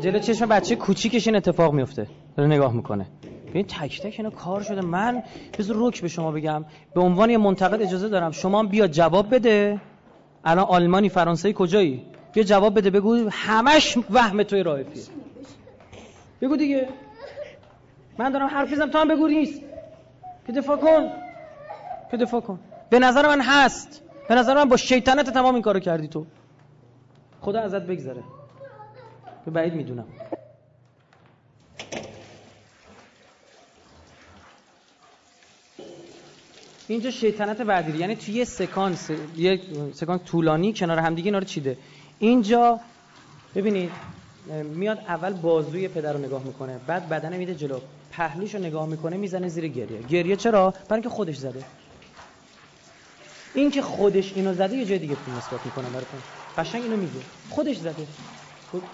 جلو 0.00 0.18
چشم 0.18 0.46
بچه 0.46 0.76
کوچیکش 0.76 1.26
این 1.26 1.36
اتفاق 1.36 1.72
میفته 1.72 2.06
داره 2.36 2.50
نگاه 2.50 2.72
می‌کنه. 2.72 3.06
ببین 3.48 3.64
تک 3.64 4.00
تک 4.02 4.14
اینا 4.18 4.30
کار 4.30 4.62
شده. 4.62 4.80
من 4.80 5.22
بذار 5.58 5.76
روک 5.76 6.02
به 6.02 6.08
شما 6.08 6.32
بگم. 6.32 6.64
به 6.94 7.00
عنوان 7.00 7.30
یه 7.30 7.38
منتقد 7.38 7.82
اجازه 7.82 8.08
دارم. 8.08 8.30
شما 8.30 8.62
بیا 8.62 8.86
جواب 8.86 9.34
بده. 9.34 9.80
الان 10.44 10.64
آلمانی 10.64 11.08
فرانسوی 11.08 11.54
کجایی؟ 11.56 12.02
بیا 12.32 12.44
جواب 12.44 12.78
بده. 12.78 12.90
بگو 12.90 13.28
همش 13.30 13.98
وهم 14.10 14.42
توی 14.42 14.62
رایفیه 14.62 15.02
بگو 16.40 16.56
دیگه. 16.56 16.88
من 18.18 18.32
دارم 18.32 18.46
حرف 18.46 18.70
می‌زنم. 18.70 18.90
تو 18.90 18.98
هم 18.98 19.08
بگو 19.08 19.28
نیست. 19.28 19.60
که 20.46 20.52
دفاع 20.52 20.76
کن. 20.76 21.08
که 22.10 22.16
دفاع 22.16 22.40
کن. 22.40 22.58
به 22.90 22.98
نظر 22.98 23.26
من 23.28 23.40
هست. 23.40 24.02
به 24.28 24.34
نظر 24.34 24.54
من 24.54 24.68
با 24.68 24.76
شیطنت 24.76 25.30
تمام 25.30 25.54
این 25.54 25.62
کارو 25.62 25.80
کردی 25.80 26.08
تو. 26.08 26.26
خدا 27.40 27.60
ازت 27.60 27.82
بگذره. 27.82 28.22
به 29.44 29.50
بعید 29.50 29.74
می‌دونم. 29.74 30.04
اینجا 36.88 37.10
شیطنت 37.10 37.60
بعدی 37.62 37.98
یعنی 37.98 38.16
توی 38.16 38.34
یه 38.34 38.44
سکانس 38.44 39.10
یه 39.36 39.60
سکانس 39.92 40.20
طولانی 40.20 40.72
کنار 40.72 40.98
همدیگه 40.98 41.26
اینا 41.26 41.38
رو 41.38 41.44
چیده. 41.44 41.76
اینجا 42.18 42.80
ببینید 43.54 43.90
میاد 44.74 44.98
اول 44.98 45.32
بازوی 45.32 45.88
پدر 45.88 46.12
رو 46.12 46.18
نگاه 46.18 46.42
می‌کنه 46.44 46.80
بعد 46.86 47.08
بدن 47.08 47.36
میده 47.36 47.54
جلو. 47.54 47.80
پهلوش 48.12 48.54
رو 48.54 48.60
نگاه 48.60 48.86
می‌کنه 48.86 49.16
می‌زنه 49.16 49.48
زیر 49.48 49.68
گریه. 49.68 50.02
گریه 50.02 50.36
چرا؟ 50.36 50.70
برای 50.70 50.84
اینکه 50.90 51.08
خودش 51.08 51.36
زده. 51.36 51.64
این 53.54 53.70
که 53.70 53.82
خودش 53.82 54.32
اینو 54.32 54.54
زده 54.54 54.76
یه 54.76 54.84
جای 54.84 54.98
دیگه 54.98 55.16
اثبات 55.38 55.66
می‌کنه 55.66 55.88
براتون. 55.88 56.20
قشنگ 56.58 56.82
اینو 56.82 56.96
میگه. 56.96 57.20
خودش 57.50 57.76
زده. 57.76 58.06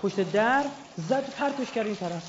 پشت 0.02 0.32
در 0.32 0.64
زد 0.96 1.30
پرتش 1.30 1.72
کرد 1.72 1.86
این 1.86 1.96
طرف. 1.96 2.22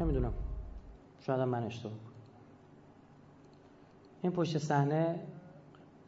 نمی‌دونم. 0.00 0.32
شاید 1.26 1.40
من 1.40 1.62
اشتباه 1.62 2.13
این 4.24 4.32
پشت 4.32 4.58
صحنه 4.58 5.14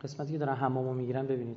قسمتی 0.05 0.33
که 0.33 0.39
دارن 0.39 0.55
حمامو 0.55 0.95
می‌گیرن 0.95 1.27
ببینید. 1.27 1.57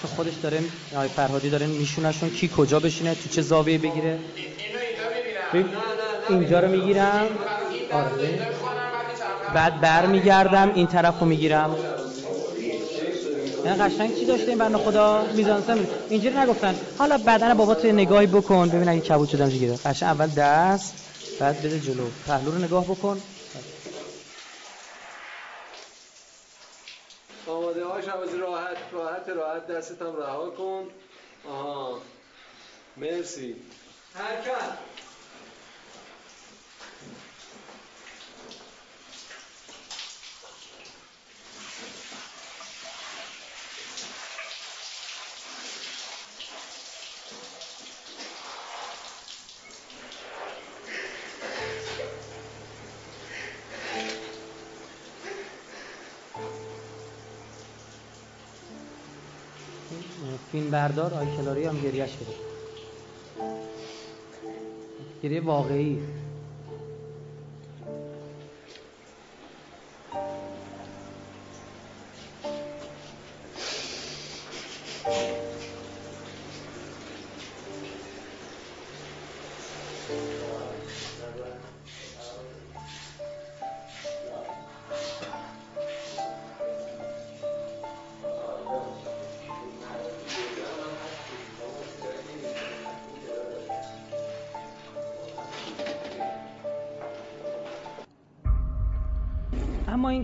تو 0.00 0.08
خودش 0.08 0.34
داره 0.34 0.68
آقای 0.92 1.08
فرهادی 1.08 1.50
داره 1.50 1.66
میشونشون 1.66 2.30
کی 2.30 2.50
کجا 2.56 2.80
بشینه 2.80 3.14
تو 3.14 3.28
چه 3.28 3.42
زاویه 3.42 3.78
بگیره. 3.78 4.18
اینجا 6.28 6.60
رو 6.60 6.70
می‌گیرم. 6.70 7.26
آره. 7.92 8.38
بعد 9.54 9.80
بر 9.80 10.06
میگردم 10.06 10.72
این 10.74 10.86
طرف 10.86 11.20
رو 11.20 11.26
می‌گیرم. 11.26 11.76
یعنی 13.66 13.82
قشنگ 13.82 14.18
چی 14.18 14.24
داشته 14.24 14.48
این 14.48 14.58
بنده 14.58 14.78
خدا 14.78 15.24
میزانسم 15.34 15.86
اینجوری 16.08 16.36
نگفتن. 16.38 16.74
حالا 16.98 17.18
بدن 17.18 17.54
بابا 17.54 17.74
تو 17.74 17.88
نگاهی 17.92 18.26
بکن. 18.26 18.68
ببین 18.68 18.88
اگه 18.88 19.00
کبود 19.00 19.28
شدم 19.28 19.50
چی 19.50 19.58
گیره. 19.58 19.76
قشنگ 19.76 20.08
اول 20.08 20.26
دست 20.26 20.94
بعد 21.40 21.58
بده 21.58 21.80
جلو. 21.80 22.06
پهلو 22.26 22.50
رو 22.50 22.58
نگاه 22.58 22.84
بکن. 22.84 23.22
آماده 27.46 27.84
ها 27.84 28.00
شبازی 28.02 28.36
راحت 28.38 28.76
راحت 28.92 29.28
راحت 29.28 29.66
دستتم 29.66 30.16
رها 30.16 30.50
کن. 30.50 30.84
آها. 31.50 31.98
مرسی. 32.96 33.56
حرکت. 34.14 34.78
فیلم 60.66 60.70
بردار 60.70 61.14
آی 61.14 61.26
کلاری 61.36 61.64
هم 61.64 61.80
گریش 61.80 62.16
کرد 62.16 62.34
گریه 65.22 65.40
واقعی. 65.40 66.25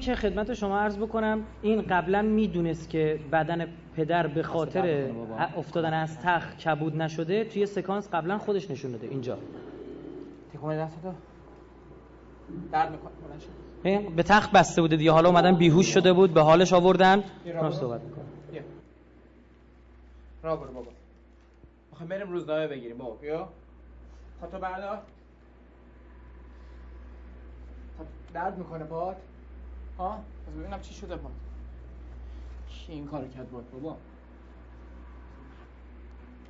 که 0.03 0.15
خدمت 0.15 0.55
شما 0.55 0.79
عرض 0.79 0.99
بکنم 0.99 1.43
این 1.63 1.83
قبلا 1.83 2.23
می‌دونست 2.23 2.91
که 2.91 3.21
بدن 3.33 3.67
پدر 3.97 4.27
به 4.27 4.43
خاطر 4.43 5.11
افتادن 5.57 5.95
از 5.95 6.19
تخت 6.21 6.59
کبود 6.59 6.97
نشده 6.97 7.45
توی 7.45 7.67
سکانس 7.67 8.09
قبلا 8.13 8.39
خودش 8.39 8.71
نشون 8.71 8.91
داده. 8.93 9.07
اینجا. 9.07 9.39
تکونه 10.55 10.77
دست 10.79 11.03
تو 11.03 11.13
درد 12.73 12.91
می‌کنه. 12.93 14.11
به 14.17 14.23
تخت 14.23 14.53
بسته 14.53 14.83
بوده 14.83 14.97
دیگه. 14.97 15.11
حالا 15.13 15.29
اومدن 15.29 15.57
بیهوش 15.57 15.95
شده 15.95 16.13
بود 16.13 16.35
به 16.35 16.41
حالش 16.41 16.73
آوردن. 16.73 17.25
را 17.55 17.71
صحبت 17.71 18.01
می‌کنم 18.01 18.25
را 20.43 20.57
برو 20.57 20.73
بابا. 20.73 20.91
می‌خوایم 21.91 22.09
بریم 22.11 22.31
روزنامه 22.31 22.67
بگیریم. 22.69 22.99
بابا 22.99 23.15
بیا. 23.15 23.49
خاطر 24.41 24.59
بردار 24.59 25.03
درد 28.35 28.59
می‌کنه 28.59 28.85
باد. 28.85 29.17
ها 29.99 30.15
از 30.49 30.55
ببینم 30.55 30.81
چی 30.81 30.95
شده 30.95 31.17
با 31.17 31.31
کی 32.69 32.93
این 32.93 33.07
کارو 33.07 33.29
کرد 33.29 33.49
بود 33.49 33.71
بابا؟ 33.71 33.97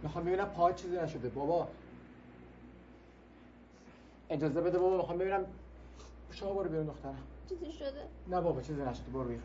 می‌خوام 0.03 0.25
ببینم 0.25 0.45
پا 0.45 0.73
چیزی 0.73 0.97
نشده 0.97 1.29
بابا. 1.29 1.69
اجازه 4.31 4.61
بده 4.61 4.79
بابا 4.79 4.97
می‌خوام 4.97 5.19
ببینم. 5.19 5.45
شما 6.31 6.53
برو 6.55 6.69
بیرون 6.69 6.87
دخترم. 6.87 7.23
چیزی 7.49 7.73
شده؟ 7.73 8.09
نه 8.29 8.41
بابا 8.41 8.61
چیزی 8.61 8.83
نشده 8.83 9.11
برو 9.11 9.25
بیرون. 9.25 9.43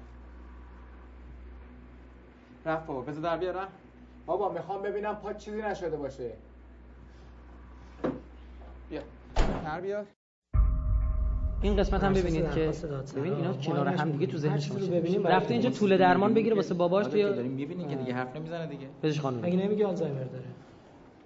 رفت 2.66 2.86
بابا 2.86 3.02
بذار 3.02 3.22
در 3.22 3.38
بیارم. 3.38 3.68
بابا 4.26 4.50
می‌خوام 4.52 4.82
ببینم 4.82 5.16
پا 5.16 5.34
چیزی 5.34 5.62
نشده 5.62 5.98
باشه. 5.98 6.34
بیا. 8.90 9.02
در 9.64 9.82
بیار. 9.82 10.06
این 11.62 11.76
قسمت 11.76 12.04
هم 12.04 12.14
ببینید 12.14 12.52
که 12.52 12.72
ببین 13.16 13.34
اینا 13.34 13.54
کنار 13.54 13.88
هم 13.88 14.12
دیگه 14.12 14.28
تو 14.28 14.38
ذهن 14.38 14.60
شما 14.60 15.30
رفته 15.30 15.54
اینجا 15.54 15.70
طول 15.70 15.98
درمان 15.98 16.34
بگیره 16.34 16.56
واسه 16.56 16.74
باباش 16.74 17.08
توی 17.08 17.24
داریم 17.24 17.52
می‌بینی 17.52 17.88
که 17.88 17.96
دیگه 17.96 18.14
حرف 18.14 18.36
نمی‌زنه 18.36 18.68
دیگه. 18.68 18.88
بزش 19.04 19.20
خانم. 19.20 19.40
مگه 19.40 19.58
نمیگه 19.58 19.86
آلزایمر 19.86 20.24
داره. 20.24 20.46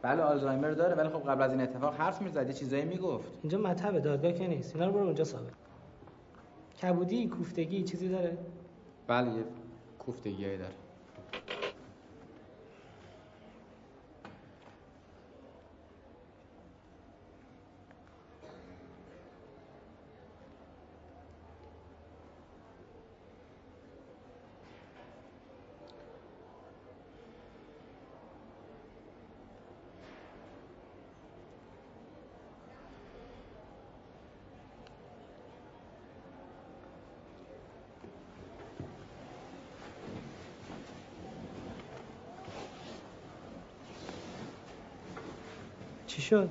بله 0.01 0.21
آلزایمر 0.21 0.71
داره 0.71 0.95
ولی 0.95 1.09
خب 1.09 1.29
قبل 1.29 1.41
از 1.41 1.51
این 1.51 1.61
اتفاق 1.61 1.95
حرف 1.95 2.21
می‌زد 2.21 2.47
یه 2.47 2.53
چیزایی 2.53 2.85
می‌گفت. 2.85 3.31
اینجا 3.41 3.57
مطب 3.57 3.99
دادگاه 3.99 4.33
که 4.33 4.47
نیست. 4.47 4.75
اینا 4.75 4.87
رو 4.87 4.93
برو 4.93 5.03
اونجا 5.03 5.23
ثابت. 5.23 5.53
کبودی 6.81 7.27
کوفتگی 7.27 7.83
چیزی 7.83 8.09
داره؟ 8.09 8.37
بله 9.07 9.27
یه 9.27 9.43
کوفتگیایی 9.99 10.57
داره. 10.57 10.73
شد. 46.31 46.49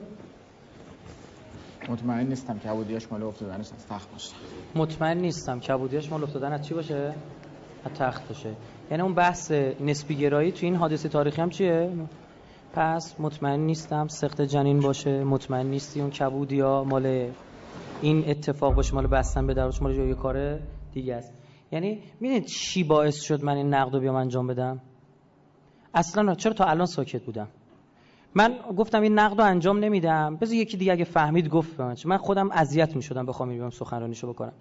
مطمئن 1.88 2.26
نیستم 2.26 2.58
کبودیاش 2.58 3.12
مال 3.12 3.22
افتادنش 3.22 3.72
از 3.72 3.86
تخت 3.86 4.12
باشه. 4.12 4.34
مطمئن 4.74 5.18
نیستم 5.18 5.60
کبودیاش 5.60 6.10
مال 6.10 6.22
افتادن 6.22 6.52
از 6.52 6.68
چی 6.68 6.74
باشه؟ 6.74 7.14
از 7.84 7.92
تخت 7.92 8.28
باشه. 8.28 8.54
یعنی 8.90 9.02
اون 9.02 9.14
بحث 9.14 9.52
نسبی 9.80 10.14
گرایی 10.14 10.52
تو 10.52 10.66
این 10.66 10.76
حادثه 10.76 11.08
تاریخی 11.08 11.42
هم 11.42 11.50
چیه؟ 11.50 11.92
پس 12.72 13.20
مطمئن 13.20 13.60
نیستم 13.60 14.08
سخت 14.08 14.42
جنین 14.42 14.80
باشه. 14.80 15.24
مطمئن 15.24 15.66
نیستی 15.66 16.00
اون 16.00 16.10
کبودیا 16.10 16.84
مال 16.84 17.32
این 18.02 18.24
اتفاق 18.30 18.74
باشه 18.74 18.94
مال 18.94 19.06
بستن 19.06 19.46
به 19.46 19.54
درش 19.54 19.82
مال 19.82 19.94
یه 19.94 20.14
کار 20.14 20.58
دیگه 20.92 21.14
است. 21.14 21.34
یعنی 21.72 22.02
می‌دونید 22.20 22.44
چی 22.44 22.84
باعث 22.84 23.20
شد 23.20 23.44
من 23.44 23.56
این 23.56 23.74
نقد 23.74 23.94
رو 23.94 24.00
بیام 24.00 24.14
انجام 24.14 24.46
بدم؟ 24.46 24.80
اصلا 25.94 26.34
چرا 26.34 26.52
تا 26.52 26.64
الان 26.64 26.86
ساکت 26.86 27.22
بودم؟ 27.22 27.48
من 28.34 28.54
گفتم 28.76 29.02
این 29.02 29.18
نقد 29.18 29.40
رو 29.40 29.46
انجام 29.46 29.78
نمیدم. 29.78 30.36
بذار 30.36 30.54
یکی 30.54 30.76
دیگه 30.76 30.92
اگه 30.92 31.04
فهمید 31.04 31.48
گفت 31.48 31.80
من 31.80 31.96
من 32.04 32.16
خودم 32.16 32.50
اذیت 32.50 32.96
می‌شدم 32.96 33.26
بخوام 33.26 33.48
بیام 33.48 33.70
سخنرانیشو 33.70 34.32
بکنم. 34.32 34.52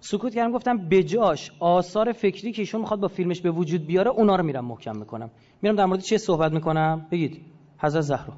سکوت 0.00 0.34
کردم 0.34 0.52
گفتم 0.52 0.88
بجاش 0.88 1.52
آثار 1.60 2.12
فکری 2.12 2.52
که 2.52 2.62
ایشون 2.62 2.80
می‌خواد 2.80 3.00
با 3.00 3.08
فیلمش 3.08 3.40
به 3.40 3.50
وجود 3.50 3.86
بیاره 3.86 4.10
اونا 4.10 4.36
رو 4.36 4.44
میرم 4.44 4.64
محکم 4.64 4.96
می‌کنم. 4.96 5.30
میرم 5.62 5.76
در 5.76 5.84
مورد 5.84 6.00
چه 6.00 6.18
صحبت 6.18 6.52
می‌کنم؟ 6.52 7.06
بگید. 7.10 7.40
حضرت 7.78 8.02
زهرا. 8.02 8.32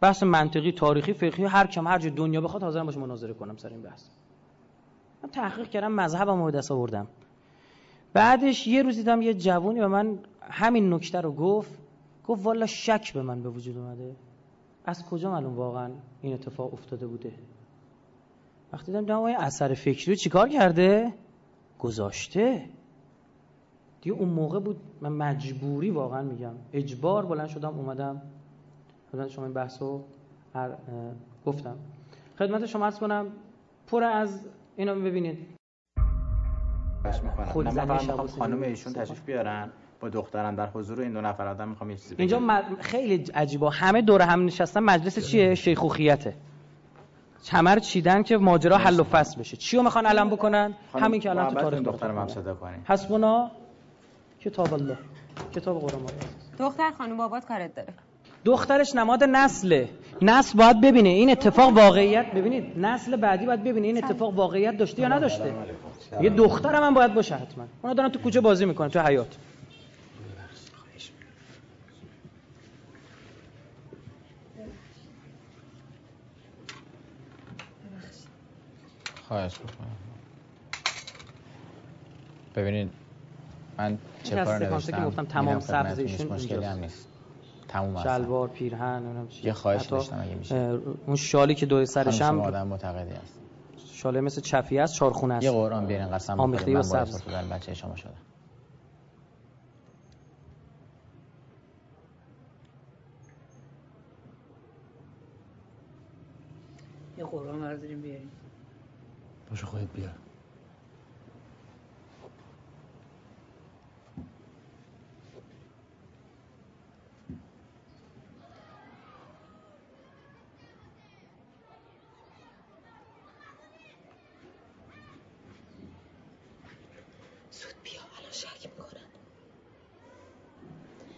بحث 0.00 0.22
منطقی 0.22 0.72
تاریخی 0.72 1.12
فقهی 1.12 1.44
هر 1.44 1.66
کم 1.66 1.86
هر 1.86 1.98
جای 1.98 2.10
دنیا 2.10 2.40
بخواد 2.40 2.62
حاضرم 2.62 2.86
باشه 2.86 2.98
مناظره 2.98 3.34
کنم 3.34 3.56
سر 3.56 3.68
این 3.68 3.82
بحث. 3.82 4.04
من 5.22 5.30
تحقیق 5.30 5.68
کردم 5.68 5.92
مذهبم 5.92 6.42
رو 6.42 6.50
دست 6.50 6.72
آوردم. 6.72 7.06
بعدش 8.12 8.66
یه 8.66 8.82
روز 8.82 8.96
دیدم 8.96 9.22
یه 9.22 9.34
جوونی 9.34 9.80
به 9.80 9.86
من 9.86 10.18
همین 10.40 10.94
نکته 10.94 11.20
رو 11.20 11.32
گفت. 11.32 11.83
گفت 12.24 12.46
والا 12.46 12.66
شک 12.66 13.12
به 13.14 13.22
من 13.22 13.42
به 13.42 13.48
وجود 13.48 13.78
اومده. 13.78 14.16
از 14.84 15.04
کجا 15.04 15.30
معلوم 15.30 15.56
واقعا 15.56 15.90
این 16.20 16.34
اتفاق 16.34 16.74
افتاده 16.74 17.06
بوده؟ 17.06 17.32
وقتی 18.72 18.86
دیدم 18.92 19.04
دم 19.04 19.22
اثر 19.22 19.74
فکری 19.74 20.12
رو 20.12 20.14
چیکار 20.14 20.48
کرده؟ 20.48 21.14
گذاشته. 21.78 22.68
دیگه 24.00 24.16
اون 24.16 24.28
موقع 24.28 24.60
بود 24.60 24.80
من 25.00 25.12
مجبوری 25.12 25.90
واقعا 25.90 26.22
میگم. 26.22 26.54
اجبار 26.72 27.26
بلند 27.26 27.48
شدم 27.48 27.78
اومدم. 27.78 28.22
مثلا 29.08 29.28
شما 29.28 29.44
این 29.44 29.54
بحث 29.54 29.82
رو 29.82 30.04
هر 30.54 30.76
گفتم. 31.46 31.76
خدمت 32.38 32.66
شما 32.66 32.84
عرض 32.84 32.98
کنم 32.98 33.26
پر 33.86 34.02
از 34.02 34.46
اینا 34.76 34.94
ببینید. 34.94 35.38
خود 37.46 37.68
می‌خوام 37.68 38.26
خانم 38.26 38.62
ایشون 38.62 38.92
تشریف 38.92 39.24
بیارن. 39.24 39.70
با 40.04 40.10
دخترم 40.10 40.56
در 40.56 40.66
حضور 40.66 41.00
این 41.00 41.12
دو 41.12 41.20
نفر. 41.20 41.48
آدم 41.48 41.68
می‌خوام 41.68 41.90
یه 41.90 41.96
چیزی 41.96 42.14
اینجا 42.18 42.62
خیلی 42.80 43.24
عجیبه. 43.34 43.70
همه 43.70 44.02
دور 44.02 44.22
هم 44.22 44.44
نشستن. 44.44 44.80
مجلس 44.80 45.18
چیه؟ 45.18 45.54
شیخوخیته 45.54 46.34
همه 47.50 47.74
رو 47.74 47.80
چیدن 47.80 48.22
که 48.22 48.36
ماجرا 48.36 48.78
حل 48.78 49.00
و 49.00 49.04
فصل 49.04 49.40
بشه. 49.40 49.56
چی 49.56 49.76
رو 49.76 49.82
می‌خوان 49.82 50.06
علم 50.06 50.30
بکنن؟ 50.30 50.74
همین 50.94 51.20
که 51.20 51.30
الان 51.30 51.54
تو 51.54 51.60
تاریخ 51.60 51.80
دخترم 51.80 52.18
هم 52.18 52.28
صدا 52.28 52.54
کنین 52.54 52.80
حسبنا 52.84 53.50
کتاب 54.40 54.74
الله. 54.74 54.98
کتاب 55.54 55.80
قرآن. 55.80 56.02
دختر 56.58 56.90
خانم 56.98 57.16
بابات 57.16 57.44
کارت 57.44 57.74
داره. 57.74 57.92
دخترش 58.44 58.94
نماد 58.94 59.24
نسله. 59.24 59.88
نسل 60.22 60.58
باید 60.58 60.80
ببینه. 60.80 61.08
این 61.08 61.30
اتفاق 61.30 61.76
واقعیت. 61.76 62.26
ببینید 62.32 62.78
نسل 62.78 63.16
بعدی 63.16 63.46
باید 63.46 63.64
ببینه 63.64 63.86
این 63.86 64.04
اتفاق 64.04 64.34
واقعیت 64.34 64.76
داشته 64.76 65.02
یا 65.02 65.08
نداشته. 65.08 65.54
یه 66.20 66.30
دخترم 66.30 66.82
هم 66.82 66.94
باید 66.94 67.14
باشه 67.14 67.34
حتما. 67.34 67.64
اونا 67.82 67.94
دارن 67.94 68.08
تو 68.08 68.18
کوچه 68.18 68.40
بازی 68.40 68.64
می‌کنن 68.64 68.88
تو 68.88 69.00
حیات 69.00 69.36
خواهش 79.34 79.58
می‌کنم. 79.60 79.96
ببینید 82.56 82.90
من 83.78 83.98
چه 84.22 84.44
کار 84.44 84.66
نوشتم 84.66 84.98
که 84.98 85.04
گفتم 85.04 85.24
تمام 85.24 85.60
سبزشون 85.60 86.26
مشکلی 86.32 86.64
هم 86.64 86.78
نیست. 86.78 87.08
تموم 87.68 88.02
شلوار 88.02 88.48
پیرهن 88.48 89.28
یه 89.42 89.52
خواهش 89.52 89.86
داشتم 89.86 90.20
اگه 90.20 90.34
میشه. 90.34 90.56
اون 91.06 91.16
شالی 91.16 91.54
که 91.54 91.66
دوی 91.66 91.86
سرش 91.86 92.22
هم 92.22 92.40
آدم 92.40 92.66
معتقدی 92.66 93.14
است 93.14 93.40
شاله 93.76 94.20
مثل 94.20 94.40
چفی 94.40 94.78
است 94.78 94.94
چارخونه 94.94 95.34
است. 95.34 95.44
یه 95.44 95.50
قرآن 95.50 95.86
بیارین 95.86 96.08
قسم 96.08 96.40
آمیخته 96.40 96.78
و 96.78 96.82
سبز. 96.82 97.22
بچه 97.22 97.74
شما 97.74 97.96
شده. 97.96 98.10
یه 107.18 107.24
قرآن 107.24 107.60
برداریم 107.60 108.00
بیاریم 108.02 108.30
باشه 109.54 109.66
خودت 109.66 109.92
بیار. 109.92 110.14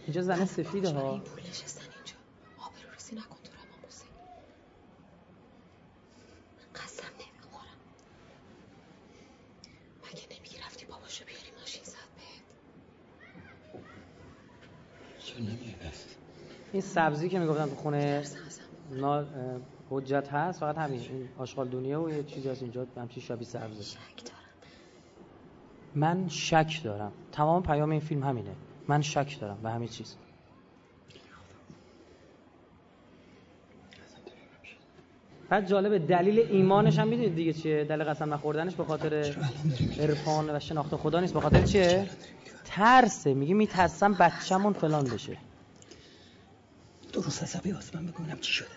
اینجا 0.05 0.21
زنه 0.21 0.45
سفیده 0.45 0.89
ها. 0.89 1.11
این 1.11 1.21
پول 1.21 1.39
نشستن 1.39 1.81
اینجا 1.81 2.15
آبرو 2.57 2.91
ریزی 2.93 3.15
نکن 3.15 3.37
تو 3.43 3.51
امام 3.53 3.85
حسین 3.87 4.09
قسم 6.75 7.07
نمی‌خورم 7.13 7.77
مگه 10.05 10.37
نمیگی 10.37 10.57
رفتی 10.57 10.85
باباشو 10.85 11.25
بیاری 11.25 11.51
ماشین 11.59 11.83
زد 11.83 12.09
بهت 12.17 12.43
چون 15.25 15.41
نمیگی 15.41 15.75
این 16.77 16.81
سبزی 16.85 17.29
که 17.29 17.39
می‌گفتن 17.39 17.65
تو 17.65 17.75
خونه 17.75 18.23
نا 18.91 19.25
حجت 19.89 20.29
هست 20.33 20.59
فقط 20.59 20.77
همین 20.77 20.99
این 20.99 21.29
آشغال 21.37 21.67
دنیا 21.67 22.01
و 22.01 22.09
یه 22.09 22.23
چیزی 22.23 22.49
از 22.49 22.61
اینجا 22.61 22.87
همچین 22.97 23.23
شبیه 23.23 23.47
سبزه. 23.47 23.83
شک 23.83 23.97
دارم. 24.25 24.37
من 25.95 26.27
شک 26.27 26.81
دارم. 26.83 27.11
تمام 27.31 27.63
پیام 27.63 27.89
این 27.89 27.99
فیلم 27.99 28.23
همینه. 28.23 28.55
من 28.87 29.01
شک 29.01 29.39
دارم 29.39 29.57
به 29.63 29.69
همه 29.69 29.87
چیز. 29.87 30.15
بعد 35.49 35.67
جالبه 35.67 35.99
دلیل 35.99 36.39
ایمانش 36.39 36.99
هم 36.99 37.07
می‌دونید 37.07 37.35
دیگه 37.35 37.53
چیه؟ 37.53 37.83
دلیل 37.83 38.03
قسم 38.03 38.33
نخوردنش 38.33 38.75
به 38.75 38.83
خاطر 38.83 39.35
عرفان 39.99 40.49
و 40.49 40.59
شناخت 40.59 40.95
خدا 40.95 41.19
نیست 41.19 41.33
به 41.33 41.41
خاطر 41.41 41.61
چیه؟ 41.61 42.09
ترسه. 42.65 43.33
میگه 43.33 43.53
میترسم 43.53 44.13
بچه‌مون 44.13 44.73
فلان 44.73 45.03
بشه. 45.03 45.37
درست 47.21 47.43
حسابی 47.43 47.71
آسمان 47.71 48.05
بگم 48.05 48.39
چی 48.39 48.53
شده 48.53 48.67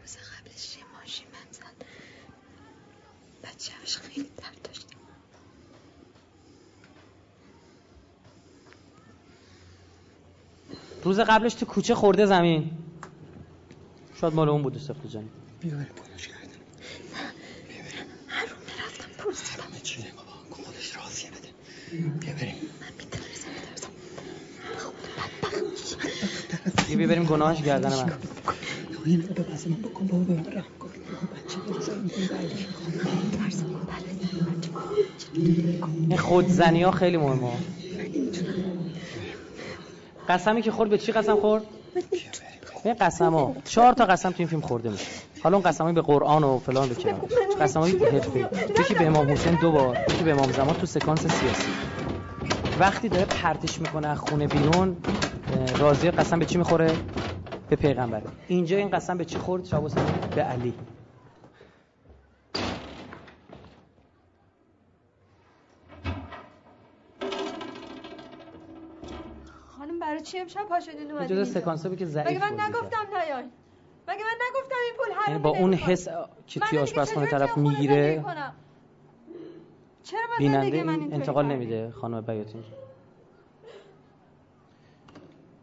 روز 0.00 0.16
قبلش 0.16 0.76
یه 0.76 0.84
ماشین 1.00 1.26
من 1.32 1.52
زد. 1.52 1.84
بچه‌اش 3.42 3.96
خیلی 3.96 4.30
درد 4.36 4.62
داشت. 4.64 4.86
روز 11.02 11.20
قبلش 11.20 11.54
تو 11.54 11.66
کوچه 11.66 11.94
خورده 11.94 12.26
زمین. 12.26 12.70
شاید 14.20 14.34
مال 14.34 14.48
اون 14.48 14.62
بوده 14.62 14.78
سفت 14.78 15.06
جانی. 15.06 15.30
بیاریم 15.60 15.84
پولش 15.84 16.28
کردن. 16.28 16.40
هر 18.28 18.46
روم 18.46 18.60
رفتم 18.86 19.24
پرسیدم 19.24 19.62
همه 19.62 19.80
چیه 19.80 20.12
بابا 20.16 20.32
خودش 20.62 20.96
راضیه 20.96 21.30
بده. 21.30 21.48
بیا 22.20 22.34
بریم 22.34 22.54
من 22.80 22.92
میترسم 22.98 23.50
میترسم 23.50 23.90
خدا 26.90 26.98
بیا 26.98 27.08
بریم 27.08 27.24
گناهش 27.24 27.62
گردن 27.62 27.88
من. 27.88 28.12
این 29.04 29.22
رو 29.22 29.44
من 29.66 29.76
بکن 29.82 30.06
بابا 30.06 30.24
به 30.24 30.64
این 36.08 36.16
خودزنی 36.16 36.82
ها 36.82 36.90
خیلی 36.90 37.16
مهمه. 37.16 37.52
قسمی 40.28 40.62
که 40.62 40.70
خورد 40.70 40.90
به 40.90 40.98
چی 40.98 41.12
قسم 41.12 41.36
خورد؟ 41.36 41.62
این 42.84 42.94
قسم 42.94 43.34
ها. 43.34 43.56
چهار 43.64 43.92
تا 43.92 44.04
قسم 44.04 44.30
تو 44.30 44.36
این 44.38 44.48
فیلم 44.48 44.60
خورده 44.60 44.90
میشه. 44.90 45.06
حالا 45.42 45.56
اون 45.56 45.66
قسم 45.66 45.94
به 45.94 46.02
قرآن 46.02 46.44
و 46.44 46.58
فلان 46.58 46.88
به 46.88 46.94
کنار. 46.94 47.20
قسم 47.60 47.80
های 47.80 47.92
حرفی 47.98 48.46
یکی 48.80 48.94
به 48.94 49.06
امام 49.06 49.32
حسین 49.32 49.54
دو 49.54 49.72
بار 49.72 49.98
یکی 50.08 50.24
به 50.24 50.30
امام 50.30 50.52
زمان 50.52 50.74
تو 50.74 50.86
سکانس 50.86 51.20
سیاسی. 51.20 51.68
وقتی 52.80 53.08
داره 53.08 53.24
پرتش 53.24 53.80
می‌کنه 53.80 54.14
خونه 54.14 54.46
بیرون 54.46 54.96
راضی 55.66 56.10
قسم 56.10 56.38
به 56.38 56.44
چی 56.44 56.58
می‌خوره؟ 56.58 56.92
به 57.70 57.76
پیغمبر 57.76 58.22
اینجا 58.48 58.76
این 58.76 58.90
قسم 58.90 59.18
به 59.18 59.24
چی 59.24 59.38
خورد؟ 59.38 59.64
شب 59.64 59.82
به 60.34 60.42
علی 60.42 60.74
خانم 69.78 69.98
برای 70.00 70.20
چی 70.20 70.38
امشب 70.38 70.60
پا 70.68 70.80
شدین 70.80 71.10
اومدین 71.12 71.36
جز 71.36 71.52
سکانسه 71.52 71.88
بود 71.88 71.98
که 71.98 72.06
ضعیف 72.06 72.26
مگه 72.26 72.38
من. 72.38 72.60
نگفتم 72.60 73.06
نیاین 73.12 73.50
مگه 74.08 74.24
من 74.24 74.36
نگفتم 74.48 74.76
این 74.84 74.94
پول 74.96 75.08
یعنی 75.08 75.22
حروم 75.26 75.42
با 75.42 75.50
اون؟ 75.50 75.74
حس 75.74 76.08
که 76.46 76.60
توی 76.60 76.78
آشپزخونه 76.78 77.26
طرف 77.26 77.56
می‌گیره؟ 77.56 78.24
چرا 80.02 80.20
بیننده 80.38 80.82
من 80.82 81.08
انتقال؟ 81.12 81.46
نمیده 81.46 81.90
خانم 81.90 82.20
بیاتی 82.20 82.64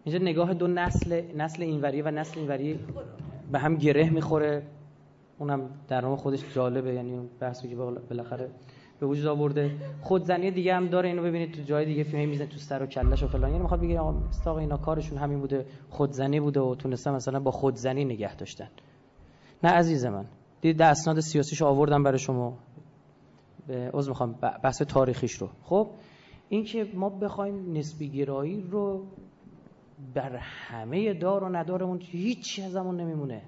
اینجا 0.07 0.25
نگاه 0.25 0.53
دو 0.53 0.67
نسل 0.67 1.21
نسل 1.35 1.63
اینوری 1.63 2.01
و 2.01 2.11
نسل 2.11 2.39
اینوری 2.39 2.79
به 3.51 3.59
هم 3.59 3.75
گره 3.75 4.09
می‌خوره. 4.09 4.63
اونم 5.39 5.69
در 5.87 6.01
نام 6.01 6.15
خودش 6.15 6.55
جالبه 6.55 6.93
یعنی 6.93 7.13
اون 7.13 7.29
بحثی 7.39 7.69
که 7.69 7.75
بالاخره 7.75 8.49
به 8.99 9.05
وجود 9.05 9.25
آورده. 9.25 9.71
خودزنی 10.01 10.51
دیگه 10.51 10.75
هم 10.75 10.87
داره 10.87 11.09
اینو 11.09 11.23
ببینید 11.23 11.53
تو 11.53 11.61
جای 11.61 11.85
دیگه 11.85 12.03
فیلم 12.03 12.29
می‌زنه 12.29 12.47
تو 12.47 12.57
سر 12.57 12.83
و 12.83 12.85
کلش 12.85 13.23
و 13.23 13.27
فلان. 13.27 13.49
یعنی 13.49 13.61
می‌خواد 13.61 13.81
بگه 13.81 13.99
آقا 13.99 14.27
استاق 14.29 14.57
اینا 14.57 14.77
کارشون 14.77 15.17
همین 15.17 15.39
بوده 15.39 15.65
خودزنی 15.89 16.39
بوده 16.39 16.59
و 16.59 16.75
تونستن 16.75 17.11
مثلا 17.11 17.39
با 17.39 17.51
خودزنی 17.51 18.05
نگه 18.05 18.35
داشتن. 18.35 18.67
نه 19.63 19.69
عزیز 19.69 20.05
من 20.05 20.25
دید 20.61 20.81
اسناد 20.81 21.19
سیاسیشو 21.19 21.65
آوردم 21.65 22.03
برای 22.03 22.19
شما. 22.19 22.57
به 23.67 23.89
عذر 23.93 24.09
می‌خوام 24.09 24.35
بحث 24.63 24.81
تاریخیش 24.81 25.33
رو. 25.33 25.49
خب 25.63 25.87
اینکه 26.49 26.87
ما 26.93 27.09
بخوایم 27.09 27.77
نسبی 27.77 28.09
گرایی 28.09 28.67
رو 28.71 29.05
بر 30.13 30.35
همه 30.35 31.13
دار 31.13 31.43
و 31.43 31.49
ندارمون 31.49 31.99
هیچی 32.01 32.61
ازمون 32.61 32.97
نمیمونه. 32.97 33.41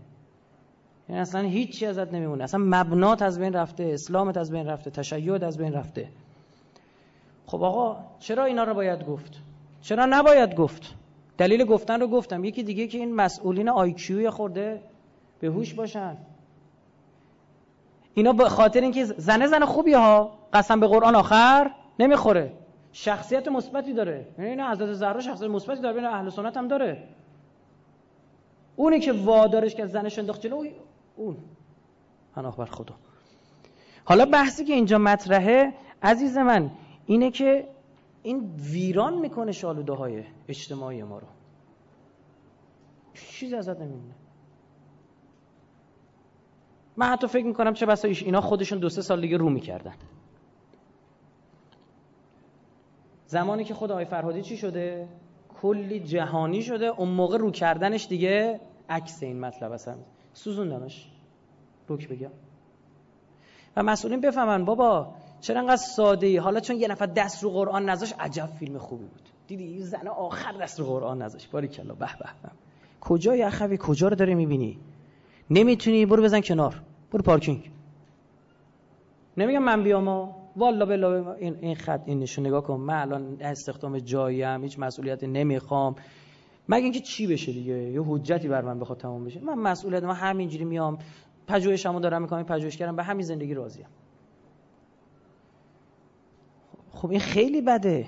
یعنی 1.10 1.22
اصلا 1.22 1.42
هیچی 1.42 1.86
ازت 1.86 2.14
نمیمونه. 2.14 2.44
اصلا 2.44 2.60
مبنات 2.64 3.22
از 3.22 3.40
بین 3.40 3.54
رفته 3.54 3.84
اسلامت 3.94 4.38
از 4.38 4.52
بین 4.52 4.68
رفته 4.68 4.90
تشیعت 4.90 5.44
از 5.44 5.58
بین 5.58 5.74
رفته. 5.74 6.10
خب 7.46 7.64
آقا 7.64 7.98
چرا 8.20 8.46
اینا 8.46 8.64
رو 8.64 8.74
باید 8.74 9.06
گفت؟ 9.06 9.42
چرا 9.82 10.06
نباید 10.10 10.56
گفت؟ 10.56 10.96
دلیل 11.38 11.66
گفتن 11.66 12.00
رو 12.00 12.08
گفتم. 12.08 12.44
یکی 12.44 12.64
دیگه 12.64 12.88
که 12.88 12.98
این 12.98 13.16
مسئولین 13.16 13.70
آیکیوی 13.70 14.30
خورده 14.30 14.82
به 15.40 15.48
هوش 15.48 15.74
باشن. 15.74 16.18
اینا 18.14 18.34
به 18.34 18.50
خاطر 18.50 18.82
اینکه 18.82 19.06
زنه 19.06 19.48
زن 19.48 19.66
خوبی 19.66 19.94
ها 19.94 20.32
قسم 20.54 20.80
به 20.80 20.88
قرآن 20.88 21.16
آخر 21.16 21.72
نمی‌خوره. 22.00 22.54
شخصیت 22.92 23.48
مثبتی 23.48 23.94
داره. 23.94 24.28
یعنی 24.38 24.50
این 24.50 24.62
حضرت 24.62 24.94
زهرا 24.94 25.22
شخصیت 25.22 25.50
مثبتی 25.50 25.82
داره 25.82 25.96
بین 25.96 26.06
اهل 26.06 26.30
سنت 26.30 26.58
هم 26.58 26.68
داره. 26.68 27.08
اونی 28.76 29.00
که 29.00 29.12
وادارش 29.14 29.76
که 29.76 29.86
زنش 29.86 30.20
انداخت 30.20 30.42
جلو 30.42 30.66
اون 31.16 31.38
پناه 32.36 32.58
بر 32.58 32.66
خدا. 32.66 32.96
حالا 34.06 34.26
بحثی 34.26 34.66
که 34.66 34.74
اینجا 34.74 34.98
مطرحه 34.98 35.74
عزیز 36.04 36.38
من 36.38 36.72
اینه 37.06 37.32
که 37.32 37.68
این 38.24 38.52
ویران 38.72 39.18
می‌کنه 39.18 39.52
شالوده 39.52 39.94
های 39.94 40.24
اجتماعی 40.48 41.04
ما 41.04 41.20
رو. 41.20 41.28
چیزی 43.14 43.56
ازت 43.56 43.80
نمیمونه. 43.80 44.16
من 46.98 47.08
حتی 47.08 47.28
فکر 47.28 47.46
می‌کنم 47.46 47.74
چه 47.74 47.86
بسا 47.86 48.08
اینا 48.08 48.42
خودشون 48.42 48.80
دو 48.80 48.90
سه 48.90 49.02
سال 49.02 49.22
دیگه 49.22 49.38
رو 49.38 49.50
می‌کردن. 49.50 49.94
زمانی 53.30 53.64
که 53.64 53.74
خود 53.74 53.92
آقای 53.92 54.06
فرهادی 54.06 54.42
چی 54.42 54.58
شده؟ 54.58 55.08
کلی 55.62 56.00
جهانی 56.00 56.62
شده. 56.62 56.86
اون 56.86 57.10
موقع 57.10 57.38
رو 57.38 57.52
کردنش 57.52 58.08
دیگه 58.08 58.60
عکس 58.90 59.24
این 59.24 59.40
مطلب 59.40 59.72
اصلا. 59.72 59.96
سوزوندمش. 60.34 61.12
روک 61.88 62.08
بگم 62.10 62.32
و 63.76 63.84
مسئولین 63.84 64.22
بفهمن 64.22 64.66
بابا 64.66 65.14
چرا 65.42 65.60
انقدر 65.60 65.82
ساده 65.96 66.28
ای 66.28 66.38
حالا 66.38 66.60
چون 66.60 66.76
یه 66.76 66.88
نفر 66.88 67.06
دست 67.06 67.44
رو 67.44 67.50
قرآن 67.50 67.90
نذاش 67.90 68.14
عجب 68.20 68.46
فیلم 68.60 68.78
خوبی 68.78 69.06
بود. 69.06 69.30
دیدی؟ 69.48 69.64
این 69.64 69.84
زن 69.84 70.08
آخر 70.08 70.52
دست 70.52 70.80
رو 70.80 70.86
قرآن 70.86 71.22
نذاش 71.22 71.48
باری 71.48 71.68
کلا 71.68 71.94
به 71.94 72.06
به. 72.06 72.50
کجای 73.02 73.44
اخوی؟ 73.44 73.78
کجا 73.82 74.08
رو 74.08 74.16
داره 74.16 74.36
می‌بینی؟ 74.36 74.80
نمی‌تونی؟ 75.50 76.06
برو 76.06 76.24
بزن 76.24 76.42
کنار. 76.42 76.82
برو 77.12 77.22
پارکینگ. 77.22 77.72
نمیگم 79.38 79.64
من 79.64 79.84
بیام 79.84 80.39
والا 80.60 80.86
بلا 80.86 81.34
این 81.34 81.58
این 81.62 81.76
خط 81.76 82.02
این 82.06 82.20
نشون 82.20 82.48
نگاه 82.48 82.64
کن. 82.64 82.76
من 82.80 83.02
الان 83.02 83.38
استخدام 83.42 84.00
جایم 84.00 84.64
هیچ 84.64 84.80
مسئولیتی 84.80 85.28
نمی‌خوام. 85.28 85.96
مگه 86.70 86.84
اینکه 86.84 87.00
چی 87.00 87.28
بشه 87.28 87.52
دیگه؟ 87.52 87.74
یه 87.74 88.04
حجتی 88.04 88.48
بر 88.48 88.62
من 88.62 88.80
بخواد 88.80 88.98
تمام 88.98 89.26
بشه. 89.26 89.40
من 89.40 89.54
مسئولیت 89.54 90.04
من 90.04 90.16
همینجوری 90.16 90.66
میام 90.66 90.98
پژوهشمو 91.48 92.00
دارم 92.00 92.22
می‌کنم 92.22 92.44
کردم 92.70 92.96
به 92.96 93.04
همین 93.04 93.26
زندگی 93.26 93.54
راضیم. 93.54 93.86
خب 96.92 97.10
این 97.10 97.20
خیلی 97.20 97.62
بده. 97.62 98.06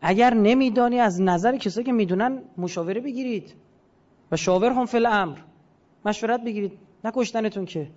اگر 0.00 0.34
نمیدانی 0.34 0.98
از 0.98 1.20
نظر 1.20 1.56
کسایی 1.56 1.84
که 1.86 1.92
می‌دونن 1.92 2.42
مشاوره 2.58 3.00
بگیرید. 3.00 3.54
و 4.32 4.36
شاور 4.36 4.70
هم 4.70 4.86
فی 4.86 4.96
الامر. 4.96 5.38
مشورت 6.04 6.44
بگیرید. 6.44 6.72
نکشتنتون 7.04 7.64
که. 7.64 7.88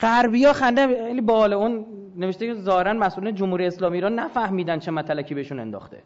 غربیا 0.00 0.52
خنده 0.52 0.80
یعنی 0.80 1.20
بالا. 1.20 1.58
اون 1.58 1.86
نوشته 2.16 2.46
که 2.46 2.54
ظاهرا 2.54 2.92
مسئولین 2.92 3.34
جمهوری 3.34 3.66
اسلامی 3.66 3.96
ایران 3.96 4.14
نفهمیدن 4.14 4.78
چه 4.78 4.90
مطلقی 4.90 5.34
بهشون 5.34 5.60
انداخته. 5.60 6.02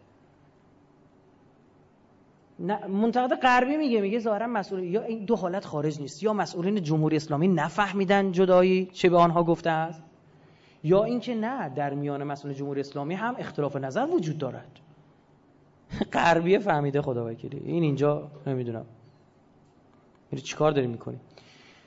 منتقد 2.88 3.34
غربی 3.34 3.76
میگه 3.76 4.00
میگه 4.00 4.18
ظاهرا 4.18 4.46
مسئول 4.46 4.82
یا 4.82 5.02
این 5.02 5.24
دو 5.24 5.36
حالت 5.36 5.64
خارج 5.64 6.00
نیست. 6.00 6.22
یا 6.22 6.32
مسئولین 6.32 6.82
جمهوری 6.82 7.16
اسلامی 7.16 7.48
نفهمیدن 7.48 8.32
جدایی 8.32 8.86
چه 8.86 9.08
به 9.08 9.16
آنها 9.16 9.44
گفته 9.44 9.70
است 9.70 10.02
یا 10.84 11.04
اینکه 11.04 11.34
نه 11.34 11.68
در 11.68 11.94
میان 11.94 12.24
مسئول 12.24 12.52
جمهوری 12.52 12.80
اسلامی 12.80 13.14
هم 13.14 13.34
اختلاف 13.38 13.76
نظر 13.76 14.06
وجود 14.06 14.38
دارد. 14.38 14.80
غربی 16.12 16.58
فهمیده 16.58 17.02
خدا 17.02 17.26
وکیلی 17.26 17.58
این 17.64 17.82
اینجا 17.82 18.30
نمی‌دونم. 18.46 18.86
چیکار 20.44 20.72
داریم 20.72 20.90
می‌کنیم 20.90 21.20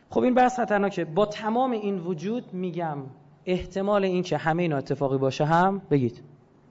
خب 0.09 0.21
این 0.21 0.33
بحث 0.33 0.59
خطرناکه. 0.59 1.05
با 1.05 1.25
تمام 1.25 1.71
این 1.71 1.99
وجود 1.99 2.53
میگم 2.53 2.97
احتمال 3.47 4.03
این 4.03 4.23
که 4.23 4.37
همه 4.37 4.63
اینا 4.63 4.77
اتفاقی 4.77 5.17
باشه 5.17 5.45
هم 5.45 5.81
بگید. 5.91 6.23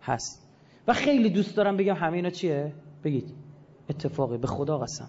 هست. 0.02 0.48
و 0.88 0.92
خیلی 0.92 1.30
دوست 1.30 1.56
دارم 1.56 1.76
بگم 1.76 1.94
همه 1.94 2.16
اینا 2.16 2.30
چیه؟ 2.30 2.72
بگید. 3.04 3.34
اتفاقی. 3.90 4.38
به 4.38 4.46
خدا 4.46 4.78
قسم. 4.78 5.08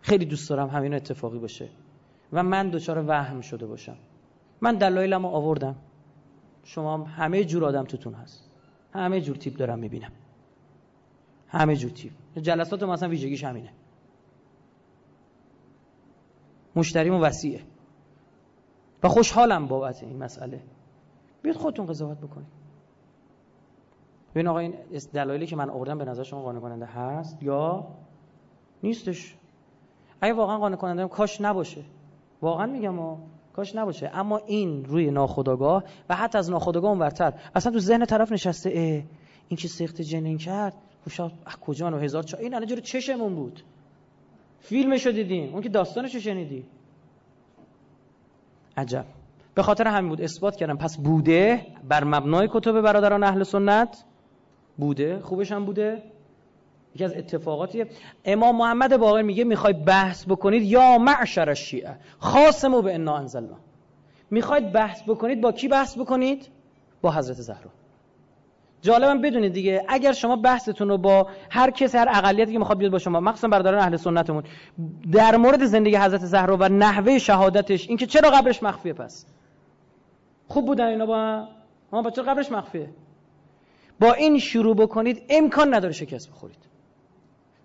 خیلی 0.00 0.24
دوست 0.24 0.50
دارم 0.50 0.68
همین 0.68 0.94
اتفاقی 0.94 1.38
باشه. 1.38 1.68
و 2.32 2.42
من 2.42 2.70
دچار 2.70 3.04
وهم 3.08 3.40
شده 3.40 3.66
باشم. 3.66 3.96
من 4.60 4.74
دلایلمو 4.74 5.28
آوردم. 5.28 5.76
شما 6.64 6.94
هم 6.94 7.02
همه 7.02 7.44
جور 7.44 7.64
آدم 7.64 7.84
توتون 7.84 8.14
هست. 8.14 8.50
همه 8.92 9.20
جور 9.20 9.36
تیپ 9.36 9.56
دارم 9.56 9.78
می‌بینم. 9.78 10.12
همه 11.48 11.76
جور 11.76 11.90
تیپ. 11.90 12.12
جلسات 12.36 12.82
ما 12.82 12.92
اصلا 12.92 13.08
ویژگیش 13.08 13.44
همینه. 13.44 13.72
مشتریمو 16.76 17.20
وسیعه. 17.20 17.60
و 19.06 19.08
خوشحالم 19.08 19.66
بابت 19.66 20.02
این 20.02 20.16
مسئله. 20.16 20.60
بیاد 21.42 21.56
خودتون 21.56 21.86
قضاوت 21.86 22.18
بکنید. 22.18 22.46
ببین 24.34 24.48
آقا 24.48 24.58
این 24.58 24.74
دلایلی 25.12 25.46
که 25.46 25.56
من 25.56 25.70
آوردم 25.70 25.98
به 25.98 26.04
نظر 26.04 26.22
شما 26.22 26.42
قانع 26.42 26.60
کننده 26.60 26.86
هست 26.86 27.42
یا 27.42 27.86
نیستش؟ 28.82 29.36
اگه 30.20 30.34
واقعا 30.34 30.58
قانع 30.58 30.76
کننده 30.76 31.08
کاش 31.08 31.40
نباشه. 31.40 31.84
واقعا 32.42 32.66
میگم 32.66 32.98
ها 32.98 33.18
کاش 33.52 33.76
نباشه. 33.76 34.10
اما 34.14 34.36
این 34.36 34.84
روی 34.84 35.10
ناخودآگاه 35.10 35.84
و 36.08 36.16
حتی 36.16 36.38
از 36.38 36.50
ناخودآگاه 36.50 36.90
اونورتر 36.90 37.32
اصلا 37.54 37.72
تو 37.72 37.78
ذهن 37.78 38.04
طرف 38.04 38.32
نشسته 38.32 38.70
اه 38.70 39.02
این 39.48 39.56
که 39.56 39.68
سخت 39.68 40.00
جنین 40.00 40.38
کرد. 40.38 40.74
خوشا 41.04 41.30
کجا؟ 41.60 41.90
و 41.90 41.94
هزار 41.94 42.22
چا 42.22 42.38
این 42.38 42.54
الان 42.54 42.68
جور 42.68 42.80
چشمون 42.80 43.34
بود. 43.34 43.62
فیلمشو 44.60 45.10
دیدیم. 45.10 45.52
اون 45.52 45.62
که 45.62 45.68
داستانشو 45.68 46.18
شنیدی. 46.18 46.64
عجب. 48.76 49.04
به 49.54 49.62
خاطر 49.62 49.88
همین 49.88 50.08
بود 50.08 50.20
اثبات 50.20 50.56
کردم. 50.56 50.76
پس 50.76 50.96
بوده 50.96 51.66
بر 51.88 52.04
مبنای 52.04 52.48
کتب 52.52 52.80
برادران 52.80 53.22
اهل 53.22 53.42
سنت؟ 53.42 54.04
بوده. 54.76 55.20
خوبش 55.20 55.52
هم 55.52 55.64
بوده. 55.64 56.02
یکی 56.94 57.04
از 57.04 57.12
اتفاقاتیه. 57.14 57.86
امام 58.24 58.56
محمد 58.56 58.96
باقر 58.96 59.22
میگه 59.22 59.44
می‌خوای 59.44 59.72
بحث 59.72 60.24
بکنید 60.28 60.62
یا 60.62 60.98
معشر 60.98 61.48
الشیعه 61.48 61.96
خاصمو 62.18 62.82
به 62.82 62.94
انا 62.94 63.16
انزلنا. 63.16 63.56
می‌خواید 64.30 64.72
بحث 64.72 65.02
بکنید 65.02 65.40
با 65.40 65.52
کی 65.52 65.68
بحث 65.68 65.98
بکنید؟ 65.98 66.48
با 67.02 67.12
حضرت 67.12 67.36
زهرا. 67.36 67.70
جالبم 68.86 69.20
بدونید 69.20 69.52
دیگه. 69.52 69.84
اگر 69.88 70.12
شما 70.12 70.36
بحثتون 70.36 70.88
رو 70.88 70.98
با 70.98 71.28
هر 71.50 71.70
کسی 71.70 71.98
هر 71.98 72.08
اقلیتی 72.10 72.52
که 72.52 72.58
می‌خواد 72.58 72.78
بیاد 72.78 72.92
با 72.92 72.98
شما 72.98 73.20
مخصوصا 73.20 73.48
برادران 73.48 73.78
اهل 73.78 73.96
سنتمون 73.96 74.42
در 75.12 75.36
مورد 75.36 75.64
زندگی 75.64 75.96
حضرت 75.96 76.20
زهرا 76.20 76.56
و 76.60 76.68
نحوه 76.68 77.18
شهادتش 77.18 77.88
اینکه 77.88 78.06
چرا 78.06 78.30
قبرش 78.30 78.62
مخفیه 78.62 78.92
پس؟ 78.92 79.26
خوب 80.48 80.66
بودن 80.66 80.86
اینا 80.86 81.06
با 81.06 81.48
ما 81.92 82.02
با 82.02 82.10
چرا 82.10 82.24
قبرش 82.24 82.52
مخفیه؟ 82.52 82.88
با 84.00 84.12
این 84.12 84.38
شروع 84.38 84.76
بکنید 84.76 85.22
امکان 85.28 85.74
نداره 85.74 85.92
شکست 85.92 86.30
بخورید. 86.30 86.58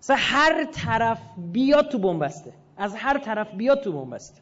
مثلا 0.00 0.16
هر 0.18 0.64
طرف 0.64 1.18
بیاد 1.52 1.88
تو 1.88 1.98
بنبسته. 1.98 2.52
از 2.76 2.94
هر 2.96 3.18
طرف 3.18 3.54
بیاد 3.54 3.80
تو 3.80 3.92
بنبسته. 3.92 4.40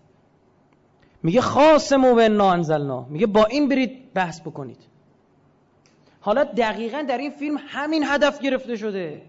میگه 1.22 1.40
خاصم 1.40 2.04
و 2.04 2.18
انا 2.18 2.52
انزلنا. 2.52 3.06
میگه 3.10 3.26
با 3.26 3.44
این 3.44 3.68
برید 3.68 4.12
بحث 4.14 4.40
بکنید. 4.40 4.89
حالا 6.20 6.44
دقیقا 6.44 7.02
در 7.08 7.18
این 7.18 7.30
فیلم 7.30 7.56
همین 7.68 8.04
هدف 8.06 8.40
گرفته 8.40 8.76
شده. 8.76 9.22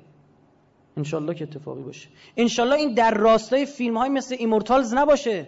انشالله 0.98 1.34
که 1.34 1.44
اتفاقی 1.44 1.82
باشه. 1.82 2.10
انشالله 2.38 2.76
این 2.76 2.94
در 2.94 3.12
راستای 3.12 3.66
فیلم 3.66 3.98
های 3.98 4.10
مثل 4.10 4.36
Immortals 4.40 4.94
نباشه. 4.94 5.48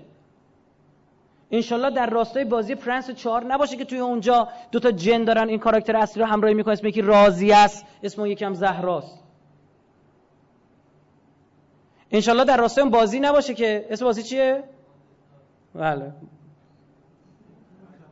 انشالله 1.52 1.90
در 1.90 2.10
راستای 2.10 2.46
بازی 2.46 2.76
Prince 2.76 3.12
چهار 3.12 3.44
نباشه 3.46 3.78
که 3.78 3.86
توی 3.86 4.00
اونجا 4.00 4.48
دوتا 4.72 4.92
جن 4.92 5.24
دارن 5.24 5.50
این 5.50 5.60
کاراکتر 5.60 5.96
اصلی 5.96 6.24
رو 6.24 6.30
همراهی 6.30 6.54
می‌کنه 6.54 6.74
اسم 6.74 6.88
یکی 6.88 7.02
راضیه 7.02 7.52
است 7.52 7.86
اسم 8.04 8.26
یکیم 8.26 8.54
زهراست. 8.54 9.24
انشالله 12.12 12.44
در 12.44 12.58
راستای 12.58 12.82
اون 12.82 12.92
بازی 12.92 13.20
نباشه 13.20 13.54
که 13.54 13.88
اسم 13.90 14.06
بازی 14.06 14.24
چیه؟ 14.24 14.64
بله. 15.76 16.14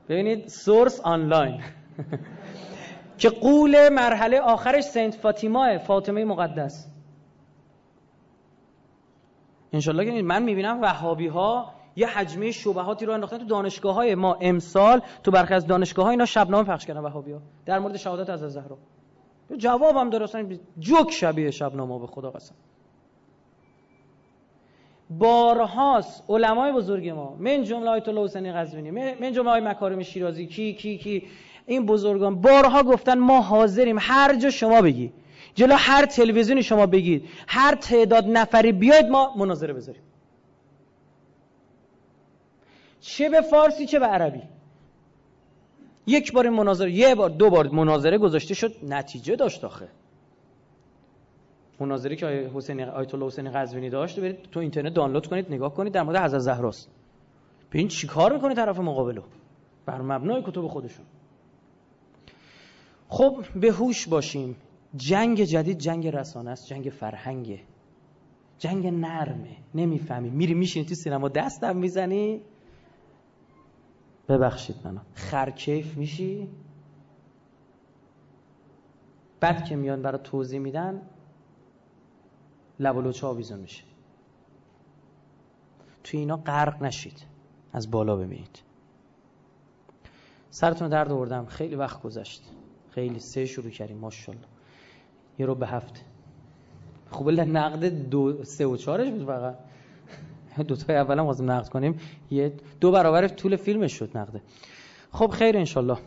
ببینید 0.09 0.47
source 0.47 0.99
online 0.99 1.61
که 3.21 3.29
قول 3.29 3.89
مرحله 3.89 4.39
آخرش 4.39 4.83
سنت 4.83 5.15
فاطیماه 5.15 5.77
فاطمه 5.77 6.25
مقدس. 6.25 6.87
انشالله 9.73 10.05
که 10.05 10.21
من 10.21 10.43
می‌بینم 10.43 10.81
وهابی 10.81 11.27
ها 11.27 11.73
یه 11.95 12.07
حجمه 12.07 12.51
شبهاتی 12.51 13.05
رو 13.05 13.13
انداختن 13.13 13.37
تو 13.37 13.45
دانشگاه 13.45 13.95
های 13.95 14.15
ما. 14.15 14.37
امسال 14.41 15.01
تو 15.23 15.31
برخی 15.31 15.53
از 15.53 15.67
دانشگاه 15.67 16.05
ها 16.05 16.11
اینا 16.11 16.25
شبنامه 16.25 16.67
پخش 16.67 16.85
کردن 16.85 16.99
وهابی 16.99 17.31
ها 17.31 17.41
در 17.65 17.79
مورد 17.79 17.97
شهادت 17.97 18.29
از 18.29 18.39
زهرا. 18.39 18.77
جوابم 19.57 20.23
اصلا 20.23 20.57
جوک 20.79 21.11
شبیه 21.11 21.51
شبنامه 21.51 21.99
به 21.99 22.07
خدا 22.07 22.31
قسم. 22.31 22.55
بارهاست 25.09 26.23
علمای 26.29 26.71
بزرگ 26.71 27.09
ما. 27.09 27.35
من 27.39 27.63
جمله 27.63 27.89
آیت 27.89 28.07
الله 28.07 28.23
حسینی 28.23 28.51
قزوینی 28.51 28.91
من 28.91 29.31
جمله 29.33 29.49
های 29.49 29.61
مکارم 29.61 30.03
شیرازی. 30.03 30.47
کی 30.47 30.73
کی 30.73 30.97
کی؟ 30.97 31.27
این 31.71 31.85
بزرگان 31.85 32.41
بارها 32.41 32.83
گفتن 32.83 33.19
ما 33.19 33.41
حاضریم 33.41 33.97
هر 33.99 34.35
جا 34.35 34.49
شما 34.49 34.81
بگی. 34.81 35.13
جلو 35.55 35.75
هر 35.77 36.05
تلویزیونی 36.05 36.63
شما 36.63 36.85
بگید. 36.85 37.29
هر 37.47 37.75
تعداد 37.75 38.25
نفری 38.27 38.71
بیاید 38.71 39.05
ما 39.05 39.33
مناظره 39.37 39.73
بذاریم. 39.73 40.01
چه 43.01 43.29
به 43.29 43.41
فارسی 43.41 43.85
چه 43.85 43.99
به 43.99 44.05
عربی. 44.05 44.41
یک 46.07 46.33
بار 46.33 46.49
مناظره 46.49 46.91
یه 46.91 47.15
بار 47.15 47.29
دو 47.29 47.49
بار 47.49 47.67
مناظره 47.67 48.17
گذاشته 48.17 48.53
شد 48.53 48.71
نتیجه 48.83 49.35
داشت 49.35 49.63
آخه. 49.63 49.87
مناظره 51.79 52.15
که 52.15 52.51
حسین 52.55 52.83
آیت 52.83 53.13
الله 53.13 53.27
حسین 53.27 53.51
قزوینی 53.51 53.89
داشت 53.89 54.19
برید 54.19 54.41
تو 54.51 54.59
اینترنت 54.59 54.93
دانلود 54.93 55.27
کنید 55.27 55.51
نگاه 55.51 55.73
کنید 55.73 55.93
در 55.93 56.03
مورد 56.03 56.23
حضرت 56.23 56.39
زهراست. 56.39 56.89
ببین 57.71 57.87
چیکار 57.87 58.33
می‌کنه 58.33 58.55
طرف 58.55 58.79
مقابلو؟ 58.79 59.21
بر 59.85 60.01
مبنای 60.01 60.43
کتب 60.45 60.67
خودشون. 60.67 61.05
خب 63.11 63.45
به 63.55 63.71
هوش 63.71 64.07
باشیم. 64.07 64.55
جنگ 64.95 65.43
جدید 65.43 65.77
جنگ 65.77 66.07
رسانه 66.07 66.51
است 66.51 66.67
جنگ 66.67 66.89
فرهنگه. 66.89 67.59
جنگ 68.57 68.87
نرمه 68.87 69.57
نمی‌فهمی. 69.75 70.29
میری 70.29 70.53
میشینی 70.53 70.85
تو 70.85 70.95
سینما 70.95 71.29
دستم 71.29 71.77
می‌زنی. 71.77 72.41
ببخشید 74.27 74.75
منو. 74.83 74.99
خرکیف 75.13 75.97
میشی. 75.97 76.49
بعد 79.39 79.65
که 79.65 79.75
میان 79.75 80.01
برای 80.01 80.21
توضیح 80.23 80.59
میدن 80.59 81.01
لب 82.79 82.97
و 82.97 83.01
لوچه 83.01 83.27
آویزون 83.27 83.59
میشه. 83.59 83.83
توی 86.03 86.19
اینا 86.19 86.37
غرق 86.37 86.83
نشید. 86.83 87.25
از 87.73 87.91
بالا 87.91 88.15
ببینید. 88.15 88.63
سرتون 90.49 90.89
درد 90.89 91.11
آوردم. 91.11 91.45
خیلی 91.45 91.75
وقت 91.75 92.01
گذشت. 92.01 92.43
خیلی 92.91 93.19
سه 93.19 93.45
شروع 93.45 93.69
کردیم 93.69 93.97
ماشاءالله. 93.97 94.47
یه 95.39 95.45
رو 95.45 95.55
به 95.55 95.67
هفته 95.67 96.01
خوبه 97.09 97.31
نقد 97.31 97.85
دو 97.85 98.43
سه 98.43 98.65
و 98.65 98.77
چارش 98.77 99.09
بود 99.09 99.25
فقط. 99.25 99.55
دو 100.67 100.75
تای 100.75 100.95
اولم 100.95 101.25
لازم 101.25 101.51
نقد 101.51 101.69
کنیم. 101.69 101.99
یه 102.31 102.53
دو 102.79 102.91
برابر 102.91 103.27
طول 103.27 103.55
فیلمش 103.55 103.93
شد 103.93 104.17
نقده 104.17 104.41
خب 105.11 105.27
خیر 105.27 105.57
انشالله. 105.57 105.97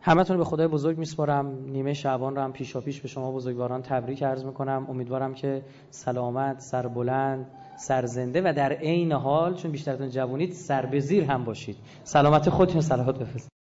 همتون 0.00 0.36
به 0.36 0.44
خدای 0.44 0.66
بزرگ 0.66 0.98
میسپارم. 0.98 1.64
نیمه 1.64 1.92
شعبان 1.92 2.36
رو 2.36 2.42
هم 2.42 2.52
پیشا 2.52 2.80
پیش 2.80 3.00
به 3.00 3.08
شما 3.08 3.32
بزرگواران 3.32 3.82
تبریک 3.82 4.22
عرض 4.22 4.44
می‌کنم. 4.44 4.86
امیدوارم 4.88 5.34
که 5.34 5.62
سلامت 5.90 6.60
سربلند 6.60 7.46
سرزنده 7.76 8.42
و 8.44 8.52
در 8.56 8.72
عین 8.72 9.12
حال 9.12 9.54
چون 9.54 9.70
بیشترتون 9.70 10.10
جوونید 10.10 10.52
سربزیر 10.52 11.24
هم 11.24 11.44
باشید. 11.44 11.76
سلامت 12.04 12.50
خودتون 12.50 12.80
صلوات 12.80 13.18
بفرستید. 13.18 13.59